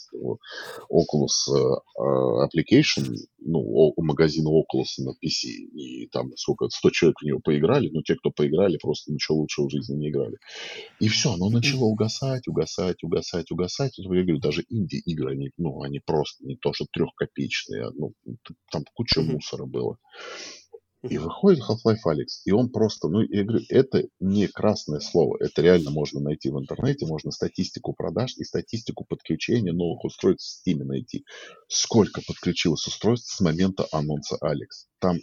Oculus 0.91 1.55
э, 1.55 2.47
Application, 2.47 3.15
ну, 3.39 3.93
магазин 3.97 4.47
Oculus 4.47 4.99
на 4.99 5.11
PC, 5.11 5.49
и 5.49 6.09
там 6.09 6.31
сколько, 6.37 6.69
100 6.69 6.91
человек 6.91 7.17
в 7.21 7.25
него 7.25 7.41
поиграли, 7.43 7.89
но 7.91 8.03
те, 8.03 8.15
кто 8.17 8.31
поиграли, 8.31 8.79
просто 8.79 9.13
ничего 9.13 9.39
лучшего 9.39 9.69
в 9.69 9.71
жизни 9.71 9.97
не 9.97 10.11
играли. 10.11 10.37
И 11.01 11.09
все, 11.09 11.33
оно 11.33 11.51
начало 11.51 11.85
угасать, 11.85 12.49
угасать, 12.49 13.03
угасать, 13.03 13.51
угасать. 13.51 13.99
Я 13.99 14.05
говорю, 14.05 14.39
даже 14.39 14.65
инди-игры, 14.69 15.33
они, 15.33 15.51
ну, 15.57 15.83
они 15.83 16.01
просто 16.01 16.45
не 16.45 16.57
то, 16.57 16.73
что 16.73 16.87
трехкопеечные, 16.93 17.91
ну, 17.95 18.13
там 18.71 18.85
куча 18.95 19.21
мусора 19.21 19.67
было. 19.67 19.99
И 21.11 21.19
выходит 21.19 21.63
Half-Life 21.63 21.99
Алекс, 22.05 22.43
и 22.45 22.53
он 22.53 22.71
просто, 22.71 23.09
ну, 23.09 23.21
я 23.21 23.45
говорю, 23.45 23.65
это 23.69 24.05
не 24.21 24.47
красное 24.47 25.01
слово, 25.01 25.37
это 25.41 25.63
реально 25.63 25.91
можно 25.91 26.21
найти 26.21 26.51
в 26.51 26.59
интернете, 26.59 27.07
можно 27.07 27.31
статистику 27.31 27.95
продаж 27.95 28.35
и 28.37 28.45
статистику 28.45 29.05
подключения 29.05 29.73
новых 29.73 30.05
устройств 30.05 30.63
в 30.63 30.69
Steam 30.69 30.85
найти. 30.85 31.25
Сколько 31.69 32.21
подключилось 32.27 32.87
устройств 32.87 33.35
с 33.35 33.41
момента 33.41 33.87
анонса 33.93 34.37
Алекс. 34.41 34.87
Там 34.99 35.19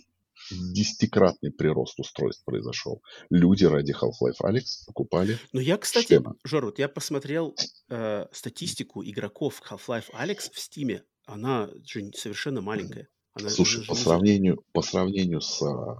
десятикратный 0.51 1.51
прирост 1.51 1.99
устройств 1.99 2.43
произошел. 2.45 3.01
Люди 3.29 3.65
ради 3.65 3.93
Half-Life 3.93 4.37
Алекс 4.43 4.85
покупали 4.85 5.37
Ну, 5.53 5.59
я, 5.59 5.77
кстати, 5.77 6.07
шлемы. 6.07 6.35
Жор, 6.43 6.65
вот 6.65 6.79
я 6.79 6.87
посмотрел 6.87 7.55
э, 7.89 8.25
статистику 8.31 9.03
игроков 9.03 9.61
Half-Life 9.69 10.09
Алекс 10.13 10.49
в 10.49 10.59
Стиме. 10.59 11.03
Она 11.25 11.69
же 11.83 12.11
совершенно 12.13 12.61
маленькая. 12.61 13.07
Она, 13.35 13.49
Слушай, 13.49 13.85
по 13.85 13.95
сравнению, 13.95 14.63
по 14.71 14.81
сравнению 14.81 15.41
с 15.41 15.61
а, 15.61 15.97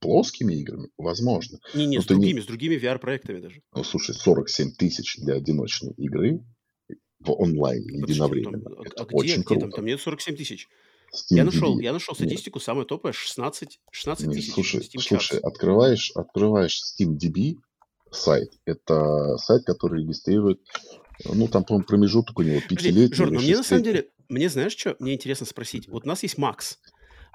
плоскими 0.00 0.54
играми, 0.54 0.88
возможно. 0.98 1.60
Не, 1.74 1.86
не, 1.86 2.00
с 2.00 2.06
другими, 2.06 2.38
не... 2.38 2.42
с 2.42 2.46
другими 2.46 2.74
VR-проектами 2.74 3.40
даже. 3.40 3.62
Ну, 3.72 3.84
слушай, 3.84 4.14
47 4.14 4.72
тысяч 4.72 5.16
для 5.18 5.34
одиночной 5.34 5.92
игры 5.96 6.44
в 7.20 7.30
онлайн 7.30 7.84
единовременно. 7.84 8.60
Там, 8.60 8.82
Это 8.82 9.02
а 9.02 9.06
где, 9.06 9.16
очень 9.16 9.34
где 9.34 9.42
круто. 9.44 9.60
Там, 9.62 9.70
там 9.70 9.84
нет 9.86 10.00
47 10.00 10.36
тысяч. 10.36 10.68
я 11.28 11.44
нашел, 11.44 11.78
я 11.78 11.92
нашел 11.92 12.16
статистику, 12.16 12.58
нет. 12.58 12.64
самая 12.64 12.84
топовая 12.84 13.12
16, 13.12 13.80
16 13.92 14.32
тысяч. 14.32 14.52
Слушай, 14.52 14.80
Steam 14.80 15.00
слушай 15.00 15.38
открываешь, 15.38 16.10
открываешь 16.16 16.80
SteamDB 16.82 17.58
сайт. 18.10 18.50
Это 18.64 19.36
сайт, 19.36 19.64
который 19.64 20.02
регистрирует 20.02 20.60
ну, 21.24 21.48
там, 21.48 21.64
по-моему, 21.64 21.86
промежуток 21.86 22.38
у 22.38 22.42
него 22.42 22.60
пятилетний. 22.66 23.14
Жор, 23.14 23.30
но 23.30 23.40
мне 23.40 23.56
на 23.56 23.62
самом 23.62 23.84
деле, 23.84 24.08
мне 24.30 24.48
знаешь 24.48 24.76
что, 24.76 24.96
мне 24.98 25.14
интересно 25.14 25.44
спросить. 25.44 25.88
Вот 25.88 26.04
у 26.04 26.08
нас 26.08 26.22
есть 26.22 26.38
Макс. 26.38 26.78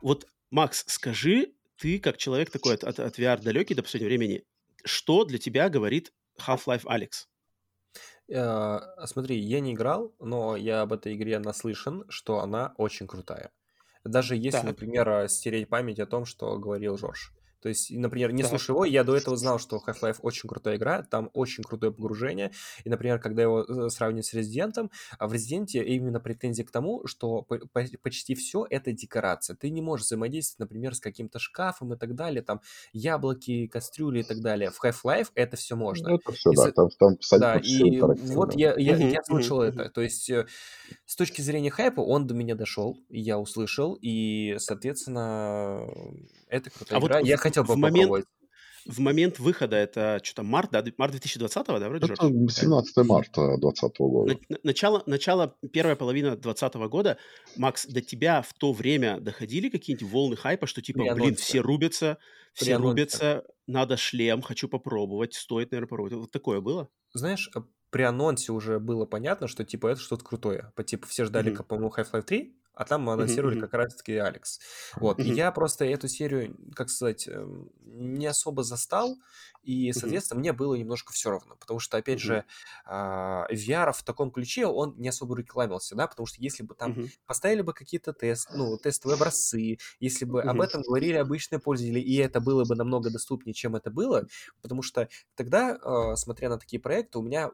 Вот, 0.01 0.25
Макс, 0.49 0.83
скажи, 0.87 1.53
ты 1.77 1.99
как 1.99 2.17
человек 2.17 2.49
такой 2.49 2.75
от, 2.75 2.83
от, 2.83 2.99
от 2.99 3.19
VR 3.19 3.41
далекий 3.41 3.75
до 3.75 3.83
последнего 3.83 4.07
времени, 4.07 4.43
что 4.83 5.25
для 5.25 5.37
тебя 5.37 5.69
говорит 5.69 6.13
Half-Life 6.39 6.85
Alex? 6.85 7.27
Uh, 8.27 8.81
смотри, 9.05 9.37
я 9.37 9.59
не 9.59 9.73
играл, 9.73 10.15
но 10.19 10.55
я 10.55 10.81
об 10.81 10.93
этой 10.93 11.15
игре 11.15 11.37
наслышан, 11.37 12.05
что 12.09 12.39
она 12.39 12.73
очень 12.77 13.07
крутая. 13.07 13.51
Даже 14.03 14.35
если, 14.35 14.51
так. 14.51 14.63
например, 14.63 15.27
стереть 15.29 15.69
память 15.69 15.99
о 15.99 16.05
том, 16.05 16.25
что 16.25 16.57
говорил 16.57 16.97
Жорж. 16.97 17.33
То 17.65 17.69
есть, 17.69 17.89
например, 17.89 18.31
не 18.31 18.43
слушая 18.43 18.75
его, 18.75 18.85
я 18.85 19.03
до 19.03 19.15
этого 19.15 19.35
знал, 19.35 19.57
что 19.57 19.81
Half-Life 19.83 20.17
очень 20.21 20.47
крутая 20.47 20.75
игра, 20.75 21.01
там 21.01 21.31
очень 21.33 21.63
крутое 21.63 21.91
погружение. 21.91 22.51
И, 22.83 22.89
например, 22.91 23.17
когда 23.17 23.41
его 23.41 23.63
э, 23.63 23.89
сравнивать 23.89 24.27
с 24.27 24.35
Resident, 24.35 24.87
а 25.17 25.27
в 25.27 25.33
Resident 25.33 25.71
именно 25.73 26.19
претензия 26.19 26.63
к 26.63 26.69
тому, 26.69 27.07
что 27.07 27.41
почти 28.03 28.35
все 28.35 28.67
это 28.69 28.91
декорация. 28.91 29.55
Ты 29.55 29.71
не 29.71 29.81
можешь 29.81 30.05
взаимодействовать, 30.05 30.59
например, 30.59 30.93
с 30.93 30.99
каким-то 30.99 31.39
шкафом 31.39 31.91
и 31.95 31.97
так 31.97 32.13
далее, 32.13 32.43
там 32.43 32.61
яблоки, 32.93 33.65
кастрюли 33.65 34.19
и 34.19 34.23
так 34.23 34.41
далее. 34.41 34.69
В 34.69 34.83
Half-Life 34.83 35.29
это 35.33 35.57
все 35.57 35.75
можно. 35.75 36.09
Ну, 36.09 36.15
это 36.17 36.31
все, 36.33 36.51
и, 36.51 36.55
да, 36.55 36.71
там, 36.71 36.89
там 36.99 37.17
да, 37.39 37.55
и 37.55 37.99
вот 37.99 38.53
я, 38.53 38.75
я, 38.77 38.95
я 38.95 39.23
слышал 39.23 39.63
это. 39.63 39.89
То 39.89 40.01
есть, 40.01 40.29
э, 40.29 40.45
с 41.07 41.15
точки 41.15 41.41
зрения 41.41 41.71
хайпа, 41.71 42.01
он 42.01 42.27
до 42.27 42.35
меня 42.35 42.53
дошел, 42.53 42.99
я 43.09 43.39
услышал, 43.39 43.97
и, 43.99 44.57
соответственно, 44.59 45.87
это 46.47 46.69
крутая 46.69 46.99
а 46.99 47.01
игра. 47.01 47.17
Вот 47.17 47.25
я 47.25 47.37
хотел 47.55 47.63
бы 47.63 47.73
в 47.73 47.77
момент, 47.77 48.25
в 48.85 48.99
момент 48.99 49.39
выхода, 49.39 49.75
это 49.75 50.19
что-то 50.23 50.43
март, 50.43 50.69
да, 50.71 50.83
март 50.97 51.11
2020, 51.11 51.67
да, 51.67 51.89
вроде 51.89 52.05
Это 52.05 52.27
17 52.27 52.97
марта 53.07 53.57
2020 53.57 53.97
года. 53.99 54.39
Начало, 54.63 55.03
начало, 55.05 55.55
первая 55.73 55.95
половина 55.95 56.31
2020 56.31 56.75
года, 56.89 57.17
Макс, 57.57 57.85
до 57.87 58.01
тебя 58.01 58.41
в 58.41 58.53
то 58.53 58.73
время 58.73 59.19
доходили 59.19 59.69
какие-нибудь 59.69 60.11
волны 60.11 60.35
хайпа, 60.35 60.67
что 60.67 60.81
типа, 60.81 61.13
блин, 61.15 61.35
все 61.35 61.59
рубятся, 61.59 62.17
все 62.53 62.77
рубятся, 62.77 63.43
надо 63.67 63.97
шлем, 63.97 64.41
хочу 64.41 64.67
попробовать, 64.67 65.33
стоит, 65.33 65.71
наверное, 65.71 65.89
попробовать. 65.89 66.13
Вот 66.13 66.31
такое 66.31 66.61
было? 66.61 66.87
Знаешь, 67.13 67.49
э, 67.55 67.59
при 67.89 68.03
анонсе 68.03 68.51
уже 68.51 68.79
было 68.79 69.05
понятно, 69.05 69.47
что 69.47 69.63
типа 69.63 69.87
это 69.87 70.01
что-то 70.01 70.23
крутое. 70.23 70.71
По 70.75 70.83
типу 70.83 71.07
все 71.07 71.25
ждали, 71.25 71.51
mm-hmm. 71.51 71.63
по-моему, 71.63 71.93
Half-Life 71.97 72.23
3, 72.23 72.55
а 72.75 72.85
там 72.85 73.09
анонсировали 73.09 73.55
как 73.55 73.73
раз-таки 73.73 74.13
Алекс. 74.15 74.59
Вот. 74.99 75.23
И 75.23 75.29
я 75.29 75.51
просто 75.51 75.85
эту 75.85 76.07
серию, 76.07 76.55
как 76.75 76.89
сказать, 76.89 77.27
эм, 77.27 77.71
не 77.81 78.27
особо 78.27 78.63
застал, 78.63 79.17
и, 79.63 79.91
соответственно, 79.93 80.39
мне 80.39 80.53
было 80.53 80.75
немножко 80.75 81.13
все 81.13 81.31
равно, 81.31 81.55
потому 81.55 81.79
что, 81.79 81.97
опять 81.97 82.19
же, 82.19 82.45
а, 82.85 83.47
VR 83.51 83.93
в 83.93 84.03
таком 84.03 84.31
ключе, 84.31 84.65
он 84.67 84.95
не 84.97 85.09
особо 85.09 85.35
рекламился, 85.37 85.95
да, 85.95 86.07
потому 86.07 86.25
что 86.27 86.41
если 86.41 86.63
бы 86.63 86.75
там 86.75 86.99
поставили 87.25 87.61
бы 87.61 87.73
какие-то 87.73 88.13
тест, 88.13 88.49
ну, 88.51 88.77
тестовые 88.77 89.15
образцы, 89.15 89.77
если 89.99 90.25
бы 90.25 90.43
об 90.43 90.61
этом 90.61 90.81
говорили 90.81 91.17
обычные 91.17 91.59
пользователи, 91.59 91.99
и 91.99 92.15
это 92.17 92.39
было 92.41 92.65
бы 92.65 92.75
намного 92.75 93.09
доступнее, 93.09 93.53
чем 93.53 93.75
это 93.75 93.89
было, 93.91 94.27
потому 94.61 94.81
что 94.81 95.09
тогда, 95.35 95.77
а, 95.81 96.15
смотря 96.15 96.49
на 96.49 96.57
такие 96.59 96.79
проекты, 96.81 97.19
у 97.19 97.21
меня, 97.21 97.51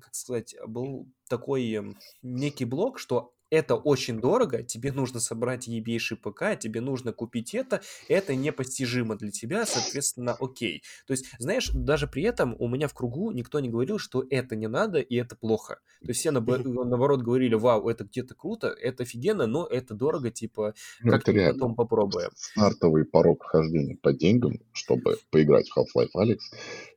как 0.00 0.14
сказать, 0.14 0.54
был 0.66 1.08
такой 1.28 1.70
эм, 1.72 1.98
некий 2.22 2.64
блок, 2.64 2.98
что 2.98 3.34
это 3.50 3.74
очень 3.76 4.20
дорого, 4.20 4.62
тебе 4.62 4.92
нужно 4.92 5.20
собрать 5.20 5.66
ебейший 5.66 6.16
ПК, 6.16 6.58
тебе 6.58 6.80
нужно 6.80 7.12
купить 7.12 7.54
это, 7.54 7.80
это 8.08 8.34
непостижимо 8.34 9.16
для 9.16 9.30
тебя, 9.30 9.66
соответственно, 9.66 10.36
окей. 10.38 10.82
То 11.06 11.12
есть, 11.12 11.26
знаешь, 11.38 11.70
даже 11.72 12.06
при 12.06 12.22
этом 12.22 12.56
у 12.58 12.68
меня 12.68 12.88
в 12.88 12.94
кругу 12.94 13.30
никто 13.32 13.60
не 13.60 13.68
говорил, 13.68 13.98
что 13.98 14.24
это 14.28 14.56
не 14.56 14.68
надо 14.68 15.00
и 15.00 15.16
это 15.16 15.36
плохо. 15.36 15.80
То 16.00 16.08
есть 16.08 16.20
все 16.20 16.30
наоборот 16.30 17.22
говорили, 17.22 17.54
вау, 17.54 17.88
это 17.88 18.04
где-то 18.04 18.34
круто, 18.34 18.68
это 18.68 19.02
офигенно, 19.02 19.46
но 19.46 19.66
это 19.66 19.94
дорого, 19.94 20.30
типа, 20.30 20.74
ну, 21.00 21.12
как 21.12 21.24
то 21.24 21.32
потом 21.32 21.74
попробуем. 21.74 22.30
Стартовый 22.34 23.04
порог 23.04 23.44
вхождения 23.44 23.96
по 24.00 24.12
деньгам, 24.12 24.60
чтобы 24.72 25.16
поиграть 25.30 25.68
в 25.68 25.78
Half-Life 25.78 26.10
Alex, 26.16 26.38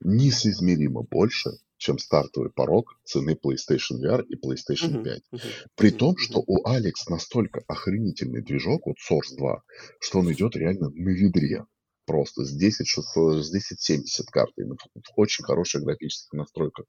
несоизмеримо 0.02 1.04
больше, 1.04 1.52
чем 1.82 1.98
стартовый 1.98 2.52
порог 2.52 2.96
цены 3.04 3.32
PlayStation 3.32 4.00
VR 4.00 4.24
и 4.24 4.36
PlayStation 4.36 5.04
5. 5.04 5.06
Uh-huh, 5.06 5.22
uh-huh, 5.34 5.40
При 5.76 5.90
том, 5.90 6.16
что 6.16 6.44
у 6.46 6.64
Alex 6.64 7.10
настолько 7.10 7.64
охренительный 7.68 8.44
движок, 8.44 8.86
вот 8.86 8.98
Source 8.98 9.36
2, 9.36 9.64
что 10.00 10.20
он 10.20 10.32
идет 10.32 10.56
реально 10.56 10.90
на 10.90 11.10
ведре. 11.10 11.66
Просто 12.06 12.44
с 12.44 12.52
10, 12.52 12.88
с 12.88 12.98
1070 13.18 14.26
картой, 14.28 14.66
в 14.66 14.76
очень 15.16 15.44
хорошая 15.44 15.82
графическая 15.82 16.38
настройка. 16.38 16.84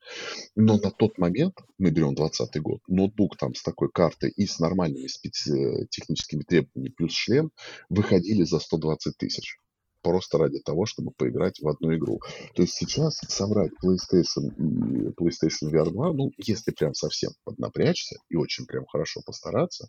Но 0.56 0.78
на 0.78 0.90
тот 0.90 1.16
момент, 1.16 1.54
мы 1.78 1.90
берем 1.90 2.14
20 2.14 2.60
год, 2.60 2.80
ноутбук 2.86 3.36
там 3.38 3.54
с 3.54 3.62
такой 3.62 3.88
картой 3.90 4.30
и 4.30 4.46
с 4.46 4.58
нормальными 4.58 5.06
специ- 5.06 5.86
техническими 5.90 6.42
требованиями 6.42 6.92
плюс 6.94 7.12
шлем 7.12 7.50
выходили 7.88 8.42
за 8.42 8.58
120 8.58 9.16
тысяч 9.16 9.56
просто 10.02 10.38
ради 10.38 10.60
того, 10.60 10.86
чтобы 10.86 11.12
поиграть 11.12 11.60
в 11.60 11.68
одну 11.68 11.94
игру. 11.94 12.20
То 12.54 12.62
есть 12.62 12.74
сейчас 12.74 13.20
собрать 13.28 13.70
PlayStation 13.82 14.50
и 14.58 15.08
PlayStation 15.10 15.70
VR 15.70 15.90
2, 15.90 16.12
ну, 16.12 16.30
если 16.38 16.72
прям 16.72 16.94
совсем 16.94 17.32
поднапрячься 17.44 18.16
и 18.28 18.36
очень 18.36 18.66
прям 18.66 18.84
хорошо 18.86 19.20
постараться, 19.24 19.88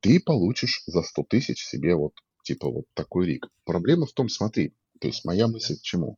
ты 0.00 0.20
получишь 0.20 0.82
за 0.86 1.02
100 1.02 1.24
тысяч 1.28 1.64
себе 1.64 1.94
вот 1.94 2.12
типа 2.42 2.70
вот 2.70 2.84
такой 2.94 3.26
риг. 3.26 3.48
Проблема 3.64 4.06
в 4.06 4.12
том, 4.12 4.28
смотри, 4.28 4.72
то 5.00 5.08
есть 5.08 5.24
моя 5.24 5.48
мысль 5.48 5.76
к 5.76 5.82
чему? 5.82 6.16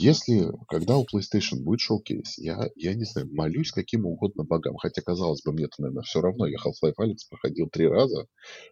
Если, 0.00 0.50
когда 0.66 0.96
у 0.96 1.04
PlayStation 1.04 1.58
будет 1.58 1.80
шоу-кейс, 1.80 2.38
я, 2.38 2.70
я 2.74 2.94
не 2.94 3.04
знаю, 3.04 3.28
молюсь 3.32 3.70
каким 3.70 4.06
угодно 4.06 4.44
богам. 4.44 4.78
Хотя, 4.78 5.02
казалось 5.02 5.42
бы, 5.42 5.52
мне-то, 5.52 5.82
наверное, 5.82 6.04
все 6.04 6.22
равно. 6.22 6.46
Я 6.46 6.56
Half-Life 6.56 6.94
Alyx 6.98 7.16
проходил 7.28 7.68
три 7.68 7.86
раза. 7.86 8.26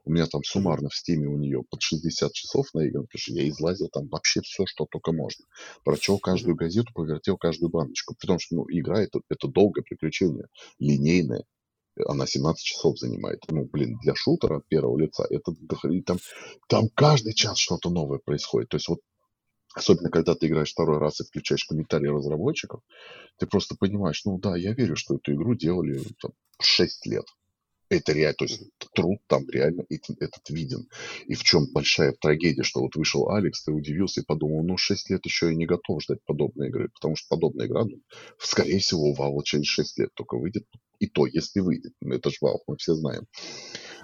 У 0.07 0.11
меня 0.11 0.27
там 0.27 0.43
суммарно 0.43 0.89
в 0.89 0.95
стиме 0.95 1.29
у 1.29 1.37
нее 1.37 1.63
под 1.69 1.83
60 1.83 2.33
часов 2.33 2.73
наиграно, 2.73 3.05
потому 3.05 3.21
что 3.21 3.35
я 3.35 3.47
излазил 3.47 3.91
там 3.91 4.09
вообще 4.09 4.41
все, 4.41 4.65
что 4.65 4.87
только 4.91 5.13
можно. 5.13 5.45
Прочел 5.85 6.19
каждую 6.19 6.57
газету, 6.57 6.95
повертел 6.95 7.37
каждую 7.37 7.69
баночку. 7.69 8.15
Потому 8.19 8.39
что, 8.39 8.57
ну, 8.57 8.65
игра 8.71 9.03
это, 9.03 9.21
это 9.29 9.49
долгое 9.49 9.83
приключение, 9.83 10.47
линейное 10.79 11.45
она 12.07 12.27
17 12.27 12.63
часов 12.65 12.99
занимает. 12.99 13.43
Ну, 13.49 13.65
блин, 13.65 13.99
для 14.03 14.15
шутера 14.15 14.59
от 14.59 14.69
первого 14.69 14.99
лица 14.99 15.27
это 15.29 15.53
там, 16.07 16.19
там 16.69 16.89
каждый 16.95 17.35
час 17.35 17.59
что-то 17.59 17.91
новое 17.91 18.19
происходит. 18.19 18.69
То 18.69 18.77
есть 18.77 18.89
вот 18.89 19.01
Особенно, 19.79 20.11
когда 20.11 20.35
ты 20.35 20.49
играешь 20.49 20.73
второй 20.73 20.99
раз 20.99 21.21
и 21.21 21.25
включаешь 21.25 21.65
комментарии 21.65 22.09
разработчиков, 22.09 22.83
ты 23.39 23.47
просто 23.47 23.77
понимаешь, 23.77 24.25
ну 24.25 24.37
да, 24.37 24.57
я 24.57 24.73
верю, 24.73 24.97
что 24.97 25.15
эту 25.15 25.33
игру 25.35 25.55
делали 25.55 26.03
там, 26.21 26.33
6 26.61 27.07
лет. 27.07 27.25
Это 27.89 28.13
реально, 28.13 28.35
то 28.35 28.45
есть 28.45 28.61
труд 28.93 29.21
там 29.29 29.49
реально 29.49 29.85
этот, 29.89 30.21
этот 30.21 30.51
виден. 30.51 30.89
И 31.27 31.35
в 31.35 31.45
чем 31.45 31.67
большая 31.73 32.13
трагедия, 32.13 32.65
что 32.65 32.81
вот 32.81 32.97
вышел 32.97 33.31
Алекс, 33.31 33.63
ты 33.63 33.71
удивился 33.71 34.21
и 34.21 34.25
подумал, 34.25 34.65
ну 34.65 34.77
6 34.77 35.11
лет 35.11 35.25
еще 35.25 35.47
я 35.47 35.55
не 35.55 35.65
готов 35.65 36.03
ждать 36.03 36.25
подобной 36.25 36.69
игры, 36.69 36.89
потому 36.93 37.15
что 37.15 37.29
подобная 37.29 37.67
игра, 37.67 37.85
ну, 37.85 38.03
скорее 38.41 38.81
всего, 38.81 39.05
у 39.05 39.15
Valve 39.15 39.45
через 39.45 39.67
6 39.67 39.99
лет 40.01 40.11
только 40.15 40.37
выйдет. 40.37 40.67
И 40.99 41.07
то, 41.07 41.25
если 41.25 41.61
выйдет. 41.61 41.93
Ну, 42.01 42.17
это 42.17 42.31
же 42.31 42.37
Valve, 42.43 42.65
мы 42.67 42.77
все 42.79 42.95
знаем. 42.95 43.27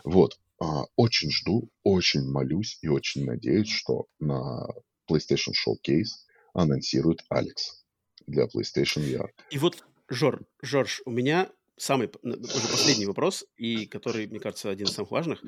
Вот. 0.05 0.39
А, 0.61 0.85
очень 0.95 1.33
жду, 1.33 1.69
очень 1.83 2.31
молюсь 2.31 2.79
и 2.81 2.87
очень 2.87 3.25
надеюсь, 3.25 3.69
что 3.69 4.07
на 4.21 4.69
PlayStation 5.11 5.53
Showcase 5.53 6.11
анонсирует 6.55 7.25
Алекс 7.29 7.85
для 8.27 8.45
PlayStation 8.45 9.03
VR. 9.03 9.29
И 9.51 9.59
вот, 9.59 9.85
Жор, 10.09 10.45
Жорж, 10.63 11.03
у 11.05 11.11
меня 11.11 11.51
самый, 11.77 12.11
уже 12.23 12.69
последний 12.69 13.07
вопрос, 13.07 13.45
и 13.57 13.87
который, 13.87 14.27
мне 14.27 14.41
кажется, 14.41 14.71
один 14.71 14.87
из 14.87 14.93
самых 14.93 15.11
важных. 15.11 15.43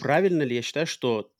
Правильно 0.00 0.42
ли 0.42 0.56
я 0.56 0.62
считаю, 0.62 0.86
что 0.86 1.30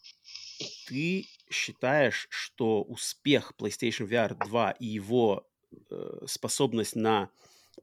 ты 0.87 1.27
считаешь, 1.51 2.27
что 2.31 2.83
успех 2.83 3.53
PlayStation 3.59 4.09
VR 4.09 4.37
2 4.47 4.71
и 4.73 4.87
его 4.87 5.47
э, 5.91 6.27
способность 6.27 6.97
на 6.97 7.31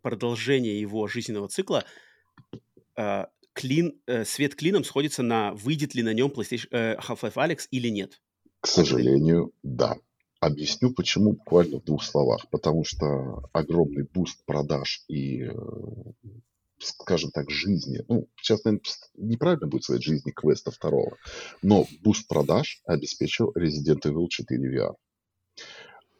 продолжение 0.01 0.80
его 0.80 1.07
жизненного 1.07 1.47
цикла 1.47 1.85
э, 2.97 3.26
клин, 3.53 3.99
э, 4.07 4.26
свет 4.26 4.55
клином 4.55 4.84
сходится 4.84 5.23
на 5.23 5.53
выйдет 5.53 5.93
ли 5.95 6.03
на 6.03 6.14
нем 6.14 6.31
PlayStation, 6.31 6.68
э, 6.72 6.95
Half-Life 6.97 7.35
Alex 7.35 7.68
или 7.72 7.89
нет? 7.89 8.22
К 8.64 8.68
сожалению, 8.68 9.52
да. 9.61 9.98
Объясню, 10.40 10.94
почему 10.94 11.34
буквально 11.34 11.81
в 11.81 11.84
двух 11.84 12.02
словах. 12.02 12.49
Потому 12.49 12.86
что 12.86 13.49
огромный 13.52 14.04
буст 14.04 14.46
продаж 14.46 15.04
и, 15.10 15.44
э, 15.44 15.52
скажем 16.79 17.31
так, 17.31 17.52
жизни, 17.52 18.05
ну, 18.07 18.29
сейчас, 18.38 18.63
наверное, 18.63 18.86
неправильно 19.15 19.68
будет 19.68 19.84
сказать 19.84 20.04
жизни 20.04 20.31
квеста 20.31 20.71
второго, 20.71 21.18
но 21.62 21.86
буст 22.04 22.26
продаж 22.29 22.81
обеспечил 22.86 23.52
Resident 23.52 24.04
Evil 24.05 24.29
4 24.29 24.73
VR 24.73 24.96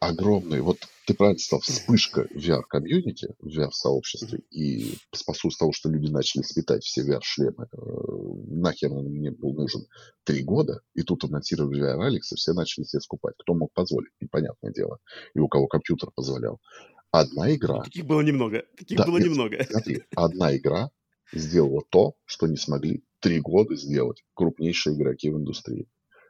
огромный, 0.08 0.60
вот 0.60 0.78
ты 1.06 1.14
правильно 1.14 1.38
сказал, 1.38 1.60
вспышка 1.60 2.26
VR-комьюнити, 2.34 3.34
в 3.38 3.48
VR-сообществе, 3.48 4.40
и 4.50 4.96
спасусь 5.12 5.56
того, 5.56 5.72
что 5.72 5.90
люди 5.90 6.10
начали 6.10 6.42
сметать 6.42 6.82
все 6.84 7.02
VR-шлемы, 7.02 7.66
э, 7.70 7.76
нахер 8.54 8.92
он 8.92 9.06
мне 9.06 9.30
был 9.30 9.54
нужен 9.54 9.86
три 10.24 10.42
года, 10.42 10.80
и 10.94 11.02
тут 11.02 11.24
анонсировали 11.24 11.82
VR 11.82 12.10
Alex, 12.10 12.20
и 12.32 12.36
все 12.36 12.52
начали 12.52 12.84
себе 12.84 13.00
скупать. 13.00 13.34
Кто 13.38 13.54
мог 13.54 13.72
позволить, 13.72 14.12
непонятное 14.20 14.72
дело, 14.72 14.98
и 15.34 15.38
у 15.38 15.48
кого 15.48 15.66
компьютер 15.66 16.10
позволял. 16.14 16.60
Одна 17.10 17.54
игра... 17.54 17.82
Таких 17.82 18.06
было 18.06 18.22
немного, 18.22 18.64
таких 18.76 18.98
да, 18.98 19.06
было 19.06 19.18
нет, 19.18 19.28
немного. 19.28 19.64
Смотри, 19.70 20.02
одна 20.16 20.56
игра 20.56 20.90
сделала 21.32 21.82
то, 21.90 22.14
что 22.24 22.46
не 22.46 22.56
смогли 22.56 23.04
три 23.20 23.40
года 23.40 23.76
сделать 23.76 24.24
крупнейшие 24.34 24.96
игроки 24.96 25.30
в 25.30 25.36
индустрии 25.36 25.86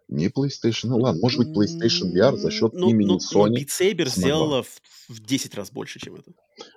не 0.08 0.28
PlayStation. 0.28 0.89
Ну 0.89 0.99
ладно, 0.99 1.20
может 1.20 1.39
быть 1.39 1.49
PlayStation 1.49 2.12
VR 2.12 2.36
за 2.36 2.50
счет 2.50 2.73
но, 2.74 2.91
имени 2.91 3.08
но, 3.08 3.16
Sony. 3.16 3.49
Но 3.50 3.58
Beat 3.58 3.68
Saber 3.68 4.08
сделала 4.08 4.62
в, 4.62 4.81
в 5.08 5.20
10 5.24 5.55
раз 5.55 5.70
больше, 5.70 5.99
чем 5.99 6.16
это. 6.16 6.33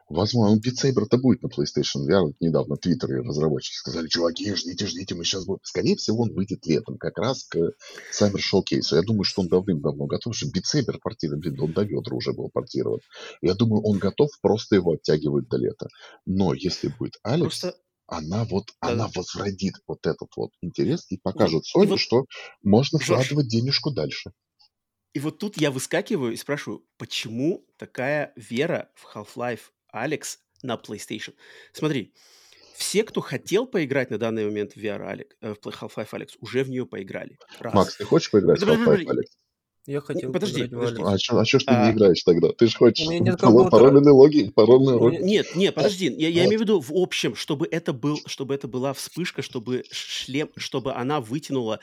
Возможно, 0.09 0.55
ну, 0.55 0.61
Beat 0.61 0.75
Saber-то 0.83 1.17
будет 1.17 1.43
на 1.43 1.47
PlayStation 1.47 2.07
VR. 2.07 2.21
Вот 2.21 2.35
недавно 2.39 2.75
в 2.75 2.79
Твиттере 2.79 3.21
разработчики 3.21 3.75
сказали, 3.75 4.07
чуваки, 4.07 4.55
ждите, 4.55 4.87
ждите, 4.87 5.15
мы 5.15 5.23
сейчас 5.23 5.45
будем. 5.45 5.59
Скорее 5.63 5.95
всего, 5.97 6.23
он 6.23 6.33
выйдет 6.33 6.65
летом, 6.65 6.97
как 6.97 7.17
раз 7.17 7.43
к 7.43 7.57
Summer 8.17 8.37
Showcase. 8.37 8.95
Я 8.95 9.01
думаю, 9.01 9.23
что 9.23 9.41
он 9.41 9.49
давным-давно 9.49 10.05
готов, 10.05 10.35
что 10.35 10.47
Beat 10.47 10.63
Saber 10.73 10.97
портирован, 11.01 11.41
блин, 11.41 11.59
он 11.59 11.73
до 11.73 11.83
ведра 11.83 12.15
уже 12.15 12.33
был 12.33 12.49
портирован. 12.49 12.99
Я 13.41 13.53
думаю, 13.53 13.83
он 13.83 13.97
готов, 13.99 14.29
просто 14.41 14.75
его 14.75 14.93
оттягивают 14.93 15.47
до 15.49 15.57
лета. 15.57 15.87
Но 16.25 16.53
если 16.53 16.87
будет 16.87 17.17
Алекс... 17.23 17.59
Просто 17.59 17.77
она 18.07 18.45
вот, 18.45 18.71
да. 18.81 18.89
она 18.89 19.09
возродит 19.13 19.75
вот 19.85 20.05
этот 20.05 20.29
вот 20.35 20.51
интерес 20.61 21.05
и 21.11 21.17
покажет 21.17 21.63
вот, 21.73 21.85
Sony, 21.85 21.89
вот, 21.89 21.99
что 21.99 22.25
можно 22.63 22.99
вкладывать 22.99 23.47
денежку 23.47 23.91
дальше. 23.91 24.31
И 25.13 25.19
вот 25.19 25.39
тут 25.39 25.57
я 25.57 25.71
выскакиваю 25.71 26.33
и 26.33 26.37
спрашиваю, 26.37 26.85
почему 26.97 27.65
такая 27.77 28.33
вера 28.35 28.91
в 28.95 29.15
Half-Life 29.15 29.71
Alex 29.93 30.37
на 30.61 30.75
PlayStation? 30.75 31.33
Смотри, 31.73 32.13
все, 32.75 33.03
кто 33.03 33.21
хотел 33.21 33.65
поиграть 33.65 34.11
на 34.11 34.19
данный 34.19 34.45
момент 34.45 34.73
в 34.73 34.77
VR 34.77 35.01
Alex, 35.01 35.27
э, 35.41 35.53
в 35.53 35.67
Half-Life 35.67 36.09
Alex, 36.11 36.29
уже 36.39 36.63
в 36.63 36.69
нее 36.69 36.85
поиграли. 36.85 37.39
Раз. 37.59 37.73
Макс, 37.73 37.95
ты 37.97 38.05
хочешь 38.05 38.29
поиграть 38.29 38.61
в 38.61 38.63
Half-Life 38.63 39.05
Alex? 39.05 39.25
Я 39.87 40.01
хотел 40.01 40.33
подожди, 40.33 40.67
подожди. 40.67 41.01
А 41.01 41.17
что 41.17 41.39
а 41.39 41.45
чё 41.45 41.59
ж 41.59 41.63
ты 41.63 41.71
а... 41.71 41.85
не 41.85 41.95
играешь 41.95 42.21
тогда? 42.23 42.49
Ты 42.49 42.67
же 42.67 42.75
хочешь 42.75 43.07
пароленый 43.71 44.11
логин, 44.11 44.51
пароленный 44.51 44.95
логин. 44.95 45.25
Нет, 45.25 45.55
нет, 45.55 45.73
подожди. 45.73 46.13
Я, 46.17 46.27
я 46.27 46.45
имею 46.45 46.59
в 46.59 46.61
виду 46.63 46.81
в 46.81 46.91
общем, 46.91 47.35
чтобы 47.35 47.69
это, 47.71 47.93
был, 47.93 48.19
чтобы 48.25 48.53
это 48.53 48.67
была 48.67 48.91
вспышка, 48.91 49.41
чтобы 49.41 49.85
шлем, 49.89 50.49
чтобы 50.57 50.93
она 50.93 51.21
вытянула 51.21 51.79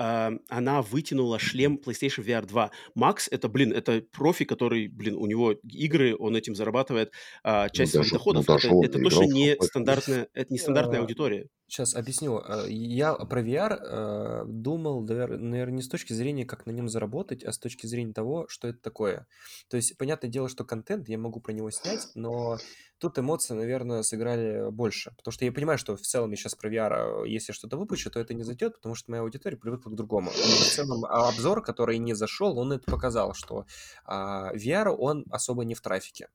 Uh, 0.00 0.40
она 0.48 0.80
вытянула 0.80 1.38
шлем 1.38 1.78
PlayStation 1.84 2.24
VR 2.24 2.46
2. 2.46 2.70
Макс, 2.94 3.28
это, 3.30 3.48
блин, 3.48 3.72
это 3.72 4.02
профи, 4.12 4.46
который, 4.46 4.88
блин, 4.88 5.16
у 5.16 5.26
него 5.26 5.52
игры, 5.62 6.16
он 6.18 6.36
этим 6.36 6.54
зарабатывает 6.54 7.12
uh, 7.44 7.68
часть 7.70 7.94
ну, 7.94 8.02
своих 8.02 8.12
даже, 8.12 8.18
доходов. 8.18 8.46
Ну, 8.48 8.82
это, 8.82 8.98
это 8.98 9.02
точно 9.02 9.24
не 9.24 9.56
стандартная, 9.60 10.28
это 10.32 10.52
не 10.52 10.58
стандартная 10.58 11.00
аудитория. 11.00 11.48
Сейчас 11.70 11.94
объясню. 11.94 12.40
Э, 12.40 12.66
я 12.68 13.14
про 13.14 13.42
VR 13.42 13.78
э, 13.80 14.44
думал, 14.46 15.02
наверное, 15.02 15.66
не 15.66 15.82
с 15.82 15.88
точки 15.88 16.12
зрения, 16.12 16.44
как 16.44 16.66
на 16.66 16.72
нем 16.72 16.88
заработать, 16.88 17.44
а 17.44 17.52
с 17.52 17.58
точки 17.58 17.86
зрения 17.86 18.12
того, 18.12 18.46
что 18.48 18.66
это 18.66 18.80
такое. 18.80 19.28
То 19.68 19.76
есть, 19.76 19.96
понятное 19.96 20.28
дело, 20.28 20.48
что 20.48 20.64
контент, 20.64 21.08
я 21.08 21.16
могу 21.16 21.40
про 21.40 21.52
него 21.52 21.70
снять, 21.70 22.08
но 22.16 22.58
тут 23.00 23.18
эмоции, 23.18 23.54
наверное, 23.54 24.02
сыграли 24.02 24.70
больше. 24.70 25.12
Потому 25.16 25.32
что 25.32 25.44
я 25.44 25.52
понимаю, 25.52 25.78
что 25.78 25.96
в 25.96 26.02
целом 26.02 26.30
я 26.30 26.36
сейчас 26.36 26.54
про 26.54 26.70
VR, 26.70 27.24
э, 27.24 27.28
если 27.28 27.52
что-то 27.52 27.76
выпущу, 27.76 28.10
то 28.10 28.20
это 28.20 28.34
не 28.34 28.44
зайдет, 28.44 28.76
потому 28.76 28.94
что 28.94 29.10
моя 29.10 29.22
аудитория 29.22 29.56
привыкла 29.56 29.90
к 29.90 29.94
другому. 29.94 30.30
И 30.30 30.62
в 30.62 30.70
целом 30.70 31.04
а, 31.06 31.28
обзор, 31.28 31.62
который 31.62 31.98
не 31.98 32.14
зашел, 32.14 32.58
он 32.58 32.72
это 32.72 32.90
показал, 32.90 33.34
что 33.34 33.64
а, 34.04 34.54
VR, 34.54 34.88
он 34.90 35.24
особо 35.30 35.64
не 35.64 35.74
в 35.74 35.80
трафике. 35.80 36.28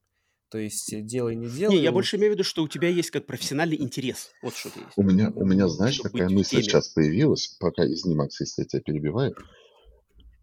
То 0.50 0.58
есть 0.58 0.92
э, 0.94 1.02
делай, 1.02 1.36
не 1.36 1.48
делай. 1.48 1.76
Не, 1.76 1.84
я 1.84 1.92
больше 1.92 2.18
имею 2.18 2.32
в 2.32 2.36
виду, 2.36 2.44
что 2.44 2.64
у 2.64 2.68
тебя 2.68 2.90
есть 2.90 3.12
как 3.12 3.26
профессиональный 3.26 3.80
интерес. 3.82 4.32
Вот 4.42 4.56
что 4.56 4.70
то 4.70 4.80
есть. 4.80 4.92
У 4.96 5.04
меня, 5.04 5.32
у 5.36 5.46
меня 5.46 5.68
знаешь, 5.68 6.00
какая 6.00 6.30
мысль 6.30 6.62
сейчас 6.62 6.90
появилась, 6.90 7.56
пока 7.60 7.86
извини, 7.86 8.16
Макс, 8.16 8.40
если 8.40 8.64
я 8.64 8.68
тебя 8.68 8.82
перебиваю. 8.82 9.36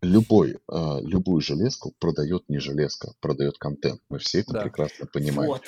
Любой, 0.03 0.55
э, 0.55 0.99
любую 1.03 1.41
железку 1.41 1.95
продает 2.01 2.49
не 2.49 2.59
железка, 2.59 3.13
продает 3.21 3.57
контент. 3.59 4.01
Мы 4.09 4.19
все 4.19 4.41
это 4.41 4.53
да. 4.53 4.63
прекрасно 4.63 5.07
понимаем. 5.07 5.53
Вот. 5.53 5.63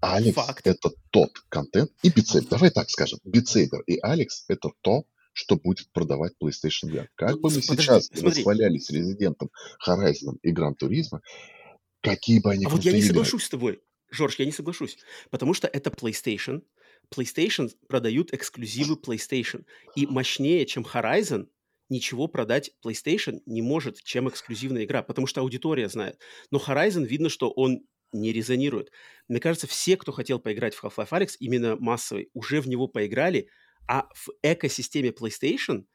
Алекс 0.00 0.36
Факт. 0.36 0.66
это 0.66 0.90
тот 1.10 1.30
контент. 1.48 1.90
И 2.02 2.08
битсейбер, 2.08 2.48
давай 2.48 2.70
так 2.70 2.88
скажем. 2.88 3.18
Битсейбер 3.24 3.80
и 3.82 3.98
Алекс 4.00 4.44
это 4.48 4.70
то, 4.82 5.04
что 5.32 5.56
будет 5.56 5.90
продавать 5.92 6.34
PlayStation 6.40 6.88
VR. 6.88 7.08
Как 7.16 7.32
ну, 7.32 7.40
бы 7.40 7.50
мы 7.50 7.60
подожди, 7.60 7.82
сейчас 7.82 8.06
смотри. 8.06 8.26
восхвалялись 8.26 8.90
Резидентом, 8.90 9.50
Horizon 9.84 10.38
и 10.42 10.52
Гран 10.52 10.76
Туризма, 10.76 11.20
какие 12.00 12.38
бы 12.38 12.52
они 12.52 12.66
А 12.66 12.68
вот 12.68 12.82
я 12.82 12.92
не 12.92 13.02
соглашусь 13.02 13.44
с 13.44 13.48
тобой. 13.48 13.80
Жорж, 14.12 14.36
я 14.38 14.44
не 14.44 14.52
соглашусь, 14.52 14.98
потому 15.30 15.52
что 15.52 15.66
это 15.66 15.90
PlayStation. 15.90 16.62
PlayStation 17.14 17.70
продают 17.88 18.32
эксклюзивы 18.32 18.94
PlayStation. 18.94 19.64
И 19.96 20.06
мощнее, 20.06 20.64
чем 20.66 20.84
Horizon, 20.84 21.48
ничего 21.90 22.28
продать 22.28 22.70
PlayStation 22.84 23.40
не 23.46 23.62
может, 23.62 24.02
чем 24.02 24.28
эксклюзивная 24.28 24.84
игра, 24.84 25.02
потому 25.02 25.26
что 25.26 25.40
аудитория 25.40 25.88
знает. 25.88 26.18
Но 26.50 26.58
Horizon 26.58 27.04
видно, 27.04 27.28
что 27.28 27.50
он 27.50 27.80
не 28.12 28.32
резонирует. 28.32 28.90
Мне 29.28 29.40
кажется, 29.40 29.66
все, 29.66 29.96
кто 29.96 30.12
хотел 30.12 30.38
поиграть 30.38 30.74
в 30.74 30.84
Half-Life 30.84 31.10
Alyx, 31.10 31.32
именно 31.38 31.76
массовый, 31.76 32.30
уже 32.32 32.60
в 32.60 32.68
него 32.68 32.88
поиграли, 32.88 33.48
а 33.86 34.08
в 34.14 34.30
экосистеме 34.42 35.10
PlayStation– 35.10 35.84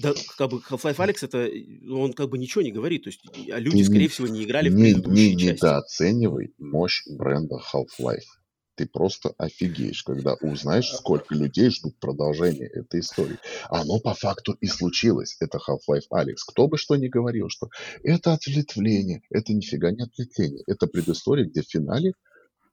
да, 0.00 0.12
как 0.36 0.50
бы 0.50 0.58
Half-Life 0.58 0.96
Alyx 0.96 1.18
это, 1.22 1.48
он 1.94 2.12
как 2.14 2.28
бы 2.28 2.38
ничего 2.38 2.62
не 2.62 2.72
говорит, 2.72 3.04
то 3.04 3.10
есть 3.10 3.20
люди, 3.46 3.82
скорее 3.82 4.08
всего, 4.08 4.26
не 4.26 4.44
играли 4.44 4.68
в 4.68 4.74
не, 4.74 4.92
не 4.92 5.38
части. 5.38 5.52
недооценивай 5.52 6.52
мощь 6.58 7.02
бренда 7.06 7.60
Half-Life. 7.72 8.26
Ты 8.74 8.86
просто 8.86 9.34
офигеешь, 9.38 10.02
когда 10.02 10.34
узнаешь, 10.34 10.90
сколько 10.92 11.34
людей 11.34 11.70
ждут 11.70 11.98
продолжения 11.98 12.66
этой 12.66 13.00
истории. 13.00 13.38
Оно 13.68 14.00
по 14.00 14.14
факту 14.14 14.56
и 14.60 14.66
случилось. 14.66 15.36
Это 15.40 15.58
Half-Life 15.58 16.06
Алекс. 16.10 16.44
Кто 16.44 16.68
бы 16.68 16.78
что 16.78 16.96
ни 16.96 17.08
говорил, 17.08 17.48
что 17.48 17.68
это 18.02 18.32
ответвление, 18.32 19.22
это 19.30 19.52
нифига 19.52 19.90
не 19.90 20.02
ответвление. 20.02 20.64
Это 20.66 20.86
предыстория, 20.86 21.46
где 21.46 21.62
в 21.62 21.68
финале 21.68 22.14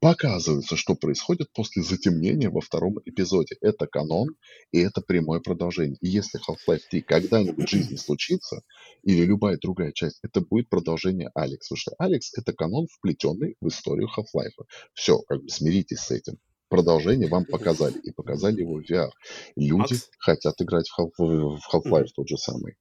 Показывается, 0.02 0.78
что 0.78 0.96
происходит 0.96 1.54
после 1.54 1.84
затемнения 1.84 2.50
во 2.50 2.60
втором 2.60 2.98
эпизоде. 3.06 3.56
Это 3.62 3.86
канон, 3.86 4.30
и 4.72 4.80
это 4.80 5.00
прямое 5.02 5.42
продолжение. 5.42 5.96
И 6.02 6.08
если 6.08 6.40
Half-Life 6.40 6.82
3 6.90 7.02
когда-нибудь 7.02 7.68
в 7.68 7.70
жизни 7.70 7.98
случится, 7.98 8.64
или 9.04 9.24
любая 9.24 9.60
другая 9.62 9.92
часть, 9.92 10.18
это 10.24 10.42
будет 10.42 10.70
продолжение 10.70 11.30
Алекс. 11.36 11.68
Потому 11.68 11.78
что 11.78 11.92
Алекс— 12.00 12.34
это 12.36 12.52
канон, 12.52 12.88
вплетенный 12.88 13.58
в 13.62 13.68
историю 13.68 14.08
Half-Life. 14.08 14.66
Все, 14.96 15.20
как 15.20 15.44
бы 15.44 15.50
смиритесь 15.50 16.00
с 16.00 16.10
этим. 16.10 16.40
Продолжение 16.68 17.30
вам 17.30 17.46
показали, 17.46 18.00
и 18.00 18.12
показали 18.12 18.62
его 18.62 18.82
в 18.82 18.90
VR. 18.90 19.12
Люди 19.56 19.94
Макс? 19.94 20.10
хотят 20.18 20.60
играть 20.62 20.90
в 20.90 21.00
Half-Life 21.22 22.08
тот 22.16 22.28
же 22.28 22.38
самый. 22.38 22.76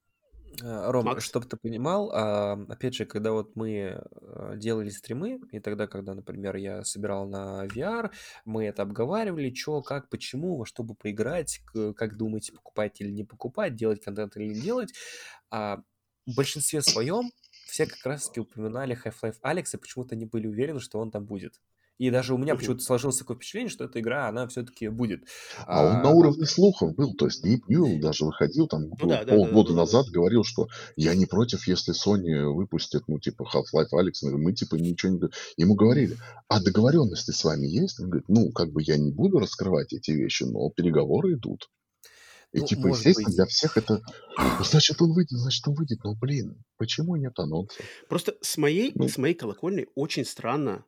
А, 0.62 0.90
Ром, 0.92 1.04
Макс? 1.04 1.24
чтобы 1.24 1.46
ты 1.46 1.56
понимал, 1.56 2.10
а, 2.12 2.52
опять 2.68 2.94
же, 2.94 3.04
когда 3.04 3.32
вот 3.32 3.56
мы 3.56 4.02
а, 4.22 4.56
делали 4.56 4.90
стримы, 4.90 5.40
и 5.52 5.60
тогда, 5.60 5.86
когда, 5.86 6.14
например, 6.14 6.56
я 6.56 6.84
собирал 6.84 7.26
на 7.26 7.66
VR, 7.66 8.10
мы 8.44 8.64
это 8.66 8.82
обговаривали, 8.82 9.52
что, 9.54 9.82
как, 9.82 10.08
почему, 10.08 10.56
во 10.56 10.66
что 10.66 10.82
бы 10.82 10.94
поиграть, 10.94 11.60
как 11.96 12.16
думаете, 12.16 12.52
покупать 12.52 13.00
или 13.00 13.10
не 13.10 13.24
покупать, 13.24 13.74
делать 13.74 14.02
контент 14.02 14.36
или 14.36 14.48
не 14.54 14.60
делать. 14.60 14.92
А 15.50 15.82
в 16.26 16.34
большинстве 16.34 16.82
своем 16.82 17.30
все 17.66 17.86
как 17.86 18.04
раз-таки 18.04 18.40
упоминали 18.40 18.98
Half-Life 19.02 19.38
Алекс, 19.42 19.74
и 19.74 19.78
почему-то 19.78 20.16
не 20.16 20.26
были 20.26 20.46
уверены, 20.46 20.80
что 20.80 20.98
он 20.98 21.10
там 21.10 21.24
будет. 21.24 21.60
И 22.00 22.10
даже 22.10 22.32
у 22.32 22.38
меня 22.38 22.56
почему-то 22.56 22.82
сложилось 22.82 23.18
такое 23.18 23.36
впечатление, 23.36 23.68
что 23.68 23.84
эта 23.84 24.00
игра, 24.00 24.26
она 24.26 24.48
все-таки 24.48 24.88
будет. 24.88 25.24
А, 25.66 25.84
он 25.84 26.02
на 26.02 26.08
уровне 26.08 26.46
слухов 26.46 26.94
был, 26.94 27.12
то 27.12 27.26
есть 27.26 27.42
Дип 27.42 27.68
Ньюэлл 27.68 28.00
даже 28.00 28.24
выходил 28.24 28.66
там 28.68 28.88
ну, 28.88 28.96
да, 29.06 29.22
полгода 29.26 29.68
да, 29.68 29.74
да, 29.74 29.80
назад, 29.80 30.06
да. 30.06 30.12
говорил, 30.12 30.42
что 30.42 30.68
я 30.96 31.14
не 31.14 31.26
против, 31.26 31.66
если 31.66 31.92
Sony 31.92 32.50
выпустит, 32.50 33.02
ну, 33.06 33.20
типа, 33.20 33.42
Half-Life 33.42 33.90
Alex, 33.92 34.30
мы, 34.32 34.54
типа, 34.54 34.76
ничего 34.76 35.12
не... 35.12 35.20
Ему 35.58 35.74
говорили, 35.74 36.16
а 36.48 36.62
договоренности 36.62 37.32
с 37.32 37.44
вами 37.44 37.66
есть? 37.66 38.00
Он 38.00 38.08
говорит, 38.08 38.30
ну, 38.30 38.50
как 38.50 38.72
бы 38.72 38.82
я 38.82 38.96
не 38.96 39.12
буду 39.12 39.38
раскрывать 39.38 39.92
эти 39.92 40.12
вещи, 40.12 40.44
но 40.44 40.70
переговоры 40.70 41.34
идут. 41.34 41.68
И, 42.54 42.60
ну, 42.60 42.66
типа, 42.66 42.88
естественно, 42.88 43.26
быть. 43.26 43.36
для 43.36 43.44
всех 43.44 43.76
это... 43.76 44.00
Ну, 44.38 44.64
значит, 44.64 45.02
он 45.02 45.12
выйдет, 45.12 45.38
значит, 45.38 45.68
он 45.68 45.74
выйдет. 45.74 45.98
Но, 46.02 46.14
блин, 46.14 46.64
почему 46.78 47.16
нет 47.16 47.38
анонса? 47.38 47.76
Просто 48.08 48.36
с 48.40 48.56
моей, 48.56 48.92
ну, 48.94 49.06
с 49.06 49.18
моей 49.18 49.34
колокольни 49.34 49.86
очень 49.94 50.24
странно 50.24 50.86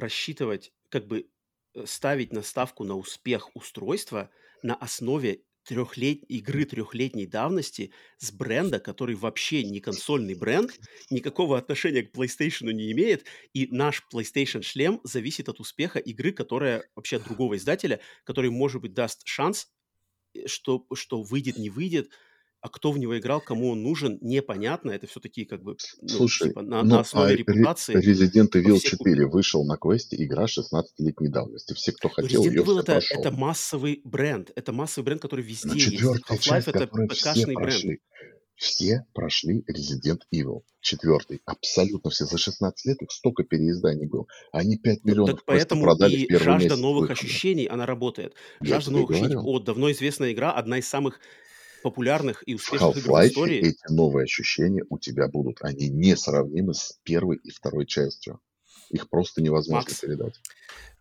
рассчитывать, 0.00 0.72
как 0.88 1.06
бы 1.06 1.28
э, 1.74 1.86
ставить 1.86 2.32
на 2.32 2.42
ставку 2.42 2.84
на 2.84 2.96
успех 2.96 3.54
устройства 3.54 4.30
на 4.62 4.74
основе 4.74 5.44
трехлет... 5.64 6.22
игры 6.28 6.64
трехлетней 6.64 7.26
давности 7.26 7.92
с 8.18 8.32
бренда, 8.32 8.80
который 8.80 9.14
вообще 9.14 9.62
не 9.62 9.80
консольный 9.80 10.34
бренд, 10.34 10.78
никакого 11.10 11.58
отношения 11.58 12.02
к 12.02 12.14
PlayStation 12.14 12.72
не 12.72 12.90
имеет, 12.92 13.24
и 13.52 13.68
наш 13.70 14.02
PlayStation 14.12 14.62
шлем 14.62 15.00
зависит 15.04 15.48
от 15.48 15.60
успеха 15.60 15.98
игры, 15.98 16.32
которая 16.32 16.84
вообще 16.94 17.16
от 17.16 17.24
другого 17.24 17.56
издателя, 17.56 18.00
который, 18.24 18.50
может 18.50 18.82
быть, 18.82 18.94
даст 18.94 19.22
шанс, 19.26 19.70
э, 20.34 20.46
что, 20.46 20.86
что 20.94 21.22
выйдет, 21.22 21.56
не 21.58 21.70
выйдет, 21.70 22.10
а 22.60 22.68
кто 22.68 22.92
в 22.92 22.98
него 22.98 23.18
играл, 23.18 23.40
кому 23.40 23.70
он 23.70 23.82
нужен, 23.82 24.18
непонятно. 24.20 24.90
Это 24.90 25.06
все-таки 25.06 25.44
как 25.44 25.62
бы 25.62 25.76
ну, 26.02 26.08
Слушай, 26.08 26.48
типа, 26.48 26.62
на, 26.62 26.82
ну, 26.82 26.90
на 26.90 27.00
основе 27.00 27.34
а 27.34 27.36
репутации. 27.36 27.96
Resident 27.96 28.50
Evil 28.54 28.78
4 28.78 29.26
вышел 29.26 29.64
на 29.64 29.76
квесте, 29.76 30.22
игра 30.22 30.44
16-летней 30.44 31.28
давности. 31.28 31.72
Все, 31.72 31.92
кто 31.92 32.08
хотел, 32.10 32.44
Resident 32.44 32.50
ее 32.50 32.62
Evil 32.62 32.80
это, 32.80 33.00
это 33.10 33.30
массовый 33.30 34.02
бренд. 34.04 34.50
Это 34.54 34.72
массовый 34.72 35.06
бренд, 35.06 35.22
который 35.22 35.44
везде 35.44 35.68
Но 35.68 35.74
есть. 35.74 36.02
Half-Life 36.28 36.64
это 36.66 36.86
ПКшный 36.86 37.54
бренд. 37.54 38.00
Все 38.56 39.06
прошли 39.14 39.64
Resident 39.66 40.20
Evil 40.34 40.60
4. 40.82 41.40
Абсолютно 41.46 42.10
все. 42.10 42.26
За 42.26 42.36
16 42.36 42.84
лет 42.84 43.00
их 43.00 43.10
столько 43.10 43.42
переизданий 43.42 44.06
было. 44.06 44.26
Они 44.52 44.76
5 44.76 45.04
миллионов 45.04 45.36
так 45.36 45.44
поэтому 45.46 45.84
продали 45.84 46.16
и 46.16 46.36
жажда 46.36 46.76
новых 46.76 47.08
выхода. 47.08 47.12
ощущений, 47.14 47.64
она 47.64 47.86
работает. 47.86 48.34
Жажда 48.60 48.90
новых 48.90 49.12
ощущений. 49.12 49.36
О, 49.36 49.58
давно 49.60 49.90
известная 49.92 50.32
игра, 50.32 50.52
одна 50.52 50.76
из 50.76 50.86
самых 50.86 51.20
популярных 51.82 52.42
и 52.46 52.54
успешных 52.54 52.96
игр 52.96 53.12
в 53.12 53.26
истории. 53.26 53.58
эти 53.58 53.92
новые 53.92 54.24
ощущения 54.24 54.84
у 54.88 54.98
тебя 54.98 55.28
будут. 55.28 55.58
Они 55.62 55.88
несравнимы 55.88 56.74
с 56.74 56.98
первой 57.02 57.38
и 57.38 57.50
второй 57.50 57.86
частью. 57.86 58.40
Их 58.90 59.08
просто 59.08 59.40
невозможно 59.40 59.88
Макс, 59.88 60.00
передать. 60.00 60.40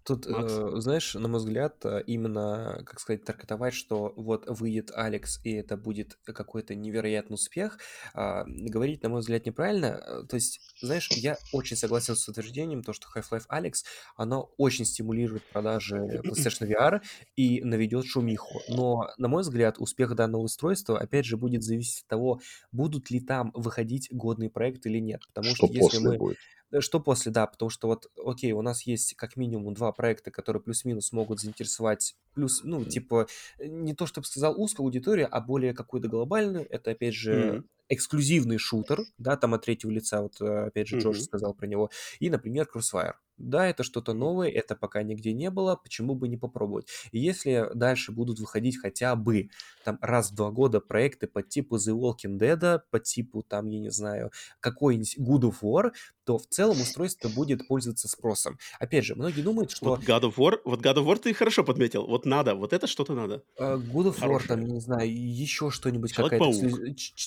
Тут, 0.03 0.25
э, 0.27 0.71
знаешь, 0.79 1.13
на 1.13 1.27
мой 1.27 1.39
взгляд, 1.39 1.85
э, 1.85 2.01
именно, 2.07 2.81
как 2.85 2.99
сказать, 2.99 3.23
таркетовать, 3.23 3.73
что 3.73 4.13
вот 4.15 4.45
выйдет 4.47 4.91
Алекс, 4.95 5.39
и 5.43 5.51
это 5.53 5.77
будет 5.77 6.17
какой-то 6.23 6.73
невероятный 6.73 7.35
успех, 7.35 7.79
э, 8.15 8.43
говорить, 8.47 9.03
на 9.03 9.09
мой 9.09 9.19
взгляд, 9.19 9.45
неправильно. 9.45 10.01
Э, 10.05 10.23
то 10.27 10.35
есть, 10.35 10.61
знаешь, 10.81 11.09
я 11.11 11.37
очень 11.51 11.75
согласен 11.75 12.15
с 12.15 12.27
утверждением, 12.27 12.81
то, 12.81 12.93
что 12.93 13.07
Half-Life 13.13 13.45
Алекс, 13.49 13.83
оно 14.15 14.51
очень 14.57 14.85
стимулирует 14.85 15.43
продажи 15.51 16.21
PlayStation 16.23 16.67
VR 16.67 17.01
и 17.35 17.61
наведет 17.63 18.05
шумиху. 18.05 18.61
Но, 18.69 19.09
на 19.17 19.27
мой 19.27 19.41
взгляд, 19.43 19.75
успех 19.79 20.15
данного 20.15 20.41
устройства, 20.41 20.97
опять 20.99 21.25
же, 21.25 21.37
будет 21.37 21.63
зависеть 21.63 22.03
от 22.03 22.07
того, 22.07 22.41
будут 22.71 23.11
ли 23.11 23.19
там 23.19 23.51
выходить 23.53 24.07
годные 24.11 24.49
проекты 24.49 24.89
или 24.89 24.99
нет. 24.99 25.21
Потому 25.27 25.55
что, 25.55 25.67
что 25.67 25.75
если 25.75 25.99
мы... 25.99 26.17
Будет? 26.17 26.37
Э, 26.72 26.81
что 26.81 26.99
после, 26.99 27.31
да, 27.31 27.48
потому 27.48 27.69
что 27.69 27.88
вот, 27.88 28.11
окей, 28.23 28.51
у 28.51 28.61
нас 28.61 28.83
есть 28.83 29.15
как 29.15 29.35
минимум 29.35 29.73
два 29.73 29.91
проекта, 29.91 30.31
которые 30.31 30.61
плюс-минус 30.61 31.11
могут 31.11 31.39
заинтересовать, 31.39 32.15
плюс, 32.33 32.61
ну, 32.64 32.83
типа, 32.85 33.27
не 33.59 33.93
то, 33.93 34.06
чтобы 34.06 34.27
сказал 34.27 34.59
узкую 34.59 34.85
аудиторию, 34.85 35.27
а 35.31 35.41
более 35.41 35.73
какую-то 35.73 36.07
глобальную. 36.07 36.67
Это, 36.69 36.91
опять 36.91 37.15
же, 37.15 37.33
mm-hmm. 37.33 37.64
эксклюзивный 37.89 38.57
шутер, 38.57 38.99
да, 39.17 39.38
там 39.38 39.53
от 39.53 39.65
третьего 39.65 39.91
лица, 39.91 40.22
вот, 40.22 40.39
э, 40.41 40.67
опять 40.67 40.88
же, 40.88 40.99
Джордж 40.99 41.17
mm-hmm. 41.17 41.23
сказал 41.23 41.53
про 41.53 41.67
него. 41.67 41.89
И, 42.19 42.30
например, 42.30 42.67
Crossfire. 42.73 43.15
Да, 43.39 43.67
это 43.67 43.83
что-то 43.83 44.13
новое, 44.13 44.49
это 44.49 44.75
пока 44.75 45.01
нигде 45.01 45.33
не 45.33 45.49
было, 45.49 45.75
почему 45.75 46.13
бы 46.15 46.27
не 46.27 46.37
попробовать? 46.37 46.87
И 47.11 47.19
если 47.19 47.69
дальше 47.73 48.11
будут 48.11 48.39
выходить 48.39 48.77
хотя 48.77 49.15
бы 49.15 49.49
там 49.83 49.97
раз 50.01 50.31
в 50.31 50.35
два 50.35 50.51
года 50.51 50.81
проекты 50.81 51.27
по 51.27 51.41
типу 51.41 51.77
The 51.77 51.97
Walking 51.97 52.37
Dead, 52.37 52.81
по 52.91 52.99
типу 52.99 53.41
там, 53.41 53.67
я 53.69 53.79
не 53.79 53.89
знаю, 53.89 54.31
какой-нибудь 54.59 55.17
Good 55.17 55.49
of 55.49 55.55
War, 55.61 55.91
то 56.25 56.37
в 56.37 56.45
целом 56.45 56.79
устройство 56.79 57.27
будет 57.29 57.67
пользоваться 57.67 58.07
спросом. 58.07 58.59
Опять 58.79 59.03
же, 59.05 59.15
многие 59.15 59.41
думают, 59.41 59.71
что... 59.71 59.87
Вот 59.87 60.01
God 60.01 60.21
of 60.21 60.35
War, 60.35 60.59
вот 60.63 60.81
God 60.81 60.97
of 60.97 61.05
War 61.05 61.17
ты 61.17 61.33
хорошо 61.33 61.63
подметил, 61.63 62.05
вот 62.05 62.25
надо, 62.25 62.53
вот 62.53 62.71
это 62.71 62.85
что-то 62.85 63.15
надо. 63.15 63.43
Uh, 63.59 63.81
Good 63.81 64.13
of 64.13 64.19
War, 64.19 64.45
там, 64.45 64.63
не 64.63 64.79
знаю, 64.79 65.09
еще 65.11 65.71
что-нибудь 65.71 66.13
какая-то... 66.13 66.51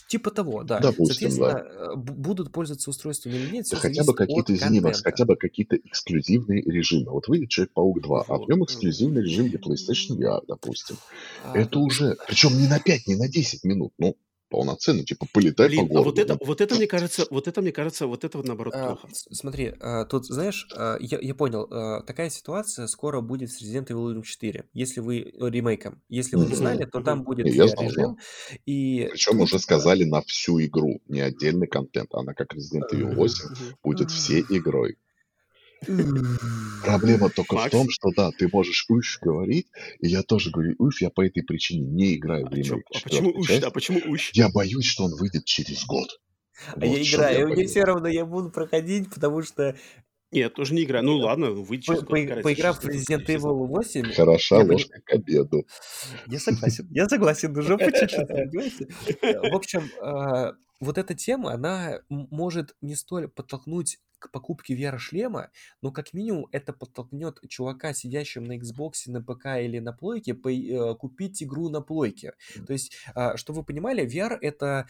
Типа 0.07 0.31
того, 0.31 0.63
да. 0.63 0.79
Допустим, 0.79 1.31
Соответственно, 1.31 1.53
да. 1.53 1.97
будут 1.97 2.53
пользоваться 2.53 2.91
устройством 2.91 3.33
или 3.33 3.51
нет, 3.51 3.67
да 3.71 3.77
хотя 3.79 4.05
бы 4.05 4.15
какие-то, 4.15 4.55
извини, 4.55 4.81
хотя 4.81 5.25
бы 5.25 5.37
какие-то 5.37 5.77
эксклюзивные 6.03 6.63
режимы. 6.63 7.13
Вот 7.13 7.29
выйдет 7.29 7.51
Человек-паук 7.51 8.03
2, 8.03 8.25
а 8.29 8.39
в 8.39 8.49
нем 8.49 8.65
эксклюзивный 8.65 9.23
режим 9.23 9.49
для 9.49 9.59
PlayStation 9.59 10.19
VR, 10.19 10.41
допустим. 10.47 10.97
А, 11.45 11.57
это 11.57 11.79
уже, 11.79 12.17
причем 12.27 12.59
не 12.59 12.69
на 12.69 12.81
5, 12.81 13.07
не 13.07 13.17
на 13.17 13.29
10 13.29 13.65
минут, 13.65 13.93
ну, 13.99 14.17
полноценно, 14.51 15.03
типа 15.03 15.27
полетай 15.33 15.69
Блин, 15.69 15.89
по 15.89 15.95
городу. 15.95 16.03
А 16.03 16.11
вот 16.11 16.19
это, 16.19 16.39
вот 16.45 16.61
это 16.61 16.75
мне 16.75 16.87
кажется, 16.87 17.27
вот 17.31 17.49
это 17.49 17.63
мне 17.63 17.73
кажется, 17.73 18.07
вот 18.07 18.23
это 18.25 18.37
вот 18.37 18.47
наоборот 18.47 18.75
а, 18.77 18.87
плохо. 18.87 19.09
Смотри, 19.13 19.73
а, 19.81 20.05
тут 20.05 20.27
знаешь, 20.27 20.69
а, 20.77 20.99
я, 21.01 21.19
я 21.21 21.35
понял, 21.35 21.67
а, 21.71 22.03
такая 22.03 22.29
ситуация 22.29 22.87
скоро 22.87 23.23
будет 23.23 23.51
с 23.51 23.63
Resident 23.63 23.87
Evil 23.87 24.23
4, 24.23 24.65
если 24.75 25.01
вы 25.01 25.33
ну, 25.39 25.49
ремейком, 25.49 26.03
если 26.11 26.37
вы 26.37 26.47
не 26.47 26.55
знали, 26.55 26.85
то 26.85 27.01
там 27.01 27.23
будет 27.23 27.47
я 27.47 27.67
знал, 27.67 27.85
режим. 27.85 28.17
Да. 28.17 28.57
И 28.67 29.09
причем 29.11 29.41
уже 29.41 29.59
сказали 29.59 30.05
на 30.05 30.21
всю 30.21 30.61
игру, 30.61 31.01
не 31.09 31.21
отдельный 31.21 31.67
контент, 31.67 32.15
она 32.15 32.35
как 32.35 32.55
Resident 32.55 32.93
Evil 32.93 33.15
8 33.15 33.49
будет 33.83 34.11
всей 34.11 34.45
игрой. 34.51 34.99
Проблема 36.85 37.29
только 37.31 37.55
Макс? 37.55 37.69
в 37.69 37.71
том, 37.71 37.91
что 37.91 38.11
да, 38.17 38.31
ты 38.31 38.49
можешь 38.53 38.85
уж 38.89 39.19
говорить, 39.21 39.67
и 40.01 40.09
я 40.09 40.23
тоже 40.23 40.51
говорю 40.51 40.75
уж, 40.79 41.01
я 41.01 41.11
по 41.11 41.25
этой 41.25 41.43
причине 41.43 41.87
не 41.87 42.17
играю 42.17 42.47
в 42.47 42.53
ремейк. 42.53 42.85
А 42.95 43.01
почему 43.03 43.31
уж? 43.31 43.51
А 43.51 43.71
почему 43.71 44.01
уж? 44.07 44.31
Я 44.35 44.49
боюсь, 44.49 44.85
что 44.85 45.05
он 45.05 45.17
выйдет 45.17 45.45
через 45.45 45.85
год. 45.85 46.09
А 46.75 46.81
вот 46.81 46.85
я 46.85 47.03
играю, 47.03 47.39
я 47.39 47.47
мне 47.47 47.67
все 47.67 47.85
равно 47.85 48.09
я 48.09 48.25
буду 48.25 48.51
проходить, 48.51 49.11
потому 49.11 49.43
что 49.43 49.77
нет, 50.33 50.55
тоже 50.55 50.73
не 50.73 50.85
играю. 50.85 51.05
Ну 51.05 51.19
ладно, 51.19 51.51
выйдет 51.51 51.85
через 51.85 52.01
по, 52.01 52.07
год. 52.07 52.43
Поиграв 52.43 52.83
в 52.83 52.87
Resident 52.87 53.27
Evil 53.27 53.67
8... 53.67 54.13
Хороша 54.13 54.61
ложка 54.61 55.01
к 55.05 55.11
обеду. 55.11 55.67
Я 56.27 56.39
согласен, 56.39 56.89
я 56.91 57.09
согласен, 57.09 57.57
уже 57.57 57.77
по 57.77 57.93
чуть-чуть, 57.93 58.29
В 59.21 59.55
общем, 59.55 59.91
а, 60.01 60.53
вот 60.81 60.97
эта 60.97 61.15
тема, 61.15 61.53
она 61.53 62.01
может 62.09 62.75
не 62.81 62.95
столь 62.95 63.29
подтолкнуть 63.29 63.99
к 64.23 64.31
покупке 64.31 64.75
VR-шлема, 64.75 65.51
но 65.83 65.91
как 65.91 66.13
минимум 66.13 66.47
это 66.53 66.73
подтолкнет 66.73 67.39
чувака, 67.49 67.93
сидящего 67.93 68.45
на 68.45 68.59
Xbox, 68.59 68.93
на 69.07 69.23
ПК 69.23 69.47
или 69.61 69.79
на 69.79 69.93
плойке, 69.93 70.35
по, 70.35 70.51
э, 70.51 70.95
купить 70.95 71.43
игру 71.43 71.69
на 71.69 71.81
плойке. 71.81 72.35
То 72.67 72.73
есть, 72.73 72.97
э, 73.15 73.37
чтобы 73.37 73.61
вы 73.61 73.65
понимали, 73.65 74.07
VR 74.07 74.39
это, 74.41 74.89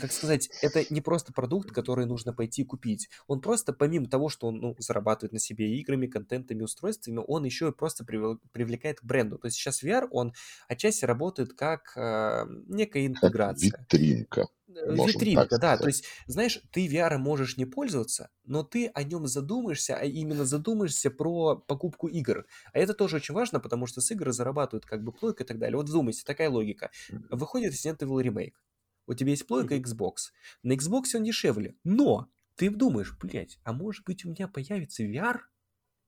как 0.00 0.12
сказать, 0.12 0.48
это 0.62 0.84
не 0.90 1.00
просто 1.00 1.32
продукт, 1.32 1.70
который 1.70 2.06
нужно 2.06 2.32
пойти 2.32 2.64
купить. 2.64 3.08
Он 3.26 3.40
просто, 3.40 3.72
помимо 3.72 4.08
того, 4.08 4.28
что 4.28 4.48
он 4.48 4.58
ну, 4.58 4.76
зарабатывает 4.78 5.32
на 5.32 5.38
себе 5.38 5.76
играми, 5.78 6.06
контентами, 6.06 6.62
устройствами, 6.62 7.22
он 7.26 7.44
еще 7.44 7.68
и 7.68 7.72
просто 7.72 8.04
привлекает 8.04 9.00
к 9.00 9.04
бренду. 9.04 9.38
То 9.38 9.46
есть 9.46 9.56
сейчас 9.56 9.82
VR, 9.82 10.06
он 10.10 10.34
отчасти 10.68 11.04
работает 11.04 11.54
как 11.54 11.92
э, 11.96 12.44
некая 12.68 13.06
интеграция. 13.06 13.70
Как 13.70 13.80
витринка. 13.80 14.48
Э, 14.68 14.94
витринка, 14.94 15.58
да. 15.58 15.76
То 15.76 15.86
есть, 15.86 16.04
знаешь, 16.26 16.60
ты 16.72 16.86
VR 16.86 17.18
можешь 17.18 17.56
не 17.56 17.64
пользоваться, 17.64 18.30
но 18.44 18.64
ты 18.64 18.88
о 18.88 19.02
нем 19.02 19.26
задумаешься, 19.26 19.96
а 19.96 20.04
именно 20.04 20.44
задумаешься 20.44 21.10
про 21.10 21.56
покупку 21.56 22.08
игр. 22.08 22.46
А 22.72 22.78
это 22.78 22.94
тоже 22.94 23.16
очень 23.16 23.34
важно, 23.34 23.60
потому 23.60 23.86
что 23.86 24.00
с 24.00 24.10
игр 24.10 24.32
зарабатывают 24.32 24.84
как 24.84 25.04
бы 25.04 25.12
плойка 25.12 25.44
и 25.44 25.46
так 25.46 25.58
далее. 25.58 25.76
Вот 25.76 25.88
вдумайся, 25.88 26.24
такая 26.24 26.50
логика. 26.50 26.90
Выходит 27.30 27.74
Resident 27.74 27.98
Evil 27.98 28.22
Remake. 28.22 28.54
У 29.06 29.14
тебя 29.14 29.30
есть 29.30 29.46
плойка 29.46 29.76
Xbox. 29.76 30.32
На 30.62 30.72
Xbox 30.72 31.14
он 31.14 31.22
дешевле, 31.22 31.76
но 31.84 32.28
ты 32.56 32.70
думаешь, 32.70 33.16
блядь, 33.20 33.58
а 33.62 33.72
может 33.72 34.04
быть 34.04 34.24
у 34.24 34.30
меня 34.30 34.48
появится 34.48 35.04
VR? 35.04 35.40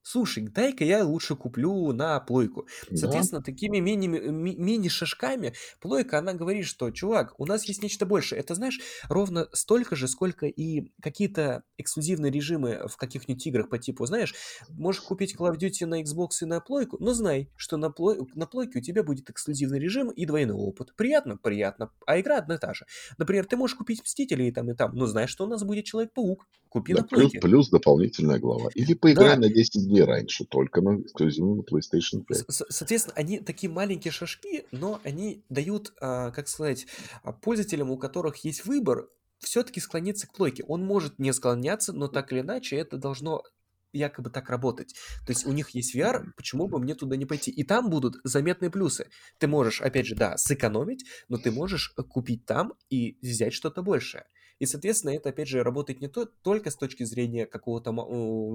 Слушай, 0.09 0.47
дай-ка 0.47 0.83
я 0.83 1.05
лучше 1.05 1.35
куплю 1.35 1.91
на 1.93 2.19
плойку. 2.19 2.67
Соответственно, 2.93 3.41
да. 3.41 3.45
такими 3.45 3.77
мини-шажками 3.77 5.53
плойка, 5.79 6.17
она 6.17 6.33
говорит, 6.33 6.65
что, 6.65 6.89
чувак, 6.89 7.35
у 7.37 7.45
нас 7.45 7.65
есть 7.65 7.83
нечто 7.83 8.07
большее. 8.07 8.39
Это, 8.39 8.55
знаешь, 8.55 8.79
ровно 9.07 9.47
столько 9.53 9.95
же, 9.95 10.07
сколько 10.07 10.47
и 10.47 10.91
какие-то 11.01 11.63
эксклюзивные 11.77 12.31
режимы 12.31 12.87
в 12.87 12.97
каких-нибудь 12.97 13.45
играх 13.45 13.69
по 13.69 13.77
типу, 13.77 14.05
знаешь, 14.07 14.33
можешь 14.69 15.01
купить 15.01 15.35
Call 15.35 15.53
of 15.53 15.59
Duty 15.59 15.85
на 15.85 16.01
Xbox 16.01 16.29
и 16.41 16.45
на 16.45 16.59
плойку, 16.59 16.97
но 16.99 17.13
знай, 17.13 17.51
что 17.55 17.77
на, 17.77 17.91
плой... 17.91 18.17
на 18.33 18.47
плойке 18.47 18.79
у 18.79 18.81
тебя 18.81 19.03
будет 19.03 19.29
эксклюзивный 19.29 19.79
режим 19.79 20.09
и 20.09 20.25
двойной 20.25 20.57
опыт. 20.57 20.95
Приятно? 20.95 21.37
Приятно. 21.37 21.91
А 22.07 22.19
игра 22.19 22.39
одна 22.39 22.55
и 22.55 22.57
та 22.57 22.73
же. 22.73 22.85
Например, 23.19 23.45
ты 23.45 23.57
можешь 23.57 23.77
купить 23.77 24.01
Мстителей 24.01 24.47
и 24.47 24.51
там, 24.51 24.71
и 24.71 24.75
там, 24.75 24.95
но 24.95 25.05
знаешь, 25.05 25.29
что 25.29 25.45
у 25.45 25.47
нас 25.47 25.63
будет 25.63 25.85
Человек-паук. 25.85 26.47
Купи 26.69 26.93
да, 26.93 27.01
на 27.01 27.07
плойке. 27.07 27.39
Плюс, 27.39 27.51
плюс 27.51 27.69
дополнительная 27.69 28.37
глава. 28.37 28.69
Или 28.75 28.93
поиграй 28.93 29.35
да. 29.35 29.47
на 29.47 29.49
10 29.49 29.87
дней 29.87 29.98
раньше, 30.03 30.45
только 30.45 30.81
на 30.81 31.01
эксклюзивно 31.01 31.55
на 31.55 31.61
PlayStation 31.61 32.23
5. 32.27 32.45
Соответственно, 32.47 33.15
они 33.15 33.39
такие 33.39 33.71
маленькие 33.71 34.11
шажки, 34.11 34.65
но 34.71 34.99
они 35.03 35.43
дают, 35.49 35.93
а, 36.01 36.31
как 36.31 36.47
сказать, 36.47 36.87
а, 37.23 37.31
пользователям, 37.31 37.91
у 37.91 37.97
которых 37.97 38.37
есть 38.43 38.65
выбор, 38.65 39.09
все-таки 39.39 39.79
склониться 39.79 40.27
к 40.27 40.33
плойке. 40.33 40.63
Он 40.67 40.85
может 40.85 41.17
не 41.19 41.31
склоняться, 41.33 41.93
но 41.93 42.07
так 42.07 42.31
или 42.31 42.41
иначе 42.41 42.75
это 42.75 42.97
должно 42.97 43.43
якобы 43.91 44.29
так 44.29 44.49
работать. 44.49 44.93
То 45.25 45.31
есть 45.31 45.45
у 45.45 45.51
них 45.51 45.69
есть 45.71 45.95
VR, 45.95 46.25
почему 46.35 46.67
бы 46.67 46.79
мне 46.79 46.95
туда 46.95 47.15
не 47.15 47.25
пойти? 47.25 47.51
И 47.51 47.63
там 47.63 47.89
будут 47.89 48.17
заметные 48.23 48.69
плюсы. 48.69 49.09
Ты 49.39 49.47
можешь, 49.47 49.81
опять 49.81 50.05
же, 50.05 50.15
да, 50.15 50.37
сэкономить, 50.37 51.05
но 51.27 51.37
ты 51.37 51.51
можешь 51.51 51.93
купить 52.09 52.45
там 52.45 52.73
и 52.89 53.17
взять 53.21 53.53
что-то 53.53 53.81
большее. 53.81 54.25
И, 54.59 54.65
соответственно, 54.65 55.11
это, 55.11 55.29
опять 55.29 55.47
же, 55.47 55.63
работает 55.63 56.01
не 56.01 56.07
то, 56.07 56.25
только 56.25 56.69
с 56.69 56.75
точки 56.75 57.03
зрения 57.03 57.45
какого-то 57.45 57.91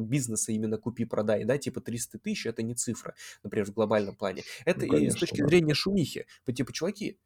бизнеса, 0.03 0.53
именно 0.53 0.79
купи-продай, 0.79 1.45
да, 1.45 1.59
типа 1.59 1.81
300 1.81 2.19
тысяч, 2.19 2.47
это 2.47 2.63
не 2.63 2.75
цифра, 2.75 3.15
например, 3.43 3.67
в 3.67 3.73
глобальном 3.73 4.15
плане. 4.15 4.43
Это 4.65 4.87
ну, 4.87 4.93
конечно, 4.93 5.07
и 5.07 5.17
с 5.17 5.21
точки 5.21 5.41
да. 5.41 5.49
зрения 5.49 5.75
шумихи. 5.75 6.27
По 6.45 6.53
типу, 6.53 6.73
чуваки, 6.73 7.19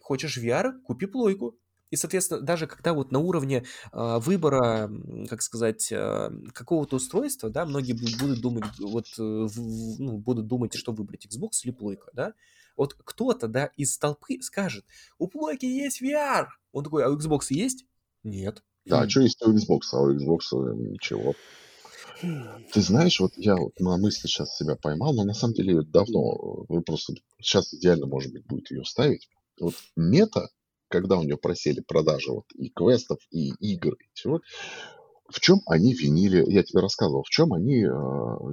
хочешь 0.00 0.38
VR, 0.38 0.80
купи 0.82 1.06
плойку, 1.06 1.56
и, 1.90 1.96
соответственно, 1.96 2.40
даже 2.40 2.66
когда 2.66 2.94
вот 2.94 3.10
на 3.10 3.18
уровне 3.18 3.64
э, 3.92 4.18
выбора, 4.20 4.90
как 5.28 5.42
сказать, 5.42 5.90
э, 5.90 6.30
какого-то 6.52 6.96
устройства, 6.96 7.50
да, 7.50 7.66
многие 7.66 7.94
будут 7.94 8.40
думать, 8.40 8.64
вот, 8.78 9.06
э, 9.18 9.22
в, 9.22 10.00
ну, 10.00 10.18
будут 10.18 10.46
думать, 10.46 10.74
что 10.74 10.92
выбрать, 10.92 11.26
Xbox 11.26 11.50
или 11.64 11.72
плойка, 11.72 12.10
да, 12.12 12.34
вот 12.76 12.94
кто-то, 12.94 13.48
да, 13.48 13.70
из 13.76 13.98
толпы 13.98 14.40
скажет, 14.40 14.84
у 15.18 15.26
плойки 15.26 15.66
есть 15.66 16.00
VR, 16.00 16.46
он 16.72 16.84
такой, 16.84 17.04
а 17.04 17.10
у 17.10 17.18
Xbox 17.18 17.46
есть? 17.50 17.84
Нет. 18.22 18.62
Да, 18.86 19.02
а 19.02 19.08
что 19.08 19.20
есть 19.20 19.42
у 19.42 19.52
Xbox, 19.52 19.80
а 19.92 20.00
у 20.00 20.14
Xbox 20.14 20.40
э, 20.52 20.74
ничего. 20.74 21.34
Ты 22.72 22.82
знаешь, 22.82 23.20
вот 23.20 23.32
я 23.36 23.56
вот 23.56 23.78
на 23.80 23.96
мысли 23.96 24.26
сейчас 24.26 24.56
себя 24.56 24.76
поймал, 24.76 25.14
но 25.14 25.24
на 25.24 25.34
самом 25.34 25.54
деле 25.54 25.82
давно, 25.82 26.64
вы 26.68 26.82
просто 26.82 27.14
сейчас 27.40 27.72
идеально, 27.72 28.06
может 28.06 28.32
быть, 28.32 28.46
будет 28.46 28.70
ее 28.70 28.84
ставить. 28.84 29.28
Вот 29.58 29.74
мета, 29.96 30.48
когда 30.88 31.18
у 31.18 31.22
нее 31.22 31.36
просели 31.36 31.80
продажи 31.80 32.30
вот 32.30 32.44
и 32.54 32.70
квестов, 32.70 33.18
и 33.30 33.52
игр, 33.60 33.94
и 33.94 34.04
всего, 34.14 34.40
в 35.30 35.40
чем 35.40 35.60
они 35.66 35.94
винили, 35.94 36.44
я 36.50 36.62
тебе 36.62 36.80
рассказывал, 36.80 37.22
в 37.22 37.30
чем 37.30 37.52
они 37.52 37.84
э, 37.84 37.88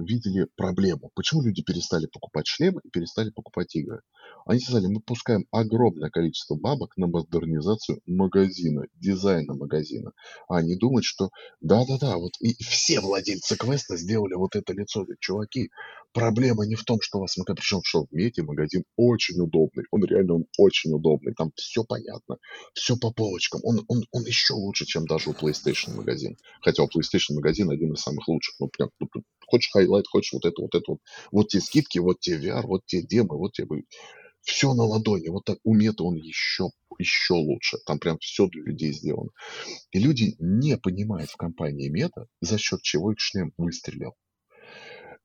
видели 0.04 0.46
проблему, 0.56 1.10
почему 1.14 1.42
люди 1.42 1.62
перестали 1.62 2.06
покупать 2.06 2.46
шлемы 2.46 2.80
и 2.84 2.90
перестали 2.90 3.30
покупать 3.30 3.74
игры. 3.74 4.00
Они 4.48 4.60
сказали, 4.60 4.86
мы 4.86 5.00
пускаем 5.00 5.46
огромное 5.50 6.08
количество 6.08 6.54
бабок 6.54 6.96
на 6.96 7.06
модернизацию 7.06 8.00
магазина, 8.06 8.86
дизайна 8.94 9.54
магазина. 9.54 10.12
А 10.48 10.56
они 10.56 10.74
думают, 10.74 11.04
что 11.04 11.28
да-да-да, 11.60 12.16
вот 12.16 12.32
и 12.40 12.54
все 12.64 13.00
владельцы 13.00 13.56
квеста 13.56 13.98
сделали 13.98 14.34
вот 14.34 14.56
это 14.56 14.72
лицо. 14.72 15.04
Чуваки, 15.20 15.70
проблема 16.12 16.64
не 16.64 16.76
в 16.76 16.84
том, 16.84 16.98
что 17.02 17.18
у 17.18 17.20
вас 17.20 17.36
магазин, 17.36 17.56
причем 17.56 17.80
что 17.84 18.06
в 18.06 18.12
мете 18.12 18.42
магазин 18.42 18.84
очень 18.96 19.38
удобный, 19.38 19.84
он 19.90 20.04
реально 20.04 20.36
он 20.36 20.46
очень 20.56 20.92
удобный, 20.92 21.34
там 21.34 21.52
все 21.54 21.84
понятно, 21.84 22.38
все 22.72 22.96
по 22.96 23.12
полочкам, 23.12 23.60
он, 23.64 23.84
он, 23.88 24.04
он 24.12 24.24
еще 24.24 24.54
лучше, 24.54 24.86
чем 24.86 25.04
даже 25.06 25.28
у 25.28 25.34
PlayStation 25.34 25.94
магазин. 25.94 26.38
Хотя 26.62 26.84
у 26.84 26.86
PlayStation 26.86 27.34
магазин 27.34 27.70
один 27.70 27.92
из 27.92 28.00
самых 28.00 28.26
лучших. 28.28 28.54
Ну, 28.60 28.68
прям, 28.68 28.90
ну, 28.98 29.08
хочешь 29.46 29.70
highlight, 29.72 30.06
хочешь 30.06 30.32
вот 30.32 30.44
это, 30.44 30.62
вот 30.62 30.74
это 30.74 30.84
вот. 30.88 31.00
Вот 31.32 31.48
те 31.48 31.60
скидки, 31.60 31.98
вот 31.98 32.20
те 32.20 32.38
VR, 32.38 32.62
вот 32.62 32.86
те 32.86 33.02
демы, 33.02 33.36
вот 33.36 33.52
те... 33.52 33.66
Все 34.42 34.72
на 34.74 34.84
ладони. 34.84 35.28
Вот 35.28 35.44
так 35.44 35.58
у 35.64 35.74
Meta 35.74 36.04
он 36.04 36.16
еще, 36.16 36.70
еще 36.98 37.34
лучше. 37.34 37.78
Там 37.84 37.98
прям 37.98 38.18
все 38.18 38.46
для 38.48 38.62
людей 38.62 38.92
сделано. 38.92 39.30
И 39.90 39.98
люди 39.98 40.36
не 40.38 40.76
понимают 40.76 41.30
в 41.30 41.36
компании 41.36 41.88
Meta, 41.88 42.26
за 42.40 42.58
счет 42.58 42.82
чего 42.82 43.12
их 43.12 43.20
шлем 43.20 43.52
выстрелил. 43.56 44.14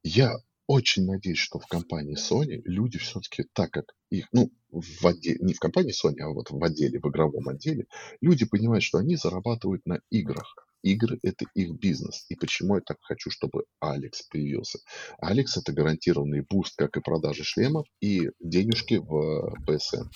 Я 0.03 0.35
очень 0.67 1.05
надеюсь, 1.05 1.37
что 1.37 1.59
в 1.59 1.67
компании 1.67 2.17
Sony 2.17 2.61
люди 2.65 2.97
все-таки, 2.97 3.45
так 3.53 3.71
как 3.71 3.93
их, 4.09 4.27
ну, 4.31 4.51
в 4.69 5.05
отделе, 5.05 5.37
не 5.41 5.53
в 5.53 5.59
компании 5.59 5.93
Sony, 5.93 6.19
а 6.21 6.29
вот 6.29 6.49
в 6.49 6.63
отделе, 6.63 6.99
в 6.99 7.09
игровом 7.09 7.49
отделе, 7.49 7.87
люди 8.21 8.45
понимают, 8.45 8.83
что 8.83 8.97
они 8.97 9.15
зарабатывают 9.15 9.85
на 9.85 9.99
играх. 10.09 10.55
Игры– 10.83 11.17
это 11.23 11.45
их 11.55 11.79
бизнес. 11.79 12.25
И 12.29 12.35
почему 12.35 12.75
я 12.75 12.81
так 12.81 12.97
хочу, 13.01 13.29
чтобы 13.29 13.63
Alyx 13.79 14.21
появился? 14.23 14.79
Alyx – 15.17 15.57
это 15.57 15.71
гарантированный 15.71 16.45
буст, 16.47 16.75
как 16.75 16.97
и 16.97 17.01
продажи 17.01 17.43
шлемов, 17.43 17.87
и 18.01 18.29
денежки 18.39 18.95
в 18.95 19.55
PSN. 19.65 20.09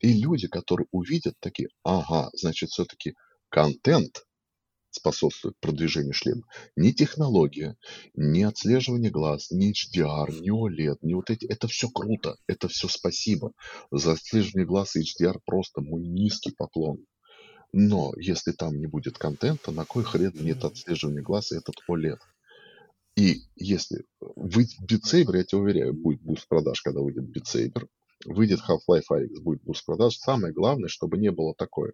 И 0.00 0.14
люди, 0.14 0.48
которые 0.48 0.86
увидят 0.90 1.34
такие, 1.38 1.68
ага, 1.84 2.30
значит, 2.32 2.70
все-таки 2.70 3.14
контент 3.50 4.24
способствует 4.90 5.54
продвижению 5.60 6.14
шлема. 6.14 6.42
Ни 6.74 6.92
технология, 6.92 7.76
ни 8.14 8.42
отслеживание 8.42 9.10
глаз, 9.10 9.50
ни 9.50 9.70
HDR, 9.70 10.32
ни 10.40 10.50
OLED, 10.50 10.98
ни 11.02 11.12
вот 11.12 11.28
эти. 11.30 11.44
Это 11.44 11.68
все 11.68 11.88
круто, 11.88 12.36
это 12.46 12.68
все 12.68 12.88
спасибо. 12.88 13.52
За 13.90 14.12
отслеживание 14.12 14.66
глаз 14.66 14.96
и 14.96 15.02
HDR 15.02 15.38
просто 15.44 15.82
мой 15.82 16.02
низкий 16.02 16.52
поклон. 16.56 17.04
Но 17.78 18.14
если 18.16 18.52
там 18.52 18.78
не 18.78 18.86
будет 18.86 19.18
контента, 19.18 19.70
на 19.70 19.84
кой 19.84 20.02
хрен 20.02 20.32
мне 20.34 20.64
отслеживания 20.64 21.20
глаз 21.20 21.52
и 21.52 21.56
этот 21.56 21.74
OLED? 21.90 22.16
И 23.16 23.42
если 23.54 24.06
выйдет 24.18 24.80
Beat 24.90 25.02
Saber, 25.04 25.36
я 25.36 25.44
тебе 25.44 25.60
уверяю, 25.60 25.92
будет 25.92 26.22
буст 26.22 26.48
продаж, 26.48 26.80
когда 26.80 27.02
выйдет 27.02 27.24
Saber, 27.46 27.86
выйдет 28.26 28.60
Half-Life 28.60 29.04
Alyx, 29.10 29.40
будет 29.40 29.62
буст 29.62 29.84
продаж. 29.84 30.16
Самое 30.16 30.52
главное, 30.52 30.88
чтобы 30.88 31.18
не 31.18 31.30
было 31.30 31.54
такое. 31.54 31.92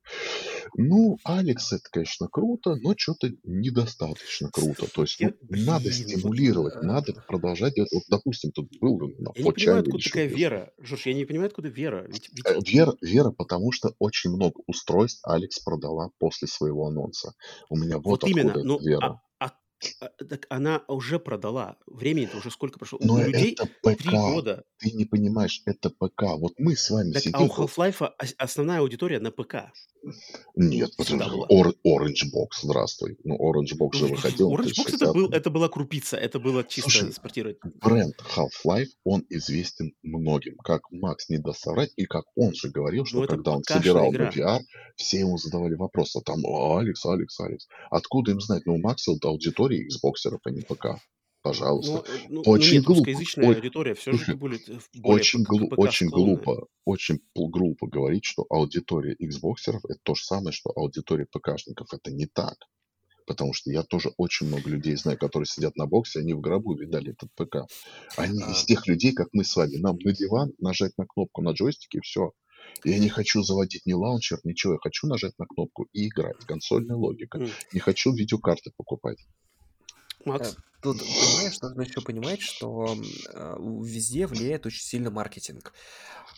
Ну, 0.77 1.19
Alyx, 1.25 1.73
это, 1.73 1.85
конечно, 1.91 2.28
круто, 2.28 2.77
но 2.77 2.94
что-то 2.97 3.31
недостаточно 3.44 4.51
круто. 4.51 4.86
То 4.93 5.02
есть 5.02 5.20
ну, 5.20 5.33
надо 5.49 5.93
стимулировать, 5.93 6.83
надо 6.83 7.15
продолжать 7.27 7.75
делать. 7.75 7.93
Вот, 7.93 8.02
допустим, 8.09 8.52
тут 8.52 8.69
был 8.81 8.99
на 9.19 9.33
Я 9.35 9.44
не 9.44 9.52
понимаю, 9.52 9.81
откуда 9.81 10.05
такая 10.05 10.27
вера. 10.27 10.73
Жорж, 10.78 11.07
я 11.07 11.15
не 11.15 11.25
понимаю, 11.25 11.49
откуда 11.49 11.69
вера. 11.69 12.07
Ведь, 12.09 12.31
ведь... 12.33 12.47
Э, 12.47 12.59
вера. 12.65 12.94
Вера, 13.01 13.31
потому 13.31 13.73
что 13.73 13.94
очень 13.99 14.31
много 14.31 14.61
устройств 14.67 15.20
Алекс 15.25 15.59
продала 15.59 16.11
после 16.19 16.49
своего 16.49 16.86
анонса. 16.86 17.35
У 17.69 17.77
меня 17.77 17.97
вот, 17.97 18.07
вот 18.07 18.25
откуда 18.25 18.41
именно. 18.41 18.62
Ну, 18.62 18.81
вера. 18.81 19.07
А, 19.07 19.09
а, 19.12 19.20
так 20.28 20.47
она 20.49 20.83
уже 20.89 21.19
продала. 21.19 21.77
Времени-то 21.86 22.39
уже 22.39 22.51
сколько 22.51 22.78
прошло? 22.78 22.99
Но 23.02 23.15
У 23.15 23.19
людей 23.19 23.52
это 23.52 23.67
ПК. 23.83 24.02
Три 24.02 24.11
года. 24.11 24.65
Ты 24.78 24.93
не 24.93 25.05
понимаешь, 25.05 25.62
это 25.67 25.91
ПК. 25.91 26.23
Вот 26.39 26.55
мы 26.59 26.77
с 26.77 26.91
вами 26.91 27.12
так, 27.12 27.23
сидим. 27.23 27.39
А 27.39 27.43
у 27.43 27.49
Half-Life 27.49 28.12
основная 28.39 28.81
аудитория 28.81 29.20
на 29.20 29.31
ПК. 29.31 29.73
Нет, 30.57 30.91
Or, 30.99 31.73
Orange 31.86 32.27
Box, 32.35 32.62
здравствуй. 32.62 33.17
Ну, 33.25 33.36
Orange 33.36 33.78
Box 33.78 33.97
же 33.97 34.07
выходил. 34.07 34.52
Orange 34.52 34.73
Box 34.77 34.94
это, 34.94 35.12
был, 35.12 35.31
это 35.31 35.51
была 35.51 35.69
крупица, 35.69 36.17
это 36.17 36.41
было 36.41 36.65
чисто 36.65 36.91
Слушай, 36.91 37.12
спортировать. 37.12 37.59
Бренд 37.81 38.15
Half-Life, 38.36 38.89
он 39.05 39.25
известен 39.28 39.93
многим. 40.02 40.57
Как 40.59 40.91
Макс 40.91 41.28
не 41.28 41.39
даст 41.39 41.61
соврать, 41.61 41.93
и 41.97 42.07
как 42.07 42.25
он 42.35 42.52
же 42.55 42.70
говорил, 42.70 43.07
что 43.07 43.20
ну, 43.20 43.27
когда 43.28 43.52
он 43.52 43.62
собирал 43.62 44.11
игра. 44.11 44.31
VR, 44.31 44.61
все 44.97 45.20
ему 45.20 45.39
задавали 45.39 45.75
вопросы. 45.75 46.20
Там, 46.25 46.44
Алекс, 46.44 47.05
Алекс, 47.07 47.39
Алекс. 47.41 47.69
Откуда 47.91 48.33
им 48.33 48.41
знать? 48.41 48.67
Ну, 48.67 48.75
у 48.75 48.78
Макса 48.78 49.12
аудитория 49.23 49.72
аудитория 49.73 49.89
Xboxеров, 49.89 50.41
а 50.44 50.51
не 50.51 50.62
ПК. 50.62 51.01
Пожалуйста. 51.42 51.92
Ну, 51.92 52.15
э, 52.15 52.26
ну, 52.28 52.41
очень 52.42 52.78
ну 52.78 52.94
глупо. 52.94 53.10
аудитория 53.49 53.94
все 53.94 54.12
же 54.12 54.36
будет 54.36 54.68
э, 54.68 54.78
очень, 55.02 55.42
глу- 55.42 55.68
очень 55.76 56.09
глупо, 56.09 56.68
очень 56.84 57.18
глупо 57.34 57.89
говорить, 57.89 58.25
что 58.25 58.47
аудитория 58.49 59.17
Xboxеров 59.20 59.81
это 59.89 59.99
то 60.05 60.15
же 60.15 60.25
самое, 60.25 60.52
что 60.52 60.70
аудитория 60.75 61.26
ПКшников. 61.26 61.92
Это 61.92 62.12
не 62.12 62.26
так. 62.26 62.57
Потому 63.26 63.55
что 63.55 63.70
я 63.70 63.83
тоже 63.83 64.12
очень 64.17 64.47
много 64.49 64.68
людей 64.68 64.97
знаю, 64.97 65.18
которые 65.18 65.47
сидят 65.47 65.76
на 65.76 65.86
боксе, 65.86 66.20
они 66.20 66.34
в 66.34 66.41
гробу 66.41 66.75
видали 66.75 67.12
этот 67.12 67.31
ПК. 67.34 67.68
Они 68.17 68.39
из 68.39 68.62
А, 68.62 68.67
тех 68.67 68.86
людей, 68.86 69.12
как 69.12 69.28
мы 69.33 69.44
с 69.44 69.55
вами. 69.55 69.76
Нам 69.76 69.97
на 69.99 70.12
диван 70.12 70.52
нажать 70.59 70.92
на 70.99 71.07
кнопку 71.07 71.41
на 71.42 71.51
джойстике, 71.52 71.99
и 71.99 72.01
все. 72.02 72.33
Я 72.84 72.99
не 72.99 73.09
хочу 73.09 73.42
заводить 73.42 73.86
ни 73.86 73.92
лаунчер, 73.92 74.39
ничего. 74.44 74.75
Я 74.75 74.78
хочу 74.81 75.07
нажать 75.07 75.39
на 75.39 75.47
кнопку 75.47 75.89
и 75.92 76.09
играть. 76.09 76.36
Консольная 76.47 76.97
логика. 76.97 77.44
Не 77.73 77.81
хочу 77.81 78.12
видеокарты 78.12 78.73
покупать. 78.76 79.18
Макс? 80.26 80.52
Э, 80.52 80.57
Тут, 80.83 80.99
понимаешь, 80.99 81.60
нужно 81.60 81.83
еще 81.83 82.01
понимать, 82.01 82.41
что 82.41 82.97
э, 83.33 83.57
у- 83.57 83.84
везде 83.84 84.26
влияет 84.26 84.67
очень 84.67 84.83
сильно 84.83 85.10
маркетинг. 85.12 85.73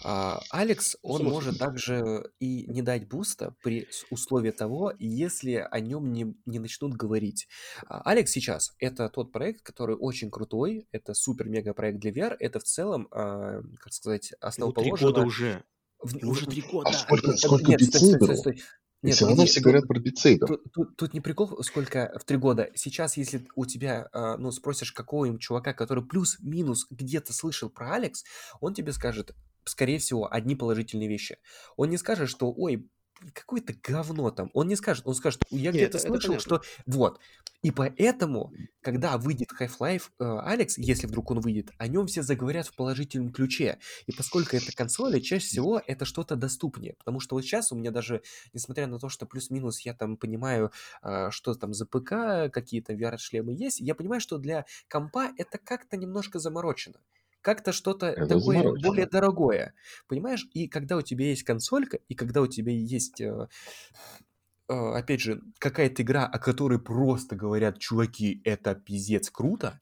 А, 0.02 0.42
Alyx, 0.50 0.97
он 1.00 1.18
само 1.18 1.30
может 1.30 1.58
также 1.58 2.30
и 2.40 2.66
не 2.66 2.82
дать 2.82 3.08
буста 3.08 3.54
при 3.62 3.88
условии 4.10 4.50
того, 4.50 4.92
если 4.98 5.66
о 5.70 5.80
нем 5.80 6.12
не, 6.12 6.34
не 6.44 6.58
начнут 6.58 6.92
говорить. 6.92 7.48
А, 7.86 8.02
Алекс 8.04 8.30
сейчас 8.32 8.72
это 8.80 9.08
тот 9.08 9.32
проект, 9.32 9.62
который 9.62 9.96
очень 9.96 10.30
крутой, 10.30 10.88
это 10.92 11.14
супер-мега 11.14 11.72
проект 11.72 12.00
для 12.00 12.10
VR, 12.10 12.36
это 12.38 12.60
в 12.60 12.64
целом, 12.64 13.08
а, 13.12 13.62
как 13.80 13.92
сказать, 13.94 14.32
Ему 14.32 14.72
три 14.72 14.90
года 14.90 14.90
основоположено 14.90 15.24
уже. 15.26 15.64
в- 16.02 16.16
уже 16.28 16.44
в- 16.44 16.50
три 16.50 16.62
А 16.68 16.70
года. 16.70 16.92
сколько, 16.92 17.26
Под- 17.28 17.38
сколько 17.38 17.70
Нет, 17.70 17.82
стой, 17.82 18.00
стой, 18.00 18.14
стой, 18.20 18.36
стой. 18.36 18.62
И 19.05 19.08
Нет, 19.08 19.16
все 19.16 19.26
равно 19.26 19.36
погоди, 19.36 19.50
все 19.50 19.60
говорят 19.60 19.86
про 19.86 20.00
битсейбер. 20.00 20.47
тут, 20.47 20.73
тут- 20.73 20.97
тут 20.97 21.12
не 21.12 21.20
прикол, 21.20 21.62
сколько 21.62 22.10
в 22.18 22.24
три 22.24 22.39
года. 22.39 22.70
Сейчас, 22.74 23.18
если 23.18 23.47
у 23.55 23.66
тебя, 23.66 24.08
а, 24.15 24.39
ну, 24.39 24.50
спросишь 24.50 24.92
какого-нибудь 24.92 25.42
чувака, 25.42 25.74
который 25.74 26.02
плюс-минус 26.02 26.86
где-то 26.89 27.34
слышал 27.34 27.68
про 27.68 27.97
Алекс, 27.97 28.24
он 28.62 28.73
тебе 28.73 28.92
скажет, 28.94 29.34
скорее 29.66 29.99
всего, 29.99 30.33
одни 30.33 30.57
положительные 30.57 31.07
вещи. 31.10 31.36
Он 31.76 31.91
не 31.91 31.99
скажет, 31.99 32.31
что, 32.31 32.50
ой, 32.50 32.89
какое-то 33.33 33.75
говно 33.83 34.31
там. 34.31 34.51
Он 34.53 34.69
не 34.69 34.77
скажет, 34.77 35.07
он 35.07 35.15
скажет, 35.15 35.43
я 35.51 35.70
где-то 35.70 35.99
слышал, 35.99 36.39
что 36.39 36.62
вот. 36.86 37.20
И 37.65 37.70
поэтому, 37.70 38.53
когда 38.83 39.17
выйдет 39.17 39.49
Half-Life 39.59 40.11
э, 40.19 40.39
Алекс, 40.44 40.77
если 40.77 41.07
вдруг 41.07 41.31
он 41.31 41.41
выйдет, 41.41 41.70
о 41.78 41.89
нем 41.89 42.07
все 42.07 42.23
заговорят 42.23 42.67
в 42.67 42.77
положительном 42.77 43.33
ключе. 43.33 43.78
И 44.07 44.12
поскольку 44.12 44.55
это 44.57 44.70
консоли, 44.77 45.19
чаще 45.19 45.47
всего 45.47 45.81
это 45.86 46.05
что-то 46.05 46.36
доступнее. 46.36 46.94
Потому 46.99 47.20
что 47.20 47.36
вот 47.36 47.43
сейчас 47.43 47.73
у 47.73 47.77
меня 47.77 47.91
даже, 47.91 48.20
несмотря 48.53 48.86
на 48.86 48.99
то, 48.99 49.09
что 49.09 49.25
плюс-минус 49.25 49.81
я 49.81 49.94
там 49.94 50.19
понимаю, 50.19 50.73
а, 51.01 51.31
что 51.31 51.55
там 51.55 51.73
за 51.73 51.86
ПК, 51.86 52.53
какие-то 52.53 52.93
VR-шлемы 52.93 53.55
есть, 53.55 53.81
я 53.81 53.94
понимаю, 53.94 54.20
что 54.20 54.36
для 54.36 54.67
компа 54.86 55.33
это 55.39 55.57
как-то 55.57 55.97
немножко 55.97 56.39
заморочено. 56.39 57.01
Как-то 57.44 57.73
что-то 57.73 58.06
Это 58.06 58.26
такое 58.26 58.62
более 58.62 58.81
заморочено. 58.81 59.06
дорогое. 59.10 59.74
Понимаешь? 60.08 60.48
И 60.55 60.66
когда 60.66 60.97
у 60.97 61.02
тебя 61.02 61.26
есть 61.26 61.42
консолька, 61.42 61.98
и 62.08 62.14
когда 62.14 62.40
у 62.40 62.47
тебя 62.47 62.73
есть 62.73 63.20
э, 63.20 63.48
э, 64.70 64.74
опять 64.74 65.20
же, 65.20 65.42
какая-то 65.58 66.02
игра, 66.02 66.24
о 66.24 66.39
которой 66.39 66.78
просто 66.78 67.36
говорят, 67.36 67.78
чуваки, 67.78 68.40
это 68.44 68.74
пиздец 68.74 69.28
круто, 69.28 69.78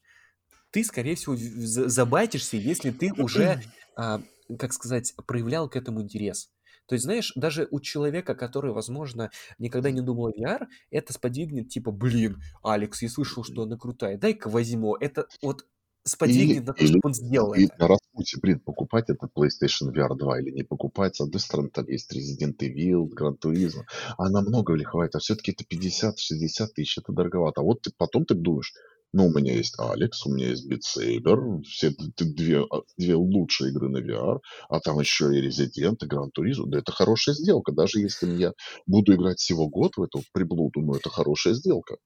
ты, 0.71 0.83
скорее 0.83 1.15
всего, 1.15 1.37
забайтишься, 1.37 2.57
если 2.57 2.91
ты 2.91 3.13
уже, 3.13 3.61
а, 3.95 4.21
как 4.59 4.73
сказать, 4.73 5.13
проявлял 5.25 5.69
к 5.69 5.77
этому 5.77 6.01
интерес. 6.01 6.49
То 6.87 6.95
есть, 6.95 7.05
знаешь, 7.05 7.31
даже 7.35 7.69
у 7.71 7.79
человека, 7.79 8.35
который, 8.35 8.73
возможно, 8.73 9.31
никогда 9.57 9.89
не 9.89 10.01
думал 10.01 10.27
о 10.27 10.31
VR, 10.31 10.67
это 10.91 11.13
сподвигнет, 11.13 11.69
типа, 11.69 11.91
блин, 11.91 12.41
Алекс, 12.61 13.01
я 13.01 13.09
слышал, 13.09 13.45
что 13.45 13.63
она 13.63 13.77
крутая, 13.77 14.17
дай-ка 14.17 14.49
возьму. 14.49 14.95
Это 14.95 15.27
вот 15.41 15.65
сподвигнет 16.03 16.65
на 16.65 16.73
то, 16.73 16.85
чтобы 16.85 17.01
он 17.03 17.13
сделал 17.13 17.53
и 17.53 17.65
это. 17.65 17.75
на 17.79 17.87
распутье, 17.87 18.39
блин, 18.41 18.59
покупать 18.59 19.09
этот 19.09 19.31
PlayStation 19.35 19.93
VR 19.93 20.15
2 20.15 20.41
или 20.41 20.51
не 20.51 20.63
покупать. 20.63 21.15
С 21.15 21.21
одной 21.21 21.39
стороны, 21.39 21.69
там 21.69 21.87
есть 21.87 22.11
Resident 22.13 22.57
Evil, 22.59 23.07
Gran 23.07 23.37
Turismo. 23.39 23.83
Она 24.17 24.41
много 24.41 24.73
ли 24.73 24.83
хватит, 24.83 25.15
а 25.15 25.19
все-таки 25.19 25.51
это 25.51 25.63
50-60 25.63 26.67
тысяч, 26.75 26.97
это 26.97 27.13
дороговато. 27.13 27.61
А 27.61 27.63
вот 27.63 27.81
ты, 27.81 27.91
потом 27.97 28.25
ты 28.25 28.33
думаешь, 28.35 28.73
ну, 29.13 29.27
у 29.27 29.31
меня 29.31 29.53
есть 29.53 29.75
Алекс, 29.77 30.25
у 30.25 30.33
меня 30.33 30.49
есть 30.49 30.67
Beat 30.69 30.81
Saber, 30.97 31.61
все 31.63 31.93
две, 32.17 32.63
а, 32.63 32.81
две 32.97 33.15
лучшие 33.15 33.69
игры 33.69 33.87
на 33.87 33.99
VR, 33.99 34.39
а 34.69 34.79
там 34.79 34.99
еще 34.99 35.25
и 35.25 35.47
Resident, 35.47 35.97
и 36.01 36.07
Gran 36.07 36.29
Turismo. 36.35 36.65
Да 36.65 36.79
это 36.79 36.91
хорошая 36.91 37.35
сделка. 37.35 37.71
Даже 37.71 37.99
если 37.99 38.35
я 38.35 38.53
буду 38.87 39.13
играть 39.13 39.37
всего 39.37 39.69
год 39.69 39.97
в 39.97 40.01
эту 40.01 40.23
приблуду, 40.33 40.81
ну, 40.81 40.95
это 40.95 41.09
хорошая 41.09 41.53
сделка. 41.53 41.97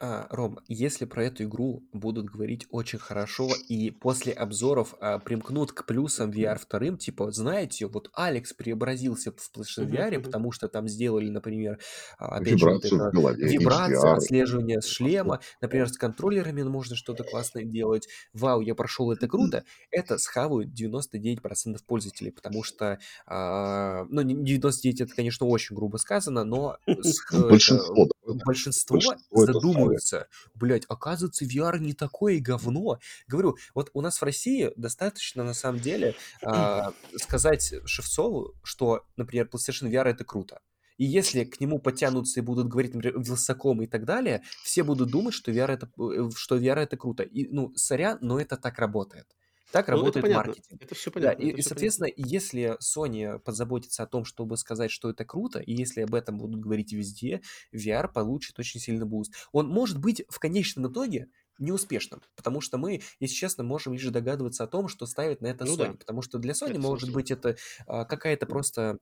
А, 0.00 0.28
Ром, 0.30 0.60
если 0.68 1.06
про 1.06 1.24
эту 1.24 1.44
игру 1.44 1.82
будут 1.92 2.26
говорить 2.26 2.66
очень 2.70 3.00
хорошо 3.00 3.48
и 3.68 3.90
после 3.90 4.32
обзоров 4.32 4.94
а, 5.00 5.18
примкнут 5.18 5.72
к 5.72 5.86
плюсам 5.86 6.30
VR 6.30 6.56
вторым, 6.58 6.98
типа, 6.98 7.32
знаете, 7.32 7.86
вот 7.86 8.08
Алекс 8.14 8.52
преобразился 8.52 9.32
в 9.32 9.34
PlayStation 9.34 9.88
VR, 9.88 10.14
мгм. 10.14 10.22
потому 10.22 10.52
что 10.52 10.68
там 10.68 10.86
сделали, 10.86 11.28
например, 11.28 11.80
а, 12.16 12.36
опять 12.36 12.60
же, 12.60 12.66
вот 12.66 12.84
Вибрацию 12.84 13.00
это 13.00 13.10
голове, 13.10 13.48
вибрация, 13.48 13.98
HDR. 13.98 14.16
отслеживание 14.16 14.80
с 14.80 14.86
шлема, 14.86 15.40
например, 15.60 15.88
с 15.88 15.96
контроллерами 15.96 16.62
можно 16.62 16.94
что-то 16.94 17.24
классное 17.24 17.64
делать. 17.64 18.06
Вау, 18.32 18.60
я 18.60 18.76
прошел, 18.76 19.10
это 19.10 19.26
круто. 19.26 19.64
Это 19.90 20.18
схавают 20.18 20.72
99% 20.72 21.84
пользователей, 21.84 22.30
потому 22.30 22.62
что, 22.62 23.00
а, 23.26 24.04
ну, 24.10 24.22
не- 24.22 24.44
99 24.44 25.00
это, 25.00 25.14
конечно, 25.14 25.46
очень 25.46 25.74
грубо 25.74 25.96
сказано, 25.96 26.44
но 26.44 26.76
это, 26.86 27.48
Большинство. 27.48 28.08
Большинство 28.34 28.96
Большинство 28.96 29.44
это 29.44 29.52
задумываются, 29.52 30.28
блять, 30.54 30.84
оказывается, 30.88 31.44
VR 31.44 31.78
не 31.78 31.92
такое 31.92 32.40
говно. 32.40 32.98
Говорю, 33.26 33.56
вот 33.74 33.90
у 33.94 34.00
нас 34.00 34.18
в 34.18 34.22
России 34.24 34.72
достаточно, 34.76 35.44
на 35.44 35.54
самом 35.54 35.80
деле, 35.80 36.14
а, 36.42 36.92
сказать 37.16 37.74
Шевцову, 37.84 38.54
что, 38.62 39.04
например, 39.16 39.48
PlayStation 39.52 39.90
VR 39.90 40.06
это 40.06 40.24
круто. 40.24 40.60
И 40.98 41.04
если 41.04 41.44
к 41.44 41.60
нему 41.60 41.78
потянутся 41.78 42.40
и 42.40 42.42
будут 42.42 42.68
говорить, 42.68 42.92
например, 42.92 43.20
Вилсаком 43.20 43.82
и 43.82 43.86
так 43.86 44.04
далее, 44.04 44.42
все 44.64 44.82
будут 44.82 45.10
думать, 45.10 45.32
что 45.32 45.52
VR 45.52 45.70
это, 45.70 45.88
э, 45.98 46.28
что 46.34 46.58
VR 46.58 46.78
это 46.78 46.96
круто. 46.96 47.22
И, 47.22 47.48
ну, 47.48 47.72
сорян, 47.76 48.18
но 48.20 48.40
это 48.40 48.56
так 48.56 48.78
работает. 48.78 49.26
Так 49.70 49.88
Ну, 49.90 50.06
это 50.06 50.20
работает 50.20 50.22
понятно. 50.22 50.54
маркетинг. 50.54 50.82
Это 50.82 50.94
все 50.94 51.10
Да, 51.16 51.34
понятно. 51.34 51.42
и, 51.42 51.50
это 51.50 51.58
и, 51.58 51.62
все 51.62 51.74
понятно. 51.74 51.92
соответственно, 51.96 52.08
если 52.16 52.76
Sony 52.82 53.38
позаботится 53.38 54.02
о 54.02 54.06
том, 54.06 54.24
чтобы 54.24 54.56
сказать, 54.56 54.90
что 54.90 55.10
это 55.10 55.24
круто, 55.24 55.58
и 55.60 55.74
если 55.74 56.02
об 56.02 56.14
этом 56.14 56.38
будут 56.38 56.60
говорить 56.60 56.92
везде, 56.92 57.42
VR 57.74 58.12
получит 58.12 58.58
очень 58.58 58.80
сильный 58.80 59.06
буст. 59.06 59.34
Он 59.52 59.68
может 59.68 59.98
быть 59.98 60.24
в 60.28 60.38
конечном 60.38 60.90
итоге 60.92 61.28
неуспешным, 61.58 62.22
потому 62.36 62.60
что 62.60 62.78
мы, 62.78 63.02
если 63.20 63.34
честно, 63.34 63.64
можем 63.64 63.92
лишь 63.92 64.04
догадываться 64.06 64.64
о 64.64 64.68
том, 64.68 64.88
что 64.88 65.06
ставит 65.06 65.40
на 65.42 65.48
это 65.48 65.64
Ну 65.64 65.74
Sony, 65.74 65.76
да. 65.76 65.92
потому 65.94 66.22
что 66.22 66.38
для 66.38 66.52
Sony 66.52 66.70
Это 66.70 66.80
может 66.80 67.08
собой. 67.08 67.22
быть 67.22 67.30
это 67.32 67.56
а, 67.86 68.04
какая-то 68.04 68.46
просто 68.46 68.98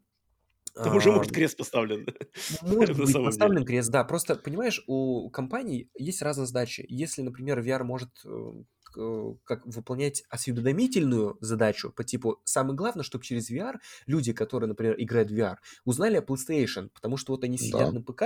Там 0.75 0.97
уже 0.97 1.11
а, 1.11 1.13
может 1.13 1.33
крест 1.33 1.57
поставлен. 1.57 2.07
может 2.63 2.97
быть 2.97 3.13
поставлен 3.13 3.57
деле. 3.57 3.67
крест, 3.67 3.91
да. 3.91 4.05
Просто, 4.05 4.37
понимаешь, 4.37 4.83
у 4.87 5.31
компаний 5.31 5.91
есть 5.99 6.23
разные 6.23 6.47
задачи. 6.47 6.85
Если, 6.89 7.23
например, 7.23 7.61
VR 7.61 7.83
может 7.85 8.11
э, 8.25 8.53
как 9.45 9.67
выполнять 9.67 10.23
осведомительную 10.31 11.37
задачу 11.41 11.91
по 11.93 12.05
типу 12.05 12.41
самое 12.45 12.77
главное, 12.77 13.05
чтобы 13.05 13.25
через 13.25 13.51
VR 13.51 13.77
люди, 14.07 14.33
которые, 14.33 14.69
например, 14.69 14.95
играют 14.99 15.31
в 15.31 15.35
VR, 15.35 15.57
узнали 15.85 16.17
о 16.17 16.23
PlayStation, 16.23 16.89
потому 16.95 17.17
что 17.17 17.33
вот 17.33 17.45
они 17.45 17.59
сидят 17.59 17.91
Да. 17.91 17.93
на 17.93 18.03
ПК, 18.03 18.23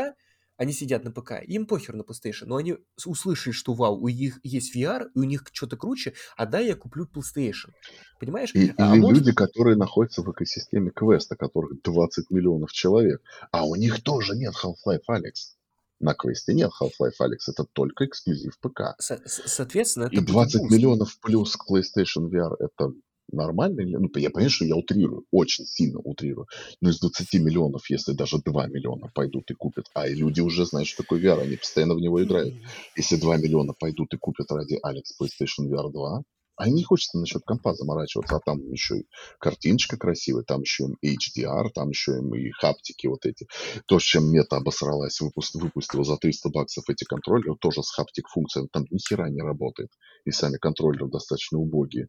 они 0.57 0.73
сидят 0.75 1.05
на 1.05 1.11
ПК, 1.11 1.43
им 1.43 1.67
похер 1.67 1.95
на 1.95 2.03
PlayStation, 2.03 2.45
но 2.45 2.57
они 2.57 2.77
услышали, 3.07 3.53
что 3.53 3.73
вау, 3.73 3.97
у 3.99 4.09
них 4.09 4.41
есть 4.43 4.77
VR, 4.77 5.07
и 5.15 5.19
у 5.19 5.25
них 5.25 5.45
что-то 5.53 5.77
круче, 5.79 6.13
а 6.37 6.45
да, 6.45 6.59
я 6.61 6.77
куплю 6.77 7.07
PlayStation. 7.07 7.71
Понимаешь? 8.19 8.51
И, 8.55 8.73
А 8.77 8.95
или 8.95 9.01
может, 9.01 9.25
люди, 9.25 9.33
которые 9.35 9.77
находятся 9.77 10.23
в 10.23 10.31
экосистеме 10.31 10.91
квеста, 10.91 11.35
которых 11.37 11.81
20 11.83 12.31
миллионов 12.31 12.73
человек, 12.73 13.23
а 13.53 13.65
у 13.67 13.75
них 13.75 14.03
тоже 14.03 14.37
нет 14.37 14.53
Half-Life 14.63 15.01
Alyx. 15.09 15.57
На 16.01 16.15
квесте 16.15 16.55
нет 16.55 16.71
Half-Life 16.81 17.13
Alyx, 17.19 17.49
это 17.49 17.65
только 17.73 18.07
эксклюзив 18.07 18.59
ПК. 18.61 18.95
со- 18.99 19.21
со- 19.27 19.49
соответственно, 19.49 20.05
И 20.05 20.17
это 20.17 20.23
будет 20.23 20.27
20 20.33 20.61
буст. 20.63 20.73
миллионов 20.73 21.19
плюс 21.21 21.55
к 21.57 21.71
PlayStation 21.71 22.31
VR 22.31 22.57
это 22.59 22.93
нормально? 23.33 23.83
Ну, 23.99 24.09
я 24.17 24.31
понимаю, 24.31 24.51
что 24.51 24.65
я 24.65 24.77
утрирую, 24.77 25.25
очень 25.31 25.67
сильно 25.67 26.01
утрирую. 26.01 26.47
Но 26.81 26.89
из 26.91 26.99
20 27.01 27.39
миллионов, 27.39 27.89
если 27.91 28.13
даже 28.13 28.39
2 28.43 28.67
миллиона 28.67 29.09
пойдут 29.15 29.51
и 29.51 29.55
купят, 29.55 29.87
а 29.95 30.09
и 30.09 30.15
люди 30.15 30.41
уже 30.41 30.65
знают, 30.65 30.89
что 30.89 31.03
такое 31.03 31.21
VR, 31.21 31.43
они 31.43 31.57
постоянно 31.57 31.95
в 31.95 32.01
него 32.01 32.23
играют. 32.25 32.55
Если 32.97 33.17
2 33.17 33.37
миллиона 33.37 33.75
пойдут 33.79 34.15
и 34.15 34.17
купят 34.17 34.51
ради 34.51 34.79
Алекс 34.83 35.13
PlayStation 35.21 35.69
VR 35.69 35.93
2, 35.93 36.23
а 36.61 36.69
не 36.69 36.85
хочется 36.85 37.19
насчет 37.19 37.43
компа 37.45 37.75
заморачиваться, 37.75 38.37
а 38.37 38.41
там 38.41 38.61
еще 38.71 38.99
и 38.99 39.07
картиночка 39.39 39.97
красивая, 39.97 40.43
там 40.43 40.61
еще 40.61 40.89
и 41.01 41.17
HDR, 41.17 41.71
там 41.75 41.89
еще 41.89 42.13
им 42.19 42.35
и 42.35 42.51
хаптики 42.51 43.07
вот 43.07 43.25
эти. 43.25 43.47
То, 43.87 43.99
с 43.99 44.03
чем 44.03 44.31
мета 44.31 44.57
обосралась, 44.57 45.21
выпуст, 45.21 45.55
выпустила 45.55 46.05
за 46.05 46.17
300 46.19 46.51
баксов 46.51 46.85
эти 46.91 47.05
контроллеры, 47.05 47.57
тоже 47.59 47.83
с 47.83 47.91
хаптик 47.91 48.29
функцией, 48.29 48.69
там 48.71 48.85
ни 48.91 48.99
хера 48.99 49.31
не 49.31 49.41
работает. 49.41 49.91
И 50.27 50.31
сами 50.31 50.59
контроллеры 50.59 51.09
достаточно 51.09 51.59
убогие. 51.59 52.09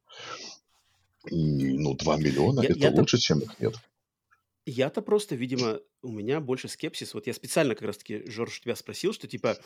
И, 1.29 1.77
ну, 1.77 1.95
2 1.95 2.17
миллиона 2.17 2.61
Я, 2.61 2.69
это 2.69 2.79
я-то, 2.79 2.99
лучше, 3.01 3.17
чем 3.19 3.39
их 3.39 3.59
нет. 3.59 3.75
я-то 4.65 5.01
просто, 5.01 5.35
видимо, 5.35 5.79
у 6.01 6.11
меня 6.11 6.39
больше 6.39 6.67
скепсис. 6.67 7.13
Вот 7.13 7.27
я 7.27 7.33
специально 7.33 7.75
как 7.75 7.87
раз-таки, 7.87 8.23
Жорж, 8.29 8.59
тебя 8.59 8.75
спросил, 8.75 9.13
что 9.13 9.27
типа 9.27 9.57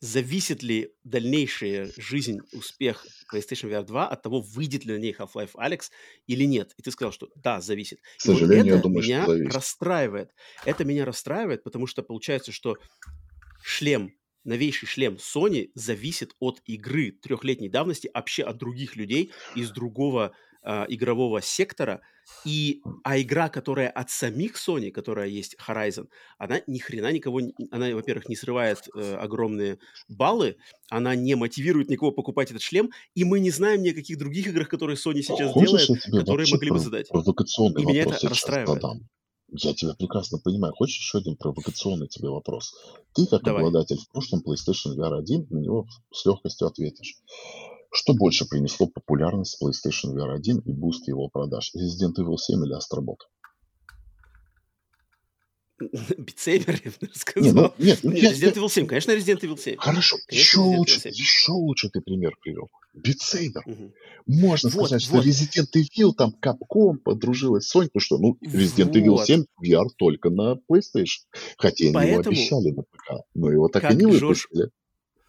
зависит 0.00 0.62
ли 0.62 0.92
дальнейшая 1.04 1.90
жизнь, 1.96 2.40
успех 2.52 3.06
PlayStation 3.32 3.70
VR 3.70 3.84
2 3.84 4.08
от 4.08 4.22
того, 4.22 4.40
выйдет 4.40 4.84
ли 4.84 4.94
на 4.94 4.98
ней 4.98 5.14
Half-Life 5.18 5.54
Alex 5.54 5.90
или 6.26 6.44
нет. 6.44 6.74
И 6.76 6.82
ты 6.82 6.90
сказал, 6.90 7.12
что 7.12 7.28
да, 7.36 7.60
зависит. 7.60 8.00
К 8.18 8.20
сожалению, 8.20 8.64
вот 8.64 8.66
это 8.66 8.76
я 8.76 8.82
думаю, 8.82 9.04
меня 9.04 9.22
что 9.22 9.32
зависит. 9.32 9.54
расстраивает. 9.54 10.34
Это 10.64 10.84
меня 10.84 11.04
расстраивает, 11.04 11.62
потому 11.62 11.86
что 11.86 12.02
получается, 12.02 12.52
что 12.52 12.76
шлем, 13.62 14.14
новейший 14.44 14.88
шлем 14.88 15.16
Sony 15.16 15.70
зависит 15.74 16.34
от 16.38 16.60
игры 16.66 17.10
трехлетней 17.10 17.68
давности, 17.68 18.10
вообще 18.14 18.44
от 18.44 18.56
других 18.58 18.96
людей 18.96 19.32
из 19.54 19.70
другого 19.70 20.34
а, 20.68 20.84
игрового 20.88 21.40
сектора, 21.40 22.00
и, 22.44 22.82
а 23.04 23.20
игра, 23.20 23.48
которая 23.48 23.88
от 23.88 24.10
самих 24.10 24.56
Sony, 24.56 24.90
которая 24.90 25.28
есть 25.28 25.56
Horizon, 25.64 26.08
она 26.38 26.60
ни 26.66 26.78
хрена 26.78 27.12
никого, 27.12 27.40
она, 27.70 27.94
во-первых, 27.94 28.28
не 28.28 28.34
срывает 28.34 28.88
э, 28.96 29.14
огромные 29.14 29.78
баллы, 30.08 30.56
она 30.90 31.14
не 31.14 31.36
мотивирует 31.36 31.88
никого 31.88 32.10
покупать 32.10 32.50
этот 32.50 32.62
шлем, 32.62 32.90
и 33.14 33.22
мы 33.22 33.38
не 33.38 33.50
знаем 33.50 33.80
ни 33.82 33.90
о 33.90 33.94
каких 33.94 34.18
других 34.18 34.48
играх, 34.48 34.68
которые 34.68 34.96
Sony 34.96 35.22
сейчас 35.22 35.52
Хочешь, 35.52 35.86
делает, 35.86 36.02
которые 36.02 36.50
могли 36.50 36.70
бы 36.70 36.80
задать. 36.80 37.08
Провокационный 37.10 37.82
и 37.82 37.86
меня 37.86 38.02
это 38.02 38.28
расстраивает. 38.28 38.82
задам? 38.82 39.08
Я 39.48 39.72
тебя 39.72 39.94
прекрасно 39.94 40.38
понимаю. 40.38 40.74
Хочешь 40.74 40.98
еще 40.98 41.18
один 41.18 41.36
провокационный 41.36 42.08
тебе 42.08 42.28
вопрос? 42.28 42.74
Ты, 43.14 43.26
как 43.26 43.44
Давай. 43.44 43.62
обладатель 43.62 43.98
в 43.98 44.10
прошлом 44.10 44.42
PlayStation 44.44 44.96
VR 44.98 45.18
1, 45.18 45.46
на 45.50 45.58
него 45.58 45.86
с 46.12 46.26
легкостью 46.26 46.66
ответишь. 46.66 47.14
Что 47.96 48.12
больше 48.12 48.46
принесло 48.46 48.88
популярность 48.88 49.56
PlayStation 49.62 50.14
VR 50.14 50.34
1 50.34 50.58
и 50.66 50.72
буст 50.72 51.08
его 51.08 51.28
продаж? 51.28 51.72
Resident 51.74 52.12
Evil 52.18 52.36
7 52.36 52.62
или 52.66 52.76
Astro 52.76 53.00
Bot? 53.00 53.20
Beat 56.18 56.42
Saber, 56.42 56.78
я 56.84 56.90
бы 56.90 57.08
сказал. 57.14 57.42
Не, 57.42 57.52
ну, 57.52 57.72
нет, 57.78 58.04
нет, 58.04 58.22
нет, 58.22 58.32
Resident 58.34 58.56
Evil 58.56 58.68
7, 58.68 58.86
конечно, 58.86 59.12
Resident 59.12 59.40
Evil 59.40 59.58
7. 59.58 59.76
Хорошо, 59.78 60.16
конечно, 60.26 60.44
еще 60.44 60.60
лучше, 60.60 61.00
7. 61.00 61.12
еще 61.12 61.52
лучше 61.52 61.88
ты 61.88 62.02
пример 62.02 62.36
привел. 62.42 62.68
Beat 62.92 63.20
Saber. 63.20 63.62
Угу. 63.64 63.92
Можно 64.26 64.68
вот, 64.68 64.88
сказать, 64.88 65.08
вот. 65.08 65.22
что 65.22 65.30
Resident 65.30 65.68
Evil, 65.74 66.12
там, 66.12 66.34
Capcom 66.42 66.98
подружилась 66.98 67.66
с 67.66 67.74
Sony, 67.74 67.86
потому 67.86 68.00
что, 68.00 68.18
ну, 68.18 68.36
Resident 68.44 69.08
вот. 69.08 69.22
Evil 69.22 69.24
7 69.24 69.44
VR 69.64 69.86
только 69.96 70.28
на 70.28 70.58
PlayStation. 70.70 71.24
Хотя 71.56 71.86
они 71.86 71.94
Поэтому, 71.94 72.20
его 72.20 72.28
обещали 72.28 72.70
на 72.72 72.82
ПК, 72.82 73.24
но 73.34 73.50
его 73.50 73.68
так 73.68 73.90
и 73.90 73.96
не 73.96 74.04
выпустили. 74.04 74.64
Жош, 74.64 74.70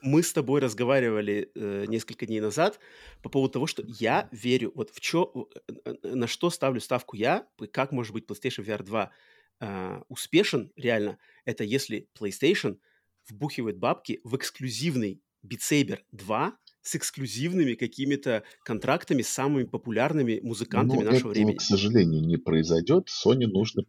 мы 0.02 0.24
с 0.24 0.34
тобой 0.34 0.62
разговаривали 0.62 1.52
э, 1.56 1.86
несколько 1.88 2.26
дней 2.26 2.40
назад 2.40 2.80
по 3.22 3.30
поводу 3.30 3.54
того, 3.54 3.68
что 3.68 3.84
я 3.86 4.30
верю, 4.32 4.72
вот 4.76 4.92
в 4.92 5.00
чё, 5.00 5.50
э, 5.68 5.72
э, 5.86 6.16
на 6.16 6.28
что 6.28 6.50
ставлю 6.50 6.80
ставку 6.80 7.16
я, 7.16 7.48
как 7.72 7.92
может 7.92 8.14
быть 8.14 8.26
PlayStation 8.26 8.64
VR 8.66 8.84
2 8.84 9.12
э, 9.60 10.02
успешен 10.08 10.72
реально, 10.76 11.18
это 11.46 11.64
если 11.64 12.10
PlayStation 12.20 12.80
вбухивает 13.28 13.78
бабки 13.78 14.22
в 14.24 14.36
эксклюзивный 14.36 15.22
Beat 15.46 15.60
Saber 15.60 16.00
2 16.12 16.58
с 16.82 16.96
эксклюзивными 16.96 17.74
какими-то 17.74 18.44
контрактами 18.64 19.22
с 19.22 19.30
самыми 19.30 19.66
популярными 19.66 20.40
музыкантами 20.42 21.04
Но 21.04 21.12
нашего 21.12 21.32
этого, 21.32 21.32
времени. 21.32 21.56
к 21.56 21.62
сожалению, 21.62 22.22
не 22.22 22.38
произойдет. 22.38 23.08
Sony 23.08 23.46
нужно 23.46 23.84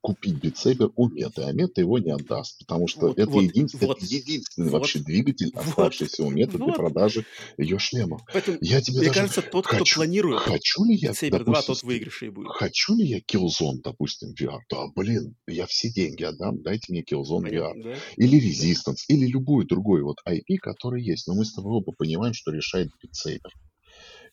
купить 0.00 0.34
битсейбер 0.34 0.90
у 0.96 1.08
Меты, 1.08 1.42
а 1.42 1.52
Мета 1.52 1.80
его 1.80 1.98
не 1.98 2.12
отдаст, 2.12 2.58
потому 2.60 2.86
что 2.86 3.08
вот, 3.08 3.18
это 3.18 3.30
вот, 3.30 3.42
единственный, 3.42 3.86
вот, 3.86 4.02
единственный 4.02 4.68
вот, 4.70 4.78
вообще 4.80 5.00
двигатель, 5.00 5.50
оставшийся 5.54 6.22
вот, 6.22 6.28
у 6.28 6.34
Меты 6.34 6.58
вот. 6.58 6.66
для 6.66 6.74
продажи 6.74 7.24
ее 7.58 7.78
шлемов. 7.78 8.22
Поэтому, 8.32 8.58
я 8.60 8.80
тебе 8.80 8.98
мне 8.98 9.08
даже 9.08 9.20
кажется, 9.20 9.42
тот, 9.42 9.66
хочу, 9.66 9.84
кто 9.84 9.94
планирует 9.94 10.40
хочу 10.40 10.84
ли 10.84 10.94
я, 10.94 11.10
Saber 11.10 11.44
2, 11.44 11.62
тот 11.62 11.82
выигрышей 11.82 12.30
будет. 12.30 12.52
Хочу 12.52 12.94
ли 12.94 13.06
я 13.06 13.18
Killzone, 13.18 13.80
допустим, 13.82 14.34
VR? 14.38 14.58
Да, 14.70 14.86
блин, 14.94 15.34
я 15.46 15.66
все 15.66 15.90
деньги 15.90 16.22
отдам, 16.22 16.62
дайте 16.62 16.92
мне 16.92 17.02
Killzone 17.02 17.42
Понятно, 17.42 17.80
VR. 17.80 17.82
Да? 17.82 17.96
Или 18.16 18.40
Resistance, 18.40 19.04
или 19.08 19.26
любой 19.26 19.66
другой 19.66 20.02
вот 20.02 20.18
IP, 20.28 20.58
который 20.58 21.02
есть. 21.02 21.26
Но 21.26 21.34
мы 21.34 21.44
с 21.44 21.52
тобой 21.52 21.72
оба 21.72 21.92
понимаем, 21.92 22.34
что 22.34 22.43
решает 22.50 22.90
Beat 23.02 23.40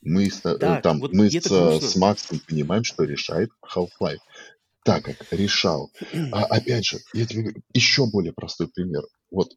Мы, 0.01 0.29
с, 0.29 0.41
да, 0.41 0.81
там, 0.81 0.99
вот 0.99 1.13
мы 1.13 1.29
с, 1.29 1.45
с 1.45 1.95
Максом 1.95 2.39
понимаем, 2.47 2.83
что 2.83 3.03
решает 3.03 3.49
Half-Life. 3.63 4.19
Так 4.83 5.03
как 5.03 5.27
решал. 5.31 5.91
А 6.31 6.43
опять 6.45 6.85
же, 6.85 6.99
я 7.13 7.25
тебе 7.27 7.43
говорю, 7.43 7.61
еще 7.73 8.07
более 8.07 8.33
простой 8.33 8.67
пример. 8.67 9.03
Вот 9.29 9.51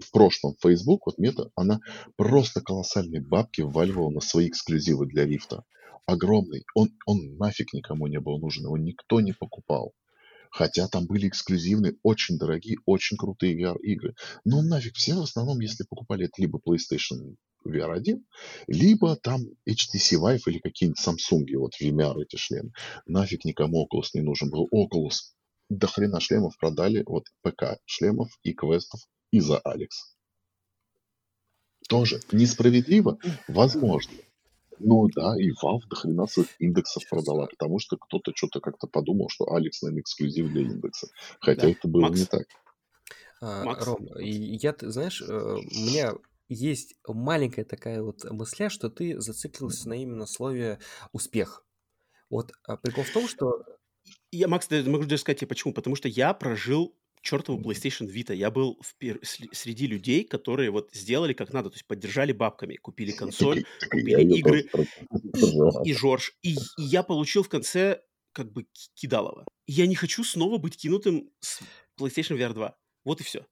в 0.00 0.10
прошлом 0.10 0.56
Facebook, 0.62 1.06
вот 1.06 1.18
Мета, 1.18 1.50
она 1.54 1.80
просто 2.16 2.60
колоссальные 2.60 3.20
бабки 3.20 3.60
вваливала 3.60 4.10
на 4.10 4.20
свои 4.20 4.48
эксклюзивы 4.48 5.06
для 5.06 5.24
лифта. 5.24 5.64
Огромный. 6.06 6.64
Он, 6.74 6.90
он 7.06 7.36
нафиг 7.36 7.72
никому 7.72 8.06
не 8.06 8.18
был 8.18 8.38
нужен, 8.38 8.64
его 8.64 8.76
никто 8.76 9.20
не 9.20 9.32
покупал. 9.32 9.92
Хотя 10.50 10.86
там 10.88 11.06
были 11.06 11.28
эксклюзивные, 11.28 11.94
очень 12.02 12.36
дорогие, 12.38 12.76
очень 12.84 13.16
крутые 13.16 13.58
VR-игры. 13.58 14.14
Но 14.44 14.62
нафиг, 14.62 14.96
все 14.96 15.14
в 15.14 15.22
основном, 15.22 15.60
если 15.60 15.84
покупали 15.88 16.26
это 16.26 16.34
либо 16.38 16.58
PlayStation 16.58 17.36
VR1, 17.66 18.22
либо 18.66 19.16
там 19.16 19.42
HTC 19.68 20.18
Vive 20.18 20.42
или 20.46 20.58
какие-нибудь 20.58 21.00
Samsung, 21.00 21.46
вот 21.58 21.72
VMR 21.80 22.22
эти 22.22 22.36
шлемы. 22.36 22.72
Нафиг 23.06 23.44
никому 23.44 23.84
Oculus 23.86 24.08
не 24.14 24.22
нужен 24.22 24.50
был. 24.50 24.68
Oculus 24.72 25.32
до 25.68 25.86
хрена 25.86 26.20
шлемов 26.20 26.56
продали, 26.58 27.02
вот 27.06 27.24
ПК 27.42 27.78
шлемов 27.86 28.28
и 28.42 28.52
квестов 28.52 29.00
и 29.30 29.40
за 29.40 29.58
Алекс. 29.58 30.16
Тоже 31.88 32.20
несправедливо? 32.30 33.18
Возможно. 33.48 34.14
Ну 34.78 35.08
да, 35.14 35.36
и 35.38 35.50
Valve 35.50 35.86
до 35.88 35.96
хрена 35.96 36.26
своих 36.26 36.48
индексов 36.58 37.08
продала, 37.08 37.46
потому 37.46 37.78
что 37.78 37.96
кто-то 37.96 38.32
что-то 38.34 38.60
как-то 38.60 38.86
подумал, 38.86 39.28
что 39.28 39.52
Алекс, 39.52 39.80
наверное, 39.82 40.02
эксклюзив 40.02 40.48
для 40.50 40.62
индекса. 40.62 41.08
Хотя 41.40 41.62
да. 41.62 41.70
это 41.70 41.88
было 41.88 42.02
Макс. 42.02 42.18
не 42.18 42.26
так. 42.26 42.46
А, 43.40 43.64
Макс. 43.64 43.86
Ром, 43.86 44.08
я, 44.18 44.72
ты 44.72 44.90
знаешь, 44.90 45.22
э, 45.22 45.32
у 45.32 45.58
меня 45.60 46.14
есть 46.52 46.94
маленькая 47.06 47.64
такая 47.64 48.02
вот 48.02 48.24
мысля, 48.24 48.68
что 48.68 48.90
ты 48.90 49.20
зациклился 49.20 49.88
на 49.88 49.94
именно 49.94 50.26
слове 50.26 50.78
«успех». 51.12 51.64
Вот 52.30 52.52
а 52.64 52.76
прикол 52.76 53.04
в 53.04 53.10
том, 53.10 53.28
что... 53.28 53.62
Я, 54.30 54.48
Макс, 54.48 54.68
могу 54.70 55.04
даже 55.04 55.18
сказать 55.18 55.40
тебе 55.40 55.48
почему. 55.48 55.74
Потому 55.74 55.96
что 55.96 56.08
я 56.08 56.32
прожил 56.32 56.96
чертову 57.20 57.60
PlayStation 57.60 58.08
Vita. 58.12 58.34
Я 58.34 58.50
был 58.50 58.78
в 58.82 58.96
пер... 58.96 59.20
среди 59.22 59.86
людей, 59.86 60.24
которые 60.24 60.70
вот 60.70 60.90
сделали 60.92 61.32
как 61.32 61.52
надо, 61.52 61.70
то 61.70 61.74
есть 61.74 61.86
поддержали 61.86 62.32
бабками, 62.32 62.76
купили 62.76 63.12
консоль, 63.12 63.64
купили 63.90 64.38
игры. 64.38 64.68
И, 65.84 65.90
и 65.90 65.94
Жорж. 65.94 66.34
И, 66.42 66.54
и 66.54 66.82
я 66.82 67.02
получил 67.02 67.42
в 67.42 67.48
конце 67.48 68.02
как 68.32 68.52
бы 68.52 68.66
кидалово. 68.94 69.46
Я 69.66 69.86
не 69.86 69.94
хочу 69.94 70.24
снова 70.24 70.58
быть 70.58 70.76
кинутым 70.76 71.30
с 71.40 71.60
PlayStation 71.98 72.36
VR 72.36 72.52
2. 72.52 72.76
Вот 73.04 73.20
и 73.20 73.24
все. 73.24 73.46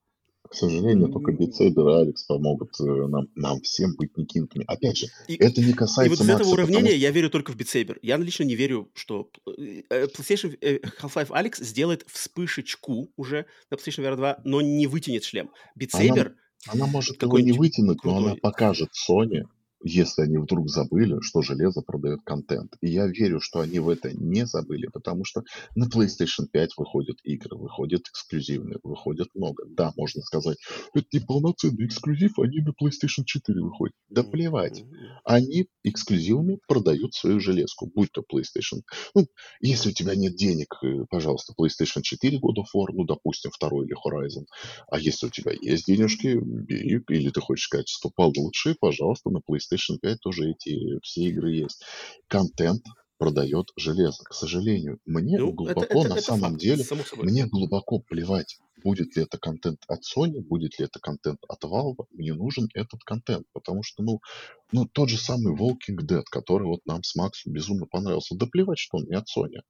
К 0.51 0.55
сожалению, 0.57 1.09
только 1.11 1.31
Beat 1.31 1.56
Saber 1.56 1.89
и 1.89 1.93
Alyx 2.03 2.25
помогут 2.25 2.71
э, 2.81 2.85
нам, 2.85 3.29
нам 3.37 3.61
всем 3.61 3.95
быть 3.95 4.17
не 4.17 4.27
кинутыми. 4.27 4.65
Опять 4.67 4.97
же, 4.97 5.07
и, 5.29 5.37
это 5.37 5.61
не 5.61 5.73
касается 5.73 6.03
И 6.03 6.09
вот 6.09 6.21
из 6.21 6.29
этого 6.29 6.49
уравнения 6.49 6.87
потому... 6.87 6.99
я 6.99 7.11
верю 7.13 7.31
только 7.31 7.53
в 7.53 7.57
Beat 7.57 7.74
Saber. 7.74 8.01
Я 8.03 8.17
лично 8.17 8.43
не 8.43 8.57
верю, 8.57 8.91
что 8.95 9.31
э, 9.47 9.83
э, 9.89 10.07
PlayStation 10.07 10.59
Half-Life 11.01 11.29
Alyx 11.31 11.61
сделает 11.61 12.05
вспышечку 12.09 13.13
уже 13.15 13.47
на 13.71 13.77
PlayStation 13.77 14.05
VR 14.05 14.17
2, 14.17 14.41
но 14.45 14.61
не 14.61 14.89
вытянет 14.89 15.23
шлем. 15.23 15.51
Beat 15.77 15.96
Saber... 15.96 16.35
Она, 16.67 16.85
она 16.85 16.87
может 16.89 17.23
его 17.23 17.39
не 17.39 17.53
вытянуть, 17.53 18.01
крутой. 18.01 18.21
но 18.21 18.27
она 18.27 18.35
покажет 18.35 18.91
Sony, 19.09 19.45
если 19.83 20.23
они 20.23 20.39
вдруг 20.39 20.69
забыли, 20.69 21.19
что 21.21 21.43
железо 21.43 21.83
продает 21.83 22.21
контент. 22.25 22.75
И 22.81 22.91
я 22.91 23.07
верю, 23.07 23.41
что 23.41 23.61
они 23.61 23.79
в 23.79 23.89
это 23.89 24.13
не 24.13 24.47
забыли, 24.47 24.89
потому 24.93 25.25
что 25.25 25.43
на 25.75 25.89
PlayStation 25.89 26.47
5 26.51 26.71
выходят 26.77 27.17
игры, 27.25 27.57
выходят 27.57 28.03
эксклюзивные, 28.09 28.79
выходят 28.83 29.29
много. 29.35 29.65
Да, 29.69 29.93
можно 29.97 30.23
сказать, 30.23 30.59
это 30.95 31.07
не 31.13 31.21
полноценный 31.21 31.87
эксклюзив, 31.87 32.39
они 32.39 32.61
на 32.61 32.71
PlayStation 32.71 33.25
4 33.25 33.61
выходят. 33.61 33.95
Да 34.09 34.23
плевать. 34.23 34.85
Они 35.25 35.67
эксклюзивами 35.85 36.59
продают 36.69 37.15
свою 37.15 37.41
железку, 37.41 37.91
будь 37.95 38.13
то 38.13 38.23
PlayStation. 38.23 38.83
Ну, 39.15 39.27
если 39.61 39.91
у 39.91 39.93
тебя 39.93 40.15
нет 40.15 40.37
денег, 40.37 40.75
э, 40.83 41.05
пожалуйста, 41.09 41.55
PlayStation 41.59 42.03
4 42.03 42.39
God 42.39 42.59
of 42.59 42.67
War, 42.77 42.89
ну, 42.93 43.05
допустим, 43.05 43.51
второй 43.51 43.87
или 43.87 43.97
Horizon. 43.97 44.45
А 44.89 44.99
если 44.99 45.27
у 45.27 45.31
тебя 45.31 45.53
есть 45.61 45.87
денежки, 45.87 46.39
бери, 46.41 47.03
или 47.09 47.31
ты 47.31 47.41
хочешь 47.41 47.71
что 47.87 48.11
получше, 48.11 48.77
пожалуйста, 48.79 49.31
на 49.31 49.39
PlayStation 49.39 49.70
PlayStation 49.71 49.99
5 50.01 50.21
тоже 50.21 50.51
эти 50.51 50.99
все 51.03 51.23
игры 51.23 51.53
есть. 51.53 51.83
Контент 52.29 52.85
продает 53.19 53.69
железо. 53.77 54.25
К 54.25 54.33
сожалению, 54.33 54.99
мне 55.05 55.39
ну, 55.39 55.53
глубоко, 55.53 55.83
это, 55.83 55.93
это, 55.93 56.09
на 56.09 56.13
это 56.15 56.23
самом 56.23 56.53
факт, 56.53 56.61
деле, 56.61 56.85
мне 57.19 57.47
глубоко 57.47 57.99
плевать, 58.01 58.59
будет 58.83 59.15
ли 59.15 59.25
это 59.25 59.37
контент 59.37 59.85
от 59.89 60.01
Sony, 60.01 60.41
будет 60.41 60.79
ли 60.79 60.87
это 60.87 61.01
контент 61.01 61.39
от 61.47 61.63
Valve, 61.65 62.07
мне 62.13 62.33
нужен 62.33 62.69
этот 62.73 63.03
контент, 63.05 63.47
потому 63.53 63.83
что, 63.83 64.03
ну, 64.03 64.21
ну 64.73 64.87
тот 64.87 65.11
же 65.11 65.19
самый 65.19 65.55
Walking 65.55 65.99
Dead, 66.01 66.23
который 66.31 66.67
вот 66.67 66.81
нам 66.87 67.03
с 67.03 67.15
Максом 67.15 67.53
безумно 67.53 67.85
понравился, 67.85 68.37
да 68.37 68.47
плевать, 68.47 68.79
что 68.79 68.97
он 68.97 69.05
не 69.05 69.17
от 69.17 69.27
Sony. 69.27 69.61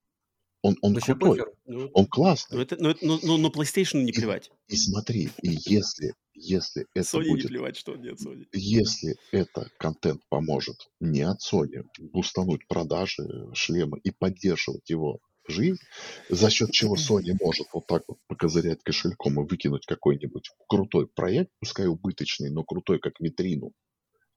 Он, 0.63 0.77
он 0.81 0.95
крутой, 0.95 1.43
ну, 1.65 1.89
он 1.93 2.05
классный. 2.05 2.57
Но, 2.57 2.61
это, 2.61 2.77
но, 2.79 2.95
но, 3.01 3.19
но, 3.23 3.37
но 3.37 3.49
PlayStation 3.49 4.03
не 4.03 4.11
плевать. 4.11 4.51
И, 4.67 4.75
и 4.75 4.77
смотри, 4.77 5.29
и 5.41 5.57
если 5.65 6.13
если 6.33 6.87
это 6.93 7.17
Sony 7.17 7.29
будет... 7.29 7.43
не 7.43 7.49
плевать, 7.49 7.77
что 7.77 7.93
он 7.93 8.01
не 8.01 8.09
от 8.09 8.19
Sony. 8.21 8.45
Если 8.53 9.15
это 9.31 9.69
контент 9.77 10.21
поможет 10.29 10.89
не 10.99 11.21
от 11.21 11.39
Sony 11.41 11.83
бустануть 11.99 12.67
продажи 12.67 13.23
шлема 13.53 13.99
и 14.03 14.11
поддерживать 14.11 14.89
его 14.89 15.19
жизнь, 15.47 15.81
за 16.29 16.49
счет 16.49 16.71
чего 16.71 16.95
Sony 16.95 17.35
может 17.39 17.67
вот 17.73 17.87
так 17.87 18.03
вот 18.07 18.17
покозырять 18.27 18.83
кошельком 18.83 19.41
и 19.41 19.47
выкинуть 19.47 19.85
какой-нибудь 19.85 20.49
крутой 20.67 21.07
проект, 21.07 21.51
пускай 21.59 21.87
убыточный, 21.87 22.49
но 22.49 22.63
крутой 22.63 22.99
как 22.99 23.19
витрину 23.19 23.71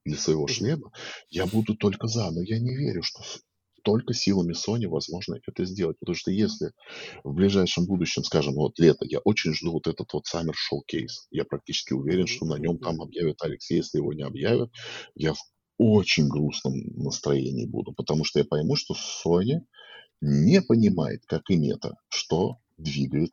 для 0.05 0.17
своего 0.17 0.47
шлема, 0.47 0.93
я 1.31 1.47
буду 1.47 1.75
только 1.77 2.09
за. 2.09 2.31
Но 2.31 2.43
я 2.43 2.59
не 2.59 2.77
верю, 2.77 3.03
что 3.03 3.23
только 3.85 4.15
силами 4.15 4.55
Sony 4.55 4.89
возможно 4.89 5.39
это 5.47 5.65
сделать. 5.65 5.99
Потому 6.01 6.17
что 6.17 6.31
если 6.31 6.73
в 7.23 7.35
ближайшем 7.35 7.87
будущем, 7.87 8.25
скажем, 8.25 8.55
вот 8.55 8.79
лето, 8.79 9.05
я 9.09 9.21
очень 9.21 9.55
жду 9.55 9.73
вот 9.73 9.87
этот 9.87 10.13
вот 10.13 10.25
Summer 10.33 10.53
Showcase. 10.53 11.29
Я 11.31 11.45
практически 11.45 11.93
уверен, 11.93 12.27
что 12.27 12.47
на 12.47 12.59
нем 12.59 12.79
там 12.79 13.01
объявят 13.01 13.43
Алекс. 13.43 13.71
Если 13.71 13.99
его 13.99 14.13
не 14.13 14.23
объявят, 14.23 14.71
я 15.15 15.35
в 15.35 15.39
очень 15.79 16.29
грустном 16.29 16.75
настроении 16.97 17.67
буду. 17.67 17.93
Потому 17.93 18.25
что 18.25 18.39
я 18.39 18.45
пойму, 18.45 18.77
что 18.77 18.95
Sony 18.95 19.61
не 20.21 20.63
понимает, 20.63 21.25
как 21.27 21.51
и 21.51 21.57
Meta, 21.57 21.95
что 22.09 22.59
двигает 22.79 23.33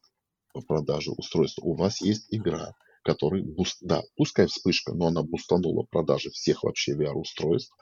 продажи 0.67 1.11
устройства. 1.11 1.63
У 1.63 1.75
вас 1.75 2.01
есть 2.01 2.27
игра, 2.29 2.73
который, 3.03 3.43
буст, 3.43 3.77
да, 3.81 4.03
пускай 4.15 4.47
вспышка, 4.47 4.93
но 4.93 5.07
она 5.07 5.23
бустанула 5.23 5.85
продажи 5.89 6.29
всех 6.31 6.63
вообще 6.63 6.93
VR-устройств. 6.93 7.75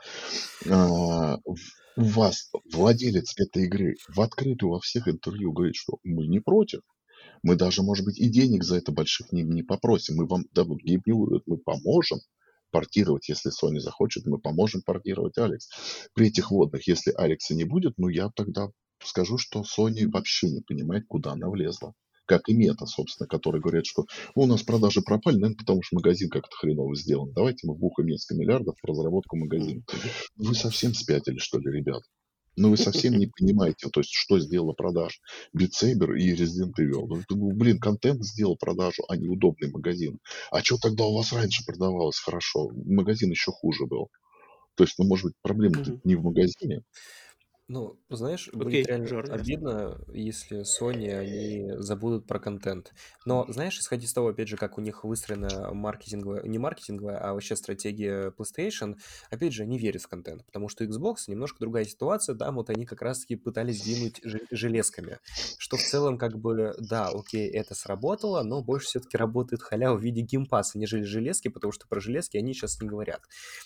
А, 0.69 1.37
у 1.45 2.03
вас 2.03 2.49
владелец 2.71 3.33
этой 3.37 3.65
игры 3.65 3.95
в 4.07 4.21
открытую 4.21 4.71
во 4.71 4.79
всех 4.79 5.07
интервью 5.07 5.51
говорит, 5.51 5.75
что 5.75 5.97
мы 6.03 6.27
не 6.27 6.39
против. 6.39 6.81
Мы 7.43 7.55
даже, 7.55 7.83
может 7.83 8.05
быть, 8.05 8.17
и 8.17 8.29
денег 8.29 8.63
за 8.63 8.77
это 8.77 8.91
больших 8.91 9.31
не, 9.31 9.43
не 9.43 9.63
попросим. 9.63 10.15
Мы 10.15 10.25
вам, 10.25 10.45
да, 10.53 10.63
мы 10.65 11.57
поможем 11.57 12.19
портировать, 12.71 13.27
если 13.29 13.51
Sony 13.51 13.79
захочет, 13.79 14.25
мы 14.25 14.39
поможем 14.39 14.81
портировать 14.81 15.37
Алекс. 15.37 15.69
При 16.13 16.27
этих 16.27 16.51
водных, 16.51 16.87
если 16.87 17.11
Алекса 17.11 17.55
не 17.55 17.63
будет, 17.63 17.93
ну 17.97 18.07
я 18.07 18.29
тогда 18.29 18.69
скажу, 19.03 19.37
что 19.37 19.63
Sony 19.63 20.07
вообще 20.09 20.49
не 20.49 20.61
понимает, 20.61 21.05
куда 21.07 21.31
она 21.31 21.49
влезла 21.49 21.93
как 22.29 22.47
и 22.47 22.53
мета, 22.53 22.85
собственно, 22.85 23.27
которые 23.27 23.59
говорят, 23.59 23.87
что 23.87 24.05
ну, 24.35 24.43
у 24.43 24.45
нас 24.45 24.61
продажи 24.61 25.01
пропали, 25.01 25.37
наверное, 25.37 25.57
потому 25.57 25.81
что 25.81 25.95
магазин 25.95 26.29
как-то 26.29 26.55
хреново 26.55 26.95
сделан. 26.95 27.33
Давайте 27.33 27.65
мы 27.65 27.73
вбухаем 27.73 28.07
несколько 28.07 28.39
миллиардов 28.39 28.75
в 28.79 28.85
разработку 28.85 29.35
магазина. 29.35 29.81
Вы 30.35 30.53
совсем 30.53 30.93
спятили, 30.93 31.39
что 31.39 31.57
ли, 31.57 31.71
ребят? 31.71 32.03
Ну, 32.55 32.69
вы 32.69 32.77
совсем 32.77 33.17
не 33.17 33.25
понимаете, 33.25 33.89
то 33.89 34.01
есть, 34.01 34.11
что 34.13 34.39
сделала 34.39 34.73
продаж 34.73 35.19
Beat 35.57 35.71
Saber 35.81 36.15
и 36.17 36.35
Resident 36.35 36.73
Evil. 36.79 37.07
Ну, 37.07 37.23
ну, 37.29 37.51
блин, 37.55 37.79
контент 37.79 38.23
сделал 38.23 38.57
продажу, 38.57 39.03
а 39.07 39.17
не 39.17 39.27
удобный 39.27 39.71
магазин. 39.71 40.19
А 40.51 40.61
что 40.61 40.77
тогда 40.77 41.05
у 41.05 41.15
вас 41.15 41.33
раньше 41.33 41.65
продавалось 41.65 42.19
хорошо? 42.19 42.69
Магазин 42.85 43.31
еще 43.31 43.51
хуже 43.51 43.87
был. 43.87 44.09
То 44.75 44.83
есть, 44.83 44.99
ну, 44.99 45.05
может 45.05 45.25
быть, 45.25 45.35
проблема 45.41 45.81
mm-hmm. 45.81 46.01
не 46.03 46.15
в 46.15 46.23
магазине, 46.23 46.83
ну, 47.69 47.99
знаешь, 48.09 48.49
будет 48.51 48.87
реально 48.87 49.07
Жорж. 49.07 49.29
обидно, 49.29 50.01
если 50.11 50.61
Sony, 50.61 51.13
они 51.13 51.71
забудут 51.77 52.25
про 52.25 52.39
контент. 52.39 52.93
Но, 53.25 53.45
знаешь, 53.47 53.77
исходя 53.77 54.05
из 54.05 54.11
того, 54.11 54.29
опять 54.29 54.47
же, 54.47 54.57
как 54.57 54.79
у 54.79 54.81
них 54.81 55.03
выстроена 55.03 55.71
маркетинговая, 55.71 56.41
не 56.43 56.57
маркетинговая, 56.57 57.19
а 57.19 57.33
вообще 57.33 57.55
стратегия 57.55 58.31
PlayStation, 58.31 58.95
опять 59.29 59.53
же, 59.53 59.61
они 59.63 59.77
верят 59.77 60.01
в 60.01 60.07
контент, 60.07 60.43
потому 60.47 60.67
что 60.67 60.83
Xbox 60.83 61.17
немножко 61.27 61.59
другая 61.59 61.85
ситуация, 61.85 62.33
да, 62.33 62.51
вот 62.51 62.71
они 62.71 62.87
как 62.87 63.03
раз-таки 63.03 63.35
пытались 63.35 63.83
двинуть 63.83 64.19
железками, 64.49 65.19
что 65.59 65.77
в 65.77 65.83
целом, 65.83 66.17
как 66.17 66.39
бы, 66.39 66.73
да, 66.79 67.09
окей, 67.09 67.47
это 67.47 67.75
сработало, 67.75 68.41
но 68.41 68.63
больше 68.63 68.87
все-таки 68.87 69.15
работает 69.15 69.61
халява 69.61 69.95
в 69.95 70.01
виде 70.01 70.21
геймпаса, 70.21 70.79
нежели 70.79 71.03
железки, 71.03 71.49
потому 71.49 71.71
что 71.71 71.87
про 71.87 71.99
железки 71.99 72.35
они 72.35 72.55
сейчас 72.55 72.81
не 72.81 72.87
говорят. 72.87 73.21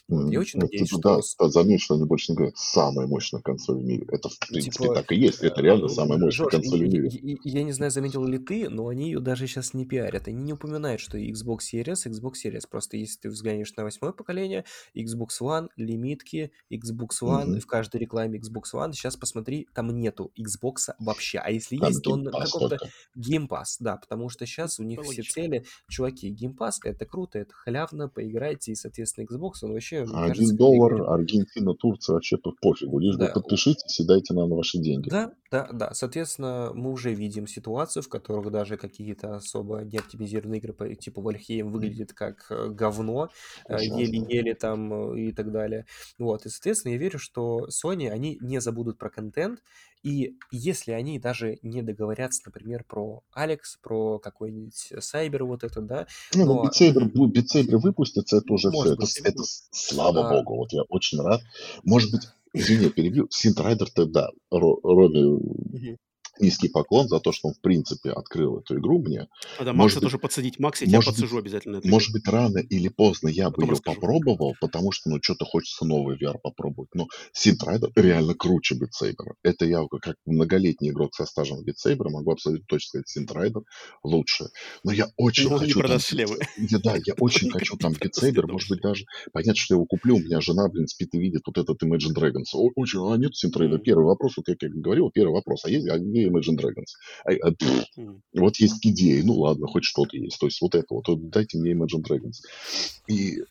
Вот, 0.10 0.30
я 0.30 0.42
очень 0.42 0.60
ну, 0.60 0.66
надеюсь, 0.66 0.90
что... 0.90 1.22
Да, 1.40 1.50
заметь, 1.50 1.82
что 1.82 1.96
они 1.96 2.04
больше 2.04 2.34
не 2.34 2.36
говорят, 2.36 2.58
самая 2.58 3.08
мощная 3.08 3.42
консоль 3.42 3.80
в 3.80 3.84
мире. 3.86 3.93
Это, 4.08 4.30
в 4.30 4.40
принципе, 4.40 4.84
типа, 4.84 4.96
так 4.96 5.12
и 5.12 5.16
есть. 5.16 5.42
Это 5.44 5.62
реально 5.62 5.88
самая 5.88 6.20
мощная 6.20 6.46
Жорж, 6.46 6.52
консоль 6.52 6.80
в 6.80 6.94
мире. 6.94 7.10
Я, 7.12 7.38
я 7.44 7.64
не 7.64 7.72
знаю, 7.72 7.92
заметил 7.92 8.26
ли 8.26 8.38
ты, 8.38 8.70
но 8.70 8.88
они 8.88 9.06
ее 9.06 9.20
даже 9.20 9.48
сейчас 9.48 9.74
не 9.74 9.86
пиарят. 9.86 10.28
Они 10.28 10.44
не 10.44 10.54
упоминают, 10.54 11.02
что 11.02 11.18
Xbox 11.18 11.60
Series, 11.74 12.08
Xbox 12.08 12.34
Series. 12.46 12.64
Просто 12.70 12.98
если 12.98 13.20
ты 13.22 13.30
взглянешь 13.30 13.74
на 13.76 13.84
восьмое 13.84 14.12
поколение, 14.12 14.66
Xbox 14.96 15.42
One, 15.42 15.70
лимитки, 15.78 16.52
Xbox 16.72 17.22
One, 17.22 17.46
mm-hmm. 17.46 17.60
в 17.60 17.68
каждой 17.68 18.02
рекламе 18.02 18.40
Xbox 18.40 18.74
One, 18.74 18.94
сейчас 18.94 19.18
посмотри, 19.18 19.68
там 19.74 19.90
нету 19.90 20.32
Xbox 20.40 20.94
вообще. 21.00 21.40
А 21.40 21.52
если 21.52 21.78
там 21.78 21.90
есть, 21.90 22.04
то 22.04 22.12
он 22.12 22.24
на 22.24 22.32
каком-то 22.32 22.78
Game 23.18 23.48
Pass, 23.48 23.78
да, 23.80 23.98
потому 23.98 24.30
что 24.30 24.46
сейчас 24.46 24.80
у 24.80 24.84
них 24.84 25.00
Логично. 25.00 25.24
все 25.24 25.34
цели, 25.34 25.66
чуваки, 25.90 26.32
Game 26.32 26.56
Pass, 26.58 26.74
это 26.84 27.06
круто, 27.06 27.40
это 27.40 27.54
халявно, 27.54 28.10
поиграйте, 28.10 28.72
и, 28.72 28.76
соответственно, 28.76 29.26
Xbox, 29.26 29.52
он 29.62 29.74
вообще... 29.74 30.04
Один 30.04 30.14
кажется, 30.14 30.56
доллар, 30.56 31.02
Аргентина, 31.10 31.74
Турция, 31.74 32.16
вообще 32.16 32.38
пофигу, 32.38 33.00
лишь 33.00 33.16
да. 33.16 33.28
бы 33.28 33.34
подпишитесь 33.34 33.83
и 33.88 34.04
дайте 34.06 34.34
нам 34.34 34.50
ваши 34.50 34.78
деньги. 34.78 35.10
Да, 35.10 35.34
да, 35.52 35.70
да. 35.72 35.94
Соответственно, 35.94 36.72
мы 36.74 36.92
уже 36.92 37.14
видим 37.14 37.48
ситуацию, 37.48 38.04
в 38.04 38.10
которых 38.10 38.52
даже 38.52 38.78
какие-то 38.78 39.36
особо 39.36 39.82
неоптимизированные 39.82 40.60
игры, 40.60 40.96
типа 40.96 41.22
Вальхейм, 41.22 41.72
выглядят 41.72 42.14
как 42.14 42.48
э, 42.50 42.70
говно, 42.70 43.30
э, 43.68 43.78
еле-еле 43.80 44.56
там 44.56 45.14
э, 45.14 45.28
и 45.28 45.32
так 45.32 45.52
далее. 45.52 45.86
Вот, 46.18 46.46
и, 46.46 46.50
соответственно, 46.50 46.94
я 46.94 46.98
верю, 46.98 47.20
что 47.20 47.68
Sony, 47.68 48.10
они 48.10 48.38
не 48.42 48.60
забудут 48.60 48.98
про 48.98 49.10
контент, 49.10 49.60
и 50.04 50.38
если 50.52 50.92
они 50.92 51.18
даже 51.18 51.60
не 51.62 51.82
договорятся, 51.82 52.44
например, 52.46 52.84
про 52.84 53.24
Алекс, 53.32 53.78
про 53.82 54.20
какой-нибудь 54.20 54.94
Сайбер 55.00 55.46
вот 55.46 55.64
это, 55.64 55.82
да. 55.82 56.08
Ну, 56.36 56.46
но... 56.46 56.64
Битсейбер, 56.66 57.10
Битсейбер 57.28 57.78
выпустится, 57.78 58.38
это 58.38 58.54
уже 58.54 58.70
все. 58.72 58.94
Это, 58.94 59.06
это, 59.24 59.44
слава 59.72 60.28
а... 60.28 60.34
богу, 60.34 60.58
вот 60.58 60.74
я 60.74 60.82
очень 60.90 61.22
рад. 61.22 61.42
Может 61.84 62.12
быть, 62.12 62.24
извини, 62.54 62.90
перебью. 62.90 63.28
Синтрайдер-то, 63.30 64.06
да, 64.06 64.30
Роме 64.52 65.40
низкий 66.40 66.70
поклон 66.70 67.08
за 67.08 67.20
то, 67.20 67.32
что 67.32 67.50
он, 67.50 67.54
в 67.54 67.62
принципе, 67.62 68.12
открыл 68.12 68.60
эту 68.60 68.78
игру 68.78 69.00
мне. 69.00 69.28
А 69.60 69.64
да, 69.64 69.74
Макса 69.74 70.02
тоже 70.02 70.18
подсадить. 70.18 70.60
Макс, 70.60 70.82
я 70.82 70.88
тебя 70.88 71.02
подсажу 71.02 71.38
обязательно. 71.38 71.82
Может 71.84 72.12
быть, 72.14 72.28
рано 72.28 72.60
или 72.60 72.90
поздно 72.90 73.30
я 73.30 73.46
Потом 73.50 73.66
бы 73.66 73.68
ее 73.68 73.72
расскажу. 73.74 74.00
попробовал, 74.00 74.56
потому 74.60 74.92
что, 74.92 75.10
ну, 75.10 75.20
что-то 75.22 75.46
хочется 75.46 75.86
новый 75.86 76.18
VR 76.18 76.38
попробовать. 76.42 76.90
Но 76.94 77.08
Synth 77.34 77.63
Rider 77.63 77.92
реально 77.96 78.34
круче 78.34 78.76
Beat 78.76 78.98
Saber 78.98 79.25
а. 79.25 79.36
Это 79.44 79.66
я, 79.66 79.86
как 80.02 80.16
многолетний 80.26 80.90
игрок 80.90 81.14
со 81.16 81.26
стажем 81.26 81.64
Beat 81.64 81.81
Saber 81.81 82.02
а, 82.02 82.10
могу 82.10 82.32
абсолютно 82.32 82.66
точно 82.68 82.88
сказать, 82.88 83.10
Synth 83.10 83.36
Rider 83.36 83.62
лучше. 84.04 84.46
Но 84.84 84.92
я 84.92 85.08
очень 85.18 85.50
Но 85.50 85.58
хочу... 85.58 85.82
Там. 85.82 86.00
Я, 86.58 86.80
да, 86.80 86.96
я 87.06 87.14
очень 87.20 87.50
хочу 87.52 87.78
там 87.78 87.94
Beat 87.94 88.16
Saber, 88.16 88.48
может 88.48 88.70
быть, 88.70 88.82
даже... 88.82 89.06
Понятно, 89.32 89.56
что 89.56 89.74
я 89.74 89.78
его 89.78 89.86
куплю, 89.86 90.16
у 90.16 90.20
меня 90.20 90.42
жена, 90.42 90.68
блин, 90.68 90.88
спит 90.88 91.10
и 91.14 91.20
видит 91.20 91.44
вот 91.46 91.58
этот 91.58 91.82
Imagine 91.84 92.16
Dragons. 92.16 92.58
Очень, 92.76 93.00
а 93.12 93.18
нет 93.18 93.36
Synth 93.36 93.54
Rider 93.54 93.73
а. 93.73 93.80
Первый 93.80 94.06
вопрос, 94.06 94.34
вот 94.38 94.48
я 94.48 94.56
как 94.56 94.72
говорил, 94.72 95.10
первый 95.12 95.34
вопрос. 95.34 95.66
А 95.66 95.70
есть, 95.70 95.88
а 95.90 95.98
где 96.24 96.30
Imagine 96.30 96.58
Dragons. 96.58 96.94
А, 97.26 97.32
а, 97.32 97.52
mm. 97.52 98.20
Вот 98.34 98.58
есть 98.58 98.86
идеи, 98.86 99.22
ну 99.22 99.34
ладно, 99.34 99.68
хоть 99.68 99.84
что-то 99.84 100.18
есть. 100.18 100.40
То 100.40 100.48
есть 100.48 100.62
вот 100.62 100.76
это 100.76 100.88
вот, 100.90 101.08
вот 101.08 101.30
дайте 101.30 101.58
мне 101.58 101.74
Imagine 101.74 102.04
Dragons. 102.04 102.42
И 103.08 103.44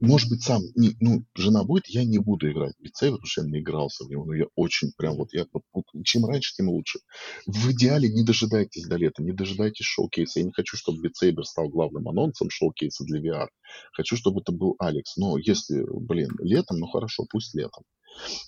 может 0.00 0.30
быть, 0.30 0.42
сам, 0.42 0.62
не, 0.74 0.96
ну, 1.00 1.24
жена 1.34 1.62
будет, 1.64 1.86
я 1.88 2.04
не 2.04 2.18
буду 2.18 2.50
играть 2.50 2.74
в 2.78 2.84
Saber, 2.84 3.12
потому 3.12 3.26
что 3.26 3.42
я 3.42 3.48
не 3.48 3.60
игрался 3.60 4.04
в 4.04 4.10
него, 4.10 4.24
но 4.24 4.34
я 4.34 4.46
очень 4.54 4.92
прям 4.96 5.16
вот, 5.16 5.32
я, 5.32 5.46
вот, 5.72 5.84
чем 6.04 6.24
раньше, 6.26 6.54
тем 6.54 6.68
лучше. 6.70 7.00
В 7.46 7.70
идеале 7.72 8.08
не 8.08 8.24
дожидайтесь 8.24 8.86
до 8.86 8.96
лета, 8.96 9.22
не 9.22 9.32
дожидайтесь 9.32 9.86
шоу-кейса. 9.86 10.40
Я 10.40 10.46
не 10.46 10.52
хочу, 10.52 10.76
чтобы 10.76 11.08
Saber 11.08 11.42
стал 11.44 11.68
главным 11.68 12.08
анонсом 12.08 12.48
шоу-кейса 12.50 13.04
для 13.04 13.20
VR. 13.20 13.48
Хочу, 13.92 14.16
чтобы 14.16 14.40
это 14.40 14.52
был 14.52 14.74
Алекс. 14.78 15.16
Но 15.16 15.36
если, 15.36 15.84
блин, 15.88 16.30
летом, 16.40 16.78
ну 16.78 16.86
хорошо, 16.86 17.26
пусть 17.28 17.54
летом. 17.54 17.84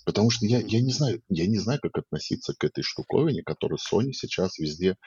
Потому 0.05 0.29
что 0.29 0.45
я, 0.45 0.59
я 0.59 0.81
не 0.81 0.91
знаю, 0.91 1.21
я 1.29 1.47
не 1.47 1.57
знаю, 1.57 1.79
как 1.81 1.97
относиться 1.97 2.53
к 2.57 2.63
этой 2.63 2.83
штуковине, 2.83 3.43
которую 3.43 3.77
Sony 3.77 4.11
сейчас 4.11 4.57
везде 4.57 4.97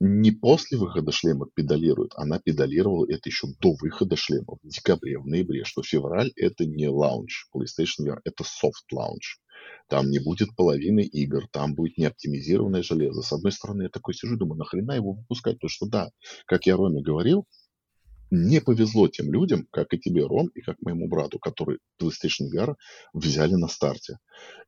не 0.00 0.32
после 0.32 0.78
выхода 0.78 1.12
шлема 1.12 1.46
педалирует, 1.54 2.12
она 2.16 2.38
педалировала 2.38 3.06
это 3.08 3.28
еще 3.28 3.48
до 3.60 3.74
выхода 3.80 4.16
шлема 4.16 4.58
в 4.62 4.68
декабре, 4.68 5.18
в 5.18 5.26
ноябре, 5.26 5.64
что 5.64 5.82
февраль 5.82 6.32
это 6.36 6.66
не 6.66 6.88
лаунч 6.88 7.46
PlayStation 7.54 8.06
VR, 8.06 8.18
это 8.24 8.44
soft 8.44 8.92
launch. 8.92 9.38
Там 9.88 10.10
не 10.10 10.18
будет 10.18 10.54
половины 10.56 11.02
игр, 11.02 11.46
там 11.50 11.74
будет 11.74 11.96
неоптимизированное 11.98 12.82
железо. 12.82 13.22
С 13.22 13.32
одной 13.32 13.52
стороны, 13.52 13.84
я 13.84 13.88
такой 13.88 14.14
сижу, 14.14 14.36
думаю, 14.36 14.58
нахрена 14.58 14.92
его 14.92 15.12
выпускать? 15.12 15.54
Потому 15.54 15.70
что 15.70 15.86
да, 15.86 16.10
как 16.46 16.66
я 16.66 16.76
Роме 16.76 17.02
говорил, 17.02 17.46
не 18.34 18.60
повезло 18.60 19.08
тем 19.08 19.32
людям, 19.32 19.66
как 19.70 19.94
и 19.94 19.98
тебе, 19.98 20.26
Ром, 20.26 20.48
и 20.48 20.60
как 20.60 20.76
моему 20.82 21.08
брату, 21.08 21.38
который 21.38 21.78
PlayStation 22.00 22.46
VR 22.52 22.74
взяли 23.12 23.54
на 23.54 23.68
старте. 23.68 24.18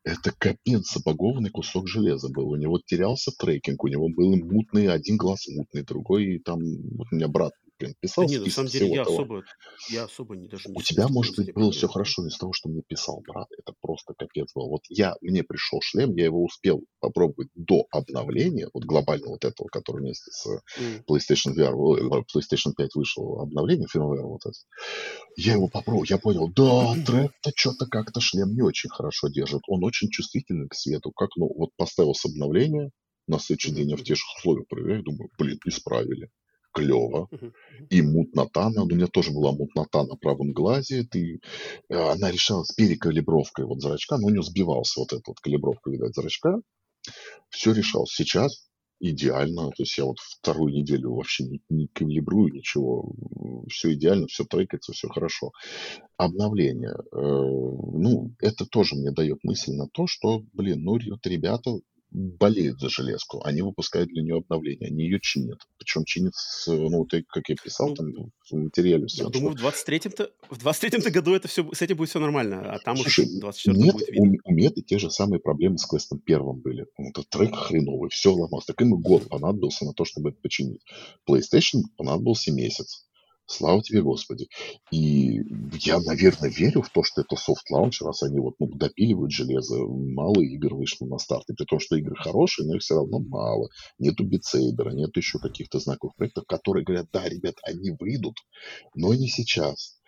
Это 0.05 0.33
капец 0.37 0.93
забагованный 0.93 1.51
кусок 1.51 1.89
железа 1.89 2.29
был. 2.29 2.49
У 2.51 2.57
него 2.57 2.81
терялся 2.85 3.33
трекинг, 3.39 3.83
у 3.85 3.89
него 3.89 4.09
был 4.09 4.37
мутный, 4.37 4.89
один 4.89 5.17
глаз 5.17 5.47
мутный, 5.49 5.83
другой 5.83 6.41
там, 6.45 6.61
вот 6.97 7.09
у 7.11 7.15
меня 7.15 7.29
брат 7.29 7.53
блин, 7.79 7.95
писал 8.01 8.25
да 8.25 8.31
нет, 8.31 8.45
на 8.45 8.51
самом 8.51 8.69
деле 8.69 8.89
я 8.89 9.05
того. 9.05 9.17
особо, 9.17 9.43
я 9.91 10.05
особо 10.05 10.37
не 10.37 10.49
даже 10.49 10.69
не 10.69 10.77
У 10.77 10.83
тебя, 10.83 11.09
может 11.09 11.37
быть, 11.37 11.53
было 11.55 11.71
все 11.73 11.89
хорошо 11.89 12.27
из 12.27 12.37
того, 12.37 12.53
что 12.53 12.69
мне 12.69 12.83
писал 12.87 13.23
брат. 13.27 13.49
Это 13.59 13.75
просто 13.81 14.15
капец 14.17 14.53
был. 14.55 14.69
Вот 14.69 14.83
я, 14.89 15.15
мне 15.21 15.43
пришел 15.43 15.81
шлем, 15.83 16.15
я 16.17 16.25
его 16.27 16.45
успел 16.45 16.85
попробовать 17.01 17.49
до 17.55 17.87
обновления, 17.91 18.69
вот 18.73 18.85
глобального 18.85 19.33
вот 19.33 19.45
этого, 19.45 19.69
который 19.69 20.03
вместе 20.03 20.31
с 20.31 20.47
mm. 20.79 21.05
PlayStation 21.09 21.55
VR, 21.55 21.73
э, 21.99 22.23
PlayStation 22.35 22.73
5 22.77 22.95
вышел 22.95 23.41
обновление, 23.41 23.87
firmware 23.95 24.23
вот 24.23 24.41
это. 24.45 24.59
Я 25.37 25.55
его 25.55 25.69
попробовал, 25.69 26.05
я 26.09 26.19
понял, 26.19 26.49
да, 26.49 26.95
трек-то 27.05 27.53
что-то 27.55 27.87
как-то 27.87 28.21
шлем 28.21 28.55
не 28.55 28.63
очень 28.63 28.91
хорошо 28.91 29.29
держит. 29.29 29.63
Он 29.69 29.85
очень 29.85 30.09
чувствительный 30.11 30.69
к 30.69 30.75
свету. 30.75 31.13
Как, 31.13 31.31
ну, 31.37 31.51
вот 31.55 31.71
поставил 31.77 32.15
с 32.15 32.25
обновления, 32.25 32.91
На 33.29 33.39
следующий 33.39 33.73
день 33.73 33.91
я 33.91 33.97
в 33.97 34.03
тех 34.05 34.17
же 34.17 34.23
условиях 34.39 34.69
проверяю, 34.69 35.03
думаю, 35.03 35.29
блин, 35.39 35.59
исправили 35.67 36.31
клево. 36.77 37.29
И 37.91 38.03
мутнота, 38.03 38.69
у 38.69 38.87
меня 38.87 39.07
тоже 39.07 39.33
была 39.33 39.53
мутнота 39.53 40.05
на 40.05 40.17
правом 40.17 40.53
глазе. 40.53 41.05
Ты, 41.11 41.41
а, 41.91 42.13
она 42.13 42.31
решалась 42.31 42.73
перекалибровкой 42.73 43.65
вот 43.65 43.81
зрачка, 43.81 44.19
но 44.19 44.27
у 44.27 44.31
нее 44.31 44.43
сбивался 44.43 45.01
вот 45.01 45.13
эта 45.13 45.23
вот 45.27 45.41
калибровка, 45.41 45.91
видать, 45.91 46.15
зрачка. 46.15 46.57
Все 47.49 47.73
решалось. 47.73 48.11
Сейчас 48.11 48.69
идеально. 49.01 49.69
То 49.71 49.83
есть 49.83 49.97
я 49.97 50.05
вот 50.05 50.19
вторую 50.19 50.73
неделю 50.75 51.15
вообще 51.15 51.45
не, 51.45 51.61
не 51.71 51.89
калибрую 51.89 52.53
ничего. 52.53 53.13
Все 53.69 53.95
идеально, 53.95 54.27
все 54.27 54.45
трекается, 54.45 54.93
все 54.93 55.09
хорошо. 55.09 55.53
Обновление. 56.17 56.95
Э, 57.13 57.19
ну, 57.19 58.35
это 58.41 58.67
тоже 58.67 58.97
мне 58.97 59.13
дает 59.13 59.45
мысль 59.45 59.73
на 59.73 59.89
то, 59.89 60.07
что, 60.07 60.43
блин, 60.53 60.83
ну, 60.83 60.93
вот 60.93 61.27
ребята 61.27 61.79
болеют 62.17 62.81
за 62.81 62.89
железку, 62.89 63.43
они 63.45 63.61
выпускают 63.61 64.09
для 64.09 64.23
нее 64.23 64.39
обновления, 64.39 64.87
они 64.87 65.05
ее 65.05 65.21
чинят. 65.21 65.59
Причем 65.77 66.05
чинят, 66.05 66.33
ну, 66.67 66.99
вот 66.99 67.11
как 67.29 67.49
я 67.49 67.57
писал, 67.63 67.89
ну, 67.89 67.95
там 67.95 68.33
в 68.51 68.55
материале. 68.55 69.07
Я 69.09 69.27
думаю, 69.27 69.55
в 69.55 69.63
23-м-то, 69.63 70.31
в 70.49 70.59
23-м 70.59 71.13
году 71.13 71.35
это 71.35 71.47
все, 71.47 71.69
с 71.73 71.83
этим 71.83 71.97
будет 71.97 72.09
все 72.09 72.19
нормально, 72.19 72.73
а 72.73 72.79
там 72.79 72.97
Слушай, 72.97 73.27
уже 73.27 73.37
в 73.37 73.41
24 73.41 73.79
нет, 73.79 73.93
будет 73.93 74.09
видно. 74.09 74.39
У, 74.45 74.51
у 74.51 74.55
Меты 74.55 74.81
те 74.81 74.99
же 74.99 75.11
самые 75.11 75.41
проблемы 75.41 75.77
с 75.77 75.85
квестом 75.85 76.19
первым 76.21 76.61
были. 76.61 76.87
Этот 76.97 77.29
трек 77.29 77.55
хреновый, 77.55 78.09
все 78.09 78.33
ломалось. 78.33 78.65
Так 78.65 78.81
ему 78.81 78.99
год 78.99 79.29
понадобился 79.29 79.85
на 79.85 79.93
то, 79.93 80.07
чтобы 80.07 80.31
это 80.31 80.39
починить. 80.41 80.81
PlayStation 81.29 81.83
понадобился 81.97 82.51
месяц. 82.51 83.07
Слава 83.47 83.81
тебе, 83.83 84.03
Господи. 84.03 84.49
И 84.91 85.41
я, 85.81 86.01
наверное, 86.01 86.51
верю 86.51 86.83
в 86.83 86.91
то, 86.91 87.05
что 87.05 87.21
это 87.21 87.37
launch, 87.73 88.05
раз 88.05 88.23
они 88.25 88.41
вот 88.41 88.55
ну, 88.59 88.67
допиливают 88.67 89.31
железо. 89.31 89.79
Мало 89.87 90.41
игр 90.43 90.75
вышло 90.75 91.07
на 91.07 91.19
старт. 91.19 91.45
И 91.49 91.55
при 91.55 91.65
том, 91.65 91.79
что 91.79 91.97
игры 91.97 92.17
хорошие, 92.17 92.67
но 92.67 92.75
их 92.75 92.83
все 92.83 92.97
равно 92.97 93.21
мало. 93.21 93.69
Нету 93.99 94.25
битсейбера, 94.25 94.91
нет 94.91 95.17
еще 95.17 95.39
каких-то 95.39 95.79
знаковых 95.79 96.17
проектов, 96.17 96.45
которые 96.47 96.85
говорят, 96.85 97.07
да, 97.13 97.29
ребят, 97.29 97.55
они 97.63 97.93
выйдут, 97.99 98.37
но 98.95 99.15
не 99.15 99.29
сейчас. 99.29 100.01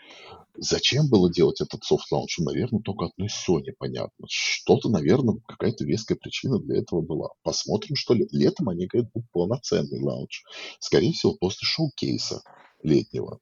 Зачем 0.57 1.09
было 1.09 1.33
делать 1.33 1.61
этот 1.61 1.83
launch? 2.13 2.35
Ну, 2.39 2.47
наверное, 2.47 2.81
только 2.81 3.07
одной 3.07 3.29
Sony 3.29 3.73
понятно. 3.79 4.27
Что-то, 4.29 4.89
наверное, 4.89 5.37
какая-то 5.47 5.85
веская 5.85 6.17
причина 6.17 6.59
для 6.59 6.79
этого 6.79 7.03
была. 7.03 7.29
Посмотрим, 7.45 7.95
что 7.95 8.15
ли. 8.15 8.27
Летом 8.33 8.69
они 8.69 8.87
говорят, 8.87 9.13
будет 9.13 9.31
полноценный 9.31 10.01
лаунч. 10.01 10.43
Скорее 10.81 11.13
всего, 11.13 11.37
после 11.39 11.67
шоу-кейса 11.67 12.43
летнего. 12.83 13.39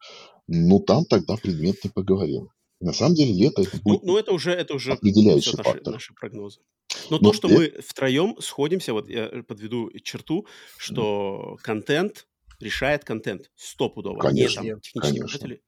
Ну, 0.48 0.80
там 0.80 1.04
тогда 1.04 1.36
предметно 1.36 1.90
поговорим. 1.90 2.48
На 2.80 2.92
самом 2.92 3.14
деле 3.14 3.32
лето 3.32 3.62
это 3.62 3.78
будет 3.82 4.02
ну, 4.02 4.12
ну 4.12 4.18
это 4.18 4.32
уже, 4.32 4.52
это 4.52 4.74
уже 4.74 4.92
определяющий 4.92 5.56
наши, 5.56 5.70
фактор. 5.70 5.92
наши 5.94 6.14
прогнозы. 6.14 6.60
Но, 7.10 7.18
Но 7.18 7.30
то, 7.30 7.32
что 7.32 7.48
это... 7.48 7.56
мы 7.56 7.82
втроем 7.82 8.36
сходимся, 8.40 8.92
вот 8.92 9.08
я 9.08 9.28
подведу 9.46 9.90
черту, 10.02 10.46
что 10.76 11.56
контент 11.62 12.26
решает 12.60 13.04
контент 13.04 13.50
стопудово. 13.54 14.18
Конечно, 14.18 14.60
Не 14.60 14.70
там 14.72 14.80
технические 14.80 15.22
показатели. 15.22 15.62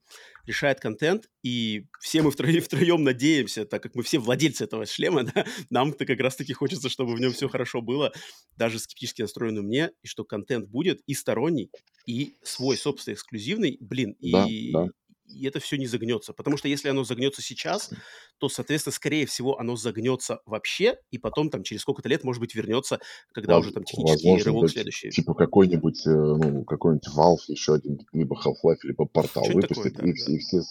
Решает 0.49 0.79
контент, 0.79 1.29
и 1.43 1.85
все 1.99 2.23
мы 2.23 2.31
втроем, 2.31 2.61
втроем 2.63 3.03
надеемся, 3.03 3.65
так 3.65 3.83
как 3.83 3.93
мы 3.93 4.01
все 4.01 4.17
владельцы 4.17 4.63
этого 4.63 4.87
шлема, 4.87 5.23
да, 5.35 5.45
нам-то 5.69 6.07
как 6.07 6.19
раз-таки 6.19 6.53
хочется, 6.53 6.89
чтобы 6.89 7.15
в 7.15 7.19
нем 7.19 7.31
все 7.31 7.47
хорошо 7.47 7.81
было, 7.81 8.11
даже 8.57 8.79
скептически 8.79 9.21
настроенный 9.21 9.61
мне, 9.61 9.91
и 10.01 10.07
что 10.07 10.25
контент 10.25 10.67
будет 10.67 11.01
и 11.05 11.13
сторонний, 11.13 11.69
и 12.07 12.33
свой 12.41 12.77
собственный 12.77 13.13
эксклюзивный, 13.13 13.77
блин, 13.79 14.15
да, 14.19 14.47
и, 14.47 14.71
да 14.71 14.87
и 15.29 15.47
это 15.47 15.59
все 15.59 15.77
не 15.77 15.87
загнется. 15.87 16.33
Потому 16.33 16.57
что 16.57 16.67
если 16.67 16.89
оно 16.89 17.03
загнется 17.03 17.41
сейчас, 17.41 17.91
то, 18.37 18.49
соответственно, 18.49 18.93
скорее 18.93 19.25
всего, 19.25 19.59
оно 19.59 19.75
загнется 19.75 20.41
вообще, 20.45 20.97
и 21.11 21.17
потом 21.17 21.49
там 21.49 21.63
через 21.63 21.81
сколько-то 21.81 22.09
лет, 22.09 22.23
может 22.23 22.39
быть, 22.41 22.55
вернется, 22.55 22.99
когда 23.31 23.55
Воз, 23.55 23.65
уже 23.65 23.73
там 23.73 23.83
технический 23.83 24.29
возможно, 24.29 24.51
рывок 24.51 24.69
следующий. 24.71 25.09
Типа 25.11 25.33
какой-нибудь, 25.33 26.05
э, 26.05 26.09
ну, 26.09 26.63
какой-нибудь 26.63 27.07
Valve, 27.15 27.43
еще 27.47 27.75
один, 27.75 27.99
либо 28.13 28.35
Half-Life, 28.35 28.79
либо 28.83 29.05
Портал 29.05 29.43
выпустит, 29.45 29.69
такое, 29.69 29.91
да, 29.91 30.07
и, 30.07 30.13
да. 30.13 30.33
и 30.33 30.37
все... 30.39 30.61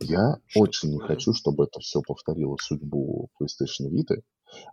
Я 0.00 0.36
Что 0.46 0.60
очень 0.60 0.90
такое? 0.90 0.92
не 0.92 1.06
хочу, 1.06 1.32
чтобы 1.34 1.64
это 1.64 1.80
все 1.80 2.00
повторило 2.02 2.56
судьбу 2.60 3.30
PlayStation 3.40 3.90
Vita, 3.90 4.20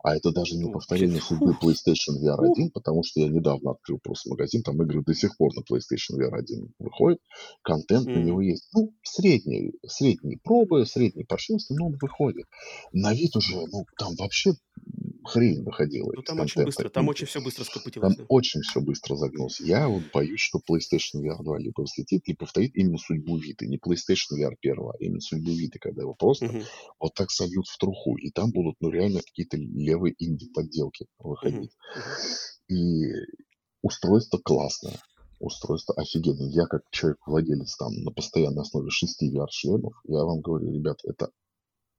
а 0.03 0.15
это 0.15 0.31
даже 0.31 0.55
не 0.55 0.71
повторение 0.71 1.21
судьбы 1.21 1.55
PlayStation 1.61 2.15
VR 2.21 2.51
1, 2.51 2.71
потому 2.71 3.03
что 3.03 3.19
я 3.19 3.27
недавно 3.27 3.71
открыл 3.71 3.99
просто 4.01 4.29
магазин, 4.29 4.63
там 4.63 4.81
игры 4.83 5.03
до 5.03 5.13
сих 5.13 5.37
пор 5.37 5.51
на 5.55 5.61
PlayStation 5.61 6.17
VR 6.17 6.35
1 6.37 6.73
выходят, 6.79 7.19
контент 7.61 8.05
на 8.07 8.19
него 8.19 8.41
есть. 8.41 8.69
Ну, 8.73 8.93
средние, 9.03 9.73
средние 9.85 10.39
пробы, 10.43 10.85
средние 10.85 11.25
паршивости, 11.25 11.73
но 11.73 11.87
он 11.87 11.97
выходит. 12.01 12.45
На 12.91 13.13
вид 13.13 13.35
уже, 13.35 13.55
ну, 13.71 13.85
там 13.97 14.15
вообще 14.15 14.53
хрень 15.25 15.63
выходила. 15.63 16.11
Ну, 16.15 16.21
там 16.21 16.39
очень 16.39 16.63
быстро, 16.63 16.89
там 16.89 17.07
очень 17.07 17.27
все 17.27 17.41
быстро 17.41 17.63
скопытилось. 17.63 18.15
Там 18.15 18.25
да. 18.25 18.25
очень 18.29 18.61
все 18.61 18.79
быстро 18.79 19.15
загнулось. 19.15 19.59
Я 19.59 19.87
вот 19.87 20.03
боюсь, 20.13 20.39
что 20.39 20.59
PlayStation 20.59 21.21
VR 21.21 21.43
2 21.43 21.59
либо 21.59 21.81
взлетит, 21.81 22.27
либо 22.27 22.39
повторит 22.39 22.75
именно 22.75 22.97
судьбу 22.97 23.37
Vita. 23.37 23.65
Не 23.65 23.77
PlayStation 23.77 24.37
VR 24.37 24.53
1, 24.61 24.79
а 24.79 24.91
именно 24.99 25.21
судьбу 25.21 25.51
Vita, 25.51 25.79
когда 25.79 26.03
его 26.03 26.13
просто 26.13 26.45
угу. 26.45 26.59
вот 26.99 27.13
так 27.15 27.31
сольют 27.31 27.67
в 27.67 27.77
труху. 27.77 28.17
И 28.17 28.29
там 28.31 28.51
будут, 28.51 28.75
ну, 28.79 28.89
реально 28.89 29.21
какие-то 29.21 29.57
левые 29.57 30.13
инди-подделки 30.17 31.07
выходить. 31.19 31.71
Угу. 31.95 32.75
И 32.75 33.05
устройство 33.81 34.37
классное 34.37 34.99
устройство 35.37 35.93
офигенное. 35.95 36.49
Я 36.49 36.65
как 36.65 36.81
человек-владелец 36.91 37.75
там 37.75 37.93
на 38.03 38.11
постоянной 38.11 38.61
основе 38.61 38.89
шести 38.89 39.29
VR-шлемов, 39.29 39.93
я 40.05 40.23
вам 40.23 40.39
говорю, 40.39 40.71
ребят, 40.71 40.97
это, 41.03 41.29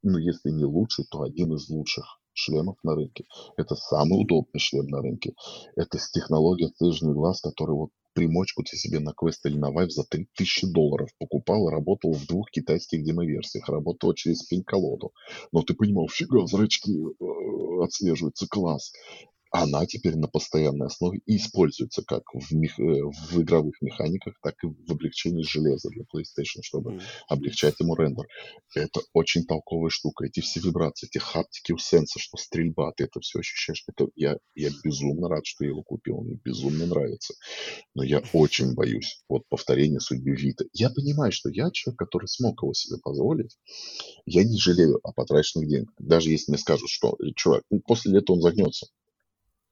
ну, 0.03 0.17
если 0.19 0.51
не 0.51 0.65
лучший, 0.65 1.05
то 1.11 1.21
один 1.23 1.55
из 1.55 1.69
лучших 1.69 2.19
шлемов 2.37 2.77
на 2.83 2.95
рынке. 2.95 3.25
Это 3.57 3.75
самый 3.75 4.21
удобный 4.21 4.61
шлем 4.61 4.87
на 4.87 5.03
рынке. 5.03 5.35
Это 5.75 5.99
с 5.99 6.11
технологией 6.11 6.71
отслеживания 6.71 7.15
глаз, 7.15 7.41
который 7.41 7.75
вот 7.75 7.91
примочку 8.15 8.63
ты 8.63 8.77
себе 8.77 8.99
на 8.99 9.13
квест 9.13 9.45
или 9.45 9.57
на 9.57 9.71
вайп 9.71 9.91
за 9.91 10.05
3000 10.05 10.73
долларов 10.73 11.11
покупал 11.19 11.69
и 11.69 11.73
работал 11.73 12.13
в 12.13 12.27
двух 12.27 12.51
китайских 12.51 13.05
демоверсиях. 13.05 13.69
Работал 13.69 14.15
через 14.15 14.43
пень-колоду. 14.45 15.13
Но 15.53 15.63
ты 15.63 15.75
понимал, 15.75 16.09
фига, 16.09 16.47
зрачки 16.47 16.99
э, 16.99 17.83
отслеживаются, 17.83 18.47
класс 18.49 18.93
она 19.63 19.87
теперь 19.87 20.17
на 20.17 20.29
постоянной 20.29 20.87
основе 20.87 21.21
и 21.27 21.37
используется 21.37 22.03
как 22.03 22.23
в, 22.35 22.53
мех... 22.53 22.79
Э, 22.79 23.03
в 23.31 23.41
игровых 23.41 23.81
механиках, 23.81 24.35
так 24.43 24.55
и 24.63 24.67
в 24.67 24.91
облегчении 24.91 25.43
железа 25.43 25.89
для 25.91 26.03
PlayStation, 26.03 26.63
чтобы 26.63 26.95
mm. 26.95 27.03
облегчать 27.29 27.79
ему 27.81 27.95
рендер. 27.95 28.27
Это 28.75 29.01
очень 29.13 29.45
толковая 29.45 29.91
штука. 29.91 30.27
Эти 30.27 30.41
все 30.41 30.61
вибрации, 30.61 31.09
эти 31.11 31.19
хаптики 31.19 31.73
у 31.73 31.79
сенса, 31.79 32.19
что 32.19 32.37
стрельба, 32.37 32.93
ты 32.97 33.05
это 33.05 33.21
все 33.21 33.39
ощущаешь. 33.41 33.85
Это 33.87 34.09
я, 34.15 34.37
я 34.55 34.71
безумно 34.85 35.29
рад, 35.29 35.47
что 35.47 35.65
я 35.65 35.71
его 35.71 35.83
купил. 35.83 36.21
Мне 36.21 36.39
безумно 36.45 36.87
нравится. 36.87 37.35
Но 37.95 38.03
я 38.03 38.23
очень 38.33 38.75
боюсь 38.75 39.23
вот 39.29 39.43
повторения 39.49 40.01
судьбы 40.01 40.31
Вита. 40.31 40.65
Я 40.73 40.91
понимаю, 40.91 41.33
что 41.33 41.49
я 41.51 41.71
человек, 41.71 41.99
который 41.99 42.27
смог 42.27 42.63
его 42.63 42.75
себе 42.75 42.99
позволить. 43.03 43.57
Я 44.27 44.45
не 44.45 44.59
жалею 44.59 44.99
о 45.03 45.13
потраченных 45.13 45.69
деньгах. 45.69 45.95
Даже 45.99 46.31
если 46.31 46.53
мне 46.53 46.59
скажут, 46.59 46.91
что, 46.91 47.17
чувак, 47.35 47.63
ну, 47.71 47.81
после 47.81 48.13
лета 48.13 48.33
он 48.33 48.41
загнется 48.41 48.87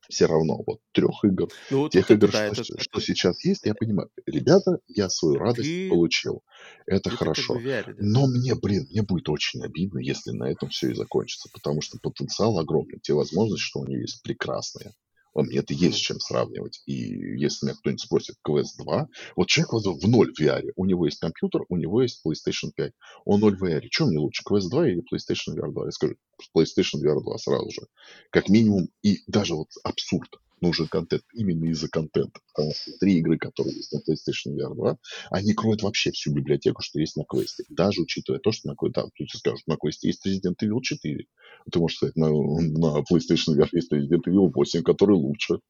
все 0.09 0.27
равно 0.27 0.63
вот 0.67 0.81
трех 0.93 1.25
игр, 1.25 1.49
ну, 1.71 1.89
тех 1.89 2.11
игр, 2.11 2.31
да, 2.31 2.53
что, 2.53 2.63
это, 2.63 2.81
что 2.81 2.99
это... 2.99 3.01
сейчас 3.01 3.45
есть, 3.45 3.65
я 3.65 3.75
понимаю, 3.75 4.11
ребята, 4.27 4.79
я 4.89 5.09
свою 5.09 5.37
радость 5.37 5.69
ты... 5.69 5.89
получил, 5.89 6.43
это 6.87 7.11
ты 7.11 7.17
хорошо, 7.17 7.59
VR, 7.59 7.87
да? 7.87 7.95
но 7.99 8.27
мне, 8.27 8.55
блин, 8.55 8.87
мне 8.91 9.03
будет 9.03 9.29
очень 9.29 9.63
обидно, 9.65 9.99
если 9.99 10.31
на 10.31 10.45
этом 10.45 10.69
все 10.69 10.91
и 10.91 10.95
закончится, 10.95 11.49
потому 11.53 11.81
что 11.81 11.99
потенциал 12.03 12.59
огромный, 12.59 13.01
те 13.03 13.13
возможности, 13.13 13.65
что 13.65 13.81
у 13.81 13.87
нее 13.87 14.03
есть, 14.03 14.23
прекрасные. 14.23 14.93
Мне 15.35 15.59
это 15.59 15.75
есть 15.75 15.97
с 15.97 16.01
чем 16.01 16.21
сравнивать. 16.21 16.83
И 16.87 16.93
если 16.93 17.67
меня 17.67 17.77
кто-нибудь 17.77 18.01
спросит, 18.01 18.37
Quest 18.47 18.77
2, 18.79 19.09
вот 19.37 19.49
человек 19.49 19.73
в 19.73 20.09
ноль 20.09 20.33
в 20.33 20.41
VR, 20.41 20.71
у 20.77 20.85
него 20.85 21.07
есть 21.07 21.19
компьютер, 21.19 21.63
у 21.69 21.77
него 21.77 22.03
есть 22.03 22.23
PlayStation 22.25 22.71
5, 22.75 22.93
он 23.25 23.41
ноль 23.41 23.57
в 23.57 23.65
VR. 23.65 23.83
Что 23.91 24.07
мне 24.07 24.19
лучше, 24.19 24.43
Quest 24.49 24.69
2 24.71 24.89
или 24.89 25.03
PlayStation 25.03 25.57
VR 25.57 25.73
2? 25.73 25.85
Я 25.87 25.91
скажу, 25.91 26.15
PlayStation 26.57 27.03
VR 27.03 27.21
2 27.21 27.39
сразу 27.39 27.71
же. 27.71 27.83
Как 28.31 28.49
минимум, 28.49 28.89
и 29.03 29.19
даже 29.27 29.55
вот 29.55 29.69
абсурд 29.83 30.29
нужен 30.65 30.89
контент 30.89 31.23
именно 31.35 31.67
из-за 31.71 31.89
контента. 31.89 32.41
Потому 32.53 32.73
что 32.75 32.93
три 32.99 33.19
игры, 33.19 33.39
которые 33.39 33.77
есть 33.77 33.93
на 33.93 33.99
PlayStation 33.99 34.57
VR 34.57 34.75
2, 34.75 34.99
они 35.31 35.53
кроют 35.53 35.83
вообще 35.83 36.11
всю 36.13 36.33
библиотеку, 36.33 36.83
что 36.83 37.01
есть 37.01 37.17
на 37.17 37.25
квесте. 37.25 37.65
Даже 37.69 38.01
учитывая 38.01 38.41
то, 38.41 38.51
что 38.53 38.69
на 38.69 38.75
квесте, 38.75 39.01
да, 39.03 39.09
люди 39.19 39.37
скажут, 39.37 39.67
на 39.67 39.77
квесте 39.77 40.09
есть 40.09 40.27
Resident 40.27 40.57
Evil 40.63 40.81
4. 40.81 41.27
Ты 41.71 41.79
можешь 41.79 41.99
сказать, 41.99 42.17
на, 42.17 42.29
на 42.29 43.01
PlayStation 43.01 43.57
VR 43.57 43.69
есть 43.73 43.93
Resident 43.93 44.23
Evil 44.27 44.51
8, 44.55 44.83
который 44.83 45.17
лучше. 45.17 45.61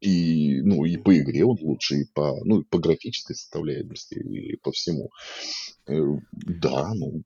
И, 0.00 0.60
ну, 0.62 0.84
и 0.84 0.96
по 0.96 1.16
игре 1.18 1.44
он 1.44 1.58
лучше, 1.60 1.96
и 1.96 2.04
по, 2.12 2.38
ну, 2.44 2.60
и 2.60 2.64
по 2.64 2.78
графической 2.78 3.34
составляемости, 3.34 4.14
и 4.14 4.56
по 4.56 4.72
всему. 4.72 5.10
Э, 5.86 6.00
да, 6.32 6.92
ну, 6.94 7.22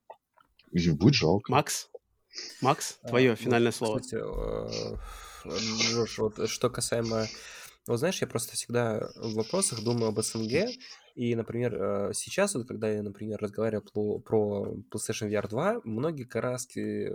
и 0.72 0.90
будет 0.90 1.14
жалко. 1.14 1.50
Макс? 1.50 1.88
Макс, 2.60 2.98
твое 3.08 3.32
а, 3.32 3.36
финальное 3.36 3.72
ну, 3.72 3.76
слово. 3.76 3.98
Кстати, 3.98 4.22
э, 5.44 5.50
Жош, 5.90 6.18
вот 6.18 6.48
что 6.48 6.70
касаемо... 6.70 7.26
Вот 7.86 7.98
знаешь, 7.98 8.20
я 8.20 8.26
просто 8.26 8.54
всегда 8.54 9.08
в 9.16 9.34
вопросах 9.34 9.82
думаю 9.82 10.08
об 10.08 10.20
СНГ, 10.20 10.68
И, 11.14 11.34
например, 11.34 11.74
э, 11.74 12.10
сейчас, 12.14 12.54
вот, 12.54 12.66
когда 12.66 12.90
я, 12.90 13.02
например, 13.02 13.38
разговаривал 13.40 13.82
про, 13.82 14.18
про 14.18 14.76
PlayStation 14.90 15.30
VR 15.30 15.48
2, 15.48 15.80
многие 15.84 16.24
как 16.24 16.42
раз 16.42 16.68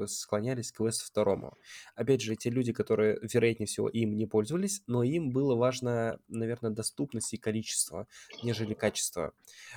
склонялись 0.07 0.71
к 0.71 0.81
Quest 0.81 0.99
2. 1.13 1.53
Опять 1.95 2.21
же, 2.21 2.35
те 2.35 2.49
люди, 2.49 2.73
которые, 2.73 3.19
вероятнее 3.21 3.67
всего, 3.67 3.89
им 3.89 4.15
не 4.17 4.25
пользовались, 4.25 4.83
но 4.87 5.03
им 5.03 5.31
было 5.31 5.55
важно, 5.55 6.19
наверное, 6.27 6.71
доступность 6.71 7.33
и 7.33 7.37
количество, 7.37 8.07
нежели 8.43 8.73
качество. 8.73 9.33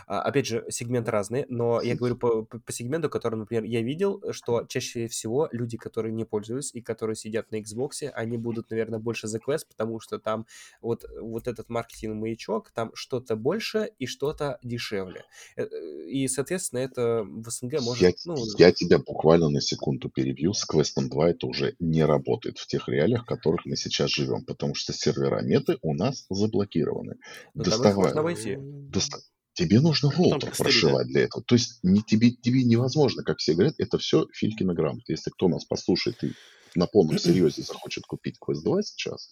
А, 0.06 0.22
опять 0.22 0.46
же, 0.46 0.64
сегменты 0.70 1.10
разные, 1.10 1.46
но 1.48 1.80
я 1.80 1.94
говорю 1.94 2.16
по, 2.16 2.44
по 2.44 2.72
сегменту, 2.72 3.10
который, 3.10 3.36
например, 3.36 3.64
я 3.64 3.82
видел, 3.82 4.22
что 4.32 4.64
чаще 4.68 5.08
всего 5.08 5.48
люди, 5.52 5.76
которые 5.76 6.12
не 6.12 6.24
пользуются 6.24 6.76
и 6.76 6.80
которые 6.80 7.16
сидят 7.16 7.50
на 7.50 7.60
Xbox, 7.60 8.08
они 8.12 8.38
будут, 8.38 8.70
наверное, 8.70 8.98
больше 8.98 9.28
за 9.28 9.38
Quest, 9.38 9.66
потому 9.68 10.00
что 10.00 10.18
там 10.18 10.46
вот, 10.80 11.04
вот 11.20 11.48
этот 11.48 11.68
маркетинг-маячок, 11.68 12.70
там 12.72 12.90
что-то 12.94 13.36
больше 13.36 13.90
и 13.98 14.05
что-то 14.06 14.58
дешевле. 14.62 15.24
Э, 15.56 15.66
и, 16.08 16.28
соответственно, 16.28 16.80
это 16.80 17.24
в 17.24 17.48
СНГ 17.50 17.80
может... 17.80 18.02
Я, 18.02 18.12
ну... 18.24 18.36
я 18.58 18.72
тебя 18.72 18.98
буквально 18.98 19.48
на 19.48 19.60
секунду 19.60 20.08
перебью. 20.08 20.52
С 20.52 20.68
Quest 20.68 20.94
2 20.96 21.30
это 21.30 21.46
уже 21.46 21.74
не 21.78 22.04
работает 22.04 22.58
в 22.58 22.66
тех 22.66 22.88
реалиях, 22.88 23.22
в 23.22 23.26
которых 23.26 23.64
мы 23.66 23.76
сейчас 23.76 24.10
живем, 24.10 24.44
потому 24.44 24.74
что 24.74 24.92
сервера 24.92 25.42
меты 25.42 25.78
у 25.82 25.94
нас 25.94 26.26
заблокированы. 26.30 27.16
Но 27.54 27.64
Доставай... 27.64 28.12
там 28.12 28.28
их 28.28 28.90
Доста... 28.90 29.18
Тебе 29.54 29.80
нужно 29.80 30.10
роутер 30.10 30.54
прошивать 30.54 31.06
для 31.06 31.22
этого. 31.22 31.42
То 31.42 31.54
есть 31.54 31.78
не, 31.82 32.02
тебе, 32.02 32.30
тебе 32.30 32.62
невозможно, 32.62 33.22
как 33.22 33.38
все 33.38 33.54
говорят, 33.54 33.74
это 33.78 33.96
все 33.96 34.26
Филькина 34.34 34.74
грамота. 34.74 35.12
Если 35.12 35.30
кто 35.30 35.48
нас 35.48 35.64
послушает 35.64 36.22
и 36.24 36.32
на 36.74 36.86
полном 36.86 37.18
серьезе 37.18 37.62
захочет 37.62 38.04
купить 38.04 38.36
Quest 38.38 38.62
2 38.62 38.82
сейчас, 38.82 39.30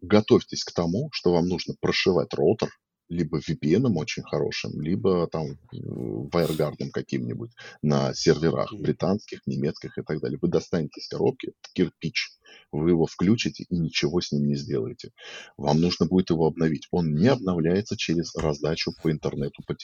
готовьтесь 0.00 0.64
к 0.64 0.72
тому, 0.72 1.08
что 1.12 1.32
вам 1.32 1.46
нужно 1.46 1.74
прошивать 1.80 2.34
роутер, 2.34 2.70
либо 3.10 3.38
VPN 3.38 3.92
очень 3.96 4.22
хорошим, 4.22 4.80
либо 4.80 5.26
там 5.26 5.58
WireGuard 5.72 6.90
каким-нибудь 6.92 7.50
на 7.82 8.14
серверах 8.14 8.72
британских, 8.72 9.40
немецких 9.46 9.98
и 9.98 10.02
так 10.02 10.20
далее. 10.20 10.38
Вы 10.40 10.48
достанете 10.48 11.00
из 11.00 11.08
коробки 11.08 11.52
кирпич, 11.74 12.30
вы 12.72 12.90
его 12.90 13.06
включите 13.06 13.64
и 13.68 13.76
ничего 13.76 14.20
с 14.20 14.32
ним 14.32 14.46
не 14.46 14.54
сделаете. 14.54 15.10
Вам 15.56 15.80
нужно 15.80 16.06
будет 16.06 16.30
его 16.30 16.46
обновить. 16.46 16.86
Он 16.92 17.14
не 17.14 17.26
обновляется 17.26 17.96
через 17.96 18.34
раздачу 18.36 18.92
по 19.02 19.10
интернету. 19.10 19.62
По, 19.66 19.74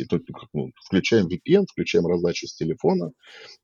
ну, 0.53 0.73
включаем 0.85 1.27
VPN, 1.27 1.65
включаем 1.71 2.07
раздачу 2.07 2.47
с 2.47 2.55
телефона, 2.55 3.11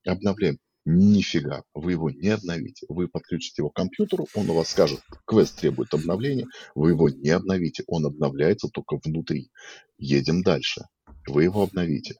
обновляем. 0.05 0.59
Нифига, 0.85 1.62
вы 1.75 1.93
его 1.93 2.11
не 2.11 2.28
обновите. 2.28 2.86
Вы 2.89 3.07
подключите 3.07 3.62
его 3.62 3.70
к 3.70 3.77
компьютеру, 3.77 4.27
он 4.35 4.51
у 4.51 4.55
вас 4.55 4.70
скажет, 4.70 5.01
квест 5.27 5.61
требует 5.61 5.94
обновления, 5.94 6.47
вы 6.75 6.91
его 6.91 7.09
не 7.09 7.31
обновите, 7.31 7.85
он 7.86 8.05
обновляется 8.07 8.69
только 8.69 8.99
внутри. 9.05 9.51
Едем 9.97 10.43
дальше. 10.43 10.83
Вы 11.28 11.44
его 11.44 11.62
обновите. 11.62 12.17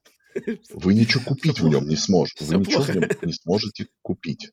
Вы 0.71 0.95
ничего 0.95 1.23
купить 1.25 1.61
в 1.61 1.69
нем 1.69 1.89
не 1.89 1.97
сможете. 1.97 2.45
Вы 2.45 2.57
ничего 2.59 2.83
в 2.83 2.95
нем 2.95 3.09
не 3.23 3.33
сможете 3.33 3.87
купить. 4.01 4.51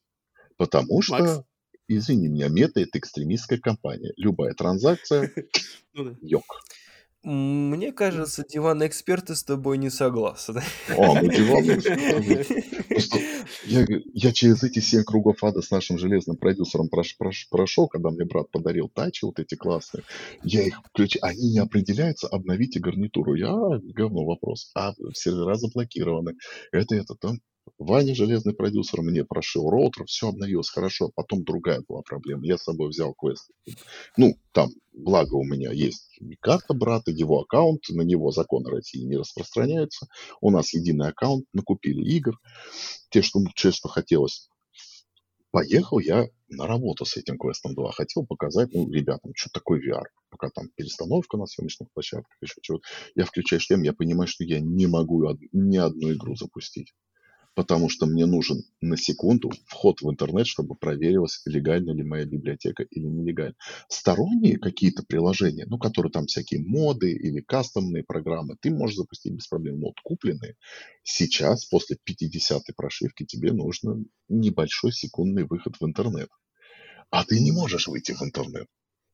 Потому 0.57 1.01
что, 1.01 1.45
извини 1.87 2.27
меня, 2.29 2.49
мета 2.49 2.81
это 2.81 2.97
экстремистская 2.97 3.59
компания. 3.59 4.11
Любая 4.17 4.53
транзакция, 4.53 5.31
ну 5.93 6.17
йог. 6.21 6.45
Мне 7.21 7.91
кажется, 7.91 8.45
диван-эксперты 8.47 9.35
с 9.35 9.43
тобой 9.43 9.77
не 9.77 9.89
согласны. 9.89 10.61
О, 10.95 11.15
ну 11.21 11.29
диван 11.29 11.65
я, 13.65 13.85
я 14.13 14.31
через 14.31 14.63
эти 14.63 14.79
семь 14.79 15.03
кругов 15.03 15.43
ада 15.43 15.61
с 15.61 15.69
нашим 15.69 15.97
железным 15.97 16.37
продюсером 16.37 16.87
прош, 16.87 17.17
прош, 17.17 17.49
прошел, 17.49 17.89
когда 17.89 18.09
мне 18.09 18.23
брат 18.23 18.49
подарил 18.51 18.87
тачи 18.87 19.25
вот 19.25 19.37
эти 19.39 19.55
классные. 19.55 20.03
Я 20.43 20.63
их 20.63 20.81
включаю, 20.85 21.25
они 21.25 21.51
не 21.51 21.59
определяются, 21.59 22.27
обновите 22.27 22.79
гарнитуру. 22.79 23.33
Я, 23.33 23.53
говно 23.93 24.23
вопрос. 24.23 24.71
А 24.73 24.93
сервера 25.13 25.55
заблокированы. 25.55 26.35
Это, 26.71 26.95
это, 26.95 27.15
там 27.15 27.39
Ваня, 27.77 28.15
железный 28.15 28.53
продюсер, 28.53 29.01
мне 29.01 29.23
прошил 29.23 29.69
роутер, 29.69 30.05
все 30.05 30.29
обновилось 30.29 30.69
хорошо. 30.69 31.11
Потом 31.15 31.43
другая 31.43 31.81
была 31.87 32.01
проблема. 32.01 32.45
Я 32.45 32.57
с 32.57 32.63
собой 32.63 32.89
взял 32.89 33.13
квест. 33.13 33.49
Ну, 34.17 34.35
там, 34.51 34.69
благо 34.93 35.35
у 35.35 35.43
меня 35.43 35.71
есть 35.71 36.19
карта 36.39 36.73
брата, 36.73 37.11
его 37.11 37.41
аккаунт, 37.41 37.81
на 37.89 38.01
него 38.01 38.31
законы 38.31 38.69
России 38.69 39.03
не 39.03 39.17
распространяются. 39.17 40.07
У 40.41 40.51
нас 40.51 40.73
единый 40.73 41.09
аккаунт, 41.09 41.45
накупили 41.53 42.01
игр, 42.01 42.37
те, 43.09 43.21
что, 43.21 43.39
те, 43.55 43.71
что 43.71 43.87
хотелось. 43.87 44.49
Поехал 45.51 45.99
я 45.99 46.27
на 46.47 46.67
работу 46.67 47.05
с 47.05 47.17
этим 47.17 47.37
квестом 47.37 47.73
2. 47.73 47.91
Хотел 47.91 48.25
показать, 48.25 48.73
ну, 48.73 48.89
ребятам, 48.91 49.33
что 49.35 49.49
такое 49.51 49.79
VR. 49.79 50.05
Пока 50.29 50.49
там 50.49 50.69
перестановка 50.75 51.37
на 51.37 51.47
съемочных 51.47 51.91
площадках, 51.91 52.37
еще 52.41 52.55
чего-то. 52.61 52.83
Я 53.15 53.25
включаю 53.25 53.59
шлем, 53.59 53.81
я 53.81 53.93
понимаю, 53.93 54.27
что 54.27 54.43
я 54.43 54.59
не 54.59 54.85
могу 54.85 55.23
ни 55.51 55.77
одну 55.77 56.13
игру 56.13 56.35
запустить 56.35 56.93
потому 57.59 57.89
что 57.89 58.05
мне 58.05 58.25
нужен 58.25 58.63
на 58.79 58.95
секунду 58.95 59.51
вход 59.65 59.99
в 59.99 60.09
интернет, 60.09 60.47
чтобы 60.47 60.75
проверилась, 60.75 61.41
легальна 61.43 61.91
ли 61.91 62.03
моя 62.03 62.23
библиотека 62.23 62.83
или 62.83 63.03
нелегальна. 63.03 63.55
Сторонние 63.89 64.57
какие-то 64.57 65.03
приложения, 65.03 65.65
ну, 65.67 65.77
которые 65.77 66.09
там 66.09 66.27
всякие 66.27 66.61
моды 66.61 67.11
или 67.11 67.41
кастомные 67.41 68.05
программы, 68.05 68.55
ты 68.61 68.71
можешь 68.71 68.95
запустить 68.95 69.33
без 69.33 69.47
проблем. 69.47 69.81
Но 69.81 69.87
вот 69.87 69.99
купленные 70.01 70.55
сейчас, 71.03 71.65
после 71.65 71.97
50-й 71.97 72.73
прошивки, 72.77 73.25
тебе 73.25 73.51
нужен 73.51 74.05
небольшой 74.29 74.93
секундный 74.93 75.43
выход 75.43 75.75
в 75.81 75.85
интернет. 75.85 76.29
А 77.09 77.25
ты 77.25 77.41
не 77.41 77.51
можешь 77.51 77.89
выйти 77.89 78.13
в 78.13 78.21
интернет, 78.21 78.67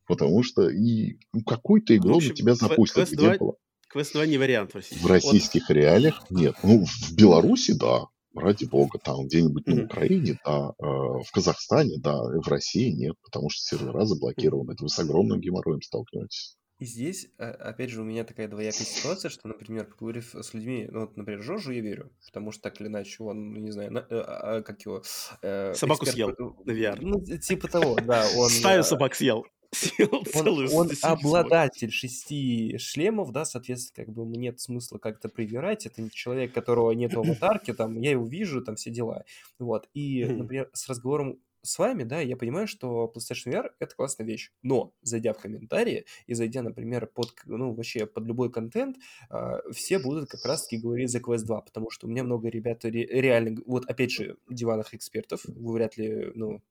потому 0.06 0.44
что 0.44 0.70
и 0.70 1.18
ну, 1.34 1.42
какую-то 1.42 1.98
игру 1.98 2.22
на 2.22 2.30
тебя 2.30 2.54
запустят, 2.54 3.08
где 3.10 3.18
2... 3.18 3.38
было. 3.38 3.56
Квест 3.90 4.14
2 4.14 4.28
не 4.28 4.38
вариант 4.38 4.74
в 4.74 4.76
российских. 4.76 5.04
В 5.04 5.08
российских 5.08 5.70
вот. 5.70 5.76
реалиях 5.76 6.30
нет. 6.30 6.56
Ну, 6.62 6.86
в 6.86 7.16
Беларуси, 7.16 7.72
да 7.72 8.06
ради 8.36 8.66
бога, 8.66 9.00
там 9.00 9.26
где-нибудь 9.26 9.68
на 9.68 9.84
Украине, 9.86 10.40
да, 10.46 10.74
э, 10.78 10.84
в 10.84 11.28
Казахстане, 11.34 11.98
да, 12.00 12.22
в 12.22 12.48
России 12.48 12.92
нет, 12.92 13.16
потому 13.24 13.50
что 13.50 13.62
сервера 13.62 14.06
заблокированы. 14.06 14.74
Это 14.74 14.84
вы 14.84 14.90
с 14.90 15.00
огромным 15.00 15.40
геморроем 15.40 15.82
столкнетесь. 15.82 16.58
И 16.78 16.86
здесь, 16.86 17.30
а, 17.38 17.52
опять 17.52 17.90
же, 17.90 18.02
у 18.02 18.04
меня 18.04 18.26
такая 18.26 18.50
двоякая 18.50 18.86
ситуация, 18.86 19.30
что, 19.30 19.48
например, 19.48 19.86
поговорив 19.86 20.36
с 20.36 20.54
людьми, 20.54 20.90
ну, 20.92 21.02
вот, 21.02 21.16
например, 21.16 21.42
Жожу 21.42 21.72
я 21.72 21.80
верю, 21.80 22.12
потому 22.26 22.52
что 22.52 22.64
так 22.64 22.82
или 22.82 22.88
иначе 22.90 23.24
он, 23.24 23.54
ну, 23.54 23.60
не 23.62 23.72
знаю, 23.72 23.94
на, 23.94 24.02
а, 24.02 24.58
а, 24.58 24.62
как 24.62 24.82
его... 24.82 25.02
Э, 25.42 25.74
Собаку 25.74 26.04
эксперт, 26.04 26.36
съел 26.36 26.56
на 26.66 26.72
VR. 26.72 26.98
Ну, 27.00 27.22
типа 27.38 27.70
того, 27.70 27.96
да. 28.06 28.28
Он, 28.36 28.50
Стаю 28.50 28.84
собак 28.84 29.16
съел. 29.16 29.46
Он, 30.34 30.68
он 30.74 30.90
обладатель 31.02 31.92
шести 31.92 32.78
шлемов, 32.78 33.32
да, 33.32 33.46
соответственно, 33.46 34.06
как 34.06 34.14
бы 34.14 34.26
нет 34.26 34.60
смысла 34.60 34.98
как-то 34.98 35.30
привирать. 35.30 35.86
Это 35.86 36.10
человек, 36.10 36.54
которого 36.54 36.92
нет 36.92 37.14
в 37.14 37.20
аватарке, 37.20 37.74
там, 37.74 38.00
я 38.00 38.12
его 38.12 38.26
вижу, 38.26 38.62
там 38.64 38.76
все 38.76 38.92
дела. 38.92 39.26
Вот. 39.60 39.90
И, 39.94 40.26
например, 40.26 40.70
с 40.74 40.88
разговором 40.90 41.40
с 41.66 41.80
вами, 41.80 42.04
да, 42.04 42.22
я 42.22 42.38
понимаю, 42.38 42.68
что 42.68 43.12
PlayStation 43.14 43.52
VR— 43.52 43.72
это 43.80 43.96
классная 43.96 44.26
вещь. 44.26 44.52
Но, 44.62 44.94
зайдя 45.02 45.34
в 45.34 45.40
комментарии 45.40 46.06
и 46.28 46.34
зайдя, 46.34 46.62
например, 46.62 47.08
под, 47.08 47.34
ну, 47.46 47.74
вообще 47.74 48.06
под 48.06 48.26
любой 48.26 48.52
контент, 48.52 48.98
э, 49.30 49.60
все 49.72 50.00
будут 50.00 50.30
как 50.30 50.46
раз-таки 50.46 50.78
говорить 50.78 51.10
за 51.10 51.20
Quest 51.20 51.46
2, 51.46 51.62
потому 51.62 51.90
что 51.90 52.08
у 52.08 52.10
меня 52.10 52.24
много 52.24 52.50
ребят 52.50 52.86
ре- 52.86 53.08
реально, 53.08 53.58
вот 53.66 53.86
опять 53.90 54.12
же, 54.12 54.38
диванных 54.50 54.94
экспертов, 54.94 55.42
вы 55.46 55.74
вряд 55.74 55.98
ли, 55.98 56.32
ну, 56.36 56.62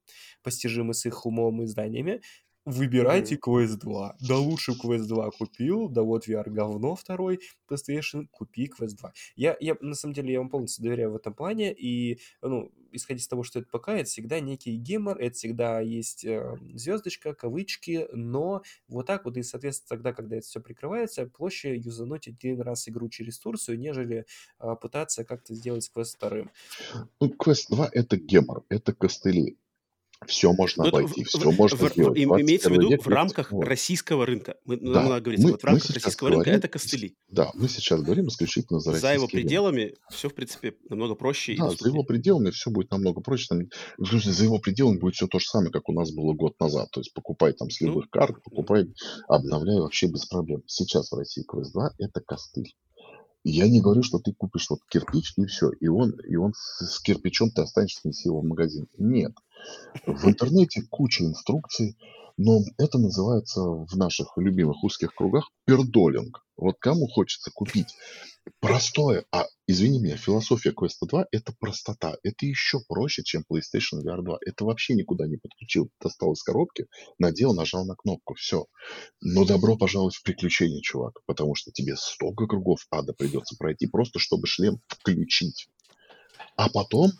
постижимы 0.42 0.94
с 0.94 1.04
их 1.06 1.26
умом 1.26 1.62
и 1.62 1.66
знаниями, 1.66 2.22
Выбирайте 2.64 3.36
Quest 3.36 3.76
2. 3.80 4.16
Да 4.26 4.38
лучше 4.38 4.72
Quest 4.72 5.06
2 5.06 5.30
купил, 5.32 5.88
да 5.90 6.02
вот 6.02 6.26
VR 6.26 6.48
говно 6.48 6.96
второй, 6.96 7.40
PlayStation, 7.68 8.26
купи 8.30 8.70
Quest 8.70 8.96
2. 8.96 9.12
Я, 9.36 9.56
я, 9.60 9.76
на 9.80 9.94
самом 9.94 10.14
деле, 10.14 10.32
я 10.32 10.38
вам 10.38 10.48
полностью 10.48 10.82
доверяю 10.82 11.12
в 11.12 11.16
этом 11.16 11.34
плане, 11.34 11.74
и, 11.74 12.20
ну, 12.40 12.72
исходя 12.90 13.18
из 13.18 13.28
того, 13.28 13.42
что 13.42 13.58
это 13.58 13.68
ПК, 13.70 13.88
это 13.88 14.04
всегда 14.04 14.40
некий 14.40 14.76
геймер, 14.76 15.18
это 15.18 15.34
всегда 15.34 15.80
есть 15.80 16.24
э, 16.24 16.56
звездочка, 16.74 17.34
кавычки, 17.34 18.08
но 18.12 18.62
вот 18.88 19.06
так 19.06 19.26
вот, 19.26 19.36
и, 19.36 19.42
соответственно, 19.42 19.88
тогда, 19.98 20.14
когда 20.14 20.36
это 20.36 20.46
все 20.46 20.60
прикрывается, 20.60 21.26
проще 21.26 21.76
юзануть 21.76 22.28
один 22.28 22.62
раз 22.62 22.88
игру 22.88 23.10
через 23.10 23.38
Турцию, 23.38 23.78
нежели 23.78 24.24
э, 24.58 24.76
пытаться 24.80 25.24
как-то 25.24 25.54
сделать 25.54 25.90
Quest 25.94 26.14
вторым. 26.16 26.50
Ну, 27.20 27.28
Quest 27.28 27.66
2 27.68 27.90
это 27.92 28.16
гемор, 28.16 28.64
это 28.70 28.94
костыли. 28.94 29.58
Все 30.26 30.52
можно 30.52 30.84
ну, 30.84 30.88
обойти, 30.88 31.24
все 31.24 31.50
можно 31.52 31.88
в, 31.88 31.92
сделать. 31.92 32.18
Имеется 32.18 32.70
в 32.70 32.72
виду 32.72 32.96
в 33.00 33.06
рамках 33.08 33.52
вот. 33.52 33.64
российского 33.64 34.26
рынка. 34.26 34.56
Мы, 34.64 34.76
да, 34.76 35.02
надо 35.02 35.20
говорить, 35.20 35.42
мы, 35.42 35.52
вот 35.52 35.62
в 35.62 35.64
рамках 35.64 35.90
российского 35.90 36.28
говорим, 36.28 36.42
рынка 36.42 36.58
это 36.58 36.68
костыли. 36.68 37.16
Да, 37.28 37.50
мы 37.54 37.68
сейчас 37.68 38.02
говорим 38.02 38.28
исключительно 38.28 38.80
за 38.80 38.92
За 38.92 39.14
его 39.14 39.26
пределами 39.26 39.82
рынок. 39.82 39.98
все, 40.10 40.28
в 40.28 40.34
принципе, 40.34 40.74
намного 40.88 41.14
проще. 41.14 41.56
Да, 41.56 41.70
за 41.70 41.88
его 41.88 42.04
пределами 42.04 42.50
все 42.50 42.70
будет 42.70 42.90
намного 42.90 43.20
проще. 43.20 43.46
Там, 43.48 43.68
за 43.98 44.44
его 44.44 44.58
пределами 44.58 44.98
будет 44.98 45.14
все 45.14 45.26
то 45.26 45.38
же 45.38 45.46
самое, 45.46 45.70
как 45.70 45.88
у 45.88 45.92
нас 45.92 46.12
было 46.12 46.32
год 46.32 46.58
назад. 46.60 46.90
То 46.92 47.00
есть 47.00 47.12
покупай 47.14 47.52
там 47.52 47.70
с 47.70 47.80
ну, 47.80 47.88
любых 47.88 48.04
ну, 48.04 48.10
карт, 48.10 48.42
покупай, 48.42 48.86
обновляй 49.28 49.80
вообще 49.80 50.06
без 50.06 50.26
проблем. 50.26 50.62
Сейчас 50.66 51.10
в 51.10 51.16
России 51.16 51.44
Quest 51.44 51.72
2 51.72 51.90
это 51.98 52.20
костыль. 52.20 52.74
Я 53.44 53.68
не 53.68 53.82
говорю, 53.82 54.02
что 54.02 54.18
ты 54.18 54.32
купишь 54.32 54.70
вот 54.70 54.80
кирпич 54.88 55.34
и 55.36 55.44
все, 55.44 55.70
и 55.70 55.86
он, 55.86 56.12
и 56.12 56.34
он 56.36 56.54
с, 56.54 56.94
с 56.94 57.00
кирпичом 57.00 57.50
ты 57.50 57.60
останешься, 57.60 58.00
неси 58.08 58.28
его 58.28 58.40
в 58.40 58.44
магазин. 58.44 58.88
Нет. 58.96 59.32
В 60.06 60.26
интернете 60.26 60.82
куча 60.88 61.24
инструкций, 61.24 61.96
Но 62.36 62.60
это 62.78 62.98
называется 62.98 63.60
в 63.60 63.96
наших 63.96 64.36
любимых 64.36 64.82
узких 64.82 65.14
кругах 65.14 65.50
пердолинг. 65.66 66.44
Вот 66.56 66.76
кому 66.80 67.06
хочется 67.06 67.50
купить 67.52 67.94
простое, 68.60 69.24
а 69.30 69.44
извини 69.66 70.00
меня, 70.00 70.16
философия 70.16 70.70
Quest 70.70 70.98
2 71.00 71.26
это 71.30 71.52
простота. 71.58 72.16
Это 72.22 72.46
еще 72.46 72.80
проще, 72.88 73.22
чем 73.22 73.44
PlayStation 73.50 74.02
VR 74.04 74.22
2. 74.22 74.38
Это 74.46 74.64
вообще 74.64 74.94
никуда 74.94 75.26
не 75.26 75.36
подключил. 75.36 75.90
Достал 76.00 76.32
из 76.32 76.42
коробки, 76.42 76.86
надел, 77.18 77.54
нажал 77.54 77.84
на 77.86 77.94
кнопку. 77.94 78.34
Все. 78.34 78.66
Но 79.20 79.44
добро 79.44 79.76
пожаловать 79.76 80.16
в 80.16 80.22
приключения, 80.22 80.80
чувак. 80.80 81.20
Потому 81.26 81.54
что 81.54 81.70
тебе 81.72 81.96
столько 81.96 82.46
кругов 82.46 82.86
ада 82.90 83.12
придется 83.12 83.56
пройти, 83.56 83.86
просто 83.86 84.18
чтобы 84.18 84.46
шлем 84.46 84.80
включить. 84.88 85.68
А 86.56 86.68
потом 86.68 87.10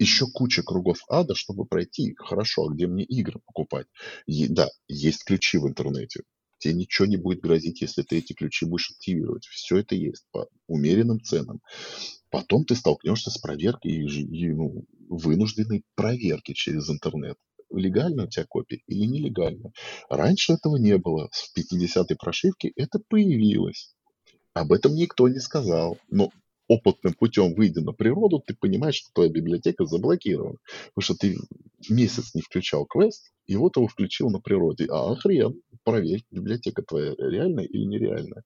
еще 0.00 0.26
куча 0.26 0.62
кругов 0.62 0.98
ада, 1.08 1.34
чтобы 1.34 1.66
пройти. 1.66 2.14
Хорошо, 2.16 2.66
а 2.66 2.72
где 2.72 2.86
мне 2.86 3.04
игры 3.04 3.40
покупать? 3.46 3.86
И, 4.26 4.48
да, 4.48 4.68
есть 4.88 5.24
ключи 5.24 5.58
в 5.58 5.68
интернете. 5.68 6.22
Тебе 6.58 6.74
ничего 6.74 7.06
не 7.06 7.16
будет 7.16 7.40
грозить, 7.40 7.80
если 7.80 8.02
ты 8.02 8.18
эти 8.18 8.32
ключи 8.32 8.66
будешь 8.66 8.90
активировать. 8.90 9.46
Все 9.46 9.78
это 9.78 9.94
есть 9.94 10.24
по 10.30 10.48
умеренным 10.66 11.20
ценам. 11.22 11.60
Потом 12.30 12.64
ты 12.64 12.76
столкнешься 12.76 13.30
с 13.30 13.38
проверкой 13.38 13.92
и, 13.92 14.06
и 14.06 14.52
ну, 14.52 14.84
вынужденной 15.08 15.84
проверки 15.94 16.52
через 16.52 16.88
интернет. 16.90 17.36
Легально 17.70 18.24
у 18.24 18.28
тебя 18.28 18.44
копия 18.48 18.82
или 18.86 19.06
нелегально. 19.06 19.72
Раньше 20.08 20.54
этого 20.54 20.76
не 20.76 20.98
было. 20.98 21.30
В 21.32 21.58
50-й 21.58 22.16
прошивке 22.16 22.72
это 22.76 23.00
появилось. 23.08 23.94
Об 24.52 24.72
этом 24.72 24.94
никто 24.94 25.28
не 25.28 25.38
сказал. 25.38 25.98
Но 26.08 26.30
опытным 26.70 27.14
путем, 27.14 27.54
выйдя 27.54 27.80
на 27.80 27.92
природу, 27.92 28.40
ты 28.46 28.54
понимаешь, 28.54 28.94
что 28.94 29.10
твоя 29.12 29.28
библиотека 29.28 29.86
заблокирована. 29.86 30.58
Потому 30.94 31.02
что 31.02 31.14
ты 31.16 31.36
месяц 31.88 32.32
не 32.34 32.42
включал 32.42 32.86
квест, 32.86 33.32
и 33.46 33.56
вот 33.56 33.76
его 33.76 33.88
включил 33.88 34.30
на 34.30 34.38
природе. 34.38 34.86
А 34.88 35.14
хрен, 35.16 35.60
проверь, 35.82 36.24
библиотека 36.30 36.82
твоя 36.82 37.14
реальная 37.18 37.64
или 37.64 37.84
нереальная. 37.84 38.44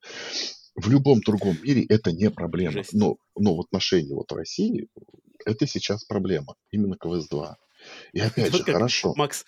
В 0.75 0.89
любом 0.89 1.21
другом 1.21 1.57
мире 1.63 1.85
это 1.89 2.13
не 2.13 2.31
проблема. 2.31 2.83
Но, 2.93 3.17
но 3.37 3.57
в 3.57 3.61
отношении 3.61 4.15
вот 4.15 4.33
России 4.33 4.89
это 5.45 5.67
сейчас 5.67 6.05
проблема. 6.05 6.57
Именно 6.71 6.97
квест 6.97 7.29
2. 7.29 7.57
И 8.15 8.21
опять 8.21 8.53
вот 8.53 8.67
же, 8.67 8.73
хорошо. 8.73 9.13
Макс, 9.17 9.45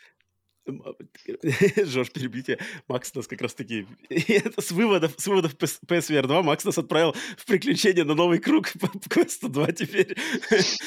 Жорж, 1.84 2.10
перебью 2.10 2.56
Макс 2.88 3.14
нас 3.14 3.26
как 3.26 3.40
раз-таки... 3.40 3.86
с 4.58 4.70
выводов, 4.72 5.14
с 5.16 5.26
выводов 5.26 5.54
PSVR 5.54 6.26
2 6.26 6.42
Макс 6.42 6.64
нас 6.64 6.78
отправил 6.78 7.14
в 7.36 7.46
приключение 7.46 8.04
на 8.04 8.14
новый 8.14 8.38
круг 8.38 8.72
по 8.80 8.86
Quest 8.86 9.48
2 9.48 9.72
теперь. 9.72 10.16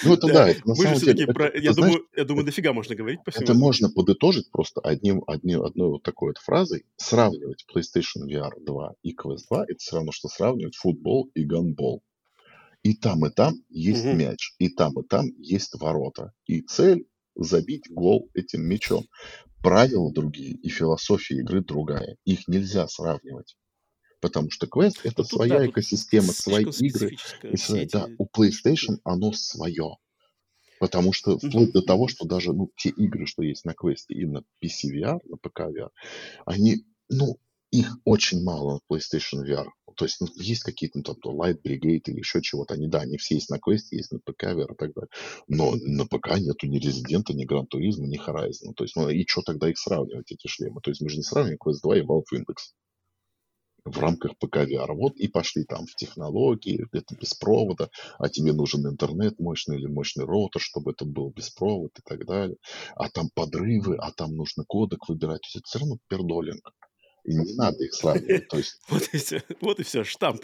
Ну, 0.04 0.14
это 0.14 0.28
да, 0.28 0.50
это, 0.50 0.68
на 0.68 0.76
Мы 0.76 0.84
самом 0.84 1.00
деле... 1.00 1.24
Это, 1.24 1.34
про... 1.34 1.58
я, 1.58 1.74
думаю, 1.74 1.92
знаешь, 1.92 2.08
я 2.16 2.24
думаю, 2.26 2.46
дофига 2.46 2.74
можно 2.74 2.96
говорить 2.96 3.24
по 3.24 3.32
всему. 3.32 3.44
Это 3.44 3.54
можно 3.54 3.90
подытожить 3.90 4.52
просто 4.52 4.82
одним, 4.82 5.24
одним, 5.28 5.64
одной 5.64 5.90
вот 5.90 6.04
такой 6.04 6.30
вот 6.30 6.38
фразой. 6.38 6.86
Сравнивать 6.98 7.66
PlayStation 7.74 8.28
VR 8.28 8.52
2 8.60 8.94
и 9.04 9.16
Quest 9.16 9.46
2 9.50 9.64
это 9.64 9.78
все 9.78 9.96
равно, 9.96 10.12
что 10.12 10.28
сравнивать 10.28 10.76
футбол 10.76 11.30
и 11.34 11.44
гандбол. 11.44 12.04
И 12.82 12.94
там, 12.94 13.26
и 13.26 13.30
там 13.30 13.56
есть 13.70 14.06
угу. 14.06 14.16
мяч, 14.16 14.54
и 14.58 14.70
там, 14.70 14.98
и 15.00 15.04
там 15.06 15.26
есть 15.38 15.78
ворота. 15.80 16.32
И 16.46 16.62
цель 16.62 17.06
забить 17.44 17.90
гол 17.90 18.30
этим 18.34 18.64
мячом. 18.64 19.06
Правила 19.62 20.12
другие 20.12 20.54
и 20.54 20.70
философия 20.70 21.36
игры 21.40 21.62
другая. 21.62 22.18
Их 22.26 22.48
нельзя 22.48 22.88
сравнивать. 22.88 23.58
Потому 24.22 24.50
что 24.52 24.68
квест 24.68 25.00
это 25.04 25.18
тут, 25.18 25.28
своя 25.28 25.60
да, 25.60 25.68
экосистема, 25.68 26.34
свои 26.34 26.66
игры. 26.66 27.18
И 27.44 27.58
свои, 27.58 27.88
да, 27.88 28.08
у 28.18 28.26
PlayStation 28.26 29.00
оно 29.04 29.32
свое. 29.34 29.98
Потому 30.80 31.12
что 31.12 31.38
вплоть 31.38 31.72
до 31.74 31.82
того, 31.82 32.08
что 32.08 32.26
даже 32.26 32.54
ну, 32.54 32.72
те 32.78 32.90
игры, 32.90 33.26
что 33.26 33.44
есть 33.44 33.66
на 33.66 33.74
квесте 33.74 34.14
и 34.14 34.26
на 34.26 34.44
PC 34.64 34.94
VR, 34.94 35.20
на 35.26 35.38
ПК 35.38 35.62
VR, 35.62 35.90
они, 36.46 36.86
ну, 37.10 37.38
их 37.72 37.98
очень 38.04 38.44
мало 38.44 38.80
на 38.90 38.96
PlayStation 38.96 39.46
VR. 39.46 39.68
То 39.96 40.06
есть 40.06 40.22
ну, 40.22 40.28
есть 40.36 40.64
какие-то 40.64 41.02
там 41.02 41.16
то 41.16 41.32
Light 41.32 41.62
Brigade 41.62 42.04
или 42.08 42.20
еще 42.20 42.42
чего-то. 42.42 42.74
Они, 42.74 42.88
да, 42.88 43.02
они 43.02 43.18
все 43.18 43.36
есть 43.36 43.50
на 43.50 43.60
квесте, 43.60 43.98
есть 43.98 44.12
на 44.12 44.20
ПК 44.20 44.44
VR 44.46 44.74
и 44.74 44.78
так 44.78 44.94
далее. 44.94 45.10
Но 45.48 45.76
на 45.76 46.06
ПК 46.06 46.38
нету 46.40 46.68
ни 46.68 46.80
Резидента, 46.80 47.34
ни 47.34 47.46
Gran 47.46 47.68
Turismo, 47.68 48.08
ни 48.08 48.18
Horizon. 48.18 48.74
То 48.76 48.86
есть, 48.86 48.96
ну 48.96 49.10
и 49.10 49.26
что 49.28 49.42
тогда 49.42 49.70
их 49.70 49.78
сравнивать, 49.78 50.32
эти 50.32 50.48
шлемы? 50.48 50.82
То 50.82 50.92
есть 50.92 51.02
мы 51.02 51.10
же 51.10 51.18
не 51.18 51.24
сравниваем 51.24 51.60
Quest 51.64 51.82
2 51.84 51.98
и 51.98 52.02
Valve 52.02 52.24
Index 52.34 52.74
в 53.86 54.00
рамках 54.00 54.38
ПК 54.38 54.58
VR. 54.58 54.94
Вот 54.94 55.16
и 55.18 55.28
пошли 55.28 55.64
там 55.64 55.86
в 55.86 55.96
технологии, 55.96 56.88
это 56.92 57.16
без 57.16 57.34
провода, 57.34 57.90
а 58.18 58.30
тебе 58.30 58.54
нужен 58.54 58.88
интернет 58.88 59.40
мощный 59.40 59.78
или 59.78 59.88
мощный 59.88 60.26
роутер, 60.26 60.62
чтобы 60.62 60.92
это 60.92 61.06
был 61.06 61.32
без 61.32 61.50
провода 61.50 61.94
и 61.98 62.02
так 62.08 62.26
далее. 62.26 62.58
А 62.96 63.10
там 63.10 63.30
подрывы, 63.34 63.98
а 63.98 64.12
там 64.12 64.36
нужно 64.36 64.64
кодек 64.66 65.08
выбирать. 65.10 65.42
То 65.42 65.48
есть 65.48 65.56
это 65.58 65.66
все 65.68 65.80
равно 65.80 65.98
пердолинг. 66.08 66.72
И 67.30 67.36
не 67.36 67.54
надо 67.54 67.84
их 67.84 67.94
сравнивать. 67.94 68.48
То 68.48 68.58
есть... 68.58 68.82
вот, 68.90 69.08
и 69.14 69.18
все, 69.18 69.44
вот 69.62 69.80
и 69.80 69.84
все, 69.84 70.04
штамп. 70.04 70.44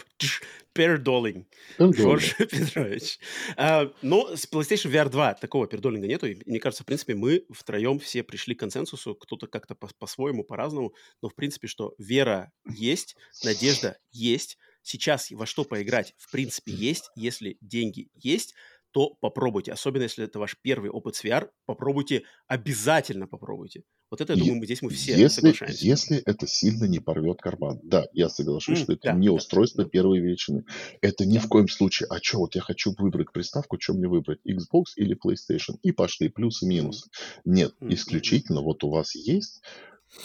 Пердолинг. 0.72 1.48
Жорж 1.80 2.36
Петрович. 2.38 3.18
А, 3.56 3.92
но 4.02 4.36
с 4.36 4.46
PlayStation 4.48 4.92
VR 4.92 5.08
2 5.08 5.34
такого 5.34 5.66
пердолинга 5.66 6.06
нету. 6.06 6.28
И 6.28 6.36
мне 6.46 6.60
кажется, 6.60 6.84
в 6.84 6.86
принципе, 6.86 7.16
мы 7.16 7.44
втроем 7.50 7.98
все 7.98 8.22
пришли 8.22 8.54
к 8.54 8.60
консенсусу. 8.60 9.16
Кто-то 9.16 9.48
как-то 9.48 9.74
по- 9.74 9.90
по-своему, 9.98 10.44
по-разному. 10.44 10.94
Но, 11.22 11.28
в 11.28 11.34
принципе, 11.34 11.66
что 11.66 11.92
вера 11.98 12.52
есть, 12.64 13.16
надежда 13.42 13.98
есть. 14.12 14.56
Сейчас 14.82 15.32
во 15.32 15.46
что 15.46 15.64
поиграть, 15.64 16.14
в 16.18 16.30
принципе, 16.30 16.70
есть. 16.70 17.10
Если 17.16 17.58
деньги 17.60 18.10
есть, 18.14 18.54
то 18.96 19.14
попробуйте. 19.20 19.72
Особенно, 19.72 20.04
если 20.04 20.24
это 20.24 20.38
ваш 20.38 20.56
первый 20.62 20.88
опыт 20.88 21.16
с 21.16 21.22
VR, 21.22 21.50
попробуйте, 21.66 22.22
обязательно 22.48 23.26
попробуйте. 23.26 23.82
Вот 24.10 24.22
это, 24.22 24.32
я 24.32 24.38
думаю, 24.38 24.56
мы 24.56 24.64
здесь 24.64 24.80
мы 24.80 24.88
все 24.88 25.12
если, 25.12 25.40
соглашаемся. 25.40 25.86
Если 25.86 26.16
это 26.24 26.46
сильно 26.46 26.84
не 26.84 26.98
порвет 26.98 27.42
карман. 27.42 27.78
Да, 27.82 28.06
я 28.14 28.30
соглашусь, 28.30 28.78
mm, 28.78 28.82
что 28.84 28.92
это 28.94 29.02
да, 29.02 29.12
не 29.12 29.28
устройство 29.28 29.84
да. 29.84 29.90
первой 29.90 30.20
величины. 30.20 30.64
Это 31.02 31.26
ни 31.26 31.36
в 31.36 31.46
коем 31.46 31.68
случае. 31.68 32.06
А 32.08 32.16
что, 32.22 32.38
вот 32.38 32.54
я 32.54 32.62
хочу 32.62 32.94
выбрать 32.96 33.32
приставку, 33.32 33.76
что 33.78 33.92
мне 33.92 34.08
выбрать, 34.08 34.38
Xbox 34.48 34.84
или 34.96 35.14
PlayStation? 35.14 35.74
И 35.82 35.92
пошли 35.92 36.30
плюсы-минусы. 36.30 37.10
Mm. 37.10 37.40
Нет, 37.44 37.74
mm. 37.82 37.92
исключительно 37.92 38.62
вот 38.62 38.82
у 38.82 38.88
вас 38.88 39.14
есть 39.14 39.60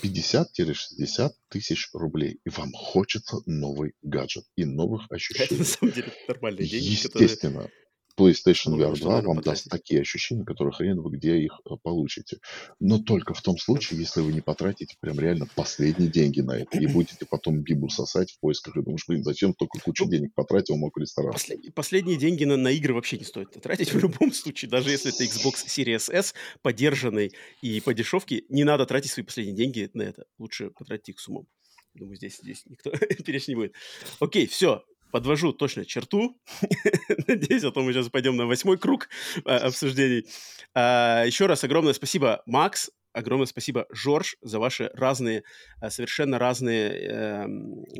50-60 0.02 1.32
тысяч 1.50 1.90
рублей, 1.92 2.40
и 2.46 2.50
вам 2.50 2.72
хочется 2.72 3.38
новый 3.46 3.96
гаджет 4.02 4.46
и 4.56 4.64
новых 4.64 5.08
ощущений. 5.12 5.46
Это 5.46 5.56
на 5.56 5.66
самом 5.66 5.94
деле 5.94 6.14
нормальные 6.30 6.70
деньги, 6.70 6.86
Естественно, 6.86 7.64
которые... 7.64 7.81
PlayStation 8.18 8.78
VR 8.78 8.98
2 8.98 9.22
вам 9.22 9.42
даст 9.42 9.70
такие 9.70 10.02
ощущения, 10.02 10.44
которые 10.44 10.74
хрен 10.74 11.02
вы 11.02 11.18
где 11.18 11.38
их 11.38 11.60
э, 11.66 11.74
получите. 11.82 12.38
Но 12.80 13.00
только 13.00 13.34
в 13.34 13.42
том 13.42 13.58
случае, 13.58 14.00
если 14.00 14.22
вы 14.22 14.34
не 14.34 14.42
потратите 14.42 14.96
прям 15.00 15.20
реально 15.20 15.48
последние 15.56 16.10
деньги 16.10 16.42
на 16.42 16.58
это 16.58 16.78
и 16.80 16.88
будете 16.88 17.26
потом 17.26 17.62
бибу 17.62 17.90
сосать 17.90 18.32
в 18.32 18.40
поисках 18.40 18.76
и 18.78 18.82
думаешь, 18.82 19.06
блин, 19.08 19.24
зачем 19.24 19.54
только 19.54 19.80
кучу 19.80 20.06
ну, 20.06 20.12
денег 20.12 20.34
потратил, 20.34 20.78
мог 20.78 20.98
ресторан. 20.98 21.34
Последние, 21.34 21.72
последние 21.72 22.18
деньги 22.18 22.44
на, 22.44 22.58
на 22.58 22.72
игры 22.72 22.94
вообще 22.94 23.18
не 23.18 23.26
стоит 23.26 23.52
тратить 23.62 23.94
в 23.94 24.00
любом 24.00 24.32
случае, 24.34 24.70
даже 24.70 24.90
если 24.90 25.14
это 25.14 25.24
Xbox 25.24 25.66
Series 25.68 26.12
S, 26.12 26.34
поддержанный 26.62 27.32
и 27.62 27.80
по 27.82 27.94
дешевке, 27.94 28.44
не 28.50 28.64
надо 28.64 28.86
тратить 28.86 29.12
свои 29.12 29.26
последние 29.26 29.56
деньги 29.56 29.90
на 29.94 30.04
это. 30.04 30.26
Лучше 30.38 30.70
потратить 30.72 31.10
их 31.10 31.20
с 31.20 31.28
умом. 31.28 31.48
Думаю, 31.94 32.16
здесь, 32.16 32.38
здесь 32.38 32.66
никто 32.66 32.92
перечь 33.26 33.48
не 33.48 33.56
будет. 33.56 33.74
Окей, 34.20 34.48
все 34.48 34.84
подвожу 35.12 35.54
точно 35.54 35.86
черту. 35.86 36.40
Надеюсь, 37.28 37.64
а 37.64 37.72
то 37.72 37.82
мы 37.82 37.94
сейчас 37.94 38.10
пойдем 38.10 38.36
на 38.36 38.46
восьмой 38.46 38.78
круг 38.78 39.10
а, 39.46 39.58
обсуждений. 39.58 40.26
А, 40.74 41.24
еще 41.26 41.46
раз 41.46 41.64
огромное 41.64 41.94
спасибо, 41.94 42.42
Макс, 42.46 42.90
огромное 43.14 43.46
спасибо, 43.46 43.88
Жорж, 43.92 44.38
за 44.42 44.60
ваши 44.60 44.90
разные, 44.94 45.44
э, 45.82 45.90
совершенно 45.90 46.40
разные 46.40 46.92
э, 46.92 47.46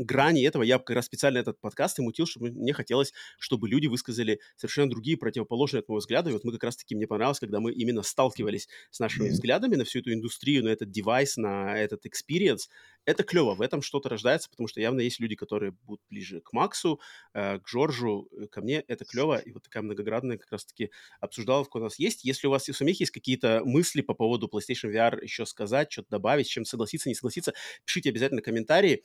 грани 0.04 0.44
этого. 0.44 0.64
Я 0.64 0.78
как 0.78 0.96
раз 0.96 1.06
специально 1.06 1.38
этот 1.38 1.60
подкаст 1.60 2.00
и 2.00 2.02
мутил, 2.02 2.26
чтобы 2.26 2.52
мне 2.52 2.74
хотелось, 2.74 3.14
чтобы 3.40 3.68
люди 3.68 3.88
высказали 3.88 4.40
совершенно 4.56 4.90
другие, 4.90 5.18
противоположные 5.18 5.82
от 5.82 5.90
моего 5.90 6.00
взгляда. 6.00 6.30
И 6.30 6.34
вот 6.34 6.44
мы 6.44 6.52
как 6.54 6.64
раз-таки, 6.64 6.96
мне 6.96 7.08
понравилось, 7.08 7.40
когда 7.40 7.60
мы 7.60 7.72
именно 7.72 8.04
сталкивались 8.04 8.68
с 8.90 9.00
нашими 9.00 9.30
взглядами 9.30 9.76
на 9.76 9.84
всю 9.84 10.00
эту 10.00 10.14
индустрию, 10.14 10.64
на 10.64 10.70
этот 10.70 10.92
девайс, 10.92 11.38
на 11.38 11.78
этот 11.78 12.06
experience. 12.06 12.70
Это 13.06 13.24
клево, 13.24 13.56
в 13.56 13.62
этом 13.62 13.82
что-то 13.82 14.10
рождается, 14.10 14.50
потому 14.50 14.68
что 14.68 14.80
явно 14.80 15.02
есть 15.02 15.20
люди, 15.20 15.36
которые 15.36 15.72
будут 15.72 16.02
ближе 16.10 16.40
к 16.42 16.54
Максу, 16.54 17.00
э, 17.34 17.60
к 17.60 17.68
Джорджу, 17.68 18.30
э, 18.32 18.48
ко 18.48 18.62
мне. 18.62 18.84
Это 18.88 19.06
клево, 19.06 19.38
и 19.38 19.52
вот 19.52 19.64
такая 19.64 19.82
многоградная 19.82 20.38
как 20.38 20.52
раз-таки 20.52 20.92
обсуждаловка 21.20 21.78
у 21.78 21.80
нас 21.80 21.98
есть. 21.98 22.24
Если 22.24 22.48
у 22.48 22.52
вас 22.52 22.70
у 22.70 22.74
самих 22.74 23.00
есть 23.00 23.12
какие-то 23.12 23.62
мысли 23.66 24.02
по 24.02 24.14
поводу 24.14 24.48
PlayStation 24.48 24.94
VR, 24.94 25.18
еще 25.22 25.46
сказать, 25.46 25.92
что-то 25.92 26.10
добавить, 26.12 26.48
с 26.48 26.50
чем 26.50 26.64
согласиться, 26.64 27.10
не 27.10 27.16
согласиться, 27.16 27.54
пишите 27.86 28.10
обязательно 28.10 28.42
комментарии. 28.42 29.04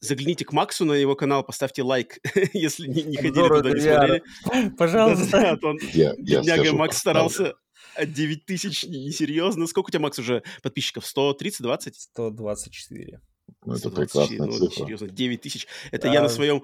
Загляните 0.00 0.44
к 0.44 0.52
Максу 0.52 0.84
на 0.84 0.92
его 0.92 1.16
канал, 1.16 1.44
поставьте 1.44 1.82
лайк, 1.82 2.18
если 2.52 2.86
не, 2.88 3.04
не 3.04 3.16
ходили 3.16 3.48
туда, 3.48 3.70
не 3.70 3.80
смотрели. 3.80 4.22
Пожалуйста. 4.76 5.58
Да, 5.62 5.68
он, 5.68 5.78
я, 5.92 6.14
я 6.18 6.72
Макс 6.74 6.98
старался. 6.98 7.54
9 8.02 8.46
тысяч, 8.46 8.84
несерьезно. 8.84 9.66
Сколько 9.66 9.88
у 9.88 9.90
тебя, 9.90 10.00
Макс, 10.00 10.18
уже 10.18 10.42
подписчиков? 10.62 11.06
130, 11.06 11.62
20? 11.62 11.96
124. 11.96 13.20
Ну, 13.64 13.74
это 13.74 13.90
прекрасная 13.90 14.38
ну, 14.38 14.52
цифра. 14.52 14.84
Серьезно, 14.84 15.08
9 15.08 15.40
тысяч. 15.40 15.66
Это 15.90 16.10
а... 16.10 16.12
я 16.12 16.22
на 16.22 16.28
своем 16.28 16.62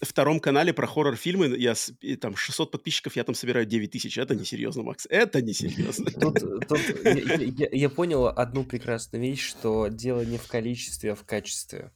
втором 0.00 0.40
канале 0.40 0.72
про 0.72 0.86
хоррор-фильмы, 0.86 1.56
я, 1.56 1.74
там 2.20 2.36
600 2.36 2.70
подписчиков, 2.70 3.16
я 3.16 3.24
там 3.24 3.34
собираю 3.34 3.66
9 3.66 3.90
тысяч. 3.90 4.18
Это 4.18 4.34
несерьезно, 4.34 4.82
Макс. 4.82 5.06
Это 5.08 5.42
несерьезно. 5.42 6.10
Тут, 6.10 6.40
тут 6.68 6.80
я, 7.04 7.12
я, 7.14 7.68
я 7.70 7.90
понял 7.90 8.26
одну 8.26 8.64
прекрасную 8.64 9.22
вещь, 9.22 9.46
что 9.46 9.88
дело 9.88 10.24
не 10.24 10.38
в 10.38 10.46
количестве, 10.46 11.12
а 11.12 11.14
в 11.14 11.24
качестве. 11.24 11.92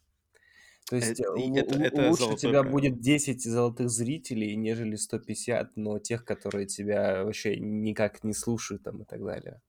То 0.90 0.96
есть 0.96 1.20
это, 1.20 1.32
это, 1.38 1.78
это 1.80 2.10
лучше 2.10 2.24
у 2.24 2.36
тебя 2.36 2.62
правило. 2.62 2.72
будет 2.72 3.00
10 3.00 3.44
золотых 3.44 3.88
зрителей, 3.88 4.56
нежели 4.56 4.96
150, 4.96 5.76
но 5.76 6.00
тех, 6.00 6.24
которые 6.24 6.66
тебя 6.66 7.22
вообще 7.22 7.56
никак 7.60 8.24
не 8.24 8.34
слушают 8.34 8.82
там 8.82 9.02
и 9.02 9.04
так 9.04 9.24
далее. 9.24 9.60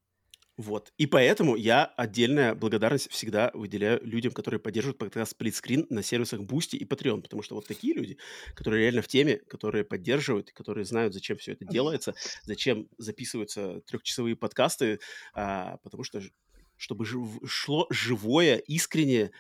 Вот. 0.58 0.92
И 0.98 1.06
поэтому 1.06 1.56
я 1.56 1.86
отдельная 1.86 2.56
благодарность 2.56 3.12
всегда 3.12 3.52
выделяю 3.54 4.04
людям, 4.04 4.32
которые 4.32 4.60
поддерживают 4.60 4.98
подкаст 4.98 5.34
сплитскрин 5.34 5.86
на 5.92 6.02
сервисах 6.02 6.40
Boosty 6.40 6.78
и 6.78 6.86
Patreon, 6.86 7.22
потому 7.22 7.44
что 7.44 7.54
вот 7.54 7.68
такие 7.68 7.94
люди, 7.94 8.18
которые 8.56 8.82
реально 8.82 9.04
в 9.04 9.08
теме, 9.08 9.38
которые 9.38 9.84
поддерживают, 9.84 10.52
которые 10.52 10.86
знают, 10.86 11.14
зачем 11.14 11.38
все 11.38 11.52
это 11.52 11.66
делается, 11.66 12.16
зачем 12.46 12.88
записываются 12.98 13.82
трехчасовые 13.82 14.36
подкасты, 14.36 15.00
а, 15.36 15.78
потому 15.84 16.04
что 16.04 16.20
чтобы 16.78 17.06
шло 17.06 17.86
живое, 17.92 18.58
искреннее 18.58 19.32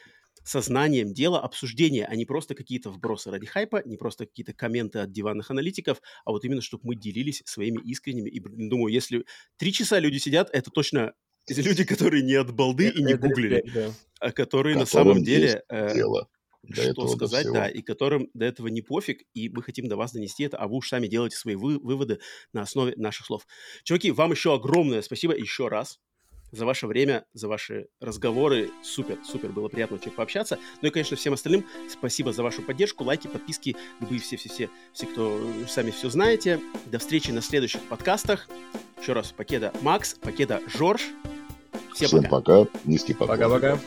сознанием 0.43 1.13
дела 1.13 1.39
обсуждения, 1.39 2.05
а 2.05 2.15
не 2.15 2.25
просто 2.25 2.55
какие-то 2.55 2.89
вбросы 2.89 3.31
ради 3.31 3.45
хайпа, 3.45 3.81
не 3.85 3.97
просто 3.97 4.25
какие-то 4.25 4.53
комменты 4.53 4.99
от 4.99 5.11
диванных 5.11 5.51
аналитиков, 5.51 6.01
а 6.25 6.31
вот 6.31 6.43
именно, 6.45 6.61
чтобы 6.61 6.83
мы 6.85 6.95
делились 6.95 7.43
своими 7.45 7.81
искренними. 7.81 8.29
И 8.29 8.39
думаю, 8.39 8.93
если 8.93 9.25
три 9.57 9.73
часа 9.73 9.99
люди 9.99 10.17
сидят, 10.17 10.49
это 10.51 10.71
точно 10.71 11.13
люди, 11.49 11.83
которые 11.83 12.23
не 12.23 12.35
от 12.35 12.53
балды 12.53 12.89
и 12.89 13.03
не 13.03 13.15
гуглили, 13.15 13.93
а 14.19 14.31
которые 14.31 14.77
на 14.77 14.85
самом 14.85 15.23
деле... 15.23 15.63
Э, 15.69 15.93
дело. 15.93 16.27
что 16.73 17.07
сказать, 17.07 17.47
да, 17.51 17.67
и 17.67 17.81
которым 17.81 18.29
до 18.33 18.45
этого 18.45 18.67
не 18.67 18.81
пофиг, 18.81 19.23
и 19.33 19.49
мы 19.49 19.63
хотим 19.63 19.87
до 19.87 19.97
вас 19.97 20.13
донести 20.13 20.43
это, 20.43 20.57
а 20.57 20.67
вы 20.67 20.77
уж 20.77 20.89
сами 20.89 21.07
делаете 21.07 21.37
свои 21.37 21.55
вы, 21.55 21.79
выводы 21.79 22.19
на 22.53 22.61
основе 22.61 22.93
наших 22.97 23.25
слов. 23.25 23.47
Чуваки, 23.83 24.11
вам 24.11 24.31
еще 24.31 24.53
огромное 24.53 25.01
спасибо 25.01 25.35
еще 25.35 25.67
раз 25.67 25.99
за 26.51 26.65
ваше 26.65 26.87
время, 26.87 27.25
за 27.33 27.47
ваши 27.47 27.87
разговоры. 27.99 28.69
Супер, 28.83 29.17
супер, 29.23 29.49
было 29.49 29.67
приятно 29.67 29.97
очень 29.97 30.11
пообщаться. 30.11 30.59
Ну 30.81 30.87
и, 30.89 30.91
конечно, 30.91 31.17
всем 31.17 31.33
остальным 31.33 31.65
спасибо 31.89 32.33
за 32.33 32.43
вашу 32.43 32.61
поддержку, 32.61 33.03
лайки, 33.03 33.27
подписки, 33.27 33.75
любые 33.99 34.19
все-все-все, 34.19 34.69
все, 34.93 35.05
кто 35.07 35.39
сами 35.67 35.91
все 35.91 36.09
знаете. 36.09 36.59
До 36.87 36.99
встречи 36.99 37.31
на 37.31 37.41
следующих 37.41 37.81
подкастах. 37.83 38.47
Еще 39.01 39.13
раз, 39.13 39.31
Покеда 39.31 39.73
Макс, 39.81 40.13
Покеда 40.15 40.61
Жорж. 40.67 41.01
Всем, 41.93 42.07
Всем 42.07 42.23
пока. 42.23 42.65
пока. 42.65 42.71
Низкий 42.85 43.13
пока. 43.13 43.33
Пока-пока. 43.33 43.79